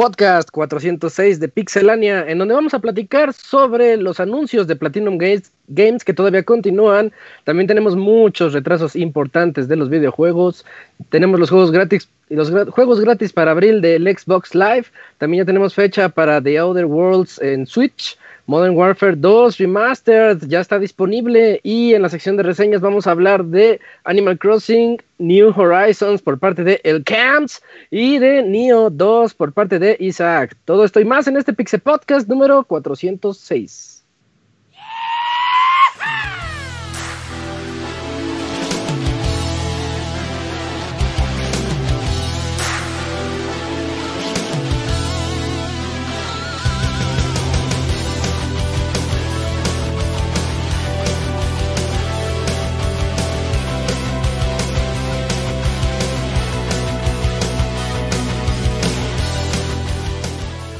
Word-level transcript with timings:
Podcast 0.00 0.50
406 0.50 1.40
de 1.40 1.48
Pixelania, 1.48 2.24
en 2.26 2.38
donde 2.38 2.54
vamos 2.54 2.72
a 2.72 2.78
platicar 2.78 3.34
sobre 3.34 3.98
los 3.98 4.18
anuncios 4.18 4.66
de 4.66 4.74
Platinum 4.74 5.18
Games, 5.18 6.04
que 6.04 6.14
todavía 6.14 6.42
continúan. 6.42 7.12
También 7.44 7.66
tenemos 7.66 7.96
muchos 7.96 8.54
retrasos 8.54 8.96
importantes 8.96 9.68
de 9.68 9.76
los 9.76 9.90
videojuegos. 9.90 10.64
Tenemos 11.10 11.38
los 11.38 11.50
juegos 11.50 11.70
gratis, 11.70 12.08
los 12.30 12.50
juegos 12.70 12.98
gratis 12.98 13.34
para 13.34 13.50
abril 13.50 13.82
del 13.82 14.04
Xbox 14.04 14.54
Live. 14.54 14.86
También 15.18 15.42
ya 15.42 15.46
tenemos 15.46 15.74
fecha 15.74 16.08
para 16.08 16.42
The 16.42 16.58
Outer 16.58 16.86
Worlds 16.86 17.38
en 17.42 17.66
Switch. 17.66 18.16
Modern 18.50 18.74
Warfare 18.74 19.14
2 19.14 19.58
Remastered 19.58 20.48
ya 20.48 20.58
está 20.58 20.80
disponible 20.80 21.60
y 21.62 21.94
en 21.94 22.02
la 22.02 22.08
sección 22.08 22.36
de 22.36 22.42
reseñas 22.42 22.80
vamos 22.80 23.06
a 23.06 23.12
hablar 23.12 23.44
de 23.44 23.78
Animal 24.02 24.40
Crossing 24.40 25.00
New 25.18 25.54
Horizons 25.56 26.20
por 26.20 26.36
parte 26.36 26.64
de 26.64 26.80
El 26.82 27.04
Camps 27.04 27.62
y 27.92 28.18
de 28.18 28.42
Neo 28.42 28.90
2 28.90 29.34
por 29.34 29.52
parte 29.52 29.78
de 29.78 29.96
Isaac. 30.00 30.56
Todo 30.64 30.84
esto 30.84 30.98
y 30.98 31.04
más 31.04 31.28
en 31.28 31.36
este 31.36 31.52
Pixel 31.52 31.78
Podcast 31.78 32.26
número 32.26 32.64
406. 32.64 33.89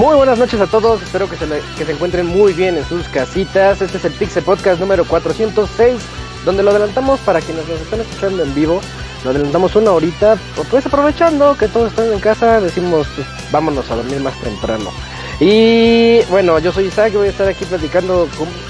Muy 0.00 0.16
buenas 0.16 0.38
noches 0.38 0.58
a 0.58 0.66
todos, 0.66 1.02
espero 1.02 1.28
que 1.28 1.36
se, 1.36 1.44
que 1.76 1.84
se 1.84 1.92
encuentren 1.92 2.24
muy 2.24 2.54
bien 2.54 2.78
en 2.78 2.86
sus 2.86 3.06
casitas. 3.08 3.82
Este 3.82 3.98
es 3.98 4.04
el 4.06 4.12
Pixel 4.14 4.42
Podcast 4.42 4.80
número 4.80 5.04
406, 5.04 6.00
donde 6.46 6.62
lo 6.62 6.70
adelantamos 6.70 7.20
para 7.20 7.42
quienes 7.42 7.68
nos 7.68 7.78
están 7.78 8.00
escuchando 8.00 8.42
en 8.42 8.54
vivo. 8.54 8.80
Lo 9.24 9.30
adelantamos 9.30 9.76
una 9.76 9.90
horita, 9.92 10.38
pues 10.70 10.86
aprovechando 10.86 11.54
que 11.54 11.68
todos 11.68 11.90
están 11.90 12.10
en 12.14 12.18
casa, 12.18 12.62
decimos 12.62 13.08
pues, 13.14 13.26
vámonos 13.52 13.90
a 13.90 13.96
dormir 13.96 14.20
más 14.20 14.32
temprano. 14.40 14.90
Y 15.38 16.22
bueno, 16.30 16.58
yo 16.60 16.72
soy 16.72 16.86
Isaac 16.86 17.12
voy 17.12 17.26
a 17.26 17.30
estar 17.32 17.48
aquí 17.48 17.66
platicando 17.66 18.26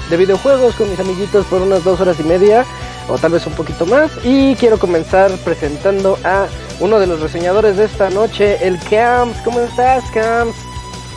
de 0.09 0.17
videojuegos 0.17 0.75
con 0.75 0.89
mis 0.89 0.99
amiguitos 0.99 1.45
por 1.45 1.61
unas 1.61 1.85
dos 1.85 2.01
horas 2.01 2.19
y 2.19 2.23
media, 2.23 2.65
o 3.07 3.17
tal 3.17 3.31
vez 3.31 3.47
un 3.47 3.53
poquito 3.53 3.85
más. 3.85 4.11
Y 4.25 4.55
quiero 4.55 4.77
comenzar 4.77 5.31
presentando 5.45 6.19
a 6.25 6.47
uno 6.81 6.99
de 6.99 7.07
los 7.07 7.21
reseñadores 7.21 7.77
de 7.77 7.85
esta 7.85 8.09
noche, 8.09 8.57
el 8.67 8.77
Camps. 8.79 9.39
¿Cómo 9.45 9.61
estás, 9.61 10.03
Camps? 10.11 10.70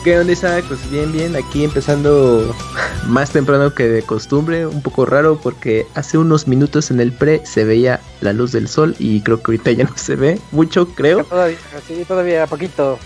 ¿Qué 0.05 0.19
onda 0.19 0.33
Isaac? 0.33 0.65
Pues 0.67 0.87
bien, 0.91 1.11
bien, 1.11 1.35
aquí 1.35 1.63
empezando 1.63 2.55
más 3.07 3.31
temprano 3.31 3.73
que 3.73 3.87
de 3.87 4.03
costumbre, 4.03 4.67
un 4.67 4.83
poco 4.83 5.07
raro 5.07 5.39
porque 5.41 5.87
hace 5.95 6.19
unos 6.19 6.47
minutos 6.47 6.91
en 6.91 6.99
el 6.99 7.11
pre 7.11 7.43
se 7.43 7.65
veía 7.65 7.99
la 8.21 8.31
luz 8.31 8.51
del 8.51 8.67
sol 8.67 8.95
y 8.99 9.21
creo 9.21 9.41
que 9.41 9.53
ahorita 9.53 9.71
ya 9.71 9.85
no 9.85 9.97
se 9.97 10.15
ve 10.15 10.39
mucho, 10.51 10.87
creo, 10.89 11.23
Todavía, 11.23 11.57
sí, 11.87 12.05
todavía 12.07 12.45
poquito. 12.45 12.99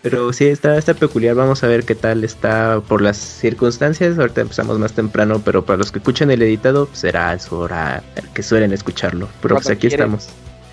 pero 0.00 0.32
sí 0.32 0.46
está, 0.46 0.78
está 0.78 0.94
peculiar, 0.94 1.34
vamos 1.34 1.62
a 1.62 1.66
ver 1.66 1.84
qué 1.84 1.94
tal 1.94 2.24
está 2.24 2.80
por 2.88 3.02
las 3.02 3.18
circunstancias, 3.18 4.18
ahorita 4.18 4.40
empezamos 4.40 4.78
más 4.78 4.94
temprano, 4.94 5.42
pero 5.44 5.62
para 5.62 5.76
los 5.76 5.92
que 5.92 5.98
escuchan 5.98 6.30
el 6.30 6.40
editado 6.40 6.86
pues, 6.86 7.00
será 7.00 7.38
su 7.38 7.54
hora 7.56 8.02
que 8.32 8.42
suelen 8.42 8.72
escucharlo, 8.72 9.28
pero 9.42 9.56
pues 9.56 9.68
aquí 9.68 9.88
quieren. 9.88 10.14
estamos, 10.14 10.28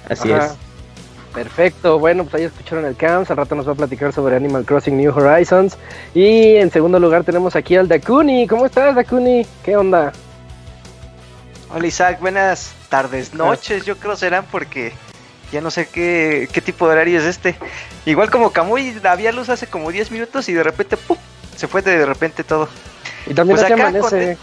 así 0.07 0.31
Ajá. 0.31 0.45
es. 0.45 0.72
Perfecto, 1.33 1.97
bueno, 1.97 2.25
pues 2.25 2.35
ahí 2.35 2.43
escucharon 2.43 2.85
el 2.85 2.95
Camps, 2.95 3.31
al 3.31 3.37
rato 3.37 3.55
nos 3.55 3.67
va 3.67 3.71
a 3.71 3.75
platicar 3.75 4.13
sobre 4.13 4.35
Animal 4.35 4.65
Crossing 4.65 4.95
New 4.95 5.11
Horizons. 5.17 5.77
Y 6.13 6.57
en 6.57 6.69
segundo 6.69 6.99
lugar 6.99 7.23
tenemos 7.23 7.55
aquí 7.55 7.75
al 7.75 7.87
Dakuni. 7.87 8.47
¿Cómo 8.47 8.67
estás, 8.67 8.95
Dakuni? 8.95 9.45
¿Qué 9.63 9.75
onda? 9.75 10.13
Hola 11.73 11.87
Isaac, 11.87 12.19
buenas 12.19 12.75
tardes, 12.87 13.33
noches, 13.33 13.83
yo 13.83 13.97
creo 13.97 14.15
serán 14.15 14.45
porque 14.51 14.93
ya 15.51 15.59
no 15.59 15.71
sé 15.71 15.87
qué, 15.87 16.47
qué 16.53 16.61
tipo 16.61 16.85
de 16.85 16.93
horario 16.93 17.19
es 17.19 17.25
este. 17.25 17.55
Igual 18.05 18.29
como 18.29 18.51
Camuy, 18.51 18.95
había 19.03 19.31
luz 19.31 19.49
hace 19.49 19.65
como 19.65 19.91
10 19.91 20.11
minutos 20.11 20.47
y 20.49 20.53
de 20.53 20.61
repente, 20.61 20.97
¡pum! 20.97 21.17
Se 21.55 21.67
fue 21.67 21.81
de 21.81 22.05
repente 22.05 22.43
todo. 22.43 22.69
Y 23.25 23.33
también 23.33 23.57
Pues 23.57 23.71
acá 23.71 23.81
amanece. 23.81 24.37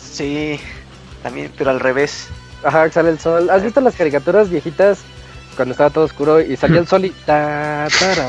Sí, 0.00 0.58
también, 1.22 1.52
pero 1.58 1.68
al 1.68 1.80
revés. 1.80 2.28
Ajá, 2.62 2.90
sale 2.90 3.10
el 3.10 3.18
sol. 3.18 3.50
¿Has 3.50 3.62
visto 3.62 3.82
las 3.82 3.94
caricaturas 3.94 4.48
viejitas 4.48 5.00
cuando 5.54 5.72
estaba 5.72 5.90
todo 5.90 6.04
oscuro 6.04 6.40
y 6.40 6.56
salía 6.56 6.80
el 6.80 6.88
sol 6.88 7.04
y 7.04 7.10
ta, 7.10 7.86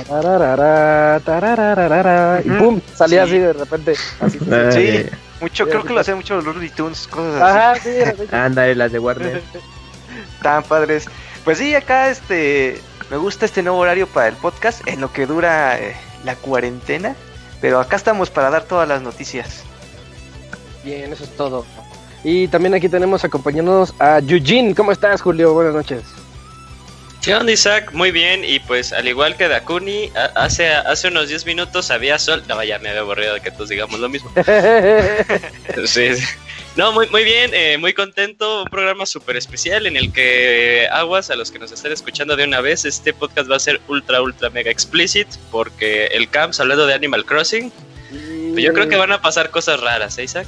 tarararara, 0.08 1.20
tarararara, 1.20 2.42
y 2.44 2.50
pum, 2.50 2.80
salía 2.94 3.26
sí. 3.26 3.32
así 3.32 3.40
de 3.40 3.54
repente. 3.54 3.94
Así. 4.20 4.40
Sí. 4.40 5.06
Mucho, 5.42 5.66
Sí, 5.66 5.70
creo 5.70 5.84
que 5.84 5.94
lo 5.94 6.00
hacen 6.00 6.16
mucho 6.16 6.36
los 6.36 6.46
Looney 6.46 6.70
Tunes, 6.70 7.08
cosas 7.08 7.42
así. 7.42 7.90
Ajá, 8.00 8.16
sí. 8.16 8.24
Ándale, 8.32 8.76
las 8.76 8.92
de 8.92 9.00
Warner. 9.00 9.42
Tan 10.42 10.64
padres. 10.64 11.08
Pues 11.44 11.58
sí, 11.58 11.76
acá 11.76 12.10
este 12.10 12.82
me 13.12 13.18
gusta 13.18 13.46
este 13.46 13.62
nuevo 13.62 13.78
horario 13.78 14.08
para 14.08 14.28
el 14.30 14.36
podcast 14.36 14.88
en 14.88 15.02
lo 15.02 15.12
que 15.12 15.26
dura 15.26 15.78
eh, 15.80 15.96
la 16.24 16.36
cuarentena. 16.36 17.16
Pero 17.62 17.80
acá 17.80 17.96
estamos 17.96 18.30
para 18.30 18.50
dar 18.50 18.64
todas 18.64 18.88
las 18.88 19.02
noticias. 19.02 19.64
Bien, 20.84 21.12
eso 21.12 21.24
es 21.24 21.36
todo. 21.36 21.66
Y 22.24 22.48
también 22.48 22.74
aquí 22.74 22.90
tenemos 22.90 23.24
acompañándonos 23.24 23.94
a 24.00 24.20
Eugene. 24.20 24.74
¿Cómo 24.76 24.92
estás, 24.92 25.22
Julio? 25.22 25.54
Buenas 25.54 25.74
noches. 25.74 26.02
¿Qué 27.26 27.34
onda 27.34 27.52
Isaac? 27.52 27.92
Muy 27.92 28.12
bien, 28.12 28.46
y 28.46 28.60
pues 28.60 28.94
al 28.94 29.08
igual 29.08 29.36
que 29.36 29.48
Dakuni, 29.48 30.12
hace, 30.36 30.68
hace 30.68 31.08
unos 31.08 31.28
10 31.28 31.48
minutos 31.48 31.90
había 31.90 32.20
sol. 32.20 32.44
No, 32.48 32.64
ya 32.64 32.78
me 32.78 32.90
había 32.90 33.02
aburrido 33.02 33.34
de 33.34 33.42
que 33.42 33.50
todos 33.50 33.70
digamos 33.70 34.00
lo 34.00 34.10
mismo. 34.10 34.32
Sí, 35.88 36.16
sí. 36.16 36.24
No, 36.76 36.92
muy, 36.92 37.10
muy 37.10 37.24
bien, 37.24 37.50
eh, 37.56 37.80
muy 37.80 37.94
contento. 37.94 38.62
Un 38.62 38.70
programa 38.70 39.08
súper 39.08 39.38
especial 39.38 39.88
en 39.88 39.98
el 39.98 40.14
que 40.14 40.88
aguas 40.92 41.32
a 41.32 41.36
los 41.36 41.50
que 41.50 41.58
nos 41.58 41.72
están 41.72 41.92
escuchando 41.92 42.36
de 42.36 42.44
una 42.44 42.62
vez. 42.62 42.86
Este 42.86 43.12
podcast 43.12 43.50
va 43.50 43.56
a 43.56 43.60
ser 43.60 43.82
ultra, 43.88 44.22
ultra, 44.22 44.52
mega 44.52 44.70
explicit 44.70 45.28
porque 45.50 46.06
el 46.08 46.30
Camps 46.30 46.60
hablando 46.60 46.86
de 46.86 46.94
Animal 46.94 47.26
Crossing. 47.26 47.72
pues 48.52 48.64
yo 48.64 48.72
creo 48.72 48.88
que 48.88 48.98
van 48.98 49.12
a 49.12 49.22
pasar 49.22 49.50
cosas 49.50 49.80
raras, 49.80 50.16
¿eh, 50.20 50.26
Isaac? 50.26 50.48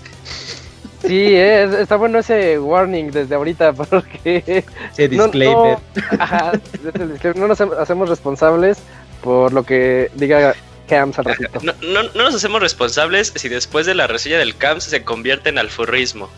Sí, 1.08 1.36
es- 1.36 1.74
está 1.74 1.96
bueno 1.96 2.20
ese 2.20 2.60
warning 2.60 3.12
desde 3.12 3.36
ahorita 3.36 3.74
porque 3.90 4.64
Sí, 4.94 5.08
no, 5.10 5.24
disclaimer. 5.26 5.56
no, 5.56 5.82
ajá, 6.20 6.52
disclaimer, 6.84 7.38
no 7.38 7.48
nos 7.48 7.62
ha- 7.62 7.82
hacemos 7.82 8.10
responsables 8.10 8.78
por 9.24 9.54
lo 9.54 9.64
que 9.64 10.12
diga 10.16 10.54
Camps 10.88 11.20
al 11.20 11.26
ratito. 11.26 11.60
No, 11.64 11.74
no, 11.82 12.04
no 12.04 12.24
nos 12.24 12.36
hacemos 12.36 12.62
responsables 12.62 13.34
si 13.36 13.50
después 13.50 13.86
de 13.86 13.96
la 13.96 14.08
reseña 14.08 14.38
del 14.38 14.56
Camps 14.56 14.86
se 14.86 15.04
convierte 15.04 15.50
en 15.50 15.58
alfurrismo. 15.58 16.30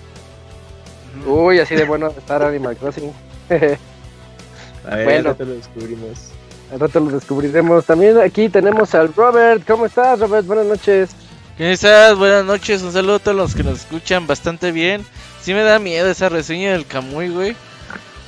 Uy, 1.27 1.59
así 1.59 1.75
de 1.75 1.83
bueno 1.85 2.07
estar 2.07 2.41
Animal 2.43 2.77
Crossing. 2.77 3.11
A 3.49 4.95
ver, 4.95 5.03
Bueno. 5.05 5.35
bueno. 5.35 5.35
lo 5.39 5.45
descubrimos. 5.57 6.31
al 6.71 6.79
rato 6.79 6.99
lo 6.99 7.11
descubriremos. 7.11 7.85
También 7.85 8.19
aquí 8.19 8.47
tenemos 8.49 8.93
al 8.95 9.13
Robert. 9.13 9.63
¿Cómo 9.67 9.85
estás, 9.85 10.19
Robert? 10.19 10.45
Buenas 10.47 10.65
noches. 10.65 11.09
¿Qué 11.59 11.73
estás? 11.73 12.17
Buenas 12.17 12.45
noches, 12.45 12.81
un 12.83 12.91
saludo 12.93 13.15
a 13.15 13.19
todos 13.19 13.35
los 13.37 13.53
que 13.53 13.63
nos 13.63 13.81
escuchan 13.81 14.25
bastante 14.25 14.71
bien. 14.71 15.05
Sí 15.41 15.53
me 15.53 15.61
da 15.63 15.77
miedo 15.77 16.09
esa 16.09 16.29
reseña 16.29 16.71
del 16.71 16.85
Camuy, 16.87 17.29
güey. 17.29 17.55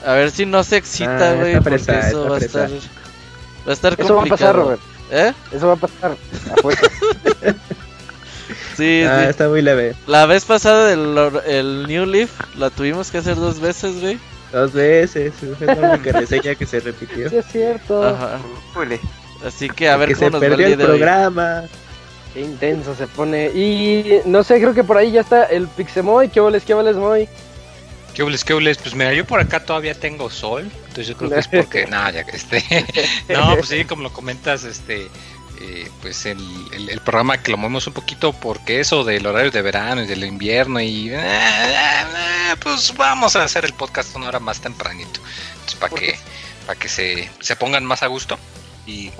A 0.05 0.13
ver 0.13 0.31
si 0.31 0.45
no 0.45 0.63
se 0.63 0.77
excita, 0.77 1.31
Ah, 1.31 1.33
güey, 1.35 1.53
está 1.53 1.63
porque 1.69 1.75
eso 1.81 2.29
va 2.29 2.35
a 2.35 2.39
estar 2.39 2.69
va 2.69 2.75
a 3.67 3.73
estar 3.73 3.93
Eso 3.97 4.15
va 4.15 4.21
a 4.21 4.25
complicado. 4.27 4.37
pasar, 4.37 4.55
Robert. 4.55 4.81
¿Eh? 5.11 5.33
Eso 5.53 5.67
va 5.67 5.73
a 5.73 5.75
pasar. 5.77 6.11
a. 6.11 6.15
Sí, 8.75 9.03
Ah, 9.03 9.21
sí. 9.23 9.29
está 9.29 9.47
muy 9.47 9.61
leve. 9.61 9.95
La 10.07 10.25
vez 10.25 10.43
pasada 10.45 10.87
del 10.87 11.17
el 11.45 11.87
New 11.87 12.05
Leaf 12.05 12.31
la 12.57 12.69
tuvimos 12.69 13.11
que 13.11 13.19
hacer 13.19 13.35
dos 13.35 13.59
veces, 13.61 14.01
güey. 14.01 14.19
Dos 14.51 14.73
veces, 14.73 15.33
es 15.41 15.61
la 15.61 15.73
única 15.93 16.11
reseña 16.19 16.55
que 16.55 16.65
se 16.65 16.79
repitió. 16.81 17.29
sí, 17.29 17.37
es 17.37 17.45
cierto. 17.45 18.03
Ajá. 18.05 18.39
Así 19.45 19.69
que 19.69 19.87
a 19.89 19.95
ver 19.97 20.15
cómo 20.15 20.19
se 20.25 20.31
nos 20.31 20.41
va 20.41 20.45
el 20.47 20.61
el 20.61 20.77
de 20.77 20.85
hoy. 20.85 20.99
Qué 22.33 22.41
intenso 22.41 22.95
se 22.95 23.07
pone. 23.07 23.47
Y 23.47 24.21
no 24.25 24.43
sé, 24.43 24.59
creo 24.59 24.73
que 24.73 24.83
por 24.83 24.97
ahí 24.97 25.11
ya 25.11 25.21
está 25.21 25.45
el 25.45 25.67
Pixemoy. 25.67 26.29
¿Qué 26.29 26.39
voles, 26.39 26.63
qué 26.63 26.73
voles, 26.73 26.95
Moy? 26.95 27.27
¿Qué 28.13 28.23
qué? 28.23 28.55
Pues 28.55 28.95
mira, 28.95 29.13
yo 29.13 29.25
por 29.25 29.39
acá 29.39 29.63
todavía 29.63 29.93
tengo 29.93 30.29
sol, 30.29 30.69
entonces 30.73 31.07
yo 31.07 31.17
creo 31.17 31.29
que 31.29 31.39
es 31.39 31.47
porque, 31.51 31.87
nada, 31.87 32.11
ya 32.11 32.23
que 32.25 32.35
esté. 32.35 32.63
no, 33.29 33.55
pues 33.55 33.69
sí, 33.69 33.85
como 33.85 34.03
lo 34.03 34.13
comentas, 34.13 34.63
este, 34.63 35.07
eh, 35.61 35.89
pues 36.01 36.25
el, 36.25 36.39
el, 36.73 36.89
el, 36.89 36.99
programa 37.01 37.37
que 37.37 37.51
lo 37.51 37.57
movemos 37.57 37.87
un 37.87 37.93
poquito 37.93 38.33
porque 38.33 38.79
eso 38.79 39.03
del 39.03 39.25
horario 39.25 39.51
de 39.51 39.61
verano 39.61 40.03
y 40.03 40.07
del 40.07 40.23
invierno 40.23 40.79
y 40.81 41.09
eh, 41.09 41.19
eh, 41.19 42.55
pues 42.61 42.93
vamos 42.97 43.35
a 43.35 43.43
hacer 43.43 43.65
el 43.65 43.73
podcast 43.73 44.15
una 44.15 44.27
hora 44.27 44.39
más 44.39 44.59
tempranito, 44.59 45.21
entonces 45.53 45.75
para 45.75 45.95
que 45.95 46.15
para 46.65 46.79
que 46.79 46.89
se, 46.89 47.29
se 47.39 47.55
pongan 47.55 47.85
más 47.85 48.03
a 48.03 48.07
gusto 48.07 48.37
y 48.87 49.11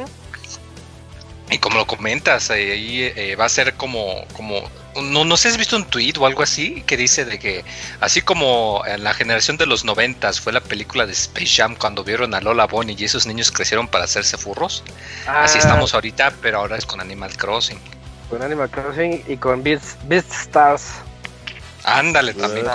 y 1.52 1.60
como 1.60 1.78
lo 1.78 1.86
comentas, 1.86 2.50
eh, 2.50 2.72
ahí 2.72 3.04
eh, 3.16 3.36
va 3.36 3.46
a 3.46 3.50
ser 3.50 3.74
como, 3.74 4.26
como 4.34 4.64
no, 5.02 5.26
no 5.26 5.38
sé 5.38 5.44
si 5.44 5.48
has 5.50 5.58
visto 5.58 5.76
un 5.76 5.86
tweet 5.86 6.14
o 6.18 6.26
algo 6.26 6.44
así 6.44 6.82
que 6.84 6.96
dice 6.96 7.26
de 7.26 7.40
que 7.40 7.64
así 8.00 8.22
como 8.22 8.84
en 8.86 9.04
la 9.04 9.14
generación 9.14 9.58
de 9.58 9.66
los 9.66 9.84
noventas 9.84 10.40
fue 10.40 10.54
la 10.54 10.62
película 10.62 11.06
de 11.06 11.12
Space 11.12 11.48
Jam 11.58 11.76
cuando 11.76 12.04
vieron 12.04 12.34
a 12.34 12.42
Lola 12.42 12.68
Bonnie 12.68 12.96
y 12.98 13.04
esos 13.04 13.28
niños 13.28 13.52
crecieron 13.52 13.90
para 13.90 14.06
hacerse 14.06 14.38
furros, 14.38 14.84
ah. 15.28 15.44
así 15.44 15.58
estamos 15.58 15.94
ahorita, 15.94 16.34
pero 16.42 16.60
ahora 16.60 16.78
es 16.78 16.86
con 16.86 17.02
Animal 17.02 17.36
Crossing. 17.36 17.80
Con 18.30 18.42
Animal 18.42 18.70
Crossing 18.70 19.24
y 19.28 19.36
con 19.36 19.62
Beast, 19.62 20.02
Beast 20.06 20.32
Stars. 20.32 20.86
Ándale 21.84 22.34
también. 22.34 22.66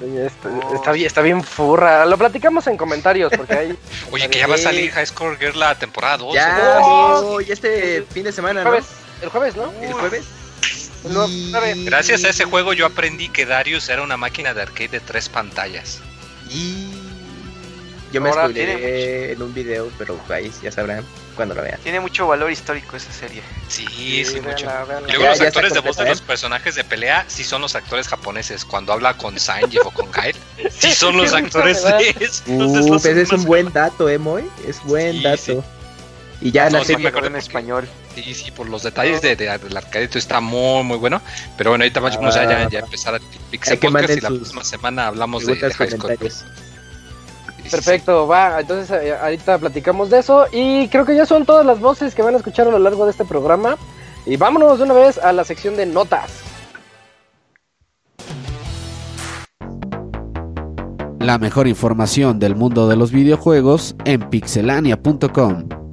Está, 0.00 0.74
está, 0.74 0.92
bien, 0.92 1.06
está 1.06 1.20
bien 1.22 1.42
furra. 1.42 2.04
Lo 2.04 2.18
platicamos 2.18 2.66
en 2.66 2.76
comentarios 2.76 3.32
porque 3.36 3.54
hay. 3.54 3.78
Oye, 4.10 4.28
que 4.28 4.38
ya 4.38 4.46
va 4.46 4.56
a 4.56 4.58
salir 4.58 4.90
High 4.90 5.06
Score 5.06 5.38
Girl 5.38 5.58
la 5.58 5.76
temporada 5.76 6.18
2. 6.18 6.34
Ya, 6.34 6.78
oh, 6.82 7.40
y 7.40 7.50
este 7.50 8.02
fin 8.02 8.24
de 8.24 8.32
semana, 8.32 8.62
el 8.62 8.66
jueves, 8.66 8.86
¿no? 8.86 9.22
El 9.22 9.28
jueves, 9.30 9.56
¿no? 9.56 9.72
El 9.80 9.92
jueves. 9.92 10.24
Y... 11.28 11.84
Gracias 11.84 12.24
a 12.24 12.30
ese 12.30 12.44
juego 12.44 12.72
yo 12.72 12.86
aprendí 12.86 13.28
que 13.28 13.46
Darius 13.46 13.88
era 13.88 14.02
una 14.02 14.16
máquina 14.16 14.54
de 14.54 14.62
arcade 14.62 14.88
de 14.88 15.00
tres 15.00 15.28
pantallas. 15.28 16.00
Y 16.50 16.93
yo 18.14 18.20
me 18.20 18.32
spoileré 18.32 19.32
en 19.32 19.42
un 19.42 19.52
video, 19.52 19.90
pero 19.98 20.18
ahí 20.28 20.50
ya 20.62 20.70
sabrán 20.70 21.04
cuando 21.34 21.54
lo 21.54 21.62
vean. 21.62 21.80
Tiene 21.82 21.98
mucho 21.98 22.28
valor 22.28 22.50
histórico 22.50 22.96
esa 22.96 23.12
serie. 23.12 23.42
Sí, 23.68 23.86
sí, 23.88 24.24
sí 24.24 24.40
mucho. 24.40 24.66
Luego 25.06 25.22
ya, 25.24 25.30
los 25.30 25.40
actores 25.40 25.74
de 25.74 25.80
voz 25.80 25.96
de 25.96 26.04
los 26.04 26.20
personajes 26.20 26.76
de 26.76 26.84
pelea 26.84 27.24
sí 27.26 27.42
son 27.42 27.62
los 27.62 27.74
actores 27.74 28.06
japoneses. 28.06 28.64
Cuando 28.64 28.92
habla 28.92 29.16
con 29.16 29.38
Sanji 29.38 29.78
o 29.78 29.90
con 29.90 30.10
Gael, 30.12 30.36
sí 30.70 30.92
son 30.94 31.16
los 31.16 31.32
actores 31.32 31.82
de 31.82 32.16
eso. 32.20 32.42
Uh, 32.46 32.88
pues 32.88 33.04
es 33.04 33.32
un 33.32 33.44
buen 33.44 33.72
dato, 33.72 34.08
eh, 34.08 34.18
Moy. 34.18 34.48
Es 34.66 34.80
buen 34.84 35.16
sí, 35.16 35.22
dato. 35.22 35.42
Sí. 35.42 35.60
Y 36.40 36.52
ya 36.52 36.70
no, 36.70 36.78
la 36.78 36.84
serie 36.84 37.08
en 37.08 37.36
español. 37.36 37.88
Sí, 38.14 38.34
sí, 38.34 38.50
por 38.52 38.68
los 38.68 38.82
detalles 38.82 39.22
de, 39.22 39.34
de, 39.34 39.58
del 39.58 39.76
arcadito 39.76 40.18
está 40.18 40.40
muy, 40.40 40.84
muy 40.84 40.98
bueno. 40.98 41.20
Pero 41.56 41.70
bueno, 41.70 41.82
ahorita 41.82 42.00
vamos 42.00 42.36
ah, 42.36 42.44
ya, 42.44 42.68
ya, 42.68 42.78
empezar 42.80 43.14
a 43.16 43.20
Pixel 43.50 43.78
Podcast 43.78 44.10
y 44.10 44.20
la 44.20 44.28
sus, 44.28 44.38
próxima 44.38 44.64
semana 44.64 45.06
hablamos 45.08 45.46
de, 45.46 45.54
de 45.54 45.74
High 45.74 45.90
School. 45.90 46.18
Perfecto, 47.70 48.26
va, 48.26 48.60
entonces 48.60 48.90
eh, 49.02 49.14
ahorita 49.14 49.58
platicamos 49.58 50.10
de 50.10 50.18
eso 50.18 50.46
y 50.52 50.88
creo 50.88 51.04
que 51.04 51.16
ya 51.16 51.26
son 51.26 51.44
todas 51.46 51.64
las 51.64 51.80
voces 51.80 52.14
que 52.14 52.22
van 52.22 52.34
a 52.34 52.38
escuchar 52.38 52.68
a 52.68 52.70
lo 52.70 52.78
largo 52.78 53.04
de 53.04 53.10
este 53.10 53.24
programa 53.24 53.76
y 54.26 54.36
vámonos 54.36 54.78
de 54.78 54.84
una 54.84 54.94
vez 54.94 55.18
a 55.18 55.32
la 55.32 55.44
sección 55.44 55.76
de 55.76 55.86
notas. 55.86 56.30
La 61.18 61.38
mejor 61.38 61.66
información 61.66 62.38
del 62.38 62.54
mundo 62.54 62.86
de 62.86 62.96
los 62.96 63.10
videojuegos 63.10 63.96
en 64.04 64.28
pixelania.com. 64.28 65.83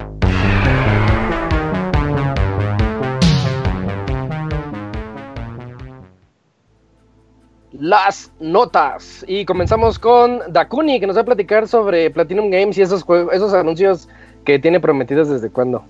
las 7.82 8.30
notas. 8.38 9.24
Y 9.26 9.44
comenzamos 9.44 9.98
con 9.98 10.40
Dakuni, 10.52 11.00
que 11.00 11.06
nos 11.08 11.16
va 11.16 11.22
a 11.22 11.24
platicar 11.24 11.66
sobre 11.66 12.12
Platinum 12.12 12.48
Games 12.48 12.78
y 12.78 12.82
esos, 12.82 13.04
esos 13.32 13.52
anuncios 13.52 14.08
que 14.44 14.60
tiene 14.60 14.78
prometidos 14.78 15.28
desde 15.28 15.50
cuándo. 15.50 15.84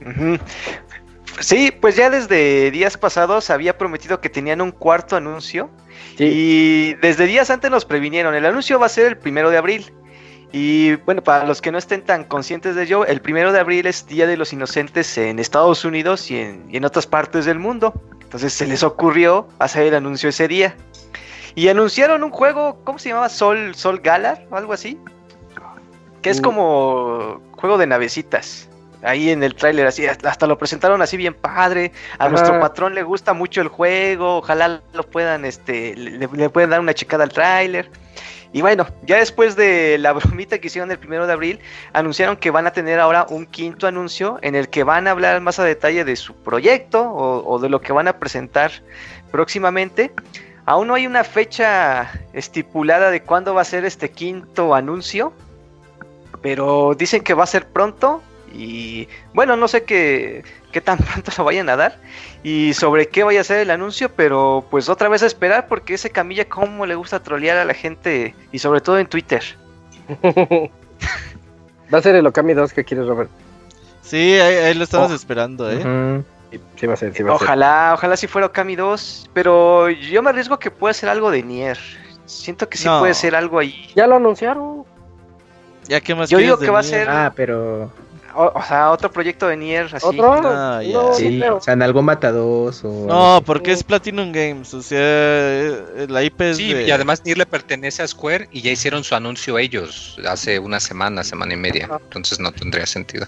Uh 0.00 0.08
-huh. 0.08 0.40
Sí, 1.40 1.74
pues 1.78 1.96
ya 1.96 2.08
desde 2.08 2.70
días 2.70 2.96
pasados 2.96 3.50
había 3.50 3.76
prometido 3.76 4.22
que 4.22 4.30
tenían 4.30 4.62
un 4.62 4.70
cuarto 4.70 5.14
anuncio. 5.14 5.68
Sí. 6.16 6.24
Y 6.24 6.94
desde 7.02 7.26
días 7.26 7.50
antes 7.50 7.70
nos 7.70 7.84
previnieron. 7.84 8.34
El 8.34 8.46
anuncio 8.46 8.80
va 8.80 8.86
a 8.86 8.88
ser 8.88 9.06
el 9.06 9.18
primero 9.18 9.50
de 9.50 9.58
abril. 9.58 9.92
Y 10.52 10.96
bueno, 11.04 11.22
para 11.22 11.44
los 11.44 11.60
que 11.60 11.70
no 11.70 11.76
estén 11.76 12.00
tan 12.00 12.24
conscientes 12.24 12.74
de 12.76 12.84
ello, 12.84 13.04
el 13.04 13.20
primero 13.20 13.52
de 13.52 13.60
abril 13.60 13.84
es 13.86 14.06
Día 14.06 14.26
de 14.26 14.38
los 14.38 14.54
Inocentes 14.54 15.18
en 15.18 15.38
Estados 15.38 15.84
Unidos 15.84 16.30
y 16.30 16.38
en, 16.38 16.64
y 16.70 16.78
en 16.78 16.86
otras 16.86 17.06
partes 17.06 17.44
del 17.44 17.58
mundo. 17.58 17.92
Entonces 18.22 18.52
se 18.52 18.66
les 18.66 18.84
ocurrió 18.84 19.48
hacer 19.58 19.88
el 19.88 19.94
anuncio 19.94 20.28
ese 20.28 20.48
día. 20.48 20.76
Y 21.54 21.68
anunciaron 21.68 22.22
un 22.22 22.30
juego, 22.30 22.78
¿cómo 22.84 22.98
se 22.98 23.08
llamaba? 23.08 23.28
Sol, 23.28 23.74
Sol 23.74 24.00
Galar 24.00 24.46
o 24.50 24.56
algo 24.56 24.72
así. 24.72 24.98
Que 26.22 26.30
es 26.30 26.40
como 26.40 27.40
juego 27.52 27.78
de 27.78 27.86
navecitas. 27.86 28.68
Ahí 29.02 29.30
en 29.30 29.42
el 29.42 29.54
tráiler, 29.54 29.86
así, 29.86 30.06
hasta 30.06 30.46
lo 30.46 30.58
presentaron 30.58 31.00
así 31.00 31.16
bien 31.16 31.32
padre. 31.32 31.92
A 32.18 32.24
Ajá. 32.24 32.28
nuestro 32.28 32.60
patrón 32.60 32.94
le 32.94 33.02
gusta 33.02 33.32
mucho 33.32 33.62
el 33.62 33.68
juego. 33.68 34.38
Ojalá 34.38 34.82
lo 34.92 35.02
puedan, 35.04 35.46
este, 35.46 35.96
le, 35.96 36.28
le 36.28 36.50
puedan 36.50 36.70
dar 36.70 36.80
una 36.80 36.92
checada 36.92 37.24
al 37.24 37.30
tráiler. 37.30 37.90
Y 38.52 38.62
bueno, 38.62 38.86
ya 39.02 39.16
después 39.16 39.56
de 39.56 39.96
la 39.98 40.12
bromita 40.12 40.58
que 40.58 40.66
hicieron 40.66 40.90
el 40.90 40.98
primero 40.98 41.26
de 41.26 41.32
abril, 41.32 41.60
anunciaron 41.92 42.36
que 42.36 42.50
van 42.50 42.66
a 42.66 42.72
tener 42.72 42.98
ahora 43.00 43.26
un 43.28 43.46
quinto 43.46 43.86
anuncio 43.86 44.38
en 44.42 44.54
el 44.54 44.68
que 44.68 44.84
van 44.84 45.06
a 45.06 45.12
hablar 45.12 45.40
más 45.40 45.58
a 45.58 45.64
detalle 45.64 46.04
de 46.04 46.16
su 46.16 46.34
proyecto 46.34 47.02
o, 47.02 47.48
o 47.48 47.58
de 47.58 47.68
lo 47.68 47.80
que 47.80 47.92
van 47.92 48.08
a 48.08 48.18
presentar 48.18 48.72
próximamente. 49.30 50.12
Aún 50.66 50.88
no 50.88 50.94
hay 50.94 51.06
una 51.06 51.24
fecha 51.24 52.10
estipulada 52.32 53.10
de 53.10 53.22
cuándo 53.22 53.54
va 53.54 53.62
a 53.62 53.64
ser 53.64 53.84
este 53.84 54.10
quinto 54.10 54.74
anuncio, 54.74 55.32
pero 56.42 56.94
dicen 56.94 57.22
que 57.22 57.34
va 57.34 57.44
a 57.44 57.48
ser 57.48 57.66
pronto 57.66 58.22
y 58.52 59.08
bueno, 59.32 59.56
no 59.56 59.68
sé 59.68 59.84
qué, 59.84 60.44
qué 60.72 60.80
tan 60.80 60.98
pronto 61.12 61.32
lo 61.36 61.44
vayan 61.44 61.68
a 61.68 61.76
dar 61.76 61.98
y 62.42 62.72
sobre 62.74 63.08
qué 63.08 63.22
vaya 63.24 63.40
a 63.40 63.44
ser 63.44 63.60
el 63.60 63.70
anuncio, 63.70 64.10
pero 64.10 64.64
pues 64.70 64.88
otra 64.88 65.08
vez 65.08 65.22
a 65.22 65.26
esperar 65.26 65.66
porque 65.68 65.94
ese 65.94 66.10
Camilla 66.10 66.48
cómo 66.48 66.86
le 66.86 66.94
gusta 66.94 67.22
trolear 67.22 67.56
a 67.56 67.64
la 67.64 67.74
gente 67.74 68.34
y 68.52 68.58
sobre 68.58 68.80
todo 68.80 68.98
en 68.98 69.06
Twitter. 69.06 69.42
va 71.92 71.98
a 71.98 72.02
ser 72.02 72.14
el 72.16 72.26
Okami 72.26 72.54
2 72.54 72.72
que 72.72 72.84
quieres, 72.84 73.06
Robert. 73.06 73.30
Sí, 74.02 74.34
ahí, 74.34 74.56
ahí 74.56 74.74
lo 74.74 74.84
estamos 74.84 75.12
oh. 75.12 75.14
esperando, 75.14 75.70
¿eh? 75.70 75.76
Uh 75.76 75.80
-huh. 75.80 76.24
Sí, 76.76 76.86
va 76.86 76.94
a 76.94 76.96
ser, 76.96 77.14
sí 77.14 77.22
va 77.22 77.32
a 77.32 77.34
ojalá, 77.34 77.84
ser. 77.90 77.94
ojalá 77.94 78.16
si 78.16 78.26
fuera 78.26 78.46
Okami 78.48 78.74
2, 78.76 79.30
pero 79.32 79.88
yo 79.90 80.22
me 80.22 80.30
arriesgo 80.30 80.58
que 80.58 80.70
puede 80.70 80.94
ser 80.94 81.08
algo 81.08 81.30
de 81.30 81.42
Nier. 81.42 81.78
Siento 82.26 82.68
que 82.68 82.78
sí 82.78 82.86
no. 82.86 82.98
puede 83.00 83.14
ser 83.14 83.34
algo 83.36 83.58
ahí. 83.58 83.90
Ya 83.94 84.06
lo 84.06 84.16
anunciaron. 84.16 84.84
Ya 85.88 86.00
qué 86.00 86.14
más 86.14 86.30
Yo 86.30 86.38
digo 86.38 86.58
que 86.58 86.70
va 86.70 86.80
Nier? 86.82 86.94
a 86.94 86.98
ser 86.98 87.08
Ah, 87.10 87.32
pero 87.34 87.90
o, 88.34 88.52
o, 88.54 88.62
sea, 88.62 88.90
otro 88.90 89.10
proyecto 89.10 89.46
de 89.48 89.56
Nier 89.56 89.86
así. 89.94 90.06
¿Otro? 90.06 90.32
Ah, 90.44 90.82
ya. 90.82 90.92
No, 90.92 91.14
sí, 91.14 91.42
o 91.42 91.60
sea, 91.60 91.74
en 91.74 91.82
algo 91.82 92.02
mata 92.02 92.32
2 92.32 92.84
o 92.84 93.06
No, 93.06 93.42
porque 93.44 93.72
es 93.72 93.82
Platinum 93.82 94.32
Games, 94.32 94.72
o 94.74 94.82
sea, 94.82 94.98
eh, 95.00 96.06
la 96.08 96.22
IP 96.22 96.40
es 96.42 96.56
Sí, 96.56 96.72
de... 96.72 96.84
y 96.84 96.90
además 96.90 97.22
Nier 97.24 97.38
le 97.38 97.46
pertenece 97.46 98.02
a 98.02 98.08
Square 98.08 98.48
y 98.52 98.60
ya 98.60 98.70
hicieron 98.70 99.04
su 99.04 99.14
anuncio 99.14 99.58
ellos 99.58 100.18
hace 100.26 100.58
una 100.58 100.80
semana, 100.80 101.24
semana 101.24 101.54
y 101.54 101.56
media. 101.56 101.88
Entonces 102.04 102.40
no 102.40 102.52
tendría 102.52 102.86
sentido. 102.86 103.26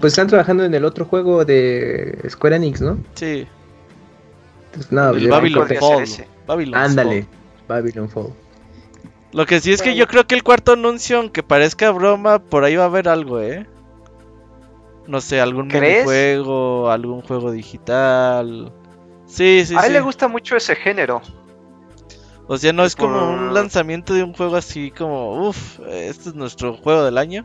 Pues 0.00 0.12
están 0.12 0.28
trabajando 0.28 0.64
en 0.64 0.74
el 0.74 0.84
otro 0.84 1.04
juego 1.04 1.44
de 1.44 2.18
Square 2.28 2.56
Enix, 2.56 2.80
¿no? 2.80 2.98
Sí. 3.14 3.46
Entonces, 4.66 4.92
no, 4.92 5.10
el 5.10 5.28
Babylon 5.28 5.68
Fall. 5.78 6.04
Babylon 6.46 6.74
Ándale, 6.74 7.26
Babylon 7.68 8.08
Fall. 8.08 8.32
Lo 9.32 9.46
que 9.46 9.60
sí 9.60 9.72
es 9.72 9.80
que 9.80 9.94
yo 9.94 10.06
creo 10.06 10.26
que 10.26 10.34
el 10.34 10.42
cuarto 10.42 10.72
anuncio, 10.72 11.18
aunque 11.18 11.42
parezca 11.42 11.90
broma, 11.90 12.38
por 12.38 12.64
ahí 12.64 12.76
va 12.76 12.84
a 12.84 12.86
haber 12.86 13.08
algo, 13.08 13.40
¿eh? 13.40 13.66
No 15.06 15.20
sé, 15.20 15.40
algún 15.40 15.70
juego, 15.70 16.90
algún 16.90 17.22
juego 17.22 17.50
digital. 17.50 18.72
Sí, 19.26 19.64
sí, 19.66 19.74
A 19.76 19.80
él 19.80 19.86
sí. 19.86 19.92
le 19.92 20.00
gusta 20.00 20.28
mucho 20.28 20.56
ese 20.56 20.76
género. 20.76 21.20
O 22.46 22.58
sea, 22.58 22.72
no 22.72 22.84
es 22.84 22.94
como 22.96 23.30
un 23.30 23.54
lanzamiento 23.54 24.14
de 24.14 24.22
un 24.22 24.34
juego 24.34 24.56
así 24.56 24.90
como, 24.90 25.48
uff, 25.48 25.80
este 25.88 26.30
es 26.30 26.34
nuestro 26.34 26.76
juego 26.76 27.04
del 27.04 27.18
año. 27.18 27.44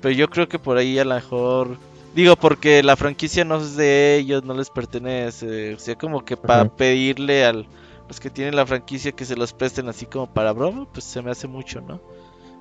Pero 0.00 0.14
yo 0.14 0.28
creo 0.28 0.48
que 0.48 0.58
por 0.58 0.76
ahí 0.76 0.98
a 0.98 1.04
lo 1.04 1.14
mejor. 1.14 1.76
Digo, 2.14 2.36
porque 2.36 2.82
la 2.82 2.96
franquicia 2.96 3.44
no 3.44 3.56
es 3.58 3.76
de 3.76 4.16
ellos, 4.16 4.44
no 4.44 4.54
les 4.54 4.70
pertenece. 4.70 5.74
O 5.74 5.78
sea, 5.78 5.94
como 5.96 6.24
que 6.24 6.36
para 6.36 6.64
uh 6.64 6.66
-huh. 6.66 6.76
pedirle 6.76 7.44
a 7.44 7.52
los 7.52 8.20
que 8.20 8.30
tienen 8.30 8.56
la 8.56 8.66
franquicia 8.66 9.12
que 9.12 9.24
se 9.24 9.36
los 9.36 9.52
presten 9.52 9.88
así 9.88 10.06
como 10.06 10.26
para 10.26 10.52
broma, 10.52 10.86
pues 10.92 11.04
se 11.04 11.22
me 11.22 11.30
hace 11.30 11.46
mucho, 11.46 11.80
¿no? 11.80 12.00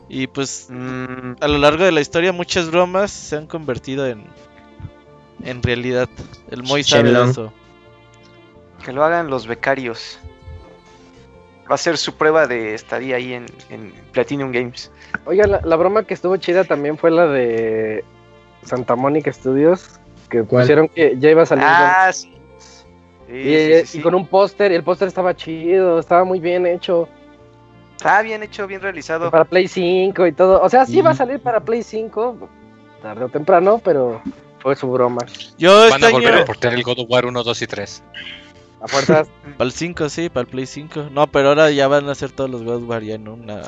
Y 0.09 0.27
pues 0.27 0.67
mm, 0.69 1.33
a 1.41 1.47
lo 1.47 1.57
largo 1.57 1.83
de 1.83 1.91
la 1.91 2.01
historia 2.01 2.31
muchas 2.31 2.71
bromas 2.71 3.11
se 3.11 3.35
han 3.35 3.47
convertido 3.47 4.07
en 4.07 4.25
en 5.43 5.61
realidad. 5.63 6.09
El 6.49 6.63
Moy 6.63 6.83
sabe 6.83 7.11
de 7.11 7.23
eso. 7.23 7.53
Que 8.83 8.91
lo 8.91 9.03
hagan 9.03 9.29
los 9.29 9.47
becarios. 9.47 10.19
Va 11.69 11.75
a 11.75 11.77
ser 11.77 11.97
su 11.97 12.15
prueba 12.15 12.47
de 12.47 12.73
estadía 12.73 13.17
ahí 13.17 13.33
en, 13.33 13.45
en 13.69 13.93
Platinum 14.13 14.51
Games. 14.51 14.91
Oiga, 15.25 15.45
la, 15.47 15.61
la, 15.63 15.75
broma 15.75 16.03
que 16.03 16.13
estuvo 16.13 16.37
chida 16.37 16.63
también 16.63 16.97
fue 16.97 17.11
la 17.11 17.27
de 17.27 18.05
Santa 18.63 18.95
Mónica 18.95 19.31
Studios. 19.33 19.99
Que 20.29 20.43
¿Cuál? 20.43 20.63
pusieron 20.63 20.87
que 20.87 21.15
ya 21.19 21.29
iba 21.29 21.43
a 21.43 21.45
salir. 21.45 21.65
Ah, 21.67 22.09
sí. 22.13 22.33
Sí, 23.27 23.33
y, 23.33 23.79
sí, 23.81 23.85
sí, 23.85 23.97
y, 23.99 24.01
con 24.01 24.15
un 24.15 24.25
póster, 24.25 24.71
y 24.71 24.75
el 24.75 24.83
póster 24.83 25.09
estaba 25.09 25.35
chido, 25.35 25.99
estaba 25.99 26.23
muy 26.23 26.39
bien 26.39 26.65
hecho. 26.65 27.09
Está 27.97 28.21
bien 28.21 28.43
hecho, 28.43 28.67
bien 28.67 28.79
realizado. 28.81 29.29
Para 29.31 29.43
Play 29.45 29.67
5 29.67 30.27
y 30.27 30.31
todo. 30.31 30.61
O 30.61 30.69
sea, 30.69 30.85
sí 30.85 30.93
Sí. 30.93 31.01
va 31.01 31.09
a 31.11 31.15
salir 31.15 31.39
para 31.39 31.59
Play 31.59 31.83
5, 31.83 32.47
tarde 33.01 33.25
o 33.25 33.29
temprano, 33.29 33.81
pero 33.83 34.21
fue 34.59 34.75
su 34.75 34.89
broma. 34.89 35.25
Yo 35.57 35.75
Van 35.89 35.93
este 35.93 36.05
a 36.05 36.09
volver 36.11 36.33
año. 36.33 36.43
a 36.43 36.45
portear 36.45 36.73
el 36.75 36.83
God 36.83 36.99
of 36.99 37.07
War 37.09 37.25
1, 37.25 37.43
2 37.43 37.61
y 37.63 37.67
3. 37.67 38.03
A 38.81 38.87
fuerzas. 38.87 39.27
Para 39.57 39.65
el 39.65 39.71
5, 39.71 40.07
sí, 40.09 40.29
para 40.29 40.41
el 40.41 40.47
Play 40.47 40.67
5. 40.67 41.07
No, 41.11 41.25
pero 41.27 41.49
ahora 41.49 41.71
ya 41.71 41.87
van 41.87 42.07
a 42.07 42.11
hacer 42.11 42.31
todos 42.31 42.49
los 42.49 42.63
God 42.63 42.83
of 42.83 42.89
War 42.89 43.01
ya 43.03 43.15
en 43.15 43.27
una. 43.27 43.61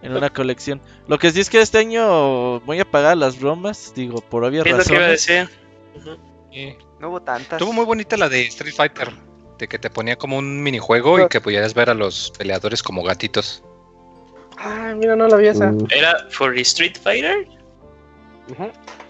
En 0.00 0.16
una 0.16 0.30
colección. 0.30 0.80
Lo 1.06 1.16
que 1.18 1.30
sí 1.30 1.38
es 1.40 1.48
que 1.48 1.60
este 1.60 1.78
año 1.78 2.58
voy 2.60 2.80
a 2.80 2.84
pagar 2.90 3.16
las 3.16 3.38
bromas, 3.38 3.92
digo, 3.94 4.20
por 4.20 4.42
obvias 4.42 4.66
Es 4.66 4.72
lo 4.72 4.82
que 4.82 4.94
iba 4.94 5.04
a 5.04 5.08
razones. 5.10 5.26
decir. 5.26 5.48
Ujú. 5.94 6.16
Y 6.50 6.74
No 6.98 7.10
hubo 7.10 7.20
tantas. 7.20 7.52
Estuvo 7.52 7.72
muy 7.72 7.84
bonita 7.84 8.16
la 8.16 8.28
de 8.28 8.42
Street 8.46 8.74
Fighter. 8.74 9.10
De 9.58 9.68
que 9.68 9.78
te 9.78 9.90
ponía 9.90 10.16
como 10.16 10.38
un 10.38 10.62
minijuego 10.62 11.20
y 11.20 11.28
que 11.28 11.40
pudieras 11.40 11.74
ver 11.74 11.90
a 11.90 11.94
los 11.94 12.32
peleadores 12.36 12.82
como 12.82 13.02
gatitos. 13.02 13.62
Ay, 14.58 14.94
mira, 14.96 15.14
no 15.16 15.28
la 15.28 15.36
vi 15.36 15.48
esa. 15.48 15.70
Uh, 15.70 15.86
¿Era 15.90 16.16
for 16.30 16.56
Street 16.58 16.96
Fighter? 17.00 17.46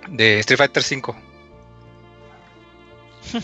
De 0.09 0.39
Street 0.41 0.59
Fighter 0.59 0.83
5. 0.83 1.17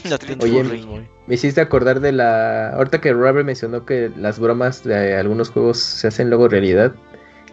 La 0.05 0.19
tiene 0.19 0.45
Oye, 0.45 0.63
muy- 0.65 1.09
me 1.27 1.35
hiciste 1.35 1.61
acordar 1.61 2.01
de 2.01 2.13
la. 2.13 2.71
Ahorita 2.71 3.01
que 3.01 3.13
Robert 3.13 3.47
mencionó 3.47 3.87
que 3.87 4.11
las 4.17 4.39
bromas 4.39 4.83
de 4.85 5.17
algunos 5.17 5.51
juegos 5.51 5.79
se 5.79 6.09
hacen 6.09 6.29
luego 6.29 6.49
realidad. 6.49 6.95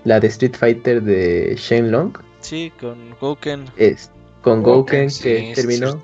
La 0.03 0.19
de 0.19 0.27
Street 0.27 0.55
Fighter 0.57 1.01
de 1.01 1.55
Shenlong 1.57 2.13
Sí, 2.41 2.71
con 2.79 3.15
Gouken. 3.19 3.65
es 3.77 4.11
con 4.41 4.61
Gouken 4.63 5.05
que 5.05 5.09
sí, 5.09 5.51
terminó. 5.55 5.93
sí. 5.93 5.97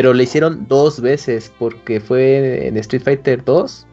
Pero 0.00 0.14
le 0.14 0.22
hicieron 0.22 0.66
dos 0.66 0.98
veces 1.02 1.52
porque 1.58 2.00
fue 2.00 2.66
en 2.66 2.78
Street 2.78 3.02
Fighter 3.02 3.44
2 3.44 3.86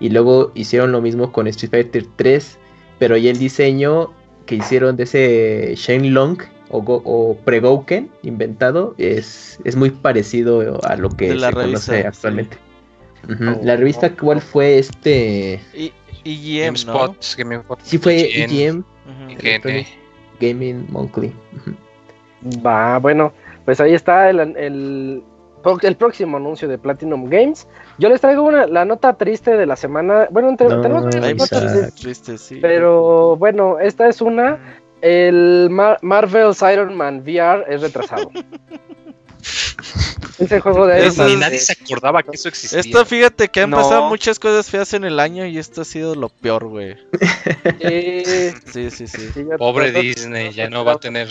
y 0.00 0.08
luego 0.08 0.50
hicieron 0.54 0.92
lo 0.92 1.02
mismo 1.02 1.30
con 1.30 1.46
Street 1.46 1.70
Fighter 1.70 2.06
3. 2.16 2.58
Pero 2.98 3.16
ahí 3.16 3.28
el 3.28 3.38
diseño 3.38 4.14
que 4.46 4.54
hicieron 4.54 4.96
de 4.96 5.02
ese 5.02 5.74
Shenlong 5.76 6.38
o, 6.70 6.80
Go- 6.80 7.02
o 7.04 7.36
Pre-Gouken 7.44 8.10
inventado 8.22 8.94
es, 8.96 9.60
es 9.64 9.76
muy 9.76 9.90
parecido 9.90 10.80
a 10.86 10.96
lo 10.96 11.10
que 11.10 11.34
la 11.34 11.48
se 11.48 11.52
conoce 11.52 11.90
revista, 11.92 12.08
actualmente. 12.08 12.56
Oh. 13.28 13.60
La 13.62 13.76
revista, 13.76 14.10
¿cuál 14.16 14.40
fue 14.40 14.78
este? 14.78 15.60
Y, 15.74 15.92
y 16.24 16.60
GM, 16.60 16.82
¿no? 16.86 16.94
GameSpot, 16.94 17.36
GameSpot. 17.36 17.78
Sí, 17.82 17.98
fue 17.98 18.16
IGN, 18.16 18.40
EGM. 18.50 18.84
IGN. 19.28 19.38
Electronic 19.46 19.86
Gaming 20.40 20.86
Monthly. 20.88 21.30
Va, 22.64 22.98
bueno, 22.98 23.34
pues 23.66 23.80
ahí 23.82 23.92
está 23.92 24.30
el, 24.30 24.40
el, 24.56 25.22
el 25.82 25.96
próximo 25.96 26.36
anuncio 26.36 26.68
de 26.68 26.78
Platinum 26.78 27.28
Games. 27.28 27.66
Yo 27.98 28.08
les 28.08 28.20
traigo 28.20 28.42
una, 28.42 28.66
la 28.66 28.84
nota 28.84 29.14
triste 29.14 29.56
de 29.56 29.66
la 29.66 29.76
semana. 29.76 30.28
Bueno, 30.30 30.48
entre- 30.50 30.68
No, 30.68 30.80
tenemos 30.80 31.04
varias 31.04 31.36
notas, 31.36 31.62
muchas 31.74 31.94
tristes, 31.94 32.40
sí. 32.40 32.58
pero 32.60 33.36
bueno, 33.36 33.78
esta 33.78 34.08
es 34.08 34.20
una. 34.20 34.58
El 35.00 35.68
Mar- 35.70 35.98
Marvel's 36.02 36.62
Iron 36.72 36.96
Man 36.96 37.22
VR 37.26 37.64
es 37.68 37.80
retrasado. 37.80 38.30
Ese 40.38 40.60
juego 40.60 40.86
de 40.86 40.98
Iron 40.98 41.08
Eso 41.08 41.22
Man. 41.24 41.40
Nadie 41.40 41.58
se 41.58 41.72
acordaba 41.72 42.22
que 42.22 42.30
eso 42.34 42.48
existía. 42.48 42.80
Esto, 42.80 43.04
fíjate 43.04 43.48
que 43.48 43.60
han 43.62 43.70
No. 43.70 43.76
pasado 43.78 44.08
muchas 44.08 44.38
cosas 44.38 44.68
feas 44.70 44.92
en 44.94 45.04
el 45.04 45.18
año 45.20 45.44
y 45.46 45.58
esto 45.58 45.82
ha 45.82 45.84
sido 45.84 46.14
lo 46.14 46.28
peor, 46.28 46.66
güey. 46.68 46.96
Sí, 48.72 48.90
sí, 48.90 49.06
sí. 49.06 49.44
Pobre 49.58 49.92
Disney, 49.92 50.52
ya 50.52 50.68
no 50.70 50.84
va 50.84 50.92
a 50.92 50.98
tener. 50.98 51.28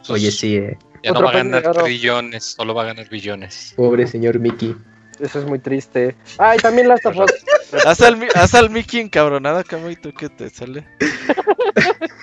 sus- 0.00 0.10
Oye, 0.10 0.30
sí, 0.30 0.56
eh. 0.56 0.78
Ya 1.02 1.12
no 1.12 1.22
va 1.22 1.30
a 1.30 1.32
ganar 1.34 1.62
trillones, 1.72 2.44
solo 2.44 2.74
va 2.74 2.82
a 2.82 2.86
ganar 2.86 3.08
billones. 3.08 3.72
pobre 3.76 4.06
señor 4.06 4.38
Mickey. 4.38 4.76
Eso 5.20 5.40
es 5.40 5.44
muy 5.46 5.58
triste. 5.58 6.14
Ah, 6.38 6.54
y 6.54 6.58
también 6.58 6.86
Last 6.88 7.04
of 7.06 7.16
Us. 7.18 7.32
Haz 7.84 8.00
al, 8.02 8.16
Mi- 8.16 8.28
haz 8.34 8.54
al 8.54 8.70
Mickey 8.70 9.00
encabronado, 9.00 9.62
Camo, 9.64 9.90
y 9.90 9.96
tú 9.96 10.12
que 10.12 10.28
te 10.28 10.48
sale. 10.48 10.86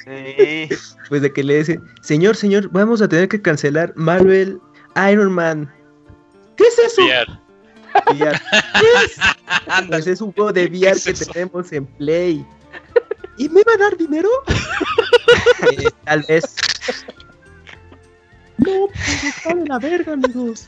Sí. 0.05 0.69
Pues 1.09 1.21
de 1.21 1.33
que 1.33 1.43
le 1.43 1.57
dice, 1.57 1.79
señor, 2.01 2.35
señor, 2.35 2.69
vamos 2.71 3.01
a 3.01 3.07
tener 3.09 3.27
que 3.27 3.41
cancelar 3.41 3.91
Marvel 3.95 4.59
Iron 5.11 5.31
Man. 5.33 5.71
¿Qué 6.55 6.63
es 6.63 6.79
eso? 6.79 7.01
VR. 7.03 7.39
VR. 8.13 8.39
¿Qué 8.79 9.05
es? 9.05 9.87
Pues 9.87 10.07
es 10.07 10.21
un 10.21 10.31
juego 10.31 10.53
de 10.53 10.65
VR 10.67 10.91
es 10.91 11.03
que 11.03 11.11
eso? 11.11 11.31
tenemos 11.31 11.71
en 11.73 11.85
Play. 11.85 12.45
¿Y 13.37 13.49
me 13.49 13.61
va 13.63 13.73
a 13.73 13.77
dar 13.77 13.97
dinero? 13.97 14.29
Eh, 15.71 15.89
tal 16.05 16.23
vez. 16.29 16.43
No, 18.57 18.87
pues 18.87 19.23
está 19.23 19.53
de 19.53 19.65
la 19.67 19.79
verga, 19.79 20.13
amigos. 20.13 20.67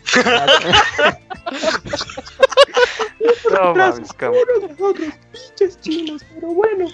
No 3.52 3.74
mames, 3.76 4.14
cabrón. 4.14 4.42
Uno 4.58 4.68
de 4.68 4.84
otros 4.84 5.14
pinches 5.32 5.80
chinos, 5.82 6.22
pero 6.34 6.48
bueno. 6.50 6.88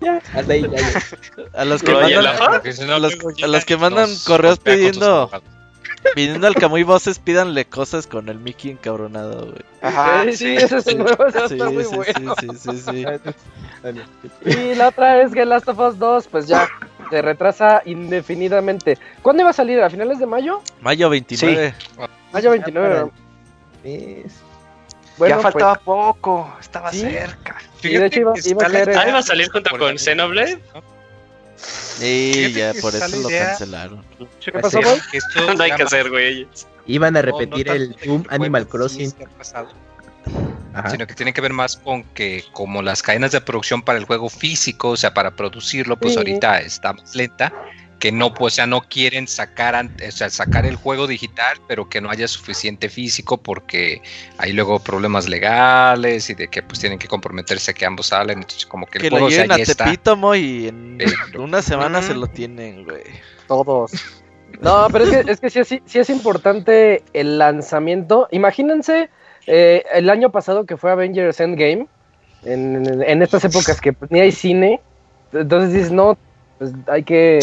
Ya. 0.00 0.20
Hasta 0.34 0.52
ahí, 0.52 0.62
ya, 0.62 0.70
ya. 0.78 1.02
A 1.54 1.64
los 1.64 1.82
que 1.82 1.92
mandan, 1.92 2.24
la- 2.24 2.36
Porque 2.50 2.72
si 2.72 2.84
no, 2.84 2.94
a 2.94 2.98
los- 2.98 3.14
luego 3.18 3.30
a 3.44 3.46
los 3.46 3.64
que 3.64 3.76
mandan 3.76 4.08
correos 4.26 4.58
pidiendo- 4.58 5.30
pidiendo 6.14 6.46
al 6.46 6.54
Camuy 6.54 6.82
voces, 6.82 7.18
pídanle 7.18 7.66
cosas 7.66 8.06
con 8.06 8.28
el 8.28 8.38
Mickey 8.38 8.70
encabronado, 8.72 9.46
güey. 9.46 9.62
Ajá, 9.82 10.24
Sí, 10.24 10.36
sí, 10.36 10.56
ese 10.56 10.78
es 10.78 10.86
el 10.88 10.98
nuevo, 10.98 11.24
Sí, 11.30 11.38
está 11.54 11.70
muy 11.70 11.84
sí, 11.84 11.94
bueno. 11.94 12.34
sí, 12.40 12.48
sí, 12.58 12.78
sí, 12.78 13.04
sí. 14.44 14.50
Y 14.50 14.74
la 14.74 14.88
otra 14.88 15.22
es 15.22 15.32
que 15.32 15.44
Last 15.44 15.68
of 15.68 15.78
Us 15.78 15.98
2, 15.98 16.26
pues 16.28 16.46
ya 16.48 16.68
se 17.10 17.22
retrasa 17.22 17.82
indefinidamente. 17.84 18.98
¿Cuándo 19.22 19.42
iba 19.42 19.50
a 19.50 19.54
salir? 19.54 19.80
¿A 19.80 19.90
finales 19.90 20.18
de 20.18 20.26
mayo? 20.26 20.60
Mayo 20.80 21.08
29. 21.10 21.74
Mayo 22.32 22.50
29. 22.50 22.98
¿no? 23.00 23.10
Es- 23.84 24.32
Bueno, 25.18 25.36
ya 25.36 25.42
pues, 25.42 25.52
faltaba 25.52 25.74
poco, 25.76 26.54
estaba 26.60 26.92
Sí. 26.92 27.00
cerca. 27.00 27.56
Y 27.82 27.96
de 27.96 28.06
hecho 28.06 28.20
iba- 28.20 28.32
iba 28.44 28.62
a 28.64 29.00
Ah, 29.00 29.08
iba 29.08 29.18
a 29.18 29.22
salir 29.22 29.50
junto 29.50 29.70
con 29.70 29.80
la- 29.94 29.98
Xenoblade. 29.98 30.60
Y 32.00 32.32
Fíjate 32.34 32.52
ya 32.52 32.72
por 32.82 32.94
eso 32.94 33.08
lo 33.22 33.30
idea. 33.30 33.46
cancelaron. 33.46 34.04
¿Qué 34.44 34.52
pasó, 34.52 34.80
No 35.56 35.62
hay 35.62 35.72
que 35.72 35.82
hacer, 35.82 36.10
güey. 36.10 36.46
Iban 36.86 37.16
a 37.16 37.22
no, 37.22 37.30
no 37.30 37.38
repetir 37.38 37.68
el 37.68 37.96
Doom 38.04 38.24
Animal 38.28 38.68
Crossing. 38.68 39.12
Ajá. 40.74 40.90
Sino 40.90 41.06
que 41.06 41.14
tiene 41.14 41.32
que 41.32 41.40
ver 41.40 41.52
más 41.52 41.76
con 41.76 42.04
que 42.04 42.44
como 42.52 42.82
las 42.82 43.02
cadenas 43.02 43.32
de 43.32 43.40
producción 43.40 43.82
para 43.82 43.98
el 43.98 44.04
juego 44.04 44.28
físico, 44.28 44.90
o 44.90 44.96
sea, 44.96 45.14
para 45.14 45.34
producirlo, 45.34 45.96
pues 45.96 46.12
Sí. 46.12 46.18
ahorita 46.18 46.60
está 46.60 46.92
más 46.92 47.14
lenta, 47.14 47.52
que 47.98 48.12
no, 48.12 48.34
pues, 48.34 48.52
o 48.52 48.56
sea, 48.56 48.66
no 48.66 48.82
quieren 48.82 49.26
sacar, 49.26 49.88
o 50.06 50.10
sea, 50.10 50.28
sacar 50.28 50.66
el 50.66 50.76
juego 50.76 51.06
digital, 51.06 51.56
pero 51.66 51.88
que 51.88 52.02
no 52.02 52.10
haya 52.10 52.28
suficiente 52.28 52.90
físico 52.90 53.38
porque 53.38 54.02
hay 54.36 54.52
luego 54.52 54.78
problemas 54.80 55.26
legales 55.30 56.28
y 56.28 56.34
de 56.34 56.48
que 56.48 56.62
pues 56.62 56.78
tienen 56.78 56.98
que 56.98 57.08
comprometerse 57.08 57.70
a 57.70 57.74
que 57.74 57.86
ambos 57.86 58.08
salen, 58.08 58.38
entonces 58.40 58.66
como 58.66 58.84
que 58.86 58.98
el 58.98 59.02
Que 59.04 59.08
juego 59.10 59.30
lo 59.30 59.32
o 59.32 59.34
sea, 59.34 59.44
a. 59.44 59.56
Tepito, 59.86 60.34
y 60.34 60.68
en 60.68 60.98
Pero- 60.98 61.42
una 61.42 61.62
semana 61.62 62.02
se 62.02 62.12
Mm. 62.14 62.18
lo 62.18 62.26
tienen, 62.26 62.84
güey. 62.84 63.02
Todos. 63.48 63.92
No, 64.60 64.88
pero 64.92 65.04
es 65.04 65.24
que, 65.24 65.32
es 65.32 65.40
que 65.54 65.64
sí, 65.64 65.80
sí 65.86 65.98
es 65.98 66.10
importante 66.10 67.02
el 67.14 67.38
lanzamiento. 67.38 68.28
Imagínense 68.30 69.08
eh, 69.46 69.84
el 69.94 70.10
año 70.10 70.30
pasado 70.30 70.64
que 70.66 70.76
fue 70.76 70.90
Avengers 70.90 71.40
Endgame, 71.40 71.86
en, 72.44 73.02
en 73.02 73.22
estas 73.22 73.44
épocas 73.44 73.80
que 73.80 73.94
ni 74.10 74.20
hay 74.20 74.32
cine. 74.32 74.80
Entonces 75.32 75.72
dices, 75.72 75.92
no, 75.92 76.16
pues 76.58 76.72
hay 76.86 77.02
que... 77.02 77.40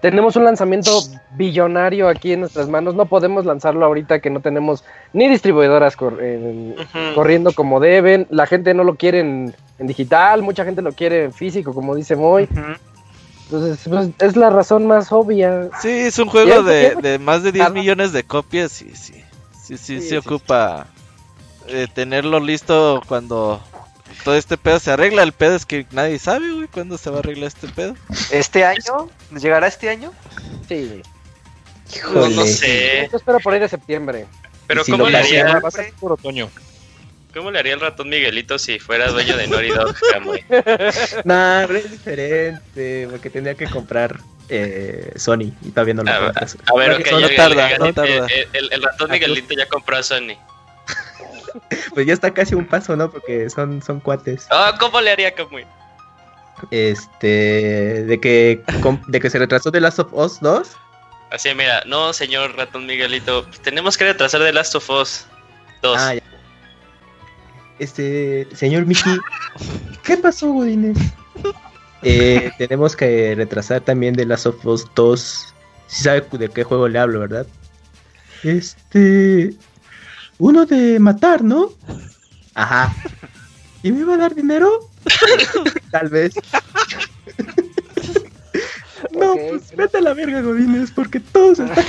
Tenemos 0.00 0.36
un 0.36 0.44
lanzamiento 0.44 1.02
billonario 1.38 2.08
aquí 2.08 2.34
en 2.34 2.40
nuestras 2.40 2.68
manos. 2.68 2.94
No 2.94 3.06
podemos 3.06 3.46
lanzarlo 3.46 3.86
ahorita 3.86 4.20
que 4.20 4.28
no 4.28 4.40
tenemos 4.40 4.84
ni 5.14 5.28
distribuidoras 5.28 5.96
cor- 5.96 6.22
en- 6.22 6.72
Ujú. 6.72 7.14
corriendo 7.14 7.52
como 7.52 7.80
deben. 7.80 8.26
La 8.28 8.46
gente 8.46 8.74
no 8.74 8.84
lo 8.84 8.96
quiere 8.96 9.20
en, 9.20 9.54
en 9.78 9.86
digital, 9.86 10.42
mucha 10.42 10.64
gente 10.64 10.82
lo 10.82 10.92
quiere 10.92 11.24
en 11.24 11.32
físico, 11.32 11.72
como 11.72 11.94
dice 11.94 12.16
Moy. 12.16 12.46
Entonces, 13.46 13.80
pues, 13.88 14.10
es 14.18 14.36
la 14.36 14.50
razón 14.50 14.86
más 14.86 15.10
obvia. 15.10 15.70
Sí, 15.80 15.88
es 15.90 16.18
un 16.18 16.28
juego 16.28 16.60
Y 16.60 16.64
de, 16.64 16.96
de 16.96 17.18
más 17.18 17.42
de 17.42 17.52
10 17.52 17.64
Nada. 17.68 17.74
millones 17.74 18.12
de 18.12 18.24
copias. 18.24 18.72
Sí, 18.72 18.90
sí. 18.94 19.14
Sí, 19.62 19.78
sí, 19.78 19.78
Sí, 19.78 20.00
se 20.00 20.08
sí, 20.08 20.16
ocupa 20.16 20.86
eh, 21.68 21.86
tenerlo 21.92 22.40
listo 22.40 23.02
cuando 23.06 23.62
todo 24.24 24.34
este 24.36 24.56
pedo 24.56 24.78
se 24.78 24.90
arregla. 24.92 25.22
El 25.22 25.32
pedo 25.32 25.56
es 25.56 25.66
que 25.66 25.86
nadie 25.90 26.18
sabe, 26.18 26.50
güey, 26.52 26.68
cuándo 26.68 26.98
se 26.98 27.10
va 27.10 27.16
a 27.16 27.20
arreglar 27.20 27.48
este 27.48 27.68
pedo. 27.68 27.94
¿Este 28.30 28.64
año? 28.64 29.08
¿Llegará 29.30 29.66
este 29.66 29.88
año? 29.90 30.12
Sí. 30.68 31.02
No, 32.12 32.12
no 32.20 32.28
Híjole. 32.30 32.46
sé. 32.48 33.08
Yo 33.10 33.16
espero 33.18 33.38
por 33.40 33.54
ir 33.54 33.62
a 33.62 33.68
septiembre. 33.68 34.26
Pero 34.66 34.82
si 34.84 34.92
¿cómo 34.92 35.08
le, 35.08 35.18
haría, 35.18 35.58
Va 35.60 35.68
a 35.68 35.70
ser 35.70 35.92
puro 35.94 36.14
otoño. 36.14 36.50
¿cómo 37.34 37.50
le 37.50 37.58
haría 37.58 37.74
el 37.74 37.80
ratón 37.80 38.08
Miguelito 38.08 38.58
si 38.58 38.78
fuera 38.78 39.10
dueño 39.10 39.36
de 39.36 39.48
Naughty 39.48 39.68
Dog, 39.70 39.96
es 41.76 41.90
diferente, 41.90 43.08
porque 43.10 43.28
tendría 43.28 43.54
que 43.56 43.66
comprar 43.66 44.20
eh, 44.48 45.12
Sony 45.16 45.52
y 45.62 45.70
todavía 45.70 45.94
no 45.94 46.04
lo 46.04 46.16
compras. 46.26 46.56
A 46.72 46.78
ver, 46.78 46.92
ok, 46.92 47.10
no 47.10 47.28
tarda, 47.30 47.78
no 47.78 47.92
tarda. 47.92 48.26
El, 48.26 48.48
el- 48.52 48.72
el 48.72 48.82
ratón 48.82 49.10
Miguelito 49.10 49.52
ya 49.54 49.66
compró 49.66 49.96
a 49.96 50.02
Sony. 50.02 50.36
Pues 51.94 52.06
ya 52.06 52.12
está 52.12 52.32
casi 52.32 52.54
un 52.54 52.66
paso, 52.66 52.96
¿no? 52.96 53.10
Porque 53.10 53.48
son, 53.50 53.82
son 53.82 54.00
cuates. 54.00 54.46
Ah, 54.50 54.74
¿cómo 54.78 55.00
le 55.00 55.10
haría 55.10 55.34
Camuy? 55.34 55.64
Este, 56.70 58.04
de 58.04 58.20
que, 58.20 58.62
de 59.08 59.20
que 59.20 59.30
se 59.30 59.38
retrasó 59.38 59.70
The 59.70 59.80
Last 59.80 59.98
of 59.98 60.12
Us 60.12 60.40
2. 60.40 60.68
Así, 61.30 61.54
mira, 61.54 61.82
no, 61.86 62.12
señor 62.12 62.56
ratón 62.56 62.86
Miguelito, 62.86 63.44
tenemos 63.62 63.98
que 63.98 64.04
retrasar 64.04 64.40
The 64.40 64.52
Last 64.52 64.74
of 64.74 64.88
Us 64.90 65.26
2. 65.82 65.98
Ah, 65.98 66.14
ya. 66.14 66.22
Este, 67.78 68.46
señor 68.54 68.86
Mickey, 68.86 69.18
¿qué 70.04 70.16
pasó, 70.16 70.52
Godines? 70.52 70.96
Eh, 72.02 72.52
tenemos 72.58 72.94
que 72.94 73.34
retrasar 73.34 73.80
también 73.80 74.14
de 74.14 74.26
Last 74.26 74.46
of 74.46 74.64
Us 74.64 74.86
2. 74.94 75.54
Si 75.88 76.02
sabe 76.04 76.24
de 76.30 76.48
qué 76.48 76.62
juego 76.62 76.88
le 76.88 76.98
hablo, 76.98 77.20
¿verdad? 77.20 77.46
Este. 78.44 79.54
Uno 80.38 80.66
de 80.66 80.98
matar, 80.98 81.42
¿no? 81.44 81.70
Ajá. 82.54 82.94
¿Y 83.82 83.92
me 83.92 84.04
va 84.04 84.14
a 84.14 84.18
dar 84.18 84.34
dinero? 84.34 84.88
Tal 85.90 86.08
vez. 86.08 86.34
no, 89.12 89.34
pues 89.34 89.74
vete 89.76 89.98
a 89.98 90.00
la 90.00 90.14
verga, 90.14 90.40
Godines, 90.40 90.90
porque 90.90 91.20
todos 91.20 91.58
están. 91.60 91.84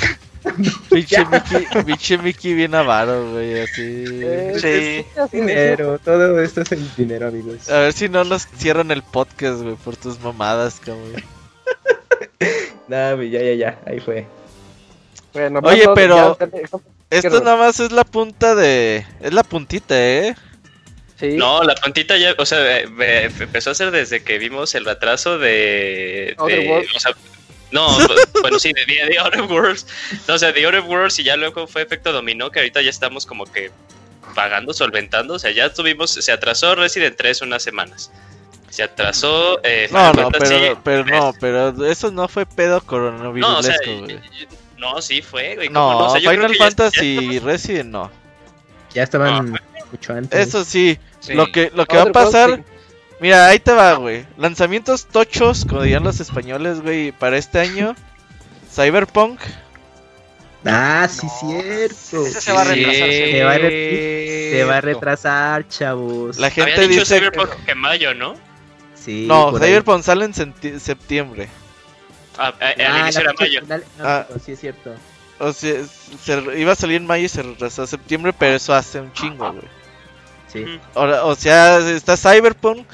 Pinche 0.92 1.25
Mickey, 1.25 1.84
pinche 1.86 2.18
Mickey 2.20 2.54
bien 2.54 2.75
avaro, 2.75 3.32
güey, 3.32 3.62
así. 3.64 4.04
Eh, 4.08 4.54
Sí. 4.62 5.36
Dinero, 5.36 5.98
todo 5.98 6.40
esto 6.40 6.62
es 6.62 6.72
el 6.72 6.88
dinero, 6.96 7.30
amigos. 7.30 7.68
A 7.68 7.80
ver 7.80 7.94
si 7.94 8.10
no 8.10 8.24
nos 8.24 8.48
cierran 8.56 8.92
el 8.92 9.02
podcast, 9.02 9.62
güey, 9.64 9.75
por 9.75 9.96
tus 9.96 10.20
mamadas, 10.20 10.80
cabrón. 10.80 11.14
Nah, 12.88 13.14
güey, 13.16 13.32
ya, 13.32 13.42
ya, 13.42 13.54
ya, 13.56 13.80
ahí 13.88 14.00
fue. 14.00 14.28
Bueno, 15.34 15.60
Oye, 15.64 15.88
vamos, 15.88 15.96
pero- 15.96 16.38
ya 16.38 16.78
Esto 17.17 17.39
nada 17.41 17.55
más 17.57 17.79
es 17.79 17.91
la 17.91 18.03
punta 18.03 18.55
de. 18.55 19.05
Es 19.22 19.34
la 19.34 19.43
puntita, 19.43 19.95
eh. 19.98 20.36
Sí. 21.19 21.29
No, 21.38 21.63
la 21.63 21.75
puntita 21.75 22.17
ya, 22.17 22.36
o 22.38 22.45
sea, 22.45 22.79
eh, 22.79 23.31
empezó 23.39 23.72
a 23.72 23.75
ser 23.75 23.91
desde 23.91 24.24
que 24.24 24.38
vimos 24.38 24.75
el 24.75 24.88
atraso 24.88 25.38
de. 25.38 26.36
Outer 26.38 26.60
de- 26.62 26.67
Worlds. 26.69 26.95
o 26.95 27.00
sea, 27.00 27.12
no, 27.72 27.98
bueno, 28.41 28.60
sí, 28.60 28.72
de, 28.74 28.86
de, 28.86 29.10
de 29.10 29.17
Outer 29.19 29.41
Worlds. 29.43 29.88
No, 30.27 30.36
o 30.36 30.38
sea, 30.39 30.51
de 30.51 30.65
Outer 30.65 30.81
Worlds 30.81 31.17
y 31.19 31.24
ya 31.24 31.36
luego 31.38 31.67
fue 31.67 31.81
efecto 31.84 32.12
dominó, 32.12 32.51
que 32.51 32.60
ahorita 32.60 32.81
ya 32.81 32.89
estamos 32.89 33.25
como 33.25 33.45
que 33.45 33.72
pagando, 34.34 34.74
solventando. 34.74 35.36
O 35.36 35.39
sea, 35.39 35.51
ya 35.51 35.74
tuvimos, 35.74 36.12
se 36.12 36.31
atrasó 36.31 36.75
Resident 36.75 37.15
3 37.17 37.41
unas 37.43 37.63
semanas. 37.63 38.12
Se 38.69 38.84
atrasó. 38.84 39.62
Eh, 39.63 39.88
No, 39.91 40.12
no, 40.12 40.29
pero, 40.84 41.03
no, 41.05 41.34
pero 41.39 41.86
eso 41.86 42.12
no 42.12 42.27
fue 42.27 42.45
pedo 42.45 42.81
coronavirus. 42.81 43.50
No, 43.50 43.60
o 43.60 43.63
sea, 43.63 43.75
güey. 43.86 44.19
No, 44.94 45.01
sí 45.01 45.22
fue, 45.22 45.56
güey. 45.56 45.68
¿cómo 45.68 45.80
No, 45.80 45.98
O 46.06 46.10
sea, 46.12 46.20
yo 46.22 46.30
creo 46.30 46.42
Final 46.50 46.58
Fantasy 46.58 47.06
y 47.34 47.39
Resident 47.39 47.89
no. 47.92 48.12
Ya 48.94 49.04
estaban 49.04 49.60
mucho 49.92 50.13
antes. 50.13 50.48
Eso 50.48 50.63
sí, 50.63 50.98
Sí. 51.20 51.34
lo 51.34 51.51
que, 51.51 51.72
lo 51.74 51.86
que 51.86 51.98
va 51.98 52.04
a 52.04 52.12
pasar, 52.12 52.56
sí. 52.58 52.63
mira, 53.20 53.48
ahí 53.48 53.60
te 53.60 53.72
va, 53.74 53.94
güey. 53.96 54.25
Lanzamientos 54.38 55.06
tochos, 55.08 55.65
como 55.65 55.82
dirían 55.82 56.04
los 56.04 56.20
españoles, 56.20 56.82
güey, 56.82 57.12
para 57.12 57.38
este 57.38 57.60
año. 57.60 57.96
Cyberpunk, 58.74 59.39
Ah, 60.68 61.08
sí, 61.10 61.27
No, 61.27 61.34
cierto. 61.62 62.25
ese 62.25 62.42
se 62.42 62.51
va 62.51 62.62
a 62.62 62.63
retrasar, 62.63 63.08
sí. 63.10 63.32
Se 63.32 63.44
va 63.44 63.51
a, 63.51 63.58
re- 63.60 64.50
se 64.51 64.63
va 64.63 64.77
a 64.77 64.82
retrasar, 64.82 65.68
chavos. 65.68 66.38
la 66.39 66.50
gente 66.50 66.72
Había 66.74 66.88
dicho 66.88 67.01
dice... 67.01 67.18
Cyberpunk 67.20 67.50
que 67.65 67.75
mayo, 67.75 68.15
¿no? 68.15 68.34
Sí, 68.96 69.25
No, 69.27 69.51
por 69.51 69.62
ahí. 69.62 69.70
Cyberpunk 69.70 70.01
sale 70.04 70.25
en 70.25 70.80
septiembre. 70.80 71.50
Ah, 72.38 72.54
a- 72.60 72.68
al 72.68 72.75
Ah, 72.82 73.00
inicio 73.01 73.22
era 73.22 73.34
mayo. 73.39 73.62
final- 73.62 73.84
no, 73.98 74.04
Ah. 74.08 74.27
no, 74.30 74.39
sí, 74.39 74.51
es 74.54 74.60
cierto. 74.60 74.94
O 75.39 75.51
sea, 75.51 75.82
se, 76.24 76.60
iba 76.60 76.72
a 76.72 76.75
salir 76.75 76.98
en 76.98 77.06
mayo 77.08 77.25
y 77.25 77.30
se 77.30 77.44
retrasó 77.44 77.84
a 77.84 77.88
septiembre, 77.88 78.34
pero 78.34 78.56
eso 78.56 78.74
hace 78.74 79.01
un 79.01 79.12
chingo, 79.13 79.51
güey. 79.51 79.65
Sí. 80.51 80.80
O 80.94 81.36
sea, 81.36 81.80
está 81.89 82.15
Cyberpunk, 82.15 82.88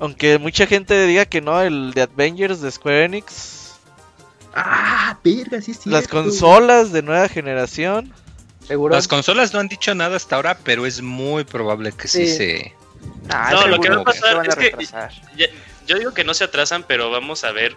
aunque 0.00 0.38
mucha 0.38 0.66
gente 0.66 1.06
diga 1.06 1.26
que 1.26 1.40
no, 1.42 1.60
el 1.60 1.92
de 1.92 2.02
Avengers 2.02 2.60
de 2.62 2.70
Square 2.70 3.04
Enix. 3.04 3.74
Ah, 4.54 5.18
verga, 5.22 5.60
sí, 5.60 5.74
cierto. 5.74 5.90
Las 5.90 6.08
consolas 6.08 6.92
de 6.92 7.02
nueva 7.02 7.28
generación. 7.28 8.12
Seguro. 8.66 8.94
Las 8.94 9.06
consolas 9.06 9.52
no 9.52 9.60
han 9.60 9.68
dicho 9.68 9.94
nada 9.94 10.16
hasta 10.16 10.36
ahora, 10.36 10.56
pero 10.64 10.86
es 10.86 11.02
muy 11.02 11.44
probable 11.44 11.92
que 11.92 12.08
sí, 12.08 12.26
Sí. 12.26 12.36
se. 12.36 12.74
Ah, 13.28 13.50
No, 13.52 13.58
seguro 13.58 13.76
lo 13.76 13.80
que 13.82 13.88
va 13.90 13.96
a 14.00 14.04
pasar 14.04 14.46
es 14.48 14.56
que-. 14.56 14.74
Ya- 15.36 15.46
yo 15.86 15.98
digo 15.98 16.14
que 16.14 16.24
no 16.24 16.32
se 16.32 16.44
atrasan, 16.44 16.82
pero 16.88 17.10
vamos 17.10 17.44
a 17.44 17.52
ver 17.52 17.76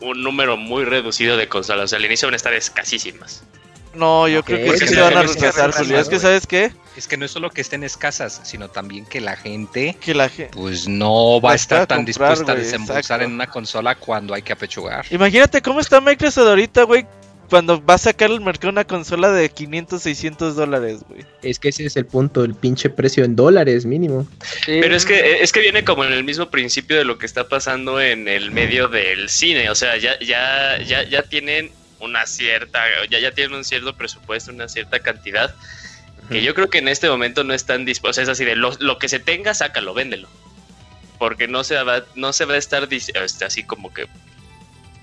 un 0.00 0.22
número 0.22 0.56
muy 0.56 0.84
reducido 0.84 1.36
de 1.36 1.48
consolas. 1.48 1.84
O 1.84 1.88
sea, 1.88 1.98
al 1.98 2.04
inicio 2.04 2.26
van 2.26 2.34
a 2.34 2.36
estar 2.36 2.54
escasísimas. 2.54 3.44
No, 3.94 4.26
yo 4.28 4.42
creo 4.42 4.72
que 4.72 4.78
sí 4.78 4.88
se 4.88 5.00
van 5.00 5.16
a 5.16 5.22
retrasar, 5.22 5.72
Julio. 5.72 5.98
Es 5.98 6.08
que. 6.08 6.18
¿sabes 6.18 6.46
qué? 6.46 6.72
Es 6.96 7.08
que 7.08 7.16
no 7.16 7.24
es 7.24 7.30
solo 7.30 7.50
que 7.50 7.60
estén 7.60 7.82
escasas, 7.82 8.40
sino 8.44 8.68
también 8.68 9.04
que 9.04 9.20
la 9.20 9.36
gente 9.36 9.96
Que 10.00 10.14
la 10.14 10.28
gente... 10.28 10.56
pues 10.56 10.86
no 10.86 11.40
va 11.40 11.52
a 11.52 11.54
estar 11.56 11.88
tan 11.88 12.04
comprar, 12.04 12.06
dispuesta 12.06 12.52
a 12.52 12.54
desembolsar 12.54 12.98
exacto. 12.98 13.24
en 13.24 13.32
una 13.32 13.48
consola 13.48 13.96
cuando 13.96 14.32
hay 14.32 14.42
que 14.42 14.52
apechugar. 14.52 15.04
Imagínate 15.10 15.60
cómo 15.60 15.80
está 15.80 16.00
Microsoft 16.00 16.46
ahorita, 16.46 16.84
güey, 16.84 17.04
cuando 17.54 17.80
va 17.84 17.94
a 17.94 17.98
sacar 17.98 18.32
al 18.32 18.40
mercado 18.40 18.70
una 18.70 18.82
consola 18.82 19.30
de 19.30 19.48
500, 19.48 20.02
600 20.02 20.56
dólares, 20.56 21.04
güey. 21.08 21.24
Es 21.40 21.60
que 21.60 21.68
ese 21.68 21.86
es 21.86 21.96
el 21.96 22.04
punto, 22.04 22.42
el 22.42 22.56
pinche 22.56 22.90
precio 22.90 23.22
en 23.22 23.36
dólares 23.36 23.86
mínimo. 23.86 24.26
Sí. 24.66 24.80
Pero 24.80 24.96
es 24.96 25.04
que, 25.04 25.40
es 25.40 25.52
que 25.52 25.60
viene 25.60 25.84
como 25.84 26.04
en 26.04 26.12
el 26.12 26.24
mismo 26.24 26.50
principio 26.50 26.96
de 26.96 27.04
lo 27.04 27.16
que 27.16 27.26
está 27.26 27.46
pasando 27.48 28.00
en 28.00 28.26
el 28.26 28.50
medio 28.50 28.88
del 28.88 29.28
cine. 29.28 29.70
O 29.70 29.76
sea, 29.76 29.96
ya, 29.98 30.18
ya, 30.18 30.82
ya, 30.82 31.04
ya 31.04 31.22
tienen 31.22 31.70
una 32.00 32.26
cierta, 32.26 32.80
ya, 33.08 33.20
ya 33.20 33.30
tienen 33.30 33.56
un 33.56 33.64
cierto 33.64 33.96
presupuesto, 33.96 34.50
una 34.50 34.68
cierta 34.68 34.98
cantidad. 34.98 35.54
Que 36.28 36.42
yo 36.42 36.54
creo 36.54 36.68
que 36.70 36.78
en 36.78 36.88
este 36.88 37.08
momento 37.08 37.44
no 37.44 37.54
están 37.54 37.84
dispuestos. 37.84 38.24
Es 38.24 38.28
así 38.28 38.44
de 38.44 38.56
lo, 38.56 38.72
lo 38.80 38.98
que 38.98 39.08
se 39.08 39.20
tenga, 39.20 39.54
sácalo, 39.54 39.94
véndelo. 39.94 40.28
Porque 41.20 41.46
no 41.46 41.62
se 41.62 41.80
va, 41.84 42.02
no 42.16 42.32
se 42.32 42.46
va 42.46 42.54
a 42.54 42.58
estar 42.58 42.88
este, 42.90 43.44
así 43.44 43.62
como 43.62 43.94
que 43.94 44.08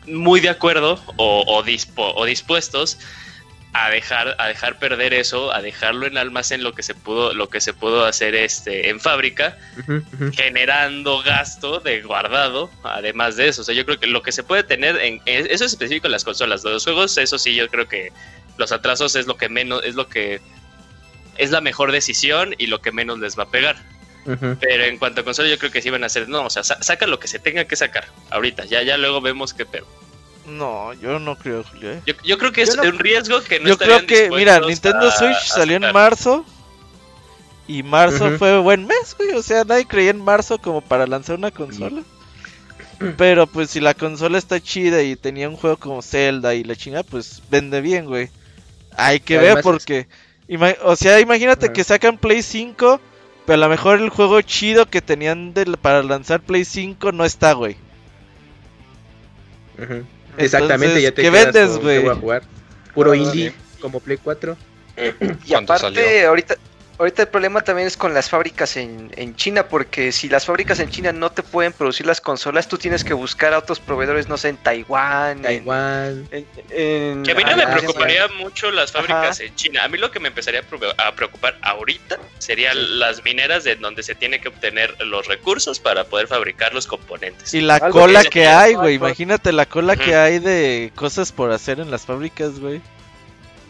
muy 0.08 0.40
de 0.40 0.50
acuerdo 0.50 1.00
o, 1.18 1.44
o, 1.48 1.64
dispo- 1.64 2.14
o 2.16 2.26
dispuestos 2.26 2.98
a 3.74 3.90
dejar, 3.90 4.36
a 4.38 4.48
dejar 4.48 4.80
perder 4.80 5.14
eso, 5.14 5.54
a 5.54 5.62
dejarlo 5.62 6.06
en 6.06 6.18
almacén 6.18 6.62
lo 6.62 6.74
que 6.74 6.84
se 6.84 6.94
pudo, 6.94 7.34
lo 7.34 7.48
que 7.50 7.62
se 7.62 7.74
pudo 7.74 8.04
hacer 8.06 8.36
este 8.36 8.90
en 8.90 9.00
fábrica 9.00 9.58
generando 10.34 11.22
gasto 11.22 11.80
de 11.80 12.02
guardado, 12.02 12.70
además 12.84 13.38
de 13.38 13.48
eso. 13.48 13.62
O 13.62 13.64
sea, 13.64 13.74
yo 13.74 13.86
creo 13.86 13.98
que 14.00 14.08
lo 14.08 14.22
que 14.24 14.32
se 14.34 14.44
puede 14.44 14.64
tener 14.64 14.98
en 14.98 15.22
es- 15.26 15.46
eso 15.50 15.64
es 15.66 15.72
específico 15.72 16.08
en 16.08 16.12
las 16.12 16.24
consolas. 16.26 16.64
Los 16.66 16.84
juegos, 16.84 17.18
eso 17.18 17.38
sí, 17.38 17.56
yo 17.56 17.70
creo 17.70 17.88
que 17.88 18.12
los 18.58 18.72
atrasos 18.74 19.16
es 19.16 19.26
lo 19.28 19.38
que 19.38 19.48
menos, 19.48 19.82
es 19.86 19.96
lo 19.96 20.10
que 20.10 20.42
es 21.38 21.50
la 21.52 21.62
mejor 21.62 21.94
decisión 21.94 22.54
y 22.58 22.68
lo 22.68 22.82
que 22.82 22.92
menos 22.92 23.20
les 23.20 23.40
va 23.40 23.44
a 23.44 23.50
pegar. 23.52 23.78
Pero 24.26 24.84
en 24.84 24.98
cuanto 24.98 25.22
a 25.22 25.24
consola, 25.24 25.50
yo 25.50 25.58
creo 25.58 25.72
que 25.72 25.82
sí 25.82 25.90
van 25.90 26.04
a 26.04 26.08
hacer, 26.08 26.30
no, 26.30 26.46
o 26.46 26.50
sea, 26.50 26.64
sa- 26.64 26.82
saca 26.84 27.08
lo 27.08 27.20
que 27.20 27.28
se 27.28 27.40
tenga 27.40 27.66
que 27.66 27.76
sacar 27.76 28.06
ahorita. 28.30 28.66
Ya, 28.66 28.84
ya 28.84 28.98
luego 28.98 29.20
vemos 29.22 29.54
qué 29.54 29.66
pedo. 29.66 29.88
No, 30.48 30.94
yo 30.94 31.20
no 31.20 31.36
creo, 31.38 31.64
Julio. 31.64 31.92
¿eh? 31.94 32.02
Yo, 32.06 32.14
yo 32.24 32.38
creo 32.38 32.52
que 32.52 32.62
es 32.64 32.76
no- 32.76 32.84
un 32.84 33.00
riesgo 33.00 33.42
que 33.44 33.60
no 33.60 33.70
yo 33.70 33.78
creo 33.78 34.06
que, 34.06 34.30
mira, 34.30 34.60
Nintendo 34.60 35.08
a- 35.08 35.12
Switch 35.12 35.46
salió 35.48 35.78
en 35.78 35.92
marzo. 35.94 36.46
Y 37.68 37.84
marzo 37.84 38.38
fue 38.38 38.60
buen 38.60 38.86
mes, 38.86 39.16
güey. 39.18 39.32
O 39.32 39.42
sea, 39.42 39.64
nadie 39.64 39.86
creía 39.88 40.10
en 40.10 40.22
marzo 40.24 40.58
como 40.58 40.82
para 40.82 41.08
lanzar 41.08 41.38
una 41.38 41.52
consola. 41.52 42.02
Pero 43.18 43.48
pues 43.48 43.70
si 43.72 43.80
la 43.80 43.94
consola 43.94 44.38
está 44.38 44.60
chida 44.60 45.02
y 45.02 45.16
tenía 45.16 45.48
un 45.50 45.56
juego 45.56 45.78
como 45.78 46.02
Zelda 46.02 46.54
y 46.54 46.64
la 46.64 46.76
chingada, 46.76 47.04
pues 47.04 47.42
vende 47.50 47.82
bien, 47.82 48.06
güey. 48.06 48.30
Hay 48.98 49.20
que 49.20 49.36
Y 49.36 49.38
ver 49.38 49.62
porque... 49.62 50.08
o 50.84 50.96
sea, 50.96 51.20
imagínate 51.20 51.72
que 51.72 51.84
sacan 51.84 52.18
Play 52.18 52.44
5, 52.44 53.00
pero 53.46 53.56
a 53.56 53.66
lo 53.66 53.70
mejor 53.70 54.00
el 54.00 54.10
juego 54.10 54.42
chido 54.42 54.86
que 54.86 55.02
tenían 55.02 55.54
para 55.82 56.04
lanzar 56.04 56.42
Play 56.42 56.66
5 56.66 57.12
no 57.12 57.26
está, 57.26 57.54
güey. 57.54 57.76
Ujú. 59.78 60.04
Exactamente, 60.38 60.86
Entonces, 60.86 61.04
ya 61.04 61.12
te 61.12 61.22
¿qué 61.22 61.32
quedas 61.32 61.46
vendes, 61.54 61.78
güey? 61.80 62.00
voy 62.00 62.10
a 62.12 62.16
jugar. 62.16 62.44
Puro 62.94 63.12
Ah, 63.12 63.18
indie, 63.18 63.54
como 63.80 64.00
Play 64.00 64.18
4. 64.18 64.58
Y 65.46 65.54
aparte, 65.54 65.82
salió. 65.82 66.30
ahorita, 66.30 66.56
ahorita 67.02 67.24
el 67.24 67.28
problema 67.28 67.62
también 67.62 67.88
es 67.88 67.98
con 67.98 68.14
las 68.14 68.30
fábricas 68.30 68.78
en, 68.78 69.12
en 69.18 69.36
China, 69.36 69.68
porque 69.68 70.12
si 70.12 70.30
las 70.30 70.46
fábricas 70.46 70.80
en 70.80 70.90
China 70.90 71.12
no 71.12 71.32
te 71.32 71.44
pueden 71.44 71.74
producir 71.74 72.06
las 72.06 72.22
consolas, 72.22 72.68
tú 72.68 72.78
tienes 72.78 73.04
que 73.04 73.14
buscar 73.14 73.54
a 73.54 73.58
otros 73.58 73.80
proveedores, 73.80 74.28
no 74.30 74.38
sé, 74.38 74.50
en 74.50 74.58
Taiwán. 74.58 75.38
en- 75.38 75.44
Taiwán. 75.44 76.28
En, 76.32 76.46
en- 76.70 77.24
Que 77.24 77.32
a 77.32 77.36
mí 77.36 77.44
no 77.44 77.58
me 77.58 77.68
preocuparía 77.68 78.28
mucho 78.40 78.72
las 78.72 78.92
fábricas 78.92 79.40
Ajá. 79.40 79.44
en 79.44 79.56
China. 79.56 79.84
A 79.84 79.88
mí 79.88 79.98
lo 79.98 80.12
que 80.12 80.20
me 80.20 80.28
empezaría 80.30 80.64
a 80.98 81.12
preocupar 81.16 81.58
ahorita 81.62 82.20
serían 82.38 83.00
las 83.00 83.24
mineras 83.24 83.64
de 83.64 83.76
donde 83.76 84.04
se 84.04 84.16
tiene 84.16 84.40
que 84.40 84.48
obtener 84.50 84.96
los 85.06 85.28
recursos 85.28 85.80
para 85.80 86.04
poder 86.06 86.28
fabricar 86.28 86.74
los 86.74 86.88
componentes. 86.88 87.54
Y 87.54 87.62
la 87.62 87.76
Algo 87.76 88.00
cola 88.00 88.24
que- 88.24 88.30
que 88.30 88.48
hay, 88.48 88.76
güey. 88.76 88.96
Imagínate 88.96 89.52
la 89.52 89.66
cola 89.66 89.96
que 89.96 90.16
hay 90.16 90.40
de 90.40 90.92
cosas 90.96 91.32
por 91.32 91.52
hacer 91.52 91.80
en 91.80 91.90
las 91.92 92.06
fábricas, 92.06 92.60
güey. 92.60 92.82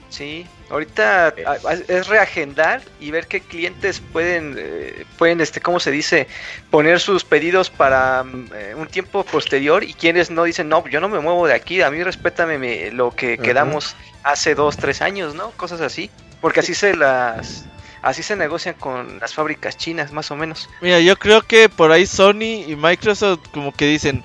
Sí, 0.09 0.45
ahorita 0.71 1.33
Eh. 1.37 1.45
es 1.87 2.07
reagendar 2.07 2.81
y 2.99 3.11
ver 3.11 3.27
qué 3.27 3.41
clientes 3.41 3.99
pueden, 3.99 4.55
eh, 4.57 5.05
pueden, 5.17 5.41
este, 5.41 5.61
¿cómo 5.61 5.79
se 5.79 5.91
dice? 5.91 6.27
Poner 6.69 6.99
sus 6.99 7.23
pedidos 7.23 7.69
para 7.69 8.23
mm, 8.23 8.49
eh, 8.55 8.73
un 8.75 8.87
tiempo 8.87 9.23
posterior 9.23 9.83
y 9.83 9.93
quienes 9.93 10.31
no 10.31 10.43
dicen, 10.43 10.69
no, 10.69 10.87
yo 10.87 10.99
no 11.01 11.09
me 11.09 11.19
muevo 11.19 11.45
de 11.47 11.53
aquí, 11.53 11.81
a 11.81 11.91
mí 11.91 12.01
respétame 12.03 12.57
me- 12.57 12.91
lo 12.91 13.11
que 13.11 13.37
quedamos 13.37 13.95
hace 14.23 14.55
dos, 14.55 14.77
tres 14.77 15.01
años, 15.01 15.35
¿no? 15.35 15.51
Cosas 15.51 15.81
así, 15.81 16.09
porque 16.41 16.61
así 16.61 16.73
se 16.73 16.95
las, 16.95 17.65
así 18.01 18.23
se 18.23 18.35
negocian 18.35 18.75
con 18.75 19.19
las 19.19 19.33
fábricas 19.33 19.77
chinas, 19.77 20.11
más 20.11 20.31
o 20.31 20.35
menos. 20.35 20.69
Mira, 20.81 20.99
yo 20.99 21.17
creo 21.17 21.41
que 21.41 21.69
por 21.69 21.91
ahí 21.91 22.05
Sony 22.07 22.63
y 22.67 22.75
Microsoft 22.75 23.47
como 23.53 23.71
que 23.73 23.85
dicen, 23.85 24.23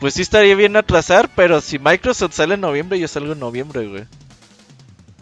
pues 0.00 0.12
sí 0.14 0.22
estaría 0.22 0.54
bien 0.54 0.76
atrasar, 0.76 1.30
pero 1.34 1.60
si 1.62 1.78
Microsoft 1.78 2.34
sale 2.34 2.54
en 2.54 2.60
noviembre, 2.60 2.98
yo 2.98 3.08
salgo 3.08 3.32
en 3.32 3.38
noviembre, 3.40 3.86
güey. 3.86 4.04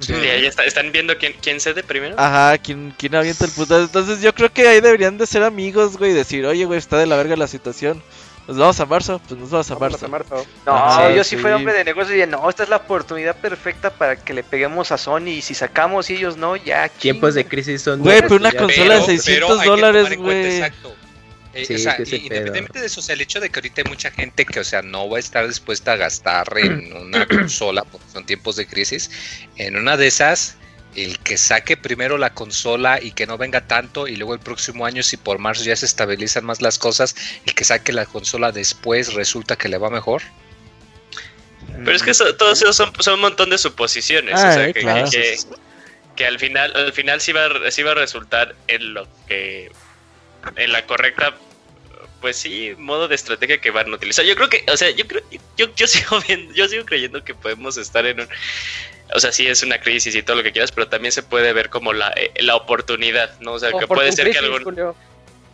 Sí, 0.07 0.12
ahí 0.14 0.47
está- 0.47 0.64
están 0.64 0.93
viendo 0.93 1.17
quién, 1.19 1.35
quién 1.40 1.61
cede 1.61 1.83
primero. 1.83 2.14
Ajá, 2.19 2.59
¿quién, 2.59 2.95
quién 2.97 3.14
avienta 3.14 3.45
el 3.45 3.51
putazo? 3.51 3.83
Entonces 3.83 4.21
yo 4.21 4.35
creo 4.35 4.53
que 4.53 4.67
ahí 4.69 4.81
deberían 4.81 5.19
de 5.19 5.27
ser 5.27 5.43
amigos, 5.43 5.97
güey. 5.97 6.12
Decir, 6.12 6.45
oye, 6.47 6.64
güey, 6.64 6.79
está 6.79 6.99
de 6.99 7.07
la 7.07 7.17
verga 7.17 7.37
la 7.37 7.47
situación. 7.47 8.03
Nos 8.47 8.59
vamos 8.59 8.79
a 8.79 8.85
marzo, 8.85 9.23
pues 9.27 9.40
nos 9.40 9.49
vamos 9.51 9.71
a 9.71 9.77
marzo. 9.79 10.05
a 10.05 10.09
marzo. 10.09 10.47
No, 10.67 10.75
Ajá, 10.75 11.11
yo 11.12 11.25
sí 11.25 11.31
sí. 11.31 11.37
fuera 11.40 11.57
hombre 11.57 11.73
de 11.73 11.83
negocio 11.83 12.12
y 12.12 12.17
dije, 12.17 12.27
no, 12.27 12.49
esta 12.51 12.62
es 12.64 12.69
la 12.69 12.77
oportunidad 12.77 13.35
perfecta 13.37 13.88
para 13.88 14.17
que 14.17 14.35
le 14.35 14.43
peguemos 14.45 14.93
a 14.93 14.99
Sony 14.99 15.29
y 15.29 15.40
si 15.40 15.55
sacamos 15.55 16.11
y 16.11 16.17
ellos 16.17 16.37
no, 16.37 16.55
ya. 16.55 16.90
Tiempos 16.90 17.35
de 17.35 17.47
crisis 17.47 17.81
son... 17.81 18.01
Güey, 18.01 18.21
pero 18.21 18.37
una 18.37 18.53
consola 18.53 18.97
de 18.97 19.03
600 19.03 19.51
hay 19.61 19.64
que 19.64 19.71
dólares, 19.71 20.17
güey. 20.19 20.57
Exacto. 20.57 20.95
Eh, 21.55 21.64
Sí, 21.64 21.75
o 21.75 21.79
sea, 21.79 21.97
independientemente 21.99 22.81
de 22.81 22.87
eso, 22.87 23.01
o 23.01 23.03
sea, 23.03 23.14
el 23.14 23.21
hecho 23.21 23.38
de 23.40 23.49
que 23.51 23.59
ahorita 23.61 23.83
hay 23.83 23.88
mucha 23.88 24.11
gente 24.11 24.45
que, 24.45 24.61
o 24.61 24.64
sea, 24.64 24.83
no 24.83 25.09
va 25.09 25.19
a 25.19 25.21
estar 25.21 25.47
dispuesta 25.47 25.93
a 25.93 25.97
gastar 25.97 26.47
en 26.57 26.93
una 26.97 27.27
consola 27.27 27.85
porque 27.85 28.07
son 28.12 28.27
tiempos 28.27 28.57
de 28.57 28.67
crisis, 28.67 29.11
en 29.57 29.77
una 29.77 29.97
de 29.97 30.09
esas, 30.09 30.57
el 30.97 31.19
que 31.21 31.37
saque 31.37 31.77
primero 31.77 32.19
la 32.19 32.35
consola 32.35 33.01
y 33.03 33.12
que 33.12 33.27
no 33.27 33.37
venga 33.38 33.67
tanto, 33.67 34.07
y 34.09 34.17
luego 34.17 34.35
el 34.35 34.40
próximo 34.40 34.87
año, 34.87 35.03
si 35.03 35.17
por 35.17 35.38
marzo 35.38 35.64
ya 35.64 35.77
se 35.77 35.87
estabilizan 35.87 36.45
más 36.45 36.61
las 36.62 36.79
cosas, 36.79 37.14
el 37.47 37.55
que 37.55 37.64
saque 37.64 37.93
la 37.93 38.07
consola 38.07 38.53
después 38.53 39.14
resulta 39.14 39.57
que 39.57 39.69
le 39.69 39.79
va 39.79 39.90
mejor. 39.90 40.23
Pero 41.85 41.93
es 41.97 42.03
que 42.03 42.11
eso- 42.12 42.35
todos 42.37 42.61
esos 42.62 42.77
son, 42.77 42.93
son 43.01 43.14
un 43.14 43.21
montón 43.21 43.51
de 43.51 43.59
suposiciones. 43.59 44.35
Ah, 44.37 44.49
o 44.51 44.53
sea, 44.53 44.69
eh, 44.69 44.73
que, 44.73 44.81
claro. 44.81 45.11
que, 45.11 45.37
que 46.14 46.27
al 46.27 46.38
final, 46.38 46.73
al 46.77 46.93
final 46.93 47.21
sí 47.21 47.33
va, 47.33 47.49
sí 47.71 47.83
va 47.83 47.93
a 47.93 47.95
resultar 47.97 48.55
en 48.69 48.95
lo 48.95 49.09
que. 49.27 49.73
En 50.57 50.73
la 50.73 50.87
correcta. 50.87 51.35
Pues 52.21 52.37
sí, 52.37 52.75
modo 52.79 53.07
de 53.07 53.15
estrategia 53.15 53.61
que 53.61 53.71
van 53.71 53.93
a 53.93 53.97
utilizar. 53.97 54.25
Yo 54.25 54.35
creo 54.35 54.49
que, 54.49 54.65
o 54.73 54.77
sea, 54.77 54.91
yo 54.91 55.07
creo, 55.07 55.23
yo, 55.59 55.75
yo 55.75 55.87
sigo 55.87 56.21
viendo, 56.27 56.55
yo 56.55 56.67
sigo 56.69 56.85
creyendo 56.87 57.23
que 57.23 57.35
podemos 57.35 57.77
estar 57.77 58.07
en 58.07 58.21
un. 58.21 58.29
O 59.15 59.21
sea, 59.21 59.31
sí 59.31 59.47
es 59.47 59.63
una 59.63 59.79
crisis 59.79 60.15
y 60.15 60.23
todo 60.23 60.37
lo 60.39 60.43
que 60.43 60.53
quieras, 60.53 60.73
pero 60.73 60.89
también 60.89 61.13
se 61.13 61.23
puede 61.23 61.53
ver 61.53 61.69
como 61.69 61.93
la, 61.93 62.13
eh, 62.17 62.33
la 62.41 62.57
oportunidad, 62.57 63.39
¿no? 63.41 63.53
O 63.53 63.59
sea, 63.59 63.71
que 63.79 63.87
puede 63.87 64.13
ser 64.13 64.31
que 64.31 64.39
algún. 64.39 64.95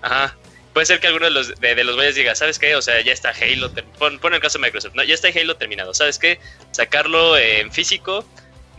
Ajá. 0.02 0.36
Puede 0.72 0.86
ser 0.86 1.00
que 1.00 1.08
alguno 1.08 1.24
de 1.24 1.32
los, 1.32 1.58
de, 1.58 1.74
de 1.74 1.82
los 1.82 1.96
güeyes 1.96 2.14
diga, 2.14 2.36
¿sabes 2.36 2.60
qué? 2.60 2.76
O 2.76 2.82
sea, 2.82 3.00
ya 3.00 3.12
está 3.12 3.30
Halo. 3.30 3.72
Pon, 3.98 4.20
pon 4.20 4.34
el 4.34 4.40
caso 4.40 4.58
de 4.58 4.66
Microsoft, 4.66 4.94
¿no? 4.94 5.02
Ya 5.02 5.14
está 5.14 5.28
Halo 5.28 5.56
terminado. 5.56 5.92
¿Sabes 5.94 6.18
qué? 6.18 6.38
Sacarlo 6.70 7.36
en 7.36 7.72
físico 7.72 8.24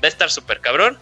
va 0.02 0.08
a 0.08 0.08
estar 0.08 0.32
súper 0.32 0.62
cabrón. 0.62 0.97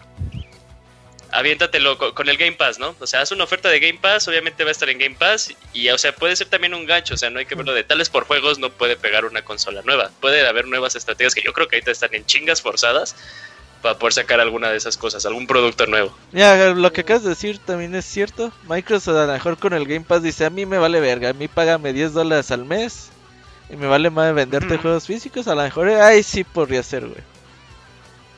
Aviéntatelo 1.32 1.96
co- 1.98 2.14
con, 2.14 2.28
el 2.28 2.36
Game 2.36 2.52
Pass, 2.56 2.78
¿no? 2.78 2.94
O 2.98 3.06
sea, 3.06 3.20
haz 3.20 3.32
una 3.32 3.44
oferta 3.44 3.68
de 3.68 3.80
Game 3.80 3.98
Pass, 4.00 4.26
obviamente 4.28 4.64
va 4.64 4.70
a 4.70 4.72
estar 4.72 4.88
en 4.88 4.98
Game 4.98 5.16
Pass. 5.18 5.52
Y, 5.72 5.88
o 5.90 5.98
sea, 5.98 6.14
puede 6.14 6.34
ser 6.36 6.48
también 6.48 6.74
un 6.74 6.86
gancho. 6.86 7.14
O 7.14 7.16
sea, 7.16 7.30
no 7.30 7.38
hay 7.38 7.46
que 7.46 7.54
verlo 7.54 7.72
de 7.74 7.84
tales 7.84 8.08
por 8.08 8.24
juegos, 8.24 8.58
no 8.58 8.70
puede 8.70 8.96
pegar 8.96 9.24
una 9.24 9.42
consola 9.42 9.82
nueva. 9.84 10.10
Puede 10.20 10.46
haber 10.46 10.66
nuevas 10.66 10.96
estrategias 10.96 11.34
que 11.34 11.42
yo 11.42 11.52
creo 11.52 11.68
que 11.68 11.76
ahorita 11.76 11.90
están 11.92 12.14
en 12.14 12.26
chingas 12.26 12.62
forzadas 12.62 13.14
para 13.82 13.98
poder 13.98 14.12
sacar 14.12 14.40
alguna 14.40 14.70
de 14.70 14.76
esas 14.76 14.96
cosas, 14.98 15.24
algún 15.24 15.46
producto 15.46 15.86
nuevo. 15.86 16.14
Ya, 16.32 16.70
lo 16.74 16.92
que 16.92 17.00
acabas 17.00 17.22
de 17.22 17.30
decir 17.30 17.58
también 17.58 17.94
es 17.94 18.04
cierto. 18.04 18.52
Microsoft 18.68 19.16
a 19.16 19.26
lo 19.26 19.32
mejor 19.32 19.56
con 19.58 19.72
el 19.72 19.86
Game 19.86 20.04
Pass 20.04 20.22
dice, 20.22 20.44
a 20.44 20.50
mí 20.50 20.66
me 20.66 20.76
vale 20.78 21.00
verga, 21.00 21.30
a 21.30 21.32
mí 21.32 21.48
págame 21.48 21.92
10 21.94 22.12
dólares 22.12 22.50
al 22.50 22.64
mes 22.66 23.08
y 23.70 23.76
me 23.76 23.86
vale 23.86 24.10
más 24.10 24.34
venderte 24.34 24.76
juegos 24.76 25.06
físicos. 25.06 25.48
A 25.48 25.54
lo 25.54 25.62
mejor 25.62 25.88
ahí 25.88 26.22
sí 26.22 26.44
podría 26.44 26.82
ser, 26.82 27.06
güey. 27.06 27.22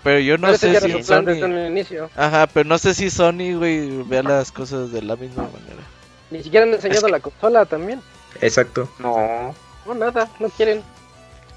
Pero 0.02 0.18
yo 0.20 0.36
no 0.38 0.56
sé 0.56 0.80
si 0.80 1.02
Sony... 1.04 1.30
inicio. 1.68 2.10
Ajá, 2.16 2.46
pero 2.48 2.68
no 2.68 2.76
sé 2.78 2.92
si 2.94 3.08
Sony, 3.10 3.54
güey, 3.56 4.02
vea 4.02 4.22
las 4.22 4.50
cosas 4.50 4.90
de 4.92 5.02
la 5.02 5.14
misma 5.16 5.44
manera. 5.44 5.82
Ni 6.30 6.42
siquiera 6.42 6.64
han 6.66 6.74
enseñado 6.74 6.98
Es 7.00 7.04
que- 7.06 7.10
la 7.12 7.20
consola 7.20 7.64
también. 7.66 8.00
Exacto. 8.40 8.88
No. 8.98 9.54
No, 9.86 9.94
nada, 9.94 10.28
no 10.40 10.48
quieren. 10.48 10.82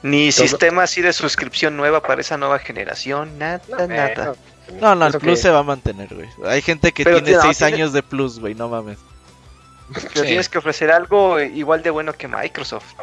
Ni 0.03 0.29
Todo. 0.31 0.47
sistema 0.47 0.83
así 0.83 1.01
de 1.01 1.13
suscripción 1.13 1.75
nueva 1.77 2.01
para 2.03 2.21
esa 2.21 2.37
nueva 2.37 2.59
generación, 2.59 3.39
nada, 3.39 3.61
No, 3.69 3.87
nada. 3.87 4.33
eh, 4.67 4.73
No, 4.79 4.93
no, 4.93 5.07
el 5.07 5.13
Plus 5.13 5.37
que- 5.39 5.43
se 5.43 5.49
va 5.49 5.59
a 5.59 5.63
mantener, 5.63 6.13
güey. 6.13 6.27
Hay 6.45 6.61
gente 6.61 6.91
que 6.91 7.03
Pero 7.03 7.17
tiene 7.17 7.29
tiene- 7.29 7.41
6 7.43 7.57
tiene- 7.57 7.73
años 7.73 7.93
de 7.93 8.03
Plus, 8.03 8.39
güey, 8.39 8.53
no 8.53 8.69
mames. 8.69 8.99
Pero 9.93 10.21
Sí. 10.21 10.27
tienes 10.27 10.49
que 10.49 10.57
ofrecer 10.59 10.91
algo 10.91 11.39
igual 11.39 11.81
de 11.81 11.89
bueno 11.91 12.13
que 12.13 12.27
Microsoft. 12.27 12.93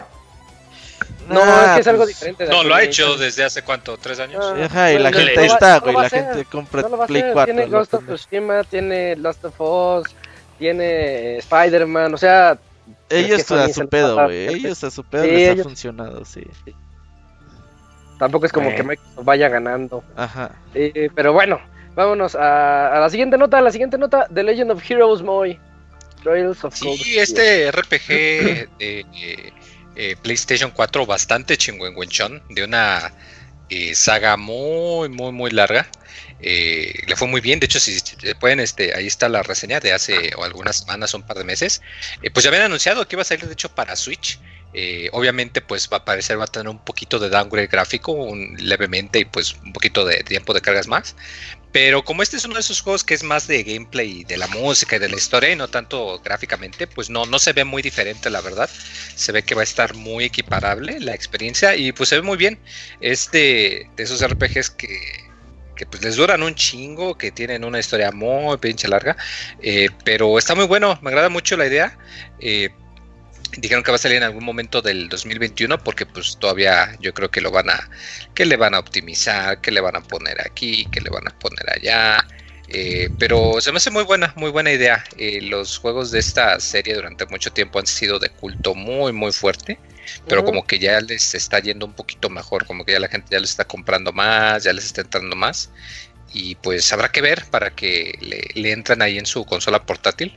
No, 1.28 1.40
Ah, 1.42 1.64
es 1.68 1.74
que 1.74 1.80
es 1.80 1.86
algo 1.88 2.02
pues, 2.04 2.08
diferente. 2.14 2.44
de 2.44 2.50
No, 2.50 2.64
lo 2.64 2.74
ha 2.74 2.82
hecho 2.82 3.16
desde 3.16 3.44
hace 3.44 3.62
cuánto, 3.62 3.96
tres 3.96 4.18
años. 4.20 4.44
Ah, 4.44 4.64
Ajá, 4.64 4.92
y 4.92 4.98
la 4.98 5.12
gente 5.12 5.38
ahí 5.40 5.46
está, 5.46 5.78
güey. 5.80 5.96
a 5.96 6.02
La 6.02 6.08
gente 6.10 6.44
compra 6.46 6.80
a 6.82 7.06
Play 7.06 7.22
hacer, 7.22 7.32
4. 7.34 7.54
Tiene 7.54 7.70
Ghost 7.70 7.94
of. 7.94 8.04
Tsushima, 8.06 8.64
tiene 8.64 9.16
Last 9.16 9.44
of 9.44 9.60
Us, 9.60 10.14
tiene 10.58 11.38
Spider-Man, 11.38 12.14
o 12.14 12.16
sea, 12.18 12.58
Ellos 13.08 13.40
es 13.40 13.46
que 13.46 13.54
a 13.54 13.68
su 13.68 13.88
pedo, 13.88 14.18
a 14.20 14.24
güey. 14.24 14.48
Ellos 14.48 14.82
a 14.84 14.90
su 14.90 15.04
pedo 15.04 15.24
Sí, 15.24 15.30
les 15.30 15.60
ha 15.60 15.62
funcionado, 15.62 16.24
sí. 16.24 16.44
tampoco 18.18 18.46
es 18.46 18.52
como 18.52 18.70
Eh. 18.70 18.74
que 18.76 18.82
Microsoft 18.82 19.24
vaya 19.24 19.48
ganando. 19.48 20.04
Ajá. 20.16 20.52
Eh, 20.74 21.10
pero 21.14 21.32
bueno, 21.32 21.60
vámonos 21.94 22.34
a, 22.34 22.88
a 22.96 23.00
la 23.00 23.10
siguiente 23.10 23.36
nota, 23.38 23.60
la 23.60 23.70
siguiente 23.72 23.98
nota, 23.98 24.26
The 24.32 24.42
Legend 24.42 24.70
of 24.72 24.82
Heroes 24.90 25.22
Moy. 25.22 25.58
Trails 26.22 26.62
of 26.62 26.78
Cold 26.78 26.98
Sí, 27.00 27.18
este 27.18 27.72
RPG 27.72 28.06
de 28.78 29.52
eh, 29.96 30.16
PlayStation 30.20 30.70
4 30.70 31.06
bastante 31.06 31.56
chingüengüenchón, 31.56 32.42
de 32.50 32.64
una 32.64 33.12
eh, 33.68 33.94
saga 33.94 34.36
muy, 34.36 35.08
muy, 35.08 35.32
muy 35.32 35.50
larga. 35.50 35.88
Eh, 36.40 36.92
le 37.06 37.16
fue 37.16 37.28
muy 37.28 37.40
bien, 37.40 37.60
de 37.60 37.66
hecho, 37.66 37.78
si 37.78 38.00
pueden, 38.40 38.60
este, 38.60 38.94
ahí 38.94 39.06
está 39.06 39.28
la 39.28 39.42
reseña 39.42 39.80
de 39.80 39.92
hace 39.92 40.32
o 40.36 40.44
algunas 40.44 40.78
semanas, 40.78 41.14
un 41.14 41.22
par 41.22 41.38
de 41.38 41.44
meses. 41.44 41.80
Pues 42.32 42.44
ya 42.44 42.50
habían 42.50 42.64
anunciado 42.64 43.06
que 43.06 43.16
iba 43.16 43.22
a 43.22 43.24
salir, 43.24 43.46
de 43.46 43.52
hecho, 43.52 43.68
para 43.74 43.96
Switch. 43.96 44.40
Obviamente, 45.12 45.60
pues 45.60 45.88
va 45.92 45.98
a 45.98 46.04
parecer, 46.04 46.40
va 46.40 46.44
a 46.44 46.46
tener 46.46 46.68
un 46.68 46.78
poquito 46.78 47.18
de 47.18 47.28
downgrade 47.28 47.68
gráfico, 47.68 48.12
un, 48.12 48.56
levemente, 48.58 49.20
y 49.20 49.24
pues 49.26 49.54
un 49.64 49.72
poquito 49.72 50.04
de 50.04 50.24
tiempo 50.24 50.54
de 50.54 50.62
cargas 50.62 50.88
más. 50.88 51.14
Pero 51.72 52.04
como 52.04 52.22
este 52.22 52.36
es 52.36 52.44
uno 52.44 52.54
de 52.54 52.60
esos 52.60 52.82
juegos 52.82 53.02
que 53.02 53.14
es 53.14 53.22
más 53.22 53.46
de 53.46 53.62
gameplay, 53.62 54.24
de 54.24 54.36
la 54.36 54.46
música 54.48 54.96
y 54.96 54.98
de 54.98 55.08
la 55.08 55.16
historia 55.16 55.50
y 55.50 55.56
no 55.56 55.68
tanto 55.68 56.20
gráficamente, 56.20 56.86
pues 56.86 57.08
no, 57.08 57.24
no 57.26 57.38
se 57.38 57.54
ve 57.54 57.64
muy 57.64 57.82
diferente, 57.82 58.28
la 58.30 58.42
verdad. 58.42 58.68
Se 59.14 59.32
ve 59.32 59.42
que 59.42 59.54
va 59.54 59.62
a 59.62 59.64
estar 59.64 59.94
muy 59.94 60.24
equiparable 60.24 61.00
la 61.00 61.14
experiencia 61.14 61.74
y 61.74 61.92
pues 61.92 62.10
se 62.10 62.16
ve 62.16 62.22
muy 62.22 62.36
bien. 62.36 62.60
Es 63.00 63.30
de, 63.30 63.88
de 63.96 64.02
esos 64.02 64.22
RPGs 64.22 64.70
que, 64.70 65.32
que 65.76 65.86
pues 65.86 66.02
les 66.02 66.16
duran 66.16 66.42
un 66.42 66.54
chingo, 66.54 67.16
que 67.16 67.30
tienen 67.32 67.64
una 67.64 67.78
historia 67.78 68.12
muy 68.12 68.56
pinche 68.58 68.88
larga, 68.88 69.16
eh, 69.62 69.88
pero 70.04 70.38
está 70.38 70.54
muy 70.54 70.66
bueno, 70.66 70.98
me 71.02 71.10
agrada 71.10 71.28
mucho 71.28 71.56
la 71.56 71.66
idea. 71.66 71.98
Eh, 72.38 72.68
dijeron 73.58 73.82
que 73.82 73.90
va 73.90 73.96
a 73.96 73.98
salir 73.98 74.18
en 74.18 74.22
algún 74.22 74.44
momento 74.44 74.80
del 74.80 75.08
2021 75.08 75.78
porque 75.78 76.06
pues 76.06 76.38
todavía 76.38 76.96
yo 77.00 77.12
creo 77.12 77.30
que 77.30 77.40
lo 77.40 77.50
van 77.50 77.70
a 77.70 77.90
que 78.34 78.46
le 78.46 78.56
van 78.56 78.74
a 78.74 78.78
optimizar 78.78 79.60
que 79.60 79.70
le 79.70 79.80
van 79.80 79.96
a 79.96 80.00
poner 80.02 80.40
aquí 80.40 80.86
que 80.86 81.00
le 81.00 81.10
van 81.10 81.28
a 81.28 81.38
poner 81.38 81.70
allá. 81.70 82.26
Eh, 82.74 83.10
pero 83.18 83.60
se 83.60 83.70
me 83.70 83.76
hace 83.76 83.90
muy 83.90 84.04
buena 84.04 84.32
muy 84.36 84.50
buena 84.50 84.72
idea. 84.72 85.04
Eh, 85.18 85.40
los 85.42 85.78
juegos 85.78 86.10
de 86.10 86.20
esta 86.20 86.58
serie 86.60 86.94
durante 86.94 87.26
mucho 87.26 87.52
tiempo 87.52 87.78
han 87.78 87.86
sido 87.86 88.18
de 88.18 88.30
culto 88.30 88.74
muy 88.74 89.12
muy 89.12 89.32
fuerte 89.32 89.78
pero 90.26 90.44
como 90.44 90.66
que 90.66 90.78
ya 90.78 91.00
les 91.00 91.34
está 91.34 91.60
yendo 91.60 91.86
un 91.86 91.92
poquito 91.92 92.28
mejor 92.28 92.66
como 92.66 92.84
que 92.84 92.92
ya 92.92 93.00
la 93.00 93.08
gente 93.08 93.28
ya 93.30 93.40
les 93.40 93.50
está 93.50 93.64
comprando 93.64 94.12
más 94.12 94.64
ya 94.64 94.72
les 94.72 94.86
está 94.86 95.02
entrando 95.02 95.36
más. 95.36 95.70
Y 96.34 96.54
pues 96.56 96.90
habrá 96.92 97.10
que 97.12 97.20
ver 97.20 97.44
para 97.50 97.70
que 97.74 98.18
le, 98.20 98.48
le 98.54 98.72
entren 98.72 99.02
ahí 99.02 99.18
en 99.18 99.26
su 99.26 99.44
consola 99.44 99.84
portátil. 99.84 100.34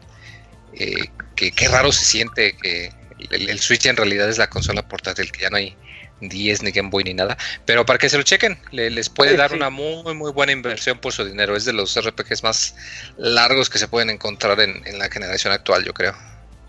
Eh, 0.78 1.10
que 1.36 1.52
qué 1.52 1.68
raro 1.70 1.92
se 1.92 2.04
siente 2.04 2.54
que 2.58 2.92
el, 3.32 3.50
el 3.50 3.60
Switch 3.60 3.86
en 3.86 3.96
realidad 3.98 4.30
es 4.30 4.38
la 4.38 4.50
consola 4.50 4.88
portátil, 4.88 5.32
que 5.32 5.42
ya 5.42 5.50
no 5.50 5.58
hay 5.58 5.76
10 6.22 6.64
ni 6.64 6.72
Game 6.72 6.90
Boy 6.90 7.04
ni 7.04 7.14
nada. 7.14 7.38
Pero 7.66 7.86
para 7.86 8.00
que 8.00 8.10
se 8.10 8.18
lo 8.18 8.24
chequen, 8.24 8.58
le- 8.72 8.90
les 8.90 9.10
puede 9.10 9.32
Sí, 9.32 9.38
dar 9.38 9.50
sí. 9.52 9.56
una 9.58 9.70
muy, 9.70 10.14
muy 10.16 10.32
buena 10.32 10.52
inversión 10.54 10.98
por 11.00 11.12
su 11.14 11.26
dinero. 11.26 11.56
Es 11.56 11.66
de 11.66 11.74
los 11.74 11.96
RPGs 12.00 12.44
más 12.44 12.76
largos 13.18 13.70
que 13.70 13.78
se 13.80 13.88
pueden 13.88 14.10
encontrar 14.10 14.60
en, 14.62 14.86
en 14.88 14.98
la 15.00 15.10
generación 15.10 15.52
actual, 15.54 15.84
yo 15.84 15.94
creo. 15.94 16.14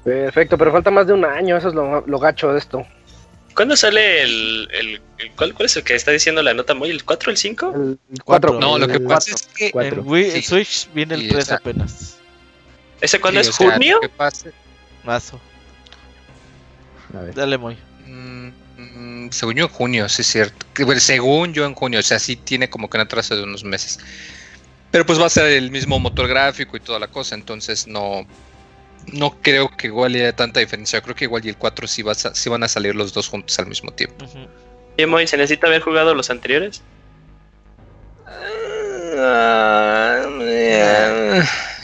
Perfecto, 0.05 0.57
pero 0.59 0.73
falta 0.73 0.91
más 0.91 1.07
de 1.07 1.13
un 1.13 1.25
año, 1.25 1.57
eso 1.57 1.69
es 1.69 1.75
lo, 1.75 2.05
lo 2.07 2.19
gacho 2.19 2.53
de 2.53 2.59
esto. 2.59 2.87
¿Cuándo 3.55 3.75
sale 3.75 4.23
el, 4.23 4.69
el, 4.73 5.01
el- 5.19 5.31
¿cuál, 5.33 5.55
cuál 5.55 5.67
es 5.67 5.77
el 5.77 5.83
que 5.85 5.95
está 5.95 6.11
diciendo 6.11 6.43
la 6.43 6.53
nota 6.53 6.75
muy? 6.75 6.91
¿El 6.91 7.05
4 7.05 7.31
el 7.31 7.37
5? 7.39 7.73
El 7.75 7.99
Cuatro. 8.23 8.51
4. 8.53 8.61
No, 8.61 8.79
lo 8.79 8.87
que 8.87 8.95
El 8.99 9.05
pasa 9.05 9.31
es 9.35 9.43
que. 9.47 9.71
Wii, 9.75 10.31
Sí. 10.31 10.37
en 10.37 10.43
Switch 10.43 10.89
viene 10.93 11.15
el 11.15 11.23
Y 11.23 11.29
3 11.29 11.45
esa- 11.45 11.55
apenas. 11.57 12.19
¿Ese 13.01 13.19
cuándo 13.21 13.43
sí, 13.43 13.49
es? 13.49 13.55
o 13.55 13.59
sea, 13.59 13.73
¿Junio? 13.73 13.95
lo 13.95 14.01
que 14.03 14.09
pasa- 14.11 14.51
Mazo. 15.05 15.41
A 17.15 17.21
ver. 17.21 17.35
Dale, 17.35 17.59
muy. 17.59 17.77
Mm, 18.07 18.49
mm, 18.79 19.31
según 19.31 19.55
yo 19.55 19.65
en 19.65 19.71
junio, 19.71 20.09
sí 20.09 20.23
es 20.23 20.29
cierto. 20.29 20.67
Bueno, 20.85 21.01
según 21.01 21.53
yo 21.53 21.65
en 21.65 21.75
junio, 21.75 22.01
o 22.01 22.03
sea, 22.03 22.19
sí 22.19 22.37
tiene 22.37 22.69
como 22.69 22.89
que 22.89 22.97
un 22.97 23.03
atraso 23.03 23.37
de 23.37 23.43
unos 23.43 23.65
meses. 23.65 23.99
Pero 24.91 25.05
pues 25.05 25.21
va 25.21 25.27
a 25.27 25.31
ser 25.31 25.47
el 25.47 25.71
mismo 25.71 25.99
motor 25.99 26.29
gráfico 26.29 26.77
y 26.77 26.81
toda 26.81 26.99
la 26.99 27.09
cosa, 27.09 27.35
entonces 27.35 27.87
no 27.87 28.27
no 29.13 29.37
creo 29.41 29.69
que 29.69 29.89
igual 29.89 30.15
haya 30.15 30.35
tanta 30.35 30.61
diferencia. 30.61 30.99
Yo 30.99 31.03
creo 31.03 31.15
que 31.15 31.25
igual 31.25 31.45
y 31.45 31.51
el 31.51 31.57
4 31.57 31.87
sí, 31.87 32.03
va 32.03 32.13
a 32.13 32.15
sí 32.15 32.49
van 32.49 32.63
a 32.63 32.69
salir 32.69 32.95
los 32.95 33.13
dos 33.13 33.29
juntos 33.29 33.59
al 33.59 33.67
mismo 33.67 33.93
tiempo. 33.93 34.25
Oye, 34.97 35.07
Moy, 35.07 35.27
¿se 35.27 35.37
necesita 35.37 35.67
haber 35.67 35.83
jugado 35.83 36.15
los 36.15 36.31
anteriores? 36.31 36.83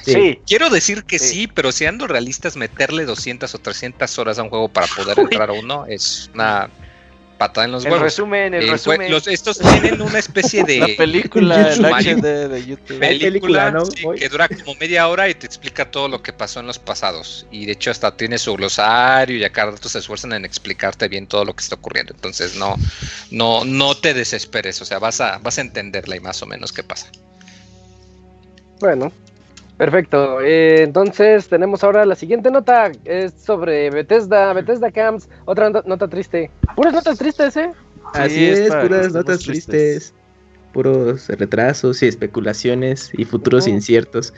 Sí. 0.05 0.41
Quiero 0.47 0.69
decir 0.71 1.05
que 1.05 1.19
Sí. 1.19 1.29
sí, 1.29 1.47
pero 1.47 1.73
siendo 1.73 2.07
realistas, 2.07 2.57
meterle 2.57 3.05
200 3.05 3.55
o 3.55 3.59
300 3.59 4.19
horas 4.19 4.39
a 4.39 4.43
un 4.43 4.49
juego 4.51 4.69
para 4.69 4.87
poder 4.89 5.19
Uy. 5.19 5.25
entrar 5.25 5.51
a 5.51 5.53
uno 5.53 5.87
es 5.87 6.31
una 6.35 6.69
patada 7.39 7.65
en 7.67 7.73
los 7.73 7.85
El 7.85 7.91
huevos. 7.91 8.05
resumen, 8.05 8.55
el 8.55 8.63
El 8.63 8.69
jue- 8.69 8.73
resumen. 8.73 9.11
los- 9.11 9.27
estos 9.27 9.59
tienen 9.59 10.01
una 10.01 10.19
especie 10.21 10.63
de 10.65 10.79
La 10.79 10.87
película, 10.97 11.71
el 11.73 11.77
YouTube. 11.77 12.23
HD 12.23 12.49
de 12.49 12.67
YouTube. 12.67 12.99
Película, 13.01 13.71
¿no? 13.73 13.85
sí, 13.85 14.05
que 14.17 14.29
dura 14.29 14.49
como 14.49 14.77
media 14.79 15.09
hora 15.09 15.29
y 15.29 15.35
te 15.35 15.47
explica 15.47 15.91
todo 15.91 16.07
lo 16.09 16.23
que 16.23 16.33
pasó 16.33 16.61
en 16.61 16.69
los 16.69 16.79
pasados. 16.79 17.45
Y 17.51 17.67
de 17.67 17.73
hecho 17.73 17.91
hasta 17.91 18.17
tiene 18.17 18.39
su 18.39 18.55
glosario 18.55 19.37
y 19.37 19.43
a 19.45 19.51
cada 19.51 19.73
rato 19.73 19.89
se 19.89 19.99
esfuerzan 19.99 20.33
en 20.35 20.45
explicarte 20.45 21.09
bien 21.09 21.27
todo 21.27 21.45
lo 21.45 21.55
que 21.57 21.63
está 21.65 21.75
ocurriendo. 21.75 22.13
Entonces 22.15 22.55
no, 22.55 22.77
no, 23.33 23.65
no 23.65 23.97
te 23.97 24.15
desesperes, 24.15 24.81
o 24.81 24.85
sea, 24.85 25.01
vas 25.01 25.21
a, 25.21 25.39
vas 25.39 25.59
a 25.59 25.63
entenderla 25.63 26.15
y 26.15 26.21
más 26.21 26.41
o 26.43 26.47
menos 26.47 26.73
qué 26.73 26.85
pasa. 26.85 27.09
Bueno, 28.79 29.13
perfecto. 29.77 30.41
Eh, 30.41 30.83
entonces 30.83 31.49
tenemos 31.49 31.83
ahora 31.85 32.05
la 32.07 32.15
siguiente 32.15 32.51
nota. 32.51 32.93
Es 33.05 33.33
sobre 33.35 33.91
Bethesda, 33.91 34.53
Bethesda 34.53 34.91
Camps. 34.91 35.29
Otra 35.45 35.71
nota, 35.71 35.89
nota 35.89 36.09
triste. 36.09 36.51
Puras 36.77 36.93
notas 36.93 37.19
tristes, 37.19 37.57
¿eh? 37.57 37.71
Así 38.15 38.35
Sí, 38.35 38.45
es, 38.45 38.75
puras 38.75 39.13
notas 39.13 39.41
tristes. 39.41 39.67
tristes. 39.67 40.15
puros 40.73 41.29
retrasos 41.29 42.03
y 42.03 42.07
especulaciones 42.09 43.11
y 43.17 43.25
futuros 43.25 43.67
inciertos. 43.69 44.33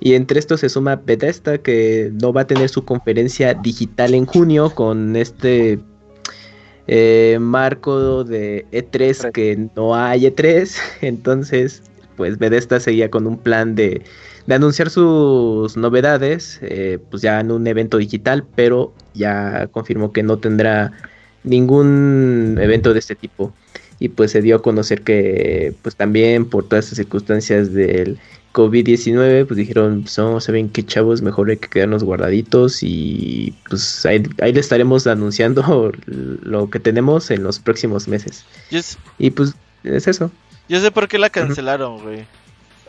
Y 0.00 0.14
entre 0.14 0.38
estos 0.38 0.60
se 0.60 0.68
suma 0.68 0.96
Bethesda 0.96 1.58
que 1.58 2.10
no 2.20 2.32
va 2.32 2.42
a 2.42 2.46
tener 2.46 2.68
su 2.68 2.84
conferencia 2.84 3.54
digital 3.54 4.14
en 4.14 4.24
junio 4.26 4.70
con 4.74 5.16
este 5.16 5.80
eh, 6.86 7.38
marco 7.40 8.24
de 8.24 8.66
E3 8.72 9.32
que 9.32 9.68
no 9.76 9.94
hay 9.94 10.26
E3. 10.26 10.76
Entonces, 11.02 11.82
pues 12.16 12.38
Bethesda 12.38 12.80
seguía 12.80 13.10
con 13.10 13.26
un 13.26 13.36
plan 13.38 13.74
de, 13.74 14.02
de 14.46 14.54
anunciar 14.54 14.90
sus 14.90 15.76
novedades, 15.76 16.58
eh, 16.62 16.98
pues 17.10 17.22
ya 17.22 17.40
en 17.40 17.50
un 17.50 17.66
evento 17.66 17.98
digital, 17.98 18.44
pero 18.54 18.92
ya 19.14 19.68
confirmó 19.68 20.12
que 20.12 20.22
no 20.22 20.38
tendrá 20.38 20.92
ningún 21.44 22.58
evento 22.60 22.92
de 22.92 22.98
este 22.98 23.14
tipo. 23.14 23.52
Y 23.98 24.08
pues 24.08 24.30
se 24.30 24.40
dio 24.40 24.56
a 24.56 24.62
conocer 24.62 25.02
que 25.02 25.74
pues 25.82 25.94
también 25.94 26.48
por 26.48 26.64
todas 26.64 26.86
las 26.86 26.96
circunstancias 26.96 27.72
del 27.74 28.18
COVID-19 28.52 29.46
pues 29.46 29.56
dijeron 29.58 30.02
pues, 30.02 30.18
no 30.18 30.40
saben 30.40 30.70
qué 30.70 30.82
chavos 30.82 31.22
mejor 31.22 31.50
hay 31.50 31.58
que 31.58 31.68
quedarnos 31.68 32.02
guardaditos 32.02 32.82
y 32.82 33.54
pues 33.68 34.04
ahí, 34.06 34.22
ahí 34.40 34.52
le 34.52 34.60
estaremos 34.60 35.06
anunciando 35.06 35.92
lo 36.06 36.70
que 36.70 36.80
tenemos 36.80 37.30
en 37.30 37.42
los 37.42 37.58
próximos 37.58 38.08
meses 38.08 38.44
y 39.18 39.30
pues 39.30 39.54
es 39.84 40.08
eso. 40.08 40.30
Yo 40.68 40.80
sé 40.80 40.90
por 40.90 41.08
qué 41.08 41.18
la 41.18 41.30
cancelaron, 41.30 42.02
güey. 42.02 42.24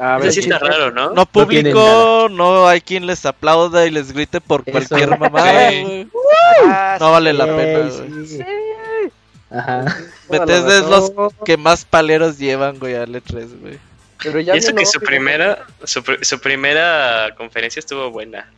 A 0.03 0.17
Eso 0.17 0.31
sí 0.31 0.39
está 0.39 0.57
raro, 0.57 0.89
¿no? 0.91 1.25
Público, 1.27 2.27
no 2.31 2.67
hay 2.67 2.81
quien 2.81 3.05
les 3.05 3.23
aplauda 3.23 3.85
y 3.85 3.91
les 3.91 4.11
grite 4.11 4.41
por 4.41 4.63
Eso. 4.65 4.71
cualquier 4.71 5.19
mamada, 5.19 5.69
Sí. 5.69 6.07
Ah, 6.65 6.97
No 6.99 7.11
vale 7.11 7.33
la 7.33 7.45
pena, 7.45 7.91
sí. 8.25 8.39
ajá 9.51 9.85
Bethesda 10.27 10.77
es 10.79 10.85
los 10.85 11.11
que 11.45 11.57
más 11.57 11.85
paleros 11.85 12.39
llevan, 12.39 12.79
güey, 12.79 12.95
al 12.95 13.13
E3, 13.13 13.59
güey. 13.59 13.77
Pero 14.23 14.39
ya 14.39 14.55
Y 14.55 14.57
eso 14.57 14.71
no, 14.71 14.77
que 14.77 14.85
su 14.87 14.99
primera, 14.99 15.65
su, 15.83 16.03
su 16.21 16.39
primera 16.39 17.33
conferencia 17.37 17.79
estuvo 17.79 18.09
buena. 18.09 18.49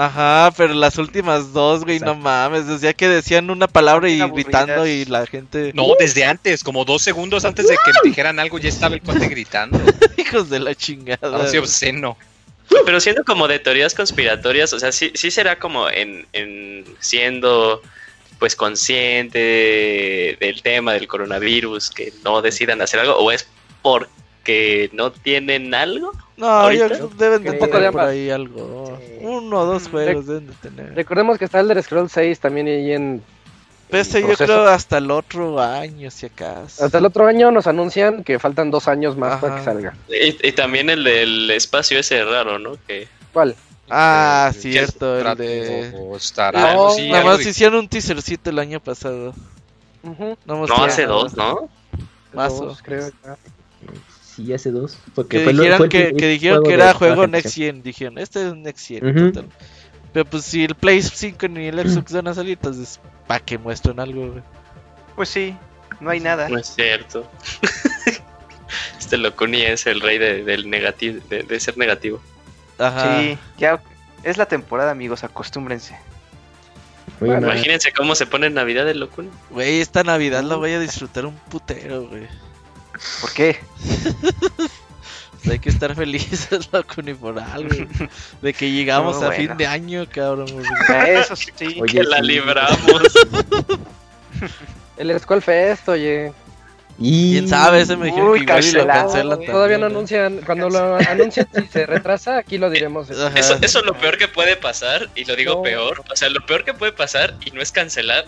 Ajá, 0.00 0.52
pero 0.56 0.74
las 0.74 0.96
últimas 0.96 1.52
dos, 1.52 1.84
güey, 1.84 1.98
no 1.98 2.14
mames. 2.14 2.68
Decía 2.68 2.92
que 2.92 3.08
decían 3.08 3.50
una 3.50 3.66
palabra 3.66 4.08
y 4.08 4.20
gritando 4.30 4.86
y 4.86 5.04
la 5.06 5.26
gente. 5.26 5.72
No, 5.74 5.88
desde 5.98 6.24
antes, 6.24 6.62
como 6.62 6.84
dos 6.84 7.02
segundos 7.02 7.44
antes 7.44 7.66
de 7.66 7.74
que 7.84 8.08
dijeran 8.08 8.38
algo, 8.38 8.60
ya 8.60 8.68
estaba 8.68 8.94
el 8.94 9.02
cuate 9.02 9.26
gritando. 9.26 9.76
Hijos 10.16 10.50
de 10.50 10.60
la 10.60 10.76
chingada. 10.76 11.38
Güey. 11.46 11.56
obsceno. 11.58 12.16
Pero 12.86 13.00
siendo 13.00 13.24
como 13.24 13.48
de 13.48 13.58
teorías 13.58 13.92
conspiratorias, 13.92 14.72
o 14.72 14.78
sea, 14.78 14.92
sí, 14.92 15.10
sí 15.14 15.32
será 15.32 15.58
como 15.58 15.90
en, 15.90 16.28
en 16.32 16.84
siendo 17.00 17.82
pues 18.38 18.54
consciente 18.54 19.38
de- 19.40 20.36
del 20.38 20.62
tema 20.62 20.92
del 20.92 21.08
coronavirus 21.08 21.90
que 21.90 22.12
no 22.24 22.40
decidan 22.40 22.80
hacer 22.82 23.00
algo 23.00 23.16
o 23.16 23.32
es 23.32 23.48
porque 24.48 24.90
no 24.94 25.12
tienen 25.12 25.74
algo. 25.74 26.12
No, 26.36 26.72
yo- 26.72 26.88
deben 27.18 27.42
de 27.42 27.52
tener 27.52 27.82
de 27.82 27.92
por 27.92 28.00
ahí 28.00 28.30
algo. 28.30 28.98
Sí. 28.98 29.18
Uno 29.20 29.60
o 29.60 29.64
dos 29.66 29.88
Mm, 29.88 29.90
juegos 29.90 30.26
deben 30.26 30.46
de 30.46 30.52
tener. 30.54 30.94
Recordemos 30.94 31.38
que 31.38 31.44
está 31.44 31.60
el 31.60 31.68
de 31.68 31.82
Scroll 31.82 32.08
6 32.08 32.40
también 32.40 32.66
ahí 32.68 32.92
en. 32.92 33.22
PC 33.90 34.20
yo 34.20 34.26
proceso. 34.28 34.44
creo 34.52 34.68
hasta 34.68 34.98
el 34.98 35.10
otro 35.10 35.58
año, 35.60 36.10
si 36.10 36.26
acaso. 36.26 36.84
Hasta 36.84 36.98
el 36.98 37.06
otro 37.06 37.26
año 37.26 37.50
nos 37.50 37.66
anuncian 37.66 38.22
que 38.22 38.38
faltan 38.38 38.70
dos 38.70 38.86
años 38.86 39.16
más 39.16 39.40
para 39.40 39.56
que 39.56 39.64
salga. 39.64 39.94
Y, 40.08 40.46
y 40.48 40.52
también 40.52 40.90
el 40.90 41.04
del 41.04 41.50
espacio 41.50 41.98
ese 41.98 42.22
raro, 42.24 42.58
¿no? 42.58 42.72
Que 42.86 43.08
¿Cuál? 43.32 43.54
Ah, 43.90 44.50
Eh, 44.54 44.58
cierto, 44.58 45.16
el 45.16 45.22
trato 45.22 45.42
de... 45.42 45.94
estará, 46.16 46.74
No, 46.74 46.90
sí, 46.90 47.08
Nada 47.10 47.24
más 47.24 47.38
de- 47.38 47.48
hicieron 47.48 47.78
un 47.80 47.88
teasercito 47.88 48.50
el 48.50 48.58
año 48.58 48.78
pasado. 48.80 49.32
Ujú. 50.02 50.36
No, 50.44 50.54
no 50.54 50.56
mostraron 50.58 50.90
hace 50.90 51.06
dos, 51.06 51.34
¿no? 51.34 51.70
Dos, 52.34 52.82
creo. 52.82 53.08
ya. 53.24 53.36
Sí 54.46 54.52
hace 54.52 54.70
dos 54.70 54.96
porque 55.14 55.38
Que 55.38 55.44
fue 55.44 55.52
lo- 55.52 55.62
dijeron 55.62 55.78
fue 55.78 55.88
que, 55.88 56.12
dijeron 56.12 56.62
que 56.64 56.72
era 56.74 56.94
juego. 56.94 57.26
Next 57.26 57.54
Gen. 57.54 57.82
Dijeron, 57.82 58.18
este 58.18 58.46
es 58.48 58.54
Next 58.54 58.86
Gen. 58.88 59.06
Ujú. 59.06 59.32
total. 59.32 59.50
Pero 60.12 60.24
pues 60.24 60.44
si 60.44 60.64
el 60.64 60.74
Play 60.74 61.02
5 61.02 61.48
ni 61.48 61.66
el 61.66 61.78
Xbox 61.88 62.12
van 62.12 62.28
a 62.28 62.34
salir, 62.34 62.52
entonces, 62.52 62.98
¿para 63.26 63.44
que 63.44 63.58
muestren 63.58 64.00
algo, 64.00 64.30
güey? 64.30 64.42
Pues 65.16 65.28
sí, 65.28 65.54
no 66.00 66.08
hay 66.10 66.20
nada. 66.20 66.48
No 66.48 66.58
es 66.58 66.68
cierto. 66.74 67.30
este 68.98 69.18
Locuni 69.18 69.62
es 69.62 69.86
el 69.86 70.00
rey 70.00 70.18
de, 70.18 70.44
del 70.44 70.68
negativo, 70.70 71.20
de, 71.28 71.42
de 71.42 71.60
ser 71.60 71.76
negativo. 71.78 72.20
Ajá. 72.78 73.20
Sí, 73.20 73.38
ya 73.58 73.82
es 74.22 74.36
la 74.36 74.46
temporada, 74.46 74.90
amigos, 74.90 75.24
acostúmbrense. 75.24 75.96
Bueno. 77.20 77.46
Imagínense 77.48 77.92
cómo 77.92 78.14
se 78.14 78.26
pone 78.26 78.46
en 78.46 78.54
Navidad 78.54 78.88
el 78.88 79.00
Locuni. 79.00 79.28
Güey, 79.50 79.80
esta 79.80 80.04
Navidad 80.04 80.42
la 80.44 80.56
voy 80.56 80.72
a 80.72 80.80
disfrutar 80.80 81.26
un 81.26 81.34
putero, 81.34 82.06
güey. 82.08 82.26
¿Por 83.20 83.32
qué? 83.32 83.58
Hay 85.50 85.58
que 85.60 85.70
estar 85.70 85.94
felices, 85.94 86.68
loco, 86.72 87.00
ni 87.00 87.14
por 87.14 87.38
algo. 87.38 87.70
De 88.42 88.52
que 88.52 88.70
llegamos 88.70 89.16
No, 89.20 89.22
a 89.22 89.26
bueno. 89.28 89.48
fin 89.48 89.56
de 89.56 89.66
año, 89.66 90.06
cabrón. 90.10 90.48
Eso 91.06 91.36
sí. 91.36 91.50
Oye, 91.80 91.92
que 91.92 92.02
la 92.02 92.20
libramos. 92.20 93.02
El 94.96 95.18
Skull 95.20 95.40
Fest, 95.40 95.88
oye. 95.88 96.32
y 96.98 97.32
¿Quién 97.34 97.48
sabe? 97.48 97.80
Ese 97.82 97.96
me 97.96 98.06
dijeron 98.06 98.28
Uy, 98.30 98.38
que 98.40 98.44
igual 98.44 98.64
y 98.64 98.72
lo 98.72 98.86
cancelan. 98.86 99.44
Todavía 99.46 99.78
no 99.78 99.86
¿eh? 99.86 99.90
anuncian. 99.90 100.40
Cuando 100.44 100.68
lo 100.68 100.96
anuncian, 100.96 101.48
si 101.54 101.66
se 101.68 101.86
retrasa, 101.86 102.38
aquí 102.38 102.58
lo 102.58 102.68
diremos. 102.68 103.08
Eso, 103.08 103.28
eso 103.62 103.78
es 103.78 103.84
lo 103.86 103.94
peor 103.94 104.18
que 104.18 104.26
puede 104.28 104.56
pasar, 104.56 105.08
y 105.14 105.24
lo 105.24 105.36
digo 105.36 105.54
No. 105.54 105.62
peor. 105.62 106.02
O 106.12 106.16
sea, 106.16 106.28
lo 106.30 106.44
peor 106.44 106.64
que 106.64 106.74
puede 106.74 106.92
pasar, 106.92 107.34
y 107.46 107.52
no 107.52 107.62
es 107.62 107.70
cancelar, 107.72 108.26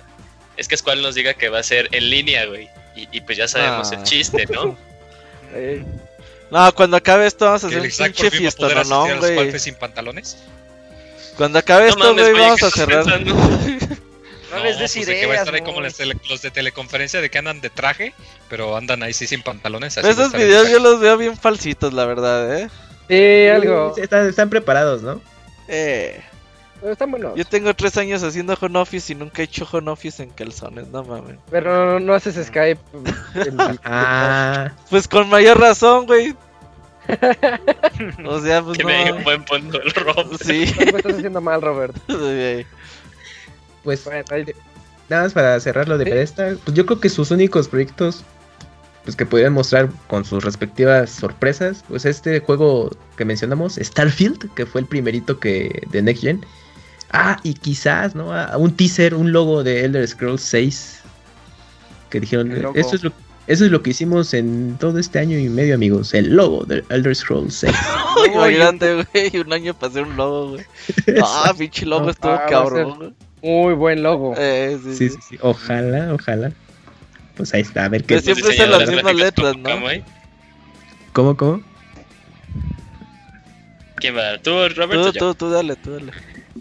es 0.57 0.69
que 0.69 0.77
Squall 0.77 1.03
nos 1.03 1.17
diga 1.17 1.35
que 1.35 1.49
va 1.49 1.59
a 1.59 1.63
ser 1.65 1.89
en 1.93 2.09
línea, 2.09 2.47
güey. 2.47 2.69
Y, 3.03 3.09
y 3.19 3.21
pues 3.21 3.39
ya 3.39 3.49
sabemos 3.49 3.91
Ah. 3.93 3.95
el 3.97 4.03
chiste, 4.05 4.47
¿no? 4.53 4.77
Eh, 5.55 5.85
No, 6.51 6.73
cuando 6.75 6.97
acabe 6.97 7.27
esto 7.27 7.45
vamos 7.47 7.65
a 7.65 7.67
hacer 7.67 7.79
el 7.79 7.85
un 7.87 7.91
pinche 7.91 8.31
fiesta, 8.31 8.69
no, 8.85 9.09
los 9.09 9.19
güey. 9.19 9.59
sin 9.59 9.75
pantalones. 9.75 10.37
Cuando 11.37 11.59
acabe 11.59 11.85
No 11.85 11.89
esto, 11.91 12.05
mames, 12.05 12.31
güey, 12.31 12.41
vamos 12.41 12.61
¿qué 12.61 12.67
a 12.67 12.71
cerrar. 12.71 13.05
pensando? 13.05 13.35
No 14.51 14.59
les 14.65 14.79
des 14.81 14.93
pues 14.95 15.07
de 15.07 15.15
que 15.15 15.27
va 15.27 15.33
a 15.33 15.35
ideas, 15.37 15.41
estar 15.43 15.55
ahí 15.55 15.61
como 15.61 15.77
no. 15.77 15.83
los, 15.83 15.95
tele- 15.97 16.19
los 16.29 16.43
de 16.43 16.51
teleconferencia 16.51 17.21
de 17.21 17.31
que 17.31 17.39
andan 17.39 17.61
de 17.61 17.71
traje, 17.71 18.15
pero 18.49 18.77
andan 18.77 19.01
ahí 19.05 19.13
sí 19.13 19.29
sin 19.29 19.43
pantalones. 19.43 19.97
así 19.97 20.09
Esos 20.09 20.33
videos 20.33 20.69
yo 20.69 20.81
los 20.81 20.99
veo 20.99 21.17
bien 21.17 21.37
falsitos, 21.37 21.93
la 21.93 22.05
verdad, 22.05 22.59
¿eh? 22.59 22.69
sí, 23.09 23.49
algo. 23.49 23.95
Están, 23.97 24.29
están 24.29 24.51
preparados 24.51 25.03
no 25.03 25.21
Eh, 25.69 26.21
Están 26.83 27.11
buenos. 27.11 27.35
yo 27.37 27.45
tengo 27.45 27.75
tres 27.75 27.97
años 27.99 28.23
haciendo 28.23 28.57
home 28.61 28.79
office 28.79 29.13
y 29.13 29.17
nunca 29.17 29.43
he 29.43 29.45
hecho 29.45 29.67
home 29.71 29.91
office 29.91 30.23
en 30.23 30.31
calzones, 30.31 30.89
no 30.89 31.05
mames. 31.05 31.37
Pero 31.51 32.01
no 32.01 32.15
haces 32.15 32.35
Skype. 32.47 32.81
en- 33.35 33.57
ah 33.85 34.71
Pues 34.89 35.07
con 35.07 35.29
mayor 35.29 35.59
razón, 35.61 36.07
güey. 36.07 36.35
O 38.27 38.41
sea, 38.41 38.63
pues 38.63 38.79
Que 38.79 38.85
me 38.85 39.05
dio 39.05 39.13
un 39.15 39.19
no. 39.19 39.25
buen 39.25 39.45
punto 39.45 39.81
el 39.83 39.91
Rob. 39.93 40.37
Sí. 40.41 40.73
Algo 40.79 40.99
estás 40.99 41.15
haciendo 41.15 41.41
mal, 41.41 41.61
Robert. 41.61 41.95
pues 43.83 44.05
Bueno, 44.05 44.25
ahí- 44.31 44.47
Nada 45.09 45.25
más 45.25 45.33
para 45.33 45.59
cerrar 45.59 45.89
lo 45.89 45.99
de 45.99 46.27
¿Sí? 46.27 46.35
Pues 46.65 46.77
yo 46.77 46.87
creo 46.87 47.01
que 47.01 47.09
sus 47.09 47.31
únicos 47.33 47.69
proyectos 47.69 48.25
pues 49.03 49.17
que 49.17 49.25
podrían 49.27 49.55
mostrar 49.55 49.89
con 50.09 50.25
sus 50.27 50.45
respectivas 50.45 51.11
sorpresas, 51.11 51.83
pues 51.89 52.05
este 52.05 52.39
juego 52.41 52.91
que 53.17 53.25
mencionamos, 53.25 53.77
Starfield, 53.77 54.53
que 54.55 54.67
fue 54.67 54.83
el 54.83 54.87
primerito 54.87 55.41
que 55.41 55.83
de 55.91 56.03
Next 56.03 56.23
Gen. 56.23 56.45
Ah, 57.13 57.39
y 57.43 57.55
quizás, 57.55 58.15
¿no? 58.15 58.33
Ah, 58.33 58.57
un 58.57 58.77
teaser, 58.77 59.15
un 59.15 59.33
logo 59.33 59.63
de 59.63 59.85
Elder 59.85 60.07
Scrolls 60.07 60.43
6 60.43 61.01
que 62.11 62.21
dijeron, 62.21 62.53
eso 62.75 62.97
es 62.97 63.05
lo 63.05 63.13
eso 63.47 63.65
es 63.65 63.73
lo 63.73 63.83
que 63.83 63.91
hicimos 63.91 64.33
en 64.33 64.77
todo 64.79 65.01
este 65.01 65.19
año 65.19 65.37
y 65.37 65.49
medio, 65.49 65.75
amigos, 65.75 66.15
el 66.15 66.37
logo 66.37 66.65
de 66.67 66.85
Elder 66.89 67.17
Scrolls 67.17 67.53
6. 67.55 67.75
Imagínate, 68.33 68.95
güey, 69.13 69.39
un 69.41 69.53
año 69.53 69.75
para 69.75 69.91
hacer 69.91 70.05
un 70.05 70.17
logo, 70.17 70.51
güey. 70.51 70.65
Ah, 71.25 71.53
pinche 71.59 71.85
logo 71.85 72.05
No, 72.05 72.11
estuvo 72.11 72.31
ah, 72.31 72.47
cabrón. 72.49 73.17
Muy 73.43 73.75
buen 73.75 74.05
logo. 74.05 74.35
Eh, 74.37 74.79
sí, 74.81 74.95
Sí, 74.95 75.09
sí. 75.09 75.17
sí, 75.17 75.21
sí. 75.31 75.39
Ojalá, 75.41 76.15
ojalá. 76.15 76.53
Pues 77.37 77.53
ahí 77.53 77.63
está, 77.63 77.87
a 77.87 77.89
ver 77.89 78.03
qué 78.03 78.09
Pero 78.09 78.21
siempre 78.21 78.51
usan 78.51 78.71
las 78.71 78.89
mismas 78.89 79.15
letras, 79.17 79.57
¿no? 79.57 79.71
¿Cómo, 81.13 81.37
cómo? 81.37 81.63
¿Quién 83.97 84.17
va? 84.17 84.39
¿Tú, 84.39 84.51
Robert? 84.77 85.01
o 85.01 85.13
Tú, 85.13 85.19
tú, 85.19 85.35
tú, 85.35 85.51
dale, 85.51 85.75
tú, 85.75 85.91
dale. 85.95 86.13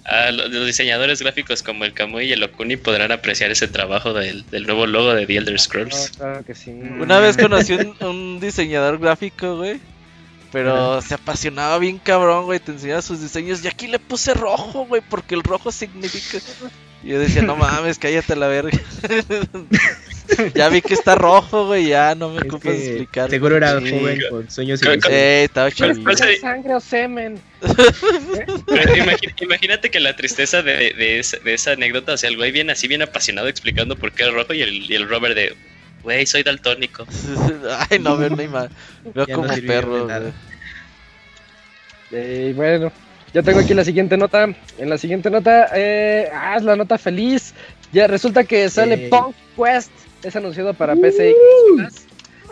A 0.05 0.31
lo- 0.31 0.47
los 0.47 0.65
diseñadores 0.65 1.21
gráficos 1.21 1.61
como 1.63 1.85
el 1.85 1.93
Kamui 1.93 2.25
y 2.25 2.31
el 2.33 2.43
Okuni 2.43 2.77
podrán 2.77 3.11
apreciar 3.11 3.51
ese 3.51 3.67
trabajo 3.67 4.13
del, 4.13 4.45
del 4.49 4.65
nuevo 4.65 4.85
logo 4.87 5.13
de 5.13 5.25
The 5.25 5.37
Elder 5.37 5.53
No, 5.53 5.59
Scrolls. 5.59 6.11
claro 6.17 6.43
que 6.45 6.55
sí. 6.55 6.71
Una 6.71 7.19
vez 7.19 7.37
conocí 7.37 7.73
un, 7.73 7.95
un 8.05 8.39
diseñador 8.39 8.99
gráfico, 8.99 9.57
güey. 9.57 9.79
Pero 10.51 10.99
se 11.03 11.13
apasionaba 11.13 11.77
bien 11.77 11.99
cabrón, 11.99 12.45
güey. 12.45 12.59
Te 12.59 12.71
enseñaba 12.71 13.03
sus 13.03 13.21
diseños. 13.21 13.63
Y 13.63 13.67
aquí 13.67 13.87
le 13.87 13.99
puse 13.99 14.33
rojo, 14.33 14.85
güey. 14.87 15.01
Porque 15.07 15.35
el 15.35 15.43
rojo 15.43 15.71
significa. 15.71 16.43
Y 17.03 17.09
yo 17.09 17.19
decía, 17.19 17.43
no 17.43 17.55
mames, 17.55 17.99
cállate 17.99 18.33
a 18.33 18.35
la 18.35 18.47
verga. 18.47 18.71
ya 20.55 20.69
vi 20.69 20.81
que 20.81 20.93
está 20.93 21.15
rojo, 21.15 21.67
güey. 21.67 21.87
Ya 21.87 22.15
no 22.15 22.29
me 22.29 22.41
ocupas 22.41 22.73
que 22.73 22.87
explicar. 22.87 23.29
seguro 23.29 23.57
era 23.57 23.79
Sí. 23.79 23.89
joven 23.91 24.19
con 24.29 24.49
sueños 24.51 24.81
y. 24.83 24.87
Eh, 25.09 25.43
estaba 25.45 25.69
¿Cuál- 25.71 25.95
chido. 25.95 26.39
¿Sangre 26.41 26.75
o 26.75 26.79
semen? 26.79 27.39
Imagínate 29.41 29.89
que 29.89 29.99
la 29.99 30.15
tristeza 30.15 30.61
de, 30.61 30.93
de 30.93 31.19
esa, 31.19 31.37
de 31.37 31.53
esa 31.53 31.71
anécdota, 31.71 32.13
o 32.13 32.17
sea, 32.17 32.29
el 32.29 32.37
güey 32.37 32.51
viene 32.51 32.71
así 32.71 32.87
bien 32.87 33.01
apasionado 33.01 33.47
explicando 33.47 33.95
por 33.95 34.11
qué 34.11 34.23
el 34.23 34.33
rojo 34.33 34.53
y 34.53 34.61
el, 34.61 34.89
y 34.91 34.95
el 34.95 35.07
Robert 35.07 35.35
de, 35.35 35.55
güey, 36.03 36.25
soy 36.25 36.43
daltónico. 36.43 37.05
Ay, 37.89 37.99
no 37.99 38.17
veo 38.17 38.29
ni 38.29 38.47
mal. 38.47 38.69
Veo 39.13 39.25
Ya 39.25 39.35
no 39.35 39.41
como 39.41 39.53
sirvieron 39.53 40.07
perro, 40.07 40.07
de 40.07 40.19
güey. 40.19 40.33
Eh, 42.11 42.53
bueno, 42.55 42.91
ya 43.33 43.43
tengo 43.43 43.59
aquí 43.59 43.73
la 43.73 43.83
siguiente 43.83 44.17
nota. 44.17 44.47
En 44.77 44.89
la 44.89 44.97
siguiente 44.97 45.29
nota, 45.29 45.69
eh, 45.75 46.29
ah, 46.33 46.55
es 46.57 46.63
la 46.63 46.75
nota 46.75 46.97
feliz. 46.97 47.53
Ya 47.91 48.07
resulta 48.07 48.43
que 48.43 48.69
sale 48.69 48.95
Ey. 48.95 49.09
Punk 49.09 49.35
Quest. 49.55 49.91
Es 50.23 50.35
anunciado 50.35 50.73
para 50.73 50.95
PC. 50.95 51.33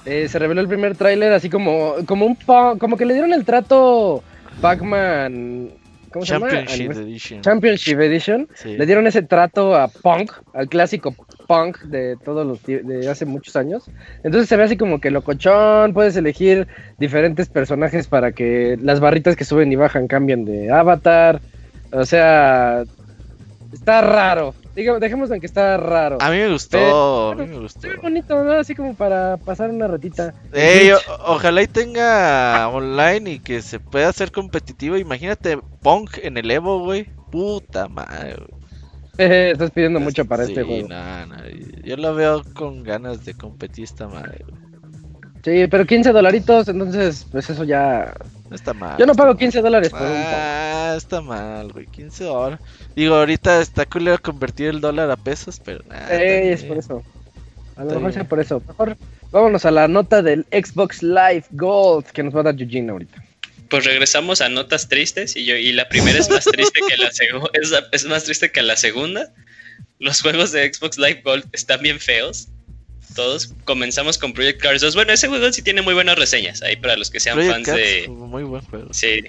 Eh, 0.05 0.27
se 0.29 0.39
reveló 0.39 0.61
el 0.61 0.67
primer 0.67 0.95
tráiler 0.95 1.33
así 1.33 1.49
como, 1.49 1.95
como 2.05 2.25
un 2.25 2.35
Punk- 2.37 2.77
como 2.79 2.95
que 2.95 3.05
le 3.05 3.13
dieron 3.13 3.33
el 3.33 3.43
trato 3.43 4.23
Pac-Man. 4.61 5.71
¿Cómo 6.13 6.25
se 6.25 6.33
llama? 6.33 6.47
Championship 6.49 6.91
Anivers- 6.91 6.97
Edition. 7.01 7.41
Championship 7.41 7.99
Edition. 7.99 8.47
Sí. 8.55 8.77
Le 8.77 8.85
dieron 8.85 9.05
ese 9.07 9.21
trato 9.21 9.75
a 9.75 9.89
Punk, 9.89 10.31
al 10.53 10.69
clásico 10.69 11.13
Punk 11.47 11.79
de 11.81 12.15
todos 12.23 12.47
los 12.47 12.63
de 12.65 13.09
hace 13.09 13.25
muchos 13.25 13.57
años. 13.57 13.83
Entonces 14.23 14.47
se 14.47 14.55
ve 14.55 14.63
así 14.63 14.77
como 14.77 15.01
que 15.01 15.11
locochón, 15.11 15.93
puedes 15.93 16.15
elegir 16.15 16.67
diferentes 16.97 17.49
personajes 17.49 18.07
para 18.07 18.31
que 18.31 18.77
las 18.81 19.01
barritas 19.01 19.35
que 19.35 19.43
suben 19.43 19.69
y 19.71 19.75
bajan 19.75 20.07
cambien 20.07 20.45
de 20.45 20.71
avatar. 20.71 21.41
O 21.91 22.05
sea, 22.05 22.83
está 23.73 24.01
raro. 24.01 24.55
Digamos, 24.77 25.01
dejemos 25.01 25.31
en 25.31 25.39
que 25.39 25.47
está 25.47 25.75
raro. 25.77 26.19
A 26.21 26.29
mí 26.29 26.37
me 26.37 26.51
gustó, 26.51 27.31
a 27.31 27.35
mí 27.35 27.47
me 27.47 27.57
gustó. 27.57 27.87
Bonito, 28.01 28.43
¿no? 28.43 28.51
Así 28.53 28.75
como 28.75 28.93
para 28.93 29.35
pasar 29.37 29.71
una 29.71 29.87
ratita. 29.87 30.35
Ey, 30.53 30.91
o- 30.91 30.99
ojalá 31.25 31.63
y 31.63 31.67
tenga 31.67 32.69
online 32.69 33.31
y 33.31 33.39
que 33.39 33.63
se 33.63 33.79
pueda 33.79 34.09
hacer 34.09 34.31
competitivo. 34.31 34.95
Imagínate 34.95 35.57
Punk 35.81 36.19
en 36.21 36.37
el 36.37 36.51
Evo, 36.51 36.79
güey. 36.83 37.05
Puta 37.31 37.87
madre. 37.87 38.35
Estás 39.17 39.71
pidiendo 39.71 39.99
mucho 39.99 40.25
para 40.25 40.45
Sí, 40.45 40.51
este 40.51 40.63
juego. 40.63 40.87
nah, 40.87 41.25
nah, 41.25 41.41
Yo 41.83 41.97
lo 41.97 42.13
veo 42.13 42.43
con 42.53 42.83
ganas 42.83 43.25
de 43.25 43.33
competir 43.33 43.85
esta 43.85 44.07
madre. 44.07 44.45
güey. 44.47 44.61
Sí, 45.43 45.67
pero 45.67 45.85
15 45.85 46.11
dolaritos, 46.11 46.67
entonces, 46.67 47.25
pues 47.31 47.49
eso 47.49 47.63
ya. 47.63 48.13
No 48.49 48.55
está 48.55 48.73
mal. 48.73 48.97
Yo 48.97 49.05
no 49.05 49.13
pago 49.13 49.29
mal. 49.29 49.37
15 49.37 49.61
dólares 49.61 49.89
por 49.89 50.01
un. 50.01 50.07
Ah, 50.07 50.95
está 50.97 51.21
mal, 51.21 51.71
güey. 51.71 51.85
15 51.85 52.23
dólares. 52.23 52.59
Digo, 52.95 53.15
ahorita 53.15 53.61
está 53.61 53.85
culero 53.85 54.21
convertir 54.21 54.67
el 54.67 54.81
dólar 54.81 55.11
a 55.11 55.17
pesos, 55.17 55.61
pero 55.63 55.83
nada. 55.87 56.13
Ey, 56.13 56.53
es 56.53 56.63
por 56.63 56.77
eso. 56.77 57.03
A 57.75 57.83
lo 57.83 57.95
mejor 57.95 58.13
sea 58.13 58.23
por 58.23 58.39
eso. 58.39 58.61
Mejor 58.65 58.97
vámonos 59.31 59.65
a 59.65 59.71
la 59.71 59.87
nota 59.87 60.21
del 60.21 60.45
Xbox 60.51 61.03
Live 61.03 61.45
Gold 61.51 62.05
que 62.07 62.23
nos 62.23 62.35
va 62.35 62.39
a 62.41 62.43
dar 62.43 62.59
Eugene 62.59 62.91
ahorita. 62.91 63.23
Pues 63.69 63.85
regresamos 63.85 64.41
a 64.41 64.49
notas 64.49 64.87
tristes 64.87 65.35
y 65.35 65.45
yo 65.45 65.55
y 65.55 65.73
la 65.73 65.89
primera 65.89 66.17
es 66.17 66.29
más 66.29 66.45
triste 66.45 66.79
que 66.87 66.97
la 66.97 67.11
segunda, 67.11 67.49
es, 67.53 67.73
es 67.91 68.05
más 68.05 68.23
triste 68.23 68.51
que 68.51 68.61
la 68.61 68.77
segunda. 68.77 69.33
Los 69.99 70.21
juegos 70.21 70.51
de 70.51 70.73
Xbox 70.73 70.97
Live 70.97 71.21
Gold 71.23 71.45
están 71.51 71.81
bien 71.81 71.99
feos. 71.99 72.47
Todos 73.17 73.51
comenzamos 73.65 74.15
con 74.19 74.31
Project 74.31 74.61
Cars 74.61 74.79
2. 74.79 74.93
Bueno, 74.93 75.11
ese 75.11 75.27
juego 75.27 75.51
sí 75.51 75.63
tiene 75.63 75.81
muy 75.81 75.95
buenas 75.95 76.19
reseñas 76.19 76.61
ahí 76.61 76.75
para 76.75 76.95
los 76.95 77.09
que 77.09 77.19
sean 77.19 77.35
Project 77.35 77.65
fans 77.65 77.67
de 77.75 78.07
Muy 78.09 78.43
buen 78.43 78.61
juego. 78.61 78.93
Sí. 78.93 79.23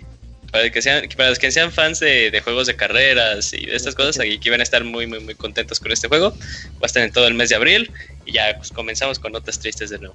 Para, 0.53 0.71
que 0.71 0.83
sean, 0.83 1.09
para 1.17 1.31
los 1.31 1.39
que 1.39 1.51
sean 1.51 1.73
fans 1.73 1.99
de, 1.99 2.31
de 2.31 2.41
juegos 2.43 2.67
de 2.67 2.77
carreras 2.77 3.51
y 3.55 3.65
de 3.65 3.75
estas 3.75 3.95
cosas, 3.95 4.19
aquí 4.21 4.39
que 4.39 4.51
van 4.51 4.61
a 4.61 4.63
estar 4.63 4.85
muy, 4.85 5.07
muy, 5.07 5.21
muy 5.21 5.35
contentos 5.35 5.81
con 5.81 5.91
este 5.91 6.07
juego. 6.07 6.33
Va 6.75 6.83
a 6.83 6.87
estar 6.87 7.03
en 7.03 7.13
todo 7.13 7.27
el 7.29 7.33
mes 7.33 7.49
de 7.49 7.55
abril. 7.55 7.91
Y 8.27 8.33
ya 8.33 8.55
pues, 8.59 8.71
comenzamos 8.73 9.19
con 9.19 9.33
notas 9.33 9.59
tristes 9.59 9.89
de 9.89 9.99
nuevo. 9.99 10.15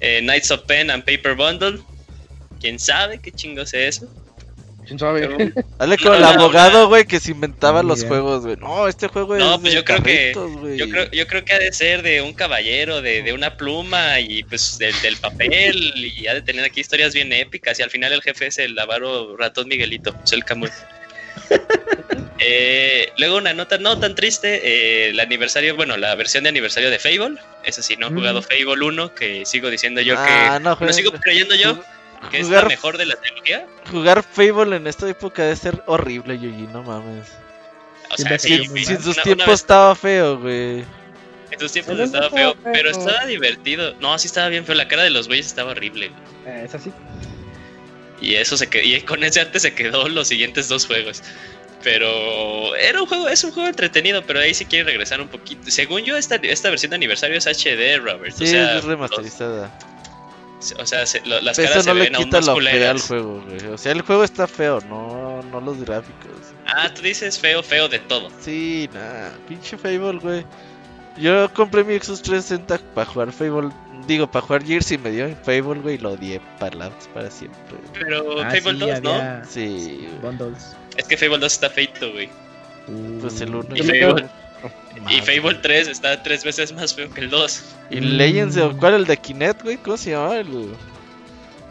Eh, 0.00 0.20
Knights 0.22 0.50
of 0.50 0.62
Pen 0.62 0.90
and 0.90 1.04
Paper 1.04 1.34
Bundle. 1.34 1.80
¿Quién 2.62 2.78
sabe 2.78 3.20
qué 3.20 3.30
chingos 3.30 3.74
es 3.74 3.98
eso? 3.98 4.08
¿Quién 4.86 4.98
sabe? 4.98 5.20
Dale 5.78 5.96
con 5.98 6.14
el 6.14 6.20
No, 6.20 6.32
no, 6.34 6.40
abogado, 6.42 6.88
güey, 6.88 7.04
que 7.06 7.20
se 7.20 7.30
inventaba 7.30 7.82
los 7.82 8.04
juegos, 8.04 8.44
güey. 8.44 8.56
No, 8.56 8.88
este 8.88 9.06
juego 9.08 9.36
No, 9.36 9.54
es 9.54 9.60
pues 9.60 9.72
de 9.72 9.78
yo 9.78 9.84
creo 9.84 10.02
que- 10.02 10.32
carritos, 10.32 10.52
güey. 10.58 10.76
Yo 10.76 10.88
creo, 10.88 11.10
yo 11.10 11.26
creo 11.26 11.44
que 11.44 11.52
ha 11.54 11.58
de 11.58 11.72
ser 11.72 12.02
de 12.02 12.20
un 12.20 12.32
caballero, 12.34 13.00
de, 13.00 13.22
de 13.22 13.32
una 13.32 13.56
pluma 13.56 14.18
y 14.20 14.42
pues 14.42 14.78
del, 14.78 14.94
del 15.02 15.16
papel. 15.18 15.92
Y 15.96 16.26
ha 16.26 16.34
de 16.34 16.42
tener 16.42 16.64
aquí 16.64 16.80
historias 16.80 17.14
bien 17.14 17.32
épicas. 17.32 17.78
Y 17.78 17.82
al 17.82 17.90
final 17.90 18.12
el 18.12 18.22
jefe 18.22 18.46
es 18.48 18.58
el 18.58 18.78
avaro 18.78 19.36
ratón 19.36 19.68
Miguelito, 19.68 20.14
es 20.24 20.32
el 20.32 20.44
Camuy. 20.44 20.70
Eh, 22.44 23.12
luego 23.18 23.36
una 23.36 23.52
nota 23.54 23.78
no 23.78 24.00
tan 24.00 24.16
triste, 24.16 24.60
eh, 24.64 25.10
el 25.10 25.20
aniversario, 25.20 25.76
bueno, 25.76 25.96
la 25.96 26.12
versión 26.16 26.42
de 26.42 26.48
aniversario 26.50 26.90
de 26.90 26.98
Fable. 26.98 27.38
Eso 27.64 27.82
sí, 27.82 27.96
no 27.96 28.08
he 28.08 28.10
Mm. 28.10 28.14
jugado 28.16 28.42
Fable 28.42 28.84
1, 28.84 29.14
que 29.14 29.46
sigo 29.46 29.70
diciendo 29.70 30.00
yo 30.00 30.16
Ah, 30.18 30.56
que... 30.58 30.64
no, 30.64 30.74
juega- 30.74 30.92
sigo 30.92 31.12
creyendo 31.12 31.54
yo 31.54 31.78
que 32.30 32.38
es 32.38 32.48
la 32.48 32.60
jugar, 32.60 32.68
mejor 32.68 32.98
de 32.98 33.06
la 33.06 33.16
trilogía. 33.16 33.66
jugar 33.90 34.22
Fable 34.22 34.76
en 34.76 34.86
esta 34.86 35.08
época 35.08 35.42
debe 35.42 35.56
ser 35.56 35.82
horrible, 35.86 36.38
Yuji, 36.38 36.68
no 36.72 36.82
mames. 36.82 37.28
O 38.10 38.16
sea, 38.16 38.38
sí, 38.38 38.66
Si 38.68 38.84
sí, 38.84 38.92
en 38.92 39.02
sus 39.02 39.16
tiempos 39.22 39.46
vez- 39.46 39.60
estaba 39.60 39.94
feo, 39.94 40.38
güey. 40.38 40.84
en 41.50 41.58
sus 41.58 41.72
tiempos 41.72 41.98
estaba 41.98 42.30
feo, 42.30 42.54
pero 42.62 42.90
estaba 42.90 43.24
divertido. 43.26 43.94
No, 44.00 44.18
sí 44.18 44.26
estaba 44.26 44.48
bien 44.48 44.64
feo, 44.66 44.74
la 44.74 44.88
cara 44.88 45.02
de 45.02 45.10
los 45.10 45.28
güeyes 45.28 45.46
estaba 45.46 45.70
horrible. 45.72 46.08
güey. 46.44 46.56
Eh, 46.56 46.62
es 46.66 46.74
así. 46.74 46.92
Y 48.20 48.34
eso 48.36 48.56
se 48.56 48.68
quedó, 48.68 48.84
y 48.84 49.00
con 49.02 49.24
ese 49.24 49.40
arte 49.40 49.58
se 49.60 49.74
quedó 49.74 50.08
los 50.08 50.28
siguientes 50.28 50.68
dos 50.68 50.86
juegos. 50.86 51.22
Pero 51.82 52.76
era 52.76 53.00
un 53.02 53.08
juego, 53.08 53.28
es 53.28 53.42
un 53.42 53.50
juego 53.50 53.68
entretenido, 53.68 54.22
pero 54.24 54.38
ahí 54.38 54.54
sí 54.54 54.64
quiere 54.66 54.84
regresar 54.84 55.20
un 55.20 55.26
poquito. 55.28 55.68
Según 55.68 56.02
yo, 56.02 56.16
esta, 56.16 56.36
esta 56.36 56.70
versión 56.70 56.90
de 56.90 56.96
aniversario 56.96 57.36
es 57.36 57.46
HD, 57.46 57.98
Robert. 57.98 58.36
Sí, 58.36 58.44
o 58.44 58.46
sea, 58.46 58.78
es 58.78 58.84
remasterizada. 58.84 59.62
los- 59.62 60.01
o 60.78 60.86
sea, 60.86 61.04
se- 61.06 61.20
lo- 61.26 61.40
las 61.40 61.56
caras 61.56 61.72
eso 61.72 61.82
se 61.82 61.88
no 61.88 61.94
le 61.94 62.00
ven 62.02 62.14
aún 62.16 62.24
quita 62.24 62.36
más 62.38 62.46
lo 62.46 62.56
feo 62.60 62.90
al 62.90 63.00
juego, 63.00 63.44
güey. 63.46 63.66
O 63.72 63.78
sea, 63.78 63.92
el 63.92 64.02
juego 64.02 64.24
está 64.24 64.46
feo, 64.46 64.80
no, 64.88 65.42
no 65.42 65.60
los 65.60 65.80
gráficos. 65.84 66.30
Ah, 66.66 66.92
tú 66.94 67.02
dices 67.02 67.38
feo, 67.38 67.62
feo 67.62 67.88
de 67.88 67.98
todo. 67.98 68.28
Sí, 68.40 68.88
nada, 68.94 69.32
pinche 69.48 69.76
Fable, 69.76 70.18
güey. 70.20 70.44
Yo 71.18 71.52
compré 71.52 71.84
mi 71.84 71.94
Xbox 71.98 72.22
360 72.22 72.78
para 72.94 73.06
jugar 73.06 73.32
Fable. 73.32 73.70
Digo, 74.06 74.28
para 74.30 74.44
jugar 74.44 74.64
Gears 74.64 74.90
y 74.92 74.98
me 74.98 75.10
dio 75.10 75.26
en 75.26 75.36
Fable, 75.36 75.80
güey, 75.80 75.94
y 75.94 75.98
lo 75.98 76.12
odié 76.12 76.40
para, 76.58 76.76
la- 76.76 76.90
para 77.14 77.30
siempre. 77.30 77.76
Pero 77.92 78.40
Ah, 78.42 78.50
Fable 78.50 78.72
sí, 78.72 78.78
2, 78.78 79.02
¿no? 79.02 79.10
había 79.12 79.44
Sí. 79.48 80.08
Bundles. 80.22 80.74
Es 80.96 81.06
que 81.06 81.16
Fable 81.16 81.38
2 81.38 81.52
está 81.52 81.70
feito, 81.70 82.10
güey. 82.12 82.28
Pues 83.20 83.40
el 83.40 83.54
uno. 83.54 83.66
Y 83.74 83.78
Yo 83.78 83.84
me 83.84 84.00
Fable, 84.00 84.28
y 85.10 85.20
Fable 85.20 85.58
3 85.62 85.88
está 85.88 86.22
tres 86.22 86.44
veces 86.44 86.72
más 86.72 86.94
feo 86.94 87.10
que 87.12 87.20
el 87.22 87.30
2. 87.30 87.64
Y 87.90 88.00
Legends, 88.00 88.56
of- 88.56 88.76
¿cuál 88.78 88.94
el 88.94 89.04
de 89.06 89.16
Kinect, 89.16 89.62
güey? 89.62 89.76
¿Cómo 89.78 89.96
se 89.96 90.10
llamaba? 90.10 90.38
El 90.38 90.68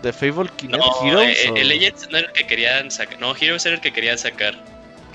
de 0.01 0.13
Fable 0.13 0.49
Kinect 0.55 0.83
No, 0.83 1.05
Heroes. 1.07 1.37
eh, 1.45 1.49
o- 1.51 1.55
el 1.55 1.67
Legends 1.69 2.07
no 2.11 2.17
era 2.17 2.27
el 2.27 2.33
que 2.33 2.47
querían 2.47 2.91
sacar. 2.91 3.19
No, 3.19 3.35
Heroes 3.35 3.65
era 3.65 3.75
el 3.75 3.81
que 3.81 3.91
querían 3.93 4.17
sacar. 4.17 4.55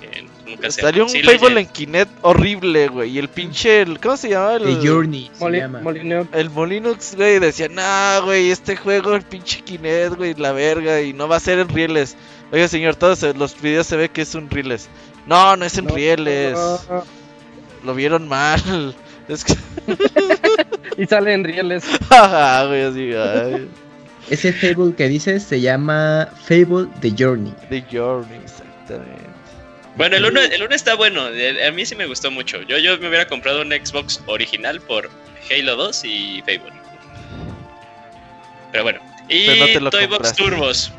Que 0.00 0.26
nunca 0.46 0.70
se 0.70 0.82
Salió 0.82 1.04
un 1.04 1.08
sí, 1.08 1.22
Fable 1.22 1.60
en. 1.62 1.66
Kinect 1.68 2.10
horrible, 2.22 2.88
güey. 2.88 3.10
Y 3.12 3.18
el 3.18 3.28
pinche, 3.28 3.80
el- 3.82 3.98
¿cómo 3.98 4.16
se 4.16 4.28
llamaba? 4.28 4.58
The 4.58 4.64
El, 4.72 4.86
Journey 4.88 5.30
se 5.32 5.44
Moli- 5.44 5.58
llama. 5.58 5.80
Molineux. 5.80 6.28
el 6.32 6.50
Molinux, 6.50 7.14
güey, 7.16 7.38
decía, 7.38 7.68
nah, 7.68 8.20
güey, 8.20 8.50
este 8.50 8.76
juego, 8.76 9.14
el 9.14 9.22
pinche 9.22 9.62
Kinect, 9.62 10.14
güey, 10.16 10.34
la 10.34 10.52
verga, 10.52 11.00
y 11.00 11.12
no 11.14 11.26
va 11.28 11.36
a 11.36 11.40
ser 11.40 11.58
en 11.58 11.68
rieles. 11.68 12.14
Oiga, 12.52 12.68
señor, 12.68 12.94
todos 12.96 13.22
eh, 13.22 13.32
los 13.34 13.60
videos 13.60 13.86
se 13.86 13.96
ve 13.96 14.08
que 14.10 14.22
es 14.22 14.34
un 14.34 14.48
rieles. 14.50 14.88
No, 15.26 15.56
no 15.56 15.64
es 15.64 15.76
en 15.78 15.86
No, 15.86 15.94
rieles. 15.94 16.52
no, 16.52 16.80
no. 16.90 17.04
Lo 17.84 17.94
vieron 17.94 18.28
mal. 18.28 18.94
Es 19.28 19.42
que, 19.44 19.54
Y 21.02 21.06
sale 21.06 21.32
en 21.32 21.42
rieles. 21.42 21.84
Ajá, 22.10 22.66
güey, 22.66 22.82
así, 22.82 23.12
ay, 23.12 23.68
Ese 24.30 24.52
Fable 24.52 24.94
que 24.94 25.08
dices 25.08 25.42
se 25.42 25.60
llama 25.60 26.28
Fable 26.44 26.86
The 27.01 27.12
Journey. 27.18 27.53
The 27.68 27.84
Journey, 27.90 28.38
exactamente. 28.44 29.24
Bueno, 29.96 30.16
el 30.16 30.26
1 30.26 30.40
el 30.42 30.62
uno 30.62 30.74
está 30.76 30.94
bueno. 30.94 31.26
el- 31.26 31.61
A 31.61 31.72
mí 31.72 31.84
sí 31.84 31.96
me 31.96 32.07
gustó 32.07 32.30
mucho. 32.30 32.62
Yo, 32.62 32.78
yo 32.78 32.96
me 32.98 33.09
hubiera 33.09 33.26
comprado 33.26 33.62
un 33.62 33.72
Xbox 33.72 34.22
original 34.26 34.80
por 34.80 35.11
Halo 35.51 35.74
2 35.74 36.05
y 36.05 36.40
Fable. 36.42 36.72
Pero 38.70 38.84
bueno. 38.84 39.01
Y 39.28 39.46
Pero 39.46 39.59
no 39.59 39.66
te 39.66 39.80
lo 39.80 39.90
Toy 39.90 40.07
Box 40.07 40.12
compraste. 40.32 40.42
Turbos. 40.42 40.92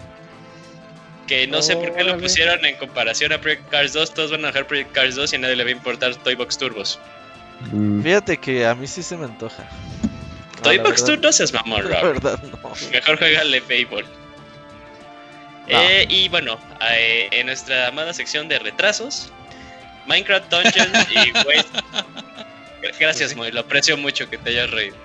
Que 1.28 1.46
no 1.48 1.62
sé 1.62 1.76
por 1.76 1.94
qué 1.94 2.04
lo 2.04 2.18
pusieron 2.18 2.64
en 2.66 2.78
comparación 2.78 3.34
a 3.34 3.42
Project 3.42 3.70
Cars 3.70 3.94
2. 3.94 4.14
Todos 4.14 4.32
van 4.32 4.46
a 4.46 4.50
jugar 4.50 4.66
Project 4.68 4.92
Cars 4.94 5.16
2 5.16 5.34
y 5.34 5.36
a 5.36 5.40
nadie 5.40 5.56
le 5.58 5.64
va 5.66 5.70
a 5.70 5.74
importar 5.74 6.16
Toy 6.16 6.36
Box 6.36 6.58
Turbos. 6.58 7.00
Mm. 7.72 8.02
Fíjate 8.02 8.38
que 8.38 8.66
a 8.66 8.74
mí 8.76 8.88
sí 8.88 9.04
se 9.04 9.18
me 9.18 9.26
antoja. 9.26 9.64
No, 10.58 10.62
Toy 10.64 10.78
la 10.78 10.84
Box 10.84 11.02
verdad- 11.02 11.16
Turbos 11.16 11.40
es 11.42 11.54
mamón, 11.54 11.90
La 11.90 12.00
Robert. 12.02 12.24
verdad, 12.24 12.44
no. 12.44 12.72
Mejor 12.92 13.18
juegale 13.18 13.62
Fable. 13.62 14.06
Eh, 15.68 16.06
y 16.08 16.30
bueno, 16.30 16.58
eh, 16.90 17.28
en 17.32 17.48
nuestra 17.48 17.88
amada 17.88 18.14
sección 18.14 18.48
de 18.48 18.58
retrasos, 18.60 19.30
Minecraft 20.06 20.50
Dungeons 20.50 21.08
y 21.12 21.32
Waste. 21.48 21.80
Gracias, 23.00 23.36
Moy, 23.36 23.52
lo 23.52 23.60
aprecio 23.62 23.98
mucho 23.98 24.30
que 24.30 24.38
te 24.38 24.52
hayas 24.52 24.72
reído. 24.72 24.96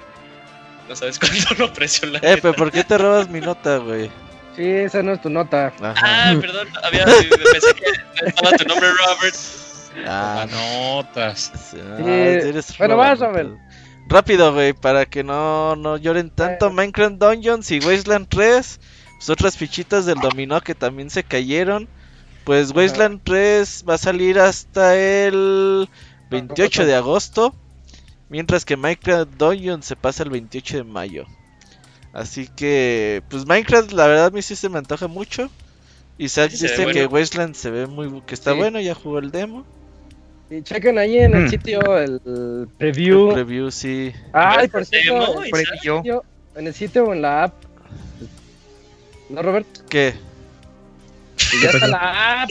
No 0.89 0.95
sabes 0.95 1.18
cuánto 1.18 1.55
lo 1.55 1.64
aprecio 1.66 2.09
la 2.09 2.18
Eh, 2.18 2.39
pero 2.41 2.55
¿por 2.55 2.70
qué 2.70 2.85
te 2.85 2.97
robas 2.97 3.29
mi 3.29 3.41
nota, 3.41 3.79
güey? 3.79 4.09
Sí, 4.57 4.68
esa 4.68 5.03
no 5.03 5.12
es 5.12 5.22
tu 5.22 5.30
nota. 5.30 5.72
Ajá. 5.80 5.94
Ah, 5.96 6.34
perdón, 6.40 6.68
había, 6.82 7.05
pensé 7.05 7.74
que 7.74 8.26
estaba 8.26 8.57
tu 8.57 8.64
nombre, 8.66 8.88
Robert. 8.90 9.36
Ah, 10.07 10.46
notas. 10.50 11.53
sí, 11.70 11.78
ah, 11.80 12.05
eres 12.07 12.76
bueno, 12.78 12.96
vas. 12.96 13.18
Robert. 13.18 13.50
Rápido, 14.09 14.53
güey, 14.53 14.72
para 14.72 15.07
que 15.07 15.24
no, 15.24 15.76
no 15.76 15.96
lloren 15.96 16.30
tanto. 16.30 16.70
Minecraft 16.70 17.14
Dungeons 17.14 17.70
y 17.70 17.78
Wasteland 17.80 18.28
3. 18.28 18.80
Pues 19.16 19.30
otras 19.30 19.57
fichitas 19.57 20.05
del 20.05 20.18
dominó 20.18 20.61
que 20.61 20.74
también 20.74 21.09
se 21.09 21.22
cayeron. 21.22 21.88
Pues 22.44 22.72
Wasteland 22.72 23.20
3 23.22 23.84
va 23.88 23.94
a 23.94 23.98
salir 23.98 24.38
hasta 24.38 24.96
el 24.96 25.88
28 26.30 26.84
de 26.84 26.94
agosto. 26.94 27.55
Mientras 28.28 28.64
que 28.64 28.76
Minecraft 28.76 29.30
Dungeons 29.36 29.86
se 29.86 29.96
pasa 29.96 30.24
el 30.24 30.30
28 30.30 30.78
de 30.78 30.84
mayo. 30.84 31.26
Así 32.12 32.46
que, 32.56 33.22
pues 33.30 33.46
Minecraft 33.46 33.92
la 33.92 34.06
verdad 34.06 34.26
a 34.26 34.30
mí 34.30 34.42
sí 34.42 34.54
se 34.56 34.68
me 34.68 34.78
antoja 34.78 35.06
mucho. 35.08 35.48
Isaac 36.18 36.50
Sí, 36.50 36.64
dice 36.66 36.84
bueno. 36.84 36.92
que 36.92 37.06
Wasteland 37.06 37.54
se 37.54 37.70
ve 37.70 37.86
muy 37.86 38.20
que 38.22 38.34
está 38.34 38.52
Sí. 38.52 38.58
bueno, 38.58 38.80
ya 38.80 38.94
jugó 38.94 39.18
el 39.18 39.30
demo. 39.30 39.64
Y 40.50 40.62
chequen 40.62 40.98
ahí 40.98 41.18
en 41.18 41.34
el 41.34 41.44
Mm. 41.44 41.48
sitio 41.48 41.98
el, 41.98 42.20
el 42.26 42.60
El 42.62 42.68
preview. 42.76 43.32
preview 43.32 43.70
sí. 43.70 44.12
Ay, 44.34 44.58
¿Ves 44.64 44.70
por 44.70 44.80
el 44.80 44.86
cierto, 44.86 45.14
demo, 45.14 45.42
en 45.42 45.46
Isaac? 45.48 45.60
el 45.72 45.78
sitio- 45.78 46.24
en 46.54 46.66
el 46.66 46.74
sitio 46.74 47.04
o 47.06 47.12
en 47.14 47.22
la 47.22 47.44
app. 47.44 47.54
¿No, 49.30 49.40
Robert? 49.42 49.66
¿Qué? 49.88 50.12
Ya 51.61 51.70
está 51.70 51.86
la 51.86 52.42
app. 52.42 52.50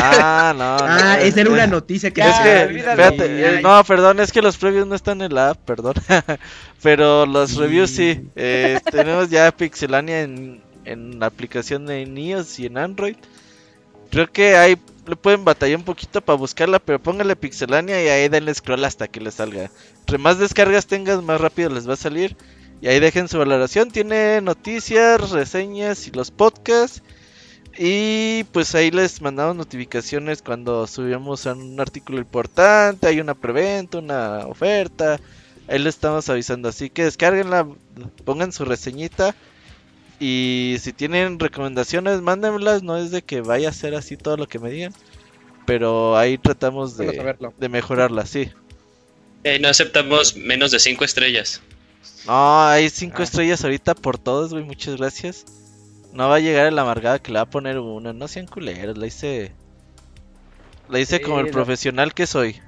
Ah, 0.00 0.54
no. 0.56 0.76
no, 0.76 0.84
Ah, 0.86 1.18
esa 1.20 1.40
era 1.40 1.50
eh, 1.50 1.52
una 1.52 1.66
noticia 1.66 2.10
que 2.10 2.20
Es 2.20 2.26
Ya, 2.28 2.42
que, 2.42 2.78
espérate, 2.78 3.58
eh, 3.58 3.60
no, 3.62 3.82
perdón, 3.84 4.20
es 4.20 4.32
que 4.32 4.42
los 4.42 4.56
previews 4.56 4.86
no 4.86 4.94
están 4.94 5.20
en 5.22 5.34
la 5.34 5.50
app, 5.50 5.58
perdón. 5.64 5.94
Pero 6.82 7.26
los 7.26 7.56
reviews 7.56 7.90
sí. 7.90 8.30
Eh, 8.36 8.80
tenemos 8.90 9.30
ya 9.30 9.50
Pixelania 9.52 10.22
en, 10.22 10.62
en 10.84 11.18
la 11.18 11.26
aplicación 11.26 11.86
de 11.86 12.02
iOS 12.02 12.58
y 12.60 12.66
en 12.66 12.78
Android. 12.78 13.16
Creo 14.10 14.30
que 14.30 14.56
ahí 14.56 14.76
le 15.06 15.16
pueden 15.16 15.44
batallar 15.44 15.78
un 15.78 15.84
poquito 15.84 16.20
para 16.20 16.36
buscarla, 16.38 16.78
pero 16.78 17.02
póngale 17.02 17.36
Pixelania 17.36 18.02
y 18.02 18.08
ahí 18.08 18.28
denle 18.28 18.54
scroll 18.54 18.84
hasta 18.84 19.08
que 19.08 19.20
le 19.20 19.30
salga. 19.30 19.70
Entre 20.00 20.18
más 20.18 20.38
descargas 20.38 20.86
tengas, 20.86 21.22
más 21.22 21.40
rápido 21.40 21.70
les 21.70 21.88
va 21.88 21.94
a 21.94 21.96
salir. 21.96 22.36
Y 22.80 22.88
ahí 22.88 23.00
dejen 23.00 23.28
su 23.28 23.38
valoración. 23.38 23.90
Tiene 23.90 24.40
noticias, 24.40 25.30
reseñas 25.30 26.06
y 26.06 26.12
los 26.12 26.30
podcasts. 26.30 27.02
Y 27.80 28.42
pues 28.52 28.74
ahí 28.74 28.90
les 28.90 29.22
mandamos 29.22 29.54
notificaciones 29.54 30.42
cuando 30.42 30.86
subimos 30.88 31.46
un 31.46 31.78
artículo 31.80 32.18
importante, 32.18 33.06
hay 33.06 33.20
una 33.20 33.34
preventa, 33.34 33.98
una 33.98 34.46
oferta. 34.46 35.20
Ahí 35.68 35.78
les 35.78 35.94
estamos 35.94 36.28
avisando. 36.28 36.68
Así 36.68 36.90
que 36.90 37.04
descarguenla, 37.04 37.68
pongan 38.24 38.50
su 38.52 38.64
reseñita. 38.64 39.34
Y 40.18 40.76
si 40.80 40.92
tienen 40.92 41.38
recomendaciones, 41.38 42.20
mándenmelas. 42.20 42.82
No 42.82 42.96
es 42.96 43.12
de 43.12 43.22
que 43.22 43.42
vaya 43.42 43.68
a 43.68 43.72
ser 43.72 43.94
así 43.94 44.16
todo 44.16 44.36
lo 44.36 44.48
que 44.48 44.58
me 44.58 44.70
digan. 44.70 44.92
Pero 45.64 46.16
ahí 46.16 46.36
tratamos 46.38 46.96
de, 46.96 47.36
de 47.58 47.68
mejorarla, 47.68 48.26
sí. 48.26 48.50
Eh, 49.44 49.60
no 49.60 49.68
aceptamos 49.68 50.36
menos 50.36 50.72
de 50.72 50.80
5 50.80 51.04
estrellas. 51.04 51.60
No, 52.26 52.66
hay 52.66 52.90
cinco 52.90 53.18
Ah. 53.20 53.24
estrellas 53.24 53.62
ahorita 53.62 53.94
por 53.94 54.18
todos, 54.18 54.52
güey. 54.52 54.64
Muchas 54.64 54.96
gracias. 54.96 55.44
No 56.18 56.28
va 56.28 56.34
a 56.34 56.40
llegar 56.40 56.66
el 56.66 56.76
amargada 56.76 57.20
que 57.20 57.30
le 57.30 57.38
va 57.38 57.42
a 57.42 57.46
poner 57.46 57.78
una. 57.78 58.12
No 58.12 58.26
sean 58.26 58.46
culeros, 58.46 58.98
la 58.98 59.06
hice. 59.06 59.52
La 60.88 60.98
hice 60.98 61.18
Sí, 61.18 61.22
como 61.22 61.38
el 61.38 61.46
profesional 61.48 62.12
que 62.12 62.26
soy. 62.26 62.60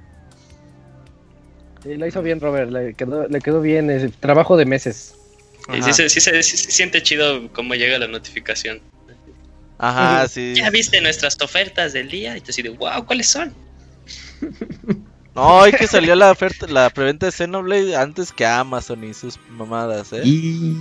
Sí, 1.83 1.97
lo 1.97 2.07
hizo 2.07 2.21
bien, 2.21 2.39
Robert. 2.39 2.71
Le 2.71 2.93
quedó, 2.93 3.27
le 3.27 3.41
quedó 3.41 3.59
bien. 3.59 3.89
Es 3.89 4.09
trabajo 4.21 4.55
de 4.55 4.65
meses. 4.65 5.15
Y 5.77 5.81
sí, 5.83 5.91
se- 5.91 6.07
sí 6.07 6.21
sí 6.21 6.43
se 6.43 6.71
siente 6.71 7.03
chido 7.03 7.51
cómo 7.51 7.75
llega 7.75 7.99
la 7.99 8.07
notificación. 8.07 8.79
Ajá, 9.77 10.25
sí. 10.29 10.53
Ya 10.55 10.69
viste 10.69 11.01
nuestras 11.01 11.35
ofertas 11.41 11.91
del 11.91 12.07
día 12.09 12.37
y 12.37 12.39
te 12.39 12.53
dices, 12.53 12.77
wow, 12.77 13.05
¿cuáles 13.05 13.27
son? 13.27 13.53
No, 15.35 15.41
hoy 15.59 15.71
que 15.71 15.87
salió 15.87 16.15
la 16.15 16.31
oferta, 16.31 16.67
la 16.67 16.89
preventa 16.89 17.25
de 17.27 17.31
Xenoblade 17.31 17.95
antes 17.95 18.31
que 18.31 18.45
Amazon 18.45 19.03
y 19.03 19.13
sus 19.13 19.39
mamadas, 19.49 20.11
eh. 20.13 20.21
Y... 20.25 20.75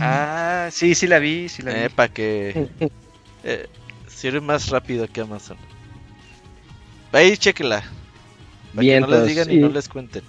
Ah, 0.00 0.68
sí, 0.70 0.94
sí 0.94 1.06
la 1.06 1.18
vi, 1.18 1.48
sí 1.48 1.62
la 1.62 1.72
vi. 1.72 1.78
Eh, 1.80 1.90
para 1.90 2.08
que 2.12 2.68
eh, 3.44 3.66
sirve 4.06 4.40
más 4.40 4.68
rápido 4.68 5.06
que 5.08 5.20
Amazon. 5.20 5.56
Ahí 7.12 7.36
chequela. 7.36 7.82
Para 8.74 8.80
Bien, 8.82 9.04
que 9.04 9.10
no 9.10 9.16
les 9.16 9.26
digan 9.26 9.50
y 9.50 9.54
y- 9.54 9.58
no 9.58 9.68
les 9.68 9.88
cuenten. 9.88 10.22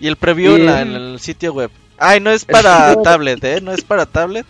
Y 0.00 0.06
el 0.08 0.16
preview 0.16 0.54
en, 0.56 0.62
Y- 0.62 0.66
la- 0.66 0.80
en 0.82 0.92
el 0.94 1.20
sitio 1.20 1.52
web. 1.52 1.70
Ay, 1.98 2.20
no 2.20 2.30
es 2.30 2.44
para 2.44 2.94
tablet, 3.02 3.42
¿eh? 3.44 3.60
No 3.60 3.72
es 3.72 3.82
para 3.82 4.06
tablet. 4.06 4.46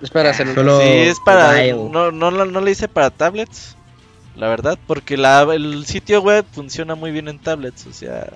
Espera, 0.00 0.32
celular. 0.34 0.54
Solo 0.56 0.80
sí, 0.80 0.86
es 0.88 1.18
para... 1.24 1.64
No, 1.74 2.10
no, 2.12 2.30
no 2.30 2.60
le 2.60 2.70
hice 2.70 2.88
para 2.88 3.10
tablets. 3.10 3.76
La 4.36 4.48
verdad, 4.48 4.78
porque 4.86 5.16
la, 5.16 5.42
el 5.54 5.86
sitio 5.86 6.20
web 6.20 6.44
funciona 6.52 6.94
muy 6.94 7.12
bien 7.12 7.28
en 7.28 7.38
tablets. 7.38 7.86
O 7.86 7.92
sea... 7.92 8.28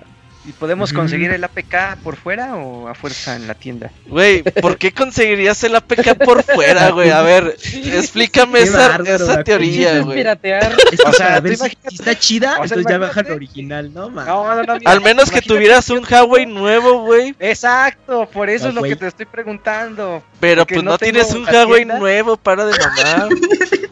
¿Y 0.45 0.53
podemos 0.53 0.93
conseguir 0.93 1.31
el 1.31 1.43
APK 1.43 1.97
por 2.01 2.15
fuera 2.15 2.55
o 2.55 2.87
a 2.87 2.95
fuerza 2.95 3.35
en 3.35 3.45
la 3.45 3.55
tienda? 3.55 3.91
Güey, 4.07 4.41
¿por 4.41 4.77
qué 4.77 4.93
conseguirías 4.93 5.61
el 5.65 5.75
APK 5.75 6.15
por 6.23 6.43
fuera, 6.43 6.89
güey? 6.91 7.11
A 7.11 7.21
ver, 7.21 7.57
explícame 7.73 8.61
esa, 8.61 8.87
bárbaro, 8.87 9.15
esa 9.15 9.43
teoría, 9.43 10.01
¿Quieres 10.01 10.05
güey. 10.05 10.25
O 11.05 11.13
sea, 11.13 11.37
tú 11.37 11.43
ver 11.43 11.57
si, 11.57 11.77
está 11.91 12.17
chida, 12.17 12.53
o 12.53 12.55
sea, 12.55 12.63
entonces 12.63 12.85
ya 12.89 12.97
baja 12.97 13.19
el 13.19 13.31
original, 13.31 13.93
¿no, 13.93 14.09
man? 14.09 14.25
No, 14.25 14.55
no, 14.55 14.63
no. 14.63 14.75
mira, 14.77 14.91
Al 14.91 15.01
menos 15.01 15.29
que 15.29 15.41
tuvieras 15.41 15.89
un 15.89 16.05
Huawei 16.09 16.45
nuevo, 16.45 17.03
güey. 17.03 17.35
Exacto, 17.39 18.27
por 18.31 18.49
eso 18.49 18.65
No, 18.65 18.69
es 18.69 18.75
lo 18.75 18.83
que 18.83 18.95
te 18.95 19.07
estoy 19.07 19.25
preguntando. 19.25 20.23
Pero 20.39 20.65
pues 20.65 20.81
no, 20.81 20.91
no 20.91 20.97
tienes 20.97 21.31
un 21.31 21.43
Huawei 21.43 21.83
nuevo, 21.83 22.37
para 22.37 22.65
de 22.65 22.75
mamar. 22.79 23.29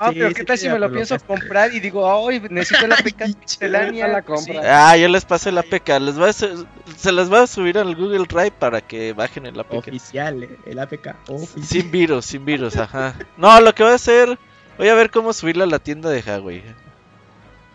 Ah, 0.00 0.08
Sí, 0.10 0.16
pero 0.16 0.28
sí 0.28 0.34
¿qué 0.34 0.44
tal 0.44 0.56
te 0.56 0.60
si 0.62 0.66
la 0.68 0.72
me 0.74 0.78
lo 0.80 0.92
pienso 0.92 1.18
comprar 1.20 1.72
y 1.74 1.80
digo, 1.80 2.28
ay, 2.28 2.40
necesito 2.50 2.86
la 2.86 2.94
APK 2.96 3.16
de 3.18 3.34
Pixelania? 3.34 4.08
la 4.08 4.22
compra. 4.22 4.54
sí. 4.54 4.60
ah, 4.68 4.96
yo 4.96 5.08
les 5.08 5.24
paso 5.24 5.48
el 5.48 5.58
APK. 5.58 5.88
Les 6.00 6.16
voy 6.16 6.28
a 6.30 6.32
se 6.32 7.12
las 7.12 7.28
voy 7.28 7.38
a 7.40 7.46
subir 7.46 7.78
al 7.78 7.94
Google 7.96 8.26
Drive 8.28 8.52
para 8.52 8.80
que 8.80 9.12
bajen 9.12 9.46
el 9.46 9.58
APK. 9.58 9.74
Oficial, 9.74 10.42
eh, 10.44 10.58
el 10.66 10.78
APK. 10.78 11.16
Oficial. 11.28 11.64
Sin 11.64 11.90
virus, 11.90 12.26
sin 12.26 12.44
virus, 12.44 12.76
ajá. 12.76 13.14
No, 13.36 13.60
lo 13.60 13.74
que 13.74 13.82
voy 13.82 13.92
a 13.92 13.96
hacer, 13.96 14.38
voy 14.78 14.88
a 14.88 14.94
ver 14.94 15.10
cómo 15.10 15.32
subirla 15.32 15.64
a 15.64 15.68
la 15.68 15.78
tienda 15.78 16.10
de 16.10 16.20
Huawei. 16.20 16.62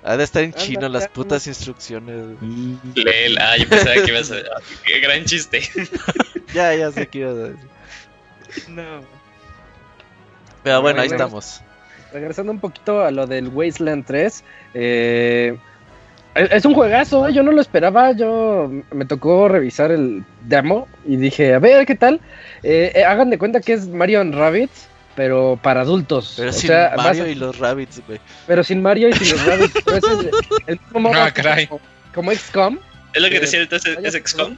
Ha 0.04 0.16
de 0.16 0.24
estar 0.24 0.42
en 0.42 0.52
Anda, 0.52 0.60
chino 0.64 0.88
las 0.88 1.10
putas 1.10 1.48
instrucciones. 1.48 2.40
güey. 2.40 2.52
Y- 2.94 3.04
Leel, 3.04 3.38
ah, 3.40 3.58
yo 3.58 3.68
pensaba 3.68 3.96
que 3.96 4.10
ibas 4.12 4.32
a... 4.32 4.36
Qué 4.86 5.00
gran 5.02 5.26
chiste. 5.26 5.62
Ya, 6.54 6.74
ya 6.74 6.90
sé 6.94 7.08
qué 7.08 7.20
ibas 7.20 7.34
a 7.34 7.38
decir. 7.50 8.70
No. 8.70 9.02
Pero 10.64 10.82
bueno, 10.82 11.02
ahí 11.02 11.10
Bueno, 11.10 11.26
estamos. 11.26 11.62
Regresando 12.14 12.52
un 12.52 12.60
poquito 12.60 13.02
a 13.04 13.12
lo 13.12 13.28
del 13.28 13.50
Wasteland 13.50 14.06
3. 14.06 14.44
eh, 14.74 15.58
es 16.36 16.66
un 16.66 16.76
juegazo, 16.76 17.28
¿eh? 17.28 17.34
yo 17.34 17.42
no 17.42 17.52
lo 17.52 17.62
esperaba. 17.62 18.12
Yo 18.12 18.72
me 18.92 19.06
tocó 19.06 19.48
revisar 19.48 19.92
el 19.92 20.24
demo 20.44 20.88
y 21.06 21.16
dije, 21.16 21.54
a 21.56 21.60
ver 21.60 21.86
qué 21.88 21.96
tal. 21.96 22.22
Eh, 22.62 22.92
eh, 22.94 23.04
hagan 23.04 23.32
de 23.32 23.40
cuenta 23.40 23.60
que 23.60 23.74
es 23.74 23.88
Mario 23.88 24.22
and 24.22 24.36
Rabbids, 24.36 24.88
pero 25.16 25.60
para 25.64 25.82
adultos. 25.82 26.36
Pero 26.38 26.52
o 26.52 26.54
sin 26.54 26.68
sea, 26.68 26.94
Mario 26.96 27.24
a- 27.24 27.28
y 27.28 27.34
los 27.36 27.58
Rabbits, 27.58 28.02
güey. 28.06 28.20
Pero 28.46 28.64
sin 28.64 28.84
Mario 28.84 29.10
y 29.10 29.14
sin 29.14 29.32
los 29.36 29.46
Rabbids. 29.48 29.74
pero 29.86 29.98
ese 29.98 30.08
es 30.14 30.36
el 30.68 30.80
mismo 30.80 31.00
modo 31.00 31.16
Ah, 31.20 31.32
caray. 31.32 31.66
como, 31.66 31.82
como 32.14 32.32
XCOM. 32.32 32.78
Es 33.14 33.22
lo 33.22 33.30
que 33.30 33.38
Eh, 33.38 33.40
decía 33.40 33.62
entonces, 33.62 33.98
¿es 34.04 34.14
XCOM? 34.14 34.56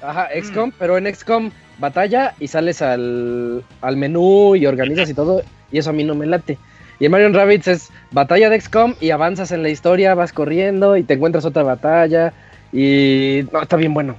Ajá, 0.00 0.28
XCOM, 0.40 0.70
pero 0.78 0.96
en 0.98 1.12
XCOM 1.12 1.50
batalla 1.78 2.34
y 2.38 2.46
sales 2.46 2.80
al, 2.80 3.64
al 3.80 3.96
menú 3.96 4.54
y 4.54 4.66
organizas 4.66 5.10
y 5.10 5.14
todo, 5.14 5.42
y 5.72 5.78
eso 5.78 5.90
a 5.90 5.92
mí 5.92 6.04
no 6.04 6.14
me 6.14 6.26
late. 6.26 6.56
Y 7.00 7.06
en 7.06 7.12
Mario 7.12 7.32
Rabbids 7.32 7.68
es 7.68 7.90
batalla 8.10 8.50
de 8.50 8.60
XCOM 8.60 8.94
y 9.00 9.10
avanzas 9.10 9.52
en 9.52 9.62
la 9.62 9.68
historia, 9.68 10.14
vas 10.14 10.32
corriendo 10.32 10.96
y 10.96 11.04
te 11.04 11.14
encuentras 11.14 11.44
otra 11.44 11.62
batalla 11.62 12.32
y 12.72 13.46
no, 13.52 13.62
está 13.62 13.76
bien 13.76 13.94
bueno. 13.94 14.16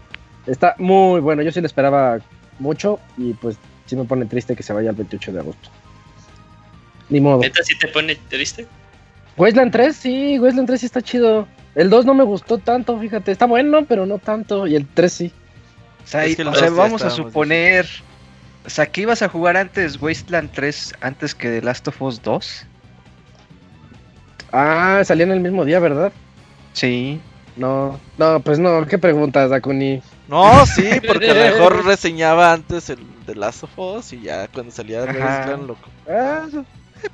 Está 0.47 0.75
muy 0.77 1.19
bueno, 1.19 1.41
yo 1.41 1.51
sí 1.51 1.59
lo 1.59 1.67
esperaba 1.67 2.19
mucho 2.57 2.99
y 3.17 3.33
pues 3.33 3.57
sí 3.85 3.95
me 3.95 4.05
pone 4.05 4.25
triste 4.25 4.55
que 4.55 4.63
se 4.63 4.73
vaya 4.73 4.91
el 4.91 4.95
28 4.95 5.33
de 5.33 5.39
agosto. 5.39 5.69
Ni 7.09 7.19
modo. 7.19 7.41
¿Neta 7.41 7.63
sí 7.63 7.77
te 7.77 7.87
pone 7.87 8.15
triste? 8.29 8.65
Wasteland 9.35 9.71
3, 9.71 9.95
sí, 9.95 10.39
Wasteland 10.39 10.67
3 10.67 10.79
sí 10.79 10.85
está 10.85 11.01
chido. 11.01 11.47
El 11.75 11.89
2 11.89 12.05
no 12.05 12.13
me 12.13 12.23
gustó 12.23 12.57
tanto, 12.57 12.99
fíjate, 12.99 13.31
está 13.31 13.45
bueno, 13.45 13.85
pero 13.85 14.05
no 14.05 14.19
tanto, 14.19 14.67
y 14.67 14.75
el 14.75 14.87
3 14.87 15.13
sí. 15.13 15.31
O 16.03 16.07
sea, 16.07 16.25
Es 16.25 16.35
que 16.35 16.43
o 16.43 16.75
vamos 16.75 17.03
a 17.03 17.09
suponer. 17.09 17.87
O 18.65 18.69
sea, 18.69 18.85
que 18.87 19.01
ibas 19.01 19.21
a 19.21 19.29
jugar 19.29 19.57
antes 19.57 20.01
Wasteland 20.01 20.51
3 20.51 20.95
antes 21.01 21.33
que 21.33 21.49
The 21.49 21.61
Last 21.61 21.87
of 21.87 22.01
Us 22.01 22.21
2. 22.21 22.65
Ah, 24.51 25.01
salían 25.05 25.31
el 25.31 25.39
mismo 25.39 25.65
día, 25.65 25.79
¿verdad? 25.79 26.11
Sí. 26.73 27.19
No, 27.55 27.99
no, 28.17 28.39
pues 28.39 28.57
no, 28.59 28.85
¿qué 28.87 28.97
preguntas, 28.97 29.49
Dakuni? 29.49 30.01
No, 30.27 30.65
sí, 30.65 30.87
porque 31.05 31.29
a 31.31 31.33
lo 31.33 31.41
mejor 31.55 31.85
reseñaba 31.85 32.53
antes 32.53 32.89
el 32.89 32.99
de 33.25 33.35
Last 33.35 33.63
of 33.63 33.77
Us 33.77 34.13
y 34.13 34.21
ya 34.21 34.47
cuando 34.47 34.71
salía 34.71 35.01
de. 35.01 35.13
Clan 35.13 35.67
loco. 35.67 35.89
Ah, 36.09 36.45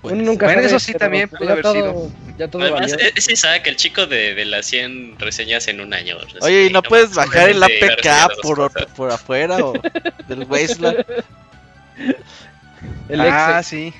Pues, 0.01 0.13
uno 0.13 0.23
nunca 0.23 0.45
Bueno, 0.47 0.61
sabe, 0.61 0.67
eso 0.75 0.79
sí 0.79 0.93
también 0.93 1.29
ya 1.31 1.37
pudo 1.37 1.49
haber 1.51 1.63
todo- 1.63 1.73
sido. 1.73 2.11
Ya 2.37 2.47
todo 2.49 2.61
Además, 2.63 2.91
valió. 2.91 3.07
es 3.15 3.29
Isaac, 3.29 3.65
el 3.67 3.75
chico 3.77 4.05
de, 4.07 4.33
de 4.35 4.45
las 4.45 4.65
100 4.65 5.17
reseñas 5.19 5.67
en 5.67 5.79
un 5.79 5.93
año. 5.93 6.17
Oye, 6.41 6.65
¿y 6.65 6.69
no 6.69 6.81
puedes 6.83 7.13
bajar 7.15 7.49
el 7.49 7.63
APK 7.63 8.41
por, 8.41 8.71
por 8.93 9.11
afuera 9.11 9.57
o 9.63 9.73
del 10.27 10.43
Wasteland? 10.49 11.05
El 13.09 13.21
ah, 13.21 13.59
exe. 13.61 13.69
sí. 13.69 13.93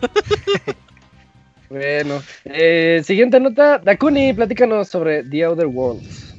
Bueno, 1.70 2.20
eh, 2.44 3.00
siguiente 3.04 3.38
nota. 3.38 3.78
Dakuni, 3.78 4.32
platícanos 4.32 4.88
sobre 4.88 5.22
The 5.22 5.44
Outer 5.44 5.66
Worlds. 5.66 6.34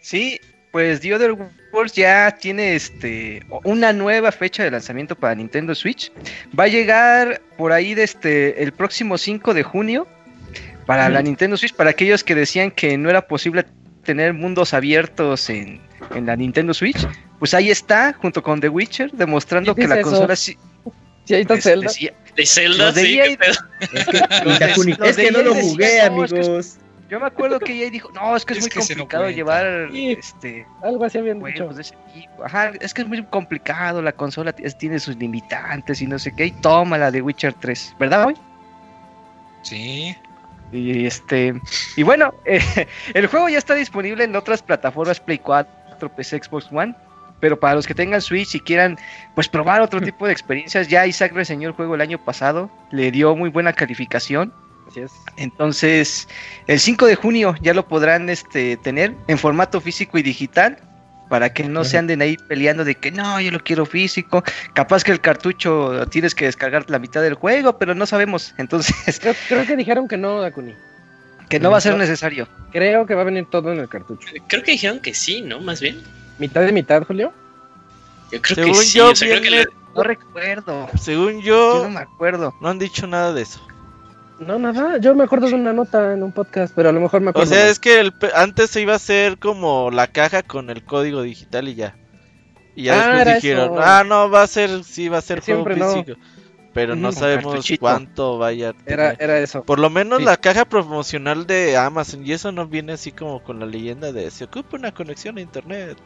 Sí, 0.00 0.38
pues 0.72 1.00
The 1.00 1.14
Other 1.14 1.36
Worlds 1.72 1.94
ya 1.94 2.36
tiene 2.40 2.74
este 2.74 3.40
una 3.62 3.92
nueva 3.92 4.32
fecha 4.32 4.64
de 4.64 4.72
lanzamiento 4.72 5.14
para 5.14 5.36
Nintendo 5.36 5.76
Switch. 5.76 6.10
Va 6.58 6.64
a 6.64 6.68
llegar 6.68 7.40
por 7.56 7.70
ahí 7.70 7.94
desde 7.94 8.60
el 8.60 8.72
próximo 8.72 9.16
5 9.16 9.54
de 9.54 9.62
junio 9.62 10.08
para 10.86 11.08
la 11.08 11.22
Nintendo 11.22 11.56
Switch. 11.56 11.74
Para 11.74 11.90
aquellos 11.90 12.24
que 12.24 12.34
decían 12.34 12.72
que 12.72 12.98
no 12.98 13.08
era 13.08 13.28
posible 13.28 13.64
tener 14.02 14.34
mundos 14.34 14.74
abiertos 14.74 15.48
en, 15.48 15.80
en 16.14 16.26
la 16.26 16.34
Nintendo 16.34 16.74
Switch, 16.74 17.06
pues 17.38 17.54
ahí 17.54 17.70
está, 17.70 18.12
junto 18.12 18.42
con 18.42 18.60
The 18.60 18.68
Witcher, 18.68 19.12
demostrando 19.12 19.74
¿Quién 19.74 19.88
que 19.88 19.94
la 19.94 20.00
eso? 20.00 20.10
consola 20.10 20.34
sí. 20.34 20.58
Sí, 21.24 21.34
ahí 21.34 21.42
está 21.42 21.60
Zelda. 21.60 21.90
De 22.36 22.46
Zelda, 22.46 22.92
de 22.92 23.02
sí, 23.02 23.18
EA 23.18 23.36
pedo. 23.38 23.52
Es 23.80 24.06
que, 24.06 24.16
es 25.24 25.32
no 25.32 25.38
EA 25.38 25.42
lo 25.44 25.54
jugué, 25.54 26.08
"No, 26.10 26.24
es 26.24 26.32
que 26.32 26.40
es- 26.40 26.46
amigos. 26.48 26.78
Yo 27.10 27.20
me 27.20 27.26
acuerdo 27.26 27.60
que 27.60 27.72
ella 27.74 27.90
dijo, 27.90 28.10
no, 28.12 28.34
es 28.34 28.44
que 28.46 28.54
es, 28.54 28.58
Es 28.58 28.64
muy 28.64 28.70
que 28.70 28.82
se 28.82 28.94
no 28.94 29.00
complicado 29.02 29.24
cuenta". 29.24 29.36
llevar 29.36 29.88
Sí. 29.92 30.12
este 30.18 30.66
Algo 30.82 31.04
así 31.04 31.18
habían 31.18 31.42
dicho. 31.44 31.68
de 31.68 31.82
ese 31.82 31.94
tipo. 32.12 32.44
Ajá, 32.44 32.72
es 32.80 32.94
que 32.94 33.02
es 33.02 33.08
muy 33.08 33.22
complicado, 33.24 34.00
la 34.02 34.12
consola 34.12 34.52
tiene 34.52 34.98
sus 34.98 35.14
limitantes 35.16 36.00
y 36.02 36.06
no 36.06 36.18
sé 36.18 36.34
qué. 36.34 36.46
Y 36.46 36.50
toma 36.50 36.96
la 36.98 37.10
de 37.10 37.20
Witcher 37.22 37.52
3, 37.54 37.94
¿verdad, 38.00 38.26
hoy? 38.26 38.34
Sí. 39.62 40.16
Y 40.72 41.06
este 41.06 41.54
y 41.96 42.02
bueno, 42.02 42.34
eh, 42.46 42.60
el 43.12 43.26
juego 43.28 43.48
ya 43.48 43.58
está 43.58 43.74
disponible 43.74 44.24
en 44.24 44.34
otras 44.34 44.62
plataformas 44.62 45.20
Play 45.20 45.38
4, 45.38 46.08
PC, 46.16 46.42
Xbox 46.42 46.68
One. 46.72 46.94
Pero 47.40 47.58
para 47.60 47.74
los 47.74 47.86
que 47.86 47.94
tengan 47.94 48.20
Switch 48.22 48.54
y 48.54 48.60
quieran 48.60 48.96
pues 49.34 49.48
probar 49.48 49.80
otro 49.82 50.00
tipo 50.02 50.26
de 50.26 50.32
experiencias, 50.32 50.88
ya 50.88 51.06
Isaac 51.06 51.32
reseñó 51.34 51.68
el 51.68 51.74
juego 51.74 51.94
el 51.94 52.00
año 52.00 52.18
pasado, 52.24 52.70
le 52.90 53.10
dio 53.10 53.34
muy 53.36 53.50
buena 53.50 53.72
calificación. 53.72 54.52
Así 54.88 55.00
es. 55.00 55.12
Entonces, 55.36 56.28
el 56.66 56.78
5 56.78 57.06
de 57.06 57.14
junio 57.14 57.54
ya 57.62 57.72
lo 57.74 57.86
podrán 57.88 58.28
este, 58.28 58.76
tener 58.76 59.14
en 59.28 59.38
formato 59.38 59.80
físico 59.80 60.18
y 60.18 60.22
digital. 60.22 60.78
Para 61.30 61.54
que 61.54 61.64
no 61.64 61.84
se 61.84 61.96
anden 61.96 62.20
ahí 62.20 62.36
peleando 62.36 62.84
de 62.84 62.94
que 62.96 63.10
no, 63.10 63.40
yo 63.40 63.50
lo 63.50 63.58
quiero 63.58 63.86
físico. 63.86 64.44
Capaz 64.74 65.02
que 65.02 65.10
el 65.10 65.22
cartucho 65.22 66.06
tienes 66.10 66.34
que 66.34 66.44
descargar 66.44 66.88
la 66.90 66.98
mitad 66.98 67.22
del 67.22 67.32
juego, 67.34 67.78
pero 67.78 67.94
no 67.94 68.04
sabemos. 68.04 68.54
Entonces, 68.58 69.18
Creo, 69.20 69.34
creo 69.48 69.66
que 69.66 69.74
dijeron 69.74 70.06
que 70.06 70.18
no, 70.18 70.42
Dakuni. 70.42 70.74
que 71.48 71.58
no 71.58 71.70
va 71.70 71.78
a 71.78 71.80
ser 71.80 71.96
necesario. 71.96 72.46
Creo 72.72 73.06
que 73.06 73.14
va 73.14 73.22
a 73.22 73.24
venir 73.24 73.46
todo 73.50 73.72
en 73.72 73.80
el 73.80 73.88
cartucho. 73.88 74.28
Creo 74.48 74.62
que 74.62 74.72
dijeron 74.72 75.00
que 75.00 75.14
sí, 75.14 75.40
¿no? 75.40 75.60
Más 75.60 75.80
bien. 75.80 76.02
¿Mitad 76.38 76.62
de 76.62 76.72
mitad, 76.72 77.02
Julio? 77.06 77.32
Yo 78.32 78.40
creo 78.42 78.54
Según 78.56 78.72
que 78.72 78.78
sí. 78.86 78.98
yo, 78.98 79.10
o 79.10 79.14
sea, 79.14 79.28
creo 79.28 79.42
que 79.42 79.48
viene- 79.48 79.64
le- 79.64 79.70
No 79.94 80.02
recuerdo. 80.02 80.88
Según 81.00 81.40
Yo 81.42 81.78
yo, 81.78 81.84
no 81.84 81.90
me 81.90 82.00
acuerdo. 82.00 82.52
no 82.60 82.68
han 82.68 82.78
dicho 82.80 83.06
nada 83.06 83.32
de 83.32 83.42
eso. 83.42 83.60
No, 84.40 84.58
nada. 84.58 84.98
Yo 84.98 85.14
me 85.14 85.22
acuerdo 85.22 85.46
de 85.46 85.54
una 85.54 85.72
nota 85.72 86.12
en 86.12 86.22
un 86.24 86.32
podcast, 86.32 86.74
pero 86.74 86.88
a 86.88 86.92
lo 86.92 87.00
mejor 87.00 87.20
me 87.20 87.28
O 87.28 87.30
acuerdo. 87.30 87.50
sea, 87.52 87.60
mal. 87.62 87.68
es 87.70 87.78
que 87.78 88.00
el 88.00 88.12
pe- 88.12 88.32
antes 88.34 88.70
se 88.70 88.80
iba 88.80 88.94
a 88.94 88.96
hacer 88.96 89.38
como 89.38 89.92
la 89.92 90.08
caja 90.08 90.42
con 90.42 90.70
el 90.70 90.84
código 90.84 91.22
digital 91.22 91.68
y 91.68 91.76
ya. 91.76 91.96
Y 92.74 92.84
ya 92.84 92.94
Ah, 93.04 93.14
después 93.18 93.34
dijeron, 93.42 93.74
eso. 93.74 93.80
ah, 93.84 94.02
no, 94.04 94.28
va 94.28 94.42
a 94.42 94.46
ser, 94.48 94.82
sí, 94.82 95.08
va 95.08 95.18
a 95.18 95.22
ser 95.22 95.40
Que 95.40 95.54
juego 95.54 95.68
no. 95.76 95.92
físico. 95.92 96.18
Pero 96.72 96.96
no 96.96 97.12
sabemos 97.12 97.52
cartuchito. 97.52 97.80
cuánto 97.82 98.36
vaya 98.38 98.70
a 98.70 98.72
tener. 98.72 98.98
Era, 98.98 99.10
era 99.20 99.38
eso. 99.38 99.62
Por 99.62 99.78
lo 99.78 99.90
menos 99.90 100.18
Sí. 100.18 100.24
la 100.24 100.36
caja 100.38 100.64
promocional 100.64 101.46
de 101.46 101.76
Amazon 101.76 102.26
y 102.26 102.32
eso 102.32 102.50
no 102.50 102.66
viene 102.66 102.94
así 102.94 103.12
como 103.12 103.40
con 103.44 103.60
la 103.60 103.66
leyenda 103.66 104.10
de 104.10 104.28
se 104.32 104.42
ocupa 104.46 104.76
una 104.76 104.92
conexión 104.92 105.38
a 105.38 105.40
internet. 105.40 105.96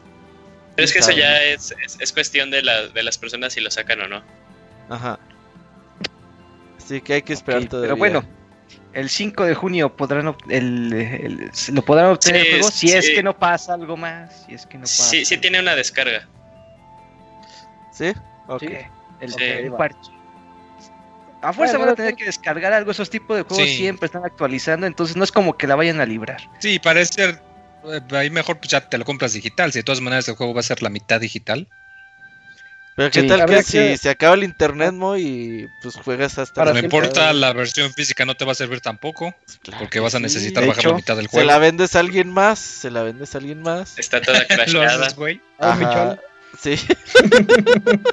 Pero 0.79 0.85
es 0.85 0.93
que 0.93 0.99
eso 0.99 1.11
ya 1.11 1.43
es, 1.43 1.75
es, 1.85 1.97
es 1.99 2.13
cuestión 2.13 2.49
de, 2.51 2.61
la, 2.63 2.87
de 2.87 3.03
las 3.03 3.17
personas 3.17 3.53
si 3.53 3.59
lo 3.61 3.69
sacan 3.69 4.01
o 4.01 4.07
no. 4.07 4.23
Ajá. 4.89 5.19
Así 6.77 7.01
que 7.01 7.13
hay 7.15 7.21
que 7.21 7.33
esperar 7.33 7.63
Ok, 7.63 7.69
todavía. 7.69 7.87
pero 7.89 7.97
bueno, 7.97 8.23
el 8.93 9.09
5 9.09 9.43
de 9.45 9.53
junio 9.55 9.95
podrán 9.95 10.35
el, 10.49 10.93
el- 10.93 11.51
lo 11.73 11.81
podrán 11.83 12.07
obtener 12.07 12.41
Sí, 12.41 12.47
el 12.47 12.53
juego 12.55 12.71
si 12.71 12.91
es 12.93 13.09
que 13.09 13.21
no 13.23 13.37
pasa 13.37 13.73
algo 13.73 13.97
más. 13.97 14.45
Si 14.45 14.53
es 14.55 14.65
que 14.65 14.77
no 14.77 14.83
pasa. 14.83 15.03
Sí, 15.03 15.25
sí 15.25 15.37
tiene 15.37 15.59
una 15.59 15.75
descarga. 15.75 16.27
¿Sí? 17.91 18.13
Ok. 18.47 18.61
Sí. 18.61 18.67
El, 19.21 19.33
Sí. 19.33 19.43
el 19.43 19.71
parche. 19.73 20.11
A 21.41 21.53
fuerza 21.53 21.73
Bueno, 21.77 21.85
van 21.85 21.93
a 21.93 21.95
tener 21.95 22.15
que 22.15 22.25
descargar 22.25 22.73
algo, 22.73 22.91
esos 22.91 23.09
tipos 23.09 23.37
de 23.37 23.43
juegos 23.43 23.67
Sí. 23.69 23.75
siempre 23.77 24.07
están 24.07 24.25
actualizando, 24.25 24.87
entonces 24.87 25.15
no 25.15 25.23
es 25.23 25.31
como 25.31 25.55
que 25.57 25.67
la 25.67 25.75
vayan 25.75 26.01
a 26.01 26.05
librar. 26.05 26.41
Sí, 26.59 26.79
parece 26.79 27.39
ahí 28.11 28.29
mejor 28.29 28.57
pues 28.59 28.69
ya 28.69 28.81
te 28.81 28.97
lo 28.97 29.05
compras 29.05 29.33
digital. 29.33 29.71
Si 29.71 29.79
de 29.79 29.83
todas 29.83 30.01
maneras 30.01 30.27
el 30.27 30.35
juego 30.35 30.53
va 30.53 30.59
a 30.59 30.63
ser 30.63 30.81
la 30.81 30.89
mitad 30.89 31.19
digital. 31.19 31.67
Pero 32.95 33.11
qué 33.11 33.21
Sí. 33.21 33.27
tal 33.27 33.45
que 33.45 33.63
si 33.63 33.71
que- 33.77 33.97
se 33.97 34.09
acaba 34.09 34.35
el 34.35 34.43
internet, 34.43 34.91
Mo, 34.91 35.15
y 35.15 35.69
pues 35.81 35.95
juegas 35.95 36.37
hasta 36.37 36.65
no 36.65 36.77
importa, 36.77 37.31
la 37.31 37.53
versión 37.53 37.93
física 37.93 38.25
no 38.25 38.35
te 38.35 38.43
va 38.43 38.51
a 38.51 38.55
servir 38.55 38.81
tampoco. 38.81 39.33
Claro 39.61 39.79
Porque 39.79 39.93
que 39.93 39.99
vas 40.01 40.15
a 40.15 40.17
sí. 40.17 40.23
necesitar 40.23 40.63
de 40.63 40.67
bajar 40.69 40.81
hecho, 40.83 40.89
la 40.89 40.95
mitad 40.97 41.15
del 41.15 41.25
Se 41.27 41.31
juego. 41.31 41.47
la 41.47 41.59
vendes 41.59 41.95
a 41.95 41.99
alguien 42.01 42.29
más, 42.29 42.59
se 42.59 42.91
la 42.91 43.03
vendes 43.03 43.33
a 43.35 43.37
alguien 43.37 43.61
más. 43.61 43.97
Está 43.97 44.21
toda 44.21 44.45
crashada. 44.47 45.09
güey. 45.15 45.39
Ah. 45.59 46.17
Sí. 46.59 46.75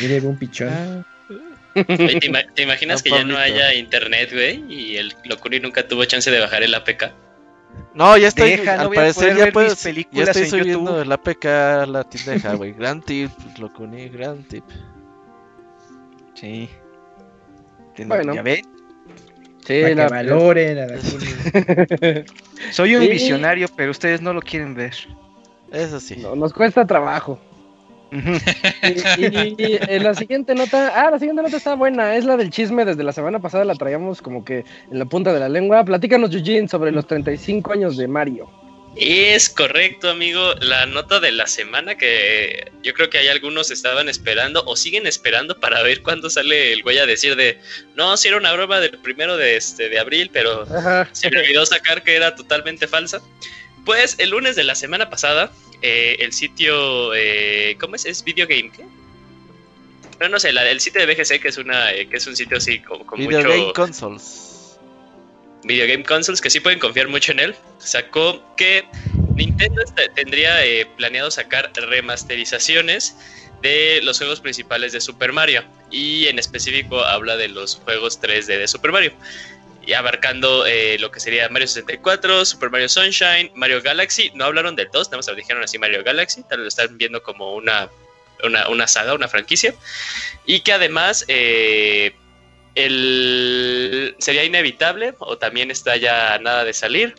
Mire, 0.00 0.20
un 0.20 0.38
pichón. 0.38 1.04
Oye, 1.74 2.20
¿Te, 2.20 2.26
ima- 2.28 2.46
te 2.54 2.62
imaginas 2.62 3.00
No, 3.00 3.04
que 3.04 3.10
ya 3.10 3.24
no 3.24 3.38
haya 3.38 3.74
internet, 3.74 4.30
güey? 4.32 4.62
Y 4.72 4.96
el 4.96 5.14
Locuri 5.24 5.60
nunca 5.60 5.86
tuvo 5.88 6.04
chance 6.04 6.30
de 6.30 6.40
bajar 6.40 6.62
el 6.62 6.74
APK. 6.74 7.10
No, 7.94 8.16
ya 8.16 8.28
estoy. 8.28 8.50
Deja, 8.50 8.80
al 8.80 8.90
parecer 8.90 9.36
ya 9.36 9.52
puedes. 9.52 9.82
Ya 10.12 10.22
estoy 10.24 10.42
en 10.44 10.48
subiendo 10.50 10.72
YouTube. 10.90 11.02
el 11.02 11.12
APK 11.12 11.44
a 11.46 11.86
la 11.86 12.04
tienda 12.04 12.32
de 12.32 12.38
Huawei. 12.48 12.72
Gran 12.72 13.02
tip, 13.02 13.30
pues, 13.42 13.58
lo 13.58 13.70
uní, 13.78 14.08
gran 14.08 14.42
tip. 14.44 14.64
Sí. 16.34 16.68
Bueno. 18.06 18.34
Ya 18.34 18.42
ven, 18.42 18.62
Sí, 19.64 19.80
Para 19.82 19.94
la- 19.94 20.06
que 20.06 20.12
valoren 20.12 20.78
a 20.78 20.86
Dakuni. 20.88 22.24
soy 22.72 22.96
un 22.96 23.02
Sí. 23.02 23.08
visionario, 23.10 23.68
pero 23.76 23.92
ustedes 23.92 24.20
no 24.20 24.32
lo 24.32 24.40
quieren 24.40 24.74
ver. 24.74 24.94
Eso 25.70 26.00
sí. 26.00 26.16
no, 26.16 26.34
nos 26.34 26.52
cuesta 26.52 26.84
trabajo. 26.86 27.38
Y, 28.12 29.24
y- 29.24 29.54
y, 29.58 29.78
eh, 29.88 30.00
la 30.00 30.14
siguiente 30.14 30.54
nota, 30.54 30.92
ah, 30.94 31.10
la 31.10 31.18
siguiente 31.18 31.42
nota 31.42 31.56
está 31.56 31.74
buena, 31.74 32.16
es 32.16 32.24
la 32.24 32.36
del 32.36 32.50
chisme, 32.50 32.84
desde 32.84 33.02
la 33.02 33.12
semana 33.12 33.38
pasada 33.40 33.64
la 33.64 33.74
traíamos 33.74 34.20
como 34.20 34.44
que 34.44 34.64
en 34.90 34.98
la 34.98 35.04
punta 35.06 35.32
de 35.32 35.40
la 35.40 35.48
lengua. 35.48 35.84
Platícanos, 35.84 36.34
Eugene, 36.34 36.68
sobre 36.68 36.92
los 36.92 37.06
35 37.06 37.72
años 37.72 37.96
de 37.96 38.06
Mario. 38.08 38.50
Es 38.94 39.48
correcto, 39.48 40.10
amigo. 40.10 40.52
La 40.60 40.84
nota 40.84 41.18
de 41.18 41.32
la 41.32 41.46
semana 41.46 41.94
que 41.96 42.70
yo 42.82 42.92
creo 42.92 43.08
que 43.08 43.16
hay 43.16 43.28
algunos 43.28 43.70
estaban 43.70 44.10
esperando 44.10 44.62
o 44.66 44.76
siguen 44.76 45.06
esperando 45.06 45.58
para 45.58 45.82
ver 45.82 46.02
cuándo 46.02 46.28
sale 46.28 46.74
el 46.74 46.82
güey 46.82 46.98
a 46.98 47.06
decir 47.06 47.34
de 47.34 47.58
no, 47.94 48.14
si 48.18 48.28
era 48.28 48.36
una 48.36 48.52
broma 48.52 48.80
del 48.80 48.98
primero 48.98 49.38
de 49.38 49.56
este 49.56 49.88
de 49.88 49.98
abril, 49.98 50.28
pero 50.30 50.64
Ajá. 50.64 51.08
se 51.12 51.30
me 51.30 51.38
olvidó 51.38 51.64
sacar 51.64 52.02
que 52.02 52.14
era 52.16 52.34
totalmente 52.34 52.86
falsa. 52.86 53.22
Pues 53.86 54.16
el 54.18 54.28
lunes 54.28 54.56
de 54.56 54.64
la 54.64 54.74
semana 54.74 55.08
pasada, 55.08 55.50
eh, 55.82 56.16
el 56.20 56.32
sitio, 56.32 57.12
eh, 57.14 57.76
¿cómo 57.80 57.96
es? 57.96 58.04
¿Es 58.06 58.22
Video 58.24 58.46
Game? 58.46 58.70
¿Qué? 58.70 58.84
No, 60.20 60.28
no 60.28 60.38
sé, 60.38 60.52
la, 60.52 60.68
el 60.70 60.80
sitio 60.80 61.04
de 61.04 61.12
BGC, 61.12 61.40
que 61.40 61.48
es 61.48 61.58
una, 61.58 61.92
eh, 61.92 62.06
que 62.08 62.16
es 62.18 62.26
un 62.26 62.36
sitio 62.36 62.56
así 62.58 62.78
con, 62.78 63.04
con 63.04 63.18
Video 63.18 63.40
mucho 63.40 63.48
Game 63.50 63.72
Consoles. 63.72 64.78
Video 65.64 65.86
Game 65.86 66.04
Consoles, 66.04 66.40
que 66.40 66.50
sí 66.50 66.60
pueden 66.60 66.78
confiar 66.78 67.08
mucho 67.08 67.32
en 67.32 67.40
él, 67.40 67.54
sacó 67.78 68.54
que 68.56 68.84
Nintendo 69.34 69.82
este- 69.82 70.08
tendría 70.10 70.64
eh, 70.64 70.86
planeado 70.96 71.30
sacar 71.30 71.70
remasterizaciones 71.74 73.16
de 73.62 74.00
los 74.02 74.18
juegos 74.18 74.40
principales 74.40 74.92
de 74.92 75.00
Super 75.00 75.32
Mario. 75.32 75.62
Y 75.90 76.26
en 76.26 76.38
específico 76.38 77.00
habla 77.04 77.36
de 77.36 77.48
los 77.48 77.76
juegos 77.76 78.20
3D 78.20 78.58
de 78.58 78.66
Super 78.66 78.90
Mario. 78.92 79.12
Y 79.84 79.94
abarcando 79.94 80.64
eh, 80.64 80.96
lo 80.98 81.10
que 81.10 81.20
sería 81.20 81.48
Mario 81.48 81.66
64, 81.66 82.44
Super 82.44 82.70
Mario 82.70 82.88
Sunshine, 82.88 83.50
Mario 83.54 83.82
Galaxy. 83.82 84.30
No 84.34 84.44
hablaron 84.44 84.76
del 84.76 84.88
2, 84.92 85.08
nada 85.08 85.16
más 85.18 85.26
lo 85.26 85.34
dijeron 85.34 85.62
así 85.62 85.78
Mario 85.78 86.04
Galaxy. 86.04 86.42
Tal 86.44 86.58
vez 86.58 86.64
lo 86.64 86.68
están 86.68 86.98
viendo 86.98 87.22
como 87.22 87.54
una, 87.54 87.88
una, 88.44 88.86
saga, 88.86 89.14
una 89.14 89.28
franquicia. 89.28 89.74
Y 90.46 90.60
que 90.60 90.72
además 90.72 91.24
eh, 91.28 92.14
el, 92.76 94.14
sería 94.18 94.44
inevitable, 94.44 95.14
o 95.18 95.36
también 95.36 95.70
está 95.70 95.96
ya 95.96 96.38
nada 96.38 96.64
de 96.64 96.72
salir, 96.72 97.14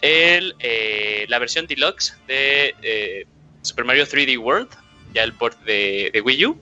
el, 0.00 0.54
eh, 0.60 1.26
la 1.28 1.40
versión 1.40 1.66
deluxe 1.66 2.16
de 2.28 3.26
Super 3.62 3.84
Mario 3.84 4.06
3D 4.06 4.38
World, 4.38 4.68
ya 5.14 5.22
el 5.22 5.32
port 5.32 5.58
de, 5.64 6.10
de 6.12 6.20
Wii 6.20 6.46
U, 6.46 6.60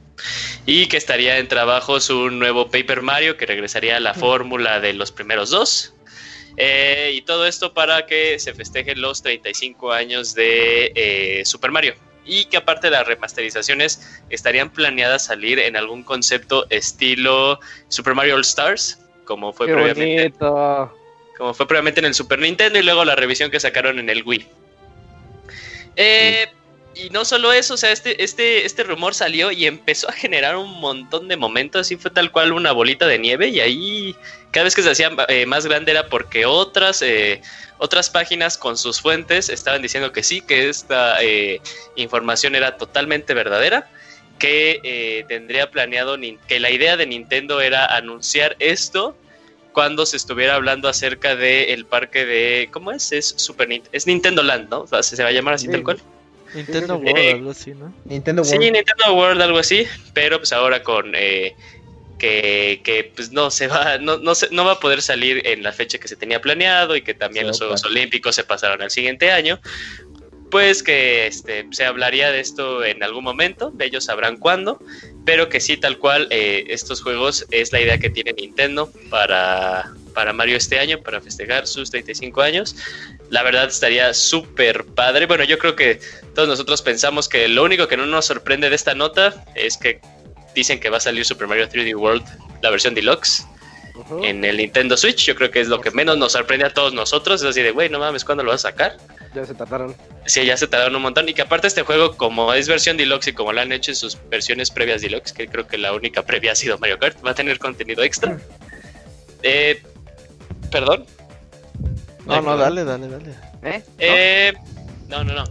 y 0.65 0.87
que 0.87 0.97
estaría 0.97 1.39
en 1.39 1.49
trabajos 1.49 2.11
un 2.11 2.39
nuevo 2.39 2.69
Paper 2.71 3.03
Mario 3.03 3.37
que 3.37 3.47
regresaría 3.47 3.97
a 3.97 4.01
la 4.01 4.15
fórmula 4.15 4.81
de 4.81 4.93
los 4.93 5.13
primeros 5.13 5.51
dos. 5.51 5.95
Eh, 6.57 7.13
y 7.15 7.23
todo 7.23 7.47
esto 7.47 7.75
para 7.75 8.07
que 8.07 8.39
se 8.39 8.55
festejen 8.55 9.01
los 9.01 9.23
35 9.23 9.93
años 9.93 10.35
de 10.35 10.93
eh, 10.95 11.43
Super 11.45 11.71
Mario. 11.71 11.95
Y 12.25 12.47
que 12.47 12.57
aparte 12.57 12.89
de 12.89 12.93
las 12.93 13.07
remasterizaciones 13.07 14.21
estarían 14.31 14.71
planeadas 14.71 15.27
salir 15.27 15.61
en 15.61 15.77
algún 15.77 16.03
concepto 16.03 16.67
estilo 16.71 17.61
Super 17.89 18.15
Mario 18.15 18.35
All 18.35 18.41
Stars, 18.41 18.99
como 19.25 19.53
fue 19.53 19.67
Qué 19.67 19.75
previamente 19.75 20.39
bonito. 20.39 20.97
como 21.37 21.55
fue 21.55 21.69
previamente 21.69 22.01
en 22.01 22.07
el 22.07 22.15
Super 22.15 22.41
Nintendo 22.41 22.79
y 22.79 22.83
luego 22.83 23.05
la 23.05 23.15
revisión 23.15 23.51
que 23.51 23.61
sacaron 23.61 24.01
en 24.01 24.11
el 24.11 24.25
Wii. 24.25 24.49
Eh, 25.95 26.49
Y 26.99 27.11
no 27.11 27.27
solo 27.27 27.53
eso, 27.53 27.75
o 27.75 27.77
sea, 27.77 27.93
este, 27.93 28.25
este, 28.25 28.65
este 28.65 28.83
rumor 28.83 29.13
salió 29.15 29.51
y 29.53 29.67
empezó 29.67 30.09
a 30.09 30.13
generar 30.13 30.57
un 30.57 30.81
montón 30.81 31.29
de 31.29 31.37
momentos, 31.37 31.83
así 31.83 31.97
fue 31.97 32.11
tal 32.11 32.33
cual 32.33 32.53
una 32.53 32.73
bolita 32.73 33.07
de 33.07 33.19
nieve 33.19 33.49
y 33.49 33.61
ahí 33.61 34.17
cada 34.51 34.65
vez 34.65 34.75
que 34.75 34.83
se 34.83 34.91
hacía 34.91 35.11
eh, 35.29 35.45
más 35.45 35.67
grande 35.67 35.91
era 35.93 36.09
porque 36.09 36.47
otras, 36.47 37.03
eh, 37.03 37.43
otras 37.77 38.09
páginas 38.09 38.57
con 38.57 38.79
sus 38.79 39.03
fuentes 39.03 39.51
estaban 39.51 39.83
diciendo 39.83 40.11
que 40.11 40.23
sí, 40.23 40.41
que 40.41 40.71
esta 40.71 41.23
eh, 41.23 41.61
información 41.97 42.55
era 42.55 42.79
totalmente 42.79 43.35
verdadera 43.35 43.91
que 44.39 44.81
eh, 44.83 45.25
tendría 45.29 45.71
planeado, 45.71 46.17
que 46.49 46.61
la 46.61 46.71
idea 46.71 46.97
de 46.97 47.05
Nintendo 47.07 47.61
era 47.61 47.85
anunciar 47.85 48.57
esto 48.59 49.15
cuando 49.73 50.07
se 50.07 50.17
estuviera 50.17 50.55
hablando 50.55 50.89
acerca 50.89 51.37
del 51.37 51.85
parque 51.85 52.25
de, 52.25 52.69
¿cómo 52.73 52.91
es? 52.93 53.13
Es 53.13 53.35
Super 53.37 53.69
Nint- 53.69 53.89
es 53.93 54.07
Nintendo 54.07 54.43
Land, 54.43 54.71
¿no? 54.71 54.81
O 54.81 54.87
sea, 54.87 55.03
se 55.03 55.23
va 55.23 55.29
a 55.29 55.33
llamar 55.33 55.53
así 55.55 55.67
Sí. 55.67 55.73
tal 55.73 55.83
cual. 55.83 56.01
Nintendo 56.55 56.95
sí, 56.99 57.01
sí. 57.07 57.13
World, 57.13 57.19
Eh, 57.19 57.33
algo 57.33 57.51
así, 57.51 57.71
¿no? 57.75 57.95
Nintendo 58.05 58.45
Sí, 58.45 58.57
World. 58.57 58.73
Nintendo 58.73 59.15
World, 59.15 59.43
algo 59.43 59.59
así, 59.59 59.87
pero 60.15 60.39
pues 60.39 60.53
ahora 60.53 60.83
con 60.83 61.13
eh, 61.15 61.55
que, 62.19 62.81
que, 62.85 63.13
pues 63.15 63.31
no 63.33 63.51
se 63.51 63.67
va, 63.69 63.99
no, 63.99 64.19
no, 64.19 64.35
se- 64.35 64.49
no 64.51 64.65
va 64.65 64.73
a 64.73 64.81
poder 64.81 65.03
salir 65.03 65.43
en 65.47 65.63
la 65.63 65.73
fecha 65.73 65.99
que 65.99 66.09
se 66.09 66.17
tenía 66.17 66.41
planeado 66.41 66.97
y 66.97 67.03
que 67.03 67.15
también 67.15 67.45
Se 67.45 67.49
los 67.49 67.59
Juegos 67.59 67.83
pasar. 67.83 67.91
Olímpicos 67.97 68.35
se 68.35 68.45
pasaron 68.45 68.81
al 68.83 68.91
siguiente 68.91 69.31
año. 69.31 69.61
Pues 70.51 70.83
que 70.85 71.27
este, 71.27 71.67
se 71.73 71.85
hablaría 71.85 72.31
de 72.31 72.39
esto 72.41 72.85
en 72.85 73.03
algún 73.03 73.25
momento, 73.25 73.71
de 73.75 73.87
ellos 73.87 74.05
sabrán 74.05 74.37
cuándo, 74.37 74.81
pero 75.27 75.49
que 75.49 75.59
sí, 75.61 75.77
tal 75.77 75.99
cual, 75.99 76.29
eh, 76.31 76.65
estos 76.69 77.03
juegos 77.03 77.45
es 77.51 77.73
la 77.73 77.81
idea 77.81 77.99
que 77.99 78.11
tiene 78.11 78.33
Nintendo 78.33 78.91
para, 79.11 79.93
para 80.15 80.33
Mario 80.33 80.57
este 80.57 80.79
año, 80.79 81.03
para 81.03 81.21
festejar 81.21 81.67
sus 81.67 81.91
35 81.91 82.43
años. 82.43 82.77
La 83.31 83.43
verdad 83.43 83.67
estaría 83.67 84.15
súper 84.15 84.85
padre. 84.85 85.27
Bueno, 85.27 85.45
yo 85.45 85.59
creo 85.59 85.75
que 85.75 86.01
todos 86.35 86.49
nosotros 86.49 86.83
pensamos 86.83 87.29
que 87.29 87.49
lo 87.49 87.65
único 87.65 87.89
que 87.89 87.97
no 87.97 88.07
nos 88.07 88.27
sorprende 88.27 88.71
de 88.71 88.77
esta 88.77 88.95
nota 88.95 89.45
es 89.55 89.77
que 89.77 90.01
dicen 90.55 90.79
que 90.81 90.91
va 90.91 90.99
a 90.99 91.01
salir 91.01 91.25
Super 91.25 91.49
Mario 91.49 91.69
3D 91.69 91.97
World, 91.97 92.25
la 92.63 92.71
versión 92.71 92.95
deluxe, 92.95 93.45
en 94.23 94.45
el 94.45 94.59
Nintendo 94.59 94.97
Switch. 94.97 95.25
Yo 95.27 95.35
creo 95.35 95.51
que 95.51 95.61
es 95.61 95.69
lo 95.69 95.81
que 95.81 95.91
menos 95.91 96.19
nos 96.19 96.33
sorprende 96.33 96.67
a 96.67 96.73
todos 96.73 96.93
nosotros. 96.93 97.43
Es 97.43 97.49
así 97.49 97.63
de, 97.63 97.73
güey, 97.73 97.89
no 97.89 97.99
mames, 97.99 98.25
¿cuándo 98.25 98.45
lo 98.45 98.51
vas 98.51 98.65
a 98.65 98.71
sacar? 98.71 98.97
Ya 99.35 99.45
se 99.45 99.55
tardaron. 99.55 99.95
Sí, 100.27 100.45
ya 100.45 100.57
se 100.57 100.67
tardaron 100.67 100.97
un 100.97 101.03
montón. 101.03 101.29
Y 101.29 101.35
que 101.35 101.43
aparte 101.43 101.67
este 101.67 101.83
juego, 101.83 102.17
como 102.17 102.55
es 102.55 102.69
versión 102.69 102.97
deluxe 102.97 103.29
y 103.29 103.33
como 103.33 103.53
lo 103.53 103.61
han 103.61 103.73
hecho 103.73 103.91
en 103.91 103.97
sus 103.97 104.19
versiones 104.31 104.71
previas 104.71 105.03
deluxe, 105.03 105.33
que 105.33 105.49
creo 105.49 105.67
que 105.67 105.79
la 105.79 105.93
única 105.93 106.23
previa 106.23 106.53
ha 106.53 106.55
sido 106.55 106.79
Mario 106.79 106.99
Kart, 106.99 107.25
va 107.25 107.33
a 107.33 107.35
tener 107.35 107.59
contenido 107.59 108.03
extra. 108.03 108.39
Eh, 109.43 109.83
Perdón. 110.71 111.07
No, 112.27 112.43
no, 112.43 112.57
dale, 112.57 112.85
dale, 112.85 113.09
dale. 113.09 113.35
¿Eh? 113.63 113.83
Eh, 113.99 114.53
no, 115.09 115.25
no, 115.25 115.35
no. 115.35 115.45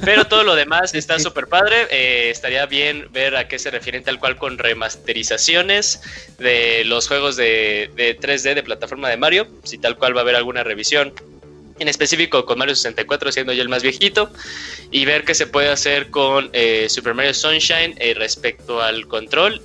Pero 0.00 0.26
todo 0.26 0.42
lo 0.42 0.54
demás 0.54 0.94
está 0.94 1.18
súper 1.18 1.48
padre. 1.48 1.86
Eh, 1.90 2.30
estaría 2.30 2.66
bien 2.66 3.08
ver 3.12 3.36
a 3.36 3.48
qué 3.48 3.58
se 3.58 3.70
refieren 3.70 4.02
tal 4.02 4.18
cual 4.18 4.36
con 4.36 4.58
remasterizaciones 4.58 6.00
de 6.38 6.84
los 6.84 7.08
juegos 7.08 7.36
de, 7.36 7.90
de 7.94 8.18
3D 8.18 8.54
de 8.54 8.62
plataforma 8.62 9.08
de 9.08 9.16
Mario. 9.16 9.46
Si 9.64 9.78
tal 9.78 9.96
cual 9.96 10.14
va 10.16 10.20
a 10.20 10.22
haber 10.22 10.36
alguna 10.36 10.64
revisión. 10.64 11.12
En 11.78 11.88
específico 11.88 12.44
con 12.44 12.58
Mario 12.58 12.76
64 12.76 13.32
siendo 13.32 13.52
yo 13.52 13.62
el 13.62 13.68
más 13.68 13.82
viejito. 13.82 14.30
Y 14.90 15.04
ver 15.04 15.24
qué 15.24 15.34
se 15.34 15.46
puede 15.46 15.68
hacer 15.70 16.10
con 16.10 16.50
eh, 16.52 16.86
Super 16.88 17.14
Mario 17.14 17.34
Sunshine 17.34 17.94
eh, 17.98 18.14
respecto 18.14 18.80
al 18.80 19.06
control. 19.08 19.60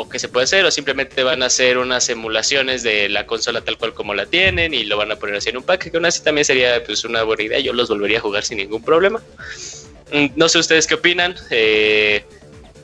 O 0.00 0.08
qué 0.08 0.18
se 0.18 0.28
puede 0.28 0.44
hacer. 0.44 0.64
O 0.64 0.70
simplemente 0.70 1.22
van 1.22 1.42
a 1.42 1.46
hacer 1.46 1.76
unas 1.76 2.08
emulaciones 2.08 2.82
de 2.82 3.08
la 3.08 3.26
consola 3.26 3.60
tal 3.60 3.76
cual 3.76 3.92
como 3.94 4.14
la 4.14 4.26
tienen. 4.26 4.72
Y 4.72 4.84
lo 4.84 4.96
van 4.96 5.10
a 5.12 5.16
poner 5.16 5.34
así 5.36 5.50
en 5.50 5.56
un 5.58 5.64
pack. 5.64 5.90
Que 5.90 5.96
aún 5.96 6.06
así 6.06 6.22
también 6.22 6.44
sería 6.44 6.82
pues, 6.84 7.04
una 7.04 7.22
buena 7.24 7.42
idea. 7.42 7.58
Yo 7.58 7.72
los 7.72 7.88
volvería 7.88 8.18
a 8.18 8.20
jugar 8.22 8.44
sin 8.44 8.58
ningún 8.58 8.82
problema. 8.82 9.20
Mm, 10.12 10.28
No 10.36 10.48
sé 10.48 10.58
ustedes 10.58 10.86
qué 10.86 10.94
opinan. 10.94 11.34
eh, 11.50 12.24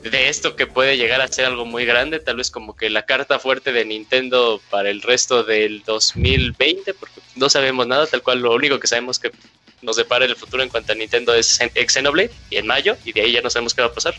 de 0.02 0.28
esto 0.28 0.54
que 0.54 0.66
puede 0.66 0.98
llegar 0.98 1.22
a 1.22 1.28
ser 1.28 1.46
algo 1.46 1.64
muy 1.64 1.86
grande, 1.86 2.18
tal 2.18 2.36
vez 2.36 2.50
como 2.50 2.76
que 2.76 2.90
la 2.90 3.06
carta 3.06 3.38
fuerte 3.38 3.72
de 3.72 3.86
Nintendo 3.86 4.60
para 4.68 4.90
el 4.90 5.00
resto 5.00 5.44
del 5.44 5.82
2020, 5.82 6.92
porque 6.92 7.22
no 7.36 7.48
sabemos 7.48 7.86
nada, 7.86 8.06
tal 8.06 8.20
cual 8.22 8.40
lo 8.40 8.52
único 8.52 8.78
que 8.78 8.86
sabemos 8.86 9.18
que 9.18 9.30
nos 9.80 9.96
depara 9.96 10.26
el 10.26 10.36
futuro 10.36 10.62
en 10.62 10.68
cuanto 10.68 10.92
a 10.92 10.94
Nintendo 10.94 11.32
es 11.34 11.58
Xen- 11.58 11.72
Xenoblade 11.90 12.30
y 12.50 12.56
en 12.56 12.66
mayo, 12.66 12.98
y 13.06 13.12
de 13.14 13.22
ahí 13.22 13.32
ya 13.32 13.40
no 13.40 13.48
sabemos 13.48 13.72
qué 13.72 13.80
va 13.80 13.88
a 13.88 13.94
pasar. 13.94 14.14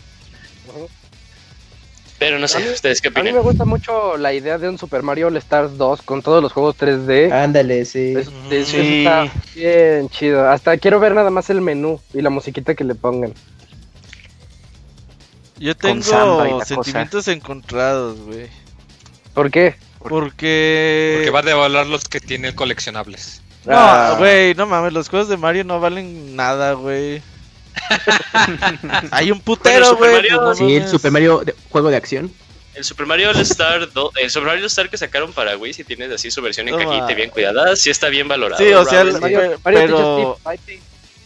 Pero 2.18 2.38
no 2.38 2.48
sé, 2.48 2.56
A 2.56 2.60
mí- 2.60 2.68
ustedes 2.70 3.00
qué 3.02 3.08
A 3.08 3.10
mí 3.10 3.16
me 3.16 3.28
opinan. 3.30 3.42
gusta 3.42 3.64
mucho 3.66 4.16
la 4.16 4.32
idea 4.32 4.56
de 4.56 4.68
un 4.70 4.78
Super 4.78 5.02
Mario 5.02 5.26
All 5.26 5.36
Stars 5.36 5.76
2 5.76 6.00
con 6.02 6.22
todos 6.22 6.42
los 6.42 6.50
juegos 6.52 6.74
3D. 6.76 7.30
Ándale, 7.30 7.84
sí. 7.84 8.14
Es- 8.16 8.28
es- 8.28 8.52
eso 8.52 8.70
Sí. 8.72 8.98
está 9.06 9.28
bien 9.54 10.08
chido. 10.08 10.48
Hasta 10.48 10.76
quiero 10.78 10.98
ver 10.98 11.14
nada 11.14 11.30
más 11.30 11.50
el 11.50 11.60
menú 11.60 12.00
y 12.14 12.22
la 12.22 12.30
musiquita 12.30 12.74
que 12.74 12.84
le 12.84 12.94
pongan. 12.94 13.34
Yo 15.58 15.74
tengo 15.76 16.62
sentimientos 16.64 17.28
encontrados, 17.28 18.18
güey. 18.20 18.48
¿Por 19.34 19.50
qué? 19.50 19.74
Porque... 19.98 21.14
Porque 21.16 21.30
va 21.30 21.40
a 21.40 21.42
devaluar 21.42 21.86
los 21.86 22.04
que 22.04 22.20
tienen 22.20 22.54
coleccionables. 22.54 23.42
Ah. 23.66 24.10
No, 24.12 24.18
güey, 24.18 24.54
no 24.54 24.66
mames, 24.66 24.92
los 24.92 25.08
juegos 25.08 25.28
de 25.28 25.36
Mario 25.36 25.64
no 25.64 25.80
valen 25.80 26.36
nada, 26.36 26.74
güey. 26.74 27.22
Hay 29.10 29.30
un 29.30 29.38
Bueno, 29.38 29.44
putero, 29.44 29.86
Super 29.86 29.98
güey. 30.10 30.14
Mario- 30.16 30.40
pues 30.44 30.60
no 30.60 30.66
Sí, 30.68 30.76
el. 30.76 30.88
Super 30.88 31.10
Mario 31.10 31.42
de- 31.44 31.54
juego 31.70 31.90
de 31.90 31.96
acción. 31.96 32.32
El 32.74 32.84
Super 32.84 33.06
Mario 33.06 33.30
All 33.30 33.36
Star, 33.40 33.90
do- 33.92 34.12
el 34.20 34.30
Super 34.30 34.48
Mario 34.48 34.62
All 34.62 34.66
Star 34.66 34.90
que 34.90 34.98
sacaron 34.98 35.32
para 35.32 35.56
Wii, 35.56 35.72
si 35.72 35.84
tienes 35.84 36.10
así 36.12 36.30
su 36.30 36.42
versión 36.42 36.68
en 36.68 36.76
No 36.76 36.84
cajita 36.86 37.14
bien 37.14 37.30
cuidada, 37.30 37.74
sí 37.74 37.88
está 37.88 38.08
bien 38.08 38.28
valorado. 38.28 38.62
Sí, 38.62 38.70
o 38.72 38.84
sea, 38.84 39.00
el- 39.00 39.14
sí. 39.14 39.20
Mario, 39.20 39.58
pero- 39.64 40.38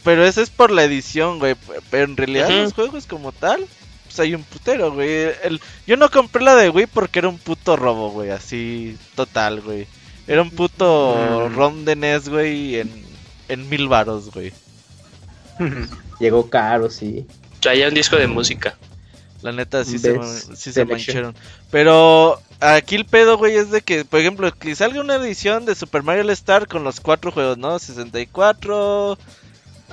pero- 0.05 0.25
eso 0.25 0.41
es 0.43 0.51
por 0.51 0.71
la 0.71 0.85
edición, 0.85 1.39
güey. 1.41 1.57
Pero 1.91 2.05
en 2.05 2.17
realidad 2.17 2.49
los 2.51 2.73
juegos 2.73 3.07
como 3.07 3.33
tal, 3.33 3.67
pues 4.05 4.21
hay 4.21 4.35
un 4.35 4.45
putero, 4.45 4.93
güey. 4.93 5.11
El... 5.43 5.61
Yo 5.87 5.97
no 5.97 6.09
compré 6.11 6.43
la 6.45 6.55
de 6.57 6.71
Wii 6.71 6.87
porque 6.87 7.19
era 7.19 7.29
un 7.29 7.39
puto 7.39 7.77
robo, 7.77 8.11
güey. 8.11 8.31
Así, 8.31 8.97
total, 9.17 9.61
güey. 9.61 9.87
Era 10.29 10.43
un 10.43 10.51
puto 10.51 11.17
Mm. 11.51 11.55
ROM 11.57 11.85
de 11.85 11.97
NES, 11.97 12.29
güey, 12.29 12.79
en, 12.79 13.05
en 13.49 13.69
mil 13.69 13.89
varos, 13.89 14.31
güey. 14.31 14.53
Llegó 16.21 16.49
caro, 16.51 16.91
sí. 16.91 17.27
Traía 17.61 17.89
un 17.89 17.95
disco 17.95 18.17
de 18.17 18.27
música. 18.27 18.77
La 19.43 19.53
neta, 19.53 19.85
sí 19.85 19.99
se, 19.99 20.13
Best 20.13 20.49
man- 20.49 20.57
sí 20.57 20.65
se 20.65 20.73
Selection. 20.73 21.17
mancharon. 21.33 21.35
Pero 21.71 22.41
aquí 22.61 22.95
el 22.97 23.07
pedo, 23.07 23.39
güey, 23.39 23.57
es 23.57 23.71
de 23.71 23.81
que, 23.81 24.05
por 24.05 24.21
ejemplo, 24.21 24.53
que 24.53 24.75
salga 24.75 25.01
una 25.01 25.15
edición 25.17 25.65
de 25.65 25.75
Super 25.75 26.03
Mario 26.03 26.25
All 26.25 26.31
Star 26.31 26.67
con 26.69 26.85
los 26.85 27.01
cuatro 27.01 27.33
juegos, 27.33 27.57
¿no? 27.57 27.79
64, 27.79 29.17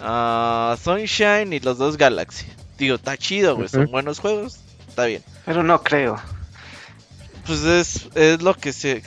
ah, 0.02 0.76
Sunshine 0.84 1.54
y 1.54 1.60
los 1.62 1.78
dos 1.78 1.98
Galaxy. 1.98 2.46
Digo, 2.78 2.96
está 2.96 3.18
chido, 3.18 3.56
güey, 3.56 3.70
son 3.70 3.90
buenos 3.90 4.20
juegos, 4.20 4.58
está 4.88 5.06
bien. 5.06 5.24
Pero 5.46 5.64
no 5.64 5.82
creo. 5.82 6.18
Pues 7.46 7.64
es, 7.64 8.10
es 8.16 8.42
lo 8.42 8.54
que 8.54 8.74
se 8.74 9.02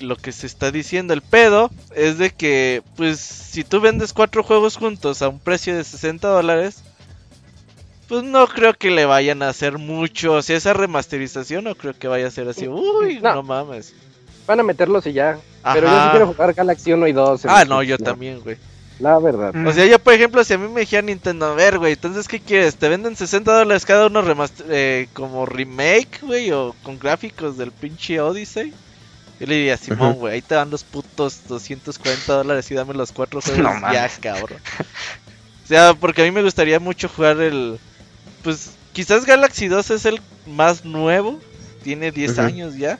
lo 0.00 0.16
que 0.16 0.32
se 0.32 0.46
está 0.46 0.70
diciendo. 0.70 1.14
El 1.14 1.22
pedo 1.22 1.70
es 1.94 2.18
de 2.18 2.30
que, 2.30 2.82
pues, 2.96 3.18
si 3.20 3.64
tú 3.64 3.80
vendes 3.80 4.12
cuatro 4.12 4.42
juegos 4.42 4.76
juntos 4.76 5.22
a 5.22 5.28
un 5.28 5.38
precio 5.38 5.76
de 5.76 5.84
60 5.84 6.28
dólares, 6.28 6.82
pues 8.08 8.24
no 8.24 8.46
creo 8.48 8.74
que 8.74 8.90
le 8.90 9.04
vayan 9.04 9.42
a 9.42 9.48
hacer 9.50 9.78
mucho. 9.78 10.34
O 10.34 10.42
sea, 10.42 10.56
esa 10.56 10.72
remasterización 10.72 11.64
no 11.64 11.74
creo 11.74 11.94
que 11.96 12.08
vaya 12.08 12.26
a 12.26 12.30
ser 12.30 12.48
así. 12.48 12.66
Uy, 12.66 13.20
no, 13.20 13.36
No. 13.36 13.42
mames. 13.42 13.94
Van 14.46 14.58
a 14.58 14.62
meterlos 14.64 15.06
y 15.06 15.12
ya. 15.12 15.38
Pero 15.74 15.86
yo 15.86 16.02
sí 16.04 16.08
quiero 16.10 16.26
jugar 16.26 16.52
Galaxy 16.54 16.92
1 16.92 17.06
y 17.06 17.12
2. 17.12 17.44
en 17.44 17.50
Ah, 17.50 17.64
no, 17.64 17.82
yo 17.82 17.98
también, 17.98 18.40
güey. 18.40 18.56
La 18.98 19.18
verdad. 19.18 19.54
Mm. 19.54 19.66
O 19.66 19.72
sea, 19.72 19.86
yo, 19.86 19.98
por 19.98 20.12
ejemplo, 20.12 20.42
si 20.44 20.52
a 20.54 20.58
mí 20.58 20.68
me 20.68 20.80
dijera 20.80 21.02
Nintendo, 21.02 21.46
a 21.46 21.54
ver, 21.54 21.78
güey, 21.78 21.92
entonces, 21.92 22.26
¿qué 22.28 22.40
quieres? 22.40 22.76
¿Te 22.76 22.88
venden 22.88 23.16
60 23.16 23.50
dólares 23.50 23.86
cada 23.86 24.06
uno 24.08 24.20
remaster 24.22 24.66
eh, 24.68 25.08
como 25.14 25.46
remake, 25.46 26.20
güey? 26.22 26.50
O 26.50 26.74
con 26.82 26.98
gráficos 26.98 27.56
del 27.56 27.70
pinche 27.72 28.20
Odyssey. 28.20 28.74
Yo 29.40 29.46
le 29.46 29.54
diría, 29.56 29.76
Simón, 29.78 30.14
güey, 30.16 30.34
ahí 30.34 30.42
te 30.42 30.54
dan 30.54 30.70
los 30.70 30.84
putos 30.84 31.46
240 31.48 32.34
dólares 32.34 32.70
y 32.70 32.74
dame 32.74 32.92
los 32.94 33.10
cuatro 33.10 33.40
juegos 33.40 33.58
No 33.82 33.92
ya, 33.92 34.08
cabrón. 34.20 34.60
O 35.64 35.66
sea, 35.66 35.94
porque 35.94 36.22
a 36.22 36.24
mí 36.26 36.30
me 36.30 36.42
gustaría 36.42 36.78
mucho 36.78 37.08
jugar 37.08 37.40
el... 37.40 37.80
Pues 38.42 38.70
quizás 38.92 39.24
Galaxy 39.24 39.68
2 39.68 39.90
es 39.90 40.04
el 40.04 40.20
más 40.46 40.84
nuevo, 40.84 41.40
tiene 41.82 42.10
10 42.12 42.32
Ujú. 42.32 42.40
años 42.42 42.76
ya. 42.76 42.98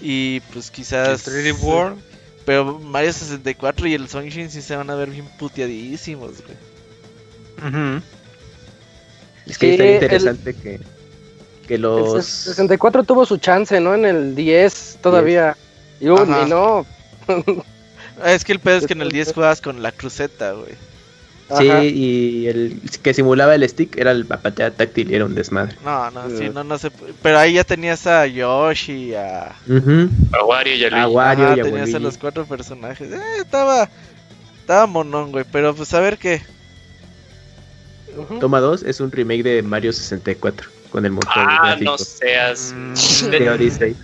Y 0.00 0.40
pues 0.52 0.66
El 0.66 0.72
quizás... 0.72 1.26
3D 1.26 1.60
World. 1.60 2.00
Pero 2.46 2.78
Mario 2.78 3.12
64 3.12 3.86
y 3.86 3.94
el 3.94 4.08
Sunshine 4.08 4.50
sí 4.50 4.62
se 4.62 4.74
van 4.76 4.90
a 4.90 4.94
ver 4.94 5.10
bien 5.10 5.28
puteadísimos, 5.38 6.42
güey. 6.44 6.56
Ujú. 7.68 8.02
Es 9.46 9.58
que 9.58 9.76
Sí, 9.76 9.82
el- 9.82 9.94
interesante 9.94 10.54
que, 10.54 10.80
que 11.66 11.74
El 11.74 11.82
los... 11.82 12.24
64 12.26 13.04
tuvo 13.04 13.24
su 13.26 13.36
chance, 13.38 13.78
¿no? 13.80 13.94
En 13.94 14.04
el 14.04 14.34
10 14.34 14.98
todavía. 15.02 15.56
Y, 16.00 16.08
uh, 16.08 16.16
Ajá. 16.18 16.42
y 16.46 16.50
no. 16.50 16.86
Ah, 18.22 18.32
Es 18.32 18.44
que 18.44 18.52
el 18.52 18.58
pedo 18.60 18.76
es 18.78 18.86
que 18.86 18.92
en 18.94 19.02
el 19.02 19.10
10 19.10 19.32
jugabas 19.34 19.60
con 19.60 19.82
la 19.82 19.92
cruceta, 19.92 20.52
güey. 20.52 20.72
Sí, 21.58 21.68
Ajá. 21.68 21.82
y 21.84 22.46
el 22.46 22.80
que 23.02 23.12
simulaba 23.12 23.54
el 23.56 23.68
stick 23.68 23.96
era 23.98 24.12
el 24.12 24.24
patea 24.24 24.70
táctil 24.70 25.10
y 25.10 25.14
era 25.16 25.24
un 25.24 25.34
desmadre. 25.34 25.74
No, 25.84 26.10
no, 26.12 26.30
sí, 26.30 26.48
no, 26.52 26.62
no 26.62 26.78
sé. 26.78 26.90
Pero 27.22 27.38
ahí 27.38 27.54
ya 27.54 27.64
tenías 27.64 28.06
a 28.06 28.26
Yoshi, 28.26 29.14
a. 29.14 29.56
Ujú. 29.68 30.08
A 30.32 30.44
Wario 30.44 30.74
y 30.76 30.84
a 30.84 30.90
Luigi. 30.90 31.02
A 31.04 31.08
Wario 31.08 31.44
Ajá, 31.46 31.56
y 31.56 31.60
a 31.60 31.62
tenías 31.64 31.80
a 31.80 31.92
Waluigi. 31.92 32.02
los 32.04 32.18
cuatro 32.18 32.44
personajes. 32.46 33.10
Eh, 33.10 33.20
estaba. 33.40 33.88
Estaba 34.60 34.86
monón, 34.86 35.32
güey. 35.32 35.44
Pero 35.50 35.74
pues 35.74 35.92
a 35.94 36.00
ver 36.00 36.18
qué. 36.18 36.40
Toma 38.40 38.60
2 38.60 38.82
es 38.84 39.00
un 39.00 39.10
remake 39.10 39.42
de 39.42 39.62
Mario 39.62 39.92
64 39.92 40.68
con 40.90 41.04
el 41.06 41.12
motor 41.12 41.32
Ah, 41.34 41.60
gráfico 41.64 41.90
no 41.92 41.98
seas. 41.98 42.74
Mm, 42.76 43.30
De-. 43.30 43.94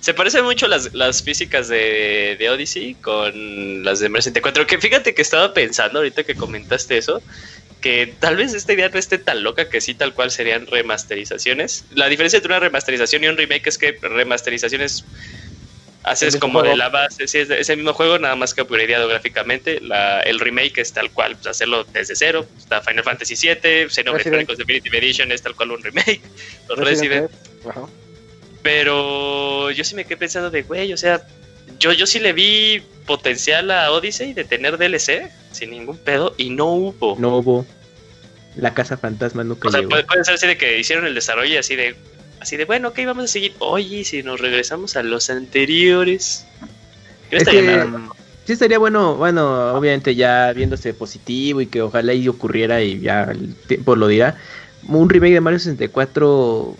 Se 0.00 0.14
parecen 0.14 0.44
mucho 0.44 0.66
las, 0.66 0.94
las 0.94 1.22
físicas 1.22 1.68
de, 1.68 2.36
de 2.38 2.50
Odyssey 2.50 2.94
con 2.94 3.84
las 3.84 4.00
de 4.00 4.08
Mario 4.08 4.22
64. 4.22 4.66
Que 4.66 4.78
fíjate 4.78 5.14
que 5.14 5.22
estaba 5.22 5.52
pensando 5.52 5.98
ahorita 5.98 6.24
que 6.24 6.34
comentaste 6.34 6.96
eso. 6.96 7.22
Que 7.82 8.14
tal 8.18 8.36
vez 8.36 8.52
esta 8.54 8.72
idea 8.72 8.88
no 8.88 8.98
esté 8.98 9.18
tan 9.18 9.42
loca 9.42 9.68
que 9.68 9.80
sí, 9.80 9.94
tal 9.94 10.14
cual 10.14 10.30
serían 10.30 10.66
remasterizaciones. 10.66 11.84
La 11.94 12.08
diferencia 12.08 12.38
entre 12.38 12.52
una 12.52 12.60
remasterización 12.60 13.24
y 13.24 13.28
un 13.28 13.36
remake 13.36 13.66
es 13.66 13.78
que 13.78 13.92
remasterizaciones 14.00 15.04
haces 16.02 16.36
como 16.36 16.62
de 16.62 16.76
la 16.76 16.88
base, 16.88 17.28
sí, 17.28 17.38
es, 17.38 17.68
el 17.68 17.76
mismo 17.76 17.92
juego, 17.92 18.18
nada 18.18 18.34
más 18.36 18.54
que 18.54 18.62
upgradeado 18.62 19.06
gráficamente. 19.08 19.80
La, 19.80 20.20
el 20.20 20.40
remake 20.40 20.78
es 20.78 20.92
tal 20.92 21.10
cual, 21.10 21.34
pues, 21.34 21.46
hacerlo 21.46 21.84
desde 21.84 22.16
cero. 22.16 22.46
Está 22.58 22.80
Final 22.80 23.04
Fantasy 23.04 23.34
VII, 23.34 23.88
Xenoblade. 23.88 24.30
Chronicles 24.30 24.58
Definitive 24.58 24.98
Edition 24.98 25.32
es 25.32 25.42
tal 25.42 25.54
cual 25.54 25.72
un 25.72 25.82
remake. 25.82 26.20
Los 26.68 26.78
Resident, 26.78 27.30
Resident 27.30 27.30
Evil. 27.30 27.70
Ajá. 27.70 27.99
Pero 28.62 29.70
yo 29.70 29.84
sí 29.84 29.94
me 29.94 30.04
quedé 30.04 30.16
pensando 30.16 30.50
de, 30.50 30.62
güey, 30.62 30.92
o 30.92 30.96
sea, 30.96 31.26
yo, 31.78 31.92
yo 31.92 32.06
sí 32.06 32.18
le 32.18 32.32
vi 32.32 32.82
potencial 33.06 33.70
a 33.70 33.90
Odyssey 33.92 34.32
de 34.34 34.44
tener 34.44 34.76
DLC 34.78 35.30
sin 35.52 35.70
ningún 35.70 35.96
pedo 35.98 36.34
y 36.36 36.50
no 36.50 36.66
hubo. 36.66 37.16
No 37.18 37.36
hubo. 37.38 37.66
La 38.56 38.74
casa 38.74 38.96
fantasma 38.96 39.44
nunca 39.44 39.68
o 39.68 39.70
sea, 39.70 39.80
llegó. 39.80 39.90
puede, 39.90 40.04
puede 40.04 40.24
ser 40.24 40.34
así 40.34 40.46
de 40.46 40.56
que 40.56 40.78
hicieron 40.78 41.06
el 41.06 41.14
desarrollo 41.14 41.58
así 41.58 41.76
de, 41.76 41.94
así 42.40 42.56
de, 42.56 42.64
bueno, 42.64 42.88
ok, 42.88 42.98
vamos 43.06 43.24
a 43.24 43.28
seguir. 43.28 43.54
Oye, 43.60 44.04
si 44.04 44.22
nos 44.22 44.40
regresamos 44.40 44.96
a 44.96 45.02
los 45.02 45.30
anteriores. 45.30 46.44
Es 47.30 47.42
estaría 47.42 47.60
que- 47.60 47.66
nada. 47.88 48.08
Sí 48.46 48.54
estaría 48.54 48.78
bueno, 48.78 49.14
bueno, 49.14 49.74
obviamente 49.74 50.16
ya 50.16 50.52
viéndose 50.52 50.92
positivo 50.92 51.60
y 51.60 51.66
que 51.66 51.82
ojalá 51.82 52.14
y 52.14 52.26
ocurriera 52.26 52.82
y 52.82 52.98
ya 53.00 53.24
el 53.24 53.54
tiempo 53.54 53.94
lo 53.94 54.08
dirá. 54.08 54.36
Un 54.88 55.08
remake 55.08 55.34
de 55.34 55.40
Mario 55.40 55.58
64 55.60 56.74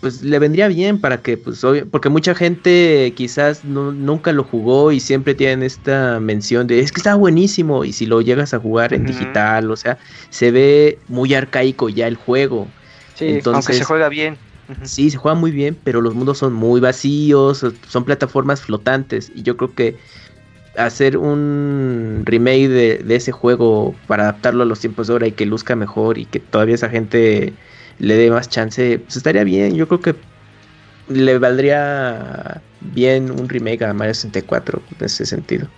pues 0.00 0.22
le 0.22 0.38
vendría 0.38 0.68
bien 0.68 1.00
para 1.00 1.22
que 1.22 1.36
pues 1.38 1.62
obvio- 1.64 1.88
porque 1.90 2.08
mucha 2.08 2.34
gente 2.34 3.12
quizás 3.16 3.64
no- 3.64 3.92
nunca 3.92 4.32
lo 4.32 4.44
jugó 4.44 4.92
y 4.92 5.00
siempre 5.00 5.34
tienen 5.34 5.62
esta 5.62 6.20
mención 6.20 6.66
de 6.66 6.80
es 6.80 6.92
que 6.92 7.00
está 7.00 7.14
buenísimo 7.14 7.84
y 7.84 7.92
si 7.92 8.06
lo 8.06 8.20
llegas 8.20 8.54
a 8.54 8.58
jugar 8.58 8.92
en 8.94 9.04
digital, 9.06 9.70
o 9.70 9.76
sea, 9.76 9.98
se 10.30 10.50
ve 10.50 10.98
muy 11.08 11.34
arcaico 11.34 11.88
ya 11.88 12.06
el 12.06 12.16
juego. 12.16 12.72
Sí, 13.14 13.26
Entonces- 13.26 13.54
Aunque 13.54 13.72
se 13.74 13.84
juega 13.84 14.08
bien. 14.08 14.38
Sí, 14.82 15.10
se 15.10 15.16
juega 15.16 15.36
muy 15.38 15.52
bien, 15.52 15.78
pero 15.84 16.00
los 16.00 16.14
mundos 16.14 16.38
son 16.38 16.52
muy 16.52 16.80
vacíos, 16.80 17.64
son 17.88 18.04
plataformas 18.04 18.60
flotantes 18.62 19.30
y 19.34 19.42
yo 19.44 19.56
creo 19.56 19.74
que 19.74 19.96
hacer 20.76 21.16
un 21.16 22.22
remake 22.26 22.68
de, 22.68 22.98
de 22.98 23.16
ese 23.16 23.32
juego 23.32 23.94
para 24.06 24.24
adaptarlo 24.24 24.62
a 24.62 24.66
los 24.66 24.80
tiempos 24.80 25.06
de 25.06 25.12
ahora 25.14 25.26
y 25.28 25.32
que 25.32 25.46
luzca 25.46 25.74
mejor 25.76 26.18
y 26.18 26.26
que 26.26 26.40
todavía 26.40 26.74
esa 26.74 26.90
gente 26.90 27.54
le 27.98 28.14
dé 28.16 28.30
más 28.30 28.48
chance, 28.48 28.98
pues 29.00 29.16
estaría 29.16 29.44
bien. 29.44 29.74
Yo 29.76 29.88
creo 29.88 30.00
que 30.00 30.16
le 31.08 31.38
valdría 31.38 32.62
bien 32.80 33.30
un 33.30 33.48
remake 33.48 33.82
a 33.82 33.94
Mario 33.94 34.14
64 34.14 34.82
en 34.98 35.06
ese 35.06 35.26
sentido. 35.26 35.68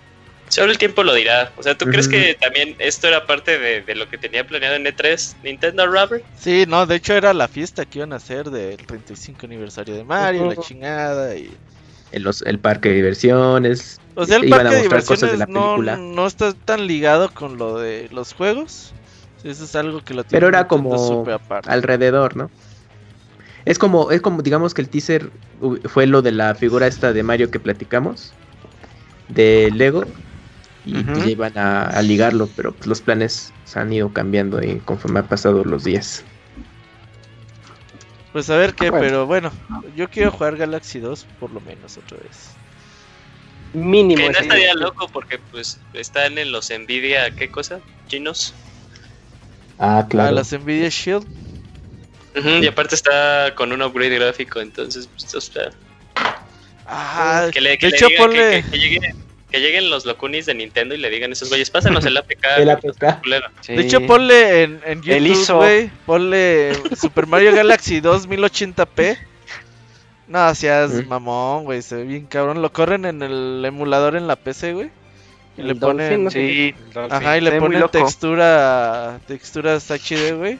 Solo 0.49 0.71
el 0.71 0.77
tiempo 0.79 1.03
lo 1.03 1.13
dirá. 1.13 1.53
O 1.57 1.63
sea, 1.63 1.77
¿tú 1.77 1.85
crees 1.85 2.07
que 2.07 2.35
también 2.41 2.75
esto 2.79 3.07
era 3.07 3.25
parte 3.25 3.59
de, 3.59 3.81
de 3.81 3.95
lo 3.95 4.09
que 4.09 4.17
tenía 4.17 4.45
planeado 4.45 4.75
en 4.75 4.87
E3 4.87 5.37
Nintendo 5.43 5.85
Robert? 5.85 6.25
Sí, 6.35 6.65
no, 6.67 6.85
de 6.87 6.95
hecho 6.95 7.13
era 7.13 7.33
la 7.33 7.47
fiesta 7.47 7.85
que 7.85 7.99
iban 7.99 8.13
a 8.13 8.17
hacer 8.17 8.49
del 8.49 8.77
35 8.77 9.45
aniversario 9.45 9.95
de 9.95 10.03
Mario, 10.03 10.45
la 10.45 10.53
Ujú. 10.53 10.61
chingada 10.61 11.35
y... 11.37 11.55
El, 12.11 12.23
los- 12.23 12.41
el 12.41 12.59
parque 12.59 12.89
de 12.89 12.95
diversiones. 12.95 14.01
O 14.15 14.25
sea, 14.25 14.37
el 14.37 14.45
iban 14.45 14.59
parque 14.59 14.67
a 14.67 14.71
de 14.71 14.77
mostrar 14.79 15.05
cosas 15.05 15.29
de 15.29 15.37
diversiones 15.37 15.39
la 15.39 15.47
no, 15.47 15.77
película. 15.77 15.95
no 15.97 16.27
está 16.27 16.53
tan 16.53 16.87
ligado 16.87 17.29
con 17.33 17.57
lo 17.57 17.77
de 17.79 18.09
los 18.11 18.33
juegos. 18.33 18.93
Eso 19.43 19.63
es 19.63 19.75
algo 19.75 20.03
que 20.03 20.13
lo 20.13 20.23
tiene 20.23 20.37
Pero 20.37 20.47
era 20.47 20.67
como 20.67 21.25
alrededor, 21.65 22.35
¿no? 22.35 22.51
Es 23.65 23.77
como, 23.77 24.11
es 24.11 24.21
como, 24.21 24.41
digamos 24.41 24.73
que 24.73 24.81
el 24.81 24.89
teaser 24.89 25.29
fue 25.85 26.07
lo 26.07 26.21
de 26.21 26.31
la 26.31 26.55
figura 26.55 26.87
esta 26.87 27.13
de 27.13 27.23
Mario 27.23 27.51
que 27.51 27.59
platicamos, 27.59 28.33
de 29.27 29.69
Lego, 29.73 30.05
y 30.85 31.03
pues 31.03 31.17
ya 31.19 31.29
iban 31.29 31.57
a, 31.57 31.87
a 31.87 32.01
ligarlo, 32.01 32.49
pero 32.55 32.73
pues, 32.73 32.87
los 32.87 33.01
planes 33.01 33.53
se 33.65 33.79
han 33.79 33.91
ido 33.93 34.11
cambiando 34.11 34.63
y 34.63 34.79
conforme 34.79 35.19
han 35.19 35.27
pasado 35.27 35.63
los 35.63 35.83
días. 35.83 36.23
Pues 38.31 38.49
a 38.49 38.57
ver 38.57 38.73
qué, 38.75 38.89
Bueno. 38.89 39.05
pero 39.05 39.25
bueno, 39.25 39.51
yo 39.95 40.07
quiero 40.09 40.31
jugar 40.31 40.55
Galaxy 40.55 40.99
2 40.99 41.25
por 41.39 41.51
lo 41.51 41.61
menos 41.61 41.97
otra 41.97 42.17
vez. 42.17 42.51
Mínimo. 43.73 44.27
Que 44.27 44.31
no 44.31 44.39
estaría 44.39 44.73
loco 44.73 45.07
porque 45.11 45.39
pues 45.51 45.79
están 45.93 46.37
en 46.37 46.51
los 46.51 46.69
Nvidia, 46.71 47.31
¿qué 47.31 47.49
cosa? 47.49 47.79
Chinos. 48.07 48.53
Ah, 49.79 50.05
A 50.11 50.31
las 50.31 50.51
Nvidia 50.51 50.89
Shield. 50.89 51.25
Y 52.61 52.67
aparte 52.67 52.95
está 52.95 53.53
con 53.55 53.71
un 53.71 53.81
upgrade 53.81 54.17
gráfico, 54.19 54.59
entonces 54.61 55.07
pues, 55.07 55.33
o 55.35 55.41
sea, 55.41 55.71
Ah, 56.87 57.47
que 57.51 57.61
le, 57.61 57.77
que 57.77 57.87
de 57.87 57.91
le 57.91 57.97
hecho 57.97 58.07
digan 58.07 58.17
que- 58.31 58.37
ponle... 58.39 58.63
que, 58.63 58.69
que 58.71 58.77
lleguen, 58.79 59.15
que 59.51 59.59
lleguen 59.59 59.89
los 59.89 60.05
locunis 60.05 60.45
de 60.45 60.53
Nintendo 60.55 60.95
y 60.95 60.97
le 60.97 61.09
digan 61.09 61.29
a 61.31 61.33
esos 61.33 61.49
güeyes, 61.49 61.69
pásanos 61.69 62.05
el 62.05 62.17
APK. 62.17 62.45
El 62.57 62.69
APK. 62.69 63.21
culero". 63.21 63.47
Sí. 63.61 63.73
De 63.75 63.81
hecho, 63.83 64.05
ponle 64.05 64.63
en, 64.63 64.81
en 64.85 64.99
El 64.99 65.03
YouTube, 65.25 65.27
ISO. 65.41 65.55
güey. 65.57 65.89
Ponle 66.05 66.73
Super 66.99 67.27
Mario 67.27 67.53
Galaxy 67.55 67.99
2 67.99 68.27
1080p. 68.27 69.17
No, 70.27 70.53
seas 70.55 70.91
Mm. 70.91 71.07
mamón, 71.07 71.63
güey. 71.65 71.81
Se 71.81 71.95
ve 71.95 72.03
bien 72.03 72.25
cabrón. 72.27 72.61
Lo 72.61 72.71
corren 72.71 73.05
en 73.05 73.21
el 73.23 73.63
emulador 73.65 74.15
en 74.15 74.27
la 74.27 74.35
PC, 74.35 74.73
güey. 74.73 74.91
El 75.59 75.67
le 75.67 75.73
Dolphin, 75.75 75.97
ponen. 76.07 76.23
¿no? 76.25 76.31
Sí, 76.31 76.75
Ajá, 77.09 77.37
y 77.37 77.41
le 77.41 77.59
ponen 77.59 77.83
textura. 77.89 79.19
Texturas 79.27 79.89
HD, 79.91 80.33
güey. 80.37 80.59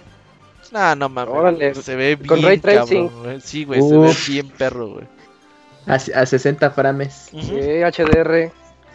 No, 0.72 0.95
no 0.95 1.10
mames. 1.10 1.34
Órale. 1.34 1.76
Se 1.76 1.95
ve 1.95 2.16
bien. 2.16 2.28
Con 2.28 2.41
ray 2.43 2.58
tracing. 2.60 3.08
cabrón. 3.10 3.41
Sí, 3.41 3.64
güey. 3.66 3.82
Se 3.82 3.97
ve 3.97 4.14
bien 4.28 4.50
perro, 4.50 4.88
güey. 4.89 5.06
A, 5.88 5.93
a 5.95 6.26
60 6.26 6.70
frames. 6.72 7.30
Sí, 7.32 7.39
HDR. 7.82 8.52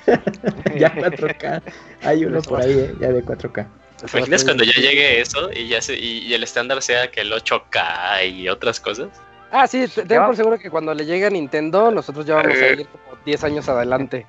ya 0.76 0.94
4K. 0.94 1.62
Hay 2.02 2.24
uno 2.26 2.40
por 2.42 2.60
ahí, 2.60 2.72
eh, 2.78 2.94
ya 3.00 3.08
de 3.08 3.24
4K. 3.24 3.66
¿Te 4.10 4.18
imaginas 4.18 4.44
cuando 4.44 4.64
ya 4.64 4.72
llegue 4.74 5.20
eso 5.20 5.50
y 5.52 5.68
ya 5.68 5.80
se, 5.80 5.94
y, 5.98 6.18
y 6.18 6.34
el 6.34 6.42
estándar 6.42 6.82
sea 6.82 7.10
que 7.10 7.22
el 7.22 7.32
8K 7.32 8.28
y 8.30 8.48
otras 8.48 8.78
cosas? 8.80 9.08
Ah, 9.50 9.66
sí, 9.66 9.86
te- 9.88 10.02
ten 10.02 10.18
Ya. 10.18 10.26
por 10.26 10.36
seguro 10.36 10.58
que 10.58 10.68
cuando 10.68 10.92
le 10.94 11.06
llegue 11.06 11.26
a 11.26 11.30
Nintendo, 11.30 11.90
nosotros 11.90 12.26
ya 12.26 12.34
vamos 12.34 12.52
a 12.58 12.66
ir 12.68 12.86
como 12.86 13.16
10 13.24 13.44
años 13.44 13.68
adelante. 13.68 14.26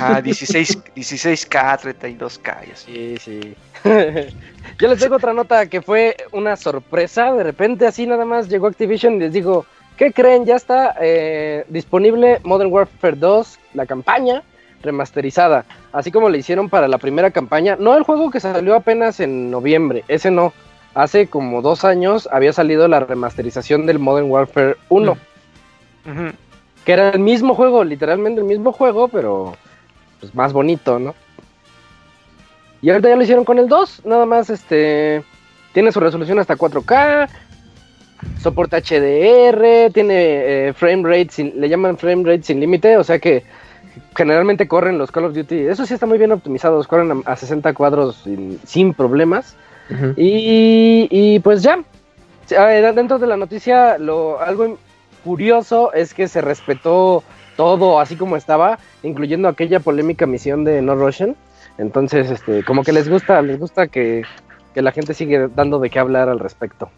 Ah, 0.00 0.20
16, 0.20 0.78
16K, 0.94 1.78
32K 1.80 2.68
y 2.68 2.70
así. 2.70 3.16
Sí, 3.18 3.18
sí. 3.18 3.56
Yo 4.78 4.88
les 4.88 4.98
tengo 4.98 5.16
otra 5.16 5.32
nota 5.32 5.66
que 5.66 5.80
fue 5.80 6.16
una 6.32 6.56
sorpresa. 6.56 7.32
De 7.32 7.42
repente, 7.42 7.86
así 7.86 8.06
nada 8.06 8.24
más 8.24 8.48
llegó 8.48 8.66
Activision 8.66 9.14
y 9.14 9.20
les 9.20 9.32
dijo: 9.32 9.64
¿Qué 9.96 10.12
creen? 10.12 10.44
Ya 10.44 10.56
está 10.56 10.94
eh, 11.00 11.64
disponible 11.68 12.40
Modern 12.44 12.72
Warfare 12.72 13.16
2, 13.16 13.58
la 13.74 13.86
campaña 13.86 14.42
remasterizada. 14.82 15.64
Así 15.92 16.12
como 16.12 16.28
le 16.28 16.38
hicieron 16.38 16.68
para 16.68 16.86
la 16.88 16.98
primera 16.98 17.30
campaña. 17.30 17.76
No 17.78 17.96
el 17.96 18.02
juego 18.02 18.30
que 18.30 18.40
salió 18.40 18.74
apenas 18.74 19.18
en 19.20 19.50
noviembre, 19.50 20.04
ese 20.08 20.30
no. 20.30 20.52
Hace 20.94 21.26
como 21.26 21.60
dos 21.60 21.84
años 21.84 22.28
había 22.30 22.52
salido 22.52 22.86
la 22.86 23.00
remasterización 23.00 23.86
del 23.86 23.98
Modern 23.98 24.30
Warfare 24.30 24.76
1. 24.90 25.12
Ujú. 25.12 26.32
Que 26.84 26.92
era 26.92 27.10
el 27.10 27.20
mismo 27.20 27.54
juego, 27.54 27.82
literalmente 27.84 28.40
el 28.40 28.46
mismo 28.46 28.72
juego, 28.72 29.08
pero 29.08 29.56
pues 30.20 30.34
más 30.34 30.52
bonito, 30.52 30.98
¿no? 30.98 31.14
Y 32.82 32.90
ahorita 32.90 33.08
ya 33.08 33.16
lo 33.16 33.22
hicieron 33.22 33.44
con 33.44 33.58
el 33.58 33.68
2, 33.68 34.02
nada 34.04 34.26
más 34.26 34.50
este 34.50 35.24
tiene 35.72 35.90
su 35.90 36.00
resolución 36.00 36.38
hasta 36.38 36.56
4K, 36.56 37.28
soporta 38.40 38.78
HDR, 38.78 39.90
tiene 39.92 40.68
eh, 40.68 40.72
frame 40.74 41.02
rate 41.02 41.28
sin, 41.30 41.60
le 41.60 41.68
llaman 41.68 41.96
frame 41.96 42.24
rate 42.24 42.42
sin 42.42 42.60
límite, 42.60 42.96
o 42.98 43.04
sea 43.04 43.18
que 43.18 43.44
generalmente 44.16 44.68
corren 44.68 44.98
los 44.98 45.10
Call 45.10 45.24
of 45.24 45.34
Duty, 45.34 45.66
eso 45.66 45.86
sí 45.86 45.94
está 45.94 46.06
muy 46.06 46.18
bien 46.18 46.32
optimizados, 46.32 46.86
corren 46.86 47.22
a, 47.26 47.32
a 47.32 47.36
60 47.36 47.72
cuadros 47.72 48.16
sin, 48.24 48.60
sin 48.64 48.94
problemas. 48.94 49.56
Y, 50.16 51.08
y 51.10 51.40
pues 51.40 51.62
ya, 51.62 51.78
Eh, 52.50 52.92
dentro 52.94 53.18
de 53.18 53.26
la 53.26 53.36
noticia, 53.36 53.98
lo, 53.98 54.40
algo 54.40 54.78
curioso 55.24 55.92
es 55.92 56.14
que 56.14 56.28
se 56.28 56.40
respetó 56.40 57.24
todo 57.56 57.98
así 58.00 58.16
como 58.16 58.36
estaba, 58.36 58.78
incluyendo 59.02 59.48
aquella 59.48 59.80
polémica 59.80 60.26
misión 60.26 60.64
de 60.64 60.82
No 60.82 60.94
Russian. 60.94 61.34
Entonces, 61.78 62.30
este, 62.30 62.62
como 62.64 62.84
que 62.84 62.92
les 62.92 63.08
gusta, 63.08 63.42
les 63.42 63.58
gusta 63.58 63.88
que, 63.88 64.22
que 64.74 64.82
la 64.82 64.92
gente 64.92 65.14
sigue 65.14 65.48
dando 65.48 65.80
de 65.80 65.90
qué 65.90 65.98
hablar 65.98 66.28
al 66.28 66.38
respecto. 66.38 66.90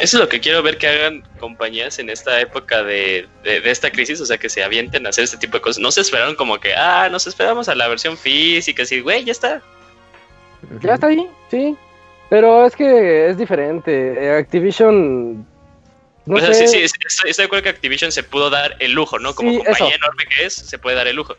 Eso 0.00 0.16
es 0.16 0.20
lo 0.22 0.28
que 0.28 0.40
quiero 0.40 0.62
ver 0.62 0.78
que 0.78 0.88
hagan 0.88 1.22
compañías 1.38 1.98
en 1.98 2.08
esta 2.08 2.40
época 2.40 2.82
de, 2.82 3.28
de, 3.44 3.60
de 3.60 3.70
esta 3.70 3.90
crisis, 3.90 4.20
o 4.20 4.26
sea, 4.26 4.38
que 4.38 4.48
se 4.48 4.64
avienten 4.64 5.06
a 5.06 5.10
hacer 5.10 5.24
este 5.24 5.36
tipo 5.36 5.58
de 5.58 5.60
cosas. 5.60 5.80
No 5.80 5.90
se 5.90 6.00
esperaron 6.00 6.34
como 6.34 6.58
que, 6.58 6.74
ah, 6.74 7.08
nos 7.10 7.26
esperamos 7.26 7.68
a 7.68 7.74
la 7.74 7.86
versión 7.86 8.16
física, 8.16 8.82
así, 8.82 9.00
güey, 9.00 9.24
ya 9.24 9.32
está. 9.32 9.62
Ya 10.80 10.94
está 10.94 11.08
ahí, 11.08 11.28
sí. 11.50 11.76
Pero 12.30 12.64
es 12.64 12.76
que 12.76 13.28
es 13.28 13.36
diferente. 13.36 14.36
Activision. 14.36 15.46
No 16.26 16.36
o 16.36 16.40
sea, 16.40 16.52
sé. 16.54 16.66
sí, 16.68 16.78
sí, 16.78 16.84
estoy, 16.84 17.30
estoy 17.30 17.42
de 17.44 17.46
acuerdo 17.46 17.62
que 17.64 17.68
Activision 17.70 18.12
se 18.12 18.22
pudo 18.22 18.50
dar 18.50 18.76
el 18.78 18.92
lujo, 18.92 19.18
¿no? 19.18 19.34
Como 19.34 19.50
Sí, 19.50 19.56
compañía 19.58 19.88
eso. 19.94 19.96
enorme 19.96 20.24
que 20.26 20.44
es, 20.46 20.54
se 20.54 20.78
puede 20.78 20.96
dar 20.96 21.08
el 21.08 21.16
lujo. 21.16 21.34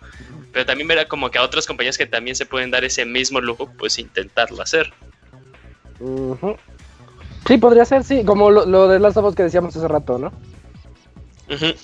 Pero 0.52 0.66
también 0.66 0.88
verá 0.88 1.08
como 1.08 1.30
que 1.32 1.38
a 1.38 1.44
otras 1.44 1.66
compañías 1.66 1.98
que 1.98 2.06
también 2.06 2.36
se 2.36 2.46
pueden 2.46 2.72
dar 2.72 2.84
ese 2.84 3.06
mismo 3.06 3.40
lujo, 3.40 3.70
pues 3.78 3.98
intentarlo 4.00 4.62
hacer. 4.62 4.92
Sí, 7.48 7.58
podría 7.58 7.86
ser, 7.86 8.04
sí. 8.04 8.24
Como 8.26 8.50
lo, 8.52 8.66
lo 8.66 8.88
de 8.88 9.00
Last 9.00 9.18
of 9.18 9.26
Us 9.26 9.36
que 9.36 9.44
decíamos 9.44 9.76
hace 9.76 9.88
rato, 9.88 10.18
¿no? 10.18 10.32
Sí, 11.48 11.76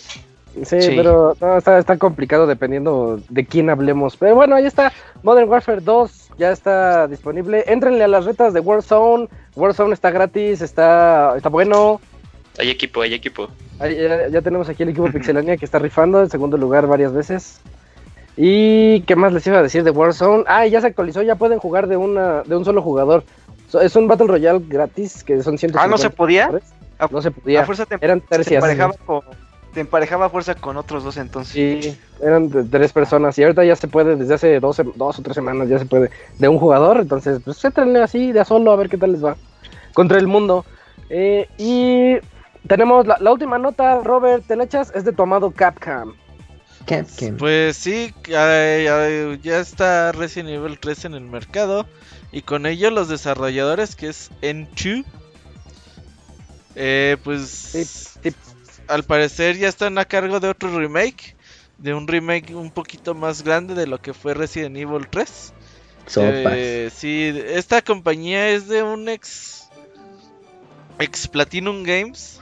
Sí. 0.81 0.93
pero 0.95 1.37
no, 1.39 1.57
está, 1.59 1.77
está 1.77 1.97
complicado 1.97 2.47
dependiendo 2.47 3.21
de 3.29 3.45
quién 3.45 3.69
hablemos. 3.69 4.17
Pero 4.17 4.33
bueno, 4.35 4.55
ahí 4.55 4.65
está. 4.65 4.91
Modern 5.21 5.47
Warfare 5.49 5.81
2 5.81 6.29
ya 6.39 6.51
está 6.51 7.07
disponible. 7.07 7.63
Éntrenle 7.67 8.03
a 8.03 8.07
las 8.07 8.25
retas 8.25 8.53
de 8.53 8.59
Warzone. 8.59 9.27
Warzone 9.55 9.93
está 9.93 10.09
gratis, 10.09 10.61
está, 10.61 11.35
está 11.37 11.49
bueno. 11.49 12.01
Hay 12.57 12.69
equipo, 12.69 13.01
hay 13.01 13.13
equipo. 13.13 13.49
Ahí 13.79 13.95
Ya, 13.95 14.27
ya 14.29 14.41
tenemos 14.41 14.67
aquí 14.69 14.83
el 14.83 14.89
equipo 14.89 15.11
Pixelania 15.11 15.57
que 15.57 15.65
está 15.65 15.79
rifando 15.79 16.21
en 16.21 16.29
segundo 16.29 16.57
lugar 16.57 16.87
varias 16.87 17.13
veces. 17.13 17.59
¿Y 18.35 19.01
qué 19.01 19.15
más 19.15 19.33
les 19.33 19.45
iba 19.47 19.57
a 19.59 19.63
decir 19.63 19.83
de 19.83 19.91
Warzone? 19.91 20.43
Ah, 20.47 20.65
ya 20.67 20.81
se 20.81 20.87
actualizó, 20.87 21.21
ya 21.21 21.35
pueden 21.35 21.59
jugar 21.59 21.87
de 21.87 21.97
una 21.97 22.43
de 22.43 22.55
un 22.55 22.65
solo 22.65 22.81
jugador. 22.81 23.23
So- 23.69 23.81
es 23.81 23.95
un 23.95 24.07
Battle 24.07 24.27
Royale 24.27 24.61
gratis 24.67 25.23
que 25.23 25.41
son 25.43 25.57
150 25.57 25.81
Ah, 25.83 25.87
¿no 25.87 25.97
se 25.97 26.09
podía? 26.09 26.49
A- 26.99 27.07
No 27.11 27.21
se 27.21 27.31
podía. 27.31 27.61
A 27.61 27.65
fuerza 27.65 27.85
te, 27.85 27.97
Eran 28.01 28.21
te 28.21 28.27
tercias. 28.27 28.55
emparejaba 28.63 28.93
con, 29.05 29.21
te 29.73 29.81
emparejaba 29.81 30.25
a 30.27 30.29
fuerza 30.29 30.55
con 30.55 30.77
otros 30.77 31.03
dos 31.03 31.17
entonces. 31.17 31.53
Sí, 31.53 31.97
eran 32.21 32.49
de 32.49 32.63
tres 32.63 32.91
personas 32.93 33.37
y 33.37 33.43
ahorita 33.43 33.63
ya 33.65 33.75
se 33.75 33.87
puede, 33.87 34.15
desde 34.15 34.33
hace 34.35 34.59
dos, 34.59 34.79
sem- 34.79 34.93
dos 34.95 35.19
o 35.19 35.21
tres 35.21 35.35
semanas 35.35 35.67
ya 35.69 35.77
se 35.79 35.85
puede 35.85 36.09
de 36.39 36.47
un 36.47 36.57
jugador, 36.59 36.99
entonces 37.01 37.39
pues 37.43 37.63
entrenle 37.65 38.01
así 38.01 38.31
de 38.31 38.39
a 38.39 38.45
solo 38.45 38.71
a 38.71 38.75
ver 38.75 38.89
qué 38.89 38.97
tal 38.97 39.11
les 39.11 39.23
va 39.23 39.35
contra 39.93 40.17
el 40.17 40.27
mundo. 40.27 40.63
Eh, 41.09 41.47
y 41.57 42.17
tenemos 42.67 43.05
la, 43.07 43.17
la 43.19 43.31
última 43.31 43.57
nota, 43.57 44.01
Robert, 44.01 44.45
te 44.47 44.55
la 44.55 44.63
echas, 44.63 44.91
es 44.95 45.03
de 45.03 45.11
tu 45.11 45.23
amado 45.23 45.51
Capcom. 45.51 46.13
Capcom. 46.85 47.37
Pues 47.37 47.77
sí, 47.77 48.13
ay, 48.27 48.87
ay, 48.87 49.39
ya 49.43 49.59
está 49.59 50.11
Resident 50.11 50.49
Evil 50.49 50.79
3 50.79 51.05
en 51.05 51.13
el 51.15 51.21
mercado. 51.21 51.85
Y 52.31 52.41
con 52.41 52.65
ello 52.65 52.91
los 52.91 53.07
desarrolladores, 53.07 53.95
que 53.95 54.09
es 54.09 54.31
N2, 54.41 55.05
eh, 56.75 57.17
pues 57.23 58.19
al 58.87 59.03
parecer 59.03 59.57
ya 59.57 59.67
están 59.67 59.97
a 59.97 60.05
cargo 60.05 60.39
de 60.39 60.49
otro 60.49 60.77
remake. 60.77 61.35
De 61.77 61.93
un 61.93 62.07
remake 62.07 62.55
un 62.55 62.71
poquito 62.71 63.13
más 63.13 63.43
grande 63.43 63.75
de 63.75 63.85
lo 63.85 64.01
que 64.01 64.13
fue 64.13 64.33
Resident 64.33 64.77
Evil 64.77 65.07
3. 65.09 65.53
Sopas. 66.07 66.53
Eh, 66.55 66.89
sí, 66.93 67.31
esta 67.47 67.81
compañía 67.81 68.49
es 68.49 68.67
de 68.67 68.81
un 68.81 69.09
ex. 69.09 69.69
Ex 70.99 71.27
Platinum 71.27 71.83
Games. 71.83 72.36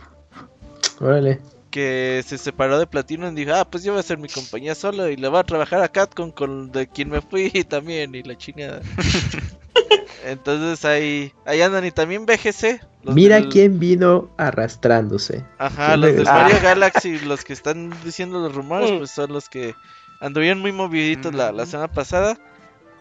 Órale. 1.00 1.40
que 1.72 2.24
se 2.26 2.38
separó 2.38 2.80
de 2.80 2.88
Platinum 2.88 3.34
y 3.34 3.44
dijo, 3.44 3.54
ah, 3.56 3.66
pues 3.70 3.84
yo 3.84 3.92
voy 3.92 3.98
a 3.98 4.00
hacer 4.02 4.18
mi 4.18 4.30
compañía 4.30 4.76
solo 4.76 5.10
y 5.10 5.18
le 5.18 5.28
voy 5.28 5.40
a 5.40 5.44
trabajar 5.44 5.82
a 5.82 5.90
Capcom 5.90 6.32
con 6.32 6.72
de 6.72 6.88
quien 6.88 7.10
me 7.10 7.22
fui 7.22 7.50
también 7.70 8.16
y 8.16 8.24
la 8.24 8.38
chingada. 8.38 8.82
Entonces 10.26 10.84
ahí, 10.86 11.34
ahí 11.46 11.62
andan 11.62 11.86
y 11.86 11.92
también 11.92 12.26
BGC. 12.26 12.80
Mira 13.04 13.36
del- 13.36 13.50
quién 13.50 13.80
vino 13.80 14.30
arrastrándose. 14.38 15.46
Ajá, 15.60 15.96
los 15.98 16.08
del 16.08 16.26
regresó. 16.26 16.34
Mario 16.34 16.58
Galaxy, 16.64 17.20
los 17.20 17.44
que 17.44 17.54
están 17.54 17.94
diciendo 18.04 18.40
los 18.40 18.56
rumores, 18.56 18.92
Mm. 18.92 18.98
pues 18.98 19.12
son 19.12 19.32
los 19.34 19.50
que 19.50 19.76
anduvieron 20.22 20.60
muy 20.62 20.72
moviditos 20.72 21.34
la, 21.36 21.52
la 21.52 21.66
semana 21.66 21.92
pasada. 21.92 22.38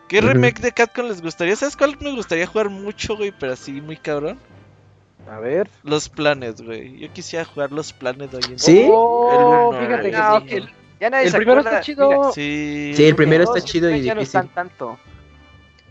¿Qué 0.09 0.21
remake 0.21 0.61
de 0.61 0.73
Capcom 0.73 1.07
les 1.09 1.23
gustaría? 1.23 1.57
¿Sabes 1.57 1.77
cuál 1.77 1.97
me 2.01 2.13
gustaría 2.15 2.47
jugar 2.47 2.69
mucho, 2.69 3.17
güey? 3.17 3.33
Pero 3.39 3.55
así 3.55 3.81
muy 3.81 3.97
cabrón. 3.97 4.39
A 5.31 5.39
ver. 5.39 5.69
Los 5.83 6.09
planes, 6.09 6.61
güey. 6.63 6.99
Yo 6.99 7.13
quisiera 7.13 7.45
jugar 7.45 7.73
los 7.73 7.93
planes 7.93 8.33
hoy 8.35 8.43
en 8.51 8.59
¿Sí? 8.59 8.87
Oh, 8.91 9.31
El 9.33 9.45
uno, 9.45 9.81
fíjate 9.87 10.11
que 10.11 10.17
No, 10.17 10.41
sí. 10.41 10.47
el- 10.51 10.71
ya 11.01 11.11
nadie 11.11 11.25
El 11.27 11.31
se 11.31 11.37
primero 11.39 11.61
acuerda. 11.61 11.79
está 11.79 11.85
chido. 11.87 12.09
Mira, 12.11 12.33
Sí. 12.33 12.93
Sí, 12.95 13.05
el 13.07 13.17
primero 13.17 13.45
está 13.45 13.61
chido 13.61 13.91
y 13.91 14.03
ya 14.03 14.15
no 14.15 14.21
difícil. 14.21 14.41
están 14.41 14.49
tanto. 14.55 14.99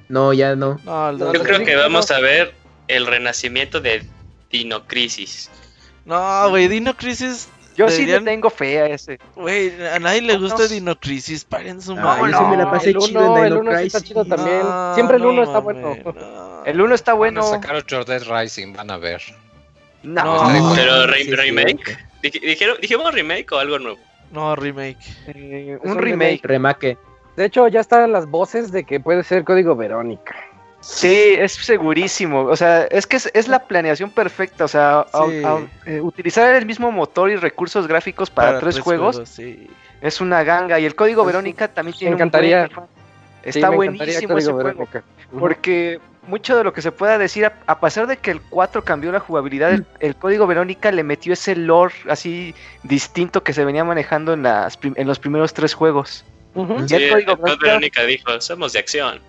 No, 0.09 0.33
ya 0.33 0.55
no. 0.55 0.79
No, 0.83 1.09
el 1.09 1.17
Yo 1.19 1.33
no. 1.33 1.39
creo 1.43 1.65
que 1.65 1.73
no. 1.75 1.81
vamos 1.81 2.11
a 2.11 2.19
ver 2.19 2.53
el 2.87 3.05
renacimiento 3.07 3.81
de 3.81 4.05
Dino 4.51 4.85
Crisis. 4.85 5.49
No, 6.05 6.49
güey, 6.49 6.67
Dino 6.67 6.95
Crisis. 6.95 7.49
Yo 7.75 7.89
sí 7.89 8.05
le 8.05 8.19
tengo 8.21 8.51
fe 8.51 8.79
a 8.81 8.85
ese. 8.85 9.17
Güey, 9.35 9.71
a 9.87 9.97
nadie 9.97 10.21
le 10.21 10.33
No, 10.35 10.41
gusta 10.41 10.63
no. 10.63 10.67
Dino 10.69 10.99
Crisis. 10.99 11.43
Paren 11.43 11.81
su 11.81 11.95
No, 11.95 12.03
madre. 12.03 12.31
yo 12.31 12.37
sí 12.37 12.43
me 12.45 12.57
la 12.57 12.69
pasé 12.69 12.89
el 12.91 12.97
chido 12.99 13.21
uno, 13.31 13.37
en 13.39 13.45
el 13.45 13.53
uno 13.57 13.77
sí 13.79 13.87
está 13.87 14.01
chido 14.01 14.25
también. 14.25 14.59
No, 14.59 14.93
Siempre 14.93 15.17
el 15.17 15.23
no 15.23 15.29
uno 15.29 15.41
está 15.43 15.59
mames, 15.61 15.81
bueno. 15.81 16.13
El 16.65 16.81
uno 16.81 16.95
está 16.95 17.11
Van 17.13 17.17
a 17.37 17.41
bueno. 17.41 17.43
sacar 17.43 17.75
otro 17.75 18.03
Dead 18.05 18.23
Rising, 18.27 18.73
van 18.73 18.91
a 18.91 18.97
ver. 18.97 19.21
No, 20.03 20.23
No. 20.51 20.73
Pero 20.75 21.01
Sí, 21.03 21.07
re- 21.11 21.23
sí, 21.23 21.35
remake. 21.35 21.97
sí. 22.23 22.29
Dijeron, 22.39 22.77
dijimos 22.81 23.13
remake 23.13 23.51
o 23.51 23.59
algo 23.59 23.79
nuevo. 23.79 23.99
No, 24.31 24.55
remake. 24.55 24.97
eh, 25.27 25.77
un 25.83 25.91
un 25.91 25.97
remake. 25.99 26.41
Remake. 26.43 26.97
De 27.35 27.45
hecho, 27.45 27.67
ya 27.67 27.79
están 27.81 28.11
las 28.11 28.25
voces 28.27 28.71
de 28.71 28.83
que 28.83 28.99
puede 28.99 29.23
ser 29.23 29.43
código 29.43 29.75
Verónica. 29.75 30.35
Sí, 30.81 31.35
es 31.37 31.53
segurísimo. 31.53 32.41
O 32.41 32.55
sea, 32.57 32.83
es 32.85 33.07
que 33.07 33.15
es, 33.17 33.31
es 33.33 33.47
la 33.47 33.59
planeación 33.67 34.09
perfecta. 34.11 34.65
O 34.65 34.67
sea, 34.67 34.99
a- 34.99 35.25
Sí. 35.29 35.41
a- 35.43 35.59
eh, 35.89 36.01
utilizar 36.01 36.53
el 36.55 36.65
mismo 36.65 36.91
motor 36.91 37.29
y 37.31 37.37
recursos 37.37 37.87
gráficos 37.87 38.29
para, 38.29 38.59
tres, 38.59 38.79
juegos, 38.79 39.21
sí. 39.25 39.69
es 40.01 40.19
una 40.19 40.43
ganga. 40.43 40.79
Y 40.79 40.85
el 40.85 40.95
código 40.95 41.21
Es- 41.21 41.27
Verónica 41.27 41.67
también 41.69 41.93
me 41.95 41.99
tiene 41.99 42.15
encantaría. 42.15 42.55
un 42.55 42.59
buen 42.59 42.69
interfaz. 42.69 42.89
Sí, 43.43 43.49
Está 43.59 43.69
me 43.69 43.75
encantaría 43.75 43.97
buenísimo 44.19 44.37
ese 44.37 44.51
juego. 44.51 44.57
Verónica. 44.69 45.03
Porque 45.39 45.99
mucho 46.27 46.57
de 46.57 46.63
lo 46.63 46.73
que 46.73 46.81
se 46.81 46.91
pueda 46.91 47.17
decir, 47.17 47.45
a, 47.45 47.53
a 47.67 47.79
pesar 47.79 48.07
de 48.07 48.17
que 48.17 48.31
el 48.31 48.41
4 48.41 48.83
cambió 48.83 49.11
la 49.11 49.19
jugabilidad, 49.19 49.71
el, 49.73 49.85
el 49.99 50.15
código 50.15 50.47
Verónica 50.47 50.91
le 50.91 51.03
metió 51.03 51.33
ese 51.33 51.55
lore 51.55 51.93
así 52.09 52.55
distinto 52.83 53.43
que 53.43 53.53
se 53.53 53.65
venía 53.65 53.83
manejando 53.83 54.33
en, 54.33 54.43
las, 54.43 54.77
prim- 54.77 54.93
en 54.97 55.07
los 55.07 55.19
primeros 55.19 55.53
tres 55.53 55.73
juegos. 55.73 56.23
Sí, 56.87 56.95
el 56.95 57.11
código 57.11 57.35
Verónica- 57.37 57.65
Verónica 57.65 58.03
dijo, 58.03 58.39
somos 58.41 58.73
de 58.73 58.79
acción. 58.79 59.19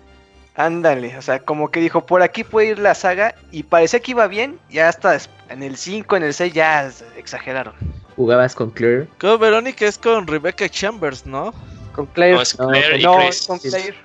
Ándale, 0.57 1.17
o 1.17 1.21
sea, 1.21 1.39
como 1.39 1.69
que 1.69 1.81
dijo, 1.81 2.05
por 2.05 2.21
aquí 2.21 2.45
puede 2.45 2.67
ir 2.69 2.79
la 2.79 2.95
saga 2.95 3.35
y 3.51 3.63
parecía 3.63 3.99
que 3.99 4.11
iba 4.11 4.25
bien, 4.27 4.57
ya 4.69 4.87
hasta 4.87 5.17
en 5.49 5.63
el 5.63 5.75
5, 5.75 6.15
en 6.15 6.23
el 6.23 6.33
6 6.33 6.53
ya 6.53 6.89
exageraron. 7.17 7.73
Jugabas 8.15 8.55
con 8.55 8.69
Claire. 8.71 9.07
Como 9.19 9.37
Verónica 9.37 9.85
es 9.85 9.97
con 9.97 10.25
Rebecca 10.25 10.69
Chambers, 10.69 11.25
¿no? 11.25 11.53
Con 11.93 12.05
Claire. 12.05 12.35
No, 12.35 12.41
es 12.41 12.57
No, 12.57 12.69
Claire 12.69 12.99
y 12.99 13.03
no, 13.03 13.17
Chris. 13.19 13.45
con. 13.47 13.59
Claire. 13.59 13.95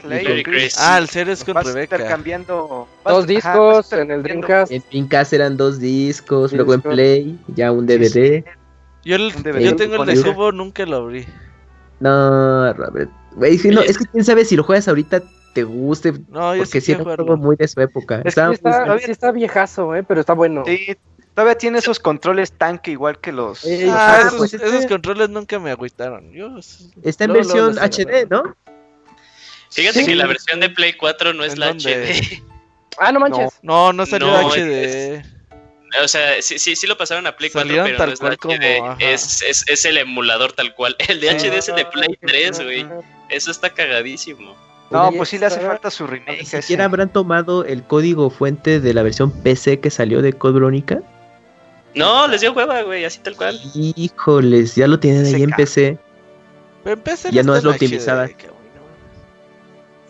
Claire 0.00 0.24
Claire 0.24 0.40
y 0.40 0.42
Chris. 0.44 0.76
Ah, 0.78 0.98
el 0.98 1.08
ser 1.08 1.28
es 1.28 1.44
con 1.44 1.54
Vas 1.54 1.66
Rebecca. 1.66 1.96
intercambiando. 1.96 2.88
vas- 3.04 3.14
Dos 3.14 3.26
discos 3.26 3.92
en 3.92 4.10
el. 4.10 4.22
Dreamcast. 4.22 4.72
En 4.72 4.82
Dreamcast 4.90 5.32
eran 5.32 5.56
dos 5.56 5.78
discos, 5.78 6.52
luego 6.52 6.74
en. 6.74 6.80
Play, 6.82 7.38
ya 7.48 7.70
un 7.72 7.86
DVD. 7.86 8.44
Yo, 9.04 9.16
el- 9.16 9.32
Un 9.36 9.42
DVD 9.42 9.60
yo 9.64 9.76
tengo 9.76 9.92
el 9.94 9.98
con 9.98 10.06
de 10.08 10.12
ese. 10.14 10.32
Cubo, 10.34 10.52
nunca 10.52 10.84
lo 10.86 10.96
abrí. 10.96 11.26
No, 12.00 12.72
Robert. 12.72 13.10
No, 13.36 13.42
Oye. 13.46 13.86
es 13.90 13.98
que 13.98 14.04
quién 14.06 14.24
sabe 14.24 14.44
si 14.44 14.56
lo 14.56 14.64
juegas 14.64 14.88
ahorita 14.88 15.22
te 15.54 15.62
guste, 15.64 16.12
No, 16.28 16.54
yo 16.54 16.62
porque 16.62 16.80
sí 16.80 16.92
era 16.92 17.02
jugarlo. 17.02 17.36
muy 17.36 17.56
de 17.56 17.68
su 17.68 17.80
época. 17.80 18.16
Es 18.16 18.22
que 18.22 18.28
está, 18.28 18.46
muy- 18.48 19.00
sí 19.00 19.10
está 19.10 19.32
viejazo, 19.32 19.94
eh, 19.94 20.02
pero 20.02 20.20
está 20.20 20.32
bueno. 20.32 20.62
Sí, 20.66 20.96
todavía 21.34 21.56
tiene 21.58 21.78
esos 21.78 21.98
controles 22.00 22.52
tanque 22.52 22.92
igual 22.92 23.18
que 23.18 23.32
los. 23.32 23.64
Eh, 23.64 23.88
Ah, 23.90 24.16
Ah, 24.16 24.20
esos, 24.26 24.34
pues 24.38 24.54
este- 24.54 24.66
esos 24.66 24.86
controles 24.86 25.28
nunca 25.30 25.58
me 25.58 25.70
agüitaron. 25.70 26.32
Yo, 26.32 26.56
Está 27.02 27.24
en 27.24 27.32
luego, 27.32 27.48
versión 27.48 27.78
HD. 27.78 28.26
¿no? 28.30 28.54
Fíjate 29.70 30.00
Sí. 30.00 30.06
que 30.06 30.14
la 30.14 30.26
versión 30.26 30.60
de 30.60 30.70
Play 30.70 30.94
4 30.94 31.32
no 31.34 31.44
es 31.44 31.54
¿En 31.54 31.60
la 31.60 31.66
dónde? 31.68 31.92
HD. 32.12 32.42
Ah, 32.98 33.12
no 33.12 33.20
manches. 33.20 33.52
No, 33.62 33.92
no 33.92 34.04
salió 34.06 34.26
No, 34.26 34.50
HD. 34.50 35.22
O 36.04 36.08
sea, 36.08 36.40
sí, 36.40 36.58
sí, 36.58 36.76
sí 36.76 36.86
lo 36.86 36.96
pasaron 36.96 37.26
a 37.26 37.36
Play 37.36 37.50
4, 37.50 37.66
Salieron 37.68 37.86
pero 37.86 37.98
tal 37.98 38.08
no 38.20 38.28
es 38.30 38.38
HD. 38.38 38.94
es, 38.98 39.42
es, 39.42 39.64
es 39.68 39.84
el 39.84 39.96
emulador 39.98 40.52
tal 40.52 40.74
cual. 40.74 40.96
El 41.08 41.20
de 41.20 41.38
Sí. 41.38 41.48
HD 41.48 41.56
es 41.58 41.68
el 41.68 41.76
de 41.76 41.84
Play 41.86 42.18
Ah, 42.22 42.26
3, 42.26 42.60
güey. 42.62 42.86
Eso 43.28 43.50
está 43.50 43.70
cagadísimo. 43.70 44.56
No, 44.90 45.12
pues 45.12 45.28
sí 45.28 45.38
le 45.38 45.46
hace 45.46 45.60
falta 45.60 45.88
su 45.88 46.04
remake. 46.06 46.40
Ni 46.40 46.46
siquiera 46.46 46.84
habrán 46.84 47.12
tomado 47.12 47.64
el 47.64 47.84
código 47.84 48.28
fuente 48.28 48.80
de 48.80 48.92
la 48.92 49.04
versión 49.04 49.30
PC 49.30 49.78
que 49.78 49.88
salió 49.88 50.20
de 50.20 50.32
Code 50.32 50.54
Verónica. 50.54 51.00
No, 51.94 52.26
les 52.28 52.40
dio 52.40 52.52
hueva, 52.52 52.82
güey, 52.82 53.04
así 53.04 53.20
tal 53.20 53.36
cual. 53.36 53.60
Híjoles, 53.74 54.74
ya 54.74 54.88
lo 54.88 54.98
tienen 54.98 55.26
ahí 55.32 55.42
en. 55.44 55.50
PC. 55.50 55.96
Pero 56.82 56.94
en 56.96 57.02
PC 57.02 57.30
Ya 57.30 57.42
no 57.44 57.54
es 57.54 57.62
lo 57.62 57.72
en 57.72 57.78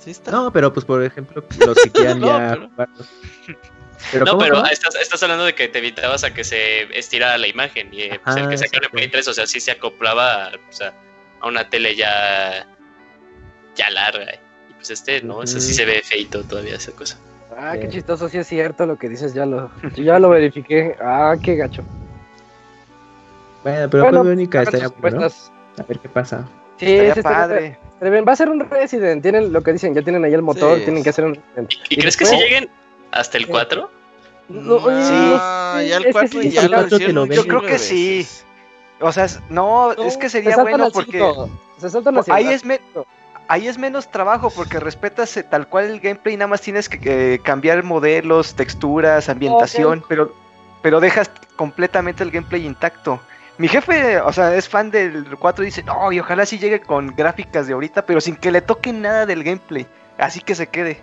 Sí 0.01 0.11
está. 0.13 0.31
No, 0.31 0.53
pero 0.53 0.73
pues 0.73 0.85
por 0.87 1.03
ejemplo, 1.05 1.45
los 1.67 1.77
que 1.79 1.91
quieran 1.93 2.21
No, 2.21 2.27
ya 2.27 2.69
pero- 2.77 4.25
no, 4.25 4.31
¿cómo, 4.33 4.39
pero 4.43 4.65
estás, 4.67 4.95
estás 4.95 5.23
hablando 5.23 5.45
de 5.45 5.55
que 5.55 5.69
te 5.69 5.79
evitabas 5.79 6.25
a 6.25 6.33
que 6.33 6.43
se 6.43 6.85
estirara 6.99 7.37
la 7.37 7.47
imagen. 7.47 7.93
Y 7.93 8.03
eh, 8.03 8.21
pues, 8.25 8.35
el 8.37 8.43
Ajá, 8.45 8.51
que 8.51 8.59
sacaron 8.59 8.87
en. 8.87 8.91
Play 8.93 9.09
3, 9.11 9.29
o 9.29 9.35
sea, 9.35 9.47
sí 9.47 9.61
se 9.61 9.73
acoplaba 9.73 10.49
o 10.49 10.73
sea, 10.73 10.95
a 11.41 11.47
una 11.47 11.69
tele 11.69 11.95
ya, 11.95 12.67
ya 13.77 13.91
larga. 13.91 14.35
Y 14.71 14.73
pues 14.75 14.91
este, 14.91 15.21
no, 15.23 15.43
ese 15.43 15.61
sí 15.61 15.69
Ujú. 15.69 15.77
se 15.77 15.85
ve 15.85 16.01
feito 16.03 16.43
todavía 16.45 16.77
esa 16.77 16.93
cosa. 16.93 17.19
Ah, 17.59 17.75
qué 17.79 17.87
Eh. 17.87 17.91
chistoso, 17.91 18.29
sí 18.31 18.39
es 18.39 18.47
cierto 18.47 18.87
lo 18.87 18.97
que 18.97 19.09
dices, 19.11 19.35
ya 19.35 19.45
lo, 19.45 19.71
yo 19.95 20.03
ya 20.03 20.19
lo 20.19 20.31
verifiqué. 20.31 20.97
Ah, 20.99 21.37
qué 21.43 21.57
gacho. 21.57 21.83
Bueno, 23.63 23.91
pero 23.91 24.05
Bueno, 24.05 24.19
Code 24.21 24.29
Verónica 24.31 24.61
hagan 24.61 24.75
estaría 24.75 24.97
bueno. 24.99 25.27
A 25.79 25.83
ver 25.83 25.99
qué 25.99 26.09
pasa. 26.09 26.49
Sí, 26.79 26.87
Estaría 26.87 27.13
sí, 27.15 27.21
estaría- 27.21 27.39
padre. 27.39 27.67
estaría 27.67 27.90
Va 28.03 28.33
a 28.33 28.37
ser 28.37 28.49
un 28.49 28.61
Resident, 28.61 29.23
tienen 29.23 29.53
lo 29.53 29.63
que 29.63 29.73
dicen, 29.73 29.95
ya 29.95 30.03
tienen 30.03 30.25
ahí 30.25 30.33
el 30.33 30.43
motor, 30.43 30.79
Sí. 30.79 30.85
tienen 30.85 31.03
que 31.03 31.11
hacer 31.11 31.25
un 31.27 31.35
Resident. 31.35 31.73
¿Y, 31.91 31.95
¿Y 31.95 31.97
crees 31.99 32.17
que 32.17 32.25
si 32.27 32.37
lleguen 32.37 32.69
hasta 33.11 33.37
el 33.39 33.47
4? 33.47 33.91
No, 34.49 34.79
Sí, 34.79 34.85
no 34.85 35.37
Ah, 35.39 35.83
ya 35.87 35.99
el 35.99 36.05
que 36.05 36.13
4 36.13 36.41
sí, 36.43 36.51
ya 36.51 36.63
el 36.63 36.71
lo 36.71 36.77
cuatro 36.79 36.89
te 36.89 36.95
hicieron 36.97 37.15
lo 37.17 37.23
un 37.23 37.29
venden. 37.29 37.45
chingo 37.45 37.55
Yo 37.55 37.59
creo 37.61 37.71
que 37.71 37.79
sí. 37.79 38.27
O 39.01 39.13
sea, 39.13 39.25
es- 39.25 39.41
no, 39.51 39.95
No, 39.95 40.03
es 40.05 40.17
que 40.17 40.29
se 40.29 40.43
sería 40.43 40.57
bueno 40.57 40.91
porque 40.91 41.19
se 41.79 42.33
ahí 42.33 42.49
es, 42.49 42.65
me- 42.65 42.81
ahí 43.49 43.69
es 43.69 43.79
menos 43.79 44.11
trabajo 44.11 44.51
porque 44.51 44.81
respetas 44.81 45.37
eh, 45.37 45.43
tal 45.43 45.69
cual 45.69 45.87
el 45.87 46.01
gameplay, 46.01 46.37
nada 46.37 46.49
más 46.49 46.61
tienes 46.63 46.89
que 46.89 47.35
eh, 47.35 47.39
cambiar 47.41 47.83
modelos, 47.85 48.55
texturas, 48.55 49.29
ambientación, 49.29 50.05
pero, 50.09 50.35
pero 50.83 51.01
dejas 51.01 51.31
completamente 51.57 52.23
el 52.25 52.31
gameplay 52.31 52.67
intacto. 52.67 53.21
Mi 53.61 53.69
jefe, 53.69 54.19
o 54.21 54.33
sea, 54.33 54.55
es 54.57 54.69
fan 54.69 54.91
del 54.91 55.37
4 55.39 55.63
y 55.63 55.67
dice, 55.67 55.83
no, 55.83 56.11
y 56.11 56.19
ojalá 56.19 56.47
sí 56.47 56.59
llegue 56.59 56.81
con 56.81 57.15
gráficas 57.15 57.67
de 57.67 57.75
ahorita, 57.75 58.07
pero 58.07 58.21
sin 58.21 58.37
que 58.37 58.51
le 58.51 58.63
toque 58.63 58.91
nada 58.93 59.27
del 59.27 59.45
gameplay. 59.45 59.87
Así 60.17 60.41
que 60.41 60.55
se 60.55 60.67
quede. 60.69 61.01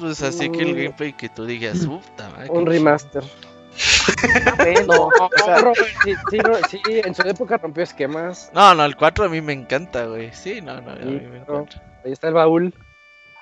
Pues 0.00 0.22
así 0.22 0.50
que 0.50 0.62
el 0.62 0.72
Mm. 0.72 0.76
gameplay 0.76 1.12
que 1.12 1.28
tú 1.28 1.44
digas, 1.44 1.80
puta 1.86 2.30
madre. 2.30 2.48
un 2.50 2.64
remaster. 2.64 3.22
Bueno, 4.56 4.86
No, 5.18 5.26
o 5.26 5.30
sea, 5.44 5.58
sí, 6.02 6.14
sí, 6.30 6.38
ro- 6.38 6.58
sí, 6.70 6.80
en 6.86 7.14
su 7.14 7.22
época 7.28 7.58
rompió 7.58 7.82
esquemas. 7.82 8.50
No, 8.54 8.74
no, 8.74 8.84
el 8.86 8.96
4 8.96 9.26
a 9.26 9.28
mí 9.28 9.42
me 9.42 9.52
encanta, 9.52 10.06
güey. 10.06 10.32
Sí, 10.32 10.62
no, 10.62 10.80
no, 10.80 10.92
a 10.92 10.94
mí 10.96 11.20
me 11.20 11.40
no. 11.40 11.60
encanta. 11.60 11.82
Ahí 12.06 12.12
está 12.12 12.28
el 12.28 12.34
baúl. 12.34 12.72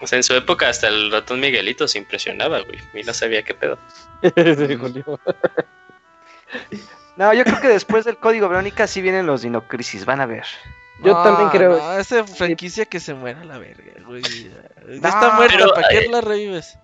O 0.00 0.08
sea, 0.08 0.16
en 0.16 0.24
su 0.24 0.34
época 0.34 0.68
hasta 0.68 0.88
el 0.88 1.12
ratón 1.12 1.38
Miguelito 1.38 1.86
se 1.86 1.98
impresionaba, 1.98 2.62
güey. 2.62 2.80
Y 2.94 3.04
no 3.06 3.14
sabía 3.14 3.44
qué 3.44 3.54
pedo. 3.54 3.78
Sí, 4.68 4.74
Julio. 4.76 5.20
no, 7.16 7.32
yo 7.34 7.44
creo 7.44 7.60
que 7.60 7.68
después 7.68 8.04
del 8.04 8.16
código 8.16 8.48
Verónica 8.48 8.86
sí 8.86 9.00
vienen 9.02 9.26
los 9.26 9.42
Dinocrisis, 9.42 10.04
van 10.04 10.20
a 10.20 10.26
ver. 10.26 10.44
Yo 11.02 11.12
No, 11.12 11.22
también 11.22 11.48
creo. 11.50 11.76
No, 11.76 11.92
esa 11.98 12.24
franquicia 12.26 12.84
que 12.86 13.00
se 13.00 13.14
muera 13.14 13.44
la 13.44 13.58
verga, 13.58 13.92
güey. 14.06 14.22
Ya 14.22 14.48
No, 15.00 15.08
está 15.08 15.32
muerta, 15.36 15.66
¿para 15.74 15.88
qué 15.88 15.98
eh, 15.98 16.08
la 16.08 16.20
revives? 16.20 16.78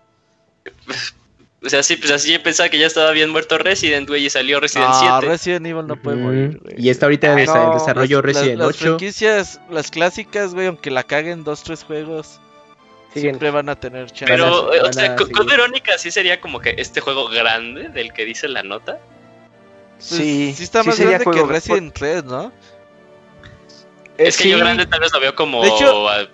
O 1.63 1.69
sea, 1.69 1.83
sí, 1.83 1.97
pues 1.97 2.11
así 2.11 2.33
yo 2.33 2.43
pensaba 2.43 2.71
que 2.71 2.79
ya 2.79 2.87
estaba 2.87 3.11
bien 3.11 3.29
muerto 3.31 3.59
Resident, 3.59 4.09
güey, 4.09 4.25
y 4.25 4.31
salió 4.31 4.61
Resident 4.61 4.89
No, 4.91 4.99
7. 5.21 5.27
Resident 5.27 5.67
Evil 5.67 5.87
no 5.87 5.97
puede 5.97 6.17
morir, 6.17 6.59
güey. 6.63 6.75
Y 6.79 6.89
está 6.89 7.05
ahorita 7.07 7.33
en 7.35 7.39
en 7.41 7.47
no. 7.47 7.75
desarrollo 7.75 8.23
Las- 8.23 8.25
las- 8.27 8.35
Resident 8.43 8.59
las, 8.61 8.69
8. 8.69 8.79
franquicias, 8.79 9.61
las 9.69 9.91
clásicas, 9.91 10.55
güey, 10.55 10.69
aunque 10.69 10.91
la 10.91 11.03
caguen 11.03 11.45
dos, 11.45 11.63
tres 11.63 11.85
juegos, 11.85 12.41
Siguen. 13.13 13.33
siempre 13.35 13.51
van 13.51 13.69
a 13.69 13.77
tener 13.77 14.07
chance. 14.07 14.25
Pero, 14.27 14.73
a- 14.73 14.89
o 14.89 14.93
sea, 14.93 15.17
con 15.17 15.47
Verónica 15.47 15.99
sí 15.99 16.11
sería 16.11 16.41
como 16.41 16.61
que 16.61 16.77
este 16.79 17.01
juego 17.03 17.29
grande 17.29 17.91
del 17.91 18.13
que 18.15 18.25
dice 18.25 18.49
la 18.49 18.63
nota. 18.63 18.99
Pues, 20.01 20.07
Sí, 20.21 20.55
sí 20.57 20.63
está 20.65 20.83
más 20.83 20.99
grande 20.99 21.25
que 21.25 21.45
Resident 21.45 21.93
3, 21.93 22.25
¿no? 22.25 22.51
Es 24.17 24.37
que 24.37 24.45
sí. 24.45 24.51
yo 24.51 24.59
grande 24.59 24.87
tal 24.87 25.01
vez 25.01 25.13
lo 25.13 25.21
veo 25.21 25.35
como 25.35 25.63
De 25.63 25.69
hecho- 25.69 26.09
a- 26.09 26.27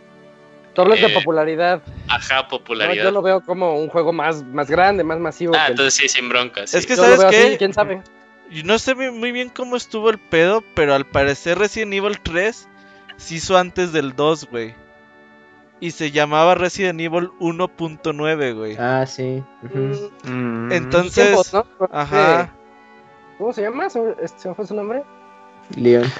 Tú 0.75 0.83
hablas 0.83 1.01
de 1.01 1.07
Eh, 1.07 1.15
popularidad. 1.15 1.83
ajá, 2.07 2.43
No, 2.43 2.49
popularidad. 2.49 3.05
yo 3.05 3.11
lo 3.11 3.23
veo 3.23 3.41
como 3.41 3.79
un 3.79 3.89
juego 3.89 4.13
más, 4.13 4.43
más 4.45 4.69
grande, 4.71 5.03
más 5.05 5.19
masivo. 5.19 5.55
ah, 5.57 5.61
que 5.61 5.65
el- 5.67 5.71
entonces 5.73 5.95
sí, 5.95 6.09
sin 6.09 6.29
broncas. 6.29 6.75
Es 6.75 6.85
que 6.87 6.95
yo 6.97 7.03
¿sabes 7.03 7.19
veo 7.19 7.29
así, 7.29 7.37
qué? 7.39 7.57
¿Quién 7.57 7.73
sabe? 7.73 8.03
No 8.63 8.79
sé 8.79 8.95
muy 8.95 9.33
bien 9.33 9.49
cómo 9.49 9.75
estuvo 9.77 10.11
el 10.11 10.19
pedo, 10.19 10.63
pero 10.75 10.95
al 10.95 11.07
parecer 11.07 11.59
Resident 11.59 11.95
Evil 11.95 12.21
3 12.21 12.69
se 13.17 13.35
hizo 13.37 13.57
antes 13.57 13.93
del 13.93 14.15
2, 14.15 14.47
güey. 14.51 14.75
Y 15.81 15.91
se 15.93 16.11
llamaba 16.11 16.55
Resident 16.55 17.01
Evil 17.01 17.31
1.9, 17.41 18.53
güey. 18.55 18.77
Ah, 18.79 19.05
sí. 19.07 19.43
Mm, 20.25 20.73
Entonces, 20.73 21.25
Tiempos, 21.25 21.53
¿no? 21.55 21.67
ajá. 21.91 22.53
¿Cómo 23.39 23.53
se 23.53 23.63
llama? 23.63 23.89
¿Se 23.91 24.01
este, 24.23 24.39
se 24.41 24.49
me 24.49 24.55
fue 24.55 24.67
su 24.67 24.75
nombre? 24.75 25.03
Leon. 25.77 26.11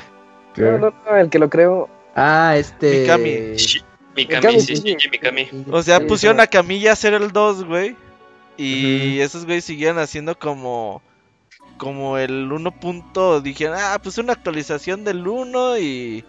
No, 0.57 0.79
no, 0.79 0.95
no, 1.05 1.17
el 1.17 1.29
que 1.31 1.39
lo 1.39 1.51
creo. 1.51 1.89
Ah, 2.15 2.55
este. 2.57 3.03
Mikami. 3.03 3.31
Mikami, 4.17 4.47
Mikami, 4.47 4.61
sí, 4.61 4.77
sí. 4.77 4.83
Shinji 4.83 5.11
Mikami. 5.11 5.49
O 5.71 5.83
sea, 5.83 6.01
pusieron 6.07 6.41
a 6.41 6.47
Camilla 6.47 6.91
a 6.91 6.93
hacer 6.95 7.13
el 7.15 7.31
2, 7.33 7.65
güey. 7.65 7.97
Y 8.57 9.21
esos 9.21 9.45
güeyes 9.45 9.65
siguieron 9.65 9.99
haciendo 9.99 10.39
como. 10.39 11.03
Como 11.77 12.17
el 12.17 12.51
1. 12.51 12.71
punto, 12.81 13.43
dijeron, 13.43 13.77
ah, 13.79 13.99
pues 14.03 14.17
una 14.17 14.33
actualización 14.33 15.05
del 15.05 15.27
1 15.29 15.79
y. 15.79 16.25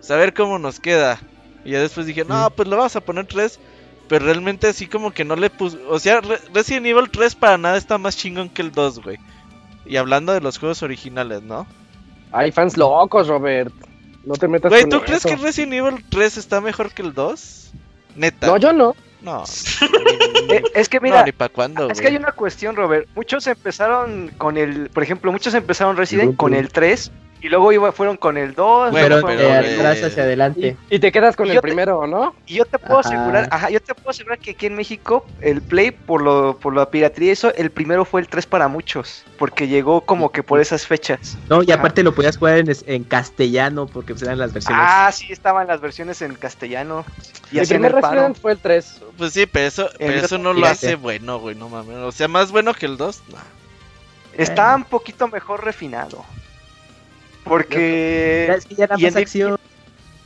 Saber 0.00 0.34
cómo 0.34 0.58
nos 0.58 0.80
queda. 0.80 1.20
Y 1.64 1.72
ya 1.72 1.80
después 1.80 2.06
dije, 2.06 2.24
no, 2.24 2.50
pues 2.50 2.66
le 2.68 2.74
vamos 2.74 2.96
a 2.96 3.00
poner 3.00 3.26
3. 3.26 3.60
Pero 4.08 4.24
realmente 4.24 4.66
así 4.66 4.88
como 4.88 5.12
que 5.12 5.24
no 5.24 5.36
le 5.36 5.50
puso. 5.50 5.78
O 5.88 6.00
sea, 6.00 6.20
Re- 6.20 6.40
Resident 6.52 6.86
Evil 6.86 7.08
3 7.10 7.36
para 7.36 7.56
nada 7.58 7.76
está 7.76 7.98
más 7.98 8.16
chingón 8.16 8.48
que 8.48 8.62
el 8.62 8.72
2, 8.72 9.02
güey. 9.04 9.18
Y 9.84 9.96
hablando 9.96 10.32
de 10.32 10.40
los 10.40 10.58
juegos 10.58 10.82
originales, 10.82 11.42
¿no? 11.42 11.66
Hay 12.32 12.52
fans 12.52 12.76
locos, 12.76 13.28
Robert. 13.28 13.72
No 14.24 14.34
te 14.34 14.48
metas 14.48 14.70
Güey, 14.70 14.82
con 14.82 14.90
¿tú 14.90 15.00
crees 15.00 15.24
eso. 15.24 15.28
que 15.28 15.42
Resident 15.42 15.72
Evil 15.72 16.04
3 16.08 16.36
está 16.36 16.60
mejor 16.60 16.92
que 16.92 17.02
el 17.02 17.14
2? 17.14 17.72
Neta. 18.16 18.46
No, 18.46 18.56
yo 18.58 18.72
no. 18.72 18.94
No. 19.22 19.44
eh, 20.48 20.62
es 20.74 20.88
que 20.88 20.98
no, 20.98 21.02
mira, 21.04 21.24
ni 21.24 21.32
para 21.32 21.52
cuándo, 21.52 21.90
es 21.90 22.00
que 22.00 22.08
hay 22.08 22.16
una 22.16 22.32
cuestión, 22.32 22.74
Robert. 22.74 23.06
Muchos 23.14 23.46
empezaron 23.46 24.30
con 24.38 24.56
el, 24.56 24.88
por 24.90 25.02
ejemplo, 25.02 25.30
muchos 25.30 25.52
empezaron 25.54 25.96
Resident 25.96 26.36
con 26.36 26.54
el 26.54 26.70
3 26.70 27.12
y 27.42 27.48
luego 27.48 27.72
iba, 27.72 27.90
fueron 27.92 28.16
con 28.16 28.36
el 28.36 28.54
2. 28.54 28.90
Bueno, 28.90 29.20
Pero 29.24 29.42
eh, 29.42 29.76
atrás 29.76 30.02
hacia 30.02 30.24
adelante. 30.24 30.76
y 30.90 30.98
te 30.98 31.10
quedas 31.10 31.36
con 31.36 31.46
Y 31.46 31.50
el 31.50 31.54
yo 31.56 31.60
te- 31.62 31.68
primero, 31.68 32.06
¿no? 32.06 32.34
Y 32.46 32.56
yo 32.56 32.64
te 32.66 32.78
puedo 32.78 33.00
Ajá. 33.00 33.08
asegurar, 33.08 33.48
ajá, 33.50 33.70
yo 33.70 33.80
te 33.80 33.94
puedo 33.94 34.10
asegurar 34.10 34.38
que 34.38 34.50
aquí 34.50 34.66
en 34.66 34.74
México 34.74 35.24
el 35.40 35.62
Play 35.62 35.90
por 35.90 36.22
lo 36.22 36.58
por 36.58 36.74
la 36.74 36.90
piratería 36.90 37.32
eso, 37.32 37.54
el 37.54 37.70
primero 37.70 38.04
fue 38.04 38.20
el 38.20 38.28
3 38.28 38.44
para 38.46 38.68
muchos, 38.68 39.24
porque 39.38 39.68
llegó 39.68 40.02
como 40.02 40.30
que 40.32 40.42
por 40.42 40.60
esas 40.60 40.86
fechas. 40.86 41.38
No, 41.48 41.62
y 41.62 41.70
Ajá. 41.70 41.80
aparte 41.80 42.02
lo 42.02 42.14
podías 42.14 42.36
jugar 42.36 42.62
en, 42.86 43.04
castellano 43.04 43.86
porque 43.86 44.12
pues, 44.12 44.22
eran 44.22 44.38
las 44.38 44.52
versiones. 44.52 44.84
Ah, 44.86 45.10
sí, 45.12 45.26
estaban 45.32 45.66
las 45.66 45.80
versiones 45.80 46.20
en 46.22 46.34
castellano 46.34 47.04
y 47.50 47.60
primer 47.66 47.94
el 47.94 48.00
paro. 48.00 48.14
Resident 48.16 48.38
fue 48.38 48.52
el 48.52 48.58
3. 48.58 49.00
Pues 49.16 49.32
sí, 49.32 49.46
pero 49.46 49.66
eso, 49.66 49.88
pero 49.98 50.12
eso 50.12 50.38
no 50.38 50.52
lo 50.52 50.66
hace 50.66 50.94
bueno, 50.96 51.38
güey, 51.38 51.54
no 51.54 51.68
mames. 51.68 51.96
O 51.96 52.12
sea, 52.12 52.28
más 52.28 52.52
bueno 52.52 52.74
que 52.74 52.86
el 52.86 52.96
2, 52.96 53.22
nah. 53.32 53.38
Está 54.36 54.76
un 54.76 54.84
poquito 54.84 55.26
mejor 55.28 55.64
refinado. 55.64 56.24
Porque 57.44 58.46
Ya, 58.48 58.54
es 58.54 58.64
que 58.66 58.74
ya 58.74 58.84
era 58.84 58.96
y 58.98 59.06
en 59.06 59.14
más 59.14 59.22
acción. 59.22 59.58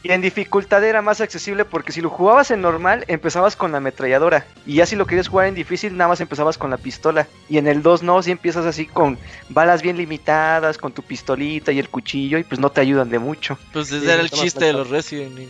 y 0.02 0.12
en 0.12 0.20
dificultad 0.20 0.84
era 0.84 1.00
más 1.00 1.20
accesible 1.20 1.64
porque 1.64 1.92
si 1.92 2.00
lo 2.02 2.10
jugabas 2.10 2.50
en 2.50 2.60
normal 2.60 3.04
empezabas 3.08 3.56
con 3.56 3.72
la 3.72 3.78
ametralladora 3.78 4.44
y 4.66 4.74
ya 4.76 4.86
si 4.86 4.96
lo 4.96 5.06
querías 5.06 5.28
jugar 5.28 5.46
en 5.46 5.54
difícil 5.54 5.96
nada 5.96 6.08
más 6.08 6.20
empezabas 6.20 6.58
con 6.58 6.70
la 6.70 6.76
pistola 6.76 7.26
y 7.48 7.56
en 7.58 7.66
el 7.66 7.82
2 7.82 8.02
no, 8.02 8.22
si 8.22 8.30
empiezas 8.30 8.66
así 8.66 8.86
con 8.86 9.16
balas 9.48 9.80
bien 9.80 9.96
limitadas, 9.96 10.76
con 10.76 10.92
tu 10.92 11.02
pistolita 11.02 11.72
y 11.72 11.78
el 11.78 11.88
cuchillo 11.88 12.36
y 12.38 12.44
pues 12.44 12.60
no 12.60 12.70
te 12.70 12.80
ayudan 12.82 13.08
de 13.08 13.18
mucho. 13.18 13.58
Pues 13.72 13.90
ese 13.90 14.00
Sí, 14.04 14.10
era 14.10 14.20
el 14.22 14.30
chiste 14.30 14.64
de 14.66 14.72
los 14.74 14.90
Resident 14.90 15.32
Evil. 15.38 15.48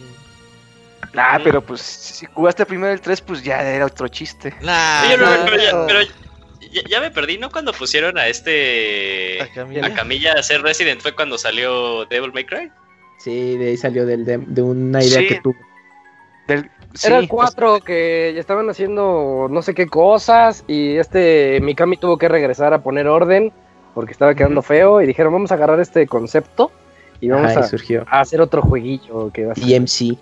Ah, 1.16 1.38
Mm. 1.38 1.42
pero 1.44 1.60
pues 1.62 1.80
si 1.80 2.26
jugaste 2.26 2.66
primero 2.66 2.92
el 2.92 3.00
3 3.00 3.20
pues 3.22 3.42
ya 3.42 3.60
era 3.62 3.86
otro 3.86 4.06
chiste. 4.08 4.54
Nah, 4.62 5.02
Oye, 5.06 5.16
nah, 5.18 5.44
pero, 5.44 5.56
ya, 5.62 5.72
no. 5.72 5.86
pero 5.86 5.98
ya, 6.72 6.82
ya 6.88 7.00
me 7.00 7.10
perdí, 7.10 7.38
¿no? 7.38 7.50
Cuando 7.50 7.72
pusieron 7.72 8.18
a 8.18 8.28
este. 8.28 9.40
a 9.42 9.48
Camila. 9.52 9.86
A 9.86 9.94
Camilla 9.94 10.32
a 10.34 10.42
ser 10.42 10.62
Resident 10.62 11.00
fue 11.00 11.14
cuando 11.14 11.38
salió 11.38 12.04
Devil 12.06 12.32
May 12.32 12.44
Cry. 12.44 12.70
Sí, 13.18 13.56
de 13.56 13.68
ahí 13.68 13.76
salió 13.76 14.04
del, 14.06 14.24
de, 14.24 14.38
de 14.38 14.62
una 14.62 15.02
idea 15.02 15.20
Sí. 15.20 15.26
que 15.28 15.40
tuvo. 15.40 15.56
Del- 16.48 16.70
Era 17.02 17.18
sí, 17.18 17.24
el 17.24 17.28
4 17.28 17.80
que 17.80 18.38
estaban 18.38 18.68
haciendo 18.70 19.48
no 19.50 19.62
sé 19.62 19.74
qué 19.74 19.86
cosas 19.86 20.62
y 20.68 20.96
este 20.96 21.58
Mikami 21.62 21.96
tuvo 21.96 22.18
que 22.18 22.28
regresar 22.28 22.72
a 22.74 22.82
poner 22.82 23.06
orden 23.08 23.50
porque 23.94 24.12
estaba 24.12 24.34
quedando 24.34 24.60
feo 24.62 25.00
y 25.00 25.06
dijeron 25.06 25.32
vamos 25.32 25.50
a 25.50 25.54
agarrar 25.54 25.80
este 25.80 26.06
concepto 26.06 26.70
y 27.20 27.30
vamos 27.30 27.50
Ajá, 27.52 27.60
a, 27.60 27.62
surgió. 27.68 28.04
a 28.08 28.20
hacer 28.20 28.40
otro 28.40 28.60
jueguillo 28.62 29.30
que 29.32 29.46
va 29.46 29.52
a 29.52 29.54
ser 29.54 29.64
DMC. 29.64 30.18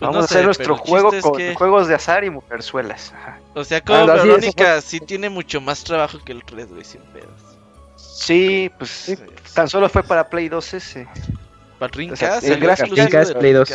Pues 0.00 0.08
Vamos 0.08 0.16
no 0.16 0.20
a 0.22 0.24
hacer 0.24 0.44
nuestro 0.46 0.76
juego 0.78 1.12
con 1.20 1.36
que- 1.36 1.54
juegos 1.54 1.86
de 1.86 1.94
azar 1.94 2.24
y 2.24 2.30
mujerzuelas. 2.30 3.12
Ajá. 3.14 3.38
O 3.54 3.62
sea, 3.64 3.82
como 3.82 3.98
Anda, 3.98 4.22
sí, 4.22 4.28
Verónica 4.28 4.80
sí 4.80 4.98
tiene 5.00 5.28
mucho 5.28 5.60
más 5.60 5.84
trabajo 5.84 6.18
que 6.24 6.32
el 6.32 6.42
3, 6.42 6.68
güey, 6.70 6.84
sin 6.84 7.02
pedos. 7.02 7.28
Sí, 7.96 8.70
pues 8.78 9.18
tan 9.54 9.68
solo 9.68 9.88
fue 9.90 10.02
para 10.02 10.28
Play 10.28 10.48
2 10.48 10.72
ese. 10.74 11.06
Para 11.78 11.90
O 11.90 11.94
Dreamcast, 11.96 12.42
sea, 12.46 12.56
gráfico- 12.56 12.70
exclusivo 12.70 12.94
Dreamcast, 12.94 13.28
de 13.32 13.38
Play 13.40 13.52
2. 13.52 13.68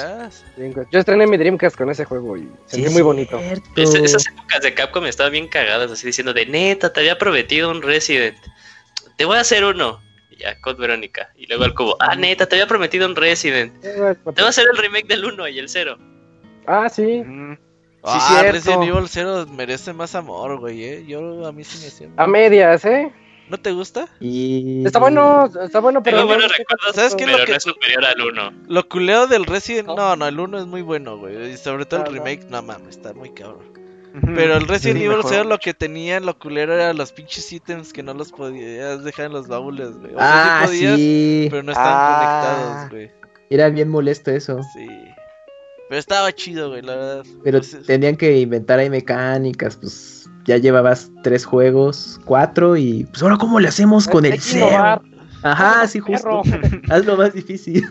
Dreamcast. 0.55 0.91
Yo 0.91 0.99
estrené 0.99 1.27
mi 1.27 1.37
Dreamcast 1.37 1.75
con 1.77 1.89
ese 1.91 2.05
juego 2.05 2.37
y 2.37 2.49
sentí 2.65 2.89
muy 2.89 3.01
bonito. 3.03 3.39
Es- 3.75 3.93
esas 3.93 4.27
épocas 4.27 4.61
de 4.61 4.73
Capcom 4.73 5.05
estaban 5.05 5.31
bien 5.31 5.47
cagadas, 5.47 5.91
así 5.91 6.07
diciendo 6.07 6.33
de 6.33 6.45
neta, 6.47 6.91
te 6.91 6.99
había 7.01 7.17
prometido 7.19 7.69
un 7.69 7.81
Resident. 7.83 8.35
Te 9.15 9.25
voy 9.25 9.37
a 9.37 9.41
hacer 9.41 9.63
uno. 9.63 10.01
Y 10.31 10.37
ya, 10.37 10.59
con 10.59 10.75
Verónica. 10.77 11.29
Y 11.35 11.45
luego 11.47 11.65
el 11.65 11.73
cubo, 11.73 11.97
ah, 11.99 12.15
neta, 12.15 12.45
te 12.47 12.55
había 12.55 12.67
prometido 12.67 13.07
un 13.07 13.15
Resident. 13.15 13.79
Te 13.81 13.95
voy 13.99 14.43
a 14.43 14.47
hacer 14.49 14.65
el 14.71 14.77
remake 14.77 15.07
del 15.07 15.23
1 15.25 15.47
y 15.47 15.59
el 15.59 15.69
0. 15.69 15.97
Ah, 16.67 16.89
sí. 16.89 17.23
Ah, 18.03 18.19
Sí, 18.19 18.33
cierto. 18.33 18.51
Resident 18.51 18.83
Evil 18.83 19.07
0 19.07 19.45
merece 19.51 19.91
más 19.93 20.13
amor, 20.15 20.59
güey, 20.59 20.83
eh. 20.83 21.05
Yo 21.07 21.45
a 21.47 21.51
mí 21.51 21.63
sí 21.63 21.79
me 21.81 21.87
hacía. 21.87 22.09
A 22.17 22.27
medias, 22.27 22.85
¿eh? 22.85 23.11
¿No 23.49 23.57
te 23.59 23.71
gusta? 23.71 24.07
Y... 24.19 24.83
Está 24.85 24.99
bueno, 24.99 25.49
está 25.63 25.79
bueno, 25.79 26.01
pero. 26.03 26.17
Tengo 26.17 26.29
no- 26.31 26.35
buenos 26.35 26.57
recuerdos, 26.57 26.95
¿Sabes 26.95 27.15
qué 27.15 27.25
pero 27.25 27.37
lo 27.39 27.45
que- 27.45 27.51
no 27.51 27.57
es 27.57 27.63
superior 27.63 28.05
al 28.05 28.21
1. 28.21 28.51
Lo 28.67 28.87
culeo 28.89 29.27
del 29.27 29.45
Resident... 29.45 29.87
No, 29.87 30.15
no, 30.15 30.27
el 30.27 30.39
1 30.39 30.59
es 30.59 30.65
muy 30.65 30.81
bueno, 30.81 31.17
güey. 31.17 31.51
Y 31.51 31.57
sobre 31.57 31.85
todo 31.85 31.99
el 32.01 32.05
Ah, 32.07 32.09
no. 32.09 32.13
remake, 32.15 32.45
no 32.49 32.61
mames, 32.63 32.89
está 32.97 33.13
muy 33.13 33.31
cabrón. 33.31 33.73
Pero 34.35 34.55
el 34.55 34.67
Resident 34.67 34.99
Sí, 34.99 35.05
Evil 35.05 35.17
mejor. 35.17 35.31
0 35.33 35.43
lo 35.43 35.57
que 35.59 35.73
tenía, 35.73 36.19
lo 36.21 36.39
culero 36.39 36.73
era 36.73 36.93
los 36.93 37.11
pinches 37.11 37.51
ítems 37.51 37.91
que 37.91 38.01
no 38.01 38.13
los 38.13 38.31
podías 38.31 39.03
dejar 39.03 39.25
en 39.27 39.33
los 39.33 39.47
baúles, 39.47 39.91
güey. 39.97 40.13
O 40.13 40.17
sea, 40.17 40.61
Ah, 40.61 40.67
sí 40.67 40.77
podías, 40.77 40.95
sí. 40.95 41.47
pero 41.51 41.63
no 41.63 41.71
estaban 41.71 41.93
Ah. 41.97 42.17
conectados, 42.17 42.91
güey. 42.91 43.11
Era 43.49 43.69
bien 43.69 43.89
molesto 43.89 44.31
eso. 44.31 44.59
Sí. 44.73 44.87
Pero 45.89 45.99
estaba 45.99 46.31
chido, 46.33 46.69
güey, 46.69 46.81
la 46.81 46.95
verdad. 46.95 47.25
Pero 47.43 47.61
tenían 47.85 48.15
que 48.17 48.39
inventar 48.39 48.79
ahí 48.79 48.89
mecánicas, 48.89 49.75
pues 49.77 50.29
ya 50.45 50.57
llevabas 50.57 51.11
tres 51.23 51.45
juegos, 51.45 52.19
cuatro 52.25 52.75
y 52.77 53.05
pues 53.05 53.21
ahora 53.23 53.37
cómo 53.37 53.59
le 53.59 53.67
hacemos 53.67 54.07
con 54.07 54.25
el 54.25 54.39
cero. 54.39 55.01
Ajá, 55.43 55.87
sí, 55.87 55.99
justo. 55.99 56.41
Hazlo 56.89 57.17
más 57.17 57.33
difícil. 57.33 57.87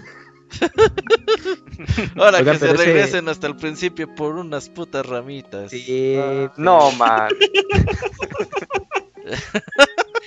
Ahora 2.17 2.39
Oigan, 2.39 2.55
que 2.55 2.61
se 2.61 2.73
ese- 2.73 2.85
regresen 2.85 3.29
hasta 3.29 3.47
el 3.49 3.57
principio 3.57 4.13
por 4.15 4.37
unas 4.37 4.69
putas 4.69 5.05
ramitas. 5.07 5.71
Sí. 5.71 6.17
No, 6.57 6.93
man. 6.93 7.29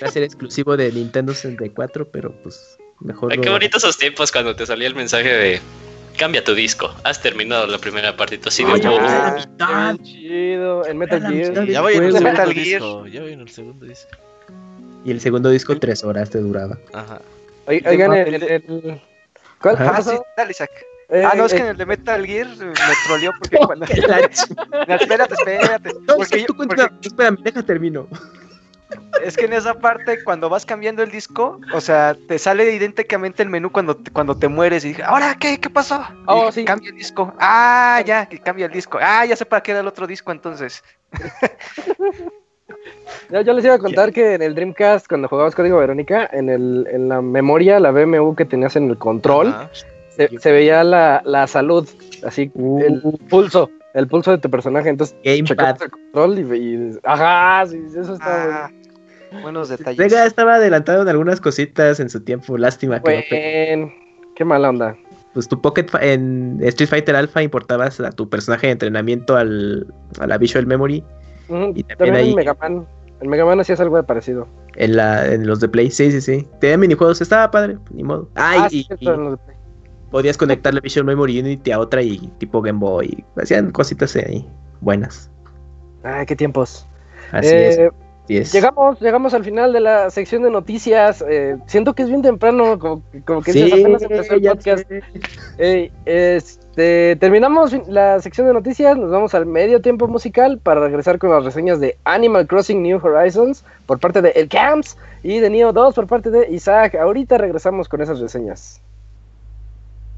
Va 0.04 0.08
a 0.08 0.12
ser 0.12 0.24
exclusivo 0.24 0.76
de 0.78 0.92
Nintendo 0.92 1.34
64, 1.34 2.10
pero 2.12 2.34
pues 2.44 2.78
mejor. 3.00 3.32
Ay, 3.32 3.40
qué 3.40 3.50
bonitos 3.50 3.84
esos 3.84 3.98
tiempos 3.98 4.32
cuando 4.32 4.56
te 4.56 4.66
salía 4.66 4.88
el 4.88 4.96
mensaje 4.96 5.30
de 5.30 5.62
cambia 6.18 6.44
tu 6.44 6.54
disco, 6.54 6.94
has 7.04 7.22
terminado 7.22 7.68
la 7.68 7.78
primera 7.78 8.16
parte 8.18 8.36
y 8.36 8.38
tú 8.40 8.50
así 8.50 8.64
de 8.66 8.80
ya 8.82 9.38
Ah, 9.60 9.96
chido. 10.04 10.86
En 10.86 10.98
Metal 10.98 11.22
Gear. 11.22 11.66
Ya 11.68 11.82
voy 11.82 11.96
en 11.96 12.04
el 12.04 12.12
segundo 12.14 12.32
Metal 12.32 12.54
Gear. 12.54 12.66
disco. 12.66 13.08
Ya 13.08 13.22
voy 13.22 13.34
en 13.34 13.40
el 13.42 13.50
segundo 13.50 13.86
disco. 13.86 14.10
Y 15.06 15.12
el 15.12 15.22
segundo 15.22 15.50
disco, 15.50 15.78
tres 15.78 16.04
horas 16.04 16.30
te 16.30 16.40
duraba. 16.40 16.78
Ajá. 16.94 17.22
Oigan, 17.68 18.14
el. 18.14 18.34
el- 18.36 18.44
el- 18.44 19.02
¿Cuál? 19.62 19.76
Ajá. 19.76 19.94
Ah, 19.98 20.02
sí, 20.02 20.12
dale, 20.36 20.52
Isaac. 20.52 20.70
Eh, 21.10 21.24
Ah, 21.26 21.34
no, 21.38 21.46
es 21.46 21.54
que 21.54 21.60
eh, 21.60 21.62
en 21.62 21.68
el 21.70 21.78
de 21.78 21.86
Metal 21.86 22.26
Gear 22.26 22.48
eh, 22.48 22.66
me 22.66 22.74
troleó 23.08 23.32
porque 23.40 23.58
cuando... 23.66 23.86
Espérate, 24.88 25.34
espérate. 25.36 25.90
No, 26.06 26.16
Porque, 26.18 26.40
tú 26.44 26.54
yo- 26.54 26.58
cuenta- 26.58 26.90
porque 26.90 27.08
espérame, 27.08 27.38
deja 27.44 27.64
termino. 27.64 28.08
Es 29.24 29.36
que 29.36 29.46
en 29.46 29.54
esa 29.54 29.76
parte, 29.76 30.24
cuando 30.24 30.50
vas 30.50 30.66
cambiando 30.66 31.04
el 31.04 31.12
disco, 31.12 31.60
o 31.74 31.82
sea, 31.82 32.16
te 32.28 32.40
sale 32.40 32.74
idénticamente 32.74 33.44
el 33.44 33.50
menú 33.50 33.72
cuando 33.72 33.96
te, 33.96 34.12
cuando 34.12 34.38
te 34.38 34.48
mueres 34.48 34.86
y 34.86 34.90
dije, 34.90 35.04
¿ahora 35.04 35.36
qué? 35.40 35.60
¿Qué 35.60 35.70
pasó? 35.70 36.04
Oh, 36.26 36.48
dije, 36.48 36.52
sí. 36.54 36.66
Cambia 36.66 36.90
el 36.90 36.96
disco. 36.96 37.34
Ah, 37.40 38.02
ya, 38.06 38.28
que 38.28 38.40
cambia 38.40 38.68
el 38.68 38.72
disco. 38.72 38.98
Ah, 39.02 39.26
ya 39.26 39.36
sé 39.36 39.46
para 39.46 39.62
qué 39.62 39.72
era 39.72 39.82
el 39.82 39.88
otro 39.88 40.08
disco 40.08 40.32
entonces. 40.32 40.84
Yo, 43.30 43.42
yo 43.42 43.54
les 43.54 43.66
iba 43.66 43.74
a 43.74 43.80
contar 43.80 44.14
que 44.14 44.36
en 44.36 44.42
el 44.42 44.56
Dreamcast, 44.56 45.08
cuando 45.08 45.28
jugabas 45.28 45.56
Código 45.56 45.78
Verónica, 45.78 46.30
en, 46.32 46.50
el, 46.50 46.88
en 46.90 47.10
la 47.10 47.22
memoria, 47.22 47.80
la 47.80 47.92
BMU 47.92 48.36
que 48.36 48.46
tenías 48.46 48.76
en 48.76 48.90
el 48.90 48.98
control, 48.98 49.54
se, 50.16 50.30
se 50.40 50.52
veía 50.52 50.84
la, 50.84 51.22
la 51.26 51.48
salud, 51.48 51.88
así, 52.24 52.52
Uh. 52.56 52.80
el 52.80 53.02
pulso, 53.30 53.70
el 53.98 54.08
pulso 54.08 54.32
de 54.32 54.38
tu 54.38 54.50
personaje. 54.50 54.90
Entonces, 54.90 55.16
Gamepad. 55.24 55.82
el 55.84 55.90
control 55.92 56.40
y, 56.40 56.58
y- 56.58 57.00
ajá, 57.04 57.66
sí, 57.68 57.82
eso 58.00 58.14
está 58.14 58.66
Ah, 58.68 58.72
buenos 59.42 59.70
detalles. 59.70 59.98
Sega 60.12 60.26
estaba 60.26 60.56
adelantado 60.56 61.02
en 61.02 61.08
algunas 61.10 61.42
cositas 61.42 62.00
en 62.00 62.10
su 62.10 62.22
tiempo. 62.24 62.58
Lástima 62.58 63.02
que 63.02 63.12
no 63.30 63.82
bueno. 63.88 63.94
Qué 64.36 64.46
mala 64.46 64.70
onda. 64.70 64.96
Pues 65.34 65.48
tu 65.48 65.62
Pocket 65.62 65.86
en 66.02 66.60
Street 66.62 66.90
Fighter 66.90 67.16
Alpha 67.16 67.42
importabas 67.44 68.00
a 68.00 68.12
tu 68.12 68.30
personaje 68.30 68.68
de 68.68 68.74
entrenamiento 68.74 69.36
al, 69.36 69.86
a 70.20 70.28
la 70.28 70.38
Visual 70.38 70.66
Memory. 70.66 71.04
Y 71.50 71.52
también 71.52 71.86
También 71.98 72.16
ahí- 72.16 72.30
en 72.30 72.36
Mega 72.36 72.56
Man. 72.60 72.88
En 73.20 73.30
Mega 73.30 73.46
Man 73.46 73.60
hacías 73.60 73.80
algo 73.80 73.98
de 73.98 74.04
parecido. 74.04 74.48
En, 74.76 74.96
la, 74.96 75.26
en 75.34 75.48
los 75.48 75.60
de 75.60 75.68
Play, 75.70 75.90
sí, 75.90 76.12
sí, 76.12 76.22
sí. 76.22 76.48
Tenía 76.62 76.78
minijuegos, 76.78 77.20
estaba 77.20 77.50
padre, 77.50 77.78
ni 77.92 78.04
modo. 78.04 78.30
Ah, 78.36 78.54
Ah, 78.64 78.68
y, 78.70 78.82
sí, 78.82 78.84
cierto, 78.84 79.04
y 79.04 79.08
en 79.08 79.24
los 79.24 79.32
de 79.32 79.38
Play. 79.38 79.57
Podías 80.12 80.38
conectarle 80.38 80.82
Visual 80.82 81.06
Memory 81.06 81.40
Unity 81.40 81.72
a 81.72 81.80
otra 81.80 82.02
y 82.02 82.32
tipo 82.38 82.62
Game 82.62 82.80
Boy. 82.80 83.24
Hacían 83.36 83.72
cositas 83.72 84.16
ahí 84.16 84.48
buenas. 84.82 85.30
Ay, 86.04 86.26
qué 86.26 86.36
tiempos. 86.36 86.86
Así 87.32 87.48
Eh, 87.50 87.68
es. 87.70 87.80
Así 88.28 88.38
es. 88.38 88.52
Llegamos, 88.52 89.00
llegamos 89.00 89.34
al 89.34 89.44
final 89.46 89.72
de 89.72 89.80
la 89.80 90.10
sección 90.10 90.44
de 90.44 90.52
noticias. 90.52 91.24
eh, 91.30 91.58
siento 91.66 91.94
que 91.94 92.04
es 92.04 92.10
bien 92.10 92.22
temprano, 92.22 92.78
como, 92.78 93.02
como 93.26 93.42
que 93.42 93.54
Sí, 93.54 93.64
dices, 93.64 93.80
apenas 93.82 94.02
empezó 94.02 94.34
el 94.34 94.42
podcast. 94.42 94.84
este, 96.06 97.16
terminamos 97.16 97.74
la 97.88 98.20
sección 98.20 98.48
de 98.48 98.54
noticias, 98.54 98.98
nos 98.98 99.12
vamos 99.12 99.34
al 99.34 99.46
medio 99.46 99.82
tiempo 99.82 100.08
musical 100.08 100.60
para 100.60 100.82
regresar 100.82 101.20
con 101.20 101.30
las 101.32 101.46
reseñas 101.46 101.80
de 101.80 101.98
Animal 102.04 102.48
Crossing 102.48 102.82
New 102.82 103.00
Horizons 103.02 103.64
por 103.86 104.00
parte 104.00 104.22
de 104.22 104.32
El 104.32 104.50
Camps 104.50 104.98
y 105.24 105.40
de 105.40 105.50
Neo 105.50 105.72
2 105.72 105.96
por 105.96 106.08
parte 106.08 106.30
de 106.30 106.50
Isaac. 106.52 106.96
Ahorita 106.96 107.38
regresamos 107.38 107.88
con 107.88 108.02
esas 108.02 108.20
reseñas. 108.20 108.82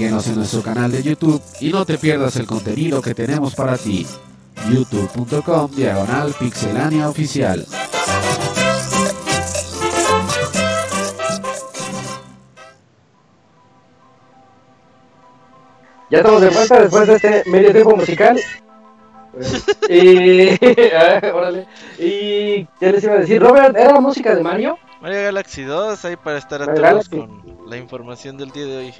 Síguenos 0.00 0.26
en 0.28 0.36
nuestro 0.36 0.62
canal 0.62 0.90
de 0.90 1.02
YouTube 1.02 1.42
y 1.60 1.68
no 1.68 1.84
te 1.84 1.98
pierdas 1.98 2.34
el 2.36 2.46
contenido 2.46 3.02
que 3.02 3.14
tenemos 3.14 3.54
para 3.54 3.76
ti. 3.76 4.06
youtube.com 4.70 5.70
diagonal 5.72 6.32
pixelania 6.40 7.06
oficial. 7.06 7.66
Ya 16.10 16.16
estamos 16.16 16.40
de 16.40 16.48
vuelta 16.48 16.80
después 16.80 17.06
de 17.06 17.16
este 17.16 17.50
medio 17.50 17.70
tiempo 17.70 17.94
musical. 17.94 18.40
y, 19.90 20.48
órale. 21.34 21.66
y 21.98 22.66
ya 22.80 22.92
les 22.92 23.04
iba 23.04 23.12
a 23.12 23.18
decir, 23.18 23.42
Robert, 23.42 23.76
¿era 23.76 24.00
música 24.00 24.34
de 24.34 24.42
Mario? 24.42 24.78
Mario 25.02 25.24
Galaxy 25.24 25.62
2, 25.62 26.02
ahí 26.06 26.16
para 26.16 26.38
estar 26.38 26.62
atentos 26.62 27.10
con 27.10 27.60
la 27.68 27.76
información 27.76 28.38
del 28.38 28.50
día 28.50 28.64
de 28.64 28.76
hoy. 28.78 28.94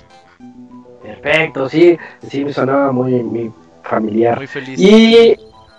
Perfecto, 1.02 1.68
sí, 1.68 1.98
sí 2.28 2.44
me 2.44 2.52
sonaba 2.52 2.92
muy, 2.92 3.22
muy 3.22 3.52
familiar. 3.82 4.36
Muy 4.36 4.46
feliz. 4.46 4.78
Y 4.78 5.36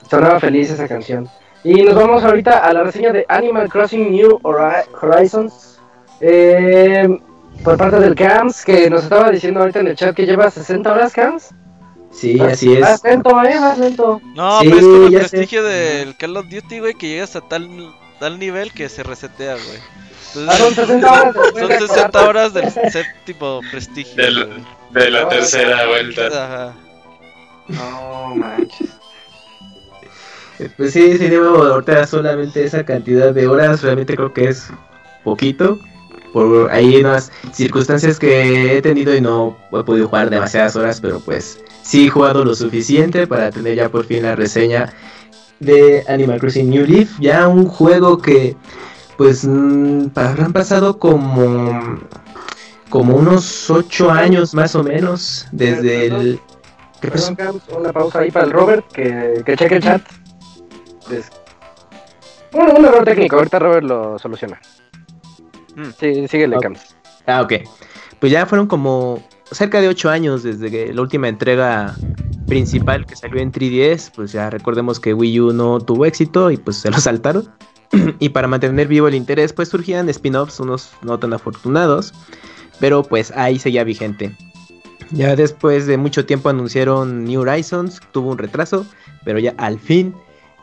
sonaba 0.10 0.39
feliz 0.39 0.72
esa 0.72 0.88
canción. 0.88 1.30
Y 1.64 1.84
nos 1.84 1.95
vamos 1.95 2.23
ahorita 2.23 2.60
a 2.60 2.73
la 2.73 2.84
reseña 2.84 3.11
de 3.11 3.26
Animal 3.30 3.69
Crossing 3.69 4.11
New 4.11 4.39
Horizons. 4.43 5.80
Eh, 6.19 7.07
por 7.64 7.77
parte 7.77 7.99
del 7.99 8.15
CAMS, 8.15 8.65
que 8.65 8.89
nos 8.89 9.03
estaba 9.03 9.30
diciendo 9.30 9.60
ahorita 9.60 9.80
en 9.80 9.88
el 9.88 9.95
chat 9.95 10.15
que 10.15 10.26
lleva 10.26 10.49
60 10.49 10.91
horas, 10.91 11.14
CAMS. 11.14 11.49
Sí, 12.11 12.39
así 12.39 12.73
es. 12.73 12.81
Más 12.81 13.03
lento, 13.03 13.30
eh, 13.43 13.60
más 13.60 13.77
lento. 13.77 14.22
No, 14.35 14.60
Sí, 14.60 14.68
pero 14.68 14.77
es 14.77 14.84
como 14.84 15.07
el 15.07 15.14
prestigio 15.14 15.64
del 15.64 16.18
Call 16.18 16.38
of 16.38 16.48
Duty, 16.49 16.80
güey, 16.80 16.93
que 16.95 17.07
llegas 17.07 17.35
a 17.35 17.41
tal, 17.41 17.69
tal 18.19 18.39
nivel 18.39 18.73
que 18.73 18.89
se 18.89 19.03
resetea, 19.03 19.53
güey. 19.53 20.48
Ah, 20.48 20.56
son 20.56 20.73
60 20.73 21.11
horas. 21.11 21.35
Son 21.57 21.88
60 21.88 22.30
horas 22.30 22.53
del 22.53 22.72
séptimo 22.72 23.61
prestigio. 23.72 24.15
Del-. 24.15 24.64
De 24.94 25.10
la 25.10 25.30
tercera 25.30 25.88
vuelta. 25.88 26.28
Ajá. 26.28 26.76
No 27.68 28.36
manches. 28.36 28.90
Pues 30.78 30.94
sí, 30.94 31.18
sí, 31.18 31.28
debo 31.28 31.64
ahorita 31.64 32.06
solamente 32.06 32.64
esa 32.64 32.86
cantidad 32.86 33.34
de 33.34 33.48
horas, 33.48 33.82
realmente 33.82 34.16
creo 34.16 34.34
que 34.34 34.50
es 34.50 34.70
poquito. 35.24 35.80
Por 36.34 36.72
ahí 36.72 36.98
unas 36.98 37.32
circunstancias 37.52 38.18
que 38.20 38.78
he 38.78 38.82
tenido 38.82 39.14
y 39.16 39.22
no 39.22 39.58
he 39.74 39.84
podido 39.84 40.08
jugar 40.08 40.30
demasiadas 40.30 40.76
horas, 40.76 41.02
pero 41.02 41.20
pues 41.20 41.60
sí 41.82 42.08
he 42.08 42.10
jugado 42.10 42.46
lo 42.46 42.56
suficiente 42.56 43.28
para 43.28 43.52
tener 43.52 43.76
ya 43.76 43.90
por 43.90 44.06
fin 44.06 44.24
la 44.24 44.36
reseña 44.36 44.94
de 45.60 46.04
Animal 46.08 46.40
Crossing 46.40 46.70
New 46.70 46.86
Leaf. 46.86 47.20
Ya 47.20 47.48
un 47.48 47.66
juego 47.66 48.20
que 48.20 48.56
pues 49.18 49.46
mm, 49.46 50.08
habrán 50.16 50.54
pasado 50.54 51.00
como 51.00 52.00
como 52.92 53.16
unos 53.16 53.70
8 53.72 54.12
años 54.12 54.54
más 54.54 54.76
o 54.76 54.84
menos 54.84 55.48
desde 55.52 56.06
el... 56.08 56.40
¿Qué 57.02 57.08
pasó? 57.10 57.36
Una 57.76 57.92
pausa 57.92 58.20
ahí 58.20 58.30
para 58.30 58.46
el 58.46 58.52
Robert, 58.52 58.86
que, 58.92 59.42
que 59.44 59.56
cheque 59.58 59.76
el 59.78 59.82
chat. 59.84 60.04
Des- 61.10 61.32
Bueno, 62.52 62.76
un 62.78 62.86
error 62.86 63.04
técnico, 63.04 63.38
ahorita 63.38 63.58
Robert 63.58 63.84
lo 63.88 64.20
soluciona. 64.20 64.60
Mm. 65.76 65.90
Sí, 66.00 66.28
síguele, 66.28 66.58
Ok. 66.58 66.62
Cams. 66.64 66.96
Ah, 67.26 67.42
ok. 67.42 67.54
Pues 68.20 68.32
ya 68.32 68.46
fueron 68.46 68.68
como 68.68 69.24
cerca 69.50 69.82
de 69.82 69.88
8 69.88 70.10
años 70.12 70.44
desde 70.44 70.70
que 70.70 70.94
la 70.94 71.02
última 71.02 71.28
entrega 71.28 71.96
principal 72.48 73.06
que 73.08 73.16
salió 73.16 73.42
en 73.42 73.52
3DS. 73.52 74.12
Pues 74.14 74.32
ya 74.32 74.50
recordemos 74.52 75.00
que 75.00 75.14
Wii 75.16 75.40
U 75.40 75.54
no 75.54 75.80
tuvo 75.80 76.06
éxito 76.06 76.52
y 76.52 76.58
pues 76.58 76.78
se 76.78 76.92
lo 76.92 77.00
saltaron. 77.00 77.50
y 78.20 78.30
para 78.30 78.48
mantener 78.48 78.88
vivo 78.88 79.08
el 79.08 79.16
interés, 79.16 79.54
pues 79.54 79.70
surgían 79.70 80.08
spin-offs, 80.10 80.60
unos 80.60 80.92
no 81.02 81.18
tan 81.18 81.34
afortunados. 81.34 82.14
Pero 82.82 83.03
pues 83.03 83.32
ahí 83.32 83.58
seguía 83.58 83.86
vigente. 83.86 84.36
Ya 85.12 85.38
después 85.38 85.88
de 85.88 85.98
mucho 85.98 86.26
tiempo 86.26 86.49
anunciaron 86.49 87.24
New 87.24 87.41
Horizons, 87.41 88.02
tuvo 88.12 88.32
un 88.32 88.38
retraso, 88.38 88.86
pero 89.24 89.40
ya 89.40 89.53
al 89.58 89.80
fin 89.80 90.14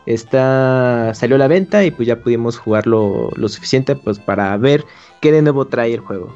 está 0.05 1.13
salió 1.13 1.35
a 1.35 1.39
la 1.39 1.47
venta 1.47 1.83
y 1.83 1.91
pues 1.91 2.07
ya 2.07 2.19
pudimos 2.19 2.57
jugarlo 2.57 3.29
lo 3.35 3.47
suficiente 3.47 3.95
pues 3.95 4.17
para 4.17 4.55
ver 4.57 4.83
qué 5.21 5.31
de 5.31 5.41
nuevo 5.41 5.65
trae 5.65 5.93
el 5.93 5.99
juego. 5.99 6.35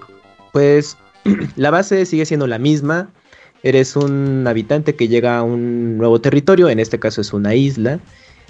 Pues 0.51 0.97
la 1.55 1.72
base 1.72 2.05
sigue 2.05 2.26
siendo 2.26 2.47
la 2.47 2.60
misma. 2.60 3.10
Eres 3.64 3.95
un 3.95 4.45
habitante 4.45 4.95
que 4.95 5.07
llega 5.07 5.38
a 5.38 5.43
un 5.43 5.97
nuevo 5.97 6.19
territorio, 6.19 6.69
en 6.69 6.80
este 6.80 6.99
caso 6.99 7.22
es 7.22 7.34
una 7.34 7.55
isla. 7.55 7.99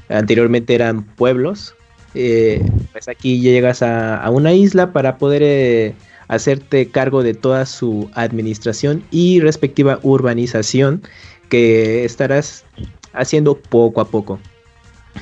Anteriormente 0.10 0.74
eran 0.76 1.04
pueblos. 1.04 1.76
Eh, 2.16 2.64
pues 2.92 3.08
aquí 3.08 3.40
llegas 3.40 3.82
a, 3.82 4.28
una 4.30 4.54
isla 4.54 4.92
para 4.92 5.18
poder 5.18 5.42
eh, 5.44 5.96
hacerte 6.34 6.90
cargo 6.90 7.24
de 7.24 7.34
toda 7.34 7.66
su 7.66 8.10
administración 8.14 9.04
y 9.12 9.40
respectiva 9.40 10.00
urbanización 10.02 11.04
que 11.50 12.06
estarás 12.06 12.66
haciendo 13.14 13.58
poco 13.58 14.02
a 14.02 14.06
poco. 14.06 14.40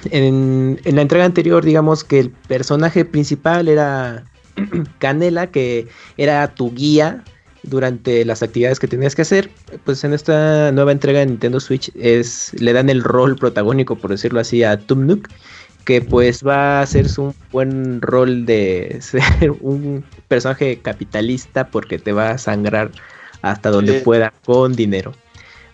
En, 0.10 0.80
la 0.86 1.02
entrega 1.02 1.26
anterior, 1.26 1.64
digamos 1.64 2.04
que 2.04 2.20
el 2.20 2.30
personaje 2.30 3.06
principal 3.06 3.68
era 3.68 4.24
Canela, 5.00 5.48
que 5.48 5.88
era 6.18 6.54
tu 6.54 6.74
guía 6.74 7.24
durante 7.64 8.26
las 8.26 8.42
actividades 8.42 8.80
que 8.80 8.88
tenías 8.88 9.16
que 9.16 9.22
hacer. 9.24 9.52
Pues 9.84 10.04
en 10.04 10.14
esta 10.14 10.72
nueva 10.72 10.92
entrega 10.92 11.20
de 11.20 11.28
Nintendo 11.28 11.60
Switch 11.60 11.92
es, 11.96 12.54
le 12.60 12.74
dan 12.74 12.90
el 12.90 13.04
rol 13.04 13.36
protagónico, 13.36 13.96
por 13.96 14.12
decirlo 14.12 14.40
así, 14.40 14.64
a 14.64 14.80
Tum 14.80 15.06
Nook, 15.06 15.28
que 15.86 16.02
pues 16.02 16.46
va 16.46 16.80
a 16.80 16.82
hacerse 16.82 17.22
un 17.22 17.34
buen 17.52 18.02
rol 18.02 18.46
de 18.46 18.98
ser 19.02 19.52
un 19.62 20.04
personaje 20.28 20.80
capitalista 20.82 21.68
porque 21.68 21.98
te 22.00 22.12
va 22.12 22.32
a 22.32 22.38
sangrar 22.38 22.92
hasta 23.42 23.70
donde 23.72 24.00
Sí. 24.00 24.04
pueda 24.06 24.32
con 24.46 24.74
dinero. 24.76 25.14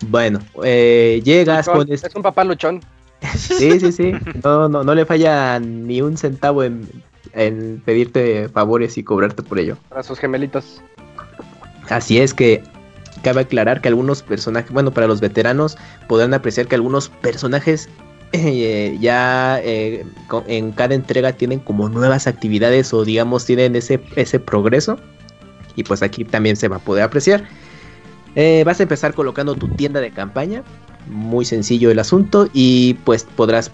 Bueno, 0.07 0.39
eh, 0.63 1.21
llegas 1.23 1.67
con 1.67 1.91
Es 1.91 2.03
un 2.15 2.21
papá 2.21 2.43
luchón. 2.43 2.81
Sí, 3.35 3.79
sí, 3.79 3.91
sí. 3.91 4.13
No, 4.43 4.69
no, 4.69 4.83
no 4.83 4.93
le 4.93 5.03
falla 5.05 5.59
ni 5.59 6.01
un 6.03 6.17
centavo 6.17 6.63
en, 6.63 6.87
en 7.33 7.81
pedirte 7.83 8.47
favores 8.49 8.95
y 8.97 9.03
cobrarte 9.03 9.41
por 9.41 9.57
ello. 9.59 9.75
Para 9.89 10.03
sus 10.03 10.19
gemelitos. 10.19 10.81
Así 11.89 12.19
es 12.19 12.33
que 12.35 12.61
cabe 13.23 13.41
aclarar 13.41 13.81
que 13.81 13.87
algunos 13.87 14.21
personajes, 14.21 14.71
bueno, 14.71 14.91
para 14.91 15.07
los 15.07 15.19
veteranos 15.19 15.77
podrán 16.07 16.33
apreciar 16.35 16.67
que 16.67 16.75
algunos 16.75 17.09
personajes 17.09 17.89
eh, 18.33 18.97
ya 18.99 19.59
eh, 19.63 20.05
en 20.47 20.71
cada 20.71 20.95
entrega 20.95 21.33
tienen 21.33 21.59
como 21.59 21.89
nuevas 21.89 22.27
actividades 22.27 22.93
o 22.93 23.05
digamos 23.05 23.45
tienen 23.45 23.75
ese, 23.75 24.01
ese 24.15 24.39
progreso. 24.39 24.97
Y 25.75 25.83
pues 25.83 26.01
aquí 26.01 26.25
también 26.25 26.55
se 26.55 26.67
va 26.67 26.77
a 26.77 26.79
poder 26.79 27.03
apreciar. 27.03 27.43
Eh, 28.35 28.63
vas 28.65 28.79
a 28.79 28.83
empezar 28.83 29.13
colocando 29.13 29.55
tu 29.55 29.67
tienda 29.67 30.01
de 30.01 30.11
campaña. 30.11 30.63
Muy 31.07 31.45
sencillo 31.45 31.91
el 31.91 31.99
asunto. 31.99 32.49
Y 32.51 32.95
pues 33.05 33.23
podrás 33.35 33.71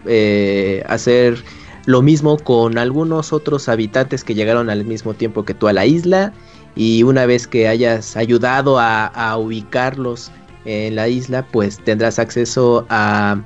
hacer 0.85 1.41
lo 1.85 2.01
mismo 2.01 2.37
con 2.37 2.77
algunos 2.77 3.31
otros 3.31 3.69
habitantes 3.69 4.23
que 4.23 4.35
llegaron 4.35 4.69
al 4.69 4.83
mismo 4.83 5.13
tiempo 5.13 5.45
que 5.45 5.53
tú 5.53 5.69
a 5.69 5.73
la 5.73 5.85
isla. 5.85 6.33
Y 6.75 7.03
una 7.03 7.25
vez 7.25 7.47
que 7.47 7.69
hayas 7.69 8.17
ayudado 8.17 8.77
a 8.79 9.37
ubicarlos 9.37 10.29
en 10.65 10.95
la 10.95 11.07
isla, 11.07 11.45
pues 11.45 11.79
tendrás 11.79 12.19
acceso 12.19 12.85
a 12.89 13.41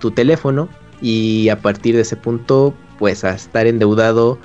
tu 0.00 0.10
teléfono. 0.10 0.68
Y 1.00 1.48
a 1.48 1.60
partir 1.60 1.94
de 1.94 2.02
ese 2.02 2.16
punto, 2.16 2.74
pues 2.98 3.24
a 3.24 3.34
estar 3.34 3.66
endeudado 3.66 4.38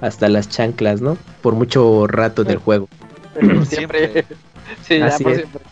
hasta 0.00 0.28
las 0.28 0.48
chanclas, 0.48 1.00
¿no? 1.00 1.18
Por 1.42 1.54
mucho 1.54 2.06
rato 2.06 2.42
del 2.44 2.58
juego. 2.58 2.88
siempre. 3.68 4.24
sí, 4.82 4.98
ya 4.98 5.06
Así 5.06 5.22
por 5.22 5.32
es. 5.32 5.38
siempre. 5.40 5.62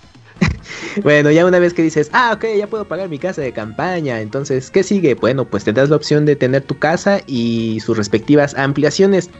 Bueno, 1.02 1.30
ya 1.30 1.46
una 1.46 1.58
vez 1.58 1.74
que 1.74 1.82
dices, 1.82 2.10
ah, 2.12 2.32
ok, 2.34 2.44
ya 2.56 2.66
puedo 2.66 2.86
pagar 2.86 3.08
mi 3.08 3.18
casa 3.18 3.40
de 3.40 3.52
campaña, 3.52 4.20
entonces, 4.20 4.70
¿qué 4.70 4.82
sigue? 4.82 5.14
Bueno, 5.14 5.44
pues 5.44 5.64
te 5.64 5.72
das 5.72 5.88
la 5.90 5.96
opción 5.96 6.26
de 6.26 6.36
tener 6.36 6.62
tu 6.62 6.78
casa 6.78 7.20
y 7.26 7.80
sus 7.80 7.96
respectivas 7.96 8.54
ampliaciones. 8.56 9.30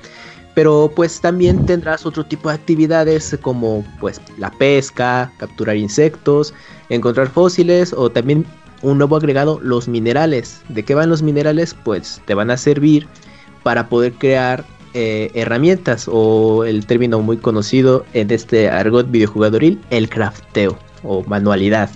Pero 0.55 0.91
pues 0.95 1.21
también 1.21 1.67
tendrás 1.67 2.05
otro 2.05 2.25
tipo 2.25 2.49
de 2.49 2.57
actividades 2.57 3.39
como 3.43 3.85
pues 4.01 4.21
la 4.39 4.51
pesca, 4.51 5.31
capturar 5.37 5.77
insectos, 5.77 6.53
encontrar 6.89 7.29
fósiles 7.29 7.93
o 7.93 8.11
también 8.11 8.45
un 8.83 8.99
nuevo 8.99 9.17
agregado, 9.17 9.61
los 9.63 9.89
minerales. 9.89 10.63
¿De 10.69 10.85
qué 10.85 10.95
van 10.95 11.11
los 11.11 11.23
minerales? 11.23 11.75
Pues 11.85 12.21
te 12.27 12.35
van 12.35 12.51
a 12.51 12.57
servir 12.57 13.07
para 13.63 13.89
poder 13.89 14.13
crear 14.15 14.65
eh, 14.95 15.31
herramientas 15.35 16.09
o 16.11 16.65
el 16.65 16.87
término 16.87 17.21
muy 17.21 17.37
conocido 17.37 18.05
en 18.15 18.31
este 18.31 18.69
argot 18.69 19.11
videojugadoril, 19.11 19.81
el 19.91 20.09
crafteo 20.09 20.79
o 21.03 21.23
manualidad. 21.25 21.91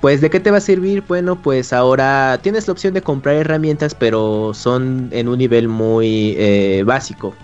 Pues 0.00 0.20
de 0.20 0.28
qué 0.28 0.40
te 0.40 0.50
va 0.50 0.58
a 0.58 0.60
servir? 0.60 1.02
Bueno, 1.08 1.40
pues 1.40 1.72
ahora 1.72 2.38
tienes 2.42 2.66
la 2.66 2.72
opción 2.72 2.92
de 2.94 3.02
comprar 3.02 3.36
herramientas, 3.36 3.94
pero 3.94 4.52
son 4.54 5.08
en 5.10 5.28
un 5.28 5.38
nivel 5.38 5.68
muy 5.68 6.34
eh, 6.36 6.82
básico. 6.84 7.34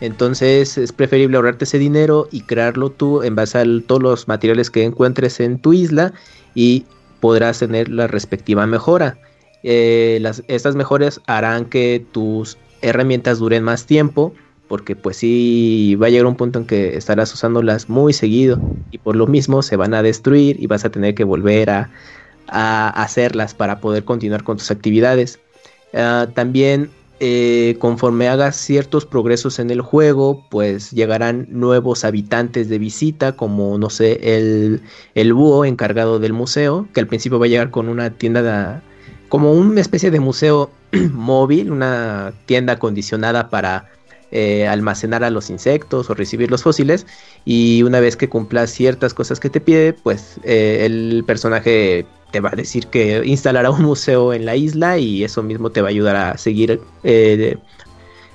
Entonces 0.00 0.76
es 0.78 0.92
preferible 0.92 1.36
ahorrarte 1.36 1.64
ese 1.64 1.78
dinero 1.78 2.26
y 2.32 2.40
crearlo 2.42 2.90
tú 2.90 3.22
en 3.22 3.36
base 3.36 3.58
a 3.58 3.64
todos 3.86 4.02
los 4.02 4.26
materiales 4.26 4.68
que 4.68 4.82
encuentres 4.82 5.38
en 5.38 5.60
tu 5.60 5.72
isla 5.72 6.12
y 6.56 6.84
podrás 7.22 7.60
tener 7.60 7.88
la 7.88 8.08
respectiva 8.08 8.66
mejora. 8.66 9.16
Eh, 9.62 10.20
estas 10.48 10.74
mejoras 10.74 11.20
harán 11.28 11.66
que 11.66 12.04
tus 12.10 12.58
herramientas 12.80 13.38
duren 13.38 13.62
más 13.62 13.86
tiempo 13.86 14.34
porque 14.66 14.96
pues 14.96 15.18
sí 15.18 15.96
va 16.02 16.08
a 16.08 16.10
llegar 16.10 16.26
un 16.26 16.34
punto 16.34 16.58
en 16.58 16.66
que 16.66 16.96
estarás 16.96 17.32
usándolas 17.32 17.88
muy 17.88 18.12
seguido 18.12 18.58
y 18.90 18.98
por 18.98 19.14
lo 19.14 19.28
mismo 19.28 19.62
se 19.62 19.76
van 19.76 19.94
a 19.94 20.02
destruir 20.02 20.60
y 20.60 20.66
vas 20.66 20.84
a 20.84 20.90
tener 20.90 21.14
que 21.14 21.22
volver 21.22 21.70
a, 21.70 21.90
a 22.48 22.88
hacerlas 22.88 23.54
para 23.54 23.80
poder 23.80 24.04
continuar 24.04 24.42
con 24.42 24.56
tus 24.56 24.72
actividades. 24.72 25.38
Ah, 25.94 26.26
también 26.34 26.90
eh, 27.24 27.76
conforme 27.78 28.26
hagas 28.28 28.56
ciertos 28.56 29.06
progresos 29.06 29.60
en 29.60 29.70
el 29.70 29.80
juego, 29.80 30.44
pues 30.50 30.90
llegarán 30.90 31.46
nuevos 31.50 32.04
habitantes 32.04 32.68
de 32.68 32.80
visita, 32.80 33.36
como 33.36 33.78
no 33.78 33.90
sé, 33.90 34.18
el, 34.36 34.80
el 35.14 35.32
búho 35.32 35.64
encargado 35.64 36.18
del 36.18 36.32
museo, 36.32 36.88
que 36.92 36.98
al 36.98 37.06
principio 37.06 37.38
va 37.38 37.46
a 37.46 37.48
llegar 37.48 37.70
con 37.70 37.88
una 37.88 38.10
tienda, 38.10 38.42
de- 38.42 38.80
como 39.28 39.52
una 39.52 39.80
especie 39.80 40.10
de 40.10 40.18
museo 40.18 40.70
móvil, 41.12 41.70
una 41.70 42.32
tienda 42.46 42.72
acondicionada 42.74 43.48
para 43.50 43.86
eh, 44.32 44.66
almacenar 44.66 45.22
a 45.22 45.30
los 45.30 45.48
insectos 45.48 46.10
o 46.10 46.14
recibir 46.14 46.50
los 46.50 46.64
fósiles. 46.64 47.06
Y 47.44 47.84
una 47.84 48.00
vez 48.00 48.16
que 48.16 48.28
cumplas 48.28 48.70
ciertas 48.70 49.14
cosas 49.14 49.38
que 49.38 49.48
te 49.50 49.60
pide, 49.60 49.92
pues 49.92 50.40
eh, 50.42 50.82
el 50.86 51.22
personaje 51.24 52.04
te 52.32 52.40
va 52.40 52.48
a 52.52 52.56
decir 52.56 52.88
que 52.88 53.22
instalará 53.24 53.70
un 53.70 53.82
museo 53.82 54.32
en 54.32 54.44
la 54.46 54.56
isla 54.56 54.98
y 54.98 55.22
eso 55.22 55.42
mismo 55.42 55.70
te 55.70 55.82
va 55.82 55.88
a 55.88 55.90
ayudar 55.90 56.16
a 56.16 56.38
seguir 56.38 56.80
eh, 57.04 57.56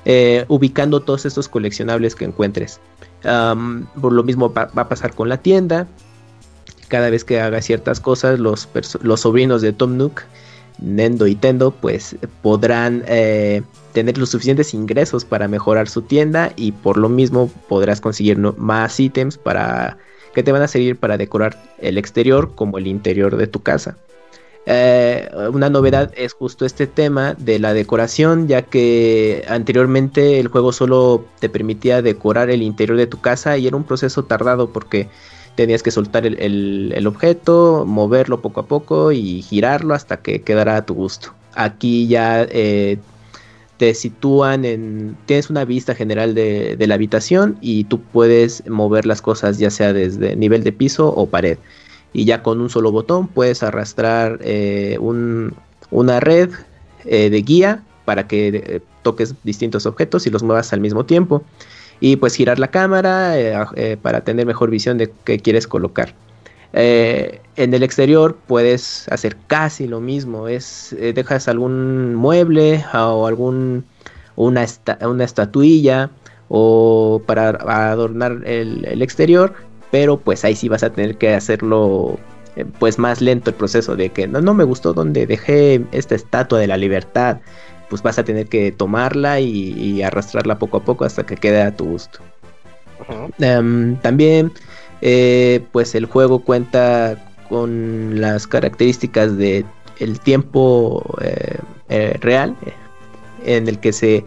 eh, 0.05 0.45
ubicando 0.47 1.01
todos 1.01 1.25
estos 1.25 1.49
coleccionables 1.49 2.15
que 2.15 2.23
encuentres. 2.23 2.79
Por 3.21 4.13
lo 4.13 4.23
mismo 4.23 4.53
va, 4.53 4.69
a 4.73 4.87
pasar 4.87 5.13
con 5.13 5.27
la 5.27 5.37
tienda. 5.37 5.87
Cada 6.87 7.09
vez 7.09 7.25
que 7.25 7.41
haga 7.41 7.61
ciertas 7.61 7.99
cosas, 7.99 8.39
los, 8.39 8.69
sobrinos 9.15 9.61
de 9.61 9.73
Tom 9.73 9.97
Nook, 9.97 10.21
Nendo 10.79 11.27
y 11.27 11.35
Tendo, 11.35 11.71
pues 11.71 12.15
podrán 12.41 13.03
eh, 13.07 13.63
tener 13.91 14.17
los 14.17 14.29
suficientes 14.29 14.73
ingresos 14.73 15.25
para 15.25 15.47
mejorar 15.47 15.89
su 15.89 16.03
tienda 16.03 16.53
y 16.55 16.71
por 16.71 16.97
lo 16.97 17.09
mismo 17.09 17.51
podrás 17.67 17.99
conseguir 17.99 18.37
más 18.37 18.99
ítems 18.99 19.37
para 19.37 19.97
que 20.37 20.43
te 20.43 20.51
van 20.51 20.61
a 20.61 20.67
servir 20.67 20.97
para 20.97 21.17
decorar 21.17 21.57
el 21.79 21.97
exterior 21.97 22.53
como 22.53 22.77
el 22.77 22.85
interior 22.85 23.37
de 23.37 23.47
tu 23.47 23.63
casa. 23.63 23.97
Eh, 24.67 25.27
una 25.51 25.71
novedad 25.71 26.13
es 26.15 26.33
justo 26.33 26.63
este 26.63 26.85
tema 26.85 27.33
de 27.33 27.57
la 27.57 27.73
decoración, 27.73 28.47
ya 28.47 28.61
que 28.61 29.43
anteriormente 29.49 30.39
el 30.39 30.49
juego 30.49 30.73
solo 30.73 31.25
te 31.39 31.49
permitía 31.49 32.03
decorar 32.03 32.51
el 32.51 32.61
interior 32.61 32.99
de 32.99 33.07
tu 33.07 33.19
casa 33.19 33.57
y 33.57 33.65
era 33.65 33.77
un 33.77 33.83
proceso 33.83 34.25
tardado 34.25 34.69
porque 34.69 35.09
tenías 35.55 35.81
que 35.81 35.89
soltar 35.89 36.27
el, 36.27 37.07
objeto, 37.07 37.83
moverlo 37.87 38.39
poco 38.39 38.59
a 38.59 38.67
poco 38.67 39.11
y 39.11 39.41
girarlo 39.41 39.95
hasta 39.95 40.17
que 40.17 40.43
quedara 40.43 40.75
a 40.77 40.85
tu 40.85 40.93
gusto. 40.93 41.33
Aquí 41.55 42.05
ya 42.05 42.43
eh, 42.47 42.99
te 43.77 43.93
sitúan 43.93 44.65
en... 44.65 45.17
Tienes 45.25 45.49
una 45.49 45.65
vista 45.65 45.95
general 45.95 46.33
de, 46.33 46.75
la 46.79 46.95
habitación 46.95 47.57
y 47.61 47.83
tú 47.85 48.01
puedes 48.01 48.67
mover 48.67 49.05
las 49.05 49.21
cosas 49.21 49.57
ya 49.59 49.69
sea 49.69 49.93
desde 49.93 50.35
nivel 50.35 50.63
de 50.63 50.71
piso 50.71 51.09
o 51.09 51.27
pared. 51.27 51.57
Y 52.13 52.25
ya 52.25 52.41
con 52.43 52.61
un 52.61 52.69
solo 52.69 52.91
botón 52.91 53.27
puedes 53.27 53.63
arrastrar 53.63 54.39
eh, 54.41 54.97
un- 54.99 55.53
una 55.91 56.19
red 56.19 56.49
eh, 57.05 57.29
de 57.29 57.41
guía 57.41 57.83
para 58.05 58.27
que 58.27 58.47
eh, 58.47 58.81
toques 59.03 59.35
distintos 59.43 59.85
objetos 59.85 60.25
y 60.27 60.31
los 60.31 60.43
muevas 60.43 60.73
al 60.73 60.79
mismo 60.81 61.05
tiempo. 61.05 61.43
Y 61.99 62.17
pues 62.17 62.35
girar 62.35 62.59
la 62.59 62.69
cámara 62.69 63.33
para 64.03 64.21
tener 64.21 64.45
mejor 64.45 64.69
visión 64.69 64.99
de 64.99 65.11
qué 65.23 65.39
quieres 65.39 65.67
colocar. 65.67 66.13
Eh, 66.73 67.41
en 67.55 67.73
el 67.73 67.83
exterior 67.83 68.37
puedes 68.47 69.07
hacer 69.09 69.35
casi 69.47 69.87
lo 69.87 69.99
mismo. 69.99 70.47
Es, 70.47 70.93
eh, 70.93 71.13
dejas 71.13 71.47
algún 71.47 72.15
mueble 72.15 72.83
o 72.93 73.27
algún 73.27 73.85
una, 74.35 74.63
esta- 74.63 74.99
una 75.07 75.23
estatuilla 75.23 76.11
o 76.49 77.21
para 77.25 77.49
adornar 77.91 78.41
el, 78.45 78.85
el 78.85 79.01
exterior. 79.01 79.53
Pero 79.91 80.19
pues 80.19 80.43
ahí 80.43 80.55
sí 80.55 80.67
vas 80.69 80.83
a 80.83 80.91
tener 80.91 81.17
que 81.17 81.33
hacerlo 81.33 82.19
eh, 82.57 82.65
pues 82.79 82.99
más 82.99 83.21
lento 83.21 83.49
el 83.51 83.55
proceso 83.55 83.95
de 83.95 84.09
que 84.09 84.27
no, 84.27 84.41
no 84.41 84.53
me 84.53 84.63
gustó 84.65 84.93
donde 84.93 85.25
dejé 85.25 85.81
esta 85.91 86.15
estatua 86.15 86.59
de 86.59 86.67
la 86.67 86.77
libertad. 86.77 87.39
Pues 87.89 88.03
vas 88.03 88.19
a 88.19 88.23
tener 88.25 88.47
que 88.47 88.71
tomarla 88.73 89.39
y, 89.39 89.71
y 89.73 90.01
arrastrarla 90.03 90.59
poco 90.59 90.77
a 90.77 90.83
poco 90.83 91.05
hasta 91.05 91.25
que 91.25 91.37
quede 91.37 91.61
a 91.61 91.75
tu 91.75 91.85
gusto. 91.85 92.19
Em, 93.39 93.95
también, 93.97 94.51
eh, 95.01 95.65
pues 95.71 95.95
el 95.95 96.05
juego 96.05 96.39
cuenta 96.39 97.17
con 97.49 98.19
las 98.19 98.47
características 98.47 99.37
de 99.37 99.65
el 99.99 100.19
tiempo 100.19 101.03
eh, 101.21 101.57
eh, 101.89 102.17
real 102.21 102.55
en 103.45 103.67
el 103.67 103.79
que 103.79 103.93
se 103.93 104.25